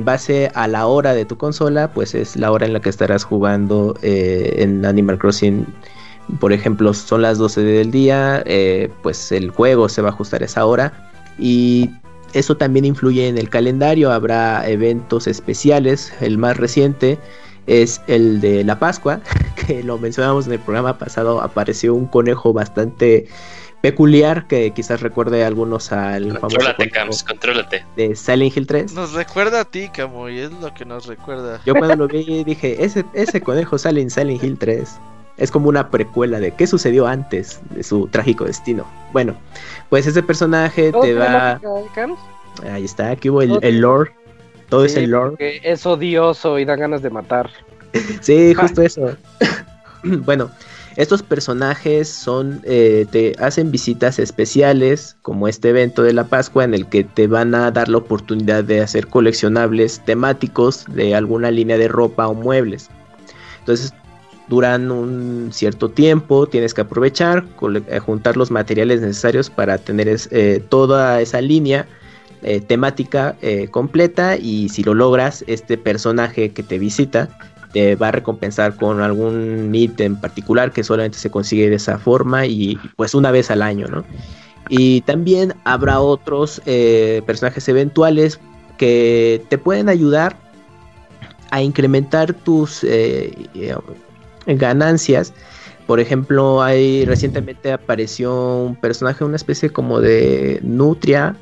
base 0.00 0.50
a 0.54 0.66
la 0.66 0.86
hora 0.86 1.14
de 1.14 1.24
tu 1.24 1.36
consola, 1.36 1.92
pues 1.92 2.16
es 2.16 2.34
la 2.36 2.50
hora 2.50 2.66
en 2.66 2.72
la 2.72 2.80
que 2.80 2.88
estarás 2.88 3.22
jugando 3.22 3.96
en 4.02 4.84
Animal 4.84 5.18
Crossing. 5.18 5.66
Por 6.40 6.52
ejemplo, 6.52 6.92
son 6.94 7.22
las 7.22 7.38
12 7.38 7.62
del 7.62 7.92
día, 7.92 8.42
pues 9.02 9.30
el 9.30 9.50
juego 9.50 9.88
se 9.88 10.02
va 10.02 10.08
a 10.08 10.12
ajustar 10.12 10.42
a 10.42 10.46
esa 10.46 10.66
hora 10.66 11.12
y 11.38 11.90
eso 12.32 12.56
también 12.56 12.84
influye 12.84 13.28
en 13.28 13.38
el 13.38 13.48
calendario. 13.48 14.10
Habrá 14.10 14.68
eventos 14.68 15.26
especiales. 15.26 16.12
El 16.20 16.38
más 16.38 16.56
reciente 16.56 17.18
es 17.66 18.00
el 18.06 18.40
de 18.40 18.64
la 18.64 18.78
Pascua, 18.78 19.20
que 19.66 19.82
lo 19.82 19.98
mencionamos 19.98 20.46
en 20.46 20.54
el 20.54 20.58
programa 20.60 20.98
pasado. 20.98 21.40
Apareció 21.40 21.94
un 21.94 22.06
conejo 22.06 22.52
bastante 22.52 23.26
peculiar 23.80 24.46
que 24.46 24.70
quizás 24.70 25.00
recuerde 25.00 25.42
a 25.44 25.48
algunos 25.48 25.90
al 25.92 26.24
famoso 26.38 26.56
Contrólate, 26.56 26.90
Cams, 26.90 27.24
contrólate. 27.24 27.84
de 27.96 28.14
Silent 28.14 28.56
Hill 28.56 28.66
3. 28.66 28.94
Nos 28.94 29.12
recuerda 29.12 29.60
a 29.60 29.64
ti, 29.64 29.88
Camuy, 29.88 30.38
es 30.38 30.52
lo 30.52 30.72
que 30.72 30.84
nos 30.84 31.06
recuerda. 31.06 31.60
Yo 31.66 31.74
cuando 31.74 31.96
lo 31.96 32.08
vi 32.08 32.44
dije, 32.44 32.84
ese, 32.84 33.04
ese 33.12 33.40
conejo 33.40 33.78
sale 33.78 34.00
en 34.00 34.10
Silent 34.10 34.42
Hill 34.42 34.56
3. 34.58 34.88
Es 35.38 35.50
como 35.50 35.68
una 35.68 35.90
precuela 35.90 36.38
de 36.38 36.52
qué 36.52 36.66
sucedió 36.66 37.06
antes 37.08 37.60
de 37.70 37.82
su 37.82 38.06
trágico 38.06 38.44
destino. 38.44 38.86
Bueno, 39.12 39.34
pues 39.88 40.06
ese 40.06 40.22
personaje 40.22 40.92
¿Todo 40.92 41.02
te 41.02 41.14
va... 41.14 41.60
eh? 41.64 42.70
Ahí 42.70 42.84
está, 42.84 43.10
aquí 43.10 43.30
hubo 43.30 43.42
el, 43.42 43.58
el 43.62 43.80
lore. 43.80 44.12
Todo 44.72 44.86
es 44.86 44.94
Sí, 44.94 45.00
el 45.00 45.10
lore. 45.10 45.30
porque 45.32 45.60
es 45.64 45.84
odioso 45.84 46.58
y 46.58 46.64
da 46.64 46.76
ganas 46.76 47.02
de 47.02 47.10
matar. 47.10 47.50
Sí, 48.22 48.54
justo 48.54 48.80
eso. 48.80 49.14
bueno, 50.02 50.50
estos 50.96 51.22
personajes 51.22 52.08
son, 52.08 52.62
eh, 52.64 53.04
te 53.10 53.34
hacen 53.38 53.70
visitas 53.70 54.18
especiales, 54.18 55.16
como 55.20 55.46
este 55.46 55.68
evento 55.68 56.02
de 56.02 56.14
la 56.14 56.24
Pascua, 56.24 56.64
en 56.64 56.72
el 56.72 56.86
que 56.86 57.04
te 57.04 57.26
van 57.26 57.54
a 57.54 57.70
dar 57.70 57.90
la 57.90 57.98
oportunidad 57.98 58.64
de 58.64 58.80
hacer 58.80 59.08
coleccionables 59.08 60.00
temáticos 60.06 60.86
de 60.88 61.14
alguna 61.14 61.50
línea 61.50 61.76
de 61.76 61.88
ropa 61.88 62.26
o 62.28 62.32
muebles. 62.34 62.88
Entonces, 63.58 63.92
duran 64.48 64.90
un 64.90 65.50
cierto 65.52 65.90
tiempo, 65.90 66.46
tienes 66.46 66.72
que 66.72 66.80
aprovechar, 66.80 67.44
eh, 67.88 67.98
juntar 67.98 68.38
los 68.38 68.50
materiales 68.50 69.02
necesarios 69.02 69.50
para 69.50 69.76
tener 69.76 70.08
es- 70.08 70.28
eh, 70.32 70.64
toda 70.66 71.20
esa 71.20 71.42
línea 71.42 71.86
eh, 72.44 72.60
temática 72.60 73.36
eh, 73.40 73.68
completa 73.70 74.36
y 74.36 74.68
si 74.68 74.82
lo 74.82 74.94
logras, 74.94 75.44
este 75.46 75.78
personaje 75.78 76.50
que 76.50 76.64
te 76.64 76.78
visita 76.78 77.28
te 77.72 77.94
va 77.94 78.08
a 78.08 78.10
recompensar 78.10 78.74
con 78.74 79.00
algún 79.00 79.72
ítem 79.72 80.16
particular 80.16 80.72
que 80.72 80.82
solamente 80.82 81.18
se 81.18 81.30
consigue 81.30 81.70
de 81.70 81.76
esa 81.76 81.98
forma 81.98 82.44
y 82.46 82.76
pues 82.96 83.14
una 83.14 83.30
vez 83.30 83.50
al 83.52 83.62
año, 83.62 83.86
¿no? 83.86 84.04
Y 84.68 85.02
también 85.02 85.54
habrá 85.62 86.00
otros 86.00 86.60
eh, 86.66 87.22
personajes 87.26 87.68
eventuales 87.68 88.40
que 88.76 89.44
te 89.48 89.56
pueden 89.56 89.88
ayudar 89.88 90.36
a 91.52 91.62
incrementar 91.62 92.34
tus 92.34 92.84
ganancias. 94.46 95.32
Por 95.86 96.00
ejemplo, 96.00 96.60
hay 96.60 97.04
recientemente 97.04 97.72
apareció 97.72 98.64
un 98.64 98.74
personaje, 98.74 99.22
una 99.24 99.36
especie 99.36 99.70
como 99.70 100.00
de 100.00 100.58
nutria 100.62 101.36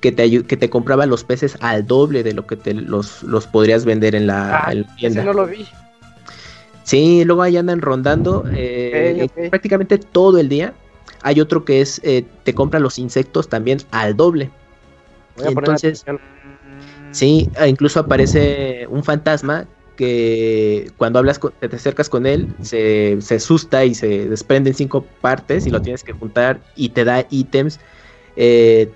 que 0.00 0.12
te 0.12 0.42
que 0.44 0.56
te 0.56 0.70
compraba 0.70 1.06
los 1.06 1.24
peces 1.24 1.56
al 1.60 1.86
doble 1.86 2.22
de 2.22 2.32
lo 2.32 2.46
que 2.46 2.56
te 2.56 2.74
los, 2.74 3.22
los 3.22 3.46
podrías 3.46 3.84
vender 3.84 4.14
en 4.14 4.26
la, 4.26 4.58
Ah, 4.58 4.72
tienda. 4.96 5.20
ese 5.20 5.24
no 5.24 5.32
lo 5.32 5.46
vi. 5.46 5.66
Sí, 6.84 7.24
luego 7.24 7.42
ahí 7.42 7.56
andan 7.56 7.80
rondando 7.82 8.44
eh, 8.54 9.28
prácticamente 9.50 9.98
todo 9.98 10.38
el 10.38 10.48
día. 10.48 10.72
Hay 11.22 11.40
otro 11.40 11.64
que 11.64 11.80
es 11.80 12.00
eh, 12.04 12.24
te 12.44 12.54
compra 12.54 12.80
los 12.80 12.98
insectos 12.98 13.48
también 13.48 13.78
al 13.90 14.16
doble. 14.16 14.50
Voy 15.36 15.46
a 15.48 15.50
poner 15.50 15.70
Entonces. 15.70 16.04
Sí, 17.10 17.48
e 17.58 17.68
incluso 17.68 18.00
aparece 18.00 18.86
un 18.88 19.02
fantasma 19.02 19.66
que 19.96 20.90
cuando 20.96 21.18
hablas, 21.18 21.38
con- 21.38 21.52
te 21.58 21.74
acercas 21.74 22.08
con 22.08 22.24
él, 22.26 22.48
se, 22.62 23.18
se 23.20 23.36
asusta 23.36 23.84
y 23.84 23.94
se 23.94 24.28
desprende 24.28 24.70
en 24.70 24.76
cinco 24.76 25.04
partes 25.20 25.66
y 25.66 25.70
lo 25.70 25.82
tienes 25.82 26.04
que 26.04 26.12
juntar 26.12 26.60
y 26.76 26.90
te 26.90 27.04
da 27.04 27.26
ítems 27.30 27.80
eh, 28.36 28.90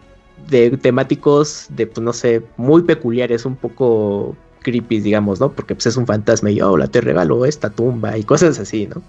de 0.49 0.77
temáticos 0.77 1.67
de, 1.71 1.87
pues 1.87 2.05
no 2.05 2.13
sé, 2.13 2.43
muy 2.57 2.83
peculiares, 2.83 3.45
un 3.45 3.57
poco 3.57 4.37
creepy, 4.63 5.01
digamos, 5.01 5.41
¿no? 5.41 5.53
Porque 5.53 5.75
pues 5.75 5.87
es 5.87 5.97
un 5.97 6.07
fantasma 6.07 6.51
y, 6.51 6.61
hola, 6.61 6.87
te 6.87 7.01
regalo 7.01 7.45
esta 7.45 7.71
tumba 7.71 8.17
y 8.17 8.25
cosas 8.25 8.59
así, 8.59 8.87
¿no? 8.87 9.03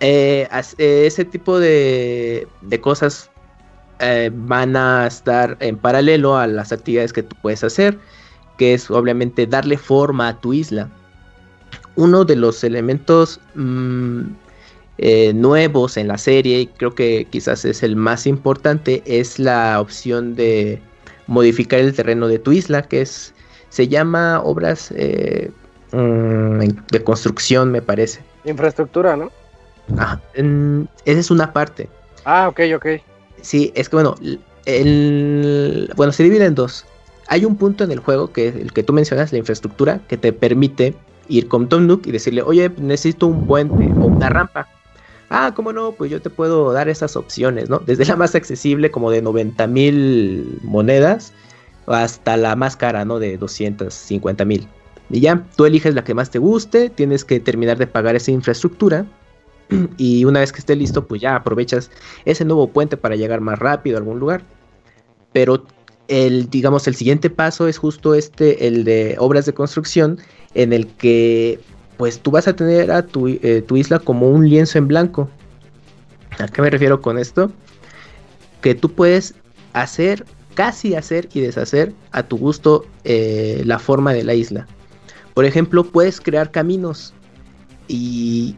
Eh, 0.00 0.48
eh, 0.78 1.06
ese 1.06 1.24
tipo 1.24 1.58
de, 1.60 2.48
de 2.60 2.80
cosas 2.80 3.30
eh, 4.00 4.30
van 4.34 4.74
a 4.74 5.06
estar 5.06 5.56
en 5.60 5.76
paralelo 5.76 6.36
a 6.36 6.48
las 6.48 6.72
actividades 6.72 7.12
que 7.12 7.22
tú 7.22 7.36
puedes 7.40 7.62
hacer, 7.62 7.98
que 8.58 8.74
es 8.74 8.90
obviamente 8.90 9.46
darle 9.46 9.78
forma 9.78 10.28
a 10.28 10.40
tu 10.40 10.52
isla. 10.52 10.90
Uno 11.94 12.24
de 12.24 12.34
los 12.34 12.64
elementos 12.64 13.40
mm, 13.54 14.22
eh, 15.04 15.32
nuevos 15.34 15.96
en 15.96 16.06
la 16.06 16.16
serie, 16.16 16.60
y 16.60 16.66
creo 16.68 16.94
que 16.94 17.26
quizás 17.28 17.64
es 17.64 17.82
el 17.82 17.96
más 17.96 18.24
importante, 18.24 19.02
es 19.04 19.40
la 19.40 19.80
opción 19.80 20.36
de 20.36 20.80
modificar 21.26 21.80
el 21.80 21.92
terreno 21.92 22.28
de 22.28 22.38
tu 22.38 22.52
isla, 22.52 22.82
que 22.82 23.00
es 23.00 23.34
se 23.68 23.88
llama 23.88 24.40
obras 24.44 24.92
eh, 24.94 25.50
mm, 25.90 26.60
de 26.90 27.02
construcción, 27.02 27.72
me 27.72 27.82
parece. 27.82 28.20
Infraestructura, 28.44 29.16
¿no? 29.16 29.32
Ah, 29.98 30.20
esa 30.34 31.18
es 31.18 31.30
una 31.32 31.52
parte. 31.52 31.88
Ah, 32.24 32.46
ok, 32.48 32.60
ok. 32.76 32.86
Sí, 33.40 33.72
es 33.74 33.88
que 33.88 33.96
bueno, 33.96 34.14
el, 34.66 35.90
bueno, 35.96 36.12
se 36.12 36.22
divide 36.22 36.44
en 36.44 36.54
dos. 36.54 36.84
Hay 37.26 37.44
un 37.44 37.56
punto 37.56 37.82
en 37.82 37.90
el 37.90 37.98
juego 37.98 38.32
que 38.32 38.48
es 38.48 38.54
el 38.54 38.72
que 38.72 38.84
tú 38.84 38.92
mencionas, 38.92 39.32
la 39.32 39.38
infraestructura, 39.38 40.00
que 40.06 40.16
te 40.16 40.32
permite 40.32 40.94
ir 41.28 41.48
con 41.48 41.68
Tom 41.68 41.88
Nook 41.88 42.06
y 42.06 42.12
decirle, 42.12 42.42
oye, 42.42 42.70
necesito 42.76 43.26
un 43.26 43.48
puente 43.48 43.90
o 44.00 44.06
una 44.06 44.28
rampa. 44.28 44.68
Ah, 45.34 45.54
cómo 45.56 45.72
no, 45.72 45.92
pues 45.92 46.10
yo 46.10 46.20
te 46.20 46.28
puedo 46.28 46.72
dar 46.72 46.90
esas 46.90 47.16
opciones, 47.16 47.70
¿no? 47.70 47.78
Desde 47.78 48.04
la 48.04 48.16
más 48.16 48.34
accesible, 48.34 48.90
como 48.90 49.10
de 49.10 49.22
90 49.22 49.66
mil 49.66 50.58
monedas, 50.62 51.32
hasta 51.86 52.36
la 52.36 52.54
más 52.54 52.76
cara, 52.76 53.06
¿no? 53.06 53.18
De 53.18 53.38
250 53.38 54.44
mil. 54.44 54.68
Y 55.08 55.20
ya, 55.20 55.42
tú 55.56 55.64
eliges 55.64 55.94
la 55.94 56.04
que 56.04 56.12
más 56.12 56.30
te 56.30 56.38
guste, 56.38 56.90
tienes 56.90 57.24
que 57.24 57.40
terminar 57.40 57.78
de 57.78 57.86
pagar 57.86 58.14
esa 58.14 58.30
infraestructura. 58.30 59.06
Y 59.96 60.26
una 60.26 60.40
vez 60.40 60.52
que 60.52 60.58
esté 60.58 60.76
listo, 60.76 61.06
pues 61.06 61.22
ya 61.22 61.34
aprovechas 61.34 61.90
ese 62.26 62.44
nuevo 62.44 62.68
puente 62.68 62.98
para 62.98 63.16
llegar 63.16 63.40
más 63.40 63.58
rápido 63.58 63.96
a 63.96 64.00
algún 64.00 64.18
lugar. 64.18 64.42
Pero 65.32 65.64
el, 66.08 66.50
digamos, 66.50 66.86
el 66.86 66.94
siguiente 66.94 67.30
paso 67.30 67.68
es 67.68 67.78
justo 67.78 68.14
este, 68.14 68.66
el 68.66 68.84
de 68.84 69.16
obras 69.18 69.46
de 69.46 69.54
construcción, 69.54 70.18
en 70.52 70.74
el 70.74 70.88
que 70.88 71.58
pues 71.96 72.20
tú 72.20 72.30
vas 72.30 72.48
a 72.48 72.56
tener 72.56 72.90
a 72.90 73.02
tu, 73.02 73.28
eh, 73.28 73.64
tu 73.66 73.76
isla 73.76 73.98
como 73.98 74.28
un 74.30 74.48
lienzo 74.48 74.78
en 74.78 74.88
blanco. 74.88 75.28
¿A 76.38 76.48
qué 76.48 76.62
me 76.62 76.70
refiero 76.70 77.00
con 77.00 77.18
esto? 77.18 77.52
Que 78.60 78.74
tú 78.74 78.92
puedes 78.92 79.34
hacer, 79.72 80.24
casi 80.54 80.94
hacer 80.94 81.28
y 81.32 81.40
deshacer 81.40 81.92
a 82.10 82.22
tu 82.22 82.38
gusto 82.38 82.86
eh, 83.04 83.62
la 83.64 83.78
forma 83.78 84.12
de 84.12 84.24
la 84.24 84.34
isla. 84.34 84.66
Por 85.34 85.44
ejemplo, 85.44 85.84
puedes 85.84 86.20
crear 86.20 86.50
caminos 86.50 87.14
y 87.88 88.56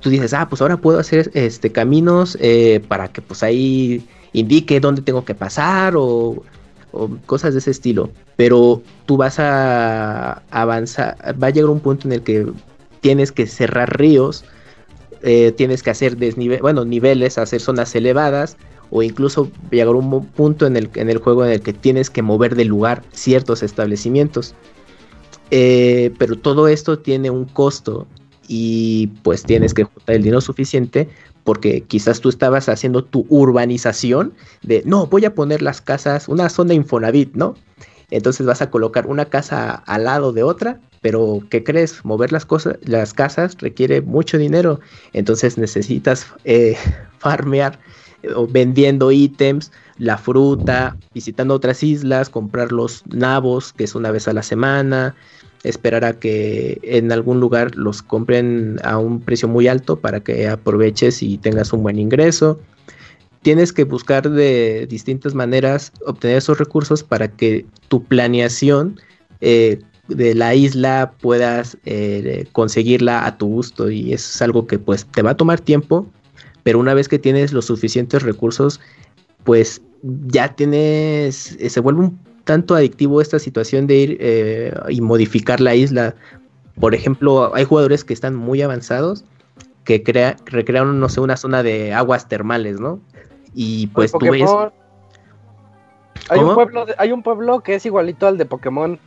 tú 0.00 0.10
dices, 0.10 0.34
ah, 0.34 0.48
pues 0.48 0.60
ahora 0.60 0.76
puedo 0.76 0.98
hacer 0.98 1.30
este 1.34 1.72
caminos 1.72 2.36
eh, 2.40 2.82
para 2.88 3.08
que 3.08 3.22
pues 3.22 3.42
ahí 3.42 4.06
indique 4.32 4.80
dónde 4.80 5.02
tengo 5.02 5.24
que 5.24 5.34
pasar 5.34 5.94
o, 5.96 6.42
o 6.94 7.10
cosas 7.26 7.52
de 7.54 7.58
ese 7.58 7.70
estilo. 7.70 8.10
Pero 8.36 8.82
tú 9.06 9.16
vas 9.16 9.38
a 9.38 10.42
avanzar, 10.50 11.16
va 11.42 11.48
a 11.48 11.50
llegar 11.50 11.70
un 11.70 11.80
punto 11.80 12.08
en 12.08 12.12
el 12.12 12.22
que 12.22 12.46
tienes 13.00 13.32
que 13.32 13.46
cerrar 13.46 13.98
ríos, 13.98 14.44
eh, 15.22 15.52
tienes 15.52 15.82
que 15.82 15.90
hacer 15.90 16.16
desnive 16.16 16.60
bueno, 16.60 16.84
niveles, 16.84 17.38
hacer 17.38 17.60
zonas 17.60 17.94
elevadas, 17.94 18.56
o 18.90 19.02
incluso 19.02 19.50
llegar 19.70 19.94
un 19.94 20.08
mo- 20.08 20.26
punto 20.36 20.66
en 20.66 20.76
el, 20.76 20.90
en 20.94 21.10
el 21.10 21.18
juego 21.18 21.44
en 21.44 21.52
el 21.52 21.60
que 21.60 21.72
tienes 21.72 22.10
que 22.10 22.22
mover 22.22 22.54
de 22.54 22.64
lugar 22.64 23.02
ciertos 23.12 23.62
establecimientos. 23.62 24.54
Eh, 25.50 26.12
pero 26.18 26.36
todo 26.36 26.68
esto 26.68 26.98
tiene 26.98 27.30
un 27.30 27.44
costo 27.44 28.06
y 28.48 29.08
pues 29.22 29.44
tienes 29.44 29.74
que 29.74 29.84
juntar 29.84 30.16
el 30.16 30.22
dinero 30.22 30.40
suficiente 30.40 31.08
porque 31.44 31.82
quizás 31.82 32.20
tú 32.20 32.30
estabas 32.30 32.68
haciendo 32.68 33.04
tu 33.04 33.26
urbanización 33.28 34.34
de 34.62 34.82
no, 34.84 35.06
voy 35.06 35.26
a 35.26 35.34
poner 35.34 35.62
las 35.62 35.80
casas, 35.80 36.28
una 36.28 36.48
zona 36.48 36.74
Infonavit, 36.74 37.34
¿no? 37.34 37.54
Entonces 38.10 38.46
vas 38.46 38.62
a 38.62 38.70
colocar 38.70 39.06
una 39.06 39.26
casa 39.26 39.74
al 39.86 40.04
lado 40.04 40.32
de 40.32 40.42
otra, 40.42 40.80
pero 41.00 41.40
¿qué 41.50 41.62
crees? 41.62 42.04
Mover 42.04 42.32
las 42.32 42.46
cosas, 42.46 42.78
las 42.82 43.12
casas 43.12 43.56
requiere 43.58 44.00
mucho 44.00 44.38
dinero, 44.38 44.80
entonces 45.12 45.58
necesitas 45.58 46.26
eh, 46.44 46.76
farmear 47.18 47.78
eh, 48.22 48.28
o 48.34 48.46
vendiendo 48.46 49.12
ítems, 49.12 49.70
la 49.98 50.16
fruta, 50.16 50.96
visitando 51.12 51.54
otras 51.54 51.82
islas, 51.82 52.30
comprar 52.30 52.72
los 52.72 53.04
nabos, 53.06 53.72
que 53.72 53.84
es 53.84 53.94
una 53.94 54.10
vez 54.10 54.28
a 54.28 54.32
la 54.32 54.42
semana, 54.42 55.14
esperar 55.64 56.04
a 56.04 56.18
que 56.18 56.78
en 56.82 57.10
algún 57.10 57.40
lugar 57.40 57.74
los 57.74 58.02
compren 58.02 58.78
a 58.84 58.98
un 58.98 59.20
precio 59.20 59.48
muy 59.48 59.66
alto 59.66 59.98
para 59.98 60.20
que 60.20 60.46
aproveches 60.46 61.22
y 61.22 61.38
tengas 61.38 61.72
un 61.72 61.82
buen 61.82 61.98
ingreso. 61.98 62.60
Tienes 63.42 63.72
que 63.72 63.84
buscar 63.84 64.30
de 64.30 64.86
distintas 64.86 65.34
maneras 65.34 65.92
obtener 66.06 66.38
esos 66.38 66.58
recursos 66.58 67.02
para 67.02 67.28
que 67.28 67.66
tu 67.88 68.04
planeación 68.04 69.00
eh, 69.40 69.80
de 70.08 70.34
la 70.34 70.54
isla 70.54 71.14
puedas 71.20 71.78
eh, 71.84 72.46
conseguirla 72.52 73.26
a 73.26 73.36
tu 73.38 73.46
gusto 73.46 73.90
y 73.90 74.12
es 74.12 74.42
algo 74.42 74.66
que 74.66 74.78
pues 74.78 75.06
te 75.06 75.22
va 75.22 75.30
a 75.30 75.36
tomar 75.36 75.60
tiempo, 75.60 76.06
pero 76.62 76.78
una 76.78 76.94
vez 76.94 77.08
que 77.08 77.18
tienes 77.18 77.52
los 77.52 77.66
suficientes 77.66 78.22
recursos, 78.22 78.80
pues 79.44 79.80
ya 80.26 80.54
tienes, 80.54 81.56
eh, 81.58 81.70
se 81.70 81.80
vuelve 81.80 82.00
un 82.00 82.18
tanto 82.44 82.74
adictivo 82.74 83.20
esta 83.20 83.38
situación 83.38 83.86
de 83.86 83.94
ir 83.96 84.16
eh, 84.20 84.74
y 84.88 85.00
modificar 85.00 85.60
la 85.60 85.74
isla. 85.74 86.14
Por 86.78 86.94
ejemplo, 86.94 87.54
hay 87.54 87.64
jugadores 87.64 88.04
que 88.04 88.12
están 88.14 88.34
muy 88.34 88.60
avanzados 88.62 89.24
que 89.84 90.02
crea, 90.02 90.36
recrearon, 90.46 90.98
no 90.98 91.08
sé, 91.08 91.20
una 91.20 91.36
zona 91.36 91.62
de 91.62 91.92
aguas 91.92 92.28
termales, 92.28 92.80
¿no? 92.80 93.00
Y 93.54 93.86
pues 93.88 94.12
tú 94.12 94.30
ves... 94.30 94.50
Hay 96.30 96.40
un, 96.40 96.54
pueblo 96.54 96.86
de- 96.86 96.94
hay 96.96 97.12
un 97.12 97.22
pueblo 97.22 97.60
que 97.60 97.74
es 97.74 97.84
igualito 97.84 98.26
al 98.26 98.38
de 98.38 98.46
Pokémon. 98.46 98.98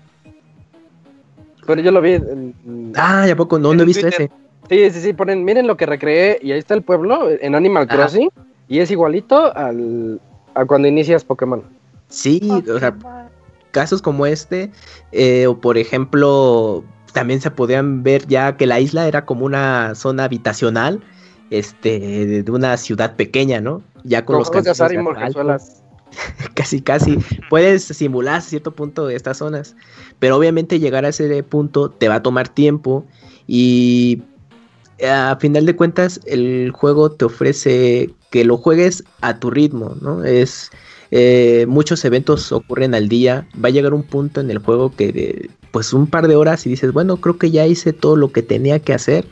Pero 1.66 1.82
yo 1.82 1.92
lo 1.92 2.00
vi 2.02 2.14
en, 2.14 2.94
Ah, 2.96 3.26
¿ya 3.28 3.36
poco? 3.36 3.58
No, 3.60 3.74
no 3.74 3.82
he 3.82 3.86
visto 3.86 4.02
Twitter. 4.08 4.30
ese. 4.70 4.90
Sí, 4.92 5.00
sí, 5.00 5.08
sí, 5.08 5.14
ponen, 5.14 5.44
miren 5.44 5.66
lo 5.66 5.78
que 5.78 5.86
recreé 5.86 6.40
y 6.42 6.52
ahí 6.52 6.60
está 6.60 6.74
el 6.76 6.84
pueblo 6.84 7.30
en 7.30 7.56
Animal 7.56 7.88
Ajá. 7.90 7.98
Crossing 7.98 8.30
y 8.68 8.80
es 8.80 8.92
igualito 8.92 9.56
al 9.56 10.20
a 10.54 10.66
cuando 10.66 10.88
inicias 10.88 11.24
Pokémon. 11.24 11.64
Sí, 12.10 12.40
o 12.74 12.80
sea, 12.80 12.96
casos 13.78 14.02
como 14.02 14.26
este, 14.26 14.72
eh, 15.12 15.46
o 15.46 15.62
por 15.62 15.78
ejemplo, 15.78 16.84
también 17.14 17.42
se 17.42 17.52
podían 17.52 18.02
ver 18.02 18.26
ya 18.26 18.58
que 18.58 18.66
la 18.66 18.80
isla 18.80 19.08
era 19.08 19.24
como 19.24 19.46
una 19.46 19.94
zona 19.94 20.24
habitacional, 20.24 21.00
este, 21.52 22.42
de, 22.44 22.52
una 22.52 22.76
ciudad 22.78 23.16
pequeña, 23.16 23.62
¿no? 23.62 23.84
Ya 24.04 24.26
con 24.26 24.40
los 24.40 24.50
de 24.50 24.72
azar 24.72 24.92
y 24.92 24.98
casi 26.56 26.82
casi. 26.82 27.20
Puedes 27.50 27.84
simular 27.84 28.36
a 28.36 28.42
cierto 28.42 28.72
punto 28.72 29.06
de 29.06 29.16
estas 29.16 29.38
zonas 29.38 29.76
pero 30.20 30.38
obviamente 30.38 30.80
llegar 30.80 31.06
a 31.06 31.10
ese 31.10 31.44
punto 31.44 31.90
te 31.90 32.08
va 32.08 32.16
a 32.16 32.24
tomar 32.24 32.50
tiempo 32.50 33.06
y 33.46 34.24
a 35.08 35.38
final 35.40 35.66
de 35.66 35.76
cuentas 35.76 36.20
el 36.26 36.72
juego 36.72 37.12
te 37.12 37.26
ofrece 37.26 38.10
que 38.32 38.44
lo 38.44 38.58
juegues 38.58 39.04
a 39.22 39.40
tu 39.40 39.52
ritmo 39.52 39.96
no 40.02 40.24
es 40.24 40.72
eh, 41.12 41.66
muchos 41.68 42.04
eventos 42.06 42.52
ocurren 42.52 42.96
al 42.96 43.10
día. 43.10 43.48
Va 43.64 43.70
a 43.70 43.72
llegar 43.72 43.94
un 43.94 44.04
punto 44.04 44.42
en 44.42 44.52
el 44.52 44.60
juego 44.60 44.94
que 44.96 45.12
de, 45.12 45.50
pues 45.72 45.94
un 45.94 46.08
par 46.08 46.28
de 46.28 46.36
horas 46.36 46.66
y 46.66 46.70
dices 46.70 46.92
bueno 46.92 47.18
creo 47.18 47.38
que 47.38 47.52
ya 47.52 47.66
hice 47.66 47.94
todo 47.94 48.16
lo 48.16 48.32
que 48.32 48.42
tenía 48.42 48.80
que 48.80 48.94
hacer 48.94 49.26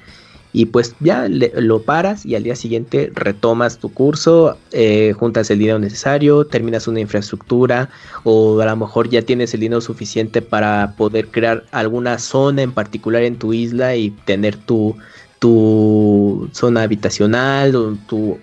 y 0.53 0.67
pues 0.67 0.95
ya 1.01 1.27
lo 1.27 1.81
paras 1.81 2.25
y 2.25 2.35
al 2.35 2.43
día 2.43 2.55
siguiente 2.55 3.11
retomas 3.13 3.77
tu 3.77 3.91
curso, 3.91 4.57
eh, 4.71 5.11
juntas 5.19 5.51
el 5.51 5.59
dinero 5.59 5.79
necesario, 5.79 6.45
terminas 6.45 6.87
una 6.87 7.01
infraestructura 7.01 7.89
o 8.23 8.61
a 8.61 8.65
lo 8.65 8.75
mejor 8.77 9.09
ya 9.09 9.21
tienes 9.21 9.53
el 9.53 9.59
dinero 9.59 9.81
suficiente 9.81 10.41
para 10.41 10.93
poder 10.95 11.27
crear 11.27 11.65
alguna 11.71 12.19
zona 12.19 12.61
en 12.61 12.71
particular 12.71 13.23
en 13.23 13.37
tu 13.37 13.51
isla 13.51 13.97
y 13.97 14.11
tener 14.11 14.55
tu, 14.55 14.95
tu 15.39 16.47
zona 16.53 16.83
habitacional, 16.83 17.73
tu 18.07 18.39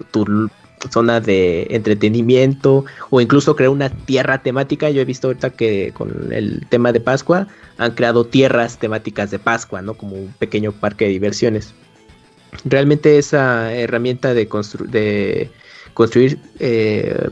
zona 0.91 1.21
de 1.21 1.67
entretenimiento 1.71 2.85
o 3.11 3.21
incluso 3.21 3.57
crear 3.57 3.71
una 3.71 3.91
tierra 3.91 4.43
temática. 4.43 4.91
Yo 4.91 5.01
he 5.01 5.05
visto 5.05 5.29
ahorita 5.29 5.51
que 5.51 5.93
con 5.95 6.33
el 6.33 6.67
tema 6.69 6.93
de 6.93 7.01
Pascua 7.01 7.47
han 7.79 7.93
creado 7.93 8.25
tierras 8.25 8.79
temáticas 8.79 9.31
de 9.31 9.39
Pascua, 9.39 9.83
¿no? 9.83 9.95
Como 9.95 10.17
un 10.17 10.35
pequeño 10.39 10.73
parque 10.73 11.05
de 11.05 11.11
diversiones 11.13 11.75
realmente 12.65 13.19
esa 13.19 13.73
herramienta 13.73 14.35
de, 14.35 14.49
de 14.89 15.51
construir 15.95 16.39
eh, 16.59 17.29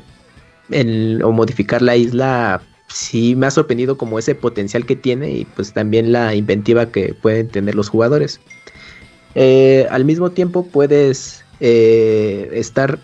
o 1.22 1.32
modificar 1.32 1.82
la 1.82 1.96
isla 1.96 2.62
sí 2.88 3.36
me 3.36 3.46
ha 3.46 3.50
sorprendido 3.50 3.96
como 3.96 4.18
ese 4.18 4.34
potencial 4.34 4.86
que 4.86 4.96
tiene 4.96 5.30
y 5.30 5.44
pues 5.44 5.72
también 5.72 6.12
la 6.12 6.34
inventiva 6.34 6.90
que 6.90 7.14
pueden 7.14 7.48
tener 7.48 7.74
los 7.74 7.88
jugadores. 7.88 8.40
Eh, 9.36 9.86
al 9.90 10.04
mismo 10.04 10.30
tiempo 10.30 10.66
puedes 10.66 11.39
eh, 11.60 12.50
estar, 12.52 12.98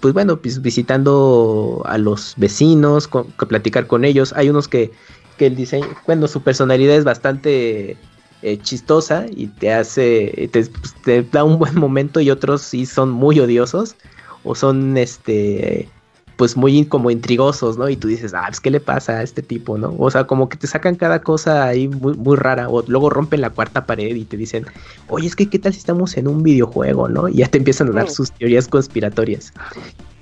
pues 0.00 0.14
bueno, 0.14 0.40
pues 0.40 0.60
visitando 0.60 1.82
a 1.86 1.98
los 1.98 2.34
vecinos, 2.36 3.08
platicar 3.48 3.86
con 3.86 4.04
ellos. 4.04 4.32
Hay 4.34 4.50
unos 4.50 4.68
que, 4.68 4.92
que 5.38 5.46
el 5.46 5.56
diseño, 5.56 5.86
bueno, 6.06 6.28
su 6.28 6.42
personalidad 6.42 6.96
es 6.96 7.04
bastante 7.04 7.96
eh, 8.42 8.58
chistosa 8.58 9.26
y 9.34 9.46
te 9.46 9.72
hace, 9.72 10.50
pues, 10.52 10.70
te, 11.02 11.22
da 11.22 11.44
un 11.44 11.58
buen 11.58 11.74
momento 11.76 12.20
y 12.20 12.30
otros 12.30 12.62
sí 12.62 12.84
son 12.86 13.10
muy 13.10 13.40
odiosos 13.40 13.96
o 14.44 14.54
son 14.54 14.96
este 14.98 15.88
pues 16.36 16.56
muy 16.56 16.84
como 16.86 17.10
intrigosos, 17.10 17.78
¿no? 17.78 17.88
Y 17.88 17.96
tú 17.96 18.08
dices, 18.08 18.34
ah, 18.34 18.44
pues 18.46 18.60
qué 18.60 18.70
le 18.70 18.80
pasa 18.80 19.18
a 19.18 19.22
este 19.22 19.42
tipo, 19.42 19.78
¿no? 19.78 19.94
O 19.98 20.10
sea, 20.10 20.24
como 20.24 20.48
que 20.48 20.56
te 20.56 20.66
sacan 20.66 20.96
cada 20.96 21.20
cosa 21.20 21.64
ahí 21.64 21.88
muy, 21.88 22.14
muy 22.14 22.36
rara, 22.36 22.68
o 22.68 22.82
luego 22.86 23.10
rompen 23.10 23.40
la 23.40 23.50
cuarta 23.50 23.86
pared 23.86 24.14
y 24.14 24.24
te 24.24 24.36
dicen, 24.36 24.66
oye, 25.08 25.26
es 25.26 25.36
que 25.36 25.48
qué 25.48 25.58
tal 25.58 25.72
si 25.72 25.78
estamos 25.78 26.16
en 26.16 26.28
un 26.28 26.42
videojuego, 26.42 27.08
¿no? 27.08 27.28
Y 27.28 27.36
ya 27.36 27.48
te 27.48 27.58
empiezan 27.58 27.88
a 27.88 27.92
dar 27.92 28.10
sus 28.10 28.32
teorías 28.32 28.68
conspiratorias. 28.68 29.52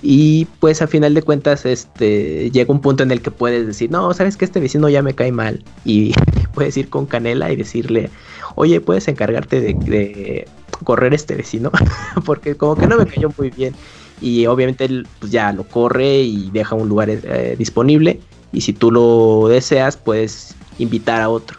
Y 0.02 0.46
pues 0.58 0.82
a 0.82 0.88
final 0.88 1.14
de 1.14 1.22
cuentas, 1.22 1.64
este, 1.64 2.50
llega 2.50 2.72
un 2.72 2.80
punto 2.80 3.04
en 3.04 3.12
el 3.12 3.22
que 3.22 3.30
puedes 3.30 3.66
decir, 3.66 3.90
no, 3.90 4.12
sabes 4.12 4.36
que 4.36 4.44
este 4.44 4.58
vecino 4.58 4.88
ya 4.88 5.00
me 5.00 5.14
cae 5.14 5.30
mal. 5.30 5.62
Y 5.84 6.12
puedes 6.54 6.76
ir 6.76 6.88
con 6.88 7.06
Canela 7.06 7.52
y 7.52 7.56
decirle, 7.56 8.10
oye, 8.56 8.80
puedes 8.80 9.06
encargarte 9.06 9.60
de, 9.60 10.48
correr 10.84 11.14
este 11.14 11.36
vecino, 11.36 11.70
porque 12.26 12.56
como 12.56 12.74
que 12.74 12.88
no 12.88 12.98
me 12.98 13.06
cayó 13.06 13.30
muy 13.38 13.50
bien. 13.50 13.74
Y 14.22 14.46
obviamente 14.46 14.84
él 14.84 15.06
pues 15.18 15.32
ya 15.32 15.52
lo 15.52 15.64
corre 15.64 16.22
y 16.22 16.50
deja 16.52 16.74
un 16.74 16.88
lugar 16.88 17.10
eh, 17.10 17.56
disponible. 17.58 18.20
Y 18.52 18.60
si 18.60 18.72
tú 18.72 18.90
lo 18.90 19.48
deseas, 19.48 19.96
puedes 19.96 20.54
invitar 20.78 21.20
a 21.20 21.28
otro. 21.28 21.58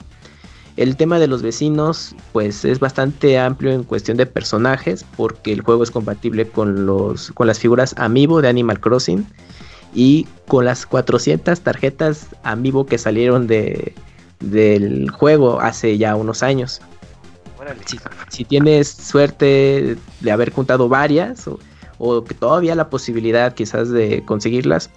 El 0.76 0.96
tema 0.96 1.20
de 1.20 1.28
los 1.28 1.44
vecinos, 1.44 2.16
pues 2.32 2.66
es 2.66 2.80
bastante 2.80 3.38
amplio 3.38 3.72
en 3.72 3.84
cuestión 3.84 4.18
de 4.18 4.26
personajes, 4.26 5.06
porque 5.16 5.54
el 5.54 5.62
juego 5.62 5.84
es 5.84 5.92
compatible 5.92 6.48
con, 6.48 6.88
los, 6.88 7.32
con 7.34 7.46
las 7.46 7.60
figuras 7.60 7.94
Amiibo 7.98 8.42
de 8.42 8.48
Animal 8.50 8.80
Crossing 8.80 9.28
y 9.94 10.26
con 10.48 10.66
las 10.66 10.88
400 10.88 11.62
tarjetas 11.62 12.28
Amiibo 12.44 12.88
que 12.88 12.98
salieron 12.98 13.46
de, 13.46 13.94
del 14.40 15.12
juego 15.12 15.62
hace 15.62 15.98
ya 15.98 16.16
unos 16.16 16.42
años. 16.42 16.82
Si, 18.30 18.44
tienes 18.44 18.90
suerte 18.90 19.96
de 20.20 20.32
haber 20.32 20.52
juntado 20.52 20.90
varias 20.90 21.48
o, 21.98 22.24
que 22.24 22.34
todavía 22.34 22.76
la 22.76 22.90
posibilidad 22.90 23.54
quizás 23.54 23.90
de 23.90 24.24
conseguirlas, 24.26 24.90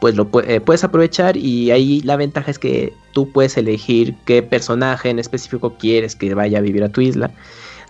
pues 0.00 0.16
lo 0.16 0.28
eh, 0.44 0.60
puedes 0.60 0.82
aprovechar 0.84 1.36
y 1.36 1.70
ahí 1.70 2.00
la 2.02 2.16
ventaja 2.16 2.50
es 2.50 2.58
que 2.58 2.92
tú 3.12 3.30
puedes 3.30 3.56
elegir 3.56 4.16
qué 4.24 4.42
personaje 4.42 5.10
en 5.10 5.18
específico 5.18 5.76
quieres 5.78 6.16
que 6.16 6.34
vaya 6.34 6.58
a 6.58 6.60
vivir 6.60 6.82
a 6.82 6.88
tu 6.88 7.00
isla. 7.00 7.30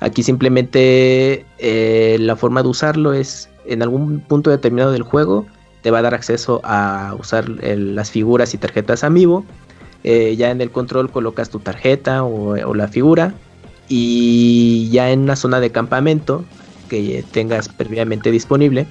Aquí 0.00 0.22
simplemente 0.22 1.46
eh, 1.58 2.16
la 2.20 2.36
forma 2.36 2.62
de 2.62 2.68
usarlo 2.68 3.12
es 3.12 3.48
en 3.66 3.82
algún 3.82 4.20
punto 4.20 4.50
determinado 4.50 4.92
del 4.92 5.02
juego 5.02 5.46
te 5.82 5.90
va 5.90 5.98
a 5.98 6.02
dar 6.02 6.14
acceso 6.14 6.60
a 6.64 7.14
usar 7.18 7.48
las 7.48 8.10
figuras 8.10 8.54
y 8.54 8.58
tarjetas 8.58 9.04
amiibo. 9.04 9.44
Eh, 10.04 10.34
ya 10.36 10.50
en 10.50 10.60
el 10.60 10.70
control 10.70 11.10
colocas 11.10 11.50
tu 11.50 11.60
tarjeta 11.60 12.24
o, 12.24 12.56
o 12.56 12.74
la 12.74 12.88
figura 12.88 13.34
y 13.88 14.88
ya 14.90 15.10
en 15.10 15.20
una 15.20 15.36
zona 15.36 15.60
de 15.60 15.70
campamento 15.70 16.44
que 16.92 17.24
tengas 17.30 17.70
previamente 17.70 18.30
disponible 18.30 18.86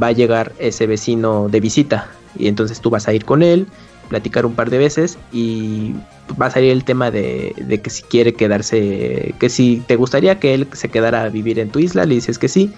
va 0.00 0.08
a 0.08 0.12
llegar 0.12 0.52
ese 0.60 0.86
vecino 0.86 1.48
de 1.48 1.58
visita 1.58 2.08
y 2.38 2.46
entonces 2.46 2.80
tú 2.80 2.88
vas 2.88 3.08
a 3.08 3.12
ir 3.12 3.24
con 3.24 3.42
él, 3.42 3.66
platicar 4.08 4.46
un 4.46 4.54
par 4.54 4.70
de 4.70 4.78
veces 4.78 5.18
y 5.32 5.92
va 6.40 6.46
a 6.46 6.50
salir 6.52 6.70
el 6.70 6.84
tema 6.84 7.10
de, 7.10 7.80
que 7.82 7.90
si 7.90 8.04
quiere 8.04 8.32
quedarse, 8.32 9.34
que 9.40 9.48
si 9.48 9.82
te 9.88 9.96
gustaría 9.96 10.38
que 10.38 10.54
él 10.54 10.68
se 10.72 10.88
quedara 10.88 11.24
a 11.24 11.28
vivir 11.30 11.58
en 11.58 11.68
tu 11.68 11.80
isla, 11.80 12.06
le 12.06 12.14
dices 12.14 12.38
que 12.38 12.46
sí 12.46 12.70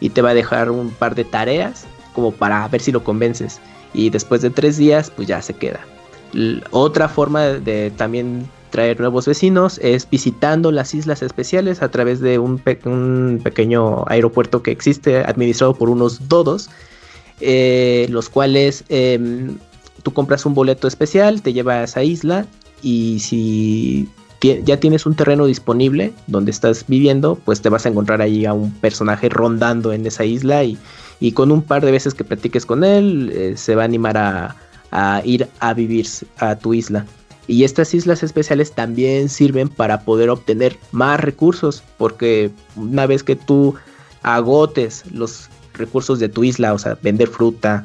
y 0.00 0.10
te 0.10 0.20
va 0.20 0.30
a 0.30 0.34
dejar 0.34 0.70
un 0.70 0.90
par 0.90 1.14
de 1.14 1.24
tareas 1.24 1.86
como 2.12 2.30
para 2.30 2.68
ver 2.68 2.82
si 2.82 2.92
lo 2.92 3.02
convences 3.02 3.58
y 3.94 4.10
después 4.10 4.42
de 4.42 4.50
tres 4.50 4.76
días 4.76 5.10
pues 5.16 5.28
ya 5.28 5.40
se 5.40 5.54
queda. 5.54 5.80
otra 6.72 7.08
forma 7.08 7.44
de, 7.44 7.90
también 7.96 8.46
traer 8.70 9.00
nuevos 9.00 9.26
vecinos 9.26 9.78
es 9.82 10.08
visitando 10.08 10.72
las 10.72 10.94
islas 10.94 11.22
especiales 11.22 11.82
a 11.82 11.90
través 11.90 12.20
de 12.20 12.38
un, 12.38 12.58
pequeño 12.58 14.04
aeropuerto 14.08 14.62
que 14.62 14.70
existe 14.70 15.18
administrado 15.18 15.74
por 15.74 15.90
unos 15.90 16.28
dodos 16.28 16.70
eh, 17.40 18.06
los 18.10 18.28
cuales 18.28 18.84
em, 18.88 19.56
tú 20.02 20.12
compras 20.12 20.44
un 20.44 20.54
boleto 20.54 20.86
especial, 20.86 21.42
te 21.42 21.52
lleva 21.52 21.74
a 21.74 21.84
esa 21.84 22.02
isla 22.02 22.46
y 22.82 23.18
si 23.20 24.08
ya 24.42 24.78
tienes 24.78 25.04
un 25.04 25.14
terreno 25.14 25.46
disponible 25.46 26.12
donde 26.26 26.50
estás 26.50 26.84
viviendo, 26.86 27.36
pues 27.36 27.60
te 27.60 27.68
vas 27.68 27.84
a 27.84 27.90
encontrar 27.90 28.22
ahí 28.22 28.46
a 28.46 28.54
un 28.54 28.72
personaje 28.72 29.28
rondando 29.28 29.92
en 29.92 30.06
esa 30.06 30.24
isla 30.24 30.64
y, 30.64 30.78
con 31.32 31.52
un 31.52 31.62
par 31.62 31.84
de 31.84 31.90
veces 31.90 32.14
que 32.14 32.24
platiques 32.24 32.64
con 32.64 32.82
él, 32.82 33.30
eh, 33.34 33.54
se 33.56 33.74
va 33.74 33.82
a 33.82 33.84
animar 33.84 34.16
a, 34.16 34.56
a 34.90 35.20
ir 35.24 35.46
a 35.60 35.74
vivir 35.74 36.06
a 36.38 36.56
tu 36.56 36.72
isla. 36.72 37.06
Y 37.50 37.64
estas 37.64 37.92
islas 37.94 38.22
especiales 38.22 38.70
también 38.70 39.28
sirven 39.28 39.68
para 39.68 40.02
poder 40.02 40.30
obtener 40.30 40.76
más 40.92 41.18
recursos, 41.18 41.82
porque 41.98 42.52
una 42.76 43.06
vez 43.06 43.24
que 43.24 43.34
tú 43.34 43.74
agotes 44.22 45.02
los 45.10 45.48
recursos 45.74 46.20
de 46.20 46.28
tu 46.28 46.44
isla, 46.44 46.72
o 46.72 46.78
sea, 46.78 46.96
vender 47.02 47.26
fruta 47.26 47.84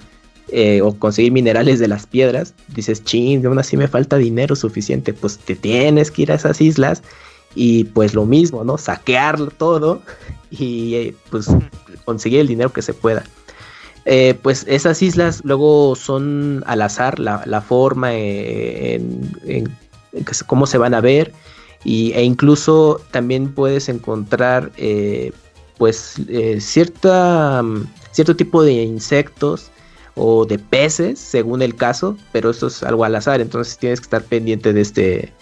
eh, 0.49 0.81
o 0.83 0.93
conseguir 0.93 1.31
minerales 1.31 1.79
de 1.79 1.87
las 1.87 2.05
piedras, 2.05 2.53
dices, 2.75 3.03
ching, 3.03 3.43
aún 3.43 3.57
así 3.57 3.75
me 3.75 3.87
falta 3.87 4.17
dinero 4.17 4.55
suficiente, 4.55 5.13
pues 5.13 5.39
te 5.39 5.55
tienes 5.55 6.11
que 6.11 6.21
ir 6.21 6.31
a 6.31 6.35
esas 6.35 6.61
islas 6.61 7.01
y 7.55 7.85
pues 7.85 8.13
lo 8.13 8.27
mismo, 8.27 8.63
¿no? 8.63 8.77
Saquear 8.77 9.49
todo 9.49 10.03
y 10.51 10.93
eh, 10.93 11.15
pues 11.31 11.47
conseguir 12.05 12.41
el 12.41 12.47
dinero 12.47 12.71
que 12.71 12.83
se 12.83 12.93
pueda. 12.93 13.23
Eh, 14.05 14.35
pues 14.41 14.65
esas 14.67 15.01
islas 15.01 15.41
luego 15.43 15.95
son 15.95 16.63
al 16.67 16.83
azar 16.83 17.17
la, 17.17 17.61
forma 17.61 18.13
en, 18.13 19.31
cómo 20.45 20.67
se 20.67 20.77
van 20.77 20.93
a 20.93 21.01
ver 21.01 21.33
y, 21.83 22.11
e 22.13 22.23
incluso 22.23 23.01
también 23.11 23.51
puedes 23.51 23.89
encontrar 23.89 24.71
pues 25.77 26.15
eh, 26.29 26.59
cierta, 26.61 27.61
mm, 27.61 27.87
cierto 28.11 28.35
tipo 28.35 28.63
de 28.63 28.73
insectos 28.73 29.71
o 30.15 30.45
de 30.45 30.59
peces, 30.59 31.19
según 31.19 31.61
el 31.61 31.75
caso, 31.75 32.17
pero 32.31 32.49
esto 32.49 32.67
es 32.67 32.83
algo 32.83 33.03
al 33.03 33.15
azar, 33.15 33.41
entonces 33.41 33.77
tienes 33.77 33.99
que 33.99 34.05
estar 34.05 34.23
pendiente 34.23 34.71
de 34.71 34.81
este, 34.81 35.33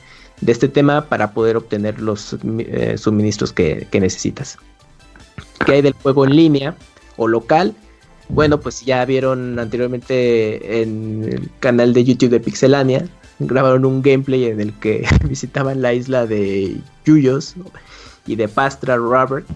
de 0.41 0.52
este 0.52 0.68
tema 0.68 1.06
para 1.06 1.31
poder 1.31 1.57
obtener 1.57 2.02
los 2.02 2.35
eh, 2.60 2.95
suministros 2.98 3.53
que, 3.53 3.88
necesitas. 3.94 4.57
¿Qué 5.65 5.73
hay 5.73 5.81
del 5.81 5.94
juego 5.94 6.26
en 6.26 6.35
línea 6.35 6.76
o 7.18 7.27
local? 7.27 7.76
Bueno, 8.30 8.60
pues 8.60 8.86
ya 8.86 9.04
vieron 9.06 9.60
anteriormente 9.60 10.82
en 10.82 11.24
el 11.24 11.50
canal 11.60 11.94
de 11.94 12.04
YouTube 12.04 12.30
de 12.30 12.40
Pixelania, 12.40 13.06
grabaron 13.40 13.86
un 13.86 14.02
gameplay 14.02 14.45
en 14.45 14.62
el 14.62 14.74
que 14.80 15.06
visitaban 15.28 15.82
la 15.82 15.94
isla 15.94 16.26
de 16.26 16.78
Yuyos 17.06 17.56
y 18.26 18.36
de 18.36 18.48
Pastra 18.48 18.95
Robert 18.95 19.48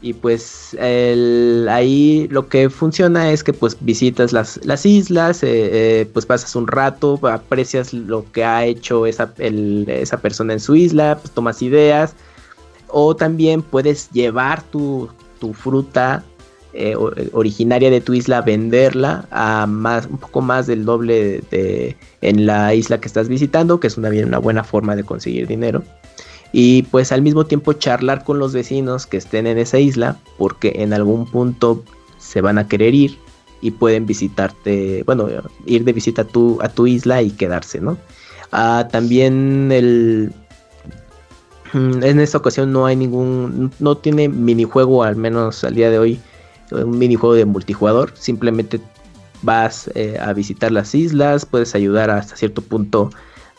y 0.00 0.12
pues 0.12 0.76
ahí 0.78 2.28
lo 2.30 2.48
que 2.48 2.70
funciona 2.70 3.32
es 3.32 3.42
que 3.42 3.52
pues 3.52 3.76
visitas 3.80 4.32
las, 4.32 4.64
las 4.64 4.86
islas, 4.86 5.42
eh, 5.42 5.48
eh, 5.50 6.10
pues 6.12 6.24
pasas 6.24 6.54
un 6.54 6.68
rato, 6.68 7.18
aprecias 7.26 7.92
lo 7.92 8.30
que 8.30 8.44
ha 8.44 8.64
hecho 8.64 9.06
esa, 9.06 9.32
esa 9.38 10.20
persona 10.20 10.52
en 10.52 10.60
su 10.60 10.76
isla, 10.76 11.18
pues 11.20 11.32
tomas 11.32 11.62
ideas. 11.62 12.14
O 12.86 13.16
también 13.16 13.60
puedes 13.60 14.10
llevar 14.10 14.62
tu, 14.62 15.10
fruta 15.52 16.24
eh, 16.74 16.94
originaria 17.32 17.90
de 17.90 18.00
tu 18.00 18.14
isla, 18.14 18.42
venderla 18.42 19.26
a 19.30 19.66
más, 19.66 20.06
un 20.06 20.18
poco 20.18 20.40
más 20.40 20.66
del 20.66 20.84
doble 20.84 21.42
de, 21.50 21.96
en 22.20 22.46
la 22.46 22.74
isla 22.74 23.00
que 23.00 23.08
estás 23.08 23.28
visitando, 23.28 23.80
que 23.80 23.86
es 23.86 23.96
una, 23.96 24.10
una 24.10 24.38
buena 24.38 24.64
forma 24.64 24.94
de 24.94 25.04
conseguir 25.04 25.46
dinero. 25.46 25.82
y 26.52 26.82
pues 26.84 27.12
al 27.12 27.22
mismo 27.22 27.44
tiempo 27.46 27.72
charlar 27.74 28.24
con 28.24 28.38
los 28.38 28.52
vecinos 28.52 29.06
que 29.06 29.16
estén 29.18 29.46
en 29.46 29.58
esa 29.58 29.78
isla 29.78 30.16
porque 30.38 30.72
en 30.76 30.92
algún 30.92 31.26
punto 31.26 31.84
se 32.18 32.40
van 32.40 32.58
a 32.58 32.68
querer 32.68 32.94
ir 32.94 33.18
y 33.60 33.72
pueden 33.72 34.06
visitarte, 34.06 35.02
bueno, 35.04 35.28
ir 35.66 35.84
de 35.84 35.92
visita 35.92 36.22
a 36.22 36.24
tu, 36.24 36.58
a 36.62 36.68
tu 36.68 36.86
isla 36.86 37.22
y 37.22 37.30
quedarse, 37.30 37.80
¿no? 37.80 37.98
Ah, 38.52 38.88
también 38.90 39.70
el... 39.72 40.32
Mm, 41.72 42.02
en 42.02 42.20
esta 42.20 42.38
ocasión 42.38 42.72
no 42.72 42.86
hay 42.86 42.96
ningún, 42.96 43.72
no 43.78 43.96
tiene 43.96 44.28
minijuego, 44.28 45.02
al 45.02 45.16
menos 45.16 45.64
al 45.64 45.74
día 45.74 45.90
de 45.90 45.98
hoy, 45.98 46.20
un 46.70 46.98
minijuego 46.98 47.34
de 47.34 47.44
multijugador, 47.44 48.12
simplemente 48.14 48.80
vas 49.42 49.90
eh, 49.94 50.18
a 50.20 50.32
visitar 50.32 50.72
las 50.72 50.94
islas, 50.94 51.46
puedes 51.46 51.74
ayudar 51.74 52.10
hasta 52.10 52.36
cierto 52.36 52.62
punto 52.62 53.10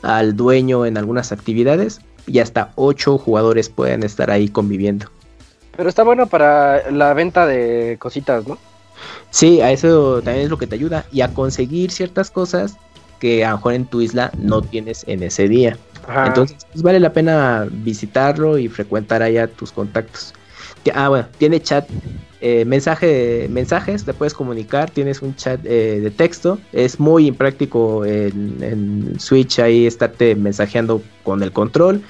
al 0.01 0.35
dueño 0.35 0.85
en 0.85 0.97
algunas 0.97 1.31
actividades 1.31 2.01
y 2.27 2.39
hasta 2.39 2.71
8 2.75 3.17
jugadores 3.17 3.69
pueden 3.69 4.03
estar 4.03 4.31
ahí 4.31 4.49
conviviendo. 4.49 5.07
Pero 5.75 5.89
está 5.89 6.03
bueno 6.03 6.27
para 6.27 6.91
la 6.91 7.13
venta 7.13 7.45
de 7.45 7.97
cositas, 7.99 8.47
¿no? 8.47 8.57
Sí, 9.29 9.61
a 9.61 9.71
eso 9.71 10.21
también 10.21 10.45
es 10.45 10.49
lo 10.49 10.57
que 10.57 10.67
te 10.67 10.75
ayuda 10.75 11.05
y 11.11 11.21
a 11.21 11.33
conseguir 11.33 11.91
ciertas 11.91 12.31
cosas 12.31 12.75
que 13.19 13.45
a 13.45 13.51
lo 13.51 13.57
mejor 13.57 13.73
en 13.73 13.85
tu 13.85 14.01
isla 14.01 14.31
no 14.37 14.61
tienes 14.61 15.03
en 15.07 15.23
ese 15.23 15.47
día. 15.47 15.77
Entonces, 16.25 16.65
pues, 16.71 16.81
vale 16.81 16.99
la 16.99 17.13
pena 17.13 17.67
visitarlo 17.69 18.57
y 18.57 18.67
frecuentar 18.67 19.21
allá 19.21 19.47
tus 19.47 19.71
contactos. 19.71 20.33
Ah, 20.93 21.09
bueno, 21.09 21.27
tiene 21.37 21.61
chat, 21.61 21.87
eh, 22.41 22.63
mensaje, 22.65 23.47
mensajes, 23.49 24.05
te 24.05 24.13
puedes 24.13 24.33
comunicar, 24.33 24.89
tienes 24.89 25.21
un 25.21 25.35
chat 25.35 25.59
eh, 25.65 25.99
de 25.99 26.11
texto. 26.11 26.59
Es 26.71 26.99
muy 26.99 27.27
impráctico 27.27 28.05
en, 28.05 29.19
Switch 29.19 29.59
ahí 29.59 29.85
estarte 29.85 30.35
mensajeando 30.35 31.01
con 31.23 31.43
el 31.43 31.51
control. 31.51 32.01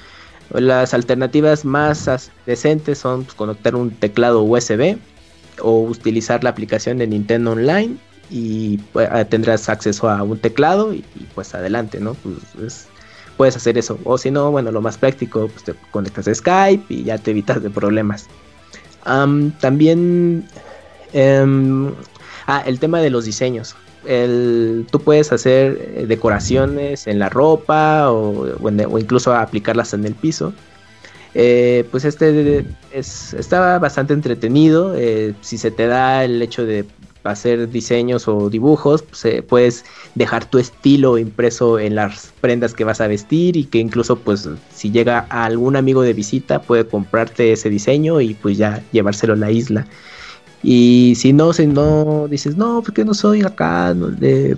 Las 0.52 0.94
alternativas 0.94 1.64
más 1.64 2.30
decentes 2.46 2.98
son 2.98 3.24
pues, 3.24 3.34
conectar 3.34 3.74
un 3.74 3.90
teclado 3.90 4.42
USB 4.42 4.98
o 5.62 5.82
utilizar 5.82 6.42
la 6.44 6.50
aplicación 6.50 6.98
de 6.98 7.06
Nintendo 7.06 7.52
Online 7.52 7.96
y 8.30 8.78
pues, 8.92 9.08
ah, 9.10 9.24
tendrás 9.24 9.68
acceso 9.68 10.08
a 10.08 10.22
un 10.22 10.38
teclado 10.38 10.94
y, 10.94 11.04
pues 11.34 11.54
adelante, 11.54 12.00
¿no? 12.00 12.14
Pues 12.14 12.86
puedes 13.36 13.56
hacer 13.56 13.78
eso. 13.78 13.98
O 14.04 14.18
si 14.18 14.30
no, 14.30 14.50
bueno, 14.50 14.70
lo 14.70 14.80
más 14.80 14.98
práctico, 14.98 15.48
pues 15.48 15.64
te 15.64 15.74
conectas 15.90 16.28
a 16.28 16.34
Skype 16.34 16.92
y 16.92 17.04
ya 17.04 17.18
te 17.18 17.32
evitas 17.32 17.62
de 17.62 17.70
problemas. 17.70 18.28
También, 19.04 20.44
em, 21.12 21.92
ah, 22.46 22.62
el 22.66 22.78
tema 22.78 23.00
de 23.00 23.10
los 23.10 23.24
diseños. 23.24 23.76
El, 24.06 24.86
tú 24.90 25.00
puedes 25.00 25.30
hacer 25.30 25.92
eh, 25.94 26.06
decoraciones 26.06 27.06
en 27.06 27.18
la 27.18 27.28
ropa 27.28 28.10
o, 28.10 28.56
o 28.62 28.98
incluso 28.98 29.34
aplicarlas 29.34 29.92
en 29.92 30.06
el 30.06 30.14
piso. 30.14 30.54
Eh, 31.34 31.86
pues 31.90 32.04
este 32.04 32.64
es, 32.92 33.34
estaba 33.34 33.78
bastante 33.78 34.14
entretenido. 34.14 34.94
Eh, 34.96 35.34
si 35.40 35.58
se 35.58 35.70
te 35.70 35.86
da 35.86 36.24
el 36.24 36.42
hecho 36.42 36.64
de 36.64 36.84
hacer 37.24 37.68
diseños 37.70 38.28
o 38.28 38.48
dibujos, 38.50 39.02
pues, 39.02 39.24
eh, 39.24 39.42
puedes 39.42 39.84
dejar 40.14 40.48
tu 40.48 40.58
estilo 40.58 41.18
impreso 41.18 41.78
en 41.78 41.94
las 41.94 42.32
prendas 42.40 42.74
que 42.74 42.84
vas 42.84 43.00
a 43.00 43.06
vestir 43.06 43.56
y 43.56 43.64
que 43.64 43.78
incluso 43.78 44.16
pues 44.16 44.48
si 44.74 44.90
llega 44.90 45.26
algún 45.28 45.76
amigo 45.76 46.02
de 46.02 46.12
visita 46.12 46.62
puede 46.62 46.86
comprarte 46.86 47.52
ese 47.52 47.68
diseño 47.70 48.20
y 48.20 48.34
pues 48.34 48.56
ya 48.58 48.82
llevárselo 48.92 49.34
a 49.34 49.36
la 49.36 49.50
isla. 49.50 49.86
Y 50.62 51.14
si 51.16 51.32
no, 51.32 51.52
si 51.54 51.66
no 51.66 52.28
dices, 52.28 52.56
no, 52.56 52.82
porque 52.82 53.04
no 53.04 53.14
soy 53.14 53.42
acá 53.42 53.94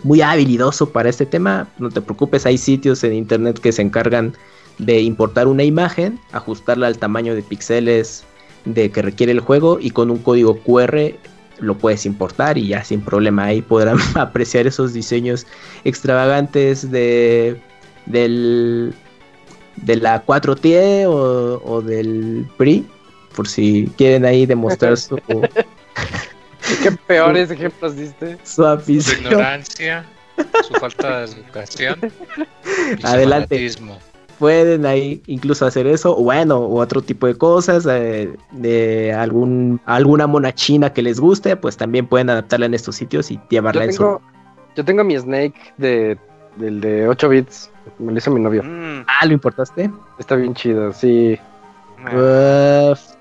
muy 0.02 0.20
habilidoso 0.20 0.90
para 0.90 1.08
este 1.08 1.26
tema, 1.26 1.68
no 1.78 1.90
te 1.90 2.00
preocupes, 2.00 2.44
hay 2.44 2.58
sitios 2.58 3.04
en 3.04 3.14
internet 3.14 3.60
que 3.60 3.70
se 3.70 3.82
encargan 3.82 4.34
de 4.78 5.00
importar 5.00 5.46
una 5.46 5.62
imagen, 5.62 6.18
ajustarla 6.32 6.88
al 6.88 6.98
tamaño 6.98 7.34
de 7.34 7.42
píxeles 7.42 8.24
de 8.64 8.90
que 8.90 9.02
requiere 9.02 9.32
el 9.32 9.40
juego 9.40 9.78
y 9.80 9.90
con 9.90 10.10
un 10.10 10.18
código 10.18 10.58
QR 10.58 11.14
lo 11.62 11.78
puedes 11.78 12.04
importar 12.04 12.58
y 12.58 12.68
ya 12.68 12.84
sin 12.84 13.00
problema 13.00 13.44
ahí 13.44 13.62
podrán 13.62 13.96
apreciar 14.14 14.66
esos 14.66 14.92
diseños 14.92 15.46
extravagantes 15.84 16.90
de 16.90 17.60
del 18.06 18.94
de 19.76 19.96
la 19.96 20.24
4T 20.24 21.06
o, 21.06 21.80
del 21.80 22.46
PRI 22.58 22.86
por 23.34 23.48
si 23.48 23.90
quieren 23.96 24.24
ahí 24.24 24.44
demostrar 24.44 24.98
su 24.98 25.16
qué 26.82 26.92
peores 27.06 27.50
ejemplos 27.50 27.96
diste. 27.96 28.36
su 28.44 28.62
ignorancia 28.92 30.04
su 30.66 30.74
falta 30.74 31.20
de 31.20 31.32
educación 31.32 31.98
adelante 33.02 33.70
pueden 34.42 34.86
ahí 34.86 35.22
incluso 35.28 35.64
hacer 35.66 35.86
eso, 35.86 36.18
o 36.18 36.24
bueno, 36.24 36.58
o 36.58 36.80
otro 36.80 37.00
tipo 37.00 37.28
de 37.28 37.36
cosas, 37.36 37.86
eh, 37.88 38.28
de 38.50 39.12
algún, 39.12 39.80
alguna 39.84 40.26
mona 40.26 40.52
china 40.52 40.92
que 40.92 41.00
les 41.00 41.20
guste, 41.20 41.54
pues 41.54 41.76
también 41.76 42.08
pueden 42.08 42.28
adaptarla 42.28 42.66
en 42.66 42.74
estos 42.74 42.96
sitios 42.96 43.30
y 43.30 43.38
llevarla 43.50 43.84
en 43.84 43.92
su... 43.92 44.20
Yo 44.74 44.84
tengo 44.84 45.04
mi 45.04 45.16
Snake 45.16 45.54
de, 45.78 46.18
del 46.56 46.80
de 46.80 47.06
8 47.06 47.28
bits, 47.28 47.70
me 48.00 48.10
lo 48.10 48.18
hizo 48.18 48.32
mi 48.32 48.40
novio. 48.40 48.64
Mm. 48.64 49.04
Ah, 49.06 49.26
¿lo 49.26 49.32
importaste? 49.32 49.88
Está 50.18 50.34
bien 50.34 50.54
chido, 50.54 50.92
sí. 50.92 51.38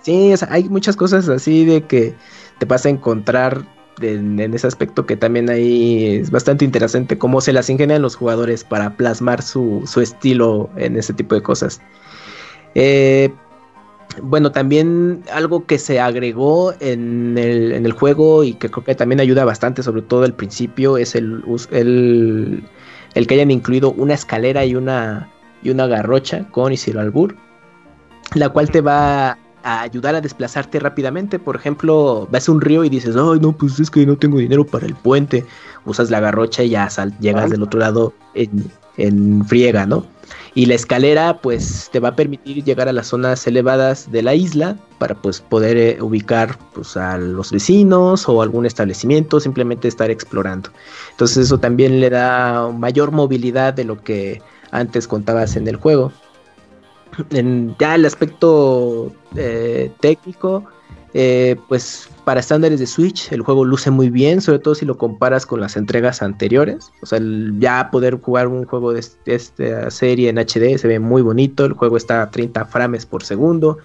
sí, 0.02 0.34
hay 0.50 0.70
muchas 0.70 0.96
cosas 0.96 1.30
así 1.30 1.66
de 1.66 1.84
que 1.84 2.16
te 2.58 2.66
vas 2.66 2.88
a 2.88 2.90
encontrar 2.90 3.62
en, 4.02 4.40
ese 4.40 4.68
aspecto 4.68 5.06
que 5.06 5.18
también 5.18 5.50
ahí 5.50 6.18
es 6.18 6.32
bastante 6.32 6.66
interesante 6.66 7.18
cómo 7.18 7.42
se 7.42 7.54
las 7.54 7.70
ingenian 7.70 8.02
los 8.02 8.16
jugadores 8.16 8.64
para 8.64 8.96
plasmar 8.96 9.42
su, 9.42 9.84
estilo 10.02 10.70
en 10.78 10.98
ese 10.98 11.14
tipo 11.14 11.36
de 11.36 11.42
cosas. 11.42 11.82
Eh, 12.76 13.32
bueno, 14.22 14.52
también 14.52 15.24
algo 15.32 15.66
que 15.66 15.78
se 15.78 16.00
agregó 16.00 16.74
en 16.80 17.38
el, 17.38 17.92
juego 17.94 18.44
y 18.44 18.54
que 18.54 18.70
creo 18.70 18.84
que 18.84 18.96
también 18.96 19.22
ayuda 19.22 19.46
bastante, 19.46 19.84
sobre 19.84 20.02
todo 20.02 20.24
al 20.24 20.34
principio, 20.34 20.98
es 20.98 21.16
el, 21.16 21.44
el, 21.72 22.64
el 23.14 23.28
que 23.28 23.34
hayan 23.36 23.52
incluido 23.52 23.92
una 23.92 24.14
escalera 24.14 24.66
y 24.66 24.76
una, 24.76 25.30
y 25.64 25.70
una 25.70 25.88
garrocha 25.88 26.48
con 26.52 26.74
Isidro 26.74 27.02
Albur, 27.02 27.36
la 28.36 28.50
cual 28.50 28.70
te 28.70 28.82
va 28.82 29.38
a 29.64 29.82
ayudar 29.82 30.16
a 30.16 30.22
desplazarte 30.22 30.80
rápidamente. 30.80 31.40
Por 31.40 31.56
ejemplo, 31.56 32.28
vas 32.32 32.48
a 32.48 32.52
un 32.52 32.62
río 32.62 32.84
y 32.84 32.90
dices, 32.90 33.16
ay, 33.16 33.40
no, 33.40 33.52
pues 33.54 33.80
es 33.80 33.90
que 33.90 34.06
no 34.06 34.18
tengo 34.18 34.38
dinero 34.38 34.66
para 34.66 34.86
el 34.86 34.96
puente. 34.96 35.46
Usas 35.86 36.10
la 36.10 36.20
garrocha 36.20 36.64
y 36.64 36.70
ya 36.70 36.90
llegas 37.20 37.50
del 37.50 37.64
otro 37.64 37.80
lado 37.80 38.14
en, 38.34 39.46
friega, 39.46 39.86
¿no? 39.86 40.06
Y 40.54 40.66
la 40.66 40.76
escalera, 40.76 41.38
pues, 41.38 41.90
te 41.92 42.00
va 42.00 42.10
a 42.10 42.16
permitir 42.16 42.64
llegar 42.64 42.90
a 42.90 42.94
las 42.94 43.08
zonas 43.08 43.48
elevadas 43.48 44.12
de 44.12 44.22
la 44.22 44.36
isla 44.36 44.78
para, 44.98 45.16
pues, 45.16 45.40
poder 45.40 45.78
eh, 45.78 45.98
ubicar, 46.02 46.58
pues, 46.74 46.98
a 46.98 47.18
los 47.18 47.52
vecinos 47.52 48.28
o 48.28 48.42
algún 48.42 48.66
establecimiento, 48.66 49.40
simplemente 49.40 49.88
estar 49.88 50.12
explorando. 50.12 50.70
Entonces, 51.12 51.46
eso 51.46 51.58
también 51.58 52.00
le 52.02 52.10
da 52.10 52.70
mayor 52.70 53.12
movilidad 53.12 53.74
de 53.74 53.86
lo 53.86 54.02
que 54.04 54.42
antes 54.72 55.08
contabas 55.08 55.56
en 55.56 55.68
el 55.68 55.78
juego 55.78 56.12
en 57.32 57.76
ya 57.80 57.96
el 57.96 58.06
aspecto 58.06 59.12
eh, 59.36 59.92
técnico, 60.00 60.66
eh, 61.14 61.58
pues 61.68 62.10
para 62.24 62.40
estándares 62.40 62.80
de 62.80 62.88
Switch 62.88 63.32
el 63.34 63.42
juego 63.42 63.66
luce 63.66 63.92
muy 63.92 64.10
bien, 64.10 64.40
sobre 64.40 64.60
todo 64.60 64.76
si 64.76 64.86
lo 64.86 64.98
comparas 64.98 65.46
con 65.46 65.60
las 65.60 65.76
entregas 65.76 66.22
anteriores. 66.22 66.92
O 67.02 67.06
sea, 67.06 67.20
ya 67.60 67.90
poder 67.92 68.20
jugar 68.22 68.48
un 68.48 68.66
juego 68.66 68.94
de, 68.94 69.04
esta 69.26 69.92
serie 69.92 70.30
en 70.30 70.38
HD 70.38 70.78
se 70.78 70.88
ve 70.88 71.00
muy 71.00 71.22
bonito, 71.22 71.66
el 71.66 71.74
juego 71.74 71.98
está 71.98 72.22
a 72.22 72.32
30 72.32 72.66
frames 72.66 73.06
por 73.06 73.24
segundo. 73.24 73.78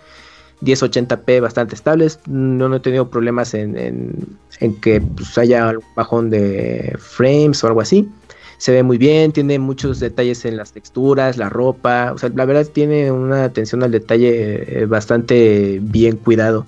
1080p 0.62 1.42
bastante 1.42 1.74
estables, 1.74 2.18
no, 2.26 2.74
he 2.74 2.80
tenido 2.80 3.10
problemas 3.10 3.52
en, 3.52 4.38
que 4.80 5.02
pues, 5.02 5.36
haya 5.36 5.68
un 5.68 5.84
bajón 5.94 6.30
de 6.30 6.96
frames 6.98 7.62
o 7.62 7.66
algo 7.66 7.82
así 7.82 8.08
se 8.58 8.72
ve 8.72 8.82
muy 8.82 8.98
bien, 8.98 9.32
tiene 9.32 9.58
muchos 9.58 10.00
detalles 10.00 10.44
en 10.44 10.56
las 10.56 10.72
texturas, 10.72 11.36
la 11.36 11.48
ropa, 11.48 12.12
o 12.14 12.18
sea, 12.18 12.30
la 12.34 12.44
verdad 12.44 12.66
tiene 12.72 13.10
una 13.10 13.44
atención 13.44 13.82
al 13.82 13.90
detalle 13.90 14.80
eh, 14.82 14.86
bastante 14.86 15.78
bien 15.82 16.16
cuidado. 16.16 16.66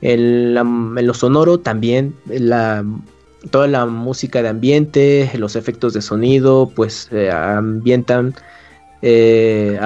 En, 0.00 0.54
lo 0.54 1.14
sonoro 1.14 1.58
también, 1.58 2.14
la, 2.26 2.84
toda 3.50 3.66
la 3.66 3.86
música 3.86 4.42
de 4.42 4.48
ambiente, 4.48 5.30
los 5.36 5.56
efectos 5.56 5.94
de 5.94 6.02
sonido, 6.02 6.70
pues 6.74 7.08
eh, 7.10 7.30
ambientan 7.30 8.34
eh, 9.02 9.78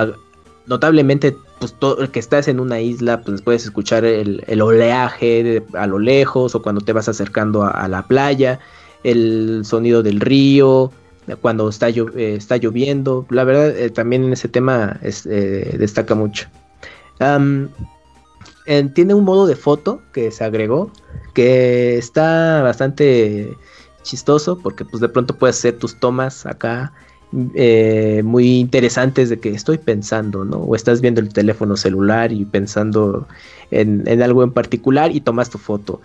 notablemente 0.67 1.35
pues 1.59 1.75
todo 1.75 2.11
que 2.11 2.21
estás 2.21 2.49
en 2.49 2.61
una 2.61 2.81
isla, 2.81 3.23
pues 3.23 3.43
puedes 3.43 3.65
escuchar 3.65 4.05
el, 4.05 4.61
oleaje 4.61 5.63
a 5.75 5.87
lo 5.87 5.99
lejos 5.99 6.55
o 6.55 6.63
cuando 6.63 6.81
te 6.81 6.93
vas 6.93 7.09
acercando 7.09 7.65
a, 7.65 7.89
la 7.89 8.03
playa, 8.07 8.61
el 9.03 9.63
sonido 9.65 10.03
del 10.03 10.21
río, 10.21 10.93
cuando 11.37 11.69
está, 11.69 11.89
eh, 11.89 12.35
está 12.37 12.57
lloviendo. 12.57 13.27
La 13.31 13.45
verdad, 13.45 13.77
eh, 13.77 13.91
también 13.91 14.25
en 14.25 14.33
ese 14.33 14.49
tema 14.49 14.99
eh, 15.03 15.77
destaca 15.79 16.15
mucho. 16.15 16.49
tiene 18.95 19.15
un 19.15 19.25
modo 19.25 19.47
de 19.47 19.57
foto 19.57 20.03
que 20.13 20.31
se 20.31 20.45
agregó 20.45 20.91
que 21.35 21.99
está 21.99 22.63
bastante 22.63 23.57
chistoso 24.03 24.59
porque 24.59 24.85
pues 24.85 25.01
de 25.01 25.09
pronto 25.09 25.37
puedes 25.37 25.59
hacer 25.59 25.79
tus 25.79 25.99
tomas 25.99 26.47
acá 26.47 26.93
muy 27.31 28.59
interesantes 28.59 29.29
de 29.29 29.39
que 29.39 29.51
estoy 29.51 29.77
pensando, 29.79 30.45
¿no? 30.45 30.59
O 30.59 30.75
estás 30.75 31.01
viendo 31.03 31.21
el 31.21 31.29
teléfono 31.29 31.77
celular 31.77 32.33
y 32.33 32.45
pensando 32.47 33.29
en, 33.71 34.03
en 34.07 34.23
algo 34.23 34.43
en 34.43 34.53
particular 34.53 35.15
y 35.15 35.21
tomas 35.21 35.51
tu 35.51 35.59
foto. 35.59 36.01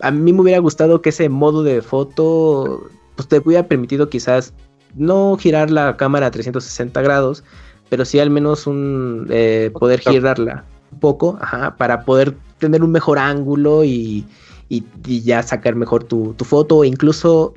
A 0.00 0.10
mí 0.10 0.32
me 0.32 0.40
hubiera 0.40 0.60
gustado 0.60 1.02
que 1.02 1.10
ese 1.10 1.28
modo 1.28 1.62
de 1.62 1.82
foto 1.82 2.88
pues 3.16 3.28
te 3.28 3.38
hubiera 3.38 3.66
permitido 3.66 4.08
quizás 4.08 4.52
no 4.94 5.36
girar 5.38 5.70
la 5.70 5.96
cámara 5.96 6.26
a 6.26 6.30
360 6.30 7.00
grados, 7.02 7.44
pero 7.88 8.04
sí 8.04 8.18
al 8.18 8.30
menos 8.30 8.66
un 8.66 9.26
eh, 9.30 9.70
poder 9.78 10.00
girarla 10.00 10.64
un 10.92 10.98
poco, 10.98 11.38
ajá, 11.40 11.76
para 11.76 12.04
poder 12.04 12.34
tener 12.58 12.82
un 12.82 12.92
mejor 12.92 13.18
ángulo 13.18 13.84
y, 13.84 14.24
y, 14.68 14.84
ya 15.22 15.42
sacar 15.42 15.74
mejor 15.74 16.04
tu, 16.04 16.34
tu, 16.34 16.44
foto, 16.44 16.78
o 16.78 16.84
incluso 16.84 17.54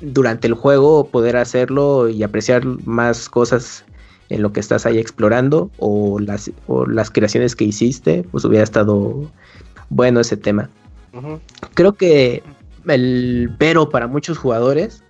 durante 0.00 0.46
el 0.46 0.54
juego 0.54 1.06
poder 1.06 1.36
hacerlo 1.36 2.08
y 2.08 2.22
apreciar 2.22 2.64
más 2.64 3.28
cosas 3.28 3.84
en 4.30 4.42
lo 4.42 4.52
que 4.52 4.60
estás 4.60 4.84
ahí 4.84 4.98
explorando, 4.98 5.70
o 5.78 6.18
las, 6.18 6.50
o 6.66 6.86
las 6.86 7.10
creaciones 7.10 7.56
que 7.56 7.64
hiciste, 7.64 8.24
pues 8.30 8.44
hubiera 8.44 8.64
estado 8.64 9.30
bueno 9.90 10.20
ese 10.20 10.36
tema. 10.36 10.68
Creo 11.74 11.94
que 11.94 12.42
el 12.94 13.50
pero 13.58 13.88
para 13.88 14.06
muchos 14.06 14.38
jugadores 14.38 15.02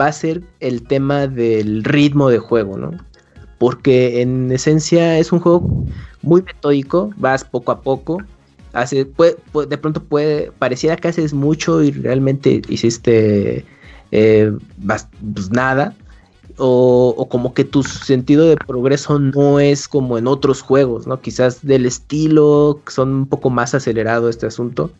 va 0.00 0.06
a 0.06 0.12
ser 0.12 0.42
el 0.60 0.82
tema 0.82 1.26
del 1.26 1.84
ritmo 1.84 2.28
de 2.30 2.38
juego, 2.38 2.76
¿no? 2.76 2.92
Porque 3.58 4.22
en 4.22 4.50
esencia 4.52 5.18
es 5.18 5.32
un 5.32 5.40
juego 5.40 5.84
muy 6.22 6.42
metódico, 6.42 7.10
vas 7.16 7.44
poco 7.44 7.72
a 7.72 7.80
poco, 7.80 8.18
hace, 8.72 9.04
puede, 9.04 9.36
de 9.68 9.78
pronto 9.78 10.02
puede, 10.02 10.52
pareciera 10.58 10.96
que 10.96 11.08
haces 11.08 11.32
mucho 11.34 11.82
y 11.82 11.90
realmente 11.90 12.62
hiciste 12.68 13.64
eh, 14.12 14.52
pues 14.86 15.50
nada, 15.50 15.94
o, 16.56 17.14
o, 17.16 17.28
como 17.28 17.54
que 17.54 17.64
tu 17.64 17.82
sentido 17.82 18.46
de 18.46 18.56
progreso 18.56 19.18
no 19.18 19.60
es 19.60 19.88
como 19.88 20.18
en 20.18 20.26
otros 20.26 20.60
juegos, 20.60 21.06
¿no? 21.06 21.20
Quizás 21.20 21.64
del 21.64 21.86
estilo, 21.86 22.80
son 22.86 23.14
un 23.14 23.26
poco 23.26 23.50
más 23.50 23.74
acelerado 23.74 24.28
este 24.28 24.46
asunto. 24.46 24.90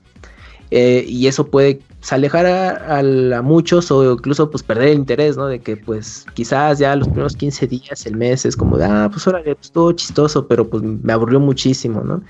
Eh, 0.70 1.04
y 1.08 1.26
eso 1.26 1.46
puede 1.46 1.80
alejar 2.10 2.46
a, 2.46 3.42
muchos 3.42 3.90
o 3.90 4.12
incluso 4.12 4.50
pues 4.50 4.62
perder 4.62 4.88
el 4.88 4.98
interés, 4.98 5.36
¿no? 5.36 5.46
De 5.46 5.58
que 5.60 5.76
pues 5.76 6.26
quizás 6.34 6.78
ya 6.78 6.94
los 6.96 7.08
primeros 7.08 7.36
15 7.36 7.66
días, 7.66 8.06
el 8.06 8.16
mes 8.16 8.44
es 8.44 8.56
como 8.56 8.78
de, 8.78 8.84
ah, 8.84 9.08
pues 9.10 9.26
órale, 9.26 9.54
pues 9.54 9.72
todo 9.72 9.92
chistoso, 9.92 10.46
pero 10.46 10.68
pues 10.68 10.82
me 10.82 11.12
aburrió 11.12 11.40
muchísimo, 11.40 12.02
¿no? 12.02 12.22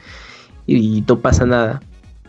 Y, 0.66 1.02
no 1.06 1.18
pasa 1.18 1.44
nada. 1.46 1.80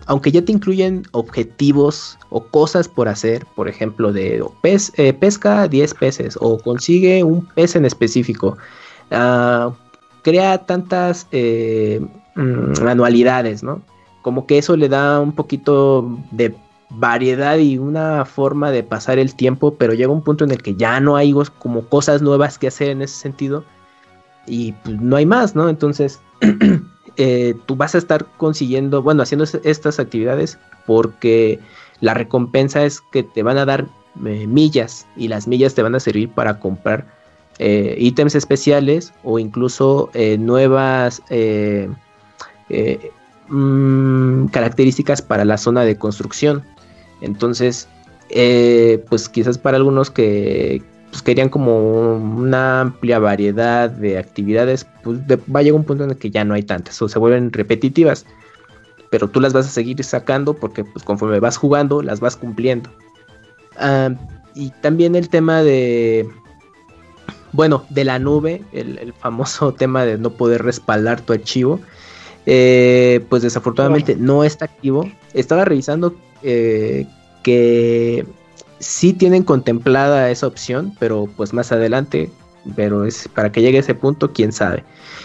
Aunque 0.07 0.31
ya 0.31 0.43
te 0.43 0.51
incluyen 0.51 1.03
objetivos 1.11 2.17
o 2.29 2.43
cosas 2.43 2.88
por 2.88 3.07
hacer, 3.07 3.45
por 3.55 3.69
ejemplo, 3.69 4.11
de 4.11 4.43
eh, 4.63 5.13
pesca 5.13 5.67
10 5.67 5.93
peces 5.93 6.38
o 6.41 6.57
consigue 6.57 7.23
un 7.23 7.45
pez 7.45 7.75
en 7.75 7.85
específico, 7.85 8.57
uh, 9.11 9.71
crea 10.23 10.57
tantas 10.65 11.27
eh, 11.31 12.01
mm, 12.35 12.88
anualidades, 12.88 13.63
¿no? 13.63 13.81
Como 14.22 14.45
que 14.45 14.57
eso 14.57 14.76
le 14.76 14.89
da 14.89 15.19
un 15.19 15.31
poquito 15.31 16.18
de 16.31 16.56
variedad 16.89 17.57
y 17.57 17.77
una 17.77 18.26
forma 18.26 18.72
de 18.72 18.84
pasar 18.84 19.19
el 19.19 19.35
tiempo, 19.35 19.76
pero 19.76 19.93
llega 19.93 20.11
un 20.11 20.22
punto 20.22 20.43
en 20.43 20.52
el 20.52 20.61
que 20.61 20.76
ya 20.76 20.99
no 20.99 21.15
hay 21.15 21.34
como 21.60 21.85
cosas 21.88 22.22
nuevas 22.22 22.57
que 22.57 22.68
hacer 22.68 22.89
en 22.89 23.02
ese 23.02 23.15
sentido 23.15 23.64
y 24.45 24.73
pues, 24.73 24.99
no 24.99 25.15
hay 25.15 25.26
más, 25.26 25.56
¿no? 25.56 25.69
Entonces 25.69 26.19
eh, 27.18 27.56
tú 27.65 27.76
vas 27.76 27.95
a 27.95 27.98
estar 27.98 28.26
consiguiendo, 28.38 29.02
bueno, 29.02 29.23
haciendo 29.23 29.45
estas 29.64 29.99
actividades 29.99 30.57
porque 30.85 31.60
la 32.02 32.14
recompensa 32.14 32.84
es 32.84 33.02
que 33.02 33.23
te 33.23 33.43
van 33.43 33.57
a 33.57 33.65
dar 33.65 33.88
eh, 34.26 34.48
millas 34.48 35.07
y 35.15 35.27
las 35.27 35.48
millas 35.48 35.73
te 35.73 35.84
van 35.84 35.95
a 35.95 35.99
servir 35.99 36.30
para 36.30 36.60
comprar 36.60 37.06
eh, 37.60 37.95
ítems 37.99 38.35
especiales 38.35 39.14
o 39.23 39.39
incluso 39.39 40.10
nuevas 40.39 41.22
mmm, 43.51 44.47
características 44.47 45.21
para 45.21 45.45
la 45.45 45.57
zona 45.57 45.83
de 45.83 45.97
construcción. 45.97 46.63
Entonces, 47.21 47.87
eh, 48.29 49.03
pues 49.09 49.29
quizás 49.29 49.57
para 49.57 49.77
algunos 49.77 50.09
que 50.09 50.81
pues, 51.11 51.21
querían 51.21 51.49
como 51.49 52.15
una 52.15 52.81
amplia 52.81 53.19
variedad 53.19 53.89
de 53.89 54.17
actividades, 54.17 54.87
pues 55.03 55.19
va 55.19 55.59
a 55.59 55.63
llegar 55.63 55.79
un 55.79 55.85
punto 55.85 56.03
en 56.05 56.11
el 56.11 56.17
que 56.17 56.31
ya 56.31 56.43
no 56.43 56.53
hay 56.53 56.63
tantas 56.63 57.01
o 57.01 57.09
se 57.09 57.19
vuelven 57.19 57.51
repetitivas. 57.51 58.25
Pero 59.09 59.27
tú 59.27 59.41
las 59.41 59.51
vas 59.53 59.67
a 59.67 59.69
seguir 59.69 60.01
sacando 60.03 60.53
porque 60.53 60.85
pues 60.85 61.03
conforme 61.03 61.39
vas 61.39 61.57
jugando 61.57 62.01
las 62.01 62.21
vas 62.21 62.37
cumpliendo. 62.37 62.89
Ah, 63.77 64.09
y 64.55 64.69
también 64.81 65.15
el 65.15 65.29
tema 65.29 65.63
de, 65.63 66.27
bueno, 67.51 67.85
de 67.89 68.05
la 68.05 68.19
nube, 68.19 68.63
el, 68.71 69.13
famoso 69.13 69.73
tema 69.77 70.05
de 70.05 70.17
no 70.17 70.31
poder 70.31 70.63
respaldar 70.63 71.21
tu 71.21 71.33
archivo. 71.33 71.79
Eh, 72.45 73.23
pues 73.30 73.43
desafortunadamente 73.43 74.15
no 74.15 74.43
está 74.43 74.65
activo. 74.65 75.09
Estaba 75.34 75.65
revisando 75.65 76.15
eh, 76.43 77.05
que 77.43 78.26
sí 78.80 79.13
tienen 79.13 79.43
contemplada 79.43 80.30
esa 80.31 80.47
opción, 80.47 80.93
pero 80.99 81.30
pues 81.38 81.53
más 81.53 81.72
adelante, 81.72 82.30
pero 82.76 83.05
es 83.05 83.27
para 83.27 83.51
que 83.51 83.61
llegue 83.61 83.77
a 83.77 83.81
ese 83.81 83.95
punto, 83.95 84.31
quién 84.34 84.51
sabe. 84.51 84.84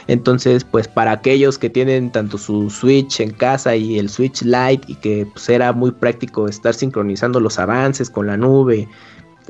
Entonces, 0.09 0.62
pues 0.64 0.86
para 0.88 1.12
aquellos 1.12 1.59
que 1.59 1.70
tienen 1.70 2.12
tanto 2.12 2.38
su 2.38 2.70
Switch 2.70 3.20
en 3.20 3.30
casa 3.30 3.74
y 3.74 3.98
el 3.98 4.09
Switch 4.09 4.43
Lite 4.43 4.84
y 4.86 4.94
que 4.97 5.26
pues 5.32 5.48
era 5.48 5.72
muy 5.72 5.90
práctico 5.90 6.48
estar 6.48 6.74
sincronizando 6.74 7.40
los 7.40 7.59
avances 7.59 8.09
con 8.09 8.26
la 8.26 8.36
nube 8.36 8.88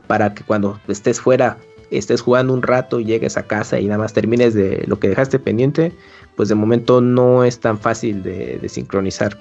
para 0.06 0.34
que 0.34 0.44
cuando 0.44 0.80
estés 0.88 1.20
fuera 1.20 1.58
estés 1.90 2.20
jugando 2.20 2.52
un 2.52 2.62
rato 2.62 3.00
y 3.00 3.04
llegues 3.04 3.36
a 3.36 3.44
casa 3.44 3.78
y 3.78 3.86
nada 3.86 3.98
más 3.98 4.12
termines 4.12 4.54
de 4.54 4.84
lo 4.86 4.98
que 4.98 5.08
dejaste 5.08 5.38
pendiente, 5.38 5.92
pues 6.36 6.48
de 6.48 6.54
momento 6.54 7.00
no 7.00 7.44
es 7.44 7.58
tan 7.58 7.78
fácil 7.78 8.22
de, 8.22 8.60
sincronizar. 8.68 9.36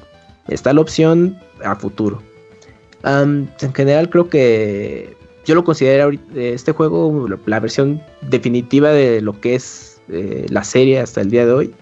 Está 0.48 0.74
la 0.74 0.82
opción 0.82 1.38
a 1.64 1.76
futuro. 1.76 2.22
en 3.04 3.50
general 3.74 4.10
creo 4.10 4.30
que 4.30 5.16
yo 5.46 5.54
lo 5.54 5.64
considero 5.64 6.12
este 6.34 6.72
juego 6.72 7.28
la 7.46 7.60
versión 7.60 8.02
definitiva 8.22 8.90
de 8.90 9.22
lo 9.22 9.40
que 9.40 9.56
es 9.56 10.02
eh, 10.10 10.46
la 10.50 10.64
serie 10.64 11.00
hasta 11.00 11.22
el 11.22 11.30
día 11.30 11.46
de 11.46 11.52
hoy. 11.52 11.74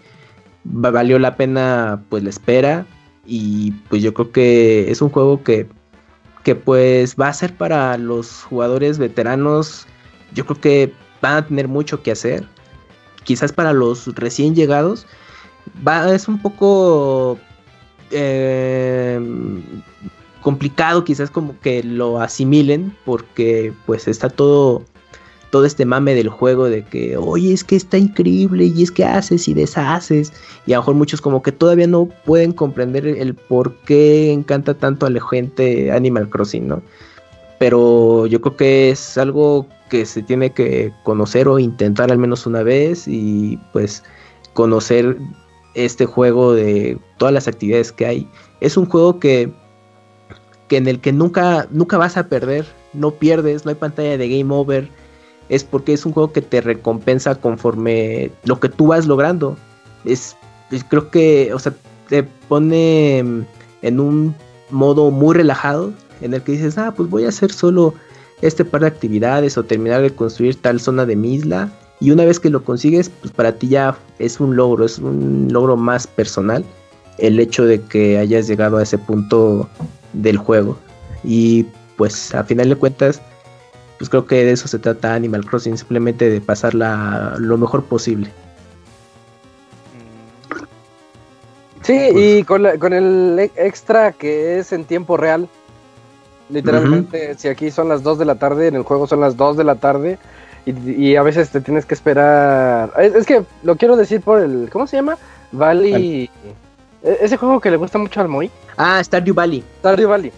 Valió 0.66 1.20
la 1.20 1.36
pena 1.36 2.04
pues 2.10 2.24
la 2.24 2.30
espera 2.30 2.86
y 3.26 3.72
pues 3.90 4.02
yo 4.02 4.14
creo 4.14 4.32
que 4.32 4.92
es 4.92 5.02
un 5.02 5.10
juego 5.10 5.44
que, 5.44 5.68
que 6.44 6.56
pues 6.56 7.16
va 7.16 7.28
a 7.28 7.34
ser 7.34 7.56
para 7.56 7.98
los 7.98 8.44
jugadores 8.44 8.98
veteranos. 8.98 9.88
Yo 10.34 10.46
creo 10.46 10.60
que 10.60 10.94
van 11.22 11.36
a 11.36 11.46
tener 11.46 11.68
mucho 11.68 12.02
que 12.02 12.12
hacer 12.12 12.46
quizás 13.24 13.52
para 13.52 13.74
los 13.74 14.14
recién 14.16 14.56
llegados, 14.56 15.06
va, 15.88 16.14
es 16.14 16.28
un 16.28 16.42
poco 16.42 17.38
eh, 18.12 19.20
complicado 20.42 21.04
quizás 21.04 21.30
como 21.30 21.60
que 21.60 21.84
lo 21.84 22.20
asimilen 22.20 22.96
porque 23.06 23.74
pues 23.86 24.08
está 24.08 24.30
todo 24.30 24.84
todo 25.50 25.66
este 25.66 25.86
mame 25.86 26.16
del 26.16 26.30
juego 26.30 26.66
de 26.66 26.84
que 26.84 27.16
oye 27.16 27.54
es 27.54 27.64
que 27.64 27.76
está 27.76 27.98
increíble 27.98 28.66
y 28.66 28.82
es 28.82 28.92
que 28.92 29.06
haces 29.06 29.48
y 29.48 29.54
deshaces 29.54 30.34
y 30.66 30.74
a 30.74 30.78
lo 30.78 30.82
mejor 30.82 30.96
muchos 30.96 31.22
como 31.22 31.44
que 31.44 31.52
todavía 31.52 31.88
no 31.88 32.06
pueden 32.26 32.52
comprender 32.54 33.06
el 33.08 33.36
por 33.36 33.76
qué 33.82 34.32
encanta 34.32 34.74
tanto 34.74 35.06
a 35.06 35.12
la 35.12 35.22
gente 35.22 35.92
Animal 35.92 36.28
Crossing, 36.30 36.68
¿no? 36.68 36.82
Pero 37.60 38.26
yo 38.26 38.42
creo 38.42 38.58
que 38.58 38.90
es 38.90 39.16
algo 39.18 39.68
que 39.94 40.08
se 40.08 40.24
tiene 40.24 40.50
que 40.50 40.92
conocer 41.04 41.48
o 41.48 41.60
intentar 41.60 42.12
al 42.12 42.18
menos 42.18 42.48
una 42.48 42.64
vez 42.64 43.08
y 43.08 43.60
pues 43.74 44.02
conocer 44.56 45.20
este 45.76 46.08
juego 46.08 46.56
de 46.56 46.98
todas 47.20 47.32
las 47.32 47.48
actividades 47.48 47.92
que 47.92 48.08
hay. 48.08 48.28
Es 48.60 48.76
un 48.76 48.88
juego 48.88 49.20
que, 49.20 49.54
que 50.68 50.78
en 50.78 50.88
el 50.88 51.00
que 51.00 51.14
nunca, 51.14 51.68
nunca 51.70 52.00
vas 52.00 52.18
a 52.18 52.28
perder, 52.28 52.66
no 52.94 53.12
pierdes, 53.12 53.66
no 53.66 53.70
hay 53.70 53.76
pantalla 53.76 54.18
de 54.18 54.30
game 54.36 54.52
over. 54.52 54.90
Es 55.48 55.64
porque 55.64 55.94
es 55.94 56.08
un 56.08 56.14
juego 56.14 56.34
que 56.34 56.42
te 56.42 56.62
recompensa 56.62 57.36
conforme 57.36 58.32
lo 58.46 58.60
que 58.60 58.70
tú 58.70 58.88
vas 58.88 59.06
logrando. 59.06 59.56
Es, 60.06 60.36
creo 60.90 61.12
que, 61.12 61.54
o 61.54 61.60
sea, 61.60 61.72
te 62.10 62.24
pone 62.24 63.20
en 63.20 64.00
un 64.00 64.34
modo 64.72 65.12
muy 65.12 65.36
relajado 65.36 65.94
en 66.20 66.34
el 66.34 66.42
que 66.42 66.54
dices, 66.54 66.80
ah, 66.80 66.96
pues 66.98 67.12
voy 67.12 67.26
a 67.26 67.30
hacer 67.30 67.52
solo 67.52 67.94
este 68.44 68.66
par 68.66 68.82
de 68.82 68.88
actividades 68.88 69.58
o 69.58 69.64
terminar 69.64 70.02
de 70.02 70.14
construir 70.14 70.56
tal 70.62 70.80
zona 70.80 71.06
de 71.06 71.16
mi 71.16 71.36
isla. 71.36 71.72
Y 72.00 72.12
una 72.12 72.26
vez 72.26 72.40
que 72.40 72.50
lo 72.50 72.64
consigues, 72.64 73.10
pues 73.10 73.34
para 73.34 73.54
ti 73.54 73.70
ya 73.70 73.98
es 74.20 74.40
un 74.40 74.58
logro, 74.58 74.86
es 74.86 75.00
un 75.00 75.48
logro 75.50 75.78
más 75.78 76.06
personal 76.06 76.64
el 77.18 77.40
hecho 77.40 77.66
de 77.66 77.80
que 77.82 78.18
hayas 78.18 78.48
llegado 78.48 78.78
a 78.78 78.84
ese 78.84 78.98
punto 78.98 79.70
del 80.12 80.38
juego. 80.38 80.78
Y 81.24 81.66
pues 81.96 82.36
a 82.36 82.44
final 82.44 82.68
de 82.68 82.76
cuentas, 82.76 83.22
pues 83.98 84.10
creo 84.10 84.26
que 84.26 84.44
de 84.44 84.52
eso 84.52 84.68
se 84.68 84.80
trata 84.80 85.14
Animal 85.14 85.46
Crossing, 85.46 85.78
simplemente 85.78 86.30
de 86.30 86.42
pasarla 86.42 87.36
lo 87.40 87.58
mejor 87.58 87.86
posible. 87.86 88.30
Sí, 91.84 92.10
y 92.14 92.44
con, 92.44 92.66
con 92.80 92.92
el 92.92 93.52
extra 93.56 94.12
que 94.12 94.60
es 94.60 94.74
en 94.74 94.84
tiempo 94.84 95.16
real, 95.16 95.48
Literalmente, 96.50 97.36
si 97.36 97.48
aquí 97.48 97.72
son 97.72 97.90
las 97.90 98.04
2 98.04 98.20
de 98.20 98.26
la 98.26 98.36
tarde, 98.36 98.68
en 98.68 98.76
el 98.76 98.84
juego 98.84 99.08
son 99.08 99.22
las 99.22 99.38
2 99.38 99.58
de 99.58 99.64
la 99.64 99.76
tarde. 99.76 100.18
y, 100.66 101.16
a 101.16 101.24
veces 101.24 101.50
te 101.50 101.62
tienes 101.62 101.86
que 101.86 101.94
esperar. 101.94 102.92
Es, 102.98 103.26
que 103.26 103.44
lo 103.64 103.76
quiero 103.76 103.96
decir 103.96 104.22
por 104.22 104.42
el. 104.42 104.70
¿Cómo 104.72 104.88
se 104.88 104.98
llama? 104.98 105.18
Valley. 105.52 106.30
E, 107.04 107.18
ese 107.22 107.38
juego 107.38 107.60
que 107.60 107.72
le 107.72 107.78
gusta 107.78 107.98
mucho 107.98 108.22
al 108.22 108.28
Moy. 108.28 108.50
Ah, 108.78 109.02
Stardew 109.04 109.34
Valley. 109.34 109.64
Stardew 109.80 110.10
Valley. 110.10 110.32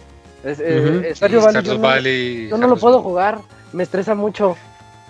Eh, 0.44 1.12
Stardew 1.14 1.40
Valley. 1.80 2.48
yo, 2.48 2.58
no, 2.58 2.66
lo 2.66 2.76
puedo 2.76 3.02
jugar. 3.02 3.38
Me 3.72 3.82
estresa 3.82 4.14
mucho. 4.14 4.56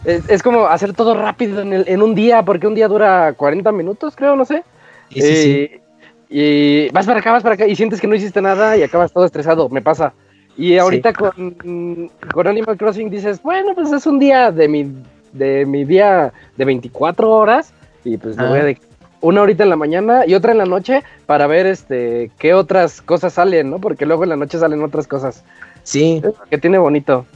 Es, 0.04 0.42
como 0.42 0.66
hacer 0.66 0.92
todo 0.92 1.14
rápido 1.14 1.62
en, 1.62 1.72
en, 1.72 2.02
un 2.02 2.14
día, 2.14 2.44
porque 2.44 2.66
un 2.66 2.74
día 2.74 2.86
dura 2.86 3.32
40 3.32 3.72
minutos, 3.72 4.14
creo, 4.14 4.36
no 4.36 4.44
sé. 4.44 4.62
Sí, 5.10 5.20
sí, 5.20 5.36
sí. 5.36 5.50
Eh, 5.50 5.80
y 6.28 6.88
vas 6.90 7.06
para 7.06 7.20
acá, 7.20 7.32
vas 7.32 7.42
para 7.42 7.54
acá, 7.54 7.66
y 7.66 7.74
sientes 7.74 8.00
que 8.00 8.06
no 8.06 8.14
hiciste 8.14 8.40
nada 8.42 8.76
y 8.76 8.82
acabas 8.82 9.12
todo 9.12 9.24
estresado. 9.24 9.68
Me 9.68 9.82
pasa. 9.82 10.12
Y 10.56 10.78
ahorita 10.78 11.12
con, 11.12 12.10
con 12.32 12.46
Animal 12.46 12.76
Crossing 12.76 13.10
dices, 13.10 13.42
bueno, 13.42 13.74
pues 13.74 13.92
es 13.92 14.06
un 14.06 14.18
día 14.18 14.50
de 14.50 14.68
mi, 14.68 14.90
de 15.32 15.66
mi 15.66 15.84
día 15.84 16.32
de 16.56 16.64
24 16.64 17.30
horas 17.30 17.72
y 18.04 18.16
pues 18.16 18.36
voy 18.36 18.58
a 18.58 18.64
de 18.64 18.78
una 19.20 19.42
horita 19.42 19.64
en 19.64 19.70
la 19.70 19.76
mañana 19.76 20.26
y 20.26 20.34
otra 20.34 20.52
en 20.52 20.58
la 20.58 20.66
noche 20.66 21.02
para 21.26 21.46
ver 21.46 21.66
este 21.66 22.30
qué 22.38 22.54
otras 22.54 23.02
cosas 23.02 23.34
salen, 23.34 23.70
¿no? 23.70 23.80
Porque 23.80 24.06
luego 24.06 24.22
en 24.22 24.30
la 24.30 24.36
noche 24.36 24.58
salen 24.58 24.82
otras 24.82 25.06
cosas. 25.06 25.42
Sí. 25.82 26.22
que 26.50 26.58
tiene 26.58 26.78
bonito. 26.78 27.26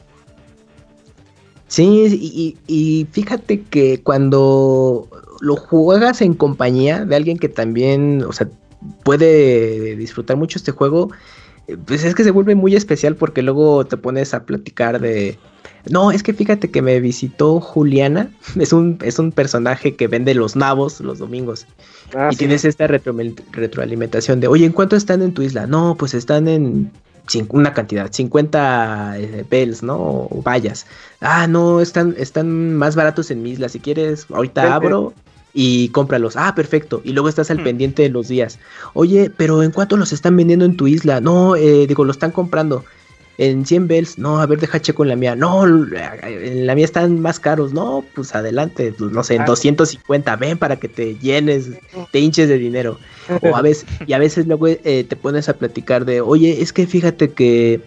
Sí, 1.68 2.06
y, 2.20 2.56
y, 2.66 3.06
fíjate 3.12 3.62
que 3.62 4.02
cuando 4.02 5.08
lo 5.40 5.54
juegas 5.54 6.20
en 6.20 6.34
compañía 6.34 7.04
de 7.04 7.14
alguien 7.14 7.38
que 7.38 7.48
también, 7.48 8.24
o 8.24 8.32
sea, 8.32 8.48
puede 9.04 9.94
disfrutar 9.94 10.36
mucho 10.36 10.58
este 10.58 10.72
juego, 10.72 11.10
pues 11.76 12.04
es 12.04 12.14
que 12.14 12.24
se 12.24 12.30
vuelve 12.30 12.54
muy 12.54 12.74
especial 12.74 13.16
porque 13.16 13.42
luego 13.42 13.84
te 13.84 13.96
pones 13.96 14.34
a 14.34 14.44
platicar 14.44 15.00
de... 15.00 15.38
No, 15.88 16.12
es 16.12 16.22
que 16.22 16.34
fíjate 16.34 16.70
que 16.70 16.82
me 16.82 17.00
visitó 17.00 17.60
Juliana, 17.60 18.30
es 18.58 18.72
un, 18.72 18.98
es 19.02 19.18
un 19.18 19.32
personaje 19.32 19.96
que 19.96 20.08
vende 20.08 20.34
los 20.34 20.56
nabos 20.56 21.00
los 21.00 21.18
domingos. 21.18 21.66
Ah, 22.14 22.28
y 22.30 22.36
tienes 22.36 22.64
esta 22.64 22.86
retroalimentación 22.86 24.40
de, 24.40 24.48
oye, 24.48 24.66
¿en 24.66 24.72
cuánto 24.72 24.96
están 24.96 25.22
en 25.22 25.32
tu 25.32 25.42
isla? 25.42 25.66
No, 25.66 25.96
pues 25.98 26.14
están 26.14 26.48
en 26.48 26.90
una 27.48 27.72
cantidad, 27.72 28.12
50 28.12 29.18
eh, 29.18 29.44
bells, 29.48 29.82
¿no? 29.82 29.96
O 29.96 30.42
vallas. 30.42 30.86
Ah, 31.20 31.46
no, 31.46 31.80
están, 31.80 32.14
están 32.18 32.74
más 32.74 32.96
baratos 32.96 33.30
en 33.30 33.42
mi 33.42 33.50
isla. 33.50 33.68
Si 33.68 33.78
quieres, 33.78 34.26
ahorita 34.30 34.74
abro 34.74 35.14
y 35.52 35.88
cómpralos. 35.88 36.36
Ah, 36.36 36.54
perfecto. 36.54 37.00
Y 37.04 37.12
luego 37.12 37.28
estás 37.28 37.50
al 37.50 37.60
mm. 37.60 37.64
pendiente 37.64 38.02
de 38.02 38.08
los 38.10 38.28
días. 38.28 38.58
Oye, 38.94 39.30
pero 39.36 39.62
¿en 39.62 39.70
cuánto 39.70 39.96
los 39.96 40.12
están 40.12 40.36
vendiendo 40.36 40.64
en 40.64 40.76
tu 40.76 40.86
isla? 40.86 41.20
No, 41.20 41.56
eh, 41.56 41.86
digo, 41.86 42.04
lo 42.04 42.12
están 42.12 42.30
comprando. 42.30 42.84
En 43.38 43.64
100 43.64 43.88
bells, 43.88 44.18
no, 44.18 44.38
a 44.38 44.46
ver, 44.46 44.60
deja 44.60 44.82
checo 44.82 45.02
en 45.02 45.08
la 45.08 45.16
mía. 45.16 45.34
No, 45.34 45.64
en 45.64 46.66
la 46.66 46.74
mía 46.74 46.84
están 46.84 47.20
más 47.20 47.40
caros. 47.40 47.72
No, 47.72 48.04
pues 48.14 48.34
adelante, 48.34 48.92
pues, 48.96 49.12
no 49.12 49.24
sé, 49.24 49.36
en 49.36 49.46
250, 49.46 50.36
ven 50.36 50.58
para 50.58 50.76
que 50.76 50.88
te 50.88 51.16
llenes, 51.16 51.70
te 52.12 52.20
hinches 52.20 52.50
de 52.50 52.58
dinero. 52.58 52.98
O 53.40 53.56
a 53.56 53.62
veces, 53.62 53.86
y 54.06 54.12
a 54.12 54.18
veces 54.18 54.46
luego 54.46 54.68
eh, 54.68 55.06
te 55.08 55.16
pones 55.16 55.48
a 55.48 55.54
platicar 55.54 56.04
de, 56.04 56.20
oye, 56.20 56.60
es 56.60 56.74
que 56.74 56.86
fíjate 56.86 57.30
que 57.30 57.80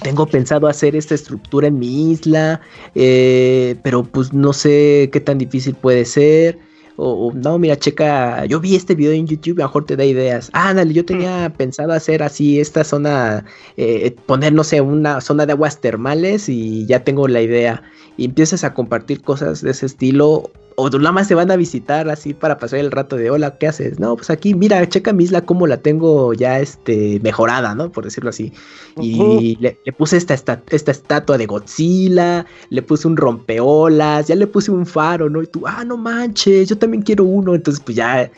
tengo 0.00 0.24
pensado 0.24 0.66
hacer 0.66 0.96
esta 0.96 1.14
estructura 1.14 1.68
en 1.68 1.78
mi 1.78 2.12
isla, 2.12 2.62
eh, 2.94 3.76
pero 3.82 4.02
pues 4.02 4.32
no 4.32 4.54
sé 4.54 5.10
qué 5.12 5.20
tan 5.20 5.36
difícil 5.36 5.74
puede 5.74 6.06
ser 6.06 6.58
o, 7.02 7.32
no, 7.32 7.58
mira, 7.58 7.76
checa, 7.76 8.44
yo 8.44 8.60
vi 8.60 8.76
este 8.76 8.94
video 8.94 9.12
en 9.12 9.26
YouTube, 9.26 9.56
mejor 9.56 9.86
te 9.86 9.96
da 9.96 10.04
ideas. 10.04 10.50
Ah, 10.52 10.74
dale, 10.74 10.92
yo 10.92 11.04
tenía 11.04 11.52
pensado 11.56 11.92
hacer 11.92 12.22
así 12.22 12.60
esta 12.60 12.84
zona, 12.84 13.46
eh, 13.76 14.14
poner, 14.26 14.52
no 14.52 14.64
sé, 14.64 14.80
una 14.82 15.20
zona 15.20 15.46
de 15.46 15.52
aguas 15.52 15.80
termales 15.80 16.48
y 16.48 16.84
ya 16.86 17.02
tengo 17.02 17.26
la 17.26 17.40
idea. 17.40 17.82
Y 18.18 18.26
empiezas 18.26 18.64
a 18.64 18.74
compartir 18.74 19.22
cosas 19.22 19.62
de 19.62 19.70
ese 19.70 19.86
estilo 19.86 20.50
o 20.80 20.90
nada 20.90 21.12
más 21.12 21.28
se 21.28 21.34
van 21.34 21.50
a 21.50 21.56
visitar 21.56 22.08
así 22.08 22.34
para 22.34 22.58
pasar 22.58 22.78
el 22.80 22.90
rato 22.90 23.16
de 23.16 23.30
hola, 23.30 23.56
¿qué 23.58 23.68
haces? 23.68 23.98
No, 23.98 24.16
pues 24.16 24.30
aquí, 24.30 24.54
mira, 24.54 24.88
checa 24.88 25.12
mi 25.12 25.24
isla 25.24 25.42
cómo 25.42 25.66
la 25.66 25.76
tengo 25.78 26.32
ya 26.34 26.58
este 26.60 27.20
mejorada, 27.22 27.74
¿no? 27.74 27.90
Por 27.92 28.04
decirlo 28.04 28.30
así. 28.30 28.52
Y 29.00 29.56
le, 29.60 29.76
puse 29.96 30.16
esta, 30.16 30.34
esta, 30.34 30.62
esta, 30.70 30.90
estatua 30.90 31.38
de 31.38 31.46
Godzilla, 31.46 32.46
le 32.70 32.82
puse 32.82 33.06
un 33.06 33.16
rompeolas, 33.16 34.28
ya 34.28 34.34
le 34.34 34.46
puse 34.46 34.70
un 34.70 34.86
faro, 34.86 35.30
¿no? 35.30 35.42
Y 35.42 35.46
tú, 35.46 35.66
ah, 35.66 35.84
no 35.84 35.96
manches, 35.96 36.68
yo 36.68 36.76
también 36.76 37.02
quiero 37.02 37.24
uno. 37.24 37.54
Entonces, 37.54 37.82
pues 37.84 37.96
ya 37.96 38.30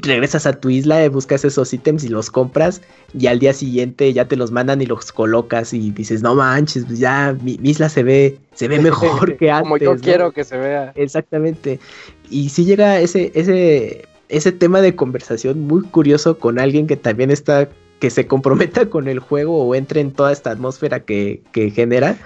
regresas 0.00 0.46
a 0.46 0.52
tu 0.54 0.68
isla, 0.70 1.08
buscas 1.08 1.44
esos 1.44 1.72
ítems 1.72 2.04
y 2.04 2.08
los 2.08 2.30
compras 2.30 2.82
y 3.14 3.26
al 3.26 3.38
día 3.38 3.52
siguiente 3.52 4.12
ya 4.12 4.26
te 4.26 4.36
los 4.36 4.50
mandan 4.50 4.82
y 4.82 4.86
los 4.86 5.12
colocas 5.12 5.72
y 5.72 5.90
dices, 5.90 6.22
no 6.22 6.34
manches, 6.34 6.84
pues 6.84 6.98
ya 6.98 7.36
mi, 7.42 7.58
isla 7.62 7.88
se 7.88 8.02
ve, 8.02 8.38
se 8.54 8.68
ve 8.68 8.78
mejor 8.80 9.36
que 9.36 9.50
antes. 9.50 9.64
Como 9.64 9.78
yo 9.78 9.96
quiero 9.96 10.32
que 10.32 10.44
se 10.44 10.56
vea. 10.56 10.92
Exactamente. 10.96 11.80
Y 12.30 12.50
si 12.50 12.64
llega 12.64 13.00
ese, 13.00 13.32
ese, 13.34 14.06
ese 14.28 14.52
tema 14.52 14.80
de 14.80 14.94
conversación 14.94 15.60
muy 15.60 15.82
curioso 15.82 16.38
con 16.38 16.58
alguien 16.58 16.86
que 16.86 16.96
también 16.96 17.30
está, 17.30 17.68
que 18.00 18.10
se 18.10 18.26
comprometa 18.26 18.86
con 18.90 19.08
el 19.08 19.20
juego 19.20 19.64
o 19.64 19.74
entre 19.74 20.00
en 20.00 20.12
toda 20.12 20.32
esta 20.32 20.50
atmósfera 20.50 21.00
que, 21.00 21.42
que 21.52 21.70
genera, 21.70 22.18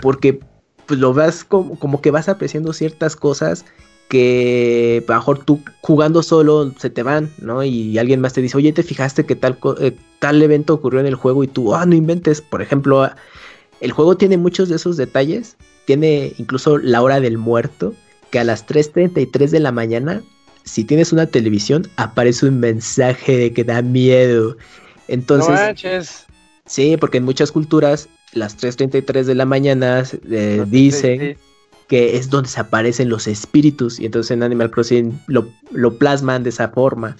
porque 0.00 0.40
pues 0.86 1.00
lo 1.00 1.14
vas 1.14 1.44
como, 1.44 1.78
como 1.78 2.00
que 2.00 2.10
vas 2.10 2.28
apreciando 2.28 2.72
ciertas 2.72 3.16
cosas 3.16 3.64
que 4.08 5.04
mejor 5.08 5.44
tú 5.44 5.60
jugando 5.80 6.22
solo 6.22 6.72
se 6.78 6.90
te 6.90 7.02
van, 7.02 7.30
¿no? 7.38 7.62
Y 7.64 7.98
alguien 7.98 8.20
más 8.20 8.32
te 8.32 8.42
dice, 8.42 8.56
oye, 8.56 8.72
¿te 8.72 8.82
fijaste 8.82 9.24
que 9.24 9.36
tal, 9.36 9.58
eh, 9.80 9.96
tal 10.18 10.42
evento 10.42 10.74
ocurrió 10.74 11.00
en 11.00 11.06
el 11.06 11.14
juego? 11.14 11.44
Y 11.44 11.48
tú, 11.48 11.74
ah, 11.74 11.86
no 11.86 11.94
inventes. 11.94 12.40
Por 12.40 12.62
ejemplo, 12.62 13.10
el 13.80 13.92
juego 13.92 14.16
tiene 14.16 14.36
muchos 14.36 14.68
de 14.68 14.76
esos 14.76 14.96
detalles. 14.96 15.56
Tiene 15.86 16.32
incluso 16.38 16.78
la 16.78 17.02
hora 17.02 17.20
del 17.20 17.38
muerto, 17.38 17.94
que 18.30 18.38
a 18.38 18.44
las 18.44 18.66
3.33 18.66 19.50
de 19.50 19.60
la 19.60 19.72
mañana, 19.72 20.22
si 20.64 20.84
tienes 20.84 21.12
una 21.12 21.26
televisión, 21.26 21.88
aparece 21.96 22.46
un 22.46 22.60
mensaje 22.60 23.36
de 23.36 23.52
que 23.52 23.64
da 23.64 23.82
miedo. 23.82 24.56
Entonces... 25.08 26.26
Sí, 26.66 26.96
porque 26.98 27.18
en 27.18 27.24
muchas 27.24 27.52
culturas, 27.52 28.08
las 28.32 28.56
3.33 28.56 29.24
de 29.24 29.34
la 29.34 29.44
mañana 29.44 30.02
eh, 30.30 30.64
dicen 30.66 31.36
que 31.88 32.16
es 32.16 32.30
donde 32.30 32.48
se 32.48 32.60
aparecen 32.60 33.08
los 33.08 33.26
espíritus 33.26 34.00
y 34.00 34.06
entonces 34.06 34.30
en 34.30 34.42
Animal 34.42 34.70
Crossing 34.70 35.20
lo, 35.26 35.48
plasman 35.98 36.42
de 36.42 36.50
esa 36.50 36.68
forma. 36.68 37.16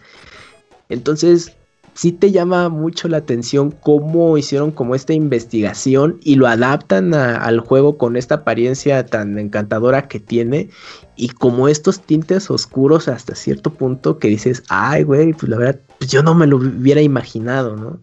Entonces, 0.89 1.53
sí 1.95 2.13
te 2.13 2.33
llama 2.33 2.69
mucho 2.69 3.09
la 3.09 3.19
atención 3.19 3.71
cómo 3.71 4.37
hicieron 4.39 4.71
como 4.71 4.95
esta 4.95 5.13
investigación 5.13 6.19
y 6.23 6.37
lo 6.37 6.47
adaptan 6.47 7.15
al 7.15 7.61
juego 7.61 7.99
con 7.99 8.17
esta 8.17 8.37
apariencia 8.37 9.07
tan 9.07 9.39
encantadora 9.39 10.09
que 10.09 10.19
tiene 10.19 10.71
y 11.17 11.29
como 11.29 11.69
estos 11.69 12.01
tintes 12.01 12.51
oscuros 12.51 13.09
hasta 13.09 13.35
cierto 13.35 13.71
punto 13.73 14.19
que 14.19 14.29
dices, 14.29 14.63
ay, 14.69 15.05
güey, 15.05 15.33
pues 15.33 15.49
la 15.49 15.59
verdad, 15.59 15.81
pues 15.99 16.11
yo 16.11 16.23
no 16.23 16.35
me 16.35 16.47
lo 16.47 16.57
hubiera 16.57 17.01
imaginado, 17.01 17.77
¿no? 17.77 18.01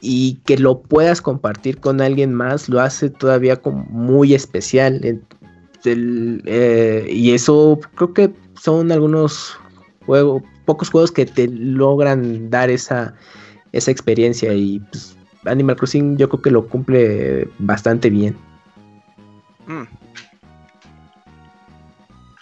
Y 0.00 0.40
que 0.44 0.58
lo 0.58 0.80
puedas 0.80 1.20
compartir 1.20 1.78
con 1.78 2.00
alguien 2.00 2.34
más 2.34 2.68
lo 2.68 2.80
hace 2.80 3.10
todavía 3.10 3.56
como 3.56 3.84
muy 3.84 4.34
especial. 4.34 5.22
Eh, 5.84 7.06
y 7.10 7.32
eso 7.32 7.80
creo 7.94 8.12
que 8.14 8.32
son 8.54 8.92
algunos 8.92 9.58
juegos, 10.06 10.42
pocos 10.64 10.90
juegos 10.90 11.10
que 11.10 11.26
te 11.26 11.48
logran 11.48 12.50
dar 12.50 12.70
esa, 12.70 13.14
esa 13.72 13.90
experiencia 13.90 14.52
y 14.54 14.80
pues, 14.80 15.16
Animal 15.44 15.76
Crossing 15.76 16.16
yo 16.16 16.28
creo 16.28 16.42
que 16.42 16.50
lo 16.50 16.68
cumple 16.68 17.48
bastante 17.58 18.10
bien. 18.10 18.36
Mm. 19.66 19.82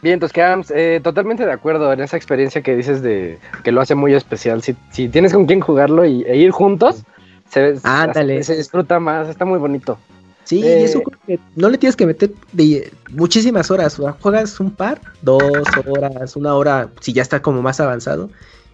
Bien, 0.02 0.14
entonces 0.14 0.32
quedamos 0.32 0.70
eh, 0.70 1.00
totalmente 1.02 1.44
de 1.44 1.52
acuerdo 1.52 1.92
en 1.92 2.00
esa 2.00 2.16
experiencia 2.16 2.62
que 2.62 2.74
dices 2.74 3.02
de 3.02 3.38
que 3.62 3.72
lo 3.72 3.82
hace 3.82 3.94
muy 3.94 4.14
especial. 4.14 4.62
Si, 4.62 4.74
si 4.90 5.08
tienes 5.08 5.34
con 5.34 5.46
quién 5.46 5.60
jugarlo 5.60 6.06
y, 6.06 6.22
e 6.22 6.36
ir 6.36 6.52
juntos, 6.52 7.04
se, 7.50 7.76
se 7.78 8.56
disfruta 8.56 8.98
más, 8.98 9.28
está 9.28 9.44
muy 9.44 9.58
bonito. 9.58 9.98
Sí, 10.44 10.60
y 10.60 10.66
eso 10.66 10.98
eh, 10.98 11.02
creo 11.04 11.18
que 11.26 11.38
no 11.56 11.68
le 11.68 11.78
tienes 11.78 11.96
que 11.96 12.06
meter 12.06 12.32
de 12.52 12.92
muchísimas 13.10 13.70
horas. 13.70 13.98
O 13.98 14.12
juegas 14.20 14.58
un 14.60 14.70
par, 14.70 15.00
dos 15.22 15.42
horas, 15.86 16.36
una 16.36 16.54
hora, 16.54 16.90
si 17.00 17.12
ya 17.12 17.22
está 17.22 17.42
como 17.42 17.62
más 17.62 17.80
avanzado. 17.80 18.30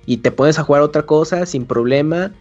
Y 0.06 0.18
te 0.18 0.30
pones 0.30 0.58
a 0.58 0.62
jugar 0.62 0.82
otra 0.82 1.02
cosa 1.02 1.46
sin 1.46 1.66
problema. 1.66 2.32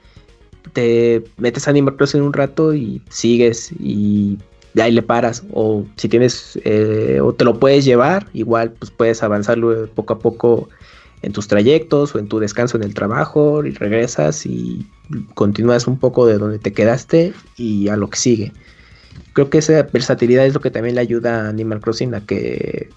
Te 0.73 1.23
metes 1.37 1.67
a 1.67 1.71
Animal 1.71 1.95
en 2.13 2.21
un 2.21 2.33
rato 2.33 2.73
y 2.73 3.01
sigues. 3.09 3.71
Y 3.79 4.37
ahí 4.79 4.91
le 4.91 5.01
paras. 5.01 5.43
O 5.51 5.85
si 5.95 6.07
tienes, 6.07 6.59
eh, 6.63 7.19
o 7.21 7.33
te 7.33 7.45
lo 7.45 7.59
puedes 7.59 7.85
llevar, 7.85 8.27
igual 8.33 8.71
pues 8.71 8.91
puedes 8.91 9.23
avanzarlo 9.23 9.87
poco 9.87 10.13
a 10.13 10.19
poco 10.19 10.69
en 11.21 11.33
tus 11.33 11.47
trayectos 11.47 12.13
o 12.13 12.19
en 12.19 12.27
tu 12.27 12.39
descanso 12.39 12.77
en 12.77 12.83
el 12.83 12.93
trabajo 12.93 13.65
y 13.65 13.71
regresas 13.71 14.45
y 14.45 14.85
continúas 15.33 15.87
un 15.87 15.97
poco 15.97 16.27
de 16.27 16.37
donde 16.37 16.59
te 16.59 16.71
quedaste 16.71 17.33
y 17.57 17.87
a 17.87 17.97
lo 17.97 18.09
que 18.09 18.17
sigue 18.17 18.53
creo 19.35 19.49
que 19.49 19.57
esa 19.57 19.83
versatilidad 19.83 20.45
es 20.45 20.53
lo 20.53 20.61
que 20.61 20.71
también 20.71 20.95
le 20.95 21.01
ayuda 21.01 21.41
a 21.41 21.49
Animal 21.49 21.81
Crossing 21.81 22.15
a 22.15 22.21
que, 22.21 22.89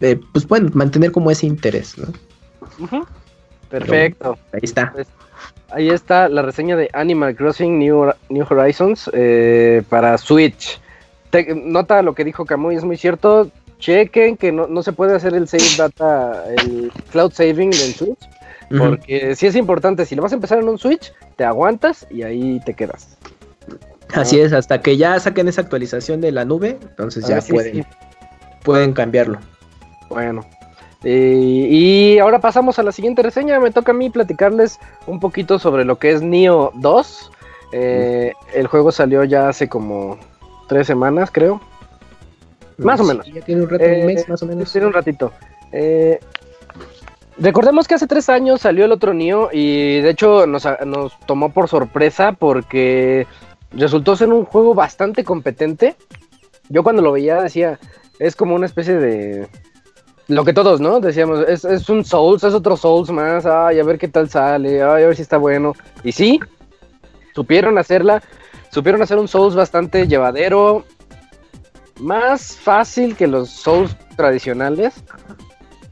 eh, 0.00 0.20
pues 0.32 0.46
bueno, 0.46 0.70
mantener 0.74 1.12
como 1.12 1.30
ese 1.30 1.46
interés, 1.46 1.96
¿no? 1.96 2.08
Perfecto. 3.70 4.38
ahí 4.52 4.60
está. 4.62 4.92
Pues, 4.92 5.08
ahí 5.70 5.88
está 5.88 6.28
la 6.28 6.42
reseña 6.42 6.76
de 6.76 6.90
Animal 6.92 7.34
Crossing 7.34 7.78
New, 7.78 8.12
New 8.28 8.46
Horizons 8.48 9.10
eh, 9.14 9.82
para 9.88 10.18
Switch. 10.18 10.78
nota 11.56 12.02
lo 12.02 12.14
que 12.14 12.24
dijo 12.24 12.44
Camuy, 12.44 12.76
es 12.76 12.84
muy 12.84 12.98
cierto. 12.98 13.50
chequen 13.78 14.36
que 14.36 14.52
no, 14.52 14.66
no 14.66 14.82
se 14.82 14.92
puede 14.92 15.16
hacer 15.16 15.32
el 15.32 15.48
save 15.48 15.76
data, 15.78 16.44
el 16.54 16.92
cloud 17.10 17.32
saving 17.32 17.70
del 17.70 17.94
Switch. 17.94 18.28
Porque 18.76 19.34
si 19.36 19.46
es 19.46 19.56
importante, 19.56 20.04
si 20.04 20.14
lo 20.14 20.22
vas 20.22 20.32
a 20.32 20.34
empezar 20.34 20.58
en 20.58 20.68
un 20.68 20.78
Switch, 20.78 21.14
te 21.36 21.44
aguantas 21.44 22.06
y 22.10 22.22
ahí 22.22 22.60
te 22.64 22.74
quedas. 22.74 23.16
Así 24.14 24.40
es, 24.40 24.52
hasta 24.52 24.80
que 24.80 24.96
ya 24.96 25.18
saquen 25.18 25.48
esa 25.48 25.62
actualización 25.62 26.20
de 26.20 26.32
la 26.32 26.44
nube, 26.44 26.78
entonces 26.82 27.26
ya 27.26 27.40
pueden, 27.40 27.86
pueden 28.62 28.92
cambiarlo. 28.92 29.38
Bueno, 30.08 30.44
eh, 31.04 31.66
y 31.70 32.18
ahora 32.18 32.40
pasamos 32.40 32.78
a 32.78 32.82
la 32.82 32.92
siguiente 32.92 33.22
reseña. 33.22 33.58
Me 33.58 33.70
toca 33.70 33.92
a 33.92 33.94
mí 33.94 34.10
platicarles 34.10 34.78
un 35.06 35.20
poquito 35.20 35.58
sobre 35.58 35.84
lo 35.84 35.98
que 35.98 36.12
es 36.12 36.22
Neo 36.22 36.72
2. 36.74 37.30
Eh, 37.72 38.32
el 38.54 38.66
juego 38.66 38.92
salió 38.92 39.24
ya 39.24 39.48
hace 39.48 39.68
como 39.68 40.18
tres 40.68 40.86
semanas, 40.86 41.30
creo. 41.32 41.60
Más 42.78 43.00
o 43.00 43.04
menos. 43.04 43.26
Ya 43.26 43.40
tiene 43.40 43.62
un 43.62 43.70
rato, 43.70 43.84
un 43.84 43.90
Eh, 43.90 44.04
mes 44.04 44.28
más 44.28 44.42
o 44.42 44.46
menos. 44.46 44.70
Tiene 44.70 44.86
un 44.86 44.92
ratito. 44.92 45.32
Recordemos 47.38 47.88
que 47.88 47.94
hace 47.94 48.06
tres 48.06 48.28
años 48.28 48.60
salió 48.60 48.84
el 48.84 48.92
otro 48.92 49.14
Neo 49.14 49.48
y 49.52 50.00
de 50.00 50.10
hecho 50.10 50.46
nos, 50.46 50.68
nos 50.84 51.18
tomó 51.20 51.50
por 51.50 51.68
sorpresa 51.68 52.32
porque 52.32 53.26
resultó 53.74 54.16
ser 54.16 54.28
un 54.28 54.44
juego 54.44 54.74
bastante 54.74 55.24
competente. 55.24 55.96
Yo 56.68 56.82
cuando 56.82 57.02
lo 57.02 57.12
veía 57.12 57.42
decía, 57.42 57.78
es 58.18 58.36
como 58.36 58.54
una 58.54 58.66
especie 58.66 58.94
de... 58.94 59.48
Lo 60.28 60.44
que 60.44 60.52
todos, 60.52 60.80
¿no? 60.80 61.00
Decíamos, 61.00 61.44
es, 61.48 61.64
es 61.64 61.88
un 61.88 62.04
Souls, 62.04 62.44
es 62.44 62.54
otro 62.54 62.76
Souls 62.76 63.10
más, 63.10 63.44
ay, 63.44 63.80
a 63.80 63.84
ver 63.84 63.98
qué 63.98 64.08
tal 64.08 64.30
sale, 64.30 64.82
ay, 64.82 65.02
a 65.02 65.06
ver 65.08 65.16
si 65.16 65.22
está 65.22 65.36
bueno. 65.36 65.74
Y 66.04 66.12
sí, 66.12 66.40
supieron 67.34 67.76
hacerla, 67.76 68.22
supieron 68.70 69.02
hacer 69.02 69.18
un 69.18 69.28
Souls 69.28 69.54
bastante 69.54 70.06
llevadero, 70.06 70.84
más 72.00 72.56
fácil 72.56 73.16
que 73.16 73.26
los 73.26 73.50
Souls 73.50 73.96
tradicionales, 74.16 74.94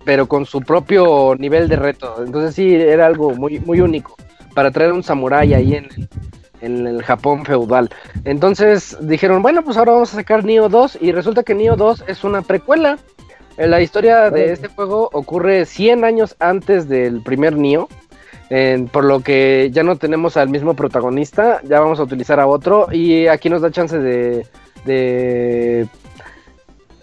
pero 0.05 0.27
con 0.27 0.47
su 0.47 0.61
propio 0.61 1.35
nivel 1.37 1.69
de 1.69 1.77
reto. 1.77 2.23
Entonces 2.25 2.55
sí, 2.55 2.73
era 2.75 3.07
algo 3.07 3.35
muy, 3.35 3.59
muy 3.59 3.81
único 3.81 4.15
para 4.55 4.71
traer 4.71 4.93
un 4.93 5.03
samurái 5.03 5.55
ahí 5.55 5.75
en 5.75 5.85
el, 5.85 6.09
en 6.61 6.87
el 6.87 7.03
Japón 7.03 7.45
feudal. 7.45 7.91
Entonces 8.25 8.97
dijeron, 9.01 9.43
bueno, 9.43 9.63
pues 9.63 9.77
ahora 9.77 9.93
vamos 9.93 10.13
a 10.13 10.17
sacar 10.17 10.45
Neo 10.45 10.69
2 10.69 10.99
y 11.01 11.13
resulta 11.13 11.43
que 11.43 11.55
Neo 11.55 11.77
2 11.77 12.05
es 12.07 12.25
una 12.25 12.43
precuela. 12.43 12.99
Eh, 13.57 13.67
La 13.67 13.81
historia 13.81 14.31
de 14.31 14.53
este 14.53 14.69
juego 14.69 15.09
ocurre 15.13 15.65
100 15.65 16.05
años 16.05 16.37
antes 16.39 16.89
del 16.89 17.23
primer 17.23 17.57
Neo. 17.57 17.89
por 18.93 19.05
lo 19.05 19.21
que 19.21 19.71
ya 19.73 19.83
no 19.83 19.97
tenemos 19.97 20.37
al 20.37 20.49
mismo 20.49 20.75
protagonista, 20.75 21.61
ya 21.65 21.81
vamos 21.81 22.01
a 22.01 22.03
utilizar 22.03 22.41
a 22.41 22.47
otro 22.47 22.89
y 22.91 23.29
aquí 23.29 23.49
nos 23.49 23.63
da 23.63 23.71
chance 23.71 23.97
de, 23.99 24.45
de 24.85 25.87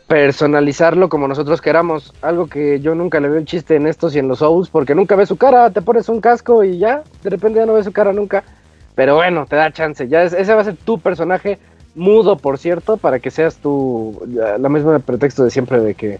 personalizarlo 0.07 1.09
como 1.09 1.27
nosotros 1.27 1.61
queramos. 1.61 2.13
Algo 2.21 2.47
que 2.47 2.79
yo 2.79 2.95
nunca 2.95 3.19
le 3.19 3.29
veo 3.29 3.39
el 3.39 3.45
chiste 3.45 3.75
en 3.75 3.87
estos 3.87 4.15
y 4.15 4.19
en 4.19 4.27
los 4.27 4.39
Souls, 4.39 4.69
porque 4.69 4.95
nunca 4.95 5.15
ves 5.15 5.29
su 5.29 5.37
cara, 5.37 5.69
te 5.69 5.81
pones 5.81 6.09
un 6.09 6.21
casco 6.21 6.63
y 6.63 6.79
ya, 6.79 7.03
de 7.23 7.29
repente 7.29 7.59
ya 7.59 7.65
no 7.65 7.73
ves 7.73 7.85
su 7.85 7.91
cara 7.91 8.13
nunca. 8.13 8.43
Pero 8.97 9.13
bueno, 9.13 9.45
te 9.45 9.55
da 9.55 9.71
chance. 9.71 10.07
Ya 10.07 10.23
es- 10.23 10.33
ese 10.33 10.55
va 10.55 10.61
a 10.61 10.65
ser 10.65 10.75
tu 10.75 10.99
personaje 10.99 11.59
mudo, 11.93 12.35
por 12.35 12.57
cierto, 12.57 12.97
para 12.97 13.19
que 13.19 13.29
seas 13.29 13.57
tú 13.57 14.19
la 14.27 14.69
misma 14.69 14.97
pretexto 14.97 15.43
de 15.43 15.51
siempre 15.51 15.79
de 15.79 15.93
que 15.93 16.19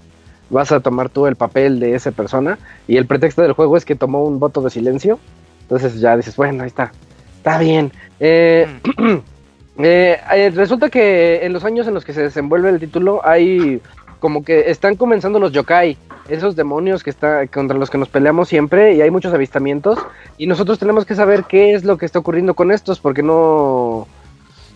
vas 0.52 0.72
a 0.72 0.80
tomar 0.80 1.10
tú 1.10 1.26
el 1.26 1.36
papel 1.36 1.80
de 1.80 1.96
esa 1.96 2.12
persona. 2.12 2.60
Y 2.88 2.98
el 2.98 3.08
pretexto 3.08 3.42
del 3.42 3.54
juego 3.54 3.78
es 3.78 3.84
que 3.84 3.96
tomó 3.96 4.24
un 4.24 4.40
voto 4.40 4.62
de 4.62 4.70
silencio. 4.70 5.18
Entonces 5.64 6.00
ya 6.00 6.16
dices, 6.16 6.36
bueno, 6.36 6.62
ahí 6.62 6.68
está. 6.68 6.92
Está 7.38 7.58
bien. 7.58 7.92
Eh, 8.20 8.68
eh, 9.80 10.20
eh, 10.36 10.52
resulta 10.54 10.92
que 10.92 11.46
en 11.48 11.54
los 11.54 11.66
años 11.66 11.88
en 11.88 11.96
los 11.96 12.06
que 12.06 12.14
se 12.14 12.22
desenvuelve 12.22 12.70
el 12.70 12.80
título 12.80 13.22
hay 13.26 13.82
como 14.20 14.44
que 14.44 14.70
están 14.70 14.96
comenzando 14.96 15.40
los 15.40 15.52
yokai, 15.52 15.98
esos 16.30 16.56
demonios 16.56 17.04
que 17.04 17.10
está 17.10 17.48
contra 17.48 17.78
los 17.78 17.90
que 17.90 17.98
nos 17.98 18.10
peleamos 18.10 18.50
siempre 18.50 18.94
y 18.96 19.02
hay 19.02 19.12
muchos 19.12 19.34
avistamientos 19.34 20.00
y 20.38 20.48
nosotros 20.48 20.78
tenemos 20.80 21.06
que 21.06 21.16
saber 21.16 21.46
qué 21.46 21.74
es 21.74 21.84
lo 21.86 21.98
que 21.98 22.06
está 22.06 22.20
ocurriendo 22.20 22.54
con 22.54 22.72
estos 22.72 23.00
porque 23.00 23.24
no 23.24 24.08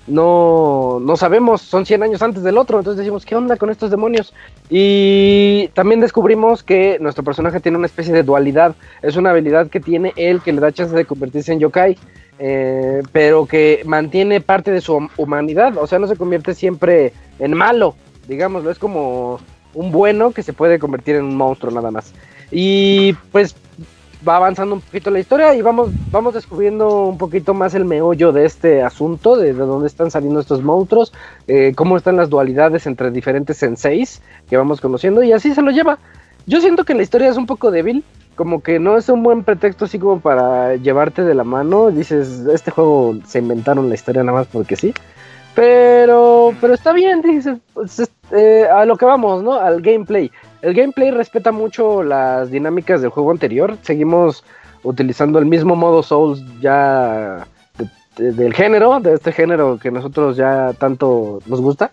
no 0.07 0.99
no 1.01 1.15
sabemos, 1.15 1.61
son 1.61 1.85
100 1.85 2.03
años 2.03 2.21
antes 2.21 2.41
del 2.43 2.57
otro, 2.57 2.79
entonces 2.79 2.97
decimos, 2.99 3.25
¿qué 3.25 3.35
onda 3.35 3.55
con 3.57 3.69
estos 3.69 3.91
demonios? 3.91 4.33
Y 4.69 5.69
también 5.73 5.99
descubrimos 6.01 6.63
que 6.63 6.97
nuestro 6.99 7.23
personaje 7.23 7.59
tiene 7.59 7.77
una 7.77 7.85
especie 7.87 8.13
de 8.13 8.23
dualidad, 8.23 8.75
es 9.01 9.15
una 9.15 9.29
habilidad 9.29 9.67
que 9.67 9.79
tiene 9.79 10.13
él 10.15 10.41
que 10.41 10.53
le 10.53 10.59
da 10.61 10.71
chance 10.71 10.95
de 10.95 11.05
convertirse 11.05 11.53
en 11.53 11.59
yokai. 11.59 11.97
eh, 12.43 13.03
pero 13.11 13.45
que 13.45 13.83
mantiene 13.85 14.41
parte 14.41 14.71
de 14.71 14.81
su 14.81 14.95
hum- 14.95 15.09
humanidad, 15.17 15.77
o 15.77 15.85
sea, 15.85 15.99
no 15.99 16.07
se 16.07 16.15
convierte 16.15 16.55
siempre 16.55 17.13
en 17.37 17.53
malo, 17.53 17.93
digámoslo, 18.31 18.71
es 18.71 18.79
como 18.79 19.39
un 19.73 19.91
bueno 19.91 20.31
que 20.31 20.41
se 20.41 20.53
puede 20.53 20.79
convertir 20.79 21.17
en 21.17 21.25
un 21.25 21.35
monstruo 21.35 21.69
nada 21.69 21.91
más. 21.91 22.13
Y 22.49 23.13
pues 23.31 23.55
va 24.25 24.37
avanzando 24.37 24.75
un 24.75 24.81
poquito 24.81 25.11
la 25.11 25.19
historia 25.19 25.53
y 25.53 25.61
vamos, 25.61 25.89
vamos 26.11 26.33
descubriendo 26.33 27.03
un 27.07 27.17
poquito 27.17 27.53
más 27.53 27.73
el 27.73 27.83
meollo 27.83 28.31
de 28.31 28.45
este 28.45 28.83
asunto, 28.83 29.35
de, 29.35 29.47
de 29.53 29.59
dónde 29.59 29.87
están 29.87 30.11
saliendo 30.11 30.39
estos 30.39 30.63
monstruos, 30.63 31.11
eh, 31.47 31.73
cómo 31.75 31.97
están 31.97 32.15
las 32.15 32.29
dualidades 32.29 32.87
entre 32.87 33.11
diferentes 33.11 33.57
senseis 33.57 34.21
que 34.49 34.55
vamos 34.55 34.79
conociendo 34.79 35.23
y 35.23 35.33
así 35.33 35.53
se 35.53 35.61
lo 35.61 35.71
lleva. 35.71 35.99
Yo 36.45 36.61
siento 36.61 36.85
que 36.85 36.93
la 36.93 37.03
historia 37.03 37.29
es 37.29 37.35
un 37.35 37.47
poco 37.47 37.69
débil, 37.69 38.05
como 38.35 38.63
que 38.63 38.79
no 38.79 38.95
es 38.95 39.09
un 39.09 39.23
buen 39.23 39.43
pretexto 39.43 39.85
así 39.85 39.99
como 39.99 40.21
para 40.21 40.77
llevarte 40.77 41.23
de 41.23 41.35
la 41.35 41.43
mano. 41.43 41.91
Dices, 41.91 42.45
este 42.53 42.71
juego 42.71 43.17
se 43.27 43.39
inventaron 43.39 43.89
la 43.89 43.95
historia 43.95 44.23
nada 44.23 44.37
más 44.39 44.47
porque 44.47 44.77
sí. 44.77 44.93
Pero, 45.55 46.53
pero 46.61 46.73
está 46.73 46.93
bien, 46.93 47.21
dices, 47.21 47.57
pues, 47.73 47.99
es- 47.99 48.11
eh, 48.31 48.65
a 48.71 48.85
lo 48.85 48.95
que 48.97 49.05
vamos, 49.05 49.43
¿no? 49.43 49.53
Al 49.53 49.81
gameplay. 49.81 50.31
El 50.61 50.73
gameplay 50.73 51.11
respeta 51.11 51.51
mucho 51.51 52.03
las 52.03 52.49
dinámicas 52.51 53.01
del 53.01 53.09
juego 53.09 53.31
anterior. 53.31 53.77
Seguimos 53.81 54.43
utilizando 54.83 55.39
el 55.39 55.45
mismo 55.45 55.75
modo 55.75 56.03
Souls 56.03 56.41
ya 56.61 57.45
de- 58.17 58.31
del 58.31 58.53
género, 58.53 58.99
de 58.99 59.13
este 59.13 59.31
género 59.31 59.77
que 59.81 59.91
nosotros 59.91 60.37
ya 60.37 60.73
tanto 60.77 61.39
nos 61.47 61.59
gusta. 61.61 61.91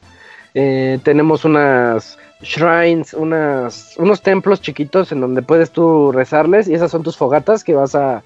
Eh, 0.55 0.99
tenemos 1.03 1.45
unas 1.45 2.19
shrines, 2.41 3.15
unas, 3.15 3.95
unos 3.99 4.23
templos 4.23 4.61
chiquitos 4.61 5.11
en 5.13 5.21
donde 5.21 5.43
puedes 5.43 5.71
tú 5.71 6.13
rezarles 6.13 6.69
y 6.69 6.75
esas 6.75 6.91
son 6.91 7.03
tus 7.03 7.17
fogatas 7.17 7.65
que 7.65 7.75
vas 7.75 7.95
a 7.95 8.23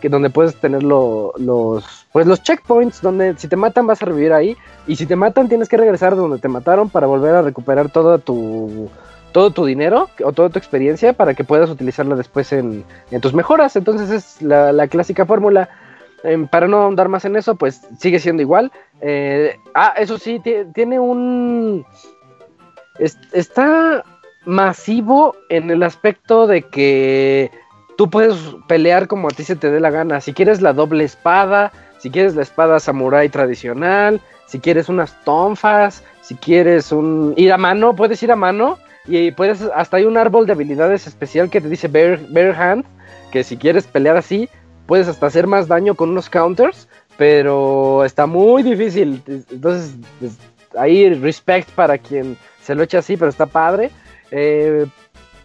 que 0.00 0.08
donde 0.08 0.30
puedes 0.30 0.54
tener 0.56 0.82
lo- 0.82 1.32
los 1.38 2.06
pues 2.12 2.26
los 2.26 2.42
checkpoints 2.42 3.00
donde 3.02 3.34
si 3.36 3.48
te 3.48 3.56
matan 3.56 3.86
vas 3.86 4.02
a 4.02 4.06
revivir 4.06 4.32
ahí 4.32 4.56
y 4.86 4.96
si 4.96 5.06
te 5.06 5.16
matan 5.16 5.48
tienes 5.48 5.68
que 5.68 5.76
regresar 5.76 6.14
de 6.14 6.20
donde 6.20 6.38
te 6.38 6.48
mataron 6.48 6.88
para 6.90 7.06
volver 7.06 7.34
a 7.34 7.42
recuperar 7.42 7.90
todo 7.90 8.18
tu 8.18 8.88
todo 9.32 9.50
tu 9.50 9.64
dinero 9.66 10.08
o 10.24 10.32
toda 10.32 10.48
tu 10.48 10.58
experiencia 10.58 11.12
para 11.12 11.34
que 11.34 11.44
puedas 11.44 11.68
utilizarla 11.70 12.14
después 12.16 12.52
en, 12.52 12.84
en 13.10 13.20
tus 13.20 13.34
mejoras 13.34 13.76
entonces 13.76 14.10
es 14.10 14.42
la, 14.42 14.72
la 14.72 14.86
clásica 14.88 15.24
fórmula 15.26 15.68
Em, 16.22 16.48
para 16.48 16.66
no 16.66 16.78
ahondar 16.78 17.08
más 17.08 17.24
en 17.26 17.36
eso, 17.36 17.54
pues 17.54 17.82
sigue 18.00 18.18
siendo 18.18 18.42
igual. 18.42 18.72
Eh, 19.00 19.54
ah, 19.74 19.94
eso 19.96 20.18
sí, 20.18 20.40
ti- 20.40 20.64
tiene 20.74 20.98
un... 20.98 21.84
es- 22.98 23.18
está 23.32 24.02
masivo 24.44 25.36
en 25.50 25.70
el 25.70 25.82
aspecto 25.82 26.46
de 26.46 26.62
que 26.62 27.50
tú 27.96 28.10
puedes 28.10 28.36
pelear 28.66 29.08
como 29.08 29.28
a 29.28 29.30
ti 29.30 29.44
se 29.44 29.56
te 29.56 29.70
dé 29.70 29.80
la 29.80 29.90
gana. 29.90 30.20
Si 30.20 30.32
quieres 30.32 30.60
la 30.60 30.72
doble 30.72 31.04
espada, 31.04 31.72
si 31.98 32.10
quieres 32.10 32.34
la 32.34 32.42
espada 32.42 32.78
samurai 32.78 33.28
tradicional, 33.28 34.20
si 34.46 34.60
quieres 34.60 34.88
unas 34.88 35.22
tonfas, 35.24 36.04
si 36.22 36.34
quieres 36.34 36.92
un 36.92 37.34
ir 37.36 37.52
a 37.52 37.58
mano, 37.58 37.94
puedes 37.94 38.22
ir 38.22 38.32
a 38.32 38.36
mano 38.36 38.78
y 39.06 39.30
puedes 39.32 39.62
hasta 39.74 39.98
hay 39.98 40.04
un 40.04 40.16
árbol 40.16 40.46
de 40.46 40.52
habilidades 40.52 41.06
especial 41.06 41.50
que 41.50 41.60
te 41.60 41.68
dice 41.68 41.88
Bear, 41.88 42.20
Bear 42.30 42.54
Hand, 42.60 42.84
que 43.30 43.44
si 43.44 43.56
quieres 43.56 43.86
pelear 43.86 44.16
así, 44.16 44.48
puedes 44.86 45.08
hasta 45.08 45.26
hacer 45.26 45.46
más 45.46 45.68
daño 45.68 45.94
con 45.94 46.10
unos 46.10 46.30
counters, 46.30 46.88
pero 47.16 48.04
está 48.04 48.26
muy 48.26 48.62
difícil. 48.62 49.22
Entonces, 49.26 49.94
pues, 50.20 50.38
ahí 50.78 51.12
respect 51.14 51.70
para 51.70 51.98
quien 51.98 52.36
se 52.62 52.74
lo 52.74 52.82
eche 52.82 52.98
así, 52.98 53.16
pero 53.16 53.30
está 53.30 53.46
padre. 53.46 53.90
Eh, 54.30 54.86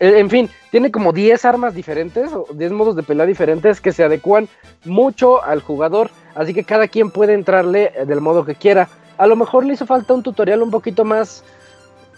en 0.02 0.30
fin, 0.32 0.50
tiene 0.72 0.92
como 0.92 1.14
10 1.14 1.46
armas 1.46 1.76
diferentes, 1.76 2.34
o 2.34 2.48
10 2.52 2.72
modos 2.72 2.96
de 2.96 3.04
pelea 3.04 3.28
diferentes 3.28 3.80
que 3.80 3.92
se 3.92 4.04
adecuan 4.04 4.50
mucho 4.84 5.44
al 5.44 5.62
jugador, 5.62 6.10
así 6.34 6.56
que 6.56 6.64
cada 6.64 6.88
quien 6.88 7.12
puede 7.12 7.34
entrarle 7.34 7.94
eh, 7.96 8.06
del 8.06 8.20
modo 8.20 8.44
que 8.44 8.56
quiera. 8.56 8.90
A 9.20 9.28
lo 9.28 9.36
mejor 9.36 9.64
le 9.64 9.74
hizo 9.74 9.86
falta 9.86 10.16
un 10.16 10.24
tutorial 10.24 10.64
un 10.64 10.72
poquito 10.72 11.06
más, 11.06 11.44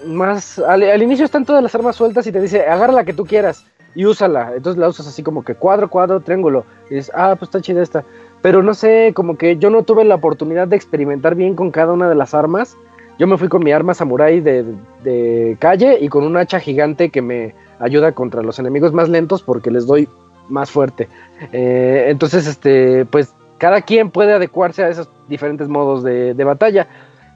más, 0.05 0.59
al, 0.59 0.83
al 0.83 1.03
inicio 1.03 1.25
están 1.25 1.43
todas 1.43 1.61
las 1.61 1.75
armas 1.75 1.97
sueltas 1.97 2.25
y 2.25 2.31
te 2.31 2.39
dice, 2.39 2.65
agarra 2.65 2.93
la 2.93 3.03
que 3.03 3.13
tú 3.13 3.25
quieras 3.25 3.65
y 3.95 4.05
úsala. 4.05 4.53
Entonces 4.55 4.79
la 4.79 4.87
usas 4.87 5.07
así 5.07 5.21
como 5.21 5.43
que 5.43 5.55
cuadro, 5.55 5.89
cuadro, 5.89 6.21
triángulo. 6.21 6.65
Y 6.89 6.95
dices, 6.95 7.11
ah, 7.13 7.35
pues 7.37 7.49
está 7.49 7.59
chida 7.59 7.83
esta. 7.83 8.05
Pero 8.41 8.63
no 8.63 8.73
sé, 8.73 9.11
como 9.13 9.37
que 9.37 9.57
yo 9.57 9.69
no 9.69 9.83
tuve 9.83 10.05
la 10.05 10.15
oportunidad 10.15 10.69
de 10.69 10.77
experimentar 10.77 11.35
bien 11.35 11.53
con 11.55 11.69
cada 11.69 11.91
una 11.91 12.07
de 12.07 12.15
las 12.15 12.33
armas. 12.33 12.77
Yo 13.19 13.27
me 13.27 13.37
fui 13.37 13.49
con 13.49 13.61
mi 13.61 13.73
arma 13.73 13.93
samurai 13.93 14.39
de, 14.39 14.65
de 15.03 15.57
calle 15.59 15.97
y 15.99 16.07
con 16.07 16.23
un 16.23 16.37
hacha 16.37 16.61
gigante 16.61 17.09
que 17.09 17.21
me 17.21 17.53
ayuda 17.83 18.13
contra 18.13 18.41
los 18.41 18.59
enemigos 18.59 18.93
más 18.93 19.09
lentos 19.09 19.41
porque 19.43 19.71
les 19.71 19.85
doy 19.85 20.07
más 20.49 20.71
fuerte. 20.71 21.07
Eh, 21.51 22.05
entonces, 22.07 22.47
este, 22.47 23.05
pues 23.05 23.33
cada 23.57 23.81
quien 23.81 24.09
puede 24.09 24.33
adecuarse 24.33 24.83
a 24.83 24.89
esos 24.89 25.09
diferentes 25.27 25.67
modos 25.67 26.03
de, 26.03 26.33
de 26.33 26.43
batalla. 26.43 26.87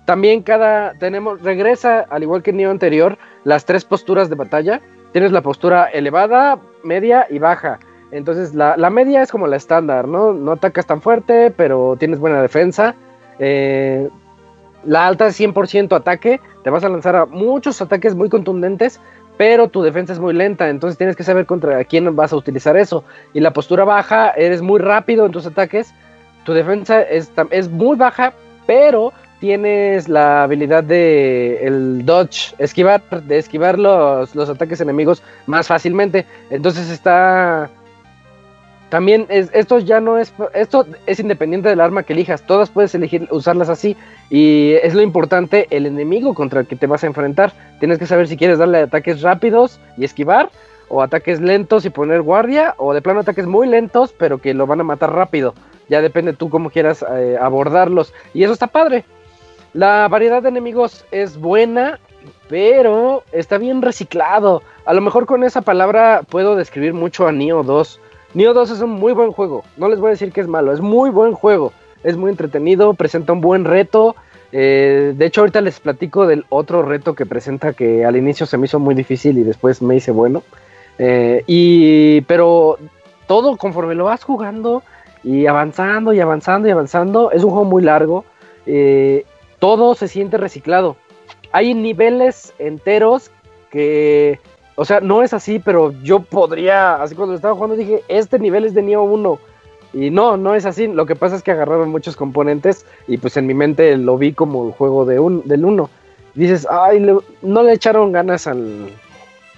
también 0.06 0.42
cada 0.42 0.94
tenemos 0.94 1.42
regresa 1.42 2.06
al 2.10 2.24
igual 2.24 2.42
que 2.42 2.52
el 2.52 2.58
Neo 2.58 2.72
anterior 2.72 3.18
las 3.44 3.66
tres 3.66 3.86
posturas 3.86 4.30
de 4.30 4.36
batalla. 4.36 4.82
Tienes 5.12 5.32
la 5.32 5.42
postura 5.42 5.86
elevada, 5.86 6.60
media 6.84 7.28
y 7.30 7.40
baja. 7.40 7.80
Entonces 8.12 8.56
la, 8.56 8.78
la 8.78 8.90
media 8.90 9.22
es 9.22 9.32
como 9.32 9.48
la 9.48 9.58
estándar, 9.58 10.08
¿no? 10.08 10.34
No 10.34 10.54
atacas 10.54 10.86
tan 10.86 11.02
fuerte, 11.02 11.52
pero 11.52 11.96
tienes 12.00 12.20
buena 12.20 12.42
defensa. 12.42 12.96
Eh, 13.40 14.10
la 14.86 15.08
alta 15.08 15.28
es 15.28 15.40
100% 15.40 15.96
ataque, 15.96 16.40
te 16.64 16.70
vas 16.70 16.84
a 16.84 16.90
lanzar 16.90 17.16
a 17.16 17.26
muchos 17.26 17.82
ataques 17.82 18.16
muy 18.16 18.30
contundentes, 18.30 19.02
pero 19.38 19.70
tu 19.70 19.84
defensa 19.84 20.14
es 20.14 20.20
muy 20.20 20.34
lenta, 20.34 20.70
entonces 20.70 20.98
tienes 20.98 21.16
que 21.16 21.24
saber 21.24 21.46
contra 21.46 21.84
quién 21.86 22.16
vas 22.16 22.34
a 22.34 22.36
utilizar 22.36 22.76
eso. 22.76 23.04
Y 23.34 23.40
la 23.40 23.54
postura 23.54 23.86
baja, 23.86 24.32
eres 24.32 24.62
muy 24.62 24.80
rápido 24.80 25.26
en 25.26 25.32
tus 25.32 25.46
ataques, 25.46 25.94
tu 26.44 26.54
defensa 26.54 27.02
es, 27.02 27.32
es 27.52 27.70
muy 27.70 27.98
baja, 27.98 28.34
pero 28.66 29.14
tienes 29.40 30.10
la 30.10 30.44
habilidad 30.44 30.84
de 30.84 31.60
el 31.66 32.06
dodge, 32.06 32.56
esquivar, 32.58 33.02
de 33.24 33.38
esquivar 33.38 33.78
los, 33.78 34.34
los 34.36 34.50
ataques 34.50 34.82
enemigos 34.82 35.22
más 35.46 35.68
fácilmente. 35.68 36.26
Entonces 36.50 36.90
está 36.90 37.70
también 38.90 39.26
es, 39.30 39.50
esto 39.54 39.80
ya 39.80 40.00
no 40.00 40.18
es, 40.18 40.34
esto 40.54 40.86
es 41.06 41.20
independiente 41.20 41.68
del 41.68 41.82
arma 41.82 42.04
que 42.04 42.14
elijas, 42.14 42.44
todas 42.44 42.70
puedes 42.70 42.96
elegir 42.96 43.28
usarlas 43.32 43.68
así 43.68 43.98
y 44.30 44.74
es 44.82 44.94
lo 44.94 45.02
importante 45.02 45.68
el 45.72 45.86
enemigo 45.86 46.34
contra 46.34 46.62
el 46.62 46.68
que 46.68 46.78
te 46.78 46.88
vas 46.88 47.04
a 47.04 47.08
enfrentar. 47.08 47.52
Tienes 47.80 48.00
que 48.00 48.06
saber 48.06 48.28
si 48.28 48.38
quieres 48.38 48.60
darle 48.60 48.80
ataques 48.80 49.22
rápidos 49.22 49.80
y 49.98 50.06
esquivar 50.06 50.50
o 50.88 51.02
ataques 51.02 51.42
lentos 51.42 51.84
y 51.84 51.90
poner 51.90 52.22
guardia 52.22 52.76
o 52.78 52.94
de 52.94 53.02
plano 53.02 53.20
ataques 53.20 53.46
muy 53.46 53.68
lentos 53.68 54.14
pero 54.18 54.38
que 54.38 54.54
lo 54.54 54.66
van 54.68 54.80
a 54.80 54.86
matar 54.86 55.14
rápido. 55.14 55.54
Ya 55.90 56.02
depende 56.02 56.32
tú 56.32 56.50
cómo 56.50 56.70
quieras 56.70 57.04
eh, 57.12 57.38
abordarlos 57.40 58.14
y 58.34 58.44
eso 58.44 58.54
está 58.54 58.68
padre. 58.68 59.04
La 59.74 60.08
variedad 60.08 60.42
de 60.42 60.50
enemigos 60.50 61.06
es 61.12 61.38
buena, 61.38 62.00
pero 62.48 63.24
está 63.34 63.58
bien 63.58 63.82
reciclado. 63.82 64.62
A 64.86 64.94
lo 64.94 65.02
mejor 65.02 65.26
con 65.26 65.44
esa 65.44 65.62
palabra 65.62 66.22
puedo 66.28 66.56
describir 66.56 66.94
mucho 66.94 67.28
a 67.28 67.34
Neo 67.34 67.64
2 67.64 68.00
Neo 68.34 68.54
2 68.54 68.72
es 68.72 68.82
un 68.82 68.92
muy 68.92 69.14
buen 69.14 69.32
juego. 69.32 69.64
No 69.78 69.88
les 69.88 70.00
voy 70.00 70.10
a 70.10 70.12
decir 70.12 70.32
que 70.32 70.42
es 70.42 70.48
malo, 70.48 70.74
es 70.74 70.82
muy 70.82 71.10
buen 71.10 71.34
juego. 71.34 71.74
Es 72.04 72.18
muy 72.18 72.32
entretenido, 72.32 72.94
presenta 72.94 73.34
un 73.34 73.42
buen 73.42 73.66
reto. 73.66 74.16
Eh, 74.52 75.14
de 75.16 75.26
hecho, 75.26 75.42
ahorita 75.42 75.62
les 75.62 75.80
platico 75.80 76.28
del 76.28 76.46
otro 76.50 76.84
reto 76.84 77.16
que 77.16 77.26
presenta 77.26 77.74
que 77.74 78.06
al 78.06 78.16
inicio 78.16 78.46
se 78.46 78.58
me 78.58 78.66
hizo 78.66 78.80
muy 78.80 78.96
difícil 78.96 79.38
y 79.38 79.44
después 79.44 79.82
me 79.82 79.96
hice 79.96 80.12
bueno. 80.12 80.44
Eh, 81.00 81.44
y, 81.48 82.22
pero 82.22 82.78
todo 83.28 83.58
conforme 83.58 83.96
lo 83.96 84.06
vas 84.06 84.24
jugando 84.24 84.84
y 85.24 85.48
avanzando 85.48 86.14
y 86.14 86.20
avanzando 86.20 86.68
y 86.68 86.72
avanzando, 86.72 87.32
es 87.32 87.44
un 87.44 87.52
juego 87.52 87.66
muy 87.66 87.84
largo. 87.84 88.26
Eh, 88.66 89.26
todo 89.60 89.96
se 89.96 90.08
siente 90.08 90.38
reciclado. 90.38 90.98
Hay 91.52 91.74
niveles 91.74 92.54
enteros 92.60 93.32
que 93.72 94.40
o 94.80 94.86
sea, 94.86 95.00
no 95.00 95.24
es 95.24 95.34
así, 95.34 95.58
pero 95.58 95.92
yo 96.04 96.20
podría, 96.20 97.02
así 97.02 97.16
cuando 97.16 97.34
estaba 97.34 97.56
jugando 97.56 97.76
dije, 97.76 98.04
este 98.08 98.38
nivel 98.38 98.64
es 98.64 98.76
de 98.76 98.84
Neo 98.84 99.02
1. 99.02 99.40
Y 99.94 100.12
no, 100.12 100.38
no 100.38 100.54
es 100.54 100.68
así. 100.68 100.86
Lo 100.86 101.08
que 101.08 101.16
pasa 101.16 101.36
es 101.36 101.42
que 101.42 101.50
agarraron 101.50 101.90
muchos 101.90 102.16
componentes 102.16 102.86
y 103.08 103.18
pues 103.18 103.38
en 103.38 103.48
mi 103.48 103.56
mente 103.56 103.98
lo 103.98 104.20
vi 104.20 104.34
como 104.34 104.68
el 104.68 104.74
juego 104.74 105.04
de 105.06 105.20
un, 105.20 105.42
del 105.46 105.66
1. 105.66 105.90
Dices, 106.36 106.68
ay, 106.70 107.04
no 107.42 107.64
le 107.64 107.74
echaron 107.74 108.12
ganas 108.12 108.46
al, 108.46 108.92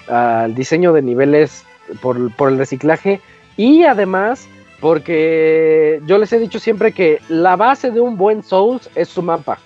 al 0.08 0.56
diseño 0.56 0.94
de 0.94 1.02
niveles 1.02 1.66
por, 2.02 2.34
por 2.38 2.48
el 2.48 2.58
reciclaje. 2.58 3.20
Y 3.58 3.84
además, 3.84 4.48
porque 4.80 6.02
yo 6.06 6.18
les 6.18 6.32
he 6.32 6.40
dicho 6.40 6.60
siempre 6.60 6.94
que 6.94 7.20
la 7.28 7.58
base 7.58 7.92
de 7.92 8.00
un 8.00 8.16
buen 8.16 8.42
Souls 8.42 8.90
es 8.96 9.10
su 9.10 9.22
mapa. 9.22 9.60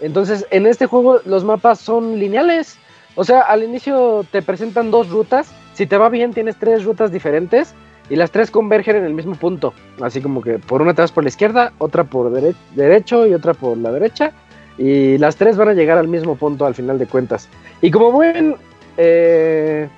Entonces, 0.00 0.44
en 0.50 0.66
este 0.66 0.86
juego 0.86 1.20
los 1.26 1.44
mapas 1.44 1.78
son 1.78 2.18
lineales. 2.18 2.76
O 3.16 3.24
sea, 3.24 3.40
al 3.40 3.64
inicio 3.64 4.24
te 4.30 4.42
presentan 4.42 4.90
dos 4.90 5.08
rutas. 5.08 5.52
Si 5.72 5.86
te 5.86 5.96
va 5.96 6.08
bien, 6.10 6.32
tienes 6.32 6.56
tres 6.56 6.84
rutas 6.84 7.10
diferentes 7.10 7.74
y 8.08 8.16
las 8.16 8.30
tres 8.30 8.50
convergen 8.50 8.96
en 8.96 9.04
el 9.04 9.14
mismo 9.14 9.34
punto. 9.34 9.72
Así 10.00 10.20
como 10.20 10.42
que 10.42 10.58
por 10.58 10.82
una 10.82 10.94
te 10.94 11.00
vas 11.00 11.12
por 11.12 11.24
la 11.24 11.28
izquierda, 11.28 11.72
otra 11.78 12.04
por 12.04 12.30
derecho 12.30 13.26
y 13.26 13.34
otra 13.34 13.54
por 13.54 13.78
la 13.78 13.90
derecha. 13.90 14.32
Y 14.78 15.16
las 15.16 15.36
tres 15.36 15.56
van 15.56 15.70
a 15.70 15.72
llegar 15.72 15.96
al 15.96 16.08
mismo 16.08 16.36
punto 16.36 16.66
al 16.66 16.74
final 16.74 16.98
de 16.98 17.06
cuentas. 17.06 17.48
Y 17.80 17.90
como 17.90 18.12
buen 18.12 18.56
eh, 18.98 19.88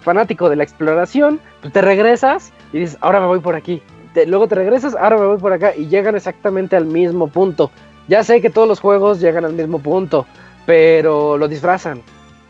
fanático 0.00 0.48
de 0.48 0.56
la 0.56 0.64
exploración, 0.64 1.40
pues 1.60 1.72
te 1.74 1.82
regresas 1.82 2.50
y 2.72 2.78
dices, 2.78 2.96
ahora 3.02 3.20
me 3.20 3.26
voy 3.26 3.40
por 3.40 3.56
aquí. 3.56 3.82
luego 4.26 4.48
te 4.48 4.54
regresas, 4.54 4.94
ahora 4.94 5.18
me 5.18 5.26
voy 5.26 5.38
por 5.38 5.52
acá 5.52 5.76
y 5.76 5.88
llegan 5.88 6.16
exactamente 6.16 6.76
al 6.76 6.86
mismo 6.86 7.28
punto. 7.28 7.70
Ya 8.08 8.24
sé 8.24 8.40
que 8.40 8.48
todos 8.48 8.66
los 8.66 8.80
juegos 8.80 9.20
llegan 9.20 9.44
al 9.44 9.52
mismo 9.52 9.78
punto, 9.80 10.26
pero 10.64 11.36
lo 11.36 11.46
disfrazan 11.46 12.00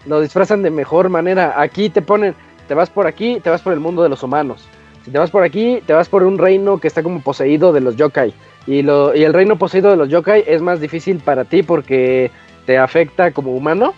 lo 0.06 0.20
disfrazan 0.20 0.62
de 0.62 0.70
mejor 0.70 1.08
manera. 1.08 1.60
Aquí 1.60 1.90
te 1.90 2.02
ponen, 2.02 2.34
te 2.68 2.74
vas 2.74 2.90
por 2.90 3.06
aquí, 3.06 3.40
te 3.40 3.50
vas 3.50 3.62
por 3.62 3.72
el 3.72 3.80
mundo 3.80 4.02
de 4.02 4.08
los 4.08 4.22
humanos. 4.22 4.66
Si 5.04 5.10
te 5.10 5.18
vas 5.18 5.30
por 5.30 5.42
aquí, 5.42 5.82
te 5.86 5.92
vas 5.92 6.08
por 6.08 6.22
un 6.22 6.38
reino 6.38 6.78
que 6.78 6.88
está 6.88 7.02
como 7.02 7.20
poseído 7.20 7.72
de 7.72 7.80
los 7.80 7.96
yokai. 7.96 8.32
Y, 8.66 8.82
lo, 8.82 9.14
y 9.14 9.22
el 9.24 9.34
reino 9.34 9.56
poseído 9.56 9.90
de 9.90 9.96
los 9.96 10.08
yokai 10.08 10.44
es 10.46 10.62
más 10.62 10.80
difícil 10.80 11.18
para 11.18 11.44
ti 11.44 11.62
porque 11.62 12.30
te 12.64 12.78
afecta 12.78 13.30
como 13.32 13.54
humano. 13.54 13.94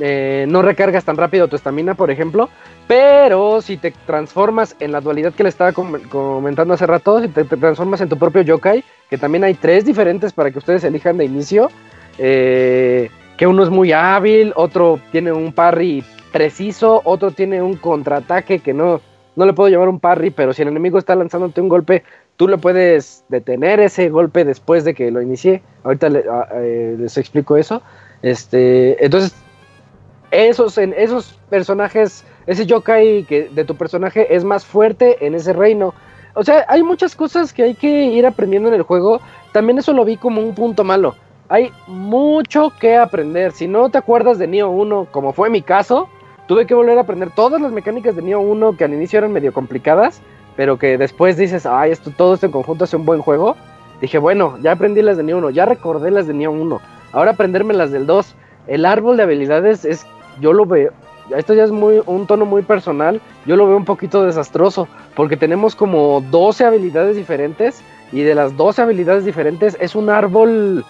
Eh, 0.00 0.44
no 0.48 0.60
recargas 0.60 1.04
tan 1.04 1.16
rápido 1.16 1.48
tu 1.48 1.56
estamina, 1.56 1.94
por 1.94 2.10
ejemplo. 2.10 2.50
Pero 2.86 3.62
si 3.62 3.78
te 3.78 3.92
transformas 3.92 4.76
en 4.78 4.92
la 4.92 5.00
dualidad 5.00 5.32
que 5.32 5.44
le 5.44 5.48
estaba 5.48 5.72
comentando 5.72 6.74
hace 6.74 6.86
rato, 6.86 7.22
si 7.22 7.28
te, 7.28 7.44
te, 7.44 7.56
transformas 7.56 8.02
en 8.02 8.10
tu 8.10 8.18
propio 8.18 8.42
yokai, 8.42 8.84
que 9.08 9.16
también 9.16 9.44
hay 9.44 9.54
tres 9.54 9.86
diferentes 9.86 10.34
para 10.34 10.50
que 10.50 10.58
ustedes 10.58 10.84
elijan 10.84 11.16
de 11.16 11.24
inicio, 11.24 11.70
eh, 12.18 13.10
que 13.36 13.46
uno 13.46 13.62
es 13.62 13.70
muy 13.70 13.92
hábil, 13.92 14.52
otro 14.56 15.00
tiene 15.10 15.32
un 15.32 15.52
parry 15.52 16.04
preciso, 16.32 17.00
otro 17.04 17.30
tiene 17.30 17.62
un 17.62 17.76
contraataque 17.76 18.60
que 18.60 18.72
no, 18.72 19.00
no 19.36 19.46
le 19.46 19.52
puedo 19.52 19.68
llevar 19.68 19.88
un 19.88 20.00
parry, 20.00 20.30
pero 20.30 20.52
si 20.52 20.62
el 20.62 20.68
enemigo 20.68 20.98
está 20.98 21.14
lanzándote 21.14 21.60
un 21.60 21.68
golpe, 21.68 22.04
tú 22.36 22.48
le 22.48 22.58
puedes 22.58 23.24
detener 23.28 23.80
ese 23.80 24.08
golpe 24.08 24.44
después 24.44 24.84
de 24.84 24.94
que 24.94 25.10
lo 25.10 25.20
inicié. 25.20 25.62
Ahorita 25.82 26.08
ah, 26.30 26.48
eh, 26.54 26.96
les 26.98 27.16
explico 27.18 27.56
eso. 27.56 27.82
Este, 28.22 29.04
entonces, 29.04 29.34
esos, 30.30 30.78
en, 30.78 30.94
esos 30.96 31.38
personajes, 31.50 32.24
ese 32.46 32.66
yokai 32.66 33.24
que 33.24 33.48
de 33.48 33.64
tu 33.64 33.76
personaje 33.76 34.34
es 34.34 34.44
más 34.44 34.64
fuerte 34.64 35.24
en 35.26 35.34
ese 35.34 35.52
reino. 35.52 35.94
O 36.34 36.42
sea, 36.42 36.64
hay 36.68 36.82
muchas 36.82 37.14
cosas 37.14 37.52
que 37.52 37.62
hay 37.62 37.74
que 37.74 38.06
ir 38.06 38.26
aprendiendo 38.26 38.68
en 38.68 38.74
el 38.74 38.82
juego. 38.82 39.20
También 39.52 39.78
eso 39.78 39.92
lo 39.92 40.04
vi 40.04 40.16
como 40.16 40.40
un 40.40 40.54
punto 40.54 40.82
malo 40.82 41.14
hay 41.48 41.72
mucho 41.86 42.72
que 42.78 42.96
aprender. 42.96 43.52
Si 43.52 43.68
no 43.68 43.88
te 43.90 43.98
acuerdas 43.98 44.38
de 44.38 44.46
Neo 44.46 44.70
1, 44.70 45.08
como 45.10 45.32
fue 45.32 45.50
mi 45.50 45.62
caso, 45.62 46.08
tuve 46.46 46.66
que 46.66 46.74
volver 46.74 46.98
a 46.98 47.02
aprender 47.02 47.30
todas 47.30 47.60
las 47.60 47.72
mecánicas 47.72 48.16
de 48.16 48.22
Neo 48.22 48.40
1 48.40 48.76
que 48.76 48.84
al 48.84 48.94
inicio 48.94 49.18
eran 49.18 49.32
medio 49.32 49.52
complicadas, 49.52 50.20
pero 50.56 50.78
que 50.78 50.98
después 50.98 51.36
dices, 51.36 51.66
ay, 51.66 51.90
esto, 51.90 52.10
todo 52.16 52.34
esto 52.34 52.46
en 52.46 52.52
conjunto 52.52 52.84
es 52.84 52.94
un 52.94 53.04
buen 53.04 53.20
juego. 53.20 53.56
Dije, 54.00 54.18
bueno, 54.18 54.58
ya 54.62 54.72
aprendí 54.72 55.02
las 55.02 55.16
de 55.16 55.22
Neo 55.22 55.38
1, 55.38 55.50
ya 55.50 55.66
recordé 55.66 56.10
las 56.10 56.26
de 56.26 56.34
Neo 56.34 56.50
1, 56.50 56.80
ahora 57.12 57.32
aprenderme 57.32 57.74
las 57.74 57.90
del 57.90 58.06
2. 58.06 58.34
El 58.66 58.86
árbol 58.86 59.16
de 59.16 59.24
habilidades 59.24 59.84
es, 59.84 60.06
yo 60.40 60.52
lo 60.52 60.66
veo, 60.66 60.92
esto 61.36 61.54
ya 61.54 61.64
es 61.64 61.70
muy 61.70 62.02
un 62.06 62.26
tono 62.26 62.44
muy 62.44 62.62
personal, 62.62 63.20
yo 63.46 63.56
lo 63.56 63.66
veo 63.66 63.76
un 63.76 63.84
poquito 63.84 64.24
desastroso, 64.24 64.88
porque 65.14 65.36
tenemos 65.36 65.74
como 65.74 66.22
12 66.30 66.64
habilidades 66.64 67.16
diferentes 67.16 67.82
y 68.12 68.22
de 68.22 68.34
las 68.34 68.56
12 68.56 68.82
habilidades 68.82 69.24
diferentes 69.24 69.76
es 69.80 69.94
un 69.94 70.10
árbol 70.10 70.84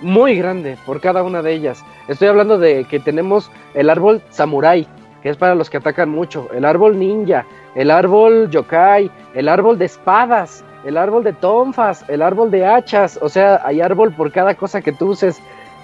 muy 0.00 0.36
grande 0.36 0.76
por 0.86 1.00
cada 1.00 1.22
una 1.22 1.42
de 1.42 1.52
ellas. 1.52 1.84
Estoy 2.08 2.28
hablando 2.28 2.58
de 2.58 2.84
que 2.84 3.00
tenemos 3.00 3.50
el 3.74 3.90
árbol 3.90 4.22
samurai, 4.30 4.86
que 5.22 5.30
es 5.30 5.36
para 5.36 5.54
los 5.54 5.70
que 5.70 5.78
atacan 5.78 6.08
mucho, 6.08 6.48
el 6.52 6.64
árbol 6.64 6.98
ninja, 6.98 7.46
el 7.74 7.90
árbol 7.90 8.50
yokai, 8.50 9.10
el 9.34 9.48
árbol 9.48 9.78
de 9.78 9.86
espadas, 9.86 10.64
el 10.84 10.96
árbol 10.96 11.24
de 11.24 11.32
tonfas, 11.32 12.04
el 12.08 12.22
árbol 12.22 12.50
de 12.50 12.66
hachas, 12.66 13.18
o 13.20 13.28
sea, 13.28 13.60
hay 13.64 13.80
árbol 13.80 14.14
por 14.14 14.32
cada 14.32 14.54
cosa 14.54 14.80
que 14.80 14.92
tú 14.92 15.10
uses. 15.10 15.40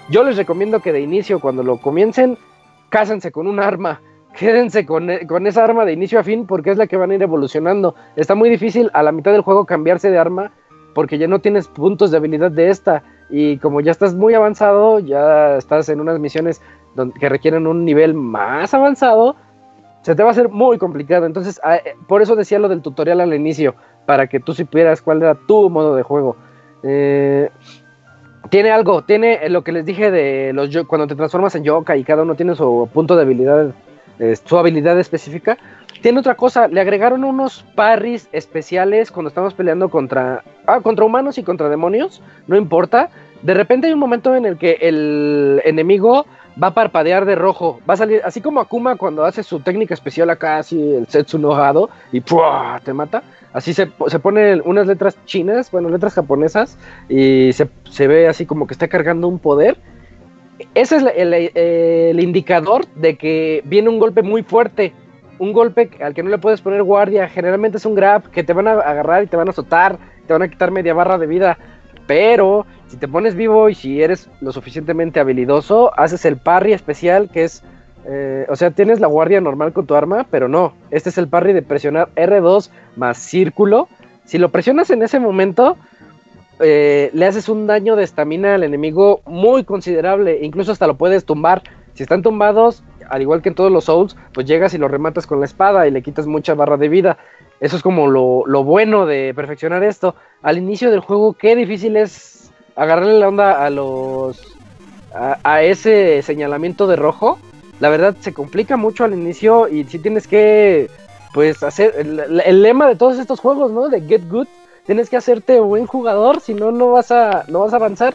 Yo 0.09 0.23
les 0.23 0.37
recomiendo 0.37 0.79
que 0.79 0.91
de 0.91 1.01
inicio, 1.01 1.39
cuando 1.39 1.63
lo 1.63 1.77
comiencen, 1.77 2.37
cásense 2.89 3.31
con 3.31 3.47
un 3.47 3.59
arma. 3.59 4.01
Quédense 4.35 4.85
con, 4.85 5.09
con 5.27 5.47
esa 5.47 5.63
arma 5.63 5.85
de 5.85 5.93
inicio 5.93 6.19
a 6.19 6.23
fin 6.23 6.45
porque 6.45 6.69
es 6.69 6.77
la 6.77 6.87
que 6.87 6.97
van 6.97 7.11
a 7.11 7.15
ir 7.15 7.23
evolucionando. 7.23 7.95
Está 8.17 8.35
muy 8.35 8.49
difícil 8.49 8.91
a 8.93 9.01
la 9.01 9.13
mitad 9.13 9.31
del 9.31 9.41
juego 9.41 9.65
cambiarse 9.65 10.11
de 10.11 10.17
arma 10.17 10.51
porque 10.93 11.17
ya 11.17 11.27
no 11.27 11.39
tienes 11.39 11.69
puntos 11.69 12.11
de 12.11 12.17
habilidad 12.17 12.51
de 12.51 12.69
esta 12.69 13.03
y 13.29 13.57
como 13.57 13.81
ya 13.81 13.91
estás 13.91 14.13
muy 14.13 14.33
avanzado, 14.33 14.99
ya 14.99 15.57
estás 15.57 15.89
en 15.89 15.99
unas 15.99 16.19
misiones 16.19 16.61
que 17.19 17.29
requieren 17.29 17.67
un 17.67 17.85
nivel 17.85 18.13
más 18.13 18.73
avanzado, 18.73 19.35
se 20.01 20.15
te 20.15 20.23
va 20.23 20.29
a 20.29 20.31
hacer 20.31 20.49
muy 20.49 20.77
complicado. 20.77 21.25
Entonces, 21.25 21.59
eh, 21.69 21.95
por 22.07 22.21
eso 22.21 22.35
decía 22.35 22.59
lo 22.59 22.69
del 22.69 22.81
tutorial 22.81 23.21
al 23.21 23.33
inicio, 23.33 23.75
para 24.05 24.27
que 24.27 24.39
tú 24.39 24.53
supieras 24.53 25.01
cuál 25.01 25.23
era 25.23 25.35
tu 25.35 25.69
modo 25.69 25.95
de 25.95 26.03
juego. 26.03 26.35
Eh, 26.83 27.49
tiene 28.49 28.69
algo, 28.69 29.01
tiene 29.01 29.49
lo 29.49 29.63
que 29.63 29.71
les 29.71 29.85
dije 29.85 30.11
de 30.11 30.53
los 30.53 30.69
cuando 30.85 31.07
te 31.07 31.15
transformas 31.15 31.55
en 31.55 31.63
yoka 31.63 31.97
y 31.97 32.03
cada 32.03 32.21
uno 32.21 32.35
tiene 32.35 32.55
su 32.55 32.87
punto 32.93 33.15
de 33.15 33.23
habilidad, 33.23 33.73
eh, 34.19 34.35
su 34.35 34.57
habilidad 34.57 34.99
específica. 34.99 35.57
Tiene 36.01 36.19
otra 36.19 36.35
cosa, 36.35 36.67
le 36.67 36.81
agregaron 36.81 37.23
unos 37.23 37.65
parries 37.75 38.29
especiales 38.31 39.11
cuando 39.11 39.29
estamos 39.29 39.53
peleando 39.53 39.89
contra, 39.89 40.43
ah, 40.67 40.81
contra 40.81 41.05
humanos 41.05 41.37
y 41.37 41.43
contra 41.43 41.69
demonios, 41.69 42.21
no 42.47 42.55
importa. 42.57 43.09
de 43.41 43.53
repente 43.53 43.87
hay 43.87 43.93
un 43.93 43.99
momento 43.99 44.35
en 44.35 44.45
el 44.45 44.57
que 44.57 44.77
el 44.81 45.61
enemigo 45.65 46.25
va 46.61 46.67
a 46.67 46.73
parpadear 46.73 47.25
de 47.25 47.35
rojo, 47.35 47.79
va 47.89 47.95
a 47.95 47.97
salir, 47.97 48.21
así 48.23 48.41
como 48.41 48.59
Akuma 48.59 48.95
cuando 48.95 49.25
hace 49.25 49.43
su 49.43 49.59
técnica 49.59 49.93
especial 49.93 50.29
acá, 50.29 50.57
así 50.57 50.79
el 50.93 51.07
Setsu 51.07 51.37
no 51.37 51.89
y 52.11 52.21
¡pua! 52.21 52.79
te 52.83 52.93
mata. 52.93 53.23
Así 53.53 53.73
se, 53.73 53.89
se 54.07 54.19
ponen 54.19 54.61
unas 54.65 54.87
letras 54.87 55.17
chinas, 55.25 55.71
bueno, 55.71 55.89
letras 55.89 56.13
japonesas, 56.13 56.77
y 57.07 57.53
se, 57.53 57.69
se 57.89 58.07
ve 58.07 58.27
así 58.27 58.45
como 58.45 58.67
que 58.67 58.73
está 58.73 58.87
cargando 58.87 59.27
un 59.27 59.39
poder. 59.39 59.77
Ese 60.73 60.97
es 60.97 61.03
el 61.55 62.19
indicador 62.19 62.85
de 62.95 63.17
que 63.17 63.61
viene 63.65 63.89
un 63.89 63.99
golpe 63.99 64.21
muy 64.21 64.43
fuerte 64.43 64.93
un 65.39 65.53
golpe 65.53 65.89
al 66.01 66.13
que 66.13 66.23
no 66.23 66.29
le 66.29 66.37
puedes 66.37 66.61
poner 66.61 66.83
guardia. 66.83 67.27
Generalmente 67.29 67.77
es 67.77 67.85
un 67.85 67.95
grab 67.95 68.29
que 68.29 68.43
te 68.43 68.53
van 68.53 68.67
a 68.67 68.73
agarrar 68.73 69.23
y 69.23 69.27
te 69.27 69.37
van 69.37 69.47
a 69.47 69.51
azotar, 69.51 69.97
te 70.27 70.33
van 70.33 70.41
a 70.41 70.47
quitar 70.47 70.71
media 70.71 70.93
barra 70.93 71.17
de 71.17 71.27
vida. 71.27 71.57
Pero 72.07 72.65
si 72.87 72.97
te 72.97 73.07
pones 73.07 73.35
vivo 73.35 73.69
y 73.69 73.75
si 73.75 74.01
eres 74.01 74.29
lo 74.41 74.51
suficientemente 74.51 75.19
habilidoso, 75.19 75.91
haces 75.99 76.25
el 76.25 76.37
parry 76.37 76.73
especial 76.73 77.29
que 77.31 77.43
es... 77.43 77.63
Eh, 78.07 78.45
o 78.49 78.55
sea, 78.55 78.69
tienes 78.69 78.99
la 78.99 79.07
guardia 79.07 79.41
normal 79.41 79.73
con 79.73 79.87
tu 79.87 79.95
arma, 79.95 80.27
pero 80.29 80.47
no. 80.47 80.73
Este 80.91 81.09
es 81.09 81.17
el 81.17 81.27
parry 81.27 81.53
de 81.53 81.63
presionar 81.63 82.09
R2 82.15 82.69
más 82.95 83.17
círculo. 83.17 83.87
Si 84.25 84.37
lo 84.37 84.49
presionas 84.49 84.91
en 84.91 85.01
ese 85.01 85.19
momento, 85.19 85.75
eh, 86.59 87.09
le 87.13 87.25
haces 87.25 87.49
un 87.49 87.65
daño 87.65 87.95
de 87.95 88.03
estamina 88.03 88.53
al 88.53 88.63
enemigo 88.63 89.21
muy 89.25 89.63
considerable. 89.63 90.39
Incluso 90.43 90.71
hasta 90.71 90.85
lo 90.85 90.97
puedes 90.97 91.25
tumbar. 91.25 91.63
Si 91.95 92.03
están 92.03 92.21
tumbados, 92.21 92.83
al 93.09 93.21
igual 93.21 93.41
que 93.41 93.49
en 93.49 93.55
todos 93.55 93.71
los 93.71 93.85
Souls, 93.85 94.15
pues 94.33 94.45
llegas 94.45 94.73
y 94.73 94.77
lo 94.77 94.87
rematas 94.87 95.27
con 95.27 95.39
la 95.39 95.45
espada 95.45 95.87
y 95.87 95.91
le 95.91 96.01
quitas 96.01 96.27
mucha 96.27 96.53
barra 96.53 96.77
de 96.77 96.89
vida. 96.89 97.17
Eso 97.59 97.77
es 97.77 97.81
como 97.81 98.07
lo, 98.07 98.63
bueno 98.63 99.05
de 99.05 99.33
perfeccionar 99.33 99.83
esto. 99.83 100.15
Al 100.41 100.57
inicio 100.57 100.91
del 100.91 100.99
juego, 100.99 101.33
qué 101.33 101.55
difícil 101.55 101.95
es 101.97 102.51
agarrarle 102.75 103.19
la 103.19 103.27
onda 103.27 103.65
a 103.65 103.69
los. 103.69 104.55
a, 105.13 105.61
ese 105.63 106.21
señalamiento 106.21 106.87
de 106.87 106.95
rojo. 106.95 107.39
La 107.79 107.89
verdad 107.89 108.15
se 108.19 108.33
complica 108.33 108.77
mucho 108.77 109.03
al 109.03 109.13
inicio 109.13 109.67
y 109.67 109.85
si 109.85 109.99
tienes 109.99 110.27
que. 110.27 110.89
Pues 111.33 111.63
hacer. 111.63 111.93
El, 111.97 112.61
lema 112.61 112.87
de 112.87 112.95
todos 112.95 113.19
estos 113.19 113.39
juegos, 113.39 113.71
¿no? 113.71 113.89
De 113.89 114.01
Get 114.01 114.29
Good. 114.29 114.47
Tienes 114.85 115.09
que 115.09 115.17
hacerte 115.17 115.59
buen 115.59 115.87
jugador, 115.87 116.41
si 116.41 116.53
no, 116.53 116.71
no 116.71 116.91
vas 116.91 117.11
a, 117.11 117.45
no 117.47 117.61
vas 117.61 117.73
a 117.73 117.77
avanzar. 117.77 118.13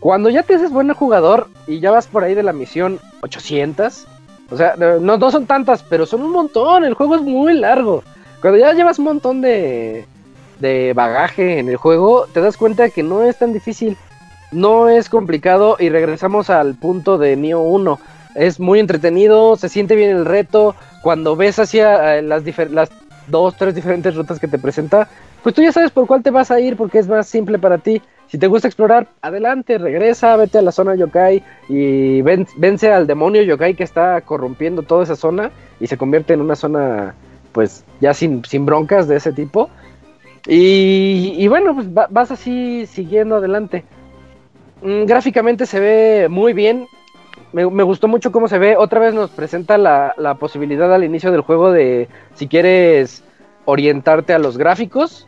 Cuando 0.00 0.30
ya 0.30 0.42
te 0.42 0.54
haces 0.54 0.70
buen 0.70 0.92
jugador 0.94 1.48
y 1.66 1.80
ya 1.80 1.90
vas 1.90 2.06
por 2.06 2.22
ahí 2.22 2.34
de 2.34 2.42
la 2.42 2.52
misión 2.52 3.00
800, 3.22 4.06
o 4.50 4.56
sea, 4.56 4.76
no, 4.76 5.30
son 5.30 5.46
tantas, 5.46 5.82
pero 5.82 6.06
son 6.06 6.22
un 6.22 6.32
montón, 6.32 6.84
el 6.84 6.94
juego 6.94 7.16
es 7.16 7.22
muy 7.22 7.54
largo. 7.54 8.02
Cuando 8.40 8.58
ya 8.58 8.72
llevas 8.72 8.98
un 8.98 9.06
montón 9.06 9.40
de, 9.40 10.06
de 10.60 10.92
bagaje 10.94 11.58
en 11.58 11.68
el 11.68 11.76
juego, 11.76 12.26
te 12.32 12.40
das 12.40 12.56
cuenta 12.56 12.90
que 12.90 13.02
no 13.02 13.24
es 13.24 13.38
tan 13.38 13.52
difícil, 13.52 13.96
no 14.52 14.88
es 14.88 15.08
complicado 15.08 15.76
y 15.78 15.88
regresamos 15.88 16.48
al 16.48 16.74
punto 16.76 17.18
de 17.18 17.36
Neo 17.36 17.60
1. 17.60 17.98
Es 18.36 18.60
muy 18.60 18.78
entretenido, 18.78 19.56
se 19.56 19.68
siente 19.68 19.96
bien 19.96 20.10
el 20.10 20.24
reto, 20.24 20.76
cuando 21.02 21.36
ves 21.36 21.58
hacia 21.58 22.18
eh, 22.18 22.22
las, 22.22 22.42
las 22.70 22.90
dos, 23.26 23.56
tres 23.56 23.74
diferentes 23.74 24.14
rutas 24.14 24.38
que 24.38 24.48
te 24.48 24.58
presenta, 24.58 25.08
pues 25.42 25.54
tú 25.54 25.62
ya 25.62 25.72
sabes 25.72 25.90
por 25.90 26.06
cuál 26.06 26.22
te 26.22 26.30
vas 26.30 26.50
a 26.50 26.60
ir 26.60 26.76
porque 26.76 26.98
es 26.98 27.08
más 27.08 27.26
simple 27.26 27.58
para 27.58 27.78
ti. 27.78 28.02
Si 28.28 28.36
te 28.36 28.46
gusta 28.46 28.68
explorar, 28.68 29.08
adelante, 29.22 29.78
regresa, 29.78 30.36
vete 30.36 30.58
a 30.58 30.62
la 30.62 30.72
zona 30.72 30.94
yokai 30.94 31.42
y 31.68 32.20
vence 32.20 32.92
al 32.92 33.06
demonio 33.06 33.42
yokai 33.42 33.74
que 33.74 33.84
está 33.84 34.20
corrompiendo 34.20 34.82
toda 34.82 35.04
esa 35.04 35.16
zona 35.16 35.50
y 35.80 35.86
se 35.86 35.96
convierte 35.96 36.34
en 36.34 36.42
una 36.42 36.54
zona, 36.54 37.14
pues, 37.52 37.84
ya 38.00 38.12
sin, 38.12 38.42
broncas 38.66 39.08
de 39.08 39.16
ese 39.16 39.32
tipo. 39.32 39.70
Y, 40.46 41.46
bueno, 41.48 41.74
pues 41.74 41.92
vas 41.92 42.30
así 42.30 42.86
siguiendo 42.86 43.36
adelante. 43.36 43.84
Mm, 44.82 45.04
gráficamente 45.04 45.64
se 45.64 45.80
ve 45.80 46.28
muy 46.28 46.52
bien. 46.52 46.86
Me, 47.52 47.64
gustó 47.64 48.08
mucho 48.08 48.30
cómo 48.30 48.48
se 48.48 48.58
ve. 48.58 48.76
Otra 48.76 49.00
vez 49.00 49.14
nos 49.14 49.30
presenta 49.30 49.78
la 49.78 50.36
posibilidad 50.38 50.92
al 50.92 51.04
inicio 51.04 51.32
del 51.32 51.40
juego 51.40 51.72
de 51.72 52.08
si 52.34 52.46
quieres 52.46 53.24
orientarte 53.64 54.32
a 54.32 54.38
los 54.38 54.56
gráficos 54.56 55.27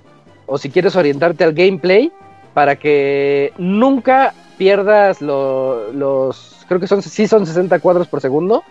o 0.51 0.59
si 0.59 0.69
quieres 0.69 0.97
orientarte 0.97 1.45
al 1.45 1.55
gameplay 1.55 2.13
para 2.53 2.77
que 2.77 3.53
nunca 3.57 4.35
pierdas 4.59 5.23
los, 5.23 6.67
creo 6.69 6.81
que 6.81 6.87
son, 6.87 7.03
sí 7.03 7.27
son 7.29 7.47
60 7.47 7.79
cuadros 7.79 8.09
por 8.09 8.21
segundo, 8.21 8.65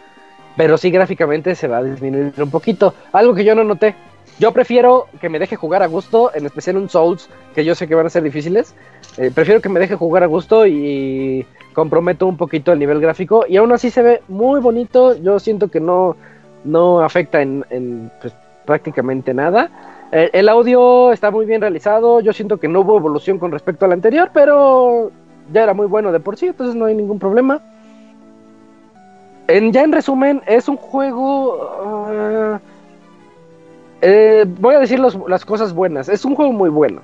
pero 0.58 0.78
sí 0.78 0.92
gráficamente 0.92 1.56
se 1.56 1.68
va 1.68 1.78
a 1.78 1.84
disminuir 1.84 2.34
un 2.38 2.52
poquito. 2.52 2.94
Algo 3.14 3.34
que 3.34 3.46
yo 3.46 3.56
no 3.56 3.64
noté. 3.64 3.96
Yo 4.40 4.52
prefiero 4.52 5.08
que 5.20 5.30
me 5.30 5.40
deje 5.40 5.56
jugar 5.56 5.82
a 5.82 5.88
gusto, 5.88 6.32
en 6.36 6.46
especial 6.46 6.78
un 6.78 6.90
Souls, 6.90 7.30
que 7.56 7.66
yo 7.66 7.76
sé 7.76 7.88
que 7.88 7.96
van 7.96 8.06
a 8.06 8.10
ser 8.10 8.24
difíciles. 8.24 8.76
Eh, 9.18 9.32
prefiero 9.34 9.62
que 9.62 9.70
me 9.70 9.80
deje 9.80 9.96
jugar 9.96 10.24
a 10.24 10.28
gusto 10.28 10.68
y 10.68 11.46
comprometo 11.74 12.28
un 12.28 12.38
poquito 12.38 12.72
el 12.72 12.80
nivel 12.80 13.00
gráfico. 13.00 13.46
Y 13.48 13.58
aún 13.58 13.72
así 13.72 13.90
se 13.90 14.02
ve 14.02 14.22
muy 14.28 14.60
bonito. 14.60 15.16
Yo 15.22 15.40
siento 15.40 15.70
que 15.70 15.80
no, 15.80 16.16
no 16.64 17.02
afecta 17.02 17.42
en, 17.42 18.12
pues, 18.22 18.34
prácticamente 18.66 19.34
nada. 19.34 19.72
Eh, 20.12 20.32
el 20.34 20.50
audio 20.50 21.12
está 21.12 21.32
muy 21.32 21.46
bien 21.46 21.62
realizado. 21.62 22.20
Yo 22.22 22.34
siento 22.34 22.58
que 22.58 22.68
no 22.68 22.82
hubo 22.82 22.98
evolución 22.98 23.38
con 23.38 23.52
respecto 23.52 23.86
al 23.86 23.92
anterior, 23.92 24.32
pero 24.34 25.12
ya 25.52 25.64
era 25.64 25.74
muy 25.74 25.88
bueno 25.88 26.12
de 26.12 26.20
por 26.20 26.38
sí, 26.38 26.48
entonces 26.48 26.76
no 26.76 26.86
hay 26.86 26.96
ningún 26.96 27.20
problema. 27.20 27.62
Ya 29.48 29.84
en 29.84 29.92
resumen, 29.92 30.42
es 30.46 30.70
un 30.70 30.78
juego. 30.78 32.06
Ah, 32.08 32.60
eh, 34.02 34.46
voy 34.60 34.76
a 34.76 34.80
decir 34.80 35.00
las 35.00 35.46
cosas 35.46 35.74
buenas. 35.74 36.08
Es 36.08 36.24
un 36.24 36.36
juego 36.36 36.52
muy 36.52 36.70
bueno. 36.70 37.02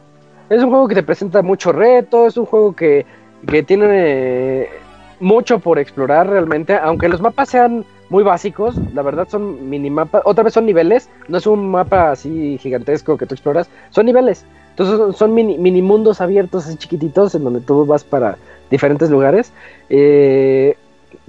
Es 0.50 0.62
un 0.62 0.70
juego 0.70 0.88
que 0.88 0.94
te 0.96 1.04
presenta 1.04 1.42
mucho 1.42 1.72
reto. 1.72 2.28
Es 2.28 2.38
un 2.38 2.46
juego 2.46 2.76
que, 2.76 3.06
que 3.48 3.64
tiene 3.64 4.70
mucho 5.20 5.58
por 5.58 5.80
explorar 5.80 6.30
realmente. 6.30 6.76
Aunque 6.76 7.10
los 7.10 7.20
mapas 7.20 7.50
sean 7.50 7.84
muy 8.10 8.24
básicos, 8.24 8.76
la 8.94 9.02
verdad 9.02 9.28
son 9.30 9.70
minimapas, 9.70 10.22
otra 10.26 10.44
vez 10.44 10.54
son 10.54 10.66
niveles, 10.66 11.10
no 11.28 11.38
es 11.38 11.48
un 11.48 11.70
mapa 11.70 12.12
así 12.12 12.58
gigantesco 12.60 13.18
que 13.18 13.26
tú 13.26 13.34
exploras, 13.34 13.70
son 13.90 14.06
niveles, 14.06 14.46
entonces 14.70 15.18
son 15.18 15.34
mini, 15.34 15.58
mini 15.58 15.82
mundos 15.82 16.22
abiertos 16.22 16.68
así 16.68 16.78
chiquititos 16.78 17.34
en 17.36 17.44
donde 17.44 17.62
tú 17.62 17.86
vas 17.86 18.04
para 18.04 18.38
diferentes 18.70 19.10
lugares, 19.10 19.52
eh, 19.90 20.78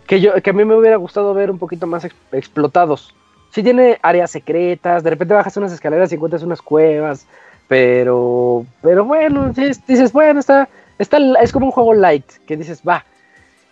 que, 0.07 0.21
yo, 0.21 0.35
que 0.43 0.51
a 0.51 0.53
mí 0.53 0.65
me 0.65 0.77
hubiera 0.77 0.97
gustado 0.97 1.33
ver 1.35 1.51
un 1.51 1.59
poquito 1.59 1.87
más 1.87 2.07
explotados. 2.33 3.15
Sí 3.51 3.63
tiene 3.63 3.99
áreas 4.03 4.31
secretas, 4.31 5.03
de 5.03 5.11
repente 5.11 5.33
bajas 5.33 5.57
unas 5.57 5.73
escaleras 5.73 6.13
y 6.13 6.17
encuentras 6.17 6.43
unas 6.43 6.61
cuevas, 6.61 7.27
pero, 7.69 8.65
pero 8.83 9.05
bueno, 9.05 9.51
dices, 9.51 10.13
bueno, 10.13 10.41
está, 10.41 10.69
está, 10.99 11.19
es 11.41 11.53
como 11.53 11.67
un 11.67 11.73
juego 11.73 11.95
light, 11.95 12.27
que 12.47 12.57
dices, 12.57 12.83
va, 12.87 13.05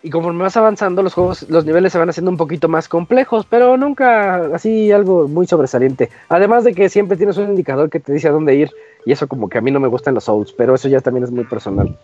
y 0.05 0.11
conforme 0.11 0.43
vas 0.43 0.57
avanzando, 0.59 1.03
los 1.03 1.15
juegos, 1.15 1.49
los 1.49 1.65
niveles 1.65 1.91
se 1.91 1.99
van 1.99 2.11
haciendo 2.11 2.31
un 2.31 2.37
poquito 2.37 2.69
más 2.69 2.91
complejos, 2.91 3.47
pero 3.49 3.79
nunca 3.79 4.55
así 4.55 4.93
algo 4.93 5.29
muy 5.29 5.47
sobresaliente. 5.47 6.11
Además 6.29 6.63
de 6.63 6.75
que 6.75 6.91
siempre 6.91 7.17
tienes 7.17 7.39
un 7.39 7.49
indicador 7.49 7.89
que 7.89 8.01
te 8.01 8.13
dice 8.13 8.29
a 8.29 8.31
dónde 8.31 8.55
ir, 8.55 8.71
y 9.07 9.13
eso 9.13 9.27
como 9.27 9.49
que 9.49 9.57
a 9.57 9.61
mí 9.63 9.71
no 9.71 9.81
me 9.81 9.89
gustan 9.89 10.13
los 10.13 10.25
Souls, 10.25 10.53
pero 10.53 10.75
eso 10.75 10.89
ya 10.89 11.01
también 11.01 11.25
es 11.25 11.31
muy 11.31 11.45
personal. 11.45 11.97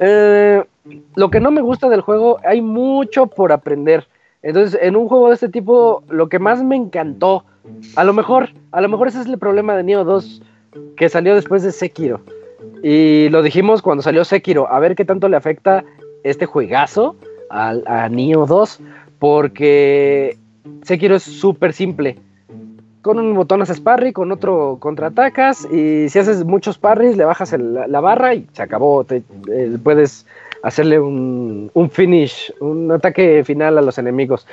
Eh, 0.00 0.64
lo 1.14 1.30
que 1.30 1.38
no 1.38 1.52
me 1.52 1.60
gusta 1.60 1.88
del 1.88 2.00
juego, 2.00 2.40
hay 2.44 2.60
mucho 2.60 3.28
por 3.28 3.52
aprender. 3.52 4.08
Entonces, 4.42 4.76
en 4.82 4.96
un 4.96 5.06
juego 5.06 5.28
de 5.28 5.34
este 5.34 5.48
tipo, 5.48 6.02
lo 6.08 6.28
que 6.28 6.40
más 6.40 6.60
me 6.64 6.74
encantó, 6.74 7.44
a 7.94 8.02
lo 8.02 8.12
mejor, 8.14 8.48
a 8.72 8.80
lo 8.80 8.88
mejor 8.88 9.06
ese 9.06 9.20
es 9.20 9.26
el 9.26 9.38
problema 9.38 9.76
de 9.76 9.84
Neo 9.84 10.02
2, 10.02 10.42
que 10.96 11.08
salió 11.08 11.36
después 11.36 11.62
de 11.62 11.70
Sekiro. 11.70 12.20
Y 12.82 13.28
lo 13.28 13.42
dijimos 13.42 13.80
cuando 13.80 14.02
salió 14.02 14.24
Sekiro, 14.24 14.68
a 14.68 14.80
ver 14.80 14.96
qué 14.96 15.04
tanto 15.04 15.28
le 15.28 15.36
afecta 15.36 15.84
este 16.24 16.46
juegazo 16.46 17.14
a, 17.50 18.08
Neo 18.10 18.46
2 18.46 18.80
porque 19.18 20.36
Sekiro 20.82 21.16
es 21.16 21.22
súper 21.22 21.72
simple. 21.72 22.18
Con 23.02 23.18
un 23.18 23.34
botón 23.34 23.60
haces 23.60 23.80
parry, 23.80 24.12
con 24.12 24.32
otro 24.32 24.78
contraatacas 24.80 25.66
y 25.70 26.08
si 26.08 26.18
haces 26.18 26.44
muchos 26.44 26.78
parries 26.78 27.16
le 27.16 27.24
bajas 27.24 27.54
la 27.58 28.00
barra 28.00 28.34
y 28.34 28.46
se 28.52 28.62
acabó. 28.62 29.04
Te, 29.04 29.22
eh, 29.52 29.76
puedes 29.82 30.26
hacerle 30.62 30.98
un, 30.98 31.70
un, 31.74 31.90
finish, 31.90 32.52
un 32.60 32.90
ataque 32.90 33.44
final 33.44 33.76
a 33.76 33.82
los 33.82 33.98
enemigos. 33.98 34.46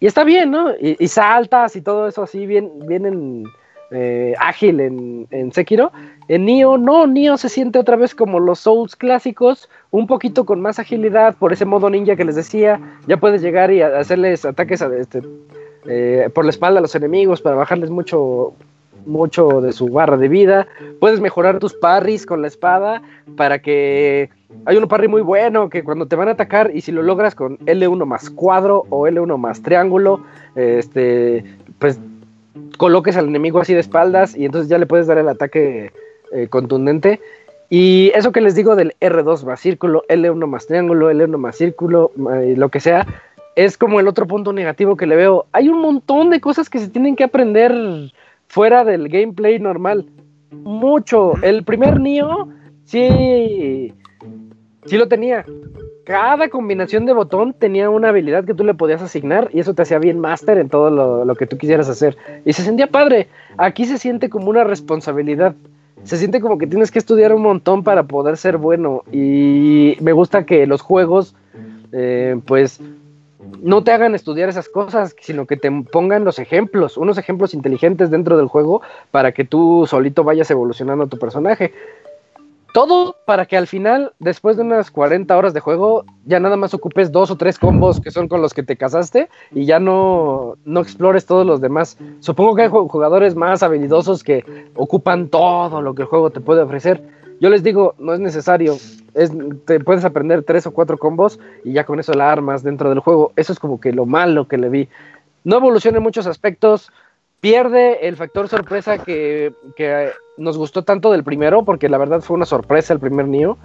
Y 0.00 0.06
está 0.06 0.24
bien, 0.24 0.50
¿no? 0.50 0.70
Y, 0.80 1.08
saltas 1.08 1.76
y 1.76 1.82
todo 1.82 2.08
eso 2.08 2.22
así 2.22 2.46
bien, 2.46 2.70
bien 2.86 3.04
en, 3.04 3.44
eh, 3.90 4.34
ágil 4.38 4.80
en, 4.80 5.52
Sekiro. 5.52 5.92
En 6.28 6.44
Nioh 6.44 6.78
no, 6.78 7.06
Nioh 7.06 7.36
se 7.36 7.48
siente 7.48 7.78
otra 7.78 7.96
vez 7.96 8.14
como 8.14 8.38
los 8.38 8.60
Souls 8.60 8.94
clásicos, 8.94 9.68
un 9.90 10.06
poquito 10.06 10.44
con 10.44 10.60
más 10.60 10.78
agilidad 10.78 11.34
por 11.36 11.52
ese 11.52 11.64
modo 11.64 11.90
ninja 11.90 12.16
que 12.16 12.24
les 12.24 12.36
decía. 12.36 12.80
Ya 13.06 13.16
puedes 13.16 13.42
llegar 13.42 13.72
y 13.72 13.82
hacerles 13.82 14.44
ataques 14.44 14.80
este, 14.80 15.22
eh, 15.86 16.30
por 16.32 16.44
la 16.44 16.50
espalda 16.50 16.78
a 16.78 16.82
los 16.82 16.94
enemigos 16.94 17.42
para 17.42 17.56
bajarles 17.56 17.90
mucho, 17.90 18.52
mucho 19.06 19.60
de 19.60 19.72
su 19.72 19.88
barra 19.88 20.16
de 20.16 20.28
vida. 20.28 20.68
Puedes 21.00 21.20
mejorar 21.20 21.58
tus 21.58 21.74
parries 21.74 22.26
con 22.26 22.42
la 22.42 22.48
espada 22.48 23.02
para 23.36 23.60
que 23.60 24.30
hay 24.66 24.76
un 24.76 24.86
parry 24.86 25.08
muy 25.08 25.22
bueno 25.22 25.68
que 25.68 25.82
cuando 25.82 26.06
te 26.06 26.16
van 26.16 26.28
a 26.28 26.32
atacar 26.32 26.70
y 26.74 26.80
si 26.80 26.92
lo 26.92 27.02
logras 27.02 27.34
con 27.34 27.58
L1 27.58 28.04
más 28.04 28.30
cuadro 28.30 28.84
o 28.90 29.08
L1 29.08 29.36
más 29.36 29.62
triángulo, 29.62 30.24
este, 30.54 31.44
pues 31.78 31.98
coloques 32.78 33.16
al 33.16 33.28
enemigo 33.28 33.60
así 33.60 33.74
de 33.74 33.80
espaldas 33.80 34.36
y 34.36 34.44
entonces 34.44 34.68
ya 34.68 34.78
le 34.78 34.86
puedes 34.86 35.06
dar 35.06 35.18
el 35.18 35.28
ataque 35.28 35.92
eh, 36.32 36.48
contundente. 36.48 37.20
Y 37.68 38.10
eso 38.14 38.32
que 38.32 38.40
les 38.40 38.54
digo 38.54 38.74
del 38.74 38.94
R2 39.00 39.44
más 39.44 39.60
círculo, 39.60 40.04
L1 40.08 40.46
más 40.46 40.66
triángulo, 40.66 41.10
L1 41.10 41.36
más 41.38 41.56
círculo, 41.56 42.10
eh, 42.34 42.54
lo 42.56 42.68
que 42.68 42.80
sea, 42.80 43.06
es 43.54 43.78
como 43.78 44.00
el 44.00 44.08
otro 44.08 44.26
punto 44.26 44.52
negativo 44.52 44.96
que 44.96 45.06
le 45.06 45.16
veo. 45.16 45.46
Hay 45.52 45.68
un 45.68 45.80
montón 45.80 46.30
de 46.30 46.40
cosas 46.40 46.68
que 46.68 46.80
se 46.80 46.88
tienen 46.88 47.14
que 47.14 47.24
aprender 47.24 47.72
fuera 48.48 48.84
del 48.84 49.08
gameplay 49.08 49.58
normal. 49.60 50.06
Mucho. 50.50 51.34
El 51.42 51.62
primer 51.62 52.00
Nio, 52.00 52.48
sí, 52.84 53.94
sí 54.86 54.96
lo 54.96 55.06
tenía. 55.06 55.44
Cada 56.10 56.48
combinación 56.48 57.06
de 57.06 57.12
botón 57.12 57.52
tenía 57.52 57.88
una 57.88 58.08
habilidad 58.08 58.44
que 58.44 58.54
tú 58.54 58.64
le 58.64 58.74
podías 58.74 59.00
asignar 59.00 59.48
y 59.52 59.60
eso 59.60 59.74
te 59.74 59.82
hacía 59.82 60.00
bien 60.00 60.18
máster 60.18 60.58
en 60.58 60.68
todo 60.68 60.90
lo, 60.90 61.24
lo 61.24 61.34
que 61.36 61.46
tú 61.46 61.56
quisieras 61.56 61.88
hacer. 61.88 62.16
Y 62.44 62.52
se 62.52 62.62
sentía 62.62 62.88
padre. 62.88 63.28
Aquí 63.56 63.84
se 63.84 63.96
siente 63.96 64.28
como 64.28 64.50
una 64.50 64.64
responsabilidad 64.64 65.54
se 66.04 66.16
siente 66.16 66.40
como 66.40 66.58
que 66.58 66.66
tienes 66.66 66.90
que 66.90 66.98
estudiar 66.98 67.32
un 67.32 67.42
montón 67.42 67.84
para 67.84 68.04
poder 68.04 68.36
ser 68.36 68.56
bueno. 68.56 69.02
Y 69.12 69.96
me 70.00 70.12
gusta 70.12 70.46
que 70.46 70.66
los 70.66 70.80
juegos, 70.80 71.34
eh, 71.92 72.40
pues, 72.46 72.80
no 73.62 73.84
te 73.84 73.92
hagan 73.92 74.14
estudiar 74.14 74.48
esas 74.48 74.68
cosas, 74.68 75.14
sino 75.20 75.46
que 75.46 75.56
te 75.56 75.70
pongan 75.70 76.24
los 76.24 76.38
ejemplos, 76.38 76.96
unos 76.96 77.18
ejemplos 77.18 77.54
inteligentes 77.54 78.10
dentro 78.10 78.36
del 78.36 78.48
juego 78.48 78.82
para 79.10 79.32
que 79.32 79.44
tú 79.44 79.86
solito 79.86 80.24
vayas 80.24 80.50
evolucionando 80.50 81.06
tu 81.06 81.18
personaje. 81.18 81.72
Todo 82.72 83.16
para 83.26 83.46
que 83.46 83.56
al 83.56 83.66
final, 83.66 84.12
después 84.20 84.56
de 84.56 84.62
unas 84.62 84.92
40 84.92 85.36
horas 85.36 85.52
de 85.54 85.60
juego, 85.60 86.04
ya 86.24 86.38
nada 86.38 86.56
más 86.56 86.72
ocupes 86.72 87.10
dos 87.10 87.30
o 87.30 87.36
tres 87.36 87.58
combos 87.58 88.00
que 88.00 88.12
son 88.12 88.28
con 88.28 88.42
los 88.42 88.54
que 88.54 88.62
te 88.62 88.76
casaste 88.76 89.28
y 89.50 89.64
ya 89.64 89.80
no, 89.80 90.56
no 90.64 90.80
explores 90.80 91.26
todos 91.26 91.44
los 91.44 91.60
demás. 91.60 91.98
Supongo 92.20 92.54
que 92.54 92.62
hay 92.62 92.68
jugadores 92.68 93.34
más 93.34 93.64
habilidosos 93.64 94.22
que 94.22 94.44
ocupan 94.76 95.28
todo 95.28 95.82
lo 95.82 95.94
que 95.94 96.02
el 96.02 96.08
juego 96.08 96.30
te 96.30 96.40
puede 96.40 96.62
ofrecer. 96.62 97.02
Yo 97.40 97.50
les 97.50 97.64
digo, 97.64 97.94
no 97.98 98.14
es 98.14 98.20
necesario. 98.20 98.76
Es, 99.14 99.32
te 99.64 99.80
puedes 99.80 100.04
aprender 100.04 100.44
tres 100.44 100.66
o 100.66 100.70
cuatro 100.70 100.96
combos 100.96 101.40
y 101.64 101.72
ya 101.72 101.84
con 101.84 101.98
eso 101.98 102.12
la 102.12 102.30
armas 102.30 102.62
dentro 102.62 102.88
del 102.90 103.00
juego. 103.00 103.32
Eso 103.34 103.52
es 103.52 103.58
como 103.58 103.80
que 103.80 103.92
lo 103.92 104.06
malo 104.06 104.46
que 104.46 104.58
le 104.58 104.68
vi. 104.68 104.88
No 105.42 105.56
evoluciona 105.56 105.96
en 105.96 106.04
muchos 106.04 106.26
aspectos 106.26 106.92
pierde 107.40 108.06
el 108.06 108.16
factor 108.16 108.48
sorpresa 108.48 108.98
que, 108.98 109.52
nos 110.36 110.56
gustó 110.56 110.84
tanto 110.84 111.12
del 111.12 111.24
primero, 111.24 111.64
porque 111.64 111.88
la 111.88 111.98
verdad 111.98 112.20
fue 112.20 112.36
una 112.36 112.46
sorpresa 112.46 112.94
el 112.94 113.00
primer 113.00 113.28
Nio. 113.28 113.58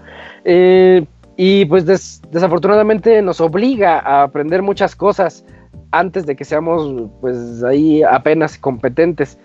Eh, 0.44 1.06
y 1.38 1.66
pues 1.66 1.86
desafortunadamente 1.86 3.22
nos 3.22 3.42
obliga 3.42 4.00
a 4.00 4.24
aprender 4.24 4.62
muchas 4.62 4.96
cosas 4.96 5.46
antes 5.92 6.26
de 6.26 6.36
que 6.36 6.46
seamos 6.46 7.10
pues 7.22 7.64
ahí 7.64 8.04
apenas 8.04 8.58
competentes. 8.58 9.38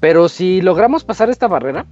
Pero 0.00 0.28
si 0.28 0.60
logramos 0.60 1.04
pasar 1.04 1.30
esta 1.30 1.48
barrera 1.48 1.86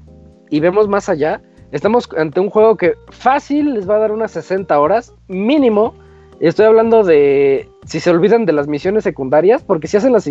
y 0.51 0.61
vemos 0.61 0.89
más 0.89 1.09
allá, 1.09 1.41
estamos 1.73 2.09
ante 2.17 2.41
un 2.41 2.51
juego 2.51 2.77
que 2.77 2.95
fácil 3.11 3.75
les 3.75 3.89
va 3.89 3.97
a 3.97 4.01
dar 4.01 4.13
unas 4.13 4.33
60 4.33 4.79
horas 4.79 5.15
mínimo 5.29 5.95
Estoy 6.41 6.67
hablando 6.67 7.05
de 7.05 7.69
si 7.87 8.01
se 8.01 8.11
olvidan 8.11 8.45
de 8.45 8.53
las 8.53 8.67
misiones 8.67 9.05
secundarias, 9.05 9.63
porque 9.63 9.89
si 9.89 9.97
hacen 9.97 10.13
las... 10.13 10.29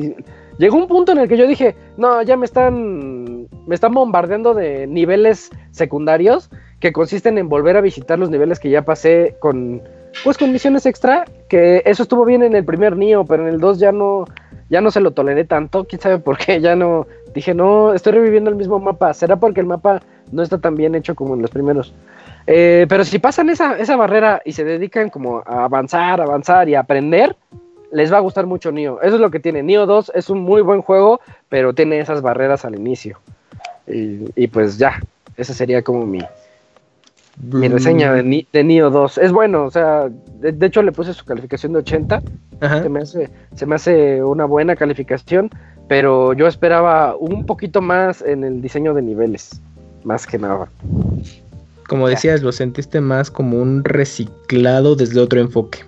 Llegó 0.58 0.78
un 0.78 0.88
punto 0.88 1.12
en 1.12 1.20
el 1.20 1.28
que 1.28 1.38
yo 1.38 1.48
dije, 1.48 1.76
no, 1.98 2.22
ya 2.22 2.38
me 2.38 2.46
están, 2.46 3.48
me 3.66 3.76
están 3.76 3.94
bombardeando 3.94 4.54
de 4.54 4.86
niveles 4.88 5.50
secundarios 5.72 6.50
que 6.80 6.92
consisten 6.92 7.38
en 7.38 7.48
volver 7.50 7.78
a 7.78 7.82
visitar 7.82 8.20
los 8.20 8.30
niveles 8.30 8.60
que 8.60 8.70
ya 8.70 8.84
pasé 8.84 9.38
con, 9.40 9.82
pues 10.24 10.38
con 10.38 10.52
misiones 10.52 10.86
extra, 10.86 11.26
que 11.48 11.82
eso 11.86 12.04
estuvo 12.04 12.26
bien 12.26 12.44
en 12.44 12.56
el 12.56 12.66
primer 12.66 12.98
Nio, 12.98 13.26
pero 13.26 13.48
en 13.48 13.54
el 13.54 13.60
2 13.60 13.80
ya 13.80 13.92
no, 13.92 14.26
ya 14.70 14.82
no 14.82 14.92
se 14.92 15.00
lo 15.00 15.12
toleré 15.12 15.46
tanto, 15.46 15.86
quién 15.86 16.02
sabe 16.02 16.20
por 16.20 16.38
qué, 16.38 16.60
ya 16.60 16.76
no, 16.76 17.08
dije, 17.34 17.54
no, 17.54 17.94
estoy 17.94 18.14
reviviendo 18.14 18.50
el 18.50 18.58
mismo 18.58 18.80
mapa, 18.80 19.14
será 19.14 19.38
porque 19.38 19.62
el 19.62 19.66
mapa 19.66 20.02
no 20.32 20.44
está 20.44 20.58
tan 20.58 20.76
bien 20.76 20.96
hecho 20.96 21.16
como 21.16 21.36
en 21.36 21.42
los 21.42 21.52
primeros. 21.52 21.94
Eh, 22.46 22.86
pero 22.90 23.06
si 23.06 23.20
pasan 23.20 23.50
esa, 23.50 23.78
esa 23.78 23.96
barrera 23.96 24.42
y 24.44 24.52
se 24.52 24.64
dedican 24.64 25.10
como 25.10 25.44
a 25.46 25.66
avanzar, 25.66 26.20
avanzar 26.22 26.68
y 26.68 26.76
aprender, 26.76 27.36
les 27.94 28.12
va 28.12 28.18
a 28.18 28.22
gustar 28.22 28.46
mucho 28.46 28.72
Nio. 28.72 29.02
Eso 29.02 29.16
es 29.16 29.22
lo 29.22 29.32
que 29.32 29.40
tiene. 29.40 29.64
Nio 29.64 29.86
2 29.86 30.12
es 30.16 30.30
un 30.30 30.42
muy 30.42 30.62
buen 30.62 30.82
juego, 30.82 31.22
pero 31.48 31.74
tiene 31.74 32.00
esas 32.00 32.22
barreras 32.22 32.66
al 32.66 32.76
inicio. 32.76 33.20
Y, 33.86 34.48
pues 34.48 34.78
ya, 34.78 35.00
esa 35.38 35.54
sería 35.54 35.82
como 35.82 36.06
mi, 36.06 36.20
mi 37.42 37.68
reseña 37.68 38.14
de, 38.14 38.48
de 38.52 38.64
Nio 38.64 38.90
2. 38.90 39.18
Es 39.20 39.32
bueno, 39.32 39.66
o 39.66 39.72
sea, 39.72 40.10
de, 40.40 40.66
hecho 40.66 40.82
le 40.82 40.92
puse 40.92 41.14
su 41.14 41.24
calificación 41.26 41.74
de 41.74 41.80
80. 41.80 42.22
Se 42.60 42.90
me, 42.90 43.02
hace, 43.02 43.30
se 43.56 43.66
me 43.66 43.76
hace 43.76 44.24
una 44.24 44.46
buena 44.46 44.76
calificación, 44.76 45.50
pero 45.88 46.34
yo 46.34 46.48
esperaba 46.48 47.16
un 47.16 47.46
poquito 47.46 47.82
más 47.82 48.22
en 48.22 48.44
el 48.44 48.62
diseño 48.62 48.94
de 48.94 49.02
niveles, 49.02 49.62
más 50.04 50.26
que 50.26 50.40
nada. 50.40 50.70
Como 51.94 52.08
decías, 52.08 52.42
lo 52.42 52.52
sentiste 52.52 53.02
más 53.02 53.30
como 53.30 53.62
un 53.62 53.84
reciclado 53.84 54.96
desde 54.96 55.20
otro 55.20 55.40
enfoque. 55.40 55.82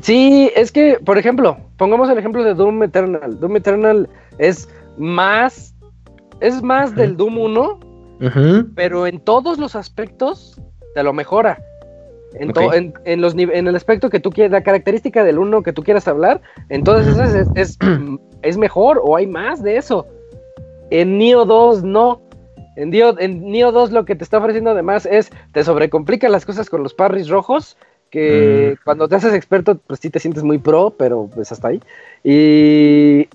Sí, 0.00 0.50
es 0.56 0.72
que, 0.72 0.98
por 1.04 1.16
ejemplo, 1.16 1.56
pongamos 1.76 2.10
el 2.10 2.18
ejemplo 2.18 2.42
de 2.42 2.52
Doom 2.52 2.82
Eternal. 2.82 3.38
Doom 3.38 3.54
Eternal 3.58 4.08
es 4.38 4.68
más, 4.96 5.72
es 6.40 6.60
más 6.64 6.96
del 6.96 7.16
Doom 7.16 7.38
1, 7.38 7.80
pero 8.74 9.06
en 9.06 9.20
todos 9.20 9.58
los 9.58 9.76
aspectos 9.76 10.60
te 10.96 11.04
lo 11.04 11.12
mejora. 11.12 11.62
En, 12.32 12.92
en, 13.04 13.20
los, 13.20 13.34
en 13.34 13.68
el 13.68 13.76
aspecto 13.76 14.10
que 14.10 14.18
tú 14.18 14.30
quieras, 14.30 14.50
la 14.50 14.64
característica 14.64 15.22
del 15.22 15.38
1 15.38 15.62
que 15.62 15.72
tú 15.72 15.84
quieras 15.84 16.08
hablar, 16.08 16.40
entonces 16.70 17.16
es, 17.16 17.46
es, 17.54 17.78
es, 18.42 18.58
mejor 18.58 19.00
o 19.04 19.14
hay 19.14 19.28
más 19.28 19.62
de 19.62 19.76
eso. 19.76 20.08
En 20.90 21.18
Neo 21.18 21.44
2 21.44 21.84
no. 21.84 22.20
En 22.78 22.90
Neo, 22.90 23.72
2 23.72 23.90
lo 23.90 24.04
que 24.04 24.14
te 24.14 24.22
está 24.22 24.38
ofreciendo 24.38 24.70
además 24.70 25.04
es, 25.04 25.30
te 25.52 25.64
sobrecomplica 25.64 26.28
las 26.28 26.46
cosas 26.46 26.70
con 26.70 26.84
los 26.84 26.94
parries 26.94 27.28
rojos, 27.28 27.76
que 28.10 28.76
mm. 28.76 28.84
cuando 28.84 29.08
te 29.08 29.16
haces 29.16 29.34
experto, 29.34 29.78
pues 29.78 29.98
sí 29.98 30.10
te 30.10 30.20
sientes 30.20 30.44
muy 30.44 30.58
pro, 30.58 30.94
pero 30.96 31.28
pues 31.34 31.50
hasta 31.50 31.68
ahí. 31.68 31.80
Y, 32.22 33.28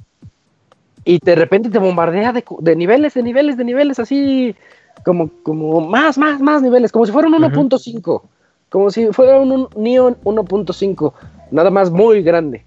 y 1.03 1.19
de 1.21 1.35
repente 1.35 1.69
te 1.69 1.77
bombardea 1.77 2.31
de, 2.31 2.75
niveles, 2.77 3.15
de 3.15 3.23
niveles, 3.23 3.57
de 3.57 3.65
niveles, 3.65 3.99
así 3.99 4.55
como, 5.03 5.29
como 5.43 5.81
más, 5.81 6.17
más, 6.17 6.39
más 6.39 6.61
niveles, 6.61 6.93
como 6.93 7.05
si 7.05 7.11
fuera 7.11 7.27
un 7.27 7.33
1.5, 7.33 8.21
como 8.69 8.91
si 8.91 9.07
fuera 9.07 9.41
un, 9.41 9.67
Neo 9.75 10.15
1.5, 10.23 11.13
nada 11.51 11.69
más 11.69 11.91
muy 11.91 12.23
grande. 12.23 12.63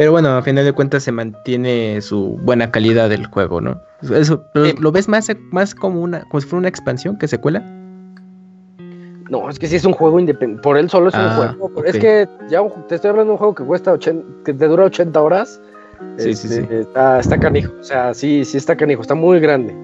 Pero 0.00 0.12
bueno, 0.12 0.30
a 0.30 0.40
final 0.40 0.64
de 0.64 0.72
cuentas 0.72 1.02
se 1.02 1.12
mantiene 1.12 2.00
su 2.00 2.38
buena 2.42 2.70
calidad 2.70 3.10
del 3.10 3.26
juego, 3.26 3.60
¿no? 3.60 3.82
Eso, 4.00 4.42
¿lo, 4.54 4.92
ves 4.92 5.10
más, 5.10 5.30
más 5.50 5.74
como 5.74 6.00
una, 6.00 6.22
como 6.30 6.40
si 6.40 6.46
fuera 6.46 6.60
una 6.60 6.68
expansión 6.68 7.18
que 7.18 7.28
secuela? 7.28 7.60
No, 9.28 9.50
es 9.50 9.58
que 9.58 9.66
sí 9.66 9.76
es 9.76 9.84
un 9.84 9.92
juego 9.92 10.18
independiente. 10.18 10.62
Por 10.62 10.78
él 10.78 10.88
solo 10.88 11.10
es 11.10 11.14
un 11.14 11.20
ah, 11.20 11.54
juego. 11.58 11.84
Es 11.84 11.98
que 11.98 12.26
ya 12.48 12.62
te 12.88 12.94
estoy 12.94 13.10
hablando 13.10 13.26
de 13.26 13.32
un 13.32 13.36
juego 13.36 13.54
que 13.54 13.62
cuesta 13.62 13.92
80, 13.92 14.26
que 14.46 14.54
te 14.54 14.68
dura 14.68 14.84
80 14.84 15.20
horas. 15.20 15.60
Sí, 16.16 16.34
sí, 16.34 16.48
sí. 16.48 16.60
Este, 16.60 16.80
está, 16.80 17.38
canijo. 17.38 17.74
O 17.78 17.84
sea, 17.84 18.14
sí, 18.14 18.46
sí 18.46 18.56
está 18.56 18.74
canijo. 18.74 19.02
Está 19.02 19.14
muy 19.14 19.38
grande. 19.38 19.76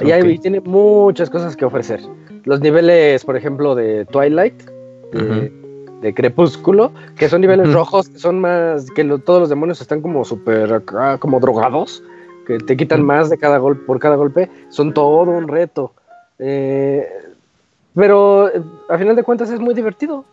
Y, 0.00 0.38
tiene 0.38 0.58
muchas 0.62 1.30
cosas 1.30 1.54
que 1.54 1.64
ofrecer. 1.64 2.00
Los 2.42 2.60
niveles, 2.60 3.24
por 3.24 3.36
ejemplo, 3.36 3.76
de 3.76 4.04
Twilight, 4.06 4.64
de 6.00 6.14
Crepúsculo, 6.14 6.92
que 7.16 7.28
son 7.28 7.42
niveles 7.42 7.72
rojos, 7.72 8.08
que 8.08 8.18
son 8.18 8.40
más, 8.40 8.90
que 8.90 9.04
todos 9.24 9.40
los 9.40 9.48
demonios 9.48 9.80
están 9.80 10.00
como 10.00 10.24
súper, 10.24 10.82
como 11.18 11.40
drogados, 11.40 12.02
que 12.46 12.58
te 12.58 12.76
quitan 12.76 13.02
más 13.04 13.28
de 13.28 13.38
cada 13.38 13.58
golpe, 13.58 13.84
por 13.84 13.98
cada 13.98 14.16
golpe, 14.16 14.50
son 14.70 14.94
todo 14.94 15.22
un 15.22 15.46
reto. 15.46 15.92
Eh, 16.38 17.06
pero 17.94 18.48
eh, 18.48 18.62
a 18.88 18.96
final 18.96 19.14
de 19.14 19.22
cuentas 19.22 19.50
es 19.50 19.60
muy 19.60 19.74
divertido. 19.74 20.24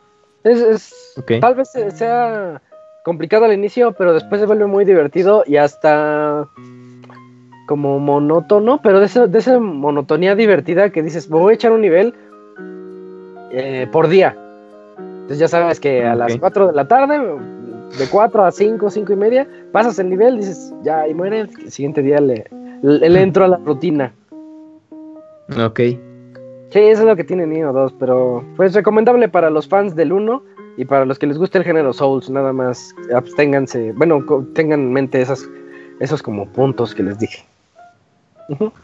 Es, 0.44 1.15
Tal 1.41 1.56
vez 1.56 1.72
sea 1.94 2.61
complicado 3.03 3.45
al 3.45 3.53
inicio, 3.53 3.91
pero 3.91 4.14
después 4.14 4.39
se 4.39 4.48
vuelve 4.48 4.68
muy 4.68 4.85
divertido 4.85 5.44
y 5.45 5.57
hasta 5.57 6.48
como 7.68 7.99
monótono, 7.99 8.81
pero 8.81 9.02
de, 9.02 9.27
de 9.27 9.39
esa 9.39 9.60
monotonía 9.60 10.35
divertida 10.35 10.89
que 10.89 11.03
dices, 11.03 11.27
voy 11.27 11.52
a 11.52 11.56
echar 11.56 11.73
un 11.73 11.81
nivel 11.81 12.14
eh, 13.52 13.88
por 13.91 14.07
día 14.07 14.38
entonces 15.28 15.40
ya 15.40 15.49
sabes 15.49 15.82
que 15.82 16.06
a 16.06 16.16
las 16.16 16.38
4 16.38 16.68
de 16.68 16.74
la 16.74 16.88
tarde, 16.88 17.20
de 17.20 18.08
4 18.10 18.45
a 18.45 18.49
5, 18.49 18.90
5 18.90 19.12
y 19.12 19.16
media, 19.18 19.45
pasas 19.74 19.99
el 19.99 20.10
nivel, 20.10 20.38
dices, 20.38 20.74
ya, 20.84 21.06
y 21.06 21.14
muere, 21.14 21.41
el 21.41 21.70
siguiente 21.70 22.02
día 22.02 22.22
le, 22.22 22.45
le, 22.82 23.22
entro 23.22 23.44
a 23.44 23.49
la 23.49 23.58
rutina. 23.58 24.14
Ok. 25.62 25.80
Sí, 26.70 26.80
eso 26.80 27.02
es 27.02 27.08
lo 27.08 27.18
que 27.18 27.26
tiene 27.26 27.45
Neo 27.45 27.74
2, 27.74 27.95
pero 27.99 28.41
pues 28.56 28.74
recomendable 28.74 29.28
para 29.28 29.49
los 29.49 29.68
fans 29.68 29.98
del 29.98 30.14
1 30.14 30.41
y 30.78 30.86
para 30.86 31.04
los 31.04 31.20
que 31.20 31.28
les 31.28 31.38
guste 31.38 31.58
el 31.58 31.66
género 31.66 31.91
Souls, 31.91 32.30
nada 32.30 32.54
más 32.54 32.95
absténganse, 33.14 33.91
bueno, 33.98 34.24
tengan 34.54 34.80
en 34.80 34.94
mente 34.94 35.20
esas, 35.20 35.45
esos 35.99 36.24
como 36.24 36.48
puntos 36.48 36.95
que 36.95 37.04
les 37.04 37.20
dije. 37.20 37.44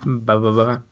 Va, 0.06 0.36
va, 0.36 0.52
va. 0.52 0.84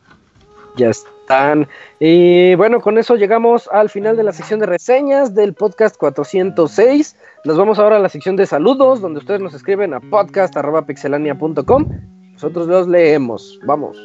Ya 0.77 0.89
están. 0.89 1.67
Y 1.99 2.55
bueno, 2.55 2.81
con 2.81 2.97
eso 2.97 3.15
llegamos 3.15 3.69
al 3.71 3.89
final 3.89 4.17
de 4.17 4.23
la 4.23 4.31
sección 4.31 4.59
de 4.59 4.65
reseñas 4.65 5.35
del 5.35 5.53
podcast 5.53 5.97
406. 5.97 7.15
Nos 7.45 7.57
vamos 7.57 7.77
ahora 7.79 7.97
a 7.97 7.99
la 7.99 8.09
sección 8.09 8.35
de 8.35 8.45
saludos, 8.45 9.01
donde 9.01 9.19
ustedes 9.19 9.41
nos 9.41 9.53
escriben 9.53 9.93
a 9.93 9.99
podcast.pixelania.com. 9.99 11.85
Nosotros 12.33 12.67
los 12.67 12.87
leemos. 12.87 13.59
Vamos. 13.65 13.97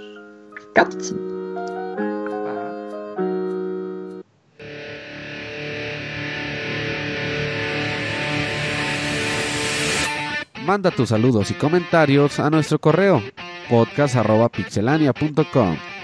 Cats. 0.75 1.15
Manda 10.67 10.91
tus 10.91 11.11
saludos 11.11 11.53
y 11.53 11.55
comentarios 11.55 12.41
a 12.41 12.51
nuestro 12.51 12.81
correo 12.81 13.23
podcast.pixelania.com. 13.71 15.96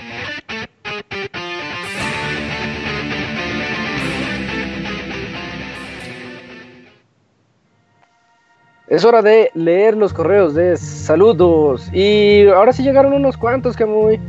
Es 8.92 9.06
hora 9.06 9.22
de 9.22 9.50
leer 9.54 9.96
los 9.96 10.12
correos 10.12 10.54
de 10.54 10.76
saludos. 10.76 11.88
Y 11.94 12.46
ahora 12.48 12.74
sí 12.74 12.82
llegaron 12.82 13.14
unos 13.14 13.38
cuantos, 13.38 13.74
que 13.74 13.86
muy. 13.86 14.20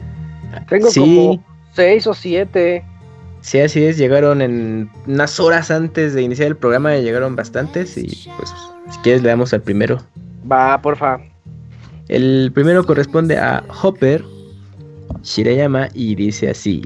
Tengo 0.69 0.89
Sí. 0.89 0.99
como 1.01 1.43
seis 1.73 2.07
o 2.07 2.13
siete. 2.13 2.81
Sí, 3.41 3.59
así 3.59 3.83
es, 3.83 3.97
llegaron 3.97 4.41
en 4.41 4.89
unas 5.05 5.37
horas 5.41 5.69
antes 5.69 6.13
de 6.13 6.21
iniciar 6.21 6.47
el 6.47 6.55
programa, 6.55 6.95
llegaron 6.95 7.35
bastantes 7.35 7.97
y 7.97 8.29
pues 8.37 8.53
si 8.89 8.99
quieres 8.99 9.21
le 9.21 9.27
damos 9.27 9.53
al 9.53 9.61
primero. 9.61 9.97
Va, 10.49 10.81
porfa. 10.81 11.19
El 12.07 12.49
primero 12.53 12.85
corresponde 12.85 13.37
a 13.37 13.65
Hopper 13.81 14.23
Shirayama 15.23 15.89
y 15.93 16.15
dice 16.15 16.49
así: 16.51 16.83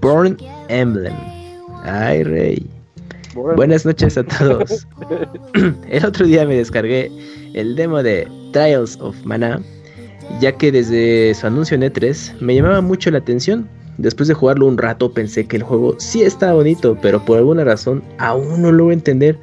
Born 0.00 0.36
Emblem. 0.68 1.16
Ay, 1.82 2.22
rey. 2.22 2.64
Bueno, 3.34 3.56
Buenas 3.56 3.86
noches 3.86 4.18
a 4.18 4.24
todos. 4.24 4.86
el 5.88 6.04
otro 6.04 6.26
día 6.26 6.46
me 6.46 6.56
descargué 6.56 7.10
el 7.54 7.76
demo 7.76 8.02
de 8.02 8.28
Trials 8.52 8.98
of 9.00 9.16
Mana, 9.24 9.60
ya 10.40 10.52
que 10.52 10.70
desde 10.70 11.34
su 11.34 11.46
anuncio 11.46 11.74
en 11.74 11.82
E3 11.82 12.40
me 12.40 12.54
llamaba 12.54 12.80
mucho 12.80 13.10
la 13.10 13.18
atención. 13.18 13.68
Después 13.98 14.28
de 14.28 14.34
jugarlo 14.34 14.66
un 14.66 14.78
rato 14.78 15.12
pensé 15.12 15.46
que 15.46 15.56
el 15.56 15.62
juego 15.62 15.96
sí 15.98 16.22
estaba 16.22 16.54
bonito, 16.54 16.96
pero 17.00 17.24
por 17.24 17.38
alguna 17.38 17.64
razón 17.64 18.02
aún 18.18 18.62
no 18.62 18.72
logro 18.72 18.92
entender. 18.92 19.38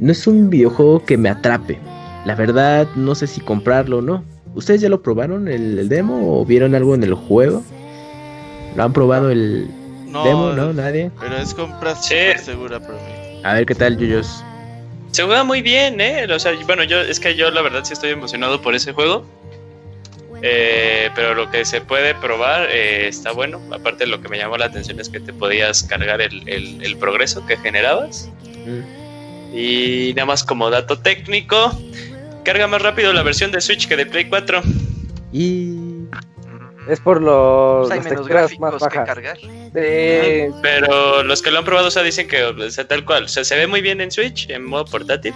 No 0.00 0.12
es 0.12 0.26
un 0.26 0.50
videojuego 0.50 1.04
que 1.04 1.16
me 1.16 1.28
atrape. 1.28 1.78
La 2.24 2.34
verdad 2.34 2.88
no 2.96 3.14
sé 3.14 3.26
si 3.26 3.40
comprarlo 3.40 3.98
o 3.98 4.02
no. 4.02 4.24
¿Ustedes 4.54 4.80
ya 4.80 4.88
lo 4.88 5.02
probaron 5.02 5.48
el, 5.48 5.78
el 5.78 5.88
demo 5.88 6.40
o 6.40 6.44
vieron 6.44 6.74
algo 6.74 6.94
en 6.94 7.04
el 7.04 7.14
juego? 7.14 7.62
¿Lo 8.76 8.82
han 8.82 8.92
probado 8.92 9.30
el 9.30 9.68
No, 10.14 10.24
demo? 10.24 10.52
¿No? 10.52 10.72
¿Nadie? 10.72 11.10
pero 11.20 11.36
es 11.36 11.52
compra 11.52 11.94
Sí. 11.96 12.14
segura 12.42 12.80
para 12.80 12.94
mí. 12.94 13.40
A 13.42 13.52
ver 13.54 13.66
qué 13.66 13.74
tal, 13.74 13.98
Yuyos. 13.98 14.42
Se 15.10 15.22
juega 15.22 15.44
muy 15.44 15.60
bien, 15.60 16.00
¿eh? 16.00 16.26
O 16.32 16.38
sea, 16.38 16.52
bueno, 16.66 16.82
yo 16.84 17.00
es 17.00 17.20
que 17.20 17.36
yo 17.36 17.50
la 17.50 17.60
verdad 17.62 17.84
sí 17.84 17.92
estoy 17.92 18.10
emocionado 18.10 18.62
por 18.62 18.74
ese 18.74 18.92
juego. 18.92 19.26
Eh, 20.42 21.10
pero 21.14 21.34
lo 21.34 21.50
que 21.50 21.64
se 21.64 21.80
puede 21.80 22.14
probar 22.14 22.68
eh, 22.70 23.08
está 23.08 23.32
bueno. 23.32 23.60
Aparte, 23.72 24.06
lo 24.06 24.20
que 24.20 24.28
me 24.28 24.36
llamó 24.38 24.56
la 24.58 24.66
atención 24.66 25.00
es 25.00 25.08
que 25.08 25.20
te 25.20 25.32
podías 25.32 25.82
cargar 25.84 26.20
el, 26.20 26.46
el- 26.48 26.84
el 26.84 26.96
progreso 26.96 27.46
que 27.46 27.56
generabas. 27.56 28.28
Mm. 28.66 29.56
Y 29.56 30.12
nada 30.16 30.26
más 30.26 30.42
como 30.44 30.68
dato 30.70 30.98
técnico, 30.98 31.72
carga 32.44 32.66
más 32.66 32.82
rápido 32.82 33.12
la 33.12 33.22
versión 33.22 33.52
de 33.52 33.60
Switch 33.60 33.86
que 33.88 33.96
de 33.96 34.06
Play 34.06 34.28
4. 34.28 34.62
Y 35.32 35.76
es 36.88 37.00
por 37.00 37.20
los, 37.20 37.88
Pues 37.88 37.92
hay 37.92 38.04
menos 38.04 38.26
texturas 38.26 38.58
más 38.58 38.72
gráficos 38.72 38.88
que 38.88 39.04
cargar. 39.04 39.38
Pero 40.62 41.22
los 41.22 41.42
que 41.42 41.50
lo 41.50 41.58
han 41.58 41.64
probado, 41.64 41.88
o 41.88 41.90
sea, 41.90 42.02
dicen 42.02 42.28
que 42.28 42.44
o 42.44 42.70
sea, 42.70 42.86
tal 42.86 43.04
cual. 43.04 43.24
O 43.24 43.28
sea, 43.28 43.44
se 43.44 43.56
ve 43.56 43.66
muy 43.66 43.80
bien 43.80 44.00
en 44.00 44.10
Switch, 44.10 44.48
en 44.50 44.64
modo 44.64 44.84
portátil. 44.84 45.34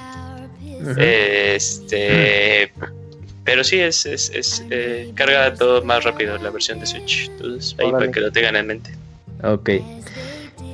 Este. 0.97 2.73
Pero 3.45 3.65
sí, 3.65 3.81
es, 3.81 4.05
es, 4.05 4.31
es, 4.35 4.63
eh, 4.71 5.11
carga 5.15 5.55
todo 5.55 5.83
más 5.83 6.05
rápido 6.05 6.37
la 6.37 6.51
versión 6.51 6.81
de 6.81 6.87
Switch. 6.87 7.31
Entonces, 7.31 7.75
ahí 7.79 7.87
Órale. 7.87 8.07
para 8.07 8.13
que 8.13 8.21
lo 8.21 8.31
tengan 8.31 8.57
en 8.57 8.67
mente. 8.67 8.91
Ok. 9.43 9.71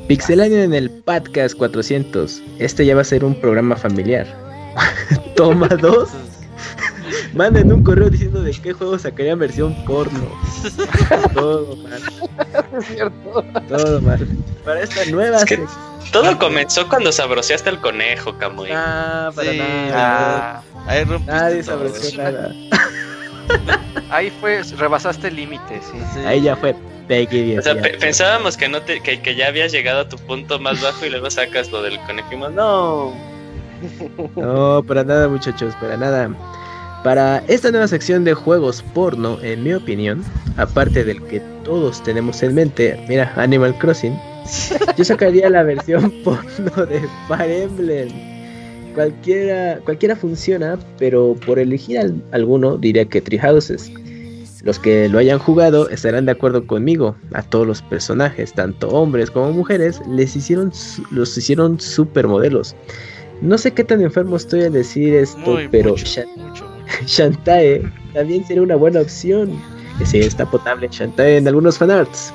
Pixelania 0.09 0.65
en 0.65 0.75
el 0.75 0.91
podcast 0.91 1.57
400. 1.57 2.43
Este 2.59 2.85
ya 2.85 2.95
va 2.95 3.03
a 3.03 3.05
ser 3.05 3.25
un 3.25 3.41
programa 3.41 3.77
familiar. 3.77 4.27
Toma 5.37 5.69
dos. 5.69 6.11
Manden 7.35 7.73
un 7.73 7.83
correo 7.83 8.09
diciendo 8.11 8.43
de 8.43 8.53
qué 8.53 8.73
juego 8.73 8.99
sacarían 8.99 9.39
versión 9.39 9.75
porno. 9.85 10.21
todo 11.35 11.77
mal, 11.77 12.01
es 12.79 12.87
cierto. 12.87 13.45
todo 13.69 14.01
mal. 14.01 14.27
Para 14.65 14.83
esta 14.83 15.05
nueva 15.11 15.39
Es 15.39 15.45
que- 15.45 15.57
sección- 15.57 15.95
Todo 16.13 16.39
comenzó 16.39 16.89
cuando 16.89 17.11
sabroseaste 17.11 17.71
al 17.71 17.81
conejo, 17.81 18.37
Camuy. 18.39 18.69
Ah, 18.73 19.31
para 19.35 19.51
Sí, 19.51 19.59
nada. 19.59 19.93
Ah, 19.95 20.63
Ahí 20.87 21.05
rompiste 21.05 21.33
Nadie 21.33 21.63
todo. 21.65 21.79
sabroció 21.89 22.23
nada. 22.23 22.53
ahí 24.11 24.31
fue, 24.41 24.63
rebasaste 24.79 25.29
el 25.29 25.37
límite, 25.37 25.81
sí. 25.83 25.99
Sí. 26.15 26.21
Ahí 26.27 26.41
ya 26.43 26.55
fue 26.57 26.75
Peggy 27.09 27.59
O 27.59 27.63
sea, 27.63 27.75
10. 27.75 27.83
pe- 27.89 27.99
pensábamos 27.99 28.57
que, 28.57 28.69
no 28.69 28.81
te, 28.83 29.01
que, 29.01 29.21
que 29.21 29.35
ya 29.35 29.49
habías 29.49 29.73
llegado 29.73 30.01
a 30.01 30.09
tu 30.09 30.17
punto 30.19 30.59
más 30.61 30.81
bajo 30.83 31.05
y 31.05 31.11
luego 31.11 31.29
sacas 31.31 31.71
lo 31.73 31.83
del 31.83 31.99
conejo 32.01 32.29
y 32.33 32.37
más. 32.37 32.53
No. 32.53 33.13
No, 34.37 34.83
para 34.87 35.03
nada, 35.05 35.27
muchachos, 35.29 35.75
para 35.81 35.97
nada. 35.97 36.31
Para 37.05 37.45
esta 37.49 37.71
nueva 37.71 37.87
sección 37.87 38.25
de 38.25 38.35
juegos 38.35 38.83
porno, 38.95 39.39
en 39.43 39.63
mi 39.63 39.73
opinión, 39.75 40.25
aparte 40.57 41.05
del 41.05 41.23
que 41.25 41.41
todos 41.63 42.03
tenemos 42.03 42.43
en 42.43 42.55
mente, 42.55 42.99
mira, 43.09 43.33
Animal 43.37 43.77
Crossing, 43.79 44.19
yo 44.97 45.05
sacaría 45.05 45.49
la 45.51 45.63
versión 45.63 46.11
porno 46.25 46.87
de 46.87 47.03
Fire 47.29 47.63
Emblem. 47.65 48.09
Cualquiera, 48.95 49.81
cualquiera 49.85 50.17
funciona, 50.17 50.79
pero 50.99 51.37
por 51.45 51.59
elegir 51.59 51.99
al- 51.99 52.23
alguno 52.33 52.79
diría 52.79 53.05
que 53.05 53.21
Tree 53.21 53.39
Houses. 53.39 53.93
Los 54.63 54.79
que 54.79 55.09
lo 55.11 55.19
hayan 55.19 55.39
jugado 55.39 55.91
estarán 55.91 56.25
de 56.25 56.33
acuerdo 56.33 56.67
conmigo. 56.67 57.17
A 57.35 57.43
todos 57.43 57.67
los 57.67 57.83
personajes, 57.83 58.55
tanto 58.55 58.89
hombres 58.89 59.31
como 59.31 59.53
mujeres, 59.53 60.01
les 60.09 60.35
hicieron 60.37 60.73
los 61.11 61.37
hicieron 61.37 61.79
supermodelos. 61.79 62.75
No 63.43 63.59
sé 63.59 63.73
qué 63.73 63.85
tan 63.85 64.01
enfermo 64.01 64.37
estoy 64.37 64.63
al 64.63 64.73
decir 64.73 65.13
esto, 65.13 65.39
Muy, 65.41 65.69
pero 65.69 65.91
mucho, 65.91 66.07
mucho. 66.37 66.65
Shantae 67.07 67.83
también 68.13 68.47
sería 68.47 68.63
una 68.63 68.77
buena 68.77 69.01
opción. 69.01 69.61
Que 69.99 70.07
sí, 70.07 70.19
está 70.19 70.45
potable 70.45 70.89
Shantae 70.91 71.37
en 71.37 71.47
algunos 71.49 71.79
fanarts. 71.79 72.33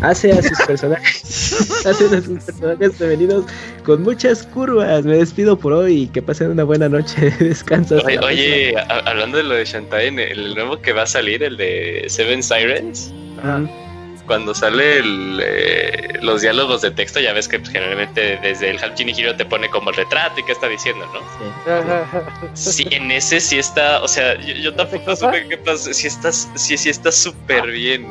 Hace 0.00 0.32
a 0.32 0.42
sus 0.42 0.58
personajes, 0.66 1.56
hace 1.86 2.04
a 2.04 2.22
sus 2.22 2.44
personajes 2.44 2.96
femeninos 2.96 3.44
con 3.84 4.02
muchas 4.02 4.44
curvas. 4.44 5.04
Me 5.04 5.16
despido 5.18 5.58
por 5.58 5.72
hoy 5.72 6.02
y 6.02 6.06
que 6.08 6.22
pasen 6.22 6.50
una 6.50 6.64
buena 6.64 6.88
noche 6.88 7.30
de 7.38 7.48
descanso. 7.48 7.98
hasta 7.98 8.26
Oye, 8.26 8.74
hablando 8.88 9.38
de 9.38 9.44
lo 9.44 9.54
de 9.54 9.64
Shantae, 9.64 10.08
el, 10.08 10.54
nuevo 10.54 10.80
que 10.80 10.92
va 10.92 11.02
a 11.02 11.06
salir, 11.06 11.42
el 11.42 11.56
de 11.56 12.04
Seven 12.08 12.42
Sirens, 12.42 13.12
próxima. 13.42 13.87
Cuando 14.28 14.54
sale 14.54 14.98
el, 14.98 15.40
eh, 15.42 16.18
los 16.22 16.42
diálogos 16.42 16.82
de 16.82 16.92
texto, 16.92 17.18
ya 17.18 17.32
ves 17.32 17.48
que 17.48 17.58
pues, 17.58 17.72
generalmente 17.72 18.38
desde 18.40 18.70
el 18.70 18.78
Half 18.78 18.96
Genie 18.96 19.14
Hero 19.18 19.34
te 19.34 19.44
pone 19.44 19.68
como 19.70 19.90
el 19.90 19.96
retrato 19.96 20.38
y 20.38 20.44
qué 20.44 20.52
está 20.52 20.68
diciendo, 20.68 21.04
¿no? 21.12 22.54
Sí. 22.54 22.74
Sí, 22.74 22.86
en 22.92 23.10
ese 23.10 23.40
sí 23.40 23.58
está, 23.58 24.00
o 24.02 24.06
sea, 24.06 24.40
yo, 24.40 24.54
yo 24.54 24.74
tampoco 24.74 25.16
supe 25.16 25.48
qué 25.48 25.58
pasa, 25.58 25.92
sí 25.92 26.06
está, 26.06 26.30
sí, 26.30 26.76
sí 26.76 26.90
está 26.90 27.10
súper 27.10 27.66
bien 27.66 28.06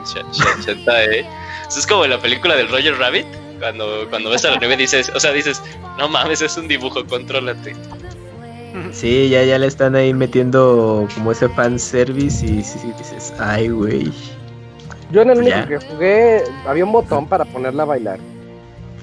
Shantae, 0.66 1.20
¿eh? 1.20 1.26
O 1.68 1.72
sea, 1.72 1.80
es 1.80 1.88
como 1.88 2.04
en 2.04 2.12
la 2.12 2.20
película 2.20 2.56
del 2.56 2.68
Roger 2.68 2.98
Rabbit, 2.98 3.28
cuando, 3.60 4.08
cuando 4.10 4.30
ves 4.30 4.44
a 4.44 4.52
la 4.52 4.58
nieve 4.58 4.76
dices, 4.76 5.12
o 5.16 5.20
sea, 5.20 5.32
dices, 5.32 5.62
no 5.98 6.10
mames, 6.10 6.42
es 6.42 6.58
un 6.58 6.68
dibujo, 6.68 7.06
contrólate. 7.06 7.76
Sí, 8.92 9.30
ya, 9.30 9.44
ya 9.44 9.58
le 9.58 9.68
están 9.68 9.96
ahí 9.96 10.14
metiendo 10.14 11.08
como 11.16 11.32
ese 11.32 11.50
fanservice 11.50 12.46
y 12.46 12.64
sí, 12.64 12.80
sí, 12.80 12.92
dices, 12.98 13.34
ay, 13.40 13.70
güey. 13.70 14.12
Yo 15.12 15.22
en 15.22 15.30
el 15.30 15.38
único 15.40 15.56
Ya. 15.58 15.68
que 15.68 15.78
jugué 15.78 16.44
había 16.66 16.84
un 16.86 16.92
botón 16.92 17.28
para 17.28 17.46
ponerla 17.46 17.84
a 17.84 17.86
bailar. 17.86 18.20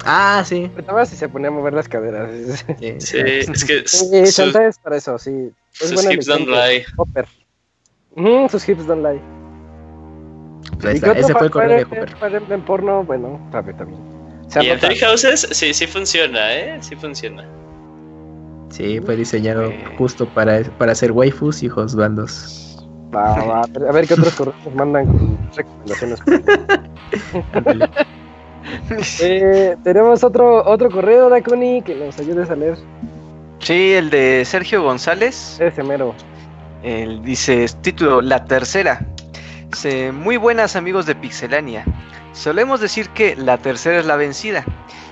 Ah, 0.05 0.43
sí. 0.47 0.67
Apretaba 0.67 1.07
si 1.07 1.17
se 1.17 1.29
ponía 1.29 1.49
a 1.49 1.51
mover 1.51 1.73
las 1.73 1.89
caderas. 1.89 2.31
sí, 2.79 2.95
Sí, 3.01 3.19
es 3.19 3.65
que 3.65 3.83
Sí, 3.87 4.27
sus, 4.27 4.37
Shantae 4.37 4.69
es 4.69 4.79
para 4.79 4.97
eso, 4.97 5.19
sí. 5.19 5.51
Es 5.73 5.79
sus 5.89 5.95
buena 5.95 6.13
hips 6.13 6.27
don't 6.27 6.47
lie. 6.49 6.85
Hopper. 6.97 7.27
Ujú, 8.17 8.49
sus 8.51 8.69
hips 8.69 8.87
don't 8.87 9.03
lie. 9.03 9.21
Pues 10.81 10.95
¿Y 10.95 10.97
está, 10.97 11.13
Ese 11.13 11.33
fue 11.33 11.47
el 11.47 11.51
correo 11.51 11.79
de 11.79 11.85
Hopper. 11.85 12.35
Emblem 12.35 12.63
porno, 12.65 13.05
bueno, 13.05 13.41
sabe 13.51 13.73
también. 13.75 14.01
Se 14.49 14.63
Y 14.63 14.69
en. 14.71 14.79
Three 14.79 14.99
Houses 14.99 15.49
sí, 15.53 15.73
sí 15.73 15.87
funciona, 15.87 16.53
¿eh? 16.55 16.77
Sí 16.83 16.97
funciona. 16.97 17.45
Sí, 18.71 19.01
fue 19.01 19.17
diseñado 19.17 19.65
Eh. 19.67 19.85
justo 19.97 20.29
para, 20.29 20.63
para 20.79 20.93
hacer 20.93 21.13
waifus 21.13 21.63
y 21.63 21.69
bandos. 21.69 22.61
Va, 23.15 23.35
va, 23.47 23.61
a 23.63 23.67
ver- 23.69 23.89
a 23.89 23.93
ver 23.93 24.07
qué 24.09 24.15
otros 24.15 24.35
correos 24.37 24.57
mandan 24.75 25.07
con 25.07 25.34
recomendaciones. 25.57 26.21
eh, 29.21 29.77
tenemos 29.83 30.25
otro 30.25 30.65
otro 30.65 30.91
correo, 30.91 31.29
Dakuni, 31.29 31.83
que 31.83 31.95
nos 31.95 32.19
ayudes 32.19 32.51
a 32.51 32.57
leer. 32.57 32.77
Sí, 33.61 33.95
el 33.95 34.11
de 34.11 34.45
Sergio 34.45 34.83
González. 34.83 35.59
Ese 35.61 35.83
mero. 35.83 36.15
Él 36.83 37.23
dice, 37.23 37.67
título, 37.81 38.21
La 38.21 38.45
Tercera. 38.45 39.01
Dice, 39.71 40.13
muy 40.13 40.37
buenas 40.37 40.77
amigos 40.77 41.07
de 41.07 41.15
Pixelania. 41.15 41.85
Solemos 42.35 42.81
decir 42.81 43.09
que 43.11 43.37
la 43.37 43.59
tercera 43.59 44.01
es 44.01 44.07
la 44.07 44.17
vencida. 44.17 44.65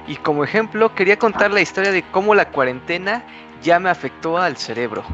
Y 0.09 0.17
como 0.17 0.45
ejemplo, 0.45 0.95
quería 0.95 1.19
contar 1.19 1.53
la 1.53 1.61
historia 1.61 1.93
de 1.93 2.03
cómo 2.11 2.35
la 2.35 2.51
cuarentena 2.51 3.25
ya 3.63 3.79
me 3.79 3.91
afectó 3.91 4.39
al 4.39 4.57
cerebro. 4.57 5.05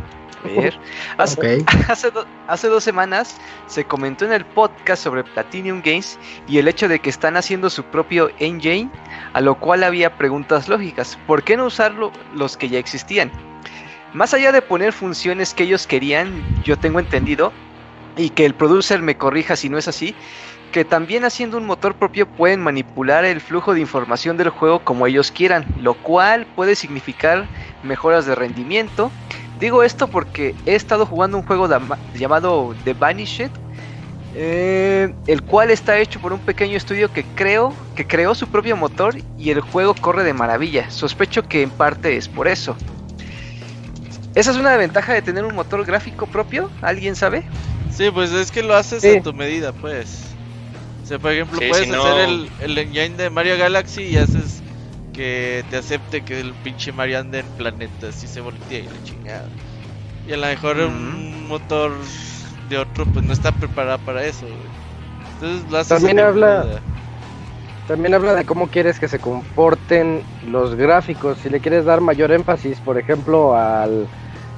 Ver. 0.44 0.78
Hace, 1.18 1.64
hace, 2.46 2.68
dos 2.68 2.84
semanas 2.84 3.36
se 3.66 3.84
comentó 3.84 4.24
en 4.24 4.32
el 4.32 4.44
podcast 4.44 5.02
sobre 5.02 5.24
Platinum 5.24 5.82
Games 5.84 6.18
y 6.46 6.58
el 6.58 6.68
hecho 6.68 6.88
de 6.88 6.98
que 6.98 7.10
están 7.10 7.36
haciendo 7.36 7.70
su 7.70 7.82
propio 7.84 8.30
engine, 8.38 8.90
a 9.32 9.40
lo 9.40 9.54
cual 9.56 9.84
había 9.84 10.16
preguntas 10.16 10.68
lógicas. 10.68 11.18
¿Por 11.26 11.42
qué 11.42 11.56
no 11.56 11.66
usarlo 11.66 12.12
los 12.34 12.56
que 12.56 12.68
ya 12.68 12.78
existían? 12.78 13.30
Más 14.12 14.32
allá 14.32 14.52
de 14.52 14.62
poner 14.62 14.92
funciones 14.92 15.54
que 15.54 15.64
ellos 15.64 15.86
querían, 15.86 16.42
yo 16.64 16.78
tengo 16.78 16.98
entendido, 16.98 17.52
y 18.16 18.30
que 18.30 18.44
el 18.44 18.54
producer 18.54 19.00
me 19.00 19.16
corrija 19.16 19.56
si 19.56 19.68
no 19.68 19.78
es 19.78 19.88
así, 19.88 20.14
que 20.72 20.84
también 20.84 21.24
haciendo 21.24 21.56
un 21.56 21.66
motor 21.66 21.94
propio 21.94 22.26
pueden 22.26 22.60
manipular 22.60 23.24
el 23.24 23.40
flujo 23.40 23.74
de 23.74 23.80
información 23.80 24.36
del 24.36 24.50
juego 24.50 24.80
como 24.80 25.06
ellos 25.06 25.30
quieran, 25.30 25.64
lo 25.80 25.94
cual 25.94 26.46
puede 26.54 26.74
significar 26.74 27.46
mejoras 27.82 28.26
de 28.26 28.34
rendimiento. 28.34 29.10
Digo 29.60 29.82
esto 29.82 30.06
porque 30.08 30.54
he 30.66 30.74
estado 30.74 31.04
jugando 31.04 31.36
un 31.36 31.44
juego 31.44 31.68
llamado 32.14 32.74
The 32.84 32.94
Vanished, 32.94 33.50
eh, 34.34 35.12
el 35.26 35.42
cual 35.42 35.70
está 35.70 35.98
hecho 35.98 36.20
por 36.20 36.32
un 36.32 36.38
pequeño 36.38 36.76
estudio 36.76 37.12
que 37.12 37.24
creo 37.24 37.74
que 37.96 38.06
creó 38.06 38.34
su 38.36 38.46
propio 38.46 38.76
motor 38.76 39.16
y 39.36 39.50
el 39.50 39.60
juego 39.60 39.94
corre 39.94 40.22
de 40.22 40.32
maravilla. 40.32 40.90
Sospecho 40.90 41.42
que 41.42 41.62
en 41.62 41.70
parte 41.70 42.16
es 42.16 42.28
por 42.28 42.46
eso. 42.46 42.76
¿Esa 44.36 44.52
es 44.52 44.56
una 44.56 44.76
ventaja 44.76 45.12
de 45.12 45.22
tener 45.22 45.44
un 45.44 45.54
motor 45.56 45.84
gráfico 45.84 46.26
propio? 46.26 46.70
¿Alguien 46.80 47.16
sabe? 47.16 47.42
Sí, 47.90 48.10
pues 48.12 48.30
es 48.30 48.52
que 48.52 48.62
lo 48.62 48.76
haces 48.76 49.04
a 49.04 49.20
tu 49.22 49.32
medida, 49.32 49.72
pues. 49.72 50.22
O 51.02 51.06
sea, 51.06 51.18
por 51.18 51.32
ejemplo, 51.32 51.58
puedes 51.58 51.90
hacer 51.90 52.28
el, 52.28 52.48
el, 52.60 52.78
engine 52.78 53.16
de 53.16 53.30
Mario 53.30 53.58
Galaxy 53.58 54.02
y 54.02 54.16
haces 54.18 54.62
que 55.18 55.64
te 55.68 55.76
acepte 55.76 56.22
que 56.22 56.38
el 56.38 56.52
pinche 56.62 56.92
Mario 56.92 57.18
ande 57.18 57.40
en 57.40 57.46
planetas 57.56 58.22
y 58.22 58.28
se 58.28 58.40
voltea 58.40 58.78
y 58.78 58.84
la 58.84 59.02
chingada. 59.02 59.48
Y 60.28 60.32
a 60.32 60.36
lo 60.36 60.46
mejor 60.46 60.76
un 60.78 61.48
motor 61.48 61.90
de 62.70 62.78
otro 62.78 63.04
pues 63.04 63.24
no 63.26 63.32
está 63.32 63.50
preparado 63.50 63.98
para 64.06 64.24
eso. 64.24 64.46
Entonces 65.34 65.68
lo 65.72 65.78
haces 65.78 65.98
también 65.98 66.20
habla 66.20 66.80
también 67.88 68.14
habla 68.14 68.34
de 68.36 68.44
cómo 68.44 68.68
quieres 68.68 69.00
que 69.00 69.08
se 69.08 69.18
comporten 69.18 70.22
los 70.46 70.76
gráficos. 70.76 71.38
Si 71.42 71.50
le 71.50 71.58
quieres 71.58 71.84
dar 71.84 72.00
mayor 72.00 72.30
énfasis, 72.30 72.78
por 72.78 72.96
ejemplo, 72.96 73.56
al 73.56 74.06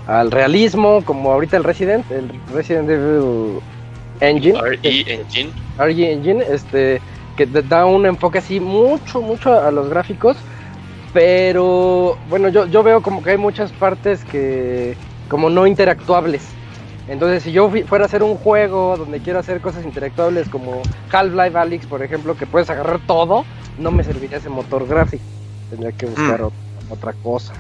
al 0.09 0.31
realismo, 0.31 1.03
como 1.07 1.33
ahorita 1.33 1.57
el 1.57 1.65
Resident, 1.65 2.05
el 2.11 2.31
Resident 2.53 2.91
Evil 2.91 3.61
Engine. 4.21 4.61
RE 4.61 4.79
Engine. 4.83 5.51
RE 5.79 6.13
Engine, 6.13 6.45
este, 6.51 7.01
que 7.47 7.63
da 7.63 7.87
un 7.87 8.05
enfoque 8.05 8.39
así 8.39 8.61
mucho, 8.61 9.23
mucho 9.23 9.59
a 9.59 9.71
los 9.71 9.89
gráficos. 9.89 10.37
Pero 11.15 12.19
bueno, 12.29 12.49
yo, 12.49 12.67
yo 12.67 12.83
veo 12.83 13.03
como 13.03 13.23
que 13.23 13.31
hay 13.31 13.39
muchas 13.39 13.73
partes 13.73 14.25
que 14.25 14.95
como 15.29 15.49
no 15.49 15.67
interactuables. 15.67 16.43
Entonces, 17.09 17.43
si 17.43 17.51
yo 17.51 17.71
fuera 17.87 18.05
a 18.05 18.07
hacer 18.07 18.23
un 18.23 18.37
juego 18.37 18.97
donde 18.97 19.21
quiero 19.21 19.39
hacer 19.39 19.61
cosas 19.61 19.85
interactuables 19.85 20.49
como 20.49 20.83
Half-Life 21.11 21.59
Alyx, 21.59 21.87
por 21.87 22.03
ejemplo, 22.03 22.37
que 22.37 22.47
puedes 22.47 22.69
agarrar 22.69 23.01
todo, 23.07 23.45
no 23.79 23.91
me 23.91 24.05
serviría 24.05 24.37
ese 24.37 24.51
motor 24.51 24.87
gráfico. 24.87 25.25
Tendría 25.71 25.93
que 25.93 26.07
buscar 26.07 26.43
mm. 26.43 26.93
otra 26.93 27.15
cosa. 27.15 27.55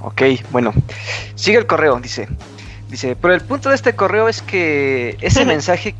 Ok, 0.00 0.22
bueno. 0.50 0.72
Sigue 1.34 1.58
el 1.58 1.66
correo, 1.66 2.00
dice. 2.00 2.28
Dice, 2.88 3.14
pero 3.14 3.34
el 3.34 3.42
punto 3.42 3.68
de 3.68 3.74
este 3.74 3.94
correo 3.94 4.28
es 4.28 4.40
que 4.40 5.18
ese 5.20 5.44
mensaje... 5.54 5.94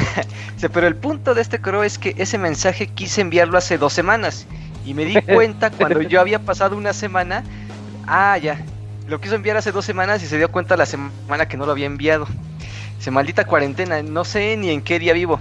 pero 0.72 0.86
el 0.86 0.96
punto 0.96 1.34
de 1.34 1.42
este 1.42 1.60
correo 1.60 1.82
es 1.82 1.98
que 1.98 2.14
ese 2.18 2.38
mensaje 2.38 2.86
quise 2.86 3.20
enviarlo 3.20 3.58
hace 3.58 3.78
dos 3.78 3.92
semanas. 3.92 4.46
Y 4.84 4.94
me 4.94 5.04
di 5.04 5.20
cuenta 5.22 5.70
cuando 5.76 6.02
yo 6.02 6.20
había 6.20 6.38
pasado 6.40 6.76
una 6.76 6.92
semana... 6.92 7.44
Ah, 8.06 8.36
ya. 8.38 8.60
Lo 9.06 9.20
quiso 9.20 9.34
enviar 9.34 9.56
hace 9.56 9.72
dos 9.72 9.84
semanas 9.84 10.22
y 10.22 10.26
se 10.26 10.38
dio 10.38 10.50
cuenta 10.50 10.76
la 10.76 10.86
semana 10.86 11.46
que 11.46 11.56
no 11.56 11.66
lo 11.66 11.72
había 11.72 11.86
enviado. 11.86 12.26
Dice, 12.96 13.10
maldita 13.10 13.44
cuarentena, 13.44 14.02
no 14.02 14.24
sé 14.24 14.56
ni 14.56 14.70
en 14.70 14.82
qué 14.82 14.98
día 14.98 15.12
vivo. 15.12 15.38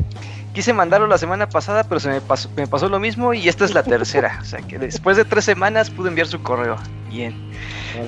Quise 0.53 0.73
mandarlo 0.73 1.07
la 1.07 1.17
semana 1.17 1.47
pasada, 1.47 1.83
pero 1.83 1.99
se 1.99 2.09
me 2.09 2.19
pasó, 2.19 2.49
me 2.57 2.67
pasó 2.67 2.89
lo 2.89 2.99
mismo 2.99 3.33
y 3.33 3.47
esta 3.47 3.63
es 3.63 3.73
la 3.73 3.83
tercera. 3.83 4.39
O 4.41 4.45
sea 4.45 4.59
que 4.59 4.77
después 4.77 5.15
de 5.15 5.25
tres 5.25 5.45
semanas 5.45 5.89
pude 5.89 6.09
enviar 6.09 6.27
su 6.27 6.41
correo. 6.41 6.77
Bien. 7.09 7.35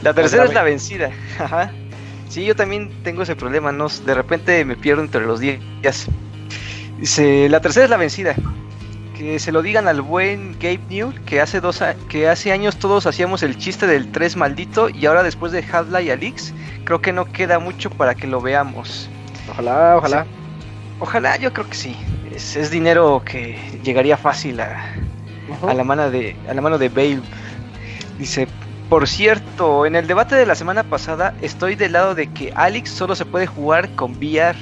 La 0.02 0.14
tercera 0.14 0.46
es 0.46 0.54
la 0.54 0.64
vencida. 0.64 1.12
Ajá. 1.40 1.72
Sí, 2.28 2.44
yo 2.44 2.56
también 2.56 2.92
tengo 3.04 3.22
ese 3.22 3.36
problema, 3.36 3.72
¿no? 3.72 3.88
De 3.88 4.14
repente 4.14 4.66
me 4.66 4.76
pierdo 4.76 5.04
entre 5.04 5.26
los 5.26 5.40
días. 5.40 6.08
Dice, 7.04 7.50
la 7.50 7.60
tercera 7.60 7.84
es 7.84 7.90
la 7.90 7.98
vencida. 7.98 8.34
Que 9.14 9.38
se 9.38 9.52
lo 9.52 9.62
digan 9.62 9.90
al 9.90 10.02
buen 10.02 10.54
Gabe 10.54 10.80
New, 10.90 11.14
que 11.26 11.42
hace, 11.42 11.60
dos 11.60 11.84
que 12.08 12.30
hace 12.30 12.54
años 12.54 12.78
todos 12.78 13.06
hacíamos 13.08 13.44
el 13.44 13.58
chiste 13.58 13.88
del 13.88 14.10
3 14.10 14.38
maldito 14.38 14.88
y 14.88 15.06
ahora 15.06 15.22
después 15.22 15.52
de 15.52 15.66
Half-Life 15.70 16.14
Alix, 16.14 16.54
creo 16.86 17.02
que 17.02 17.12
no 17.12 17.26
queda 17.26 17.60
mucho 17.60 17.90
para 17.90 18.16
que 18.16 18.26
lo 18.26 18.40
veamos. 18.40 19.10
Ojalá, 19.52 19.98
ojalá. 19.98 20.26
ojalá, 21.02 21.36
yo 21.36 21.52
creo 21.52 21.68
que 21.68 21.76
sí 21.76 21.98
es, 22.34 22.72
dinero 22.72 23.22
que 23.26 23.60
llegaría 23.84 24.16
fácil 24.16 24.62
a, 24.62 24.96
la 25.76 25.84
mano 25.84 26.10
de 26.10 26.38
a 26.50 26.54
la 26.54 26.62
mano 26.62 26.78
de 26.78 26.88
Babe. 26.88 27.20
Dice, 28.18 28.48
por 28.88 29.10
cierto, 29.10 29.86
en 29.86 29.98
el 29.98 30.08
debate 30.08 30.36
de 30.36 30.46
la 30.46 30.56
semana 30.56 30.84
pasada 30.84 31.36
estoy 31.42 31.76
del 31.76 31.92
lado 31.92 32.16
de 32.16 32.28
que 32.28 32.54
Alex 32.56 32.92
solo 32.92 33.14
se 33.14 33.26
puede 33.26 33.46
jugar 33.46 33.94
con 33.96 34.14
VR. 34.14 34.56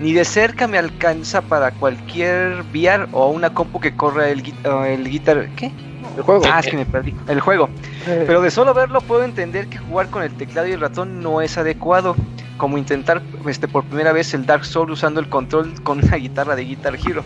Ni 0.00 0.14
de 0.14 0.24
cerca 0.24 0.66
me 0.66 0.78
alcanza 0.78 1.42
para 1.42 1.70
cualquier 1.72 2.64
VR 2.72 3.06
o 3.12 3.28
una 3.28 3.50
compu 3.50 3.78
que 3.80 3.94
corra 3.94 4.30
el, 4.30 4.42
el 4.64 5.10
guitar... 5.10 5.48
¿Qué? 5.56 5.70
El 6.16 6.22
juego. 6.22 6.42
Ah, 6.50 6.60
es 6.60 6.66
que 6.66 6.76
me 6.76 6.86
perdí. 6.86 7.14
El 7.28 7.40
juego. 7.40 7.68
Eh. 8.06 8.24
Pero 8.26 8.40
de 8.40 8.50
solo 8.50 8.72
verlo 8.72 9.02
puedo 9.02 9.24
entender 9.24 9.68
que 9.68 9.76
jugar 9.76 10.08
con 10.08 10.22
el 10.22 10.32
teclado 10.32 10.66
y 10.66 10.72
el 10.72 10.80
ratón 10.80 11.20
no 11.20 11.42
es 11.42 11.58
adecuado 11.58 12.16
como 12.56 12.78
intentar 12.78 13.22
este, 13.46 13.68
por 13.68 13.84
primera 13.84 14.12
vez 14.12 14.32
el 14.34 14.46
Dark 14.46 14.64
Souls 14.64 14.90
usando 14.90 15.20
el 15.20 15.28
control 15.28 15.82
con 15.82 16.02
una 16.02 16.16
guitarra 16.16 16.56
de 16.56 16.64
Guitar 16.64 16.94
Hero. 16.96 17.22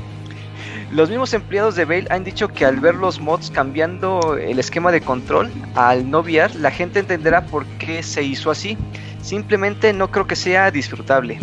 Los 0.92 1.10
mismos 1.10 1.32
empleados 1.32 1.76
de 1.76 1.84
Bale 1.84 2.06
han 2.10 2.24
dicho 2.24 2.48
que 2.48 2.64
al 2.64 2.78
ver 2.78 2.94
los 2.94 3.20
mods 3.20 3.51
cambiando 3.51 4.36
el 4.36 4.59
esquema 4.59 4.92
de 4.92 5.01
control 5.01 5.51
al 5.74 6.09
no 6.09 6.20
VR, 6.20 6.55
la 6.56 6.70
gente 6.70 7.01
entenderá 7.01 7.46
por 7.46 7.66
qué 7.78 8.02
se 8.02 8.22
hizo 8.22 8.51
así. 8.51 8.76
Simplemente 9.22 9.92
no 9.92 10.10
creo 10.10 10.26
que 10.26 10.36
sea 10.36 10.70
disfrutable. 10.70 11.38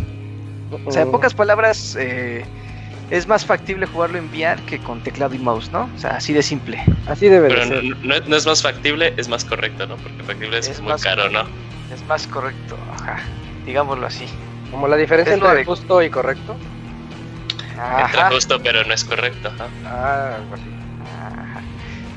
O 0.85 0.91
sea, 0.91 1.03
en 1.03 1.11
pocas 1.11 1.33
palabras, 1.33 1.97
eh, 1.99 2.45
es 3.09 3.27
más 3.27 3.45
factible 3.45 3.85
jugarlo 3.85 4.17
en 4.17 4.29
VR 4.29 4.61
que 4.63 4.79
con 4.79 5.01
teclado 5.01 5.35
y 5.35 5.39
mouse, 5.39 5.71
¿no? 5.71 5.89
O 5.95 5.97
sea, 5.97 6.11
así 6.11 6.33
de 6.33 6.41
simple. 6.41 6.81
Así 7.07 7.27
debe 7.27 7.49
Pero 7.49 7.65
ser. 7.65 7.83
No, 8.03 8.35
es 8.35 8.45
más 8.45 8.61
factible, 8.61 9.13
es 9.17 9.27
más 9.27 9.43
correcto, 9.45 9.85
¿no? 9.87 9.97
Porque 9.97 10.23
factible 10.23 10.57
es, 10.59 10.81
muy 10.81 10.93
caro, 10.99 11.29
¿no? 11.29 11.41
Es 11.93 12.03
más 12.07 12.25
correcto, 12.27 12.77
ajá 12.93 13.17
digámoslo 13.65 14.07
así. 14.07 14.25
Como 14.69 14.87
la 14.87 14.95
diferencia 14.95 15.33
entre 15.33 15.65
justo 15.65 16.01
y 16.01 16.09
correcto. 16.09 16.55
Ajá. 17.77 18.29
justo, 18.31 18.61
pero 18.61 18.83
no 18.85 18.93
es 18.93 19.03
correcto. 19.03 19.51
Ah, 19.85 20.37
así. 20.53 20.63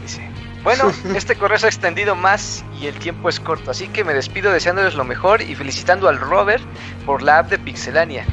Dice. 0.02 0.30
Bueno, 0.62 0.92
este 1.16 1.36
correo 1.36 1.58
se 1.58 1.66
ha 1.66 1.68
extendido 1.68 2.14
más 2.14 2.64
y 2.80 2.86
el 2.86 2.94
tiempo 2.94 3.28
es 3.28 3.40
corto, 3.40 3.70
así 3.70 3.88
que 3.88 4.04
me 4.04 4.14
despido 4.14 4.52
deseándoles 4.52 4.94
lo 4.94 5.04
mejor 5.04 5.42
y 5.42 5.54
felicitando 5.54 6.08
al 6.08 6.18
Robert 6.18 6.62
por 7.06 7.22
la 7.22 7.38
app 7.38 7.50
de 7.50 7.58
Pixelania. 7.58 8.24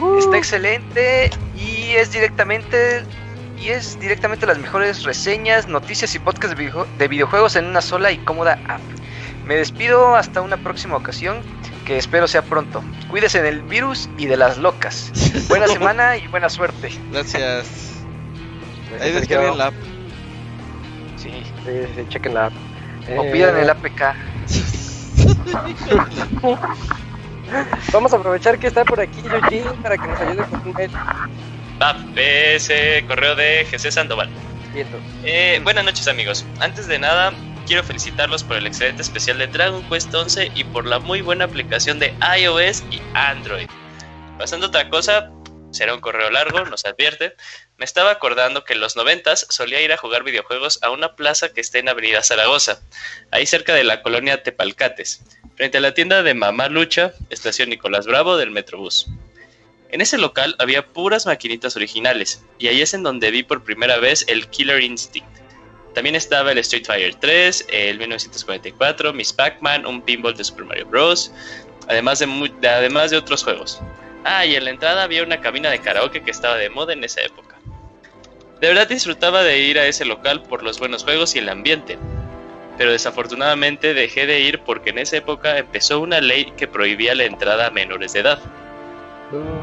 Uh. 0.00 0.18
Está 0.18 0.36
excelente 0.36 1.30
y 1.56 1.92
es 1.92 2.12
directamente 2.12 3.04
y 3.60 3.68
es 3.68 3.98
directamente 3.98 4.46
las 4.46 4.58
mejores 4.58 5.04
reseñas, 5.04 5.68
noticias 5.68 6.14
y 6.14 6.18
podcasts 6.18 6.56
de 6.98 7.08
videojuegos 7.08 7.56
en 7.56 7.66
una 7.66 7.80
sola 7.80 8.12
y 8.12 8.18
cómoda 8.18 8.58
app. 8.68 8.80
Me 9.46 9.56
despido 9.56 10.16
hasta 10.16 10.40
una 10.40 10.56
próxima 10.56 10.96
ocasión 10.96 11.42
que 11.84 11.98
espero 11.98 12.26
sea 12.26 12.42
pronto. 12.42 12.82
Cuídese 13.10 13.42
del 13.42 13.62
virus 13.62 14.08
y 14.16 14.26
de 14.26 14.36
las 14.36 14.58
locas. 14.58 15.12
Buena 15.48 15.68
semana 15.68 16.16
y 16.16 16.26
buena 16.28 16.48
suerte. 16.48 16.90
Gracias. 17.12 17.92
Ahí 19.00 19.12
descarguen 19.12 19.58
la 19.58 19.66
app. 19.66 19.74
Sí, 21.16 21.30
sí, 21.64 22.06
chequen 22.08 22.34
la 22.34 22.46
app. 22.46 22.52
O 23.16 23.30
pidan 23.30 23.56
el 23.58 23.70
APK. 23.70 24.14
Vamos 27.92 28.12
a 28.12 28.16
aprovechar 28.16 28.58
que 28.58 28.66
está 28.66 28.84
por 28.84 29.00
aquí 29.00 29.20
Eugene 29.20 29.70
para 29.82 29.96
que 29.96 30.06
nos 30.06 30.20
ayude 30.20 30.44
con 30.44 30.62
un 30.66 30.72
mail. 30.72 30.90
Ese 32.16 33.04
correo 33.06 33.34
de 33.34 33.66
José 33.70 33.90
Sandoval. 33.92 34.28
Eh, 35.24 35.60
buenas 35.62 35.84
noches 35.84 36.08
amigos. 36.08 36.44
Antes 36.60 36.86
de 36.86 36.98
nada, 36.98 37.32
quiero 37.66 37.84
felicitarlos 37.84 38.42
por 38.42 38.56
el 38.56 38.66
excelente 38.66 39.02
especial 39.02 39.38
de 39.38 39.46
Dragon 39.46 39.82
Quest 39.88 40.12
11 40.12 40.52
y 40.54 40.64
por 40.64 40.86
la 40.86 40.98
muy 40.98 41.20
buena 41.20 41.44
aplicación 41.44 41.98
de 41.98 42.14
iOS 42.38 42.82
y 42.90 43.00
Android. 43.14 43.68
Pasando 44.38 44.66
a 44.66 44.68
otra 44.70 44.90
cosa, 44.90 45.30
será 45.70 45.94
un 45.94 46.00
correo 46.00 46.30
largo, 46.30 46.64
nos 46.64 46.84
advierte. 46.84 47.34
Me 47.76 47.84
estaba 47.84 48.10
acordando 48.10 48.64
que 48.64 48.74
en 48.74 48.80
los 48.80 48.96
noventas 48.96 49.46
solía 49.50 49.80
ir 49.80 49.92
a 49.92 49.96
jugar 49.96 50.24
videojuegos 50.24 50.82
a 50.82 50.90
una 50.90 51.14
plaza 51.16 51.50
que 51.50 51.60
está 51.60 51.78
en 51.78 51.88
Avenida 51.88 52.22
Zaragoza, 52.22 52.80
ahí 53.30 53.46
cerca 53.46 53.74
de 53.74 53.84
la 53.84 54.02
colonia 54.02 54.42
Tepalcates, 54.42 55.22
frente 55.56 55.78
a 55.78 55.80
la 55.80 55.94
tienda 55.94 56.22
de 56.22 56.34
Mamá 56.34 56.68
Lucha, 56.68 57.12
estación 57.30 57.70
Nicolás 57.70 58.06
Bravo 58.06 58.36
del 58.36 58.50
Metrobús. 58.50 59.06
En 59.90 60.00
ese 60.00 60.18
local 60.18 60.56
había 60.58 60.86
puras 60.86 61.26
maquinitas 61.26 61.76
originales, 61.76 62.42
y 62.58 62.66
ahí 62.68 62.82
es 62.82 62.94
en 62.94 63.02
donde 63.04 63.30
vi 63.30 63.42
por 63.44 63.62
primera 63.62 63.98
vez 63.98 64.24
el 64.26 64.48
Killer 64.48 64.82
Instinct 64.82 65.28
También 65.94 66.16
estaba 66.16 66.50
el 66.50 66.58
Street 66.58 66.84
Fighter 66.84 67.14
3, 67.14 67.66
el 67.70 67.98
1944, 67.98 69.12
Miss 69.12 69.32
Pac-Man, 69.32 69.86
un 69.86 70.02
pinball 70.02 70.36
de 70.36 70.42
Super 70.42 70.64
Mario 70.64 70.86
Bros. 70.86 71.30
Además 71.88 72.18
de, 72.18 72.26
de- 72.60 72.68
además 72.68 73.12
de 73.12 73.18
otros 73.18 73.44
juegos. 73.44 73.80
Ah, 74.24 74.44
y 74.44 74.56
en 74.56 74.64
la 74.64 74.70
entrada 74.70 75.04
había 75.04 75.22
una 75.22 75.40
cabina 75.40 75.70
de 75.70 75.78
karaoke 75.78 76.22
que 76.24 76.30
estaba 76.32 76.56
de 76.56 76.70
moda 76.70 76.94
en 76.94 77.04
esa 77.04 77.20
época. 77.20 77.60
De 78.60 78.68
verdad 78.68 78.88
disfrutaba 78.88 79.42
de 79.44 79.58
ir 79.60 79.78
a 79.78 79.86
ese 79.86 80.04
local 80.04 80.42
por 80.42 80.62
los 80.64 80.78
buenos 80.80 81.04
juegos 81.04 81.36
y 81.36 81.38
el 81.38 81.48
ambiente. 81.48 81.96
Pero 82.76 82.92
desafortunadamente 82.92 83.94
dejé 83.94 84.26
de 84.26 84.40
ir 84.40 84.60
porque 84.60 84.90
en 84.90 84.98
esa 84.98 85.16
época 85.16 85.58
empezó 85.58 86.00
una 86.00 86.20
ley 86.20 86.52
que 86.56 86.66
prohibía 86.66 87.14
la 87.14 87.24
entrada 87.24 87.66
a 87.66 87.70
menores 87.70 88.12
de 88.12 88.20
edad. 88.20 88.40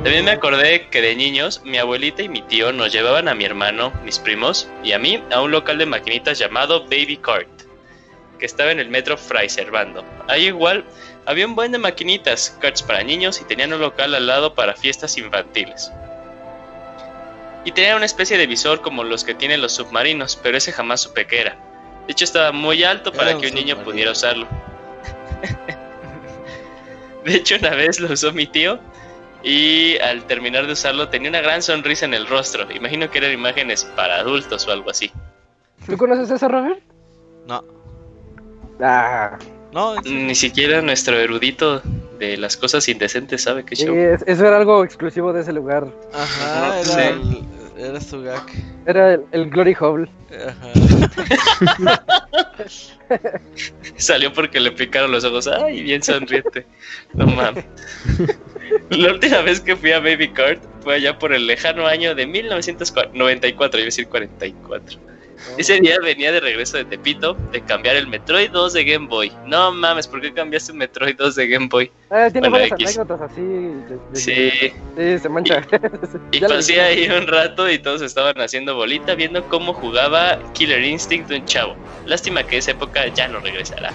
También 0.03 0.25
me 0.25 0.31
acordé 0.31 0.87
que 0.89 1.01
de 1.01 1.15
niños 1.15 1.61
mi 1.63 1.77
abuelita 1.77 2.23
y 2.23 2.29
mi 2.29 2.41
tío 2.41 2.71
nos 2.73 2.91
llevaban 2.91 3.27
a 3.27 3.35
mi 3.35 3.45
hermano, 3.45 3.93
mis 4.03 4.19
primos 4.19 4.67
y 4.83 4.93
a 4.93 4.99
mí 4.99 5.23
a 5.31 5.41
un 5.41 5.51
local 5.51 5.77
de 5.77 5.85
maquinitas 5.85 6.39
llamado 6.39 6.83
Baby 6.85 7.17
Cart, 7.17 7.47
que 8.39 8.45
estaba 8.45 8.71
en 8.71 8.79
el 8.79 8.89
metro 8.89 9.17
Fray 9.17 9.49
Servando. 9.49 10.03
Ahí 10.27 10.47
igual 10.47 10.83
había 11.25 11.45
un 11.45 11.55
buen 11.55 11.71
de 11.71 11.77
maquinitas, 11.77 12.57
carts 12.59 12.81
para 12.81 13.03
niños 13.03 13.39
y 13.39 13.45
tenían 13.45 13.71
un 13.73 13.81
local 13.81 14.15
al 14.15 14.25
lado 14.25 14.55
para 14.55 14.75
fiestas 14.75 15.17
infantiles. 15.17 15.91
Y 17.63 17.71
tenía 17.71 17.95
una 17.95 18.05
especie 18.05 18.37
de 18.37 18.47
visor 18.47 18.81
como 18.81 19.03
los 19.03 19.23
que 19.23 19.35
tienen 19.35 19.61
los 19.61 19.73
submarinos, 19.73 20.39
pero 20.41 20.57
ese 20.57 20.71
jamás 20.71 21.01
supe 21.01 21.27
que 21.27 21.41
era. 21.41 21.70
De 22.07 22.11
hecho 22.13 22.25
estaba 22.25 22.51
muy 22.51 22.83
alto 22.83 23.11
para 23.11 23.31
Era 23.31 23.39
que 23.39 23.47
un 23.47 23.53
niño 23.55 23.77
pudiera 23.83 24.11
usarlo. 24.11 24.47
De 27.25 27.35
hecho 27.35 27.55
una 27.59 27.69
vez 27.71 27.99
lo 27.99 28.11
usó 28.11 28.31
mi 28.33 28.47
tío 28.47 28.79
y 29.43 29.97
al 29.99 30.25
terminar 30.25 30.65
de 30.67 30.73
usarlo 30.73 31.09
tenía 31.09 31.29
una 31.29 31.41
gran 31.41 31.61
sonrisa 31.61 32.05
en 32.05 32.13
el 32.13 32.27
rostro. 32.27 32.69
Imagino 32.71 33.09
que 33.09 33.19
eran 33.19 33.31
imágenes 33.31 33.85
para 33.95 34.15
adultos 34.17 34.67
o 34.67 34.71
algo 34.71 34.89
así. 34.89 35.11
¿Tú 35.85 35.97
conoces 35.97 36.29
eso, 36.31 36.47
Robert? 36.47 36.79
No, 37.47 37.63
Ah, 38.83 39.37
no. 39.71 39.95
Ni 40.01 40.33
siquiera 40.33 40.81
nuestro 40.81 41.15
erudito 41.19 41.81
de 42.17 42.37
las 42.37 42.57
cosas 42.57 42.87
indecentes 42.89 43.43
sabe 43.43 43.63
qué 43.63 43.75
sí, 43.75 43.85
show. 43.85 43.95
es- 43.95 44.23
eso 44.25 44.45
era 44.45 44.57
algo 44.57 44.83
exclusivo 44.83 45.31
de 45.33 45.41
ese 45.41 45.53
lugar. 45.53 45.87
Ajá, 46.13 46.79
era, 46.79 46.83
Sí. 46.83 46.99
el- 46.99 47.45
era 47.77 47.99
su 47.99 48.21
gag. 48.21 48.45
Era 48.85 49.13
el, 49.13 49.25
el 49.31 49.49
Glory 49.49 49.75
Hole. 49.79 50.09
Ajá. 50.47 50.71
Salió 53.97 54.31
porque 54.33 54.59
le 54.59 54.71
picaron 54.71 55.11
los 55.11 55.23
ojos. 55.23 55.47
Ay, 55.47 55.83
bien 55.83 56.01
sonriente. 56.01 56.65
No 57.13 57.25
mames. 57.27 57.65
La 58.89 59.11
última 59.11 59.41
vez 59.41 59.59
que 59.59 59.75
fui 59.75 59.91
a 59.91 59.99
Baby 59.99 60.29
Cart 60.29 60.63
fue 60.81 60.95
allá 60.95 61.17
por 61.19 61.33
el 61.33 61.47
lejano 61.47 61.87
año 61.87 62.15
de 62.15 62.25
1994, 62.25 63.79
iba 63.79 63.83
a 63.83 63.85
decir 63.85 64.07
44. 64.07 65.10
Ese 65.57 65.79
día 65.81 65.97
venía 66.01 66.31
de 66.31 66.39
regreso 66.39 66.77
de 66.77 66.85
Tepito 66.85 67.33
de 67.51 67.61
cambiar 67.61 67.95
el 67.95 68.07
Metroid 68.07 68.49
2 68.51 68.73
de 68.73 68.83
Game 68.85 69.07
Boy. 69.07 69.31
No 69.45 69.71
mames, 69.71 70.07
¿por 70.07 70.21
qué 70.21 70.33
cambiaste 70.33 70.71
un 70.71 70.77
Metroid 70.79 71.15
2 71.17 71.35
de 71.35 71.47
Game 71.47 71.67
Boy? 71.67 71.91
Ah, 72.09 72.29
tiene 72.31 72.49
Bueno, 72.49 72.63
varias 72.69 72.79
X. 72.79 72.97
anécdotas 72.97 73.31
así. 73.31 73.41
de- 73.41 73.97
de- 74.11 74.15
Sí, 74.15 74.73
Sí, 74.97 75.19
se 75.19 75.29
mancha. 75.29 75.65
y 76.31 76.39
lo 76.39 76.47
pasé 76.49 76.81
ahí 76.81 77.09
un 77.09 77.27
rato 77.27 77.69
y 77.69 77.79
todos 77.79 78.01
estaban 78.01 78.39
haciendo 78.41 78.75
bolita 78.75 79.15
viendo 79.15 79.43
cómo 79.49 79.73
jugaba 79.73 80.39
Killer 80.53 80.83
Instinct 80.83 81.27
de 81.29 81.37
un 81.37 81.45
chavo. 81.45 81.75
Lástima 82.05 82.43
que 82.43 82.57
esa 82.57 82.71
época 82.71 83.07
ya 83.07 83.27
no 83.27 83.39
regresará. 83.39 83.91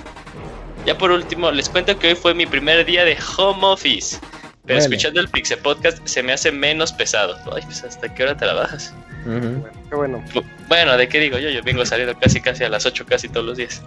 Ya 0.84 0.96
por 0.96 1.10
último, 1.10 1.50
les 1.50 1.68
cuento 1.68 1.98
que 1.98 2.08
hoy 2.08 2.14
fue 2.14 2.32
mi 2.34 2.46
primer 2.46 2.84
día 2.84 3.04
de 3.04 3.16
home 3.36 3.60
office. 3.66 4.18
Pero 4.66 4.78
Bueno. 4.80 4.94
escuchando 4.94 5.20
el 5.20 5.28
Pixel 5.28 5.58
Podcast 5.58 6.04
se 6.06 6.22
me 6.22 6.32
hace 6.32 6.50
menos 6.52 6.92
pesado. 6.92 7.38
Ay, 7.54 7.62
pues 7.64 7.84
hasta 7.84 8.12
qué 8.12 8.24
hora 8.24 8.36
trabajas. 8.36 8.92
Ujú. 9.24 9.64
Qué 9.88 9.94
bueno. 9.96 10.24
Bu- 10.34 10.44
Bueno, 10.68 10.96
¿de 10.96 11.08
qué 11.08 11.20
digo 11.20 11.38
yo? 11.38 11.48
Yo 11.50 11.62
vengo 11.62 11.86
saliendo 11.86 12.18
casi 12.18 12.40
casi 12.40 12.64
a 12.64 12.68
las 12.68 12.84
8 12.86 13.06
casi 13.06 13.28
todos 13.28 13.46
los 13.46 13.56
días. 13.56 13.80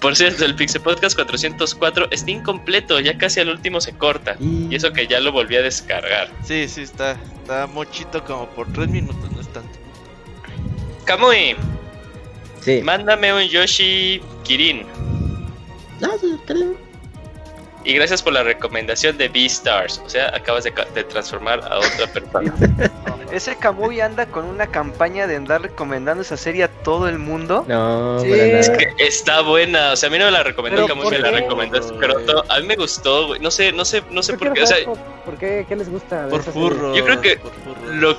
Por 0.00 0.14
cierto, 0.16 0.44
el 0.44 0.54
Pixel 0.54 0.80
Podcast 0.82 1.16
404 1.16 2.08
está 2.10 2.30
incompleto, 2.30 2.98
ya 3.00 3.16
casi 3.18 3.40
al 3.40 3.48
último 3.50 3.80
se 3.80 3.92
corta. 3.96 4.36
Y 4.40 4.74
eso 4.74 4.92
que 4.92 5.06
ya 5.06 5.18
lo 5.20 5.30
volví 5.32 5.56
a 5.56 5.62
descargar. 5.62 6.28
Sí, 6.44 6.68
sí, 6.68 6.82
está, 6.82 7.16
está 7.40 7.66
mochito 7.68 8.24
como 8.24 8.48
por 8.50 8.72
tres 8.72 8.88
minutos, 8.88 9.30
no 9.32 9.40
es 9.40 9.48
tanto. 9.52 9.76
Kamui, 11.04 11.56
Sí. 12.60 12.80
mándame 12.82 13.32
un 13.32 13.42
Yoshi 13.48 14.20
Kirin. 14.44 14.84
Ah, 16.02 16.10
sí, 16.20 16.32
está 16.40 16.54
bien. 16.54 16.76
Y 17.88 17.94
gracias 17.94 18.22
por 18.22 18.34
la 18.34 18.42
recomendación 18.42 19.16
de 19.16 19.28
Beastars. 19.28 20.02
O 20.04 20.10
sea, 20.10 20.28
acabas 20.36 20.64
de, 20.64 20.72
transformar 21.04 21.60
a 21.60 21.78
otra 21.78 22.06
persona. 22.12 22.54
Ese 23.32 23.56
Kamui 23.56 24.02
anda 24.02 24.26
con 24.26 24.44
una 24.44 24.66
campaña 24.66 25.26
de 25.26 25.36
andar 25.36 25.62
recomendando 25.62 26.20
esa 26.20 26.36
serie 26.36 26.64
a 26.64 26.68
todo 26.68 27.08
el 27.08 27.18
mundo. 27.18 27.64
No, 27.66 28.20
Sí, 28.20 28.30
es 28.30 28.68
Que 28.68 28.92
está 28.98 29.40
buena. 29.40 29.92
O 29.92 29.96
sea, 29.96 30.10
a 30.10 30.12
mí 30.12 30.18
no 30.18 30.26
me 30.26 30.30
la 30.32 30.42
recomendó 30.42 30.76
Pero 30.76 30.88
Kamui, 30.88 31.04
¿por 31.04 31.12
me 31.14 31.18
la 31.18 31.30
recomendaste. 31.30 31.94
Pero 31.98 32.20
to- 32.26 32.44
a 32.46 32.60
mí 32.60 32.66
me 32.66 32.76
gustó, 32.76 33.28
güey. 33.28 33.40
No 33.40 33.50
sé, 33.50 33.72
no 33.72 33.86
sé, 33.86 34.02
no 34.10 34.22
sé 34.22 34.36
por 34.36 34.52
qué. 34.52 34.62
O 34.64 34.66
sea, 34.66 34.84
por, 34.84 34.98
por 34.98 35.38
qué, 35.38 35.64
qué 35.66 35.74
les 35.74 35.88
gusta 35.88 36.26
de 36.26 36.30
Por 36.30 36.42
furro. 36.42 36.94
Yo 36.94 37.02
creo 37.06 37.22
que 37.22 37.40
lo, 37.92 38.18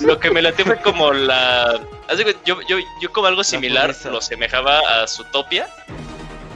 lo 0.00 0.18
que 0.18 0.30
me 0.30 0.40
latió 0.40 0.64
fue 0.64 0.80
como 0.80 1.12
la. 1.12 1.78
Yo, 2.46 2.62
yo, 2.62 2.78
yo 2.98 3.12
como 3.12 3.26
algo 3.26 3.44
similar 3.44 3.94
lo 4.06 4.22
semejaba 4.22 4.78
a 4.78 5.06
Zootopia, 5.06 5.68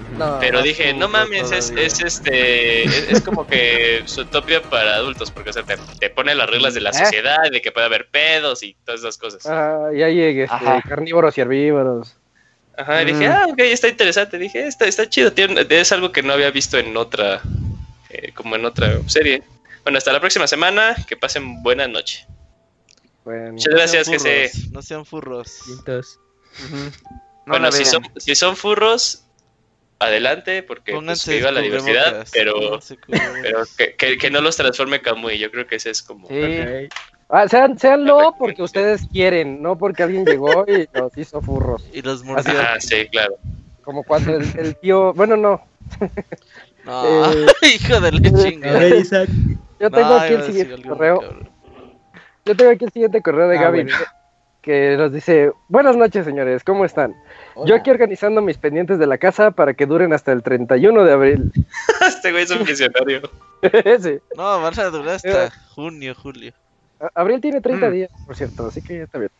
No, 0.08 0.38
pero 0.40 0.62
dije, 0.62 0.94
no 0.94 1.08
mames, 1.08 1.50
es, 1.50 1.70
es 1.76 2.00
este. 2.00 2.84
Es, 2.84 3.10
es 3.10 3.20
como 3.22 3.46
que 3.46 4.04
Zootopia 4.08 4.62
para 4.68 4.94
adultos, 4.96 5.30
porque 5.32 5.50
o 5.50 5.52
sea, 5.52 5.64
te, 5.64 5.76
te 5.98 6.10
pone 6.10 6.34
las 6.34 6.48
reglas 6.48 6.74
de 6.74 6.80
la 6.80 6.90
¿Eh? 6.90 6.94
sociedad, 6.94 7.38
de 7.50 7.60
que 7.60 7.72
puede 7.72 7.86
haber 7.86 8.08
pedos 8.08 8.62
y 8.62 8.76
todas 8.84 9.00
esas 9.00 9.18
cosas. 9.18 9.44
Ah, 9.46 9.90
y 9.94 10.02
hay 10.02 10.40
este, 10.40 10.82
carnívoros 10.88 11.36
y 11.36 11.40
herbívoros. 11.40 12.16
Ajá, 12.78 13.02
y 13.02 13.06
dije, 13.06 13.28
Mm. 13.28 13.32
ah, 13.32 13.46
ok, 13.48 13.58
está 13.60 13.88
interesante. 13.88 14.38
Dije, 14.38 14.66
está, 14.66 14.86
está 14.86 15.08
chido. 15.08 15.32
tiene- 15.32 15.66
es 15.68 15.92
algo 15.92 16.12
que 16.12 16.22
no 16.22 16.32
había 16.34 16.50
visto 16.50 16.78
en 16.78 16.96
otra. 16.96 17.40
eh, 18.10 18.32
como 18.32 18.54
en 18.54 18.64
otra 18.64 19.00
serie. 19.08 19.42
Bueno, 19.82 19.98
hasta 19.98 20.12
la 20.12 20.20
próxima 20.20 20.46
semana. 20.46 20.94
Que 21.08 21.16
pasen 21.16 21.62
buena 21.62 21.88
noche. 21.88 22.26
Bueno, 23.24 23.52
Muchas 23.54 23.72
No 23.72 23.76
gracias, 23.78 24.08
que 24.08 24.18
se. 24.20 24.50
No 24.70 24.82
sean 24.82 25.04
furros. 25.04 25.58
Entonces, 25.68 26.18
No 26.70 26.92
bueno, 27.46 27.72
si 27.72 27.84
son, 27.84 28.02
si 28.16 28.34
son 28.36 28.56
furros, 28.56 29.24
adelante, 29.98 30.62
porque 30.62 30.92
pues, 30.92 31.24
que 31.24 31.36
viva 31.36 31.50
la 31.52 31.60
diversidad, 31.60 32.26
pero, 32.32 32.78
que, 33.78 33.94
que- 33.96 34.18
que 34.18 34.30
no 34.30 34.40
los 34.40 34.56
transforme 34.56 35.00
Kamui. 35.00 35.38
Yo 35.38 35.50
creo 35.50 35.66
que 35.66 35.76
ese 35.76 35.90
es 35.90 36.02
como. 36.02 36.28
Sí. 36.28 36.88
Ah, 37.28 37.48
sean, 37.48 37.76
seanlo 37.78 38.34
porque 38.38 38.62
ustedes 38.62 39.02
quieren, 39.12 39.60
no 39.60 39.76
porque 39.76 40.04
alguien 40.04 40.24
llegó 40.24 40.64
y 40.68 40.88
los 40.92 41.16
hizo 41.18 41.40
furros. 41.42 41.84
Y 41.92 42.02
los 42.02 42.22
mordió. 42.22 42.54
Ah, 42.60 42.76
sí, 42.78 43.08
claro. 43.10 43.36
Como 43.82 44.04
cuando 44.04 44.36
el, 44.36 44.46
el 44.58 44.76
tío, 44.76 45.12
bueno, 45.14 45.36
no, 45.36 45.60
No, 46.84 47.32
Eh, 47.32 47.46
hijo 47.74 48.00
de 48.00 48.12
la 48.12 48.20
ver, 48.30 48.42
chingada. 48.52 48.88
Isaac. 48.88 49.28
yo 49.80 49.90
tengo 49.90 50.08
No, 50.10 50.16
aquí 50.18 50.34
el 50.34 50.42
siguiente 50.44 50.88
correo, 50.88 51.20
yo 52.44 52.56
tengo 52.56 52.70
aquí 52.70 52.84
el 52.84 52.92
siguiente 52.92 53.22
correo 53.22 53.48
de 53.48 53.58
Ah, 53.58 53.62
Gaby 53.62 53.82
bueno. 53.84 53.96
Que 54.66 54.96
nos 54.96 55.12
dice, 55.12 55.52
buenas 55.68 55.96
noches 55.96 56.24
señores, 56.24 56.64
¿cómo 56.64 56.84
están? 56.84 57.14
Yo 57.66 57.76
aquí 57.76 57.88
organizando 57.88 58.42
mis 58.42 58.58
pendientes 58.58 58.98
de 58.98 59.06
la 59.06 59.16
casa 59.16 59.52
para 59.52 59.74
que 59.74 59.86
duren 59.86 60.12
hasta 60.12 60.32
el 60.32 60.42
31 60.42 61.04
de 61.04 61.12
abril. 61.12 61.52
este 62.08 62.32
güey 62.32 62.42
es 62.42 62.50
un 62.50 62.64
visionario. 62.64 63.20
sí. 64.00 64.18
No, 64.36 64.60
van 64.60 64.78
a 64.80 64.84
durar 64.86 65.14
hasta 65.14 65.52
junio, 65.70 66.16
julio. 66.20 66.52
Abril 67.14 67.40
tiene 67.40 67.60
30 67.60 67.88
Mm. 67.88 67.92
días, 67.92 68.10
por 68.26 68.34
cierto, 68.34 68.66
así 68.66 68.82
que 68.82 68.98
ya 68.98 69.04
está 69.04 69.18
bien. 69.20 69.30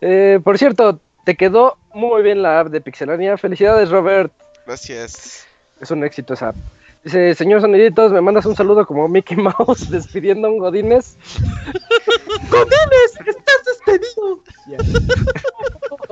Eh, 0.00 0.38
por 0.44 0.56
cierto, 0.56 1.00
te 1.24 1.34
quedó 1.34 1.76
muy 1.92 2.22
bien 2.22 2.40
la 2.40 2.60
app 2.60 2.68
de 2.68 2.80
Pixelania. 2.80 3.36
Felicidades, 3.36 3.90
Robert. 3.90 4.32
Gracias. 4.66 5.48
Es 5.80 5.90
un 5.90 6.04
éxito 6.04 6.34
esa 6.34 6.50
app. 6.50 6.56
Dice, 7.04 7.34
señor 7.34 7.60
Soniditos, 7.60 8.12
me 8.12 8.20
mandas 8.22 8.46
un 8.46 8.56
saludo 8.56 8.86
como 8.86 9.06
Mickey 9.08 9.36
Mouse 9.36 9.90
despidiendo 9.90 10.48
a 10.48 10.50
un 10.50 10.58
Godines. 10.58 11.16
¡Godines! 12.50 13.12
¡Estás 13.26 13.64
despedido! 13.66 14.42
Ya. 14.68 14.78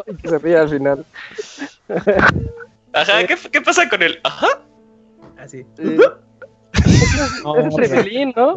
Y 0.07 0.15
que 0.17 0.29
se 0.29 0.39
ríe 0.39 0.57
al 0.57 0.69
final. 0.69 1.05
Ajá, 2.93 3.27
¿qué, 3.27 3.37
qué 3.51 3.61
pasa 3.61 3.89
con 3.89 4.03
el.? 4.03 4.19
Ajá. 4.25 4.63
Así. 5.39 5.65
No, 7.45 7.57
ese 7.57 7.69
es 7.69 7.75
Trevelin, 7.75 8.33
¿no? 8.35 8.57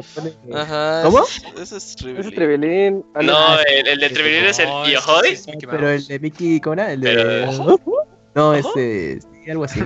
Ajá. 0.53 1.01
¿Cómo? 1.03 1.23
Ese 1.61 1.77
es- 1.77 1.95
Trevelin. 1.95 3.03
Ah, 3.13 3.21
No, 3.21 3.59
el, 3.59 3.87
el 3.87 3.99
de 3.99 4.09
Trevelin 4.09 4.45
es 4.45 4.59
el 4.59 4.67
Yohoy. 4.67 5.29
es 5.33 5.45
Pero 5.69 5.89
el 5.89 6.07
de 6.07 6.19
Mickey, 6.19 6.59
¿cómo 6.61 6.73
era? 6.73 6.91
El 6.93 7.01
de. 7.01 7.13
Pero- 7.13 7.79
No, 8.33 8.53
este. 8.53 9.19
Sí, 9.21 9.51
algo 9.51 9.65
así. 9.65 9.81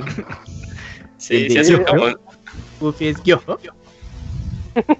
Sí, 1.17 1.49
sí. 1.63 1.75
Goofy 2.79 3.07
es 3.09 3.23
yo. 3.23 3.41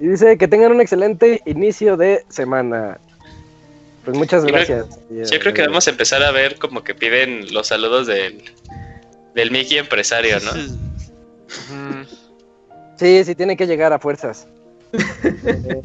Y 0.00 0.06
dice 0.08 0.38
que 0.38 0.46
tengan 0.48 0.72
un 0.72 0.80
excelente 0.80 1.42
inicio 1.46 1.96
de 1.96 2.24
semana. 2.28 2.98
Pues 4.04 4.16
muchas 4.16 4.42
Yo 4.44 4.48
creo- 4.52 4.86
gracias. 4.86 5.30
Yo 5.30 5.38
creo 5.40 5.54
que 5.54 5.62
vamos 5.62 5.86
a 5.86 5.90
empezar 5.90 6.22
a 6.22 6.30
ver 6.30 6.56
como 6.58 6.84
que 6.84 6.94
piden 6.94 7.52
los 7.52 7.68
saludos 7.68 8.06
del, 8.06 8.42
del 9.34 9.50
Mickey 9.50 9.78
empresario, 9.78 10.38
¿no? 10.40 10.52
Sí, 12.96 13.24
sí, 13.24 13.34
tiene 13.34 13.56
que 13.56 13.66
llegar 13.66 13.92
a 13.92 13.98
fuerzas. 13.98 14.46
Eh, 14.92 15.82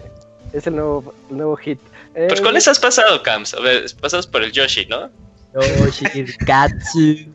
es 0.54 0.68
el 0.68 0.76
nuevo, 0.76 1.14
el 1.32 1.38
nuevo 1.38 1.56
hit. 1.58 1.80
Eh, 2.14 2.26
Pues 2.30 2.42
¿cuáles 2.42 2.68
has 2.68 2.80
pasado, 2.80 3.24
Cams? 3.24 3.54
A 3.54 3.60
ver, 3.62 3.86
pasas 4.00 4.28
por 4.28 4.44
el 4.44 4.52
Yoshi, 4.52 4.86
¿no? 4.86 5.10
Yoshi, 5.56 6.06
Katsu. 6.46 7.34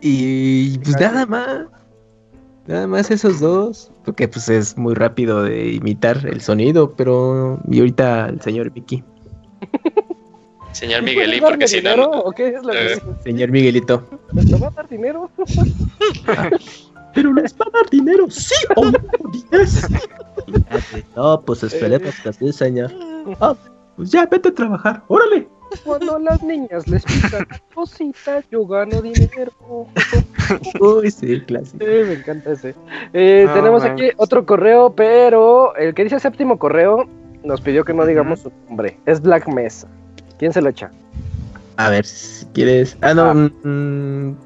Y 0.00 0.78
pues 0.78 0.96
nada 1.00 1.26
más. 1.26 1.66
Nada 2.68 2.86
más 2.86 3.10
esos 3.10 3.40
dos. 3.40 3.90
Porque 4.04 4.28
pues 4.28 4.48
es 4.48 4.76
muy 4.78 4.94
rápido 4.94 5.42
de 5.42 5.72
imitar 5.72 6.24
el 6.26 6.40
sonido. 6.40 6.92
Pero. 6.92 7.58
Y 7.68 7.80
ahorita 7.80 8.28
el 8.28 8.40
señor 8.40 8.70
Mickey. 8.72 9.02
Señor 10.72 11.02
Miguelín, 11.02 11.40
porque 11.40 11.66
si 11.66 11.80
no. 11.82 11.96
no- 11.96 12.10
¿O 12.20 12.30
qué 12.30 12.48
es 12.48 12.62
lo 12.62 12.70
que 12.70 12.92
Eh. 12.92 13.00
Señor 13.24 13.50
Miguelito. 13.50 14.06
¿Nos 14.32 14.62
va 14.62 14.68
a 14.68 14.70
dar 14.70 14.88
dinero? 14.88 15.28
Pero 17.14 17.32
les 17.32 17.52
va 17.54 17.64
a 17.66 17.70
dar 17.78 17.90
dinero, 17.90 18.30
sí 18.30 18.54
o 18.76 18.84
no. 18.84 18.98
No, 21.16 21.40
pues 21.42 21.62
esperemos 21.64 22.14
que 22.22 22.32
sí, 22.32 22.52
señor. 22.52 22.92
Ah, 23.40 23.56
pues 23.98 24.10
ya, 24.10 24.24
vete 24.24 24.48
a 24.48 24.54
trabajar, 24.54 25.02
órale. 25.08 25.46
Cuando 25.84 26.16
a 26.16 26.18
las 26.18 26.42
niñas 26.42 26.88
les 26.88 27.04
pican 27.04 27.46
cositas, 27.74 28.42
yo 28.50 28.66
gano 28.66 29.02
dinero. 29.02 29.52
Uy, 30.80 31.10
sí, 31.10 31.40
clásico. 31.42 31.84
Sí, 31.84 31.90
me 32.06 32.12
encanta 32.14 32.52
ese. 32.52 32.74
Eh, 33.12 33.44
No, 33.46 33.52
tenemos 33.52 33.82
man. 33.82 33.92
aquí 33.92 34.08
otro 34.16 34.46
correo, 34.46 34.94
pero 34.94 35.76
el 35.76 35.92
que 35.92 36.04
dice 36.04 36.18
séptimo 36.20 36.58
correo 36.58 37.06
nos 37.44 37.60
pidió 37.60 37.84
que 37.84 37.92
no 37.92 38.06
digamos 38.06 38.40
su 38.40 38.52
nombre. 38.66 38.98
Es 39.04 39.20
Black 39.20 39.46
Mesa. 39.48 39.86
¿Quién 40.38 40.54
se 40.54 40.62
lo 40.62 40.70
echa? 40.70 40.90
A 41.76 41.90
ver, 41.90 42.06
si 42.06 42.46
quieres. 42.46 42.96
Ah, 43.02 43.12
no. 43.12 43.22
Ah. 43.26 43.34
mm. 43.34 44.36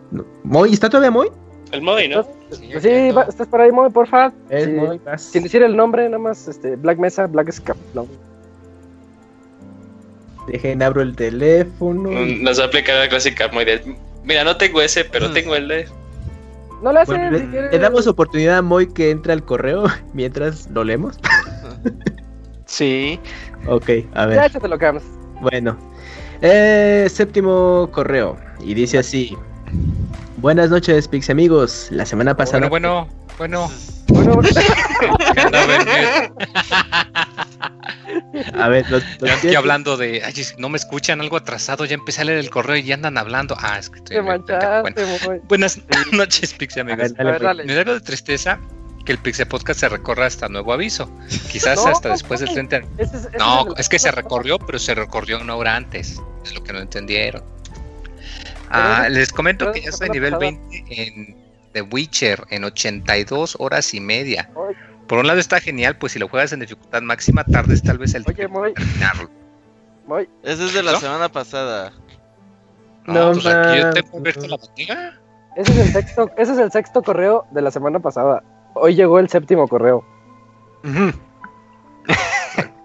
¿Moy? 0.42 0.72
¿Está 0.72 0.88
todavía 0.90 1.12
Moy? 1.12 1.28
El 1.70 1.82
Moy, 1.82 2.08
¿no? 2.08 2.24
Sí, 2.50 2.68
sí, 2.80 3.10
va- 3.12 3.22
estás 3.22 3.46
por 3.46 3.60
ahí, 3.60 3.70
Moy, 3.70 3.90
porfa. 3.90 4.32
Es 4.50 4.64
Sí, 4.64 4.72
Moy, 4.72 5.00
vas. 5.06 5.22
Sin 5.22 5.44
decir 5.44 5.62
el 5.62 5.76
nombre, 5.76 6.04
nada 6.06 6.18
más, 6.18 6.48
este, 6.48 6.74
Black 6.76 6.98
Mesa, 6.98 7.26
Black 7.28 7.50
Scap. 7.52 7.76
No. 7.94 8.06
Dejen, 10.48 10.82
abro 10.82 11.02
el 11.02 11.14
teléfono. 11.16 12.10
Mm, 12.10 12.42
Nos 12.42 12.58
va 12.58 12.64
a 12.64 12.66
aplicar 12.66 12.96
la 12.96 13.08
clásica 13.08 13.48
Moy 13.52 13.64
de. 13.64 13.96
Mira, 14.24 14.44
no 14.44 14.56
tengo 14.56 14.80
ese, 14.82 15.04
pero 15.04 15.28
Mm. 15.28 15.32
tengo 15.34 15.54
el 15.56 15.68
de. 15.68 15.88
No 16.82 16.92
le 16.92 17.00
haces, 17.00 17.14
Bueno, 17.16 17.38
si 17.38 17.46
le, 17.46 17.70
le 17.70 17.78
damos 17.78 18.06
oportunidad 18.08 18.58
a 18.58 18.62
Moy 18.62 18.88
que 18.92 19.10
entre 19.10 19.32
al 19.32 19.44
correo 19.44 19.84
mientras 20.14 20.68
lo 20.70 20.84
leemos. 20.84 21.18
Sí. 22.66 23.20
Ok, 23.66 23.88
a 24.14 24.20
Ya 24.22 24.26
ver. 24.26 24.44
échatelo, 24.46 24.78
Cams. 24.78 25.02
Bueno, 25.42 25.76
eh, 26.40 27.06
séptimo 27.10 27.88
correo 27.92 28.36
y 28.64 28.72
dice 28.74 28.98
así: 28.98 29.36
Buenas 30.38 30.70
noches, 30.70 31.06
Pix 31.06 31.28
amigos. 31.28 31.88
La 31.90 32.06
semana 32.06 32.34
pasada. 32.36 32.68
Bueno, 32.68 33.06
bueno, 33.38 33.68
bueno. 33.68 33.70
Bueno, 34.12 34.36
mute. 34.36 34.50
A 38.58 38.68
ver, 38.68 38.90
los, 38.90 39.02
los 39.20 39.30
Yo 39.30 39.36
aquí 39.36 39.48
diez- 39.48 39.56
hablando 39.56 39.96
de, 39.96 40.22
ay, 40.24 40.34
no 40.58 40.68
me 40.68 40.76
escuchan 40.78 41.20
algo 41.20 41.36
atrasado, 41.36 41.84
ya 41.84 41.94
empecé 41.94 42.22
a 42.22 42.24
leer 42.24 42.38
el 42.38 42.50
correo 42.50 42.76
y 42.76 42.82
ya 42.82 42.94
andan 42.94 43.18
hablando. 43.18 43.56
Ah, 43.58 43.78
es 43.78 43.90
que 43.90 43.98
estoy 43.98 44.16
te 44.16 44.22
manchaste, 44.22 44.80
Bueno, 44.82 45.42
buenas 45.48 45.80
noches, 46.12 46.54
Pixie 46.54 46.80
A 46.80 46.84
amigos. 46.84 47.12
ver, 47.12 47.14
dale, 47.16 47.28
A 47.28 47.32
ver, 47.32 47.40
pues. 47.40 47.46
dale. 47.48 47.64
Me 47.64 47.74
da 47.74 47.80
algo 47.80 47.94
de 47.94 48.00
tristeza 48.00 48.58
que 49.04 49.12
el 49.12 49.18
Pixie 49.18 49.46
Podcast 49.46 49.80
se 49.80 49.88
recorra 49.88 50.26
hasta 50.26 50.48
nuevo 50.48 50.72
aviso. 50.72 51.10
Quizás 51.50 51.76
No, 51.76 51.88
hasta 51.90 52.10
después 52.10 52.40
del 52.40 52.48
no. 52.50 52.54
30. 52.54 52.76
Ese 52.98 53.16
es- 53.16 53.24
ese 53.26 53.36
No, 53.38 53.66
el- 53.66 53.74
es 53.80 53.88
que 53.88 53.98
se 53.98 54.10
recorrió, 54.12 54.58
pero 54.58 54.78
se 54.78 54.94
recorrió 54.94 55.40
una 55.40 55.54
hora 55.56 55.76
antes. 55.76 56.20
Es 56.44 56.54
lo 56.54 56.62
que 56.62 56.72
no 56.72 56.78
entendieron. 56.80 57.42
Ah, 58.70 59.08
les 59.10 59.32
comento 59.32 59.70
que 59.72 59.82
ya 59.82 59.90
estoy 59.90 60.08
la 60.08 60.14
nivel 60.14 60.32
pasada. 60.32 60.50
20 60.70 61.02
en 61.02 61.36
The 61.72 61.82
Witcher 61.82 62.44
en 62.50 62.64
82 62.64 63.56
horas 63.58 63.92
y 63.94 64.00
media. 64.00 64.48
Ay. 64.56 64.74
Por 65.12 65.18
un 65.18 65.26
lado 65.26 65.40
está 65.40 65.60
genial, 65.60 65.98
pues 65.98 66.12
si 66.12 66.18
lo 66.18 66.26
juegas 66.26 66.54
en 66.54 66.60
dificultad 66.60 67.02
máxima, 67.02 67.44
tardes 67.44 67.82
tal 67.82 67.98
vez 67.98 68.14
el 68.14 68.24
Oye, 68.26 68.44
en 68.44 68.72
terminarlo. 68.72 69.28
Moy. 70.06 70.26
Ese 70.42 70.64
es 70.64 70.72
de 70.72 70.82
la 70.82 70.92
¿No? 70.92 71.00
semana 71.00 71.28
pasada. 71.28 71.92
No, 73.04 73.26
No 73.26 73.32
pues 73.32 73.44
aquí 73.44 73.78
yo 73.78 73.90
tengo 73.90 74.16
abierto 74.16 74.46
la 74.46 74.56
botiga. 74.56 75.20
Ese 75.54 75.70
es 75.72 75.78
el 75.80 75.92
sexto, 75.92 76.30
ese 76.38 76.52
es 76.52 76.58
el 76.58 76.72
sexto 76.72 77.02
correo 77.02 77.44
de 77.50 77.60
la 77.60 77.70
semana 77.70 78.00
pasada. 78.00 78.42
Hoy 78.72 78.94
llegó 78.94 79.18
el 79.18 79.28
séptimo 79.28 79.68
correo. 79.68 80.02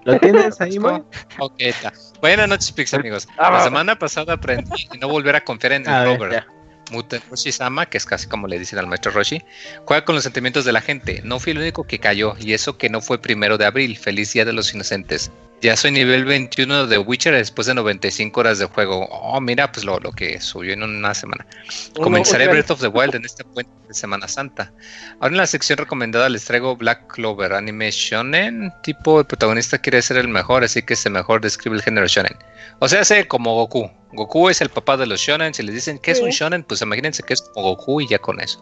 ¿Lo 0.04 0.20
tienes 0.20 0.60
ahí, 0.60 0.80
Moy? 0.80 1.02
Ok, 1.40 1.54
está. 1.60 1.94
Buenas 2.20 2.50
noches, 2.50 2.74
Pix 2.74 2.94
amigos. 2.94 3.26
Ah, 3.38 3.52
La 3.52 3.64
semana 3.64 3.98
pasada 3.98 4.34
aprendí 4.34 4.90
a 4.92 4.98
no 4.98 5.08
volver 5.08 5.38
a 5.38 5.46
confiar 5.46 5.72
en 5.72 5.88
el 5.90 6.06
ver, 6.06 6.20
rover. 6.20 6.32
ya. 6.34 6.48
Muten 6.91 7.22
Roshi-sama, 7.30 7.88
que 7.88 7.98
es 7.98 8.06
casi 8.06 8.27
como 8.27 8.48
le 8.48 8.59
dicen 8.59 8.80
al 8.80 8.88
maestro 8.88 9.11
Roshi, 9.11 9.43
juega 9.85 10.06
con 10.06 10.16
los 10.16 10.24
sentimientos 10.24 10.66
de 10.66 10.72
la 10.72 10.82
gente. 10.82 11.22
No 11.24 11.40
fui 11.40 11.51
el 11.51 11.59
único 11.59 11.85
que 11.85 11.99
cayó, 11.99 12.35
y 12.40 12.53
eso 12.53 12.77
que 12.77 12.90
no 12.90 13.01
fue 13.01 13.22
primero 13.22 13.57
de 13.57 13.66
abril. 13.66 13.98
Feliz 13.98 14.33
Día 14.33 14.45
de 14.45 14.53
los 14.53 14.74
Inocentes. 14.74 15.32
Ya 15.60 15.76
soy 15.76 15.90
nivel 15.90 16.24
21 16.26 16.86
de 16.86 17.00
Witcher 17.00 17.34
después 17.34 17.66
de 17.66 17.74
95 17.74 18.40
horas 18.40 18.60
de 18.60 18.66
juego. 18.66 19.08
Oh, 19.10 19.42
mira, 19.42 19.72
pues 19.72 19.86
lo, 19.86 20.00
lo 20.00 20.11
que 20.11 20.40
subió 20.40 20.74
en 20.74 20.84
una 20.84 21.16
semana. 21.16 21.48
Comenzaré 21.95 22.48
Breath 22.48 22.69
of 22.69 22.80
the 22.80 22.88
Wild 22.88 23.16
en 23.16 23.26
este 23.26 23.44
puente 23.44 23.72
de 23.88 23.94
Semana 23.95 24.27
Santa. 24.27 24.72
Ahora 25.19 25.34
en 25.34 25.38
la 25.38 25.48
sección 25.48 25.80
recomendada 25.80 26.30
les 26.30 26.45
traigo 26.45 26.76
Black 26.76 27.11
Clover, 27.11 27.53
anime 27.53 27.90
shonen. 27.90 28.72
Tipo, 28.84 29.22
el 29.22 29.26
protagonista 29.26 29.80
quiere 29.80 30.00
ser 30.03 30.18
el 30.18 30.27
mejor, 30.27 30.64
así 30.64 30.84
que 30.84 30.94
ese 30.94 31.10
mejor 31.10 31.42
describe 31.42 31.76
el 31.76 31.82
género 31.82 32.06
shonen. 32.06 32.38
O 32.77 32.88
sea, 32.88 33.02
hace 33.02 33.27
como 33.27 33.56
Goku. 33.56 33.90
Goku 34.14 34.50
es 34.50 34.61
el 34.61 34.69
papá 34.69 34.95
de 34.95 35.08
los 35.08 35.19
shonen. 35.19 35.56
Si 35.56 35.64
les 35.64 35.74
dicen 35.74 35.98
que 35.98 36.11
es 36.11 36.19
un 36.22 36.30
shonen, 36.30 36.64
pues 36.64 36.84
imagínense 36.84 37.24
que 37.24 37.34
es 37.34 37.42
como 37.42 37.69
Goku 37.69 38.02
y 38.02 38.08
ya 38.08 38.19
con 38.19 38.40
eso. 38.40 38.61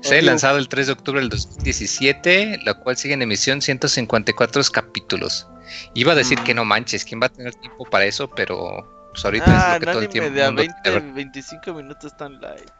Se 0.00 0.18
Obvio. 0.18 0.26
lanzado 0.26 0.58
el 0.58 0.68
3 0.68 0.88
de 0.88 0.92
octubre 0.94 1.20
del 1.20 1.28
2017, 1.28 2.58
la 2.64 2.74
cual 2.74 2.96
sigue 2.96 3.14
en 3.14 3.22
emisión 3.22 3.62
154 3.62 4.62
capítulos. 4.72 5.46
Iba 5.94 6.12
a 6.12 6.16
decir 6.16 6.38
que 6.40 6.54
no 6.54 6.64
manches, 6.64 7.04
¿quién 7.04 7.20
va 7.20 7.26
a 7.26 7.28
tener 7.30 7.54
tiempo 7.54 7.84
para 7.84 8.04
eso? 8.04 8.28
Pero 8.30 9.08
pues, 9.12 9.24
ahorita 9.24 9.44
Ah, 9.46 9.58
es 9.60 9.68
lo 9.68 9.76
el 9.76 9.80
que 9.80 9.86
todo 9.86 10.02
el 10.02 10.08
tiempo 10.08 10.30
de 10.30 10.42
a 10.42 10.46
mundo 10.46 10.60
20, 10.62 10.74
quiere 10.82 11.00
ver. 11.00 11.12
25 11.14 11.74
minutos 11.74 12.16
tan 12.16 12.40
light. 12.40 12.70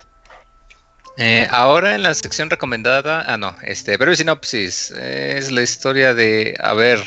Eh, 1.16 1.46
ahora 1.50 1.94
en 1.94 2.02
la 2.02 2.12
sección 2.14 2.50
recomendada, 2.50 3.24
ah 3.26 3.36
no, 3.36 3.54
este, 3.62 3.96
breve 3.96 4.16
sinopsis, 4.16 4.90
es 4.90 5.52
la 5.52 5.62
historia 5.62 6.12
de, 6.12 6.56
a 6.60 6.74
ver, 6.74 6.98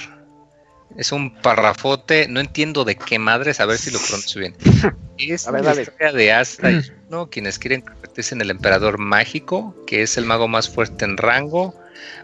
es 0.97 1.11
un 1.11 1.33
parrafote, 1.41 2.27
no 2.29 2.39
entiendo 2.39 2.85
de 2.85 2.95
qué 2.95 3.19
madres, 3.19 3.59
a 3.59 3.65
ver 3.65 3.77
si 3.77 3.91
lo 3.91 3.99
pronuncio 3.99 4.39
bien. 4.39 4.55
Es 5.17 5.49
ver, 5.51 5.63
la 5.65 5.71
dale. 5.71 5.81
historia 5.81 6.11
de 6.13 6.31
Asta 6.31 6.71
y 6.71 6.79
Juno, 6.83 7.29
quienes 7.31 7.57
quieren 7.57 7.81
convertirse 7.81 8.35
en 8.35 8.41
el 8.41 8.51
emperador 8.51 8.99
mágico, 8.99 9.75
que 9.87 10.03
es 10.03 10.15
el 10.15 10.25
mago 10.25 10.47
más 10.47 10.69
fuerte 10.69 11.05
en 11.05 11.17
rango. 11.17 11.73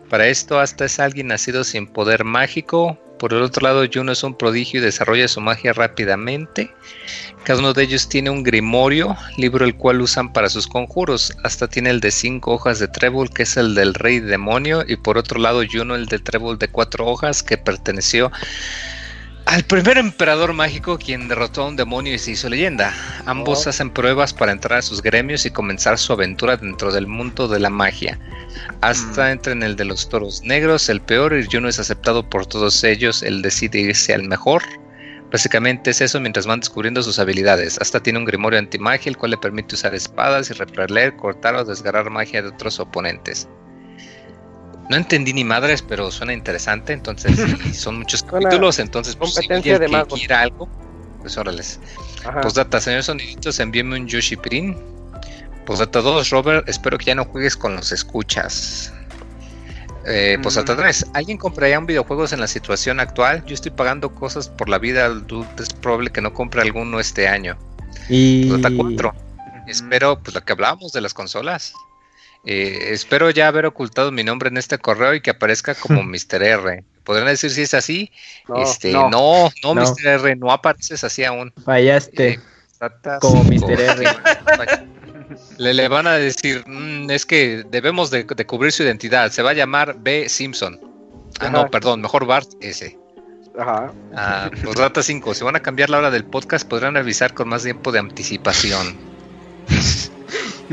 Para 0.09 0.27
esto, 0.27 0.59
Asta 0.59 0.85
es 0.85 0.99
alguien 0.99 1.27
nacido 1.27 1.63
sin 1.63 1.87
poder 1.87 2.23
mágico. 2.23 2.99
Por 3.23 3.33
el 3.33 3.41
otro 3.41 3.63
lado, 3.63 3.85
Juno 3.89 4.11
es 4.11 4.21
un 4.25 4.35
prodigio 4.35 4.81
y 4.81 4.83
desarrolla 4.83 5.29
su 5.29 5.39
magia 5.39 5.71
rápidamente. 5.71 6.73
Cada 7.45 7.59
uno 7.59 7.71
de 7.71 7.83
ellos 7.83 8.09
tiene 8.09 8.29
un 8.29 8.43
grimorio, 8.43 9.15
libro 9.37 9.63
el 9.63 9.77
cual 9.77 10.01
usan 10.01 10.33
para 10.33 10.49
sus 10.49 10.67
conjuros. 10.67 11.31
Hasta 11.41 11.69
tiene 11.69 11.91
el 11.91 12.01
de 12.01 12.11
cinco 12.11 12.51
hojas 12.51 12.79
de 12.79 12.89
trébol, 12.89 13.29
que 13.29 13.43
es 13.43 13.55
el 13.55 13.75
del 13.75 13.93
rey 13.93 14.19
demonio, 14.19 14.83
y 14.85 14.97
por 14.97 15.17
otro 15.17 15.39
lado 15.39 15.61
Juno 15.71 15.95
el 15.95 16.07
de 16.07 16.19
trébol 16.19 16.59
de 16.59 16.67
cuatro 16.67 17.05
hojas, 17.07 17.43
que 17.43 17.57
perteneció 17.57 18.29
al 19.45 19.63
primer 19.63 19.97
emperador 19.97 20.53
mágico 20.53 20.97
quien 20.97 21.27
derrotó 21.27 21.63
a 21.63 21.67
un 21.67 21.75
demonio 21.75 22.13
y 22.13 22.19
se 22.19 22.31
hizo 22.31 22.49
leyenda. 22.49 22.93
Ambos 23.25 23.65
Oh. 23.65 23.69
hacen 23.69 23.89
pruebas 23.91 24.33
para 24.33 24.51
entrar 24.51 24.79
a 24.79 24.81
sus 24.81 25.01
gremios 25.01 25.45
y 25.45 25.51
comenzar 25.51 25.97
su 25.97 26.13
aventura 26.13 26.57
dentro 26.57 26.91
del 26.91 27.07
mundo 27.07 27.47
de 27.47 27.59
la 27.59 27.69
magia. 27.69 28.17
Hasta 28.81 29.27
Mm. 29.27 29.31
entra 29.31 29.53
en 29.53 29.63
el 29.63 29.75
de 29.75 29.85
los 29.85 30.07
toros 30.09 30.41
negros, 30.43 30.87
el 30.89 31.01
peor, 31.01 31.33
y 31.33 31.45
Juno 31.51 31.67
es 31.67 31.79
aceptado 31.79 32.27
por 32.27 32.45
todos 32.45 32.83
ellos, 32.83 33.21
él 33.21 33.41
decide 33.41 33.79
irse 33.79 34.13
al 34.13 34.23
mejor. 34.23 34.63
Básicamente 35.31 35.89
es 35.91 35.99
eso 35.99 36.19
mientras 36.19 36.45
van 36.45 36.59
descubriendo 36.59 37.01
sus 37.01 37.17
habilidades. 37.19 37.79
Hasta 37.81 38.01
tiene 38.01 38.19
un 38.19 38.25
grimorio 38.25 38.59
antimagia, 38.59 39.09
el 39.09 39.17
cual 39.17 39.31
le 39.31 39.37
permite 39.37 39.75
usar 39.75 39.93
espadas 39.95 40.49
y 40.51 40.53
repeler, 40.53 41.15
cortar 41.15 41.55
o 41.55 41.65
desgarrar 41.65 42.09
magia 42.11 42.41
de 42.43 42.49
otros 42.49 42.79
oponentes. 42.79 43.47
No 44.89 44.97
entendí 44.97 45.33
ni 45.33 45.43
madres, 45.43 45.81
pero 45.81 46.11
suena 46.11 46.33
interesante. 46.33 46.93
Entonces, 46.93 47.39
y 47.65 47.73
son 47.73 47.99
muchos 47.99 48.23
capítulos. 48.23 48.79
Entonces, 48.79 49.15
pues, 49.15 49.33
competencia 49.33 49.73
el 49.75 49.79
de 49.79 49.85
que 49.85 49.91
magos. 49.91 50.19
quiera 50.19 50.41
algo, 50.41 50.67
pues 51.21 51.37
órales. 51.37 51.79
Postdata, 52.41 52.79
señor 52.81 53.03
Soniditos, 53.03 53.59
envíeme 53.59 53.97
un 53.99 54.07
Yoshi 54.07 54.35
Prin. 54.35 54.77
Postdata 55.65 56.01
2, 56.01 56.29
Robert, 56.29 56.67
espero 56.67 56.97
que 56.97 57.05
ya 57.05 57.15
no 57.15 57.23
juegues 57.25 57.55
con 57.55 57.75
los 57.75 57.91
escuchas. 57.91 58.91
Eh, 60.05 60.37
postdata 60.43 60.73
Mm. 60.73 60.77
3, 60.77 61.05
¿alguien 61.13 61.37
compraría 61.37 61.79
un 61.79 61.85
videojuegos 61.85 62.33
en 62.33 62.41
la 62.41 62.47
situación 62.47 62.99
actual? 62.99 63.45
Yo 63.45 63.53
estoy 63.53 63.71
pagando 63.71 64.13
cosas 64.13 64.49
por 64.49 64.67
la 64.67 64.77
vida, 64.77 65.09
es 65.57 65.73
probable 65.75 66.09
que 66.09 66.19
no 66.19 66.33
compre 66.33 66.61
alguno 66.61 66.99
este 66.99 67.27
año. 67.29 67.57
Y. 68.09 68.49
Postdata 68.49 68.75
4, 68.75 69.13
espero, 69.67 70.19
pues 70.19 70.35
lo 70.35 70.41
que 70.43 70.51
hablábamos 70.51 70.91
de 70.91 70.99
las 70.99 71.13
consolas. 71.13 71.73
Eh, 72.45 72.89
espero 72.91 73.29
ya 73.29 73.47
haber 73.47 73.65
ocultado 73.65 74.11
mi 74.11 74.23
nombre 74.23 74.49
en 74.49 74.57
este 74.57 74.77
correo 74.77 75.13
y 75.13 75.21
que 75.21 75.29
aparezca 75.31 75.75
como 75.75 76.03
Mr. 76.03 76.43
R. 76.43 76.83
¿Podrían 77.03 77.27
decir 77.27 77.51
si 77.51 77.61
es 77.61 77.73
así? 77.73 78.11
No, 78.47 78.61
este, 78.61 78.91
no. 78.91 79.09
no, 79.09 79.51
no, 79.63 79.75
No. 79.75 79.81
Mr. 79.81 80.05
R, 80.07 80.35
no 80.35 80.51
apareces 80.51 81.03
así 81.03 81.23
aún. 81.23 81.53
Fallaste. 81.65 82.29
Eh, 82.33 82.39
como. 83.21 83.43
Mr. 83.43 83.79
R. 83.79 84.03
Le, 85.57 85.73
le 85.73 85.87
van 85.87 86.05
a 86.05 86.13
decir, 86.13 86.63
"Mm, 86.67 87.09
es 87.09 87.25
que 87.25 87.63
debemos 87.69 88.11
de, 88.11 88.23
de 88.23 88.45
cubrir 88.45 88.71
su 88.71 88.83
identidad. 88.83 89.31
Se 89.31 89.41
va 89.41 89.51
a 89.51 89.53
llamar 89.53 89.95
B. 89.99 90.27
Simpson. 90.29 90.79
Ah, 91.39 91.45
Ajá. 91.45 91.49
no, 91.49 91.67
perdón, 91.71 92.01
mejor 92.01 92.25
Bart 92.25 92.49
S. 92.61 92.97
Ajá. 93.57 93.91
Ah, 94.15 94.49
pues 94.63 94.75
Rata 94.75 95.01
5, 95.01 95.33
si 95.33 95.43
van 95.43 95.55
a 95.55 95.61
cambiar 95.61 95.89
la 95.89 95.99
hora 95.99 96.11
del 96.11 96.25
podcast, 96.25 96.67
podrán 96.67 96.97
avisar 96.97 97.33
con 97.33 97.47
más 97.49 97.63
tiempo 97.63 97.91
de 97.91 97.99
anticipación. 97.99 98.97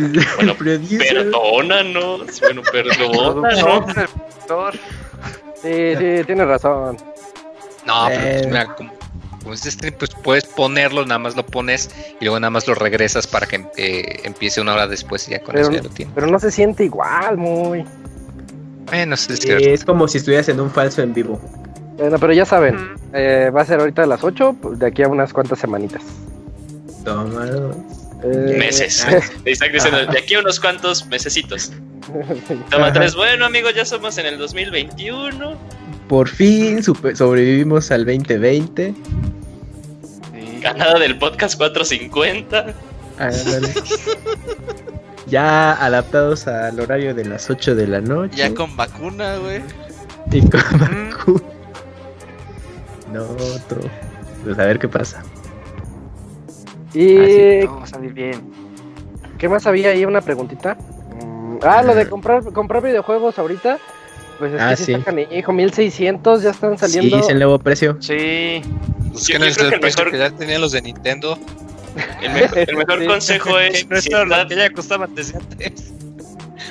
Bueno. 0.36 0.54
Perdónanos. 0.58 2.40
Bueno, 2.40 2.62
perdónanos. 2.70 3.94
Sí, 5.62 5.94
sí, 5.98 6.24
tienes 6.26 6.46
razón. 6.46 6.96
No, 7.86 8.06
pero 8.08 8.20
pues, 8.20 8.42
Eh. 8.42 8.46
mira, 8.46 8.74
como, 8.74 8.92
como 9.42 9.54
este 9.54 9.70
stream, 9.70 9.94
pues 9.98 10.10
puedes 10.22 10.44
ponerlo, 10.44 11.04
nada 11.04 11.18
más 11.18 11.36
lo 11.36 11.44
pones 11.44 11.90
y 12.20 12.24
luego 12.24 12.40
nada 12.40 12.50
más 12.50 12.66
lo 12.66 12.74
regresas 12.74 13.26
para 13.26 13.46
que 13.46 13.66
eh, 13.76 14.20
empiece 14.24 14.60
una 14.60 14.74
hora 14.74 14.86
después 14.86 15.26
y 15.28 15.32
ya 15.32 15.40
con 15.40 15.52
Pero, 15.54 15.62
eso 15.62 15.72
ya 15.72 15.82
lo 15.82 15.88
tienes. 15.90 16.14
pero 16.14 16.26
no 16.26 16.38
se 16.38 16.50
siente 16.50 16.84
igual, 16.84 17.36
muy. 17.36 17.84
Bueno, 18.86 19.16
sí 19.16 19.32
es 19.34 19.44
es 19.44 19.84
como 19.84 20.08
si 20.08 20.18
estuvieras 20.18 20.48
en 20.48 20.60
un 20.60 20.70
falso 20.70 21.02
en 21.02 21.12
vivo. 21.14 21.40
Bueno, 21.96 22.18
pero 22.18 22.32
ya 22.32 22.46
saben, 22.46 22.94
eh, 23.12 23.50
va 23.54 23.60
a 23.60 23.64
ser 23.66 23.80
ahorita 23.80 24.04
a 24.04 24.06
las 24.06 24.24
8, 24.24 24.56
pues, 24.60 24.78
de 24.78 24.86
aquí 24.86 25.02
a 25.02 25.08
unas 25.08 25.32
cuantas 25.32 25.58
semanitas. 25.58 26.02
Toma. 27.04 27.46
Eh, 28.22 28.56
Meses. 28.58 29.06
Isaac 29.46 29.72
diciendo, 29.72 30.06
de 30.06 30.18
aquí 30.18 30.34
a 30.34 30.40
unos 30.40 30.60
cuantos 30.60 31.06
mesecitos. 31.06 31.72
Toma 32.70 32.92
tres. 32.92 33.14
Bueno, 33.14 33.46
amigos, 33.46 33.74
ya 33.74 33.84
somos 33.84 34.18
en 34.18 34.26
el 34.26 34.38
2021. 34.38 35.56
Por 36.08 36.28
fin 36.28 36.82
sobrevivimos 36.82 37.90
al 37.90 38.04
2020. 38.04 38.94
Ganada 40.60 40.98
del 40.98 41.18
podcast 41.18 41.56
450. 41.56 42.74
Ándale. 43.18 43.74
ya 45.26 45.72
adaptados 45.72 46.46
al 46.46 46.80
horario 46.80 47.14
de 47.14 47.24
las 47.24 47.48
8 47.48 47.74
de 47.74 47.86
la 47.86 48.00
noche. 48.00 48.36
Ya 48.36 48.54
con 48.54 48.76
vacuna, 48.76 49.36
güey. 49.36 49.62
Y 50.32 50.40
con 50.40 50.62
vacuna. 50.78 51.40
No, 53.12 53.22
otro. 53.22 53.80
Pues 54.44 54.58
a 54.58 54.64
ver 54.64 54.78
qué 54.78 54.88
pasa. 54.88 55.22
¿Y 56.94 57.16
Ah, 57.18 57.24
sí, 57.26 57.66
No, 57.66 57.76
va 57.78 57.84
a 57.84 57.86
salir 57.86 58.12
bien. 58.12 58.40
qué 59.38 59.48
más 59.48 59.66
había 59.66 59.90
ahí? 59.90 60.04
Una 60.04 60.20
preguntita. 60.20 60.74
Mm, 61.22 61.58
Ah, 61.62 61.82
lo 61.82 61.94
de 61.94 62.08
comprar, 62.08 62.42
comprar 62.52 62.82
videojuegos 62.82 63.38
ahorita. 63.38 63.78
Pues 64.38 64.54
es 64.54 64.60
Ah, 64.60 64.70
que 64.70 64.76
sí, 64.76 64.92
está 64.92 65.04
canijo, 65.04 65.52
1600 65.52 66.42
ya 66.42 66.50
están 66.50 66.78
saliendo. 66.78 67.16
Sí, 67.18 67.22
es 67.24 67.28
el 67.28 67.38
nuevo 67.38 67.58
precio. 67.58 67.96
Sí. 68.00 68.62
Yo- 68.62 69.26
que 69.26 69.32
yo 69.34 69.38
no 69.38 69.44
es 69.44 69.56
creo 69.56 69.68
el 69.68 69.74
el 69.74 69.80
precio 69.80 70.04
mejor, 70.04 70.12
que 70.12 70.18
ya 70.18 70.30
tenían 70.30 70.60
los 70.62 70.72
de 70.72 70.80
Nintendo. 70.82 71.38
el 72.22 72.32
mejor, 72.32 72.58
el 72.58 72.76
mejor 72.76 73.00
Sí. 73.00 73.06
consejo 73.06 73.58
es 73.58 73.86
no 73.90 74.00
si 74.00 74.08
es 74.08 74.14
lo 74.14 74.22
estás- 74.22 74.46
que 74.46 74.56
ya 74.56 74.70
costaban 74.72 75.14
desde 75.14 75.36
antes. 75.38 75.92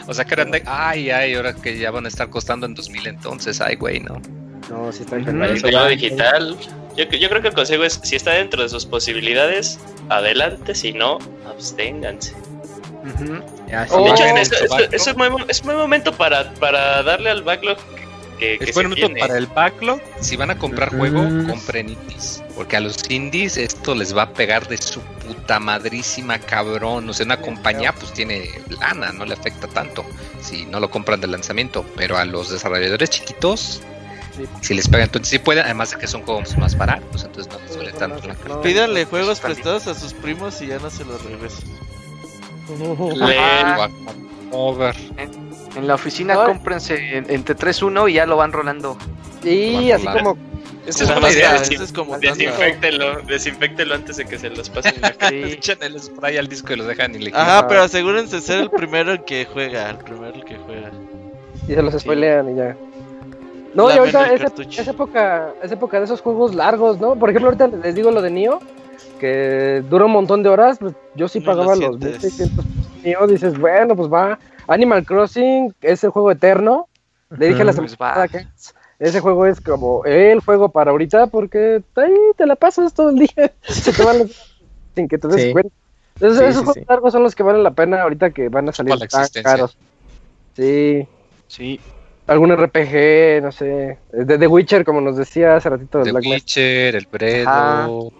O 0.07 0.13
sea 0.15 0.25
que 0.25 0.33
eran 0.33 0.49
de, 0.49 0.63
ay, 0.65 1.11
ay, 1.11 1.35
ahora 1.35 1.53
que 1.53 1.77
ya 1.77 1.91
van 1.91 2.05
a 2.05 2.07
estar 2.07 2.29
costando 2.31 2.65
en 2.65 2.73
2000 2.73 3.05
entonces, 3.07 3.61
ay, 3.61 3.75
güey, 3.75 3.99
no. 3.99 4.19
No, 4.71 4.91
sí 4.91 5.03
está 5.03 5.23
canijo. 5.23 5.67
el 5.67 5.89
digital. 5.89 6.57
Yo, 7.05 7.17
yo 7.17 7.29
creo 7.29 7.41
que 7.41 7.47
el 7.49 7.53
consejo 7.53 7.83
es, 7.83 7.99
si 8.03 8.15
está 8.15 8.31
dentro 8.31 8.61
de 8.63 8.69
sus 8.69 8.85
posibilidades, 8.85 9.79
adelante, 10.09 10.75
si 10.75 10.91
no, 10.93 11.17
absténganse. 11.47 12.33
Oh. 13.91 14.03
De 14.03 14.09
hecho, 14.11 14.23
es, 14.25 14.51
es- 14.51 14.69
backlog. 14.69 14.93
es 14.93 15.07
un 15.07 15.13
buen, 15.15 15.33
es 15.49 15.59
un 15.61 15.65
buen 15.67 15.77
momento 15.77 16.11
para, 16.13 16.53
para 16.55 17.01
darle 17.03 17.29
al 17.29 17.43
backlog 17.43 17.77
que, 18.37 18.57
que 18.57 18.63
Es 18.65 18.69
se 18.69 18.73
buen 18.73 18.87
momento 18.89 19.07
tiene. 19.07 19.19
para 19.21 19.37
el 19.37 19.47
backlog. 19.47 20.01
Si 20.19 20.35
van 20.37 20.51
a 20.51 20.57
comprar 20.57 20.89
juego, 20.95 21.21
Mm. 21.21 21.47
compren 21.49 21.89
indies. 21.89 22.43
Porque 22.55 22.75
a 22.77 22.79
los 22.81 23.09
indies 23.09 23.57
esto 23.57 23.95
les 23.95 24.15
va 24.15 24.23
a 24.23 24.33
pegar 24.33 24.67
de 24.67 24.77
su 24.77 25.01
puta 25.01 25.59
madrísima 25.59 26.39
cabrón. 26.39 27.09
O 27.09 27.13
sea, 27.13 27.25
una 27.25 27.37
compañía 27.41 27.93
pues 27.93 28.13
tiene 28.13 28.49
lana, 28.79 29.11
no 29.13 29.25
le 29.25 29.33
afecta 29.33 29.67
tanto 29.67 30.05
si 30.41 30.65
no 30.65 30.79
lo 30.79 30.89
compran 30.89 31.21
de 31.21 31.27
lanzamiento. 31.27 31.85
Pero 31.95 32.17
a 32.17 32.25
los 32.25 32.49
desarrolladores 32.49 33.09
chiquitos. 33.09 33.81
Si 34.61 34.73
les 34.73 34.87
pegan, 34.87 35.05
entonces 35.07 35.29
sí 35.29 35.39
pueden. 35.39 35.65
Además 35.65 35.91
de 35.91 35.97
que 35.97 36.07
son 36.07 36.21
juegos 36.23 36.57
más 36.57 36.77
baratos, 36.77 37.23
entonces 37.23 37.51
no 37.53 37.59
les 37.59 37.75
duele 37.75 37.91
tanto 37.93 38.27
la 38.27 38.35
No. 38.47 38.61
Pídanle 38.61 39.05
juegos 39.05 39.39
prestados 39.39 39.87
a 39.87 39.93
sus 39.95 40.13
primos 40.13 40.61
y 40.61 40.67
ya 40.67 40.79
no 40.79 40.89
se 40.89 41.05
los 41.05 41.23
regresan. 41.23 41.63
Over. 44.51 44.95
En 45.75 45.87
la 45.87 45.95
oficina 45.95 46.35
cómprense 46.45 47.17
en- 47.17 47.29
entre 47.29 47.55
3-1 47.55 48.07
y 48.09 48.13
ya 48.13 48.25
lo 48.25 48.37
van 48.37 48.51
rolando. 48.51 48.97
Y 49.43 49.91
así 49.91 50.05
como 50.05 50.37
Esa 50.87 51.03
es 51.03 51.09
Como 51.09 51.21
buena 51.21 51.35
idea. 51.35 51.57
desin- 51.57 51.81
es 51.83 51.93
como 51.93 52.11
tanda. 52.13 52.31
Desinfectelo, 52.33 53.21
desinfectelo 53.21 53.93
antes 53.95 54.17
de 54.17 54.25
que 54.25 54.39
se 54.39 54.49
los 54.49 54.69
pasen 54.71 54.95
en 54.95 55.01
la 55.01 55.13
cara. 55.13 55.29
Sí. 55.29 55.35
Echan 55.45 55.77
el 55.81 55.99
spray 56.01 56.37
al 56.37 56.47
disco 56.47 56.73
y 56.73 56.77
los 56.77 56.87
dejan 56.87 57.13
y 57.13 57.19
le 57.19 57.31
Ajá, 57.31 57.67
pero 57.67 57.83
asegúrense 57.83 58.37
de 58.37 58.41
ser 58.41 58.61
el 58.61 58.71
primero 58.71 59.11
el 59.11 59.23
que 59.23 59.45
juega, 59.53 59.91
el 59.91 59.97
primero 59.97 60.33
el 60.33 60.43
que 60.45 60.55
juega. 60.57 60.89
y 61.67 61.73
se 61.75 61.81
los 61.83 61.93
spoilean 61.93 62.49
y 62.53 62.55
ya. 62.55 62.75
No, 63.73 63.89
y 63.89 63.97
ahorita 63.97 64.33
es, 64.33 64.87
época, 64.87 65.53
es 65.61 65.71
época 65.71 65.99
de 65.99 66.05
esos 66.05 66.21
juegos 66.21 66.55
largos, 66.55 66.99
¿no? 66.99 67.15
Por 67.15 67.29
ejemplo, 67.29 67.49
ahorita 67.49 67.67
les 67.67 67.95
digo 67.95 68.11
lo 68.11 68.21
de 68.21 68.31
Nio, 68.31 68.59
que 69.19 69.83
dura 69.89 70.05
un 70.05 70.11
montón 70.11 70.43
de 70.43 70.49
horas, 70.49 70.77
pues 70.79 70.93
yo 71.15 71.27
sí 71.27 71.39
No 71.39 71.45
pagaba 71.45 71.75
lo 71.75 71.87
los 71.91 71.97
sientes. 71.97 72.23
1600 72.23 72.65
Nio, 73.03 73.27
dices, 73.27 73.57
bueno, 73.59 73.95
pues 73.95 74.11
va. 74.11 74.39
Animal 74.67 75.05
Crossing 75.05 75.73
es 75.81 76.03
el 76.03 76.09
juego 76.09 76.31
eterno. 76.31 76.87
Le 77.37 77.47
dije 77.47 77.63
la 77.63 77.71
Ujú. 77.71 77.87
semana 77.95 78.27
Pues 78.27 78.31
que 78.31 78.47
ese 78.99 79.19
juego 79.19 79.45
es 79.45 79.61
como 79.61 80.03
el 80.05 80.41
juego 80.41 80.69
para 80.69 80.91
ahorita 80.91 81.27
porque 81.27 81.81
ahí 81.95 82.13
te 82.35 82.45
la 82.45 82.55
pasas 82.55 82.93
todo 82.93 83.09
el 83.09 83.19
día. 83.19 83.53
Se 83.63 83.93
te 83.93 84.03
van 84.03 84.19
los 84.19 84.31
sin 84.95 85.07
que 85.07 85.17
te 85.17 85.27
des 85.27 85.45
Sí. 85.45 85.51
cuenta. 85.53 85.69
Entonces, 86.19 86.39
Sí, 86.39 86.45
esos 86.45 86.57
sí, 86.59 86.65
juegos 86.65 86.75
sí. 86.75 86.85
largos 86.87 87.13
son 87.13 87.23
los 87.23 87.35
que 87.35 87.43
valen 87.43 87.63
la 87.63 87.71
pena 87.71 88.01
ahorita 88.01 88.31
que 88.31 88.49
van 88.49 88.67
a 88.67 88.73
salir 88.73 88.95
la 88.97 89.07
tan 89.07 89.27
caros. 89.43 89.77
Sí. 90.55 91.07
Sí. 91.47 91.81
Algún 92.29 92.55
RPG, 92.55 93.41
no 93.41 93.51
sé. 93.51 93.97
De 94.13 94.37
The 94.37 94.47
Witcher, 94.47 94.85
como 94.85 95.01
nos 95.01 95.17
decía 95.17 95.55
hace 95.55 95.69
ratito 95.69 95.97
de 95.97 96.03
The 96.05 96.11
Black. 96.11 96.25
Witcher, 96.25 96.95
el 96.95 97.07
Bredo, 97.07 98.13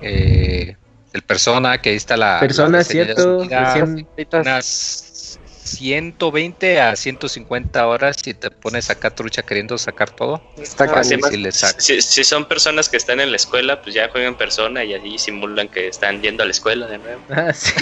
eh, 0.00 0.76
el 1.12 1.22
Persona, 1.22 1.78
que 1.78 1.90
ahí 1.90 1.96
está 1.96 2.16
la. 2.16 2.38
Persona, 2.38 2.78
la 2.78 2.84
cierto. 2.84 3.38
Unas 3.38 5.38
120 5.68 6.80
a 6.80 6.96
150 6.96 7.86
horas 7.86 8.16
si 8.22 8.32
te 8.34 8.50
pones 8.50 8.88
acá 8.88 9.10
trucha 9.10 9.42
queriendo 9.42 9.76
sacar 9.78 10.10
todo. 10.10 10.40
Está 10.56 10.84
Ah, 10.84 11.02
le 11.02 11.52
saca. 11.52 11.78
si, 11.80 12.00
si 12.00 12.24
son 12.24 12.46
personas 12.46 12.88
que 12.88 12.96
están 12.96 13.20
en 13.20 13.30
la 13.30 13.36
escuela, 13.36 13.82
pues 13.82 13.94
ya 13.94 14.08
juegan 14.10 14.38
persona 14.38 14.84
y 14.84 14.94
allí 14.94 15.18
simulan 15.18 15.68
que 15.68 15.88
están 15.88 16.22
yendo 16.22 16.44
a 16.44 16.46
la 16.46 16.52
escuela 16.52 16.86
de 16.86 16.98
nuevo. 16.98 17.20
Ah, 17.30 17.52
sí, 17.52 17.74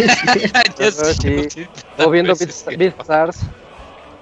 sí. 1.51 1.67
O 1.99 2.11
viendo 2.11 2.33
Veces 2.33 2.65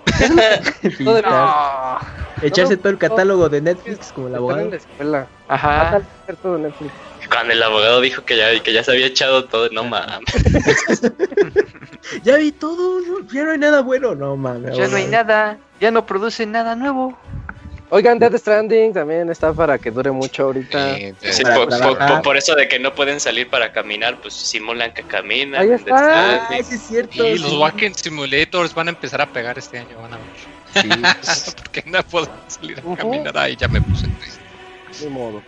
No. 1.00 1.99
Echarse 2.42 2.76
todo 2.76 2.91
el 2.91 2.99
catálogo 2.99 3.49
de 3.49 3.60
Netflix 3.60 4.12
como 4.12 4.26
el 4.26 4.33
en 4.34 4.39
abogado. 4.39 4.70
la 4.70 4.76
escuela. 4.76 5.26
Ajá. 5.49 5.84
Fatal 5.84 6.05
ver 6.26 6.36
todo 6.36 6.58
Netflix. 6.58 6.92
Cuando 7.31 7.52
el 7.52 7.62
abogado 7.62 8.00
dijo 8.00 8.23
que 8.24 8.36
ya, 8.36 8.62
que 8.62 8.73
ya 8.73 8.84
se 8.84 8.91
había 8.91 9.07
echado 9.07 9.44
todo, 9.47 9.68
no 9.70 9.84
mames. 9.84 10.18
Ya 12.23 12.36
vi 12.36 12.52
todo, 12.52 13.00
ya 13.33 13.44
no 13.44 13.52
hay 13.52 13.58
nada 13.58 13.81
bueno. 13.81 14.15
No 14.15 14.36
mames. 14.36 14.76
Ya 14.76 14.89
no 14.89 14.97
hay 14.97 15.07
nada. 15.07 15.57
Ya 15.81 15.91
no 15.91 16.05
producen 16.05 16.52
nada 16.52 16.76
nuevo. 16.76 17.18
Oigan, 17.94 18.18
Death 18.18 18.34
Stranding 18.39 18.92
también 18.92 19.31
está 19.31 19.52
para 19.52 19.78
que 19.78 19.92
dure 19.92 20.10
mucho 20.10 20.42
ahorita. 20.47 20.97
Sí, 20.97 21.14
por, 21.44 21.55
por- 21.55 21.68
trabajar. 21.68 22.08
por- 22.14 22.23
por 22.23 22.36
eso 22.36 22.56
de 22.56 22.66
que 22.66 22.81
no 22.81 22.92
pueden 22.92 23.20
salir 23.20 23.48
para 23.48 23.70
caminar, 23.70 24.20
pues 24.20 24.34
simulan 24.34 24.92
que 24.92 25.05
caminan. 25.05 25.60
Ahí 25.60 25.70
está. 25.70 26.39
Ah, 26.42 26.48
sí 26.64 26.74
es 26.74 26.82
cierto. 26.82 27.24
Y 27.24 27.39
los. 27.39 27.52
Walking 27.52 27.92
Simulators 27.94 28.74
van 28.74 28.89
a 28.89 28.90
empezar 28.90 29.20
a 29.20 29.26
pegar 29.32 29.56
este 29.58 29.78
año, 29.78 29.97
van 30.02 30.14
a 30.14 30.16
ver. 30.16 30.26
Porque 31.56 31.84
no 31.86 32.02
puedo 32.02 32.28
salir 32.48 32.81
a 32.81 32.97
caminar 32.97 33.39
ahí, 33.39 33.55
ya 33.55 33.68
me 33.68 33.81
puse 33.81 34.08
triste. 34.08 34.42
Ni 35.05 35.10
modo. 35.10 35.40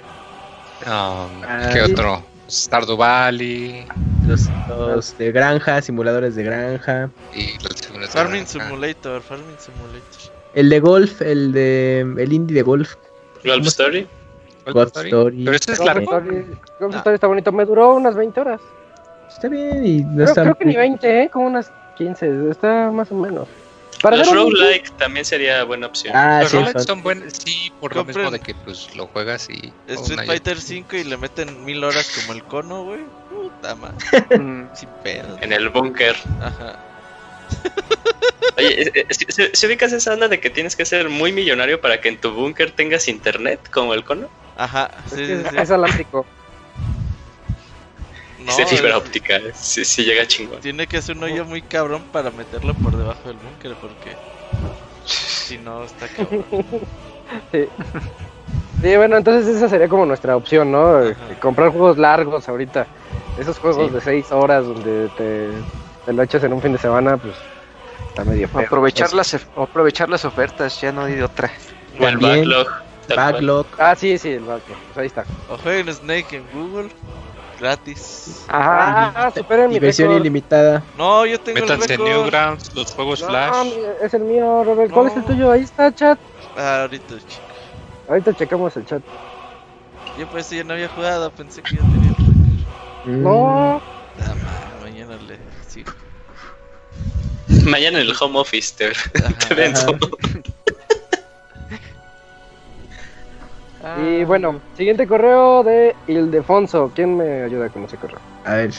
Um, 0.86 1.73
¿Qué 1.73 1.83
otro? 1.83 2.25
Stardew 2.49 2.97
Valley 2.97 3.84
Los, 4.25 4.42
los 4.68 5.18
de 5.18 5.33
granja, 5.33 5.83
simuladores 5.83 6.36
de 6.36 6.44
granja. 6.44 7.10
y 7.34 7.58
los 7.60 7.73
segundos 7.76 8.12
de 8.12 8.16
Farming 8.16 8.44
granja. 8.44 8.52
Simulator, 8.68 9.20
Farming 9.23 9.57
Simulator. 9.58 10.36
El 10.57 10.68
de 10.70 10.81
golf, 10.81 11.23
el 11.23 11.52
de 11.52 12.01
el 12.01 12.33
indie 12.33 12.55
de 12.57 12.62
golf. 12.62 12.94
Golf 13.44 13.67
Story. 13.68 14.07
God 14.73 14.89
Story. 14.97 15.44
Pero 15.44 15.55
este 15.57 15.73
es 15.73 15.78
Golf 15.78 15.86
largo. 15.94 16.18
Story, 16.18 16.47
Golf 16.81 16.93
No. 16.93 16.99
Story 16.99 17.15
está 17.15 17.26
bonito. 17.28 17.52
Me 17.52 17.65
duró 17.65 17.94
unas 17.94 18.17
20 18.17 18.41
horas. 18.41 18.60
Está 19.28 19.49
bien 19.49 19.85
y 19.86 19.99
no 20.02 20.15
Creo, 20.15 20.26
está 20.26 20.43
creo 20.43 20.55
que 20.57 20.65
ni 20.65 20.75
20, 20.76 21.23
¿eh? 21.23 21.31
Como 21.31 21.47
unas 21.47 21.70
15. 21.99 22.51
Está 22.51 22.91
más 22.91 23.12
o 23.12 23.15
menos. 23.15 23.47
Para 24.02 24.17
Los 24.18 24.31
roguelike 24.31 24.91
también 24.99 25.25
sería 25.25 25.65
buena 25.65 25.86
opción. 25.86 26.15
Ah, 26.17 26.41
Los 26.43 26.51
sí, 26.51 26.57
roguelikes 26.57 26.83
son- 26.83 26.97
son 26.97 27.02
buenos, 27.02 27.33
sí, 27.33 27.73
por 27.81 27.97
lo 27.97 28.05
mismo 28.05 28.31
de 28.31 28.41
que 28.41 28.55
pues 28.55 28.94
lo 28.94 29.07
juegas 29.07 29.49
y... 29.49 29.73
Street 29.89 30.20
Fighter 30.26 30.60
5 30.60 30.97
y 30.97 31.05
le 31.05 31.17
meten 31.17 31.65
mil 31.65 31.83
horas 31.83 32.10
como 32.20 32.35
el 32.35 32.43
cono, 32.44 32.85
güey. 32.85 33.01
Puta 33.31 33.75
madre, 33.75 33.97
sin 34.75 34.89
pedo. 35.02 35.39
En 35.41 35.52
el 35.52 35.68
búnker. 35.70 36.15
Ajá. 36.41 36.78
Oye, 38.58 38.91
¿se- 39.10 39.33
¿se, 39.33 39.55
se 39.55 39.66
ubicas 39.66 39.92
esa 39.92 40.15
onda 40.15 40.28
de 40.28 40.41
que 40.41 40.50
tienes 40.50 40.76
que 40.76 40.84
ser 40.84 41.08
muy 41.08 41.33
millonario 41.33 41.81
para 41.81 42.00
que 42.00 42.08
en 42.08 42.20
tu 42.20 42.33
búnker 42.33 42.70
tengas 42.70 43.08
internet 43.08 43.60
como 43.70 43.92
el 43.94 44.05
cono? 44.05 44.28
Ajá, 44.57 44.91
Es, 45.05 45.12
sí, 45.12 45.26
sí, 45.26 45.33
es, 45.33 45.50
sí. 45.50 45.57
es 45.58 45.70
alámbrico. 45.70 46.26
No, 48.39 48.52
es 48.52 48.57
de 48.70 48.76
fibra 48.76 48.99
óptica. 48.99 49.41
Sí, 49.55 49.84
sí 49.84 50.05
llega 50.05 50.26
chingón. 50.26 50.60
Tiene 50.60 50.86
que 50.86 51.02
ser 51.02 51.16
un 51.16 51.25
hoyo 51.25 51.44
muy 51.44 51.62
cabrón 51.62 52.02
para 52.12 52.31
meterlo 52.31 52.75
por 52.75 52.97
debajo 52.97 53.28
del 53.28 53.39
búnker 53.39 53.76
porque 53.81 54.16
si 55.05 55.58
no 55.58 55.84
está 55.84 56.07
cabrón. 56.08 56.47
Sí, 58.83 58.94
bueno, 58.97 59.16
entonces 59.16 59.57
esa 59.57 59.68
sería 59.68 59.89
como 59.89 60.07
nuestra 60.07 60.36
opción, 60.36 60.70
¿no? 60.70 61.00
Comprar 61.41 61.70
juegos 61.70 61.99
largos 61.99 62.49
ahorita. 62.49 62.86
Esos 63.39 63.58
juegos 63.58 63.92
de 63.92 64.00
6 64.00 64.31
horas 64.33 64.66
donde 64.66 65.08
te, 65.10 65.65
te, 66.07 66.12
lo 66.12 66.23
echas 66.23 66.43
en 66.44 66.52
un 66.55 66.62
fin 66.62 66.73
de 66.73 66.78
semana, 66.78 67.17
pues 67.18 67.35
está 68.09 68.25
medio 68.25 68.49
feo. 68.49 68.62
Aprovechar, 68.62 69.12
las, 69.12 69.35
aprovechar 69.35 70.09
las 70.09 70.25
ofertas, 70.25 70.81
ya 70.81 70.93
no 70.93 71.02
hay 71.02 71.15
de 71.17 71.25
otra. 71.25 71.51
O 72.01 72.07
el 72.07 72.17
backlog. 72.17 72.67
Backlog. 73.15 73.67
Ah, 73.78 73.94
sí, 73.94 74.17
sí, 74.18 74.31
el 74.31 74.44
backlog. 74.44 74.78
Pues 74.94 74.99
ahí 74.99 75.07
está. 75.07 75.25
O 75.51 75.59
jueguen 75.59 75.93
Snake 75.93 76.36
en 76.36 76.44
Google. 76.52 76.89
Gratis. 77.60 78.44
Ajá, 78.49 79.12
ah, 79.17 79.31
superen 79.35 79.70
mi 79.70 79.78
versión 79.78 80.12
ilimitada. 80.12 80.83
No, 80.99 81.25
yo 81.25 81.41
tengo 81.41 81.60
Métanse 81.60 81.94
el 81.94 82.01
en 82.01 82.07
Newgrounds, 82.07 82.75
los 82.75 82.93
juegos 82.93 83.23
no, 83.23 83.28
Flash. 83.28 83.68
es 84.02 84.12
el 84.12 84.23
mío, 84.25 84.62
Robert. 84.62 84.93
¿Cuál 84.93 85.07
No. 85.07 85.12
es 85.12 85.17
el 85.17 85.25
tuyo? 85.25 85.51
Ahí 85.51 85.62
está, 85.62 85.94
chat. 85.94 86.18
Ah, 86.57 86.83
ahorita, 86.83 87.15
chico. 87.17 87.43
Ahorita 88.09 88.35
checamos 88.35 88.76
el 88.76 88.85
chat. 88.85 89.02
Yo 90.18 90.26
pues 90.28 90.51
ya 90.51 90.65
no 90.65 90.75
había 90.75 90.89
jugado, 90.89 91.31
pensé 91.31 91.62
que 91.62 91.76
ya 91.76 91.81
tenía 91.81 92.10
el 92.10 92.17
récord. 92.17 93.07
Mm, 93.07 93.23
No, 93.23 93.81
Ah, 94.20 94.35
ma, 94.35 94.66
Mañana 97.67 98.01
en 98.01 98.07
el 98.09 98.15
home 98.19 98.39
office 98.39 98.75
te, 98.77 98.93
te 99.49 99.55
ven 99.55 99.75
todo. 99.75 100.09
Y 104.05 104.25
bueno, 104.25 104.61
siguiente 104.77 105.07
correo 105.07 105.62
de 105.62 105.95
Ildefonso. 106.09 106.91
¿Quién 106.95 107.17
me 107.17 107.43
ayuda 107.45 107.69
con 107.69 107.85
ese 107.85 107.97
correo? 107.97 108.19
A 108.45 108.55
ver. 108.55 108.70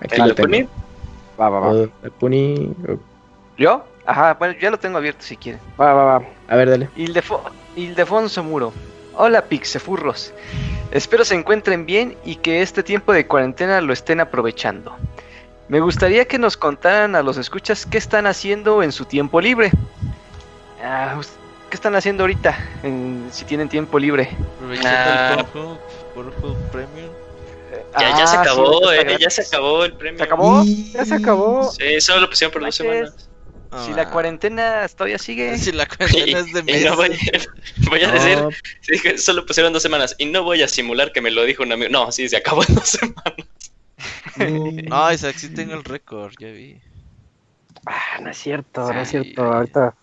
Aquí 0.00 0.20
¿El 0.20 0.28
lo. 0.28 0.34
Puni? 0.34 0.62
Va, 1.40 1.48
va, 1.48 1.60
va. 1.60 1.68
O 1.68 1.88
la 2.02 2.10
Puni, 2.18 2.72
o- 2.88 2.98
¿Yo? 3.56 3.84
Ajá, 4.06 4.34
bueno, 4.34 4.54
ya 4.60 4.70
lo 4.70 4.78
tengo 4.78 4.98
abierto 4.98 5.22
si 5.22 5.36
quieren. 5.36 5.60
Va, 5.80 5.92
va, 5.92 6.04
va. 6.18 6.24
A 6.48 6.56
ver, 6.56 6.70
dale. 6.70 6.88
Ildefo 6.96 7.42
Ildefonso 7.76 8.42
Muro. 8.42 8.72
Hola 9.14 9.44
Pixefurros. 9.44 10.32
Espero 10.90 11.24
se 11.24 11.34
encuentren 11.36 11.86
bien 11.86 12.16
y 12.24 12.36
que 12.36 12.62
este 12.62 12.82
tiempo 12.82 13.12
de 13.12 13.26
cuarentena 13.26 13.80
lo 13.80 13.92
estén 13.92 14.18
aprovechando. 14.20 14.96
Me 15.70 15.78
gustaría 15.78 16.24
que 16.26 16.36
nos 16.36 16.56
contaran 16.56 17.14
a 17.14 17.22
los 17.22 17.36
escuchas 17.36 17.86
qué 17.86 17.96
están 17.96 18.26
haciendo 18.26 18.82
en 18.82 18.90
su 18.90 19.04
tiempo 19.04 19.40
libre. 19.40 19.70
Ah, 20.82 21.20
¿Qué 21.70 21.76
están 21.76 21.94
haciendo 21.94 22.24
ahorita? 22.24 22.58
en- 22.82 23.28
si 23.30 23.44
tienen 23.44 23.68
tiempo 23.68 23.96
libre. 24.00 24.36
Aprovechando 24.56 24.98
Ah. 24.98 25.36
el 25.38 25.44
Pornhub, 25.46 25.78
Pornhub 26.12 26.56
Premium. 26.72 27.10
Ya, 28.00 28.10
ya 28.10 28.16
se 28.16 28.22
Ah, 28.22 28.26
sí, 28.26 28.36
acabó, 28.50 28.90
eh, 28.92 29.16
ya 29.20 29.30
se 29.30 29.42
acabó 29.42 29.84
el 29.84 29.92
premio. 29.92 30.18
¿Se 30.18 30.24
acabó? 30.24 30.64
Ya 30.64 31.04
se 31.04 31.14
acabó. 31.14 31.70
Sí, 31.70 32.00
solo 32.00 32.22
lo 32.22 32.28
pusieron 32.30 32.52
por 32.52 32.62
dos 32.64 32.74
semanas. 32.74 33.14
Si 33.84 33.92
Ah. 33.92 33.94
la 33.94 34.10
cuarentena 34.10 34.88
todavía 34.88 35.18
sigue. 35.18 35.56
Si 35.58 35.70
la 35.70 35.86
cuarentena 35.86 36.40
es 36.40 36.52
de 36.52 36.64
Y 36.66 36.84
no 36.84 36.96
voy, 36.96 37.10
meses. 37.10 37.48
voy 37.88 38.02
a 38.02 38.08
No, 38.08 38.12
decir, 38.14 38.38
sí, 38.80 39.18
solo 39.18 39.46
pusieron 39.46 39.72
dos 39.72 39.82
semanas. 39.84 40.16
Y 40.18 40.26
no 40.26 40.42
voy 40.42 40.62
a 40.62 40.66
simular 40.68 41.12
que 41.12 41.20
me 41.20 41.30
lo 41.30 41.44
dijo 41.44 41.62
un 41.62 41.70
amigo. 41.70 41.90
No, 41.92 42.10
sí, 42.10 42.28
se 42.28 42.36
acabó 42.38 42.64
en 42.68 42.74
dos 42.74 42.88
semanas. 42.88 43.46
No, 44.88 45.12
Isaac, 45.12 45.36
sí 45.36 45.50
tengo 45.54 45.74
el 45.74 45.84
récord, 45.84 46.32
ya 46.38 46.48
vi. 46.48 46.80
Ah, 47.86 48.18
no 48.20 48.30
es 48.30 48.38
cierto, 48.38 48.92
no 48.92 49.00
es 49.00 49.08
cierto. 49.08 49.42
Ahorita 49.42 49.94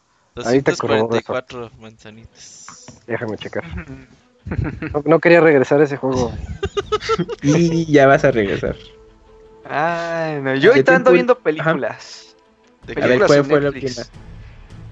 Ahorita 0.46 0.76
corroboro 0.76 1.16
eso. 1.16 1.34
244 1.34 1.72
manzanitas. 1.80 2.66
déjame 3.08 3.38
checar. 3.38 3.64
No, 4.94 5.04
no 5.06 5.20
quería 5.20 5.42
regresar 5.42 5.82
a 5.82 5.84
ese 5.84 5.98
juego. 5.98 6.32
y 7.44 7.92
ya 7.92 8.08
vas 8.08 8.24
a 8.24 8.32
regresar. 8.32 8.78
Ay, 9.70 10.40
no, 10.42 10.56
Yo 10.56 10.72
ahorita 10.72 10.96
ando 10.96 11.12
viendo 11.12 11.38
películas. 11.38 12.34
¿De 12.86 12.94
A 12.94 12.96
ver, 12.96 13.20
Películas 13.20 13.28
¿cuál 13.28 13.44
fue 13.44 13.60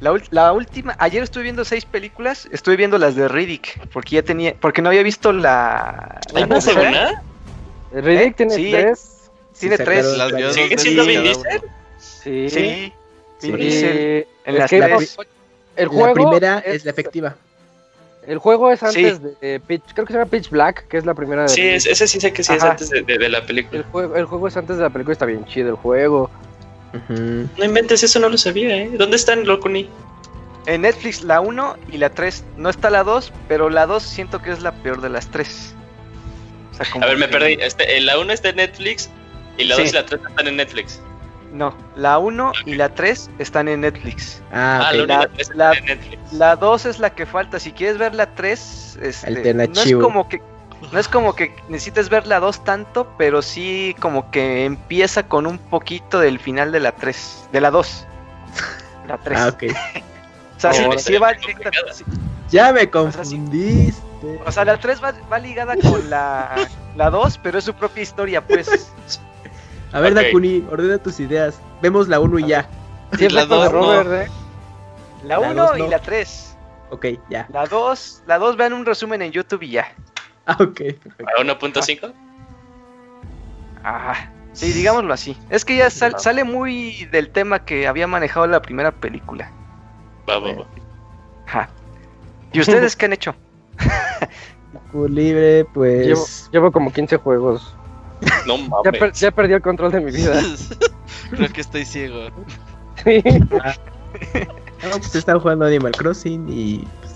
la 0.01 0.11
última? 0.11 0.51
La, 0.51 0.92
la 0.92 0.95
ayer 1.00 1.24
estuve 1.24 1.43
viendo 1.43 1.64
seis 1.64 1.85
películas, 1.85 2.50
estuve 2.51 2.75
viendo 2.75 2.98
las 2.98 3.16
de 3.16 3.30
Riddick, 3.30 3.88
porque 3.93 4.16
ya 4.16 4.24
tenía, 4.24 4.53
porque 4.59 4.82
no 4.82 4.90
había 4.90 5.03
visto 5.03 5.32
la... 5.32 6.19
la 6.34 6.40
¿Hay 6.42 6.48
más 6.48 6.67
una? 6.67 7.11
El 7.11 7.16
Riddick 8.01 8.32
¿Eh? 8.32 8.33
tiene 8.38 8.56
tres. 8.72 9.30
Tiene 9.59 9.77
tres. 9.77 10.06
¿Sigue 10.53 10.77
siendo 10.77 11.06
Vin 11.06 11.24
Sí. 11.98 12.91
Vin 13.41 13.56
Diesel. 13.57 14.27
En. 14.45 14.56
El 15.75 15.88
juego 15.90 16.07
la 16.07 16.14
primera 16.14 16.59
es, 16.59 16.85
la 16.85 16.91
efectiva. 16.91 17.35
El 18.25 18.38
juego 18.40 18.72
es 18.72 18.82
antes 18.82 19.22
de 19.22 19.59
Pitch, 19.59 19.93
creo 19.93 20.06
que 20.06 20.14
se 20.14 20.19
llama 20.19 20.32
Pitch 20.32 20.49
Black, 20.49 20.88
que 20.88 20.98
es 20.98 21.06
la 21.06 21.14
primera 21.14 21.43
de 21.43 21.49
Sí, 21.49 21.61
la 21.61 21.75
es, 21.75 21.85
ese 21.85 22.07
sí 22.07 22.19
sé 22.19 22.33
que 22.33 22.43
sí 22.43 22.53
es 22.53 22.64
antes 22.64 22.90
de, 22.90 23.30
la 23.30 23.45
película. 23.45 23.80
El 24.15 24.25
juego, 24.25 24.48
es 24.48 24.57
antes 24.57 24.77
de 24.77 24.83
la 24.83 24.90
película, 24.90 25.14
está 25.14 25.25
bien 25.25 25.45
chido 25.45 25.69
el 25.69 25.75
juego. 25.75 26.30
No 27.09 27.65
inventes, 27.65 28.03
eso 28.03 28.19
no 28.19 28.30
lo 28.30 28.38
sabía, 28.38 28.75
¿eh? 28.77 28.90
¿Dónde 28.93 29.17
están 29.17 29.45
Locuni? 29.45 29.90
En 30.65 30.82
Netflix 30.82 31.24
la 31.24 31.41
1 31.41 31.75
y 31.91 31.98
la 31.98 32.09
3. 32.09 32.43
No 32.57 32.69
está 32.69 32.90
la 32.90 33.03
2, 33.03 33.32
pero 33.48 33.69
la 33.69 33.85
2 33.85 34.01
siento 34.01 34.41
que 34.41 34.51
es 34.51 34.61
la 34.61 34.72
peor 34.72 35.01
de 35.01 35.09
las 35.09 35.30
3 35.30 35.75
sea, 36.75 36.85
como 36.91 37.05
A 37.05 37.07
ver, 37.09 37.17
me 37.17 37.25
que- 37.27 37.31
perdí. 37.31 37.53
Este, 37.59 37.99
la 38.01 38.17
1 38.19 38.31
está 38.33 38.49
en 38.49 38.57
Netflix 38.57 39.09
y 39.57 39.63
la 39.65 39.75
Sí. 39.75 39.81
2 39.83 39.91
y 39.91 39.95
la 39.95 40.05
3 40.05 40.21
están 40.29 40.47
en 40.47 40.55
Netflix. 40.57 41.01
No, 41.51 41.73
la 41.95 42.17
1 42.17 42.51
y 42.65 42.75
la 42.75 42.89
3 42.93 43.29
están 43.39 43.67
en 43.69 43.81
Netflix. 43.81 44.41
Ah, 44.51 44.81
Ah, 44.83 44.89
ok. 44.89 44.95
la 44.95 45.03
1 45.03 45.05
y 45.05 45.07
La- 45.07 45.17
la 45.19 45.27
3 45.29 45.39
están 45.41 45.57
la- 45.57 45.73
en 45.73 45.85
Netflix. 45.85 46.33
La 46.33 46.55
2 46.57 46.85
es 46.85 46.99
la 46.99 47.09
que 47.15 47.25
falta. 47.25 47.59
Si 47.59 47.71
quieres 47.71 47.97
ver 47.97 48.13
la 48.13 48.35
3, 48.35 48.97
este, 49.01 49.53
no 49.53 49.63
es 49.63 49.93
como 49.95 50.27
que 50.27 50.41
no 50.91 50.99
es 50.99 51.07
como 51.07 51.33
que 51.35 51.55
necesites 51.69 52.09
ver 52.09 52.27
la 52.27 52.39
2 52.41 52.63
tanto, 52.65 53.07
pero 53.17 53.41
sí 53.41 53.95
como 54.01 54.29
que 54.31 54.65
empieza 54.65 55.23
con 55.27 55.47
un 55.47 55.57
poquito 55.57 56.19
del 56.19 56.37
final 56.39 56.71
de 56.73 56.81
la 56.81 56.91
3, 56.91 57.47
de 57.53 57.61
la 57.61 57.71
2. 57.71 58.05
La 59.07 59.17
3. 59.17 59.39
Ah, 59.39 59.47
ok. 59.49 59.63
O 60.57 60.59
sea, 60.59 60.73
sí, 60.73 60.83
sí 60.97 61.17
va 61.17 61.33
directa- 61.33 61.71
sí. 61.93 62.03
Ya 62.49 62.71
me 62.73 62.89
sea, 62.89 63.23
sí. 63.25 63.37
Confundiste. 64.25 64.49
O 64.49 64.51
sea, 64.51 64.65
la 64.65 64.77
3 64.79 65.03
va, 65.03 65.13
va 65.31 65.39
ligada 65.39 65.75
con 65.77 66.09
la, 66.09 66.55
la 66.95 67.09
2, 67.09 67.37
pero 67.43 67.57
es 67.59 67.63
su 67.65 67.73
propia 67.73 68.03
historia, 68.03 68.45
pues. 68.45 68.91
A 69.91 69.99
ver, 69.99 70.11
Ok. 70.13 70.19
Dakuni, 70.23 70.65
ordena 70.71 70.97
tus 70.97 71.19
ideas. 71.19 71.59
Vemos 71.81 72.07
la 72.07 72.19
1 72.19 72.39
y 72.39 72.47
ya. 72.47 72.67
Sí, 73.17 73.25
es 73.25 73.33
la 73.33 73.41
la 73.41 73.45
de 73.47 73.55
dos 73.55 73.71
no. 73.73 73.79
Robert, 73.81 74.27
¿eh? 74.27 74.31
La 75.23 75.39
La 75.39 75.49
1 75.51 75.53
dos 75.67 75.77
y 75.77 75.81
no. 75.83 75.87
la 75.89 75.99
3. 75.99 76.57
Ok, 76.91 77.05
ya. 77.29 77.47
La 77.51 77.65
2, 77.65 78.23
la 78.27 78.37
2 78.37 78.57
vean 78.57 78.73
un 78.73 78.85
resumen 78.85 79.21
en 79.21 79.31
YouTube 79.31 79.63
y 79.63 79.71
ya. 79.71 79.87
Ah, 80.47 80.57
ok. 80.59 80.75
perfecto. 80.77 81.25
¿A 81.25 81.41
1.5? 81.43 82.13
Ajá. 83.83 84.31
Sí, 84.53 84.71
digámoslo 84.71 85.13
así. 85.13 85.35
Es 85.49 85.65
que 85.65 85.75
ya 85.75 85.89
sal- 85.89 86.19
sale 86.19 86.43
muy 86.43 87.05
del 87.11 87.29
tema 87.29 87.65
que 87.65 87.87
había 87.87 88.07
manejado 88.07 88.47
la 88.47 88.61
primera 88.61 88.91
película. 88.91 89.51
Va, 90.29 90.39
va, 90.39 90.53
va. 90.53 90.65
Ajá. 91.47 91.69
¿Y 92.53 92.59
ustedes 92.61 92.95
qué 92.95 93.05
han 93.05 93.13
hecho? 93.13 93.35
Tiempo 94.71 95.07
libre, 95.07 95.65
pues. 95.65 96.05
Llevo, 96.07 96.25
llevo 96.51 96.71
como 96.71 96.91
15 96.93 97.17
juegos. 97.17 97.75
No 98.47 98.57
Ya, 98.57 98.67
mames. 98.69 98.99
per- 98.99 99.11
ya 99.13 99.31
perdí 99.31 99.53
el 99.53 99.61
control 99.61 99.91
de 99.91 100.01
mi 100.01 100.11
vida. 100.11 100.39
Creo 101.31 101.49
que 101.51 101.61
estoy 101.61 101.85
ciego. 101.85 102.29
Sí. 103.03 103.21
No, 104.83 104.97
pues 104.97 105.15
he 105.15 105.17
estado 105.19 105.39
jugando 105.39 105.65
Animal 105.65 105.91
Crossing 105.93 106.47
y. 106.49 106.87
Pues, 107.01 107.13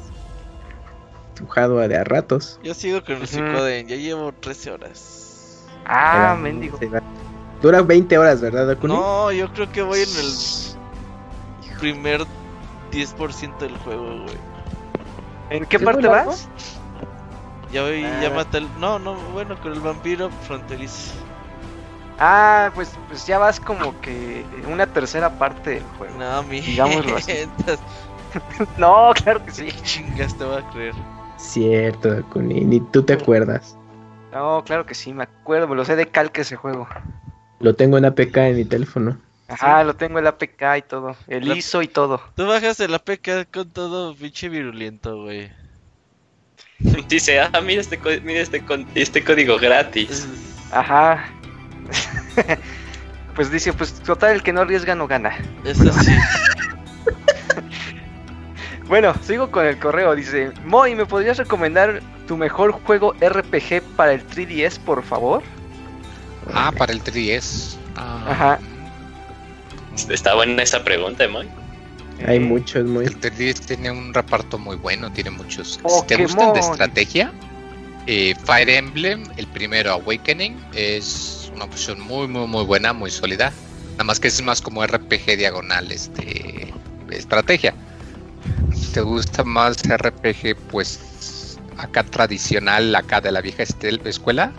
jugado 1.47 1.79
a 1.79 1.87
de 1.87 1.97
a 1.97 2.03
ratos. 2.03 2.59
Yo 2.63 2.73
sigo 2.73 3.03
con 3.03 3.15
el. 3.17 3.27
Suicoden, 3.27 3.87
ya 3.87 3.95
llevo 3.95 4.31
13 4.33 4.71
horas. 4.71 5.65
Ah, 5.85 6.15
Era- 6.17 6.35
mendigo. 6.35 6.79
Dura 7.61 7.81
20 7.81 8.17
horas, 8.17 8.39
¿verdad, 8.41 8.67
Dakuni? 8.67 8.93
No, 8.93 9.31
yo 9.31 9.51
creo 9.53 9.69
que 9.71 9.81
voy 9.81 9.99
en 9.99 10.09
el 10.09 11.77
primer 11.79 12.21
10% 12.91 13.57
del 13.59 13.75
juego, 13.77 14.21
güey. 14.23 14.37
¿En 15.49 15.65
qué 15.65 15.79
¿Sí 15.79 15.85
parte 15.85 16.07
vas? 16.07 16.49
Ya 17.71 17.83
voy, 17.83 18.03
Ah. 18.03 18.19
ya 18.21 18.29
maté 18.31 18.59
el... 18.59 18.67
No, 18.79 18.97
no, 18.99 19.15
bueno, 19.33 19.55
con 19.61 19.71
el 19.73 19.79
vampiro 19.79 20.29
fronterizo. 20.47 21.13
Ah, 22.17 22.71
pues, 22.75 22.97
pues 23.07 23.25
ya 23.25 23.37
vas 23.37 23.59
como 23.59 23.99
que 24.01 24.43
una 24.67 24.85
tercera 24.87 25.29
parte 25.37 25.71
del 25.71 25.83
juego. 25.97 26.17
No, 26.17 26.43
mi... 26.43 26.61
Digámoslo 26.61 27.15
así. 27.15 27.33
No, 28.77 29.11
claro 29.23 29.43
que 29.43 29.51
sí. 29.51 29.71
Chingas 29.83 30.37
te 30.37 30.43
voy 30.43 30.57
a 30.57 30.69
creer. 30.69 30.93
Cierto, 31.37 32.13
Dakuni. 32.13 32.61
Ni 32.65 32.79
tú 32.79 33.03
te 33.03 33.13
acuerdas. 33.13 33.75
No, 34.31 34.63
claro 34.63 34.85
que 34.85 34.93
sí, 34.93 35.13
me 35.13 35.23
acuerdo, 35.23 35.67
me 35.67 35.75
lo 35.75 35.85
sé 35.85 35.95
de 35.95 36.07
calque 36.07 36.41
ese 36.41 36.55
juego. 36.55 36.87
Lo 37.59 37.75
tengo 37.75 37.97
en 37.97 38.05
APK 38.05 38.37
en 38.37 38.55
mi 38.57 38.65
teléfono. 38.65 39.17
Ajá, 39.49 39.83
lo 39.83 39.95
tengo 39.95 40.19
el 40.19 40.27
APK 40.27 40.77
y 40.77 40.81
todo, 40.83 41.15
el 41.27 41.47
La- 41.49 41.55
ISO 41.55 41.81
y 41.81 41.87
todo. 41.87 42.21
Tú 42.35 42.45
bajas 42.45 42.79
el 42.79 42.93
APK 42.93 43.49
con 43.51 43.69
todo 43.71 44.15
pinche 44.15 44.47
virulento, 44.49 45.23
güey. 45.23 45.51
Dice, 47.09 47.39
ah, 47.41 47.49
mira 47.63 47.81
este, 47.81 47.99
mira 48.21 48.41
este, 48.41 48.63
este 48.95 49.23
código 49.23 49.57
gratis. 49.57 50.27
Ajá. 50.71 51.25
pues 53.35 53.51
dice, 53.51 53.73
pues 53.73 53.93
total, 53.95 54.35
el 54.35 54.43
que 54.43 54.53
no 54.53 54.61
arriesga 54.61 54.93
no 54.95 55.07
gana. 55.07 55.35
Eso 55.65 55.91
sí. 55.93 56.11
Bueno, 58.87 59.13
sigo 59.21 59.51
con 59.51 59.67
el 59.67 59.77
correo. 59.77 60.15
Dice, 60.15 60.51
Moy, 60.65 60.95
¿me 60.95 61.05
podrías 61.05 61.37
recomendar 61.37 62.01
tu 62.27 62.37
mejor 62.37 62.71
juego 62.71 63.13
RPG 63.21 63.83
para 63.95 64.13
el 64.13 64.27
3DS, 64.27 64.79
por 64.79 65.03
favor? 65.03 65.43
Ah, 66.51 66.71
para 66.75 66.91
el 66.91 67.03
3DS. 67.03 67.77
Ah, 67.95 68.25
Ajá. 68.27 68.59
Está 70.07 70.35
buena 70.35 70.63
esa 70.63 70.83
pregunta, 70.83 71.27
Moy. 71.27 71.47
Hay 72.25 72.39
muchos, 72.39 72.85
muy. 72.85 73.05
El 73.05 73.19
3DS 73.19 73.65
tiene 73.65 73.91
un 73.91 74.13
reparto 74.13 74.57
muy 74.57 74.75
bueno, 74.75 75.11
tiene 75.11 75.29
muchos. 75.29 75.79
Si 75.87 76.05
te 76.07 76.15
gustan 76.17 76.53
de 76.53 76.59
estrategia, 76.59 77.31
eh, 78.07 78.35
Fire 78.43 78.69
Emblem, 78.69 79.23
el 79.37 79.47
primero 79.47 79.91
Awakening, 79.91 80.59
es 80.73 81.51
una 81.53 81.65
opción 81.65 81.99
muy, 82.01 82.27
muy, 82.27 82.47
muy 82.47 82.65
buena, 82.65 82.93
muy 82.93 83.09
sólida. 83.09 83.51
Nada 83.91 84.03
más 84.05 84.19
que 84.19 84.29
es 84.29 84.41
más 84.41 84.61
como 84.61 84.85
RPG 84.85 85.37
diagonal, 85.37 85.91
este, 85.91 86.73
estrategia. 87.09 87.73
Si 88.73 88.93
te 88.93 89.01
gusta 89.01 89.43
más 89.43 89.77
RPG, 89.83 90.55
pues 90.71 91.57
acá 91.77 92.03
tradicional, 92.03 92.95
acá 92.95 93.21
de 93.21 93.31
la 93.31 93.41
vieja 93.41 93.63
escuela, 93.63 94.51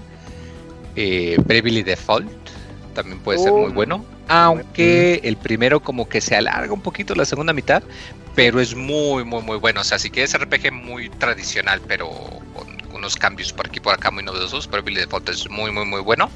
eh, 0.97 1.37
Bravely 1.45 1.83
Default 1.83 2.40
también 2.91 3.19
puede 3.21 3.39
ser 3.39 3.53
muy 3.53 3.73
bueno. 3.73 4.05
Aunque 4.29 5.21
el 5.25 5.37
primero 5.37 5.81
como 5.81 6.09
que 6.09 6.21
se 6.21 6.37
alarga 6.37 6.73
un 6.73 6.83
poquito 6.83 7.15
la 7.15 7.25
segunda 7.25 7.53
mitad, 7.53 7.83
pero 8.35 8.61
es 8.61 8.75
muy, 8.75 9.25
muy, 9.25 9.43
muy 9.43 9.57
bueno. 9.59 9.81
O 9.81 9.85
sea, 9.85 9.99
si 9.99 10.11
quieres 10.11 10.39
RPG 10.39 10.73
muy 10.73 11.11
tradicional, 11.11 11.81
pero 11.87 12.09
con 12.55 12.95
unos 12.95 13.17
cambios 13.17 13.53
por 13.53 13.67
aquí 13.67 13.79
y 13.79 13.81
por 13.81 13.95
acá 13.95 14.11
muy 14.11 14.23
novedosos, 14.23 14.69
Bravely 14.69 15.01
Default 15.01 15.29
es 15.29 15.51
muy, 15.51 15.71
muy, 15.73 15.87
muy 15.87 16.01
bueno. 16.01 16.31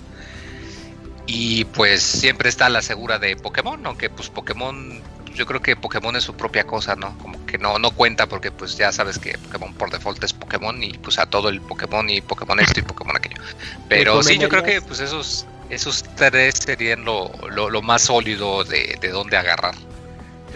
Y 1.27 1.65
pues 1.67 2.03
siempre 2.03 2.49
está 2.49 2.69
la 2.69 2.83
segura 2.83 3.19
de 3.19 3.37
Pokémon, 3.37 3.81
aunque 3.87 4.11
pues 4.11 4.29
Pokémon, 4.29 5.01
yo 5.35 5.47
creo 5.47 5.63
que 5.63 5.75
Pokémon 5.75 6.15
es 6.17 6.25
su 6.25 6.35
propia 6.35 6.65
cosa, 6.65 6.97
¿no? 6.97 7.17
Como 7.19 7.45
que 7.47 7.57
no, 7.57 7.79
no 7.79 7.93
cuenta 7.93 8.27
porque 8.27 8.51
pues 8.51 8.77
ya 8.77 8.93
sabes 8.93 9.19
que 9.19 9.39
Pokémon 9.39 9.73
por 9.75 9.91
default 9.91 10.23
es 10.23 10.35
Pokémon 10.35 10.83
y 10.83 10.93
pues 10.99 11.19
a 11.19 11.27
todo 11.27 11.49
el 11.49 11.63
Pokémon 11.63 12.11
y 12.11 12.21
Pokémon 12.21 12.61
esto 12.61 12.81
y 12.81 12.83
Pokémon 12.83 13.17
aquello. 13.17 13.41
Pero 13.89 14.23
sí, 14.23 14.37
yo 14.37 14.51
creo 14.51 14.63
que 14.63 14.83
pues 14.83 15.01
esos, 15.01 15.47
esos 15.75 16.05
tres 16.17 16.55
serían 16.65 17.05
lo, 17.05 17.31
lo, 17.51 17.71
lo 17.71 17.83
más 17.83 18.03
sólido 18.03 18.65
de, 18.65 18.97
de 19.01 19.09
dónde 19.11 19.37
agarrar. 19.37 19.75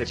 Y 0.01 0.05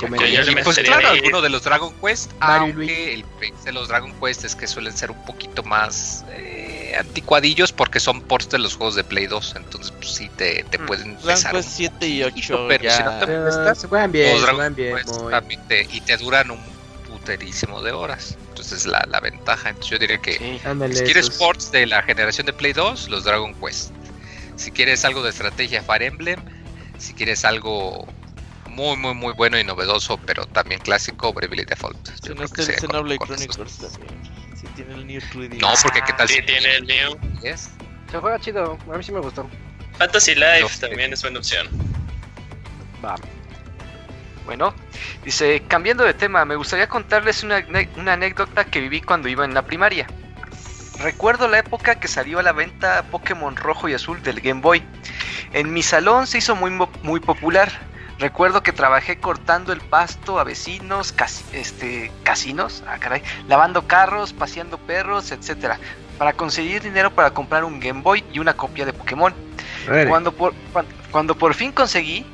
pues 0.63 0.79
claro, 0.79 1.07
ahí- 1.09 1.19
alguno 1.19 1.41
de 1.41 1.49
los 1.49 1.63
Dragon 1.63 1.93
Quest, 2.01 2.31
Mario 2.39 2.73
aunque 2.75 3.13
el 3.13 3.23
pex 3.39 3.63
de 3.63 3.71
los 3.71 3.87
Dragon 3.87 4.13
Quest 4.19 4.43
es 4.43 4.53
que 4.55 4.67
suelen 4.67 4.91
ser 4.95 5.11
un 5.11 5.23
poquito 5.25 5.63
más 5.63 6.25
eh, 6.33 6.93
anticuadillos 6.99 7.71
porque 7.71 8.01
son 8.01 8.19
ports 8.21 8.49
de 8.49 8.59
los 8.59 8.75
juegos 8.75 8.95
de 8.95 9.05
Play 9.05 9.27
2, 9.27 9.53
entonces 9.55 9.91
pues 9.97 10.09
sí 10.11 10.29
te, 10.35 10.63
te 10.69 10.77
pueden 10.79 11.13
Dragon 11.13 11.25
pesar 11.35 11.53
Quest 11.55 11.67
un 11.69 11.73
7 11.75 12.07
y 12.07 12.23
8 12.23 12.31
poquito, 12.33 12.67
pero 12.67 12.83
ya. 12.83 12.97
si 12.97 13.03
no 13.03 13.19
te 13.19 13.27
molesta, 13.37 13.75
se 13.75 13.87
juegan 13.87 14.11
bien, 14.11 14.31
los 14.33 14.39
se 14.41 14.45
Dragon 14.45 14.75
bien. 14.75 14.95
Quest 14.97 15.21
muy. 15.21 15.31
también 15.31 15.67
te- 15.69 15.87
y 15.89 16.01
te 16.01 16.17
duran 16.17 16.51
un 16.51 16.59
puterísimo 17.07 17.81
de 17.81 17.91
horas. 17.93 18.35
Entonces 18.49 18.85
la, 18.85 19.05
la 19.07 19.19
ventaja, 19.21 19.69
entonces 19.69 19.91
yo 19.91 19.99
diría 19.99 20.17
que 20.17 20.37
Sí. 20.37 20.59
Ándale, 20.65 20.95
si 20.95 21.03
quieres 21.05 21.27
esos. 21.27 21.37
ports 21.37 21.71
de 21.71 21.85
la 21.85 22.01
generación 22.03 22.45
de 22.47 22.53
Play 22.53 22.73
2, 22.73 23.07
los 23.09 23.23
Dragon 23.23 23.53
Quest. 23.55 23.91
Si 24.57 24.71
quieres 24.71 25.05
algo 25.05 25.23
de 25.23 25.29
estrategia, 25.29 25.81
Fire 25.81 26.03
Emblem. 26.03 26.39
Si 26.97 27.13
quieres 27.13 27.45
algo 27.45 28.07
muy, 28.67 28.97
muy, 28.97 29.13
muy 29.13 29.33
bueno 29.33 29.57
y 29.59 29.63
novedoso, 29.63 30.17
pero 30.17 30.45
también 30.47 30.81
clásico, 30.81 31.31
Bravely 31.31 31.63
Default. 31.65 32.09
Si 32.21 32.33
no 32.33 32.43
está 32.43 32.55
que 32.65 32.71
el 32.71 32.79
Xenoblade 32.79 33.19
Chronicles 33.19 33.77
también. 33.77 34.57
Si 34.59 34.65
tiene 34.67 34.95
el 34.95 35.07
New 35.07 35.21
3D. 35.21 35.59
No, 35.59 35.73
porque 35.81 36.01
qué 36.05 36.13
tal 36.13 36.27
Sí, 36.27 36.35
si 36.35 36.41
tiene 36.41 36.75
el 36.75 36.85
mío. 36.85 37.17
es? 37.43 37.69
Se 38.11 38.17
juega 38.17 38.39
chido, 38.39 38.77
a 38.91 38.97
mí 38.97 39.03
sí 39.03 39.11
me 39.11 39.19
gustó. 39.19 39.47
Fantasy 39.97 40.35
Life 40.35 40.79
también 40.79 41.13
es 41.13 41.21
buena 41.21 41.39
opción. 41.39 41.67
Va. 43.03 43.15
Bueno, 44.45 44.73
dice, 45.23 45.61
cambiando 45.67 46.03
de 46.03 46.13
tema, 46.13 46.45
me 46.45 46.55
gustaría 46.55 46.87
contarles 46.87 47.43
una 47.43 47.57
anécdota 48.13 48.65
que 48.65 48.79
viví 48.79 49.01
cuando 49.01 49.27
iba 49.27 49.45
en 49.45 49.53
la 49.53 49.63
primaria. 49.63 50.07
Recuerdo 50.99 51.47
la 51.47 51.59
época 51.59 51.95
que 51.95 52.07
salió 52.07 52.39
a 52.39 52.43
la 52.43 52.53
venta 52.53 53.03
Pokémon 53.11 53.55
rojo 53.55 53.87
y 53.87 53.93
azul 53.93 54.21
del 54.23 54.41
Game 54.41 54.61
Boy. 54.61 54.83
En 55.53 55.71
mi 55.71 55.83
salón 55.83 56.25
se 56.27 56.39
hizo 56.39 56.55
muy, 56.55 56.71
muy 57.03 57.19
popular. 57.19 57.71
Recuerdo 58.19 58.63
que 58.63 58.71
trabajé 58.73 59.19
cortando 59.19 59.71
el 59.71 59.79
pasto 59.79 60.39
a 60.39 60.43
vecinos, 60.43 61.13
este, 61.53 62.11
casinos, 62.23 62.83
ah, 62.87 62.97
caray, 62.99 63.21
lavando 63.47 63.85
carros, 63.87 64.33
paseando 64.33 64.79
perros, 64.79 65.31
etcétera, 65.31 65.77
para 66.17 66.33
conseguir 66.33 66.81
dinero 66.81 67.11
para 67.11 67.29
comprar 67.29 67.63
un 67.63 67.79
Game 67.79 68.01
Boy 68.01 68.23
y 68.33 68.39
una 68.39 68.55
copia 68.55 68.85
de 68.87 68.93
Pokémon. 68.93 69.35
Cuando 70.09 70.31
por, 70.31 70.53
cuan- 70.73 70.87
cuando 71.11 71.35
por 71.37 71.53
fin 71.53 71.71
conseguí 71.71 72.25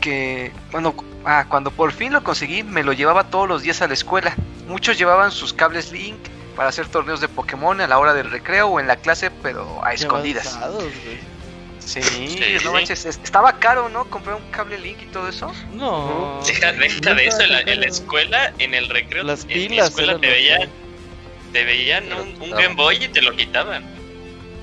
que 0.00 0.52
cuando 0.70 0.94
ah, 1.26 1.44
cuando 1.48 1.70
por 1.70 1.92
fin 1.92 2.14
lo 2.14 2.24
conseguí 2.24 2.62
me 2.62 2.82
lo 2.82 2.94
llevaba 2.94 3.24
todos 3.24 3.46
los 3.46 3.60
días 3.62 3.82
a 3.82 3.88
la 3.88 3.94
escuela. 3.94 4.34
Muchos 4.68 4.96
llevaban 4.96 5.30
sus 5.32 5.52
cables 5.52 5.92
Link 5.92 6.16
para 6.56 6.68
hacer 6.68 6.88
torneos 6.88 7.20
de 7.20 7.28
Pokémon 7.28 7.80
a 7.80 7.86
la 7.86 7.98
hora 7.98 8.14
del 8.14 8.30
recreo 8.30 8.68
o 8.68 8.80
en 8.80 8.86
la 8.86 8.96
clase, 8.96 9.30
pero 9.42 9.84
a 9.84 9.90
Qué 9.90 9.96
escondidas. 9.96 10.46
avanzados. 10.56 10.84
Sí, 11.78 12.02
Sí. 12.02 12.38
no 12.62 12.72
manches, 12.72 13.04
es- 13.06 13.20
estaba 13.24 13.54
caro, 13.58 13.88
¿no? 13.88 14.04
Comprar 14.04 14.36
un 14.36 14.50
cable 14.50 14.78
Link 14.78 14.98
y 15.02 15.06
todo 15.06 15.28
eso. 15.28 15.50
No. 15.72 16.40
Deja, 16.46 16.72
deja 16.72 17.14
de 17.14 17.26
eso, 17.26 17.40
en 17.40 17.52
la, 17.52 17.60
en 17.62 17.80
la 17.80 17.86
escuela, 17.86 18.52
en 18.58 18.74
el 18.74 18.88
recreo, 18.88 19.24
Las 19.24 19.42
en 19.42 19.48
mi 19.48 19.68
pilas 19.68 19.88
escuela 19.88 20.18
te 20.18 20.28
veían, 20.28 20.68
te 21.52 21.64
veían 21.64 22.12
un, 22.12 22.40
un 22.42 22.50
Game 22.50 22.74
Boy 22.74 23.04
y 23.04 23.08
te 23.08 23.22
lo 23.22 23.34
quitaban. 23.34 23.84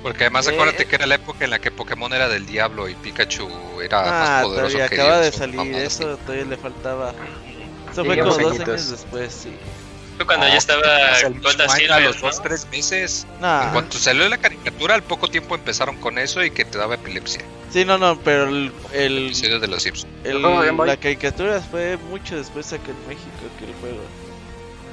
Porque 0.03 0.25
además 0.25 0.47
Eh, 0.47 0.51
acuérdate 0.53 0.85
que 0.85 0.95
era 0.95 1.05
la 1.07 1.15
época 1.15 1.43
en 1.43 1.49
la 1.49 1.59
que 1.59 1.71
Pokémon 1.71 2.13
era 2.13 2.29
del 2.29 2.45
diablo 2.45 2.87
y 2.87 2.93
Pikachu 2.95 3.81
era 3.81 3.99
Ah, 3.99 4.03
más 4.37 4.43
poderoso 4.43 4.73
todavía 4.77 4.89
que 4.89 4.95
acaba 5.01 5.21
Dios, 5.21 5.31
de 5.33 5.37
salir, 5.37 5.75
eso 5.75 6.11
así. 6.13 6.21
todavía 6.23 6.45
le 6.45 6.57
faltaba. 6.57 7.13
Eso 7.91 8.01
Sí, 8.03 8.07
fue 8.07 8.19
como 8.19 8.37
dos 8.37 8.59
años 8.59 8.89
después, 8.91 9.33
sí. 9.33 9.51
Cuando 10.25 10.45
No, 10.47 10.51
ya 10.51 10.57
estaba 10.57 10.81
mismo 11.29 11.49
año, 11.61 11.65
a 11.65 11.69
Silver, 11.69 12.01
los 12.03 12.15
¿no? 12.17 12.21
dos, 12.27 12.41
tres 12.41 12.67
meses. 12.71 13.27
En 13.35 13.41
Nah. 13.41 13.71
cuanto 13.71 13.97
salió 13.99 14.27
la 14.27 14.37
caricatura, 14.37 14.95
al 14.95 15.03
poco 15.03 15.27
tiempo 15.27 15.55
empezaron 15.55 15.97
con 15.97 16.17
eso 16.17 16.43
y 16.43 16.51
que 16.51 16.65
te 16.65 16.77
daba 16.77 16.95
epilepsia. 16.95 17.41
Sí, 17.71 17.85
no, 17.85 17.97
no, 17.97 18.17
pero 18.21 18.47
el, 18.47 18.71
El 18.93 19.17
el, 19.17 19.25
episodio 19.27 19.59
de 19.59 19.67
los 19.67 19.83
Simpsons. 19.83 20.11
el- 20.23 20.41
la 20.41 20.97
caricatura 20.97 21.61
fue 21.61 21.97
mucho 22.09 22.35
después 22.37 22.71
acá 22.73 22.89
en 22.91 23.07
México 23.07 23.29
que 23.59 23.65
el 23.65 23.73
juego. 23.75 24.01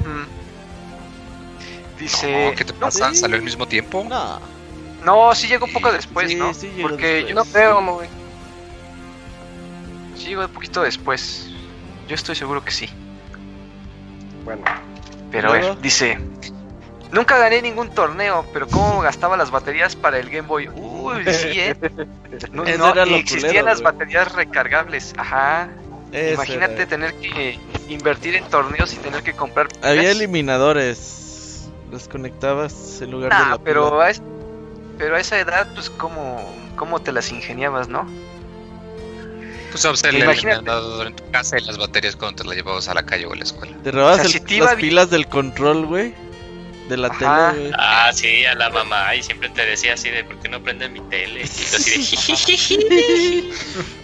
Mm. 0.05 0.27
Dice. 2.01 2.47
No, 2.51 2.55
¿qué 2.57 2.65
te 2.65 2.73
pasa? 2.73 3.11
Sí. 3.11 3.17
¿Salió 3.17 3.37
al 3.37 3.43
mismo 3.43 3.67
tiempo? 3.67 4.05
No, 4.09 4.41
No, 5.05 5.35
sí 5.35 5.47
llegó 5.49 5.67
un 5.67 5.73
poco 5.73 5.93
después, 5.93 6.29
Sí, 6.31 6.35
¿no? 6.35 6.53
sí 6.55 6.71
llegó 6.75 6.89
Porque 6.89 7.07
después. 7.07 7.29
yo 7.29 7.35
No 7.35 7.45
creo, 7.45 7.95
güey. 7.95 8.09
sí 10.17 10.27
llegó 10.29 10.43
un 10.43 10.49
poquito 10.49 10.83
después. 10.83 11.47
Yo 12.09 12.15
estoy 12.15 12.35
seguro 12.35 12.65
que 12.65 12.71
sí. 12.73 12.89
Bueno, 14.45 14.63
Pero 15.35 15.49
a 15.51 15.53
ver, 15.53 15.61
Luego. 15.65 15.81
dice. 15.81 16.19
Nunca 17.13 17.39
gané 17.39 17.63
ningún 17.63 17.91
torneo, 17.91 18.45
pero 18.53 18.67
cómo 18.67 19.01
gastaba 19.01 19.37
las 19.37 19.51
baterías 19.53 19.95
para 19.95 20.19
el 20.19 20.31
Game 20.31 20.49
Boy. 20.49 20.69
Uy, 20.69 21.25
sí, 21.33 21.61
¿eh? 21.61 21.77
No, 22.53 22.65
existían 22.65 23.51
culero, 23.51 23.67
las 23.67 23.83
baterías 23.83 24.33
recargables. 24.33 25.15
Ajá. 25.17 25.69
ese 26.13 26.35
Imagínate 26.35 26.75
era. 26.75 26.87
tener 26.87 27.15
que 27.15 27.59
invertir 27.89 28.35
en 28.37 28.45
torneos 28.47 28.93
y 28.95 28.97
tener 28.97 29.23
que 29.23 29.33
comprar. 29.33 29.69
Había 29.83 30.11
eliminadores. 30.11 31.69
Los 31.91 32.09
conectabas 32.09 33.01
en 33.03 33.11
lugar 33.13 33.31
de 33.31 33.51
la 33.51 33.59
pero 33.59 33.91
pila. 33.91 34.05
a, 34.05 34.11
es- 34.11 34.23
pero 34.99 35.17
a 35.17 35.21
esa 35.21 35.39
edad, 35.39 35.69
pues, 35.75 35.91
¿cómo, 35.91 36.41
cómo 36.77 37.01
te 37.01 37.13
las 37.13 37.31
ingeniabas, 37.31 37.89
no? 37.89 38.07
Pues 39.83 40.05
eliminador 40.05 41.07
en 41.09 41.17
tu 41.17 41.31
casa 41.33 41.59
y 41.59 41.65
las 41.65 41.77
baterías 41.79 42.15
cuando 42.15 42.43
te 42.43 42.49
las 42.49 42.57
llevabas 42.57 42.89
a 42.89 42.95
la 42.95 43.05
calle 43.05 43.27
o 43.27 43.33
a 43.33 43.37
la 43.37 43.43
escuela. 43.43 43.77
Te 43.83 43.91
robabas 43.91 44.15
o 44.15 44.23
sea, 44.23 44.27
el- 44.27 44.33
si 44.33 44.41
te 44.41 44.59
las 44.59 44.75
pilas 44.77 45.11
del 45.11 45.27
control, 45.27 45.87
güey. 45.87 46.15
De 46.89 46.97
la 46.99 47.09
Ajá. 47.09 47.51
tele, 47.53 47.63
güey. 47.69 47.73
Ah, 47.79 48.11
sí, 48.13 48.45
a 48.45 48.55
la 48.55 48.69
mamá, 48.71 49.15
y 49.17 49.23
siempre 49.23 49.49
te 49.49 49.65
decía 49.65 49.95
así 49.95 50.11
de, 50.11 50.23
¿por 50.23 50.39
qué 50.39 50.49
no 50.49 50.63
prenden 50.63 50.93
mi 50.93 51.01
tele? 51.01 51.41
Y 51.41 51.45
tú 51.45 51.77
así 51.77 51.91
de, 51.91 51.97
jijijiji. 52.05 53.51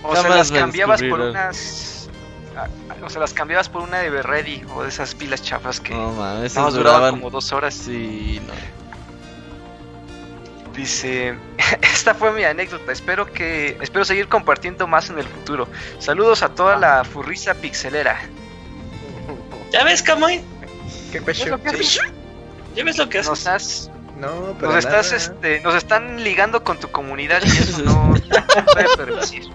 O 0.02 0.16
se 0.16 0.28
las 0.28 0.50
cambiabas 0.50 1.02
por 1.02 1.20
unas. 1.20 2.08
ah, 2.56 2.66
O 3.04 3.10
sea, 3.10 3.20
las 3.20 3.32
cambiabas 3.34 3.68
por 3.68 3.82
una 3.82 3.98
de 3.98 4.22
Ready 4.22 4.62
o 4.74 4.82
de 4.82 4.88
esas 4.88 5.14
pilas 5.14 5.42
chafas 5.42 5.78
que 5.80 5.92
No 5.94 6.10
esos 6.42 6.56
más 6.62 6.74
duraban 6.74 7.00
duraban. 7.00 7.10
como 7.20 7.30
dos 7.30 7.52
horas. 7.52 7.74
Sí, 7.74 8.40
no. 8.46 8.79
Dice, 10.74 11.34
esta 11.82 12.14
fue 12.14 12.32
mi 12.32 12.44
anécdota. 12.44 12.92
Espero 12.92 13.26
que 13.32 13.76
espero 13.80 14.04
seguir 14.04 14.28
compartiendo 14.28 14.86
más 14.86 15.10
en 15.10 15.18
el 15.18 15.26
futuro. 15.26 15.68
Saludos 15.98 16.42
a 16.42 16.50
toda 16.50 16.76
la 16.76 17.04
furriza 17.04 17.54
pixelera. 17.54 18.20
¿Ya 19.72 19.84
ves, 19.84 20.02
Camoy? 20.02 20.40
¿Qué 21.12 21.20
pecho? 21.20 21.58
¿Ya 22.74 22.84
ves 22.84 22.98
lo 22.98 23.08
que 23.08 23.18
haces? 23.18 23.30
Nos 23.30 23.46
has, 23.46 23.90
No, 24.18 24.54
pero 24.58 24.72
nos 24.72 24.84
estás, 24.84 25.06
nada. 25.06 25.16
este, 25.16 25.60
nos 25.60 25.74
están 25.74 26.22
ligando 26.22 26.62
con 26.62 26.78
tu 26.78 26.88
comunidad 26.90 27.42
y 27.44 27.48
eso 27.48 27.82
no, 27.82 28.08
no 28.14 28.66
puede 28.72 28.96
permitir. 28.96 29.48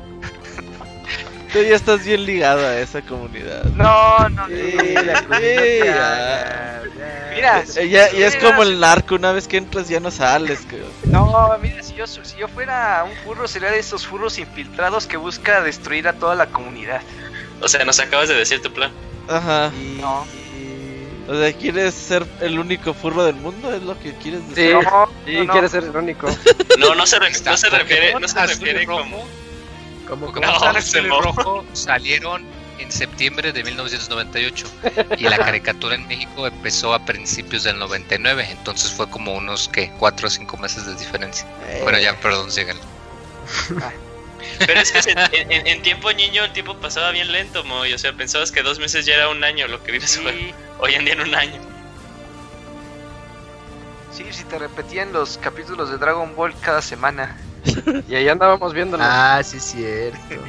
Tú 1.55 1.63
ya 1.63 1.75
estás 1.75 2.03
bien 2.05 2.25
ligado 2.25 2.67
a 2.67 2.77
esa 2.79 3.01
comunidad. 3.01 3.63
No, 3.75 4.27
no, 4.29 4.29
no. 4.29 4.47
Sí, 4.47 4.93
la 4.93 5.19
Sí, 5.19 5.25
comunidad. 5.25 6.83
Mira, 7.33 7.63
Eh, 7.77 7.89
ya, 7.89 8.11
ya 8.11 8.27
es 8.27 8.35
como 8.37 8.63
el 8.63 8.79
narco, 8.79 9.15
una 9.15 9.31
vez 9.31 9.47
que 9.47 9.57
entras 9.57 9.87
ya 9.89 9.99
no 9.99 10.11
sales, 10.11 10.59
creo. 10.67 10.85
No, 11.05 11.57
mira, 11.61 11.81
si 11.83 11.93
yo, 11.95 12.07
si 12.07 12.19
yo 12.37 12.47
fuera 12.49 13.03
un 13.05 13.15
furro, 13.23 13.47
sería 13.47 13.71
de 13.71 13.79
esos 13.79 14.05
furros 14.05 14.37
infiltrados 14.37 15.07
que 15.07 15.17
busca 15.17 15.61
destruir 15.61 16.07
a 16.07 16.13
toda 16.13 16.35
la 16.35 16.47
comunidad. 16.47 17.01
O 17.61 17.67
sea, 17.67 17.83
nos 17.85 17.99
acabas 17.99 18.27
de 18.29 18.35
decir 18.35 18.61
tu 18.61 18.71
plan. 18.71 18.91
Ajá. 19.29 19.71
No. 19.99 20.25
O 21.27 21.35
sea, 21.39 21.51
¿quieres 21.53 21.93
ser 21.95 22.25
el 22.41 22.59
único 22.59 22.93
furro 22.93 23.23
del 23.25 23.35
mundo? 23.35 23.73
¿Es 23.73 23.81
lo 23.81 23.97
que 23.99 24.13
quieres 24.13 24.41
Sí. 24.53 24.61
decir? 24.61 24.73
No, 24.75 25.09
sí, 25.25 25.33
no, 25.37 25.43
no. 25.45 25.51
quiere 25.53 25.69
ser 25.69 25.83
irónico. 25.83 26.27
No, 26.77 26.93
no 26.95 27.05
se, 27.05 27.17
re- 27.19 27.31
no 27.31 27.57
se 27.57 27.69
refiere, 27.69 28.13
no 28.19 28.27
se 28.27 28.45
refiere 28.45 28.85
rojo. 28.85 29.25
Como... 30.05 30.31
No, 30.31 30.81
se 30.81 31.01
rojo 31.01 31.65
salieron 31.73 32.45
en 32.79 32.91
septiembre 32.91 33.51
de 33.51 33.63
1998 33.63 34.67
y 35.17 35.23
la 35.23 35.37
caricatura 35.45 35.95
en 35.95 36.07
México 36.07 36.45
empezó 36.47 36.93
a 36.93 37.05
principios 37.05 37.63
del 37.63 37.79
99, 37.79 38.47
entonces 38.51 38.91
fue 38.91 39.09
como 39.09 39.33
unos 39.33 39.69
que 39.69 39.91
4 39.97 40.27
o 40.27 40.29
5 40.29 40.57
meses 40.57 40.85
de 40.85 40.95
diferencia. 40.95 41.47
Bueno, 41.83 41.99
ya, 41.99 42.19
perdón, 42.19 42.51
síganlo. 42.51 42.83
Pero 44.59 44.79
es 44.79 44.91
que 44.91 45.11
en, 45.31 45.67
en, 45.67 45.81
tiempo 45.81 46.11
niño 46.13 46.43
el 46.43 46.53
tiempo 46.53 46.75
pasaba 46.77 47.11
bien 47.11 47.31
lento, 47.31 47.63
Moy. 47.63 47.93
O 47.93 47.97
sea, 47.97 48.13
pensabas 48.13 48.51
que 48.51 48.61
dos 48.61 48.79
meses 48.79 49.05
ya 49.05 49.15
era 49.15 49.29
un 49.29 49.43
año 49.43 49.67
lo 49.67 49.83
que 49.83 49.91
vives 49.91 50.17
hoy, 50.17 50.53
hoy 50.79 50.93
en 50.93 51.05
día 51.05 51.13
en 51.13 51.21
un 51.21 51.35
año. 51.35 51.59
Sí, 54.11 54.25
si 54.31 54.43
te 54.45 54.57
repetían 54.57 55.11
los 55.11 55.37
capítulos 55.37 55.89
de 55.89 55.97
Dragon 55.97 56.35
Ball 56.35 56.53
cada 56.61 56.81
semana. 56.81 57.37
y 58.09 58.15
ahí 58.15 58.27
andábamos 58.27 58.73
viendo. 58.73 58.97
Ah, 58.99 59.41
sí, 59.43 59.57
es 59.57 59.63
cierto. 59.63 60.43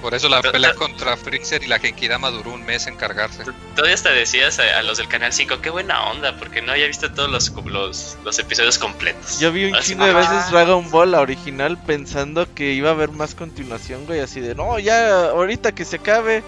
Por 0.00 0.14
eso 0.14 0.28
la 0.30 0.40
pelea 0.40 0.74
contra 0.74 1.16
Freezer 1.16 1.62
y 1.62 1.66
la 1.66 1.78
Genkidama 1.78 2.30
duró 2.30 2.54
un 2.54 2.64
mes 2.64 2.86
en 2.86 2.96
cargarse. 2.96 3.44
Todavía 3.74 3.94
hasta 3.94 4.10
decías 4.10 4.58
a, 4.58 4.82
los 4.82 4.96
del 4.96 5.08
Canal 5.08 5.32
5, 5.32 5.60
qué 5.60 5.68
buena 5.68 6.10
onda, 6.10 6.36
porque 6.38 6.62
no 6.62 6.72
había 6.72 6.86
visto 6.86 7.12
todos 7.12 7.30
los, 7.30 7.52
los, 7.66 8.16
los 8.24 8.38
episodios 8.38 8.78
completos. 8.78 9.38
Yo 9.38 9.52
vi 9.52 9.66
un 9.66 9.78
chingo 9.80 10.06
de 10.06 10.14
veces 10.14 10.50
Dragon 10.50 10.90
Ball, 10.90 11.12
la 11.12 11.20
original, 11.20 11.76
pensando 11.84 12.52
que 12.54 12.72
iba 12.72 12.88
a 12.88 12.92
haber 12.92 13.10
más 13.10 13.34
continuación, 13.34 14.06
güey, 14.06 14.20
así 14.20 14.40
de, 14.40 14.54
no, 14.54 14.78
ya 14.78 15.30
ahorita 15.30 15.72
que 15.72 15.84
se 15.84 15.96
acabe, 15.96 16.42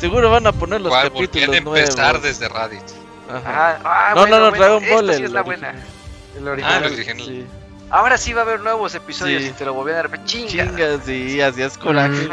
seguro 0.00 0.30
van 0.30 0.48
a 0.48 0.52
poner 0.52 0.80
los 0.80 0.92
capítulos 0.92 1.48
nuevos. 1.62 1.78
empezar 1.78 2.20
desde 2.20 2.48
Raditz. 2.48 2.94
Ajá. 3.30 3.80
Ah, 3.84 4.12
no, 4.16 4.26
no, 4.26 4.38
no, 4.38 4.50
Dragon 4.50 4.84
Ball. 4.88 5.14
Sí 5.14 5.22
es 5.24 5.32
la 5.32 5.42
buena. 5.42 5.74
El 6.36 6.48
original. 6.48 6.72
Ah, 6.82 6.86
el 6.86 6.92
original. 6.92 7.26
Sí. 7.26 7.46
Ahora 7.90 8.18
sí 8.18 8.32
va 8.32 8.40
a 8.40 8.44
haber 8.44 8.60
nuevos 8.60 8.94
episodios 8.94 9.42
y 9.42 9.50
te 9.52 9.64
lo 9.64 9.74
volví 9.74 9.92
a 9.92 9.96
dar. 9.96 10.24
Chinga. 10.24 10.48
Chingas, 10.48 11.00
sí, 11.04 11.40
hacías 11.40 11.78
coraje. 11.78 12.28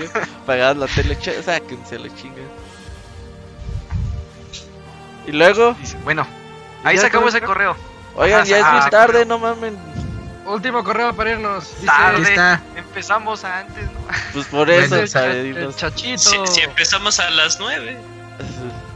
Pagabas 0.46 0.78
la 0.78 0.88
tele, 0.88 1.18
sáquense 1.44 2.00
la 2.00 2.16
chinga. 2.16 2.42
Y 5.28 5.32
luego. 5.32 5.76
Bueno, 6.04 6.28
ahí 6.84 6.98
sacamos 6.98 7.34
el 7.36 7.44
correo. 7.44 7.76
Oigan, 8.16 8.46
ya 8.46 8.60
es 8.60 8.82
muy 8.82 8.90
tarde, 8.90 9.26
no 9.26 9.40
mamen. 9.40 9.78
Último 10.46 10.84
correo 10.84 11.16
para 11.16 11.32
irnos. 11.32 11.70
Dice, 11.76 11.86
tarde. 11.86 12.30
Está. 12.30 12.62
Empezamos 12.76 13.44
antes, 13.46 13.86
¿no? 13.86 14.00
Pues 14.34 14.46
por 14.48 14.70
eso, 14.70 14.98
el, 14.98 15.76
chachito. 15.76 16.46
Si, 16.48 16.62
empezamos 16.62 17.20
a 17.20 17.30
las 17.30 17.60
nueve. 17.60 17.98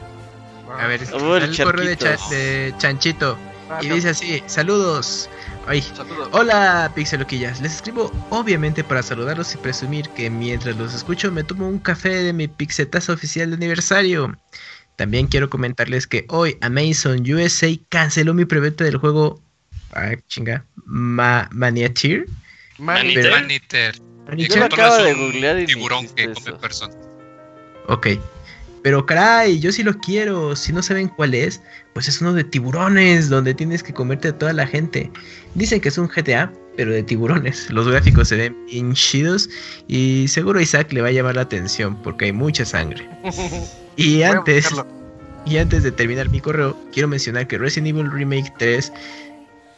A 0.80 0.86
ver, 0.86 1.02
el, 1.02 1.10
correo 1.10 1.86
de, 1.86 1.96
de 2.30 2.76
Chanchito. 2.78 3.38
Ah, 3.70 3.80
y 3.82 3.90
dice 3.90 4.10
así: 4.10 4.44
Saludos. 4.46 5.30
Ay. 5.68 5.84
Hola, 6.32 6.92
Pixeloquillas. 6.96 7.62
Les 7.62 7.76
escribo 7.76 8.12
obviamente 8.30 8.84
para 8.84 9.04
saludarlos 9.04 9.54
y 9.54 9.58
presumir 9.58 10.08
que 10.10 10.30
mientras 10.30 10.78
los 10.78 10.94
escucho 10.94 11.32
me 11.32 11.44
tomo 11.44 11.68
un 11.68 11.80
café 11.80 12.10
de 12.10 12.34
mi 12.34 12.48
pixetazo 12.48 13.14
oficial 13.14 13.50
de 13.50 13.56
aniversario. 13.56 14.38
También 14.96 15.28
quiero 15.28 15.50
comentarles 15.50 16.08
que 16.08 16.26
hoy 16.30 16.58
Amazon 16.62 17.22
USA 17.22 17.68
canceló 17.90 18.34
mi 18.34 18.46
preventa 18.46 18.84
del 18.84 18.98
juego. 18.98 19.42
Ay, 19.92 20.18
chinga. 20.28 20.66
Ma 20.86 21.50
Maniatir. 21.52 22.28
Maniter. 22.78 24.02
Yo 24.36 24.64
acabo 24.64 25.04
de 25.04 25.14
googlear 25.14 25.60
y 25.60 25.66
tiburón 25.66 26.08
que 26.10 26.34
come 26.34 26.54
personas. 26.54 26.98
Ok. 27.88 28.08
Pero 28.88 29.06
caray, 29.06 29.60
yo 29.60 29.70
sí 29.74 29.84
lo 29.84 29.94
quiero. 29.98 30.56
Si 30.56 30.72
no 30.72 30.82
saben 30.82 31.10
cuál 31.10 31.34
es, 31.34 31.62
pues 31.92 32.08
es 32.08 32.22
uno 32.22 32.32
de 32.32 32.46
tiburones, 32.46 33.28
donde 33.28 33.54
tienes 33.54 33.84
que 33.84 33.94
comerte 33.94 34.30
a 34.30 34.38
toda 34.38 34.54
la 34.54 34.66
gente. 34.66 35.12
Dicen 35.56 35.82
que 35.82 35.90
es 35.90 35.98
un 35.98 36.08
GTA, 36.08 36.50
pero 36.78 36.94
de 36.94 37.04
tiburones. 37.04 37.70
Los 37.70 37.90
gráficos 37.90 38.30
se 38.30 38.38
ven 38.38 38.56
bien 38.68 38.94
y 39.90 40.30
seguro 40.30 40.60
a 40.60 40.62
Isaac 40.62 40.94
le 40.94 41.02
va 41.02 41.10
a 41.10 41.12
llamar 41.12 41.36
la 41.36 41.42
atención 41.42 42.02
porque 42.02 42.28
hay 42.28 42.32
mucha 42.32 42.64
sangre. 42.64 43.06
Y 43.98 44.24
antes, 44.24 44.70
y 45.46 45.58
antes 45.58 45.84
de 45.84 45.92
terminar 45.92 46.30
mi 46.30 46.40
correo, 46.40 46.78
quiero 46.94 47.10
mencionar 47.10 47.46
que 47.46 47.58
Resident 47.58 47.90
Evil 47.90 48.10
Remake 48.10 48.54
3 48.58 48.94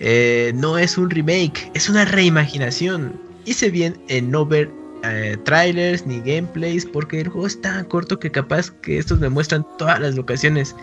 eh, 0.01 0.51
no 0.53 0.77
es 0.77 0.99
un 0.99 1.09
remake, 1.09 1.71
es 1.73 1.89
una 1.89 2.05
reimaginación. 2.05 3.19
Hice 3.45 3.71
bien 3.71 3.99
en 4.07 4.29
no 4.29 4.45
ver 4.45 4.69
eh, 5.03 5.37
trailers 5.45 6.05
ni 6.05 6.19
gameplays 6.19 6.85
porque 6.85 7.21
el 7.21 7.29
juego 7.29 7.47
es 7.47 7.59
tan 7.61 7.85
corto 7.85 8.19
que 8.19 8.29
capaz 8.29 8.71
que 8.81 8.97
estos 8.97 9.19
me 9.19 9.29
muestran 9.29 9.65
todas 9.77 9.99
las 9.99 10.15
locaciones. 10.15 10.75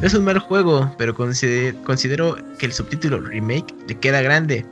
No 0.00 0.06
es 0.06 0.14
un 0.14 0.24
mal 0.24 0.38
juego, 0.38 0.92
pero 0.98 1.14
considero 1.14 2.36
que 2.58 2.66
el 2.66 2.72
subtítulo 2.72 3.20
remake 3.20 3.74
le 3.86 3.98
queda 3.98 4.22
grande. 4.22 4.64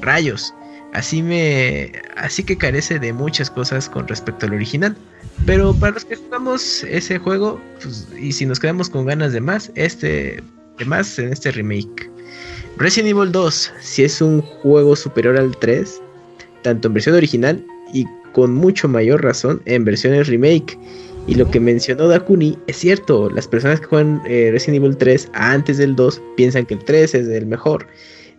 Rayos. 0.00 0.54
Así 0.92 1.22
me 1.22 1.92
así 2.16 2.42
que 2.42 2.56
carece 2.56 2.98
de 2.98 3.12
muchas 3.12 3.50
cosas 3.50 3.88
con 3.88 4.06
respecto 4.08 4.46
al 4.46 4.54
original. 4.54 4.96
Pero 5.44 5.74
para 5.74 5.92
los 5.92 6.04
que 6.04 6.16
jugamos 6.16 6.84
ese 6.84 7.18
juego 7.18 7.60
pues, 7.82 8.08
y 8.18 8.32
si 8.32 8.46
nos 8.46 8.60
quedamos 8.60 8.88
con 8.88 9.06
ganas 9.06 9.32
de 9.32 9.40
más, 9.40 9.70
este 9.74 10.42
de 10.78 10.84
más 10.84 11.18
en 11.18 11.32
este 11.32 11.50
remake. 11.50 12.10
Resident 12.78 13.10
Evil 13.10 13.32
2, 13.32 13.72
si 13.80 14.04
es 14.04 14.20
un 14.20 14.42
juego 14.42 14.94
superior 14.94 15.36
al 15.36 15.56
3, 15.56 16.00
tanto 16.62 16.88
en 16.88 16.94
versión 16.94 17.14
original 17.14 17.64
y 17.94 18.06
con 18.36 18.52
mucho 18.52 18.86
mayor 18.86 19.24
razón 19.24 19.62
en 19.64 19.86
versiones 19.86 20.26
remake. 20.26 20.78
Y 21.26 21.36
lo 21.36 21.50
que 21.50 21.58
mencionó 21.58 22.06
Dakuni 22.06 22.58
es 22.66 22.76
cierto, 22.76 23.30
las 23.30 23.48
personas 23.48 23.80
que 23.80 23.86
juegan 23.86 24.20
eh, 24.26 24.50
Resident 24.52 24.84
Evil 24.84 24.98
3 24.98 25.30
antes 25.32 25.78
del 25.78 25.96
2 25.96 26.20
piensan 26.36 26.66
que 26.66 26.74
el 26.74 26.84
3 26.84 27.14
es 27.14 27.28
el 27.28 27.46
mejor. 27.46 27.86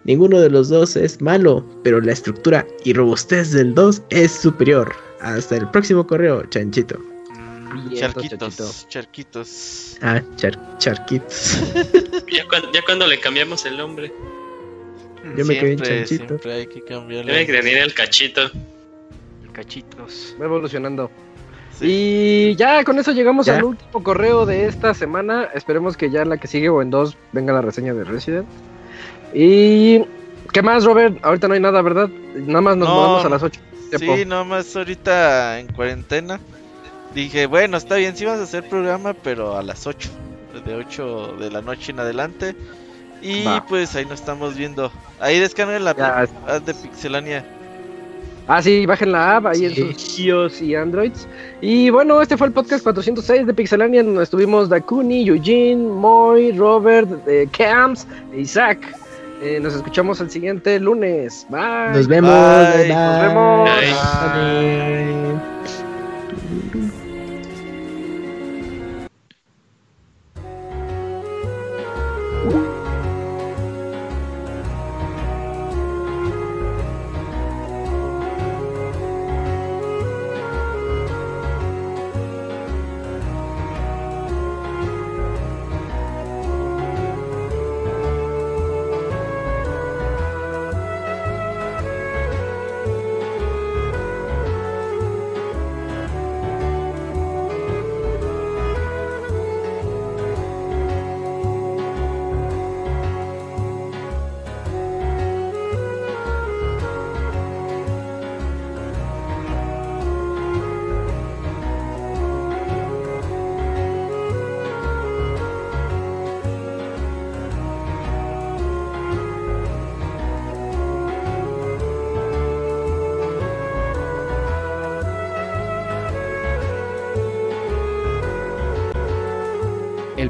Ninguno 0.04 0.40
de 0.40 0.52
los 0.52 0.70
dos 0.70 0.96
es 0.96 1.20
malo, 1.20 1.66
pero 1.84 2.00
la 2.00 2.12
estructura 2.12 2.64
y 2.86 2.94
robustez 2.94 3.52
del 3.54 3.74
2 3.74 4.04
es 4.12 4.32
superior. 4.32 4.94
Hasta 5.20 5.58
el 5.58 5.68
próximo 5.72 6.06
correo, 6.06 6.46
chanchito. 6.46 7.00
charquitos, 7.96 8.88
charquitos. 8.90 9.98
Ah, 10.04 10.22
charquitos. 10.38 11.58
ya, 12.32 12.46
cuando, 12.86 13.08
le 13.08 13.20
cambiamos 13.20 13.66
el 13.66 13.78
nombre. 13.78 14.14
Yo 15.36 15.44
me 15.44 15.58
quedé 15.60 15.72
en 15.72 15.80
chanchito. 15.80 16.28
Siempre 16.28 16.54
hay 16.54 16.68
que 16.68 16.84
cambiarle. 16.84 17.32
Yo 17.32 17.40
me 17.40 17.46
quedé 17.48 17.72
en 17.72 17.82
el 17.82 17.96
cachito 17.96 18.52
cachitos. 19.58 20.36
Va 20.40 20.46
evolucionando. 20.46 21.10
Y 21.82 22.56
ya 22.56 22.84
con 22.84 22.98
eso 23.00 23.12
llegamos 23.12 23.48
al 23.50 23.64
último 23.64 24.04
correo 24.04 24.46
de 24.46 24.68
esta 24.68 24.94
semana. 24.94 25.50
Esperemos 25.54 25.98
que 25.98 26.10
ya 26.10 26.22
en 26.22 26.30
la 26.30 26.38
que 26.38 26.48
sigue 26.48 26.70
o 26.70 26.82
en 26.82 26.92
dos 26.92 27.18
venga 27.34 27.54
la 27.54 27.62
reseña 27.62 27.94
de 27.94 28.04
Resident. 28.04 28.48
Y 29.34 30.04
¿qué 30.54 30.62
más, 30.62 30.86
Robert? 30.86 31.18
Ahorita 31.24 31.48
no 31.48 31.56
hay 31.56 31.60
nada, 31.60 31.82
¿verdad? 31.82 32.08
Nada 32.36 32.62
más 32.62 32.78
nos 32.78 32.88
movemos 32.88 33.26
a 33.26 33.30
las 33.30 33.44
8. 33.44 33.62
Sí, 33.98 34.26
nada 34.26 34.44
más 34.44 34.76
ahorita 34.76 35.60
en 35.60 35.68
cuarentena. 35.74 36.40
Dije, 37.16 37.48
bueno, 37.48 37.78
está 37.78 37.96
bien, 37.96 38.16
sí 38.16 38.26
vas 38.26 38.40
a 38.40 38.44
hacer 38.44 38.68
programa, 38.70 39.14
pero 39.14 39.58
a 39.58 39.64
las 39.64 39.88
8. 39.88 40.10
De 40.66 40.76
8 40.76 41.38
de 41.40 41.52
la 41.52 41.62
noche 41.62 41.92
en 41.92 42.00
adelante. 42.00 42.56
Y 43.22 43.46
pues 43.68 43.96
ahí 43.96 44.06
nos 44.06 44.20
estamos 44.20 44.56
viendo. 44.56 44.92
Ahí 45.20 45.40
descarguen 45.40 45.84
la 45.84 45.92
app 45.92 46.64
de 46.64 46.74
Pixelania. 46.76 47.57
Ah, 48.48 48.62
sí, 48.62 48.86
bajen 48.86 49.12
la 49.12 49.38
app 49.38 49.48
ahí 49.48 49.66
en 49.66 49.76
sus 49.76 50.20
iOS 50.20 50.62
y 50.62 50.74
Androids. 50.74 51.28
Y 51.60 51.90
bueno, 51.90 52.22
este 52.22 52.38
fue 52.38 52.48
el 52.48 52.54
podcast 52.54 52.82
406 52.84 53.46
de 53.46 53.54
Pixelania. 53.54 54.04
Donde 54.04 54.24
estuvimos 54.24 54.70
Dakuni, 54.70 55.28
Eugene, 55.28 55.84
Moy, 55.84 56.54
Robert, 56.54 57.10
eh, 57.28 57.48
Camps 57.52 58.08
e 58.34 58.42
Isaac. 58.42 58.80
Eh, 59.42 59.60
nos 59.60 59.76
escuchamos 59.76 60.22
el 60.22 60.32
siguiente 60.32 60.80
lunes. 60.80 61.46
Bye. 61.50 61.94
Nos 61.94 62.08
vemos. 62.08 62.32
Nos 62.32 63.22
vemos. 63.22 63.70
El 64.36 65.57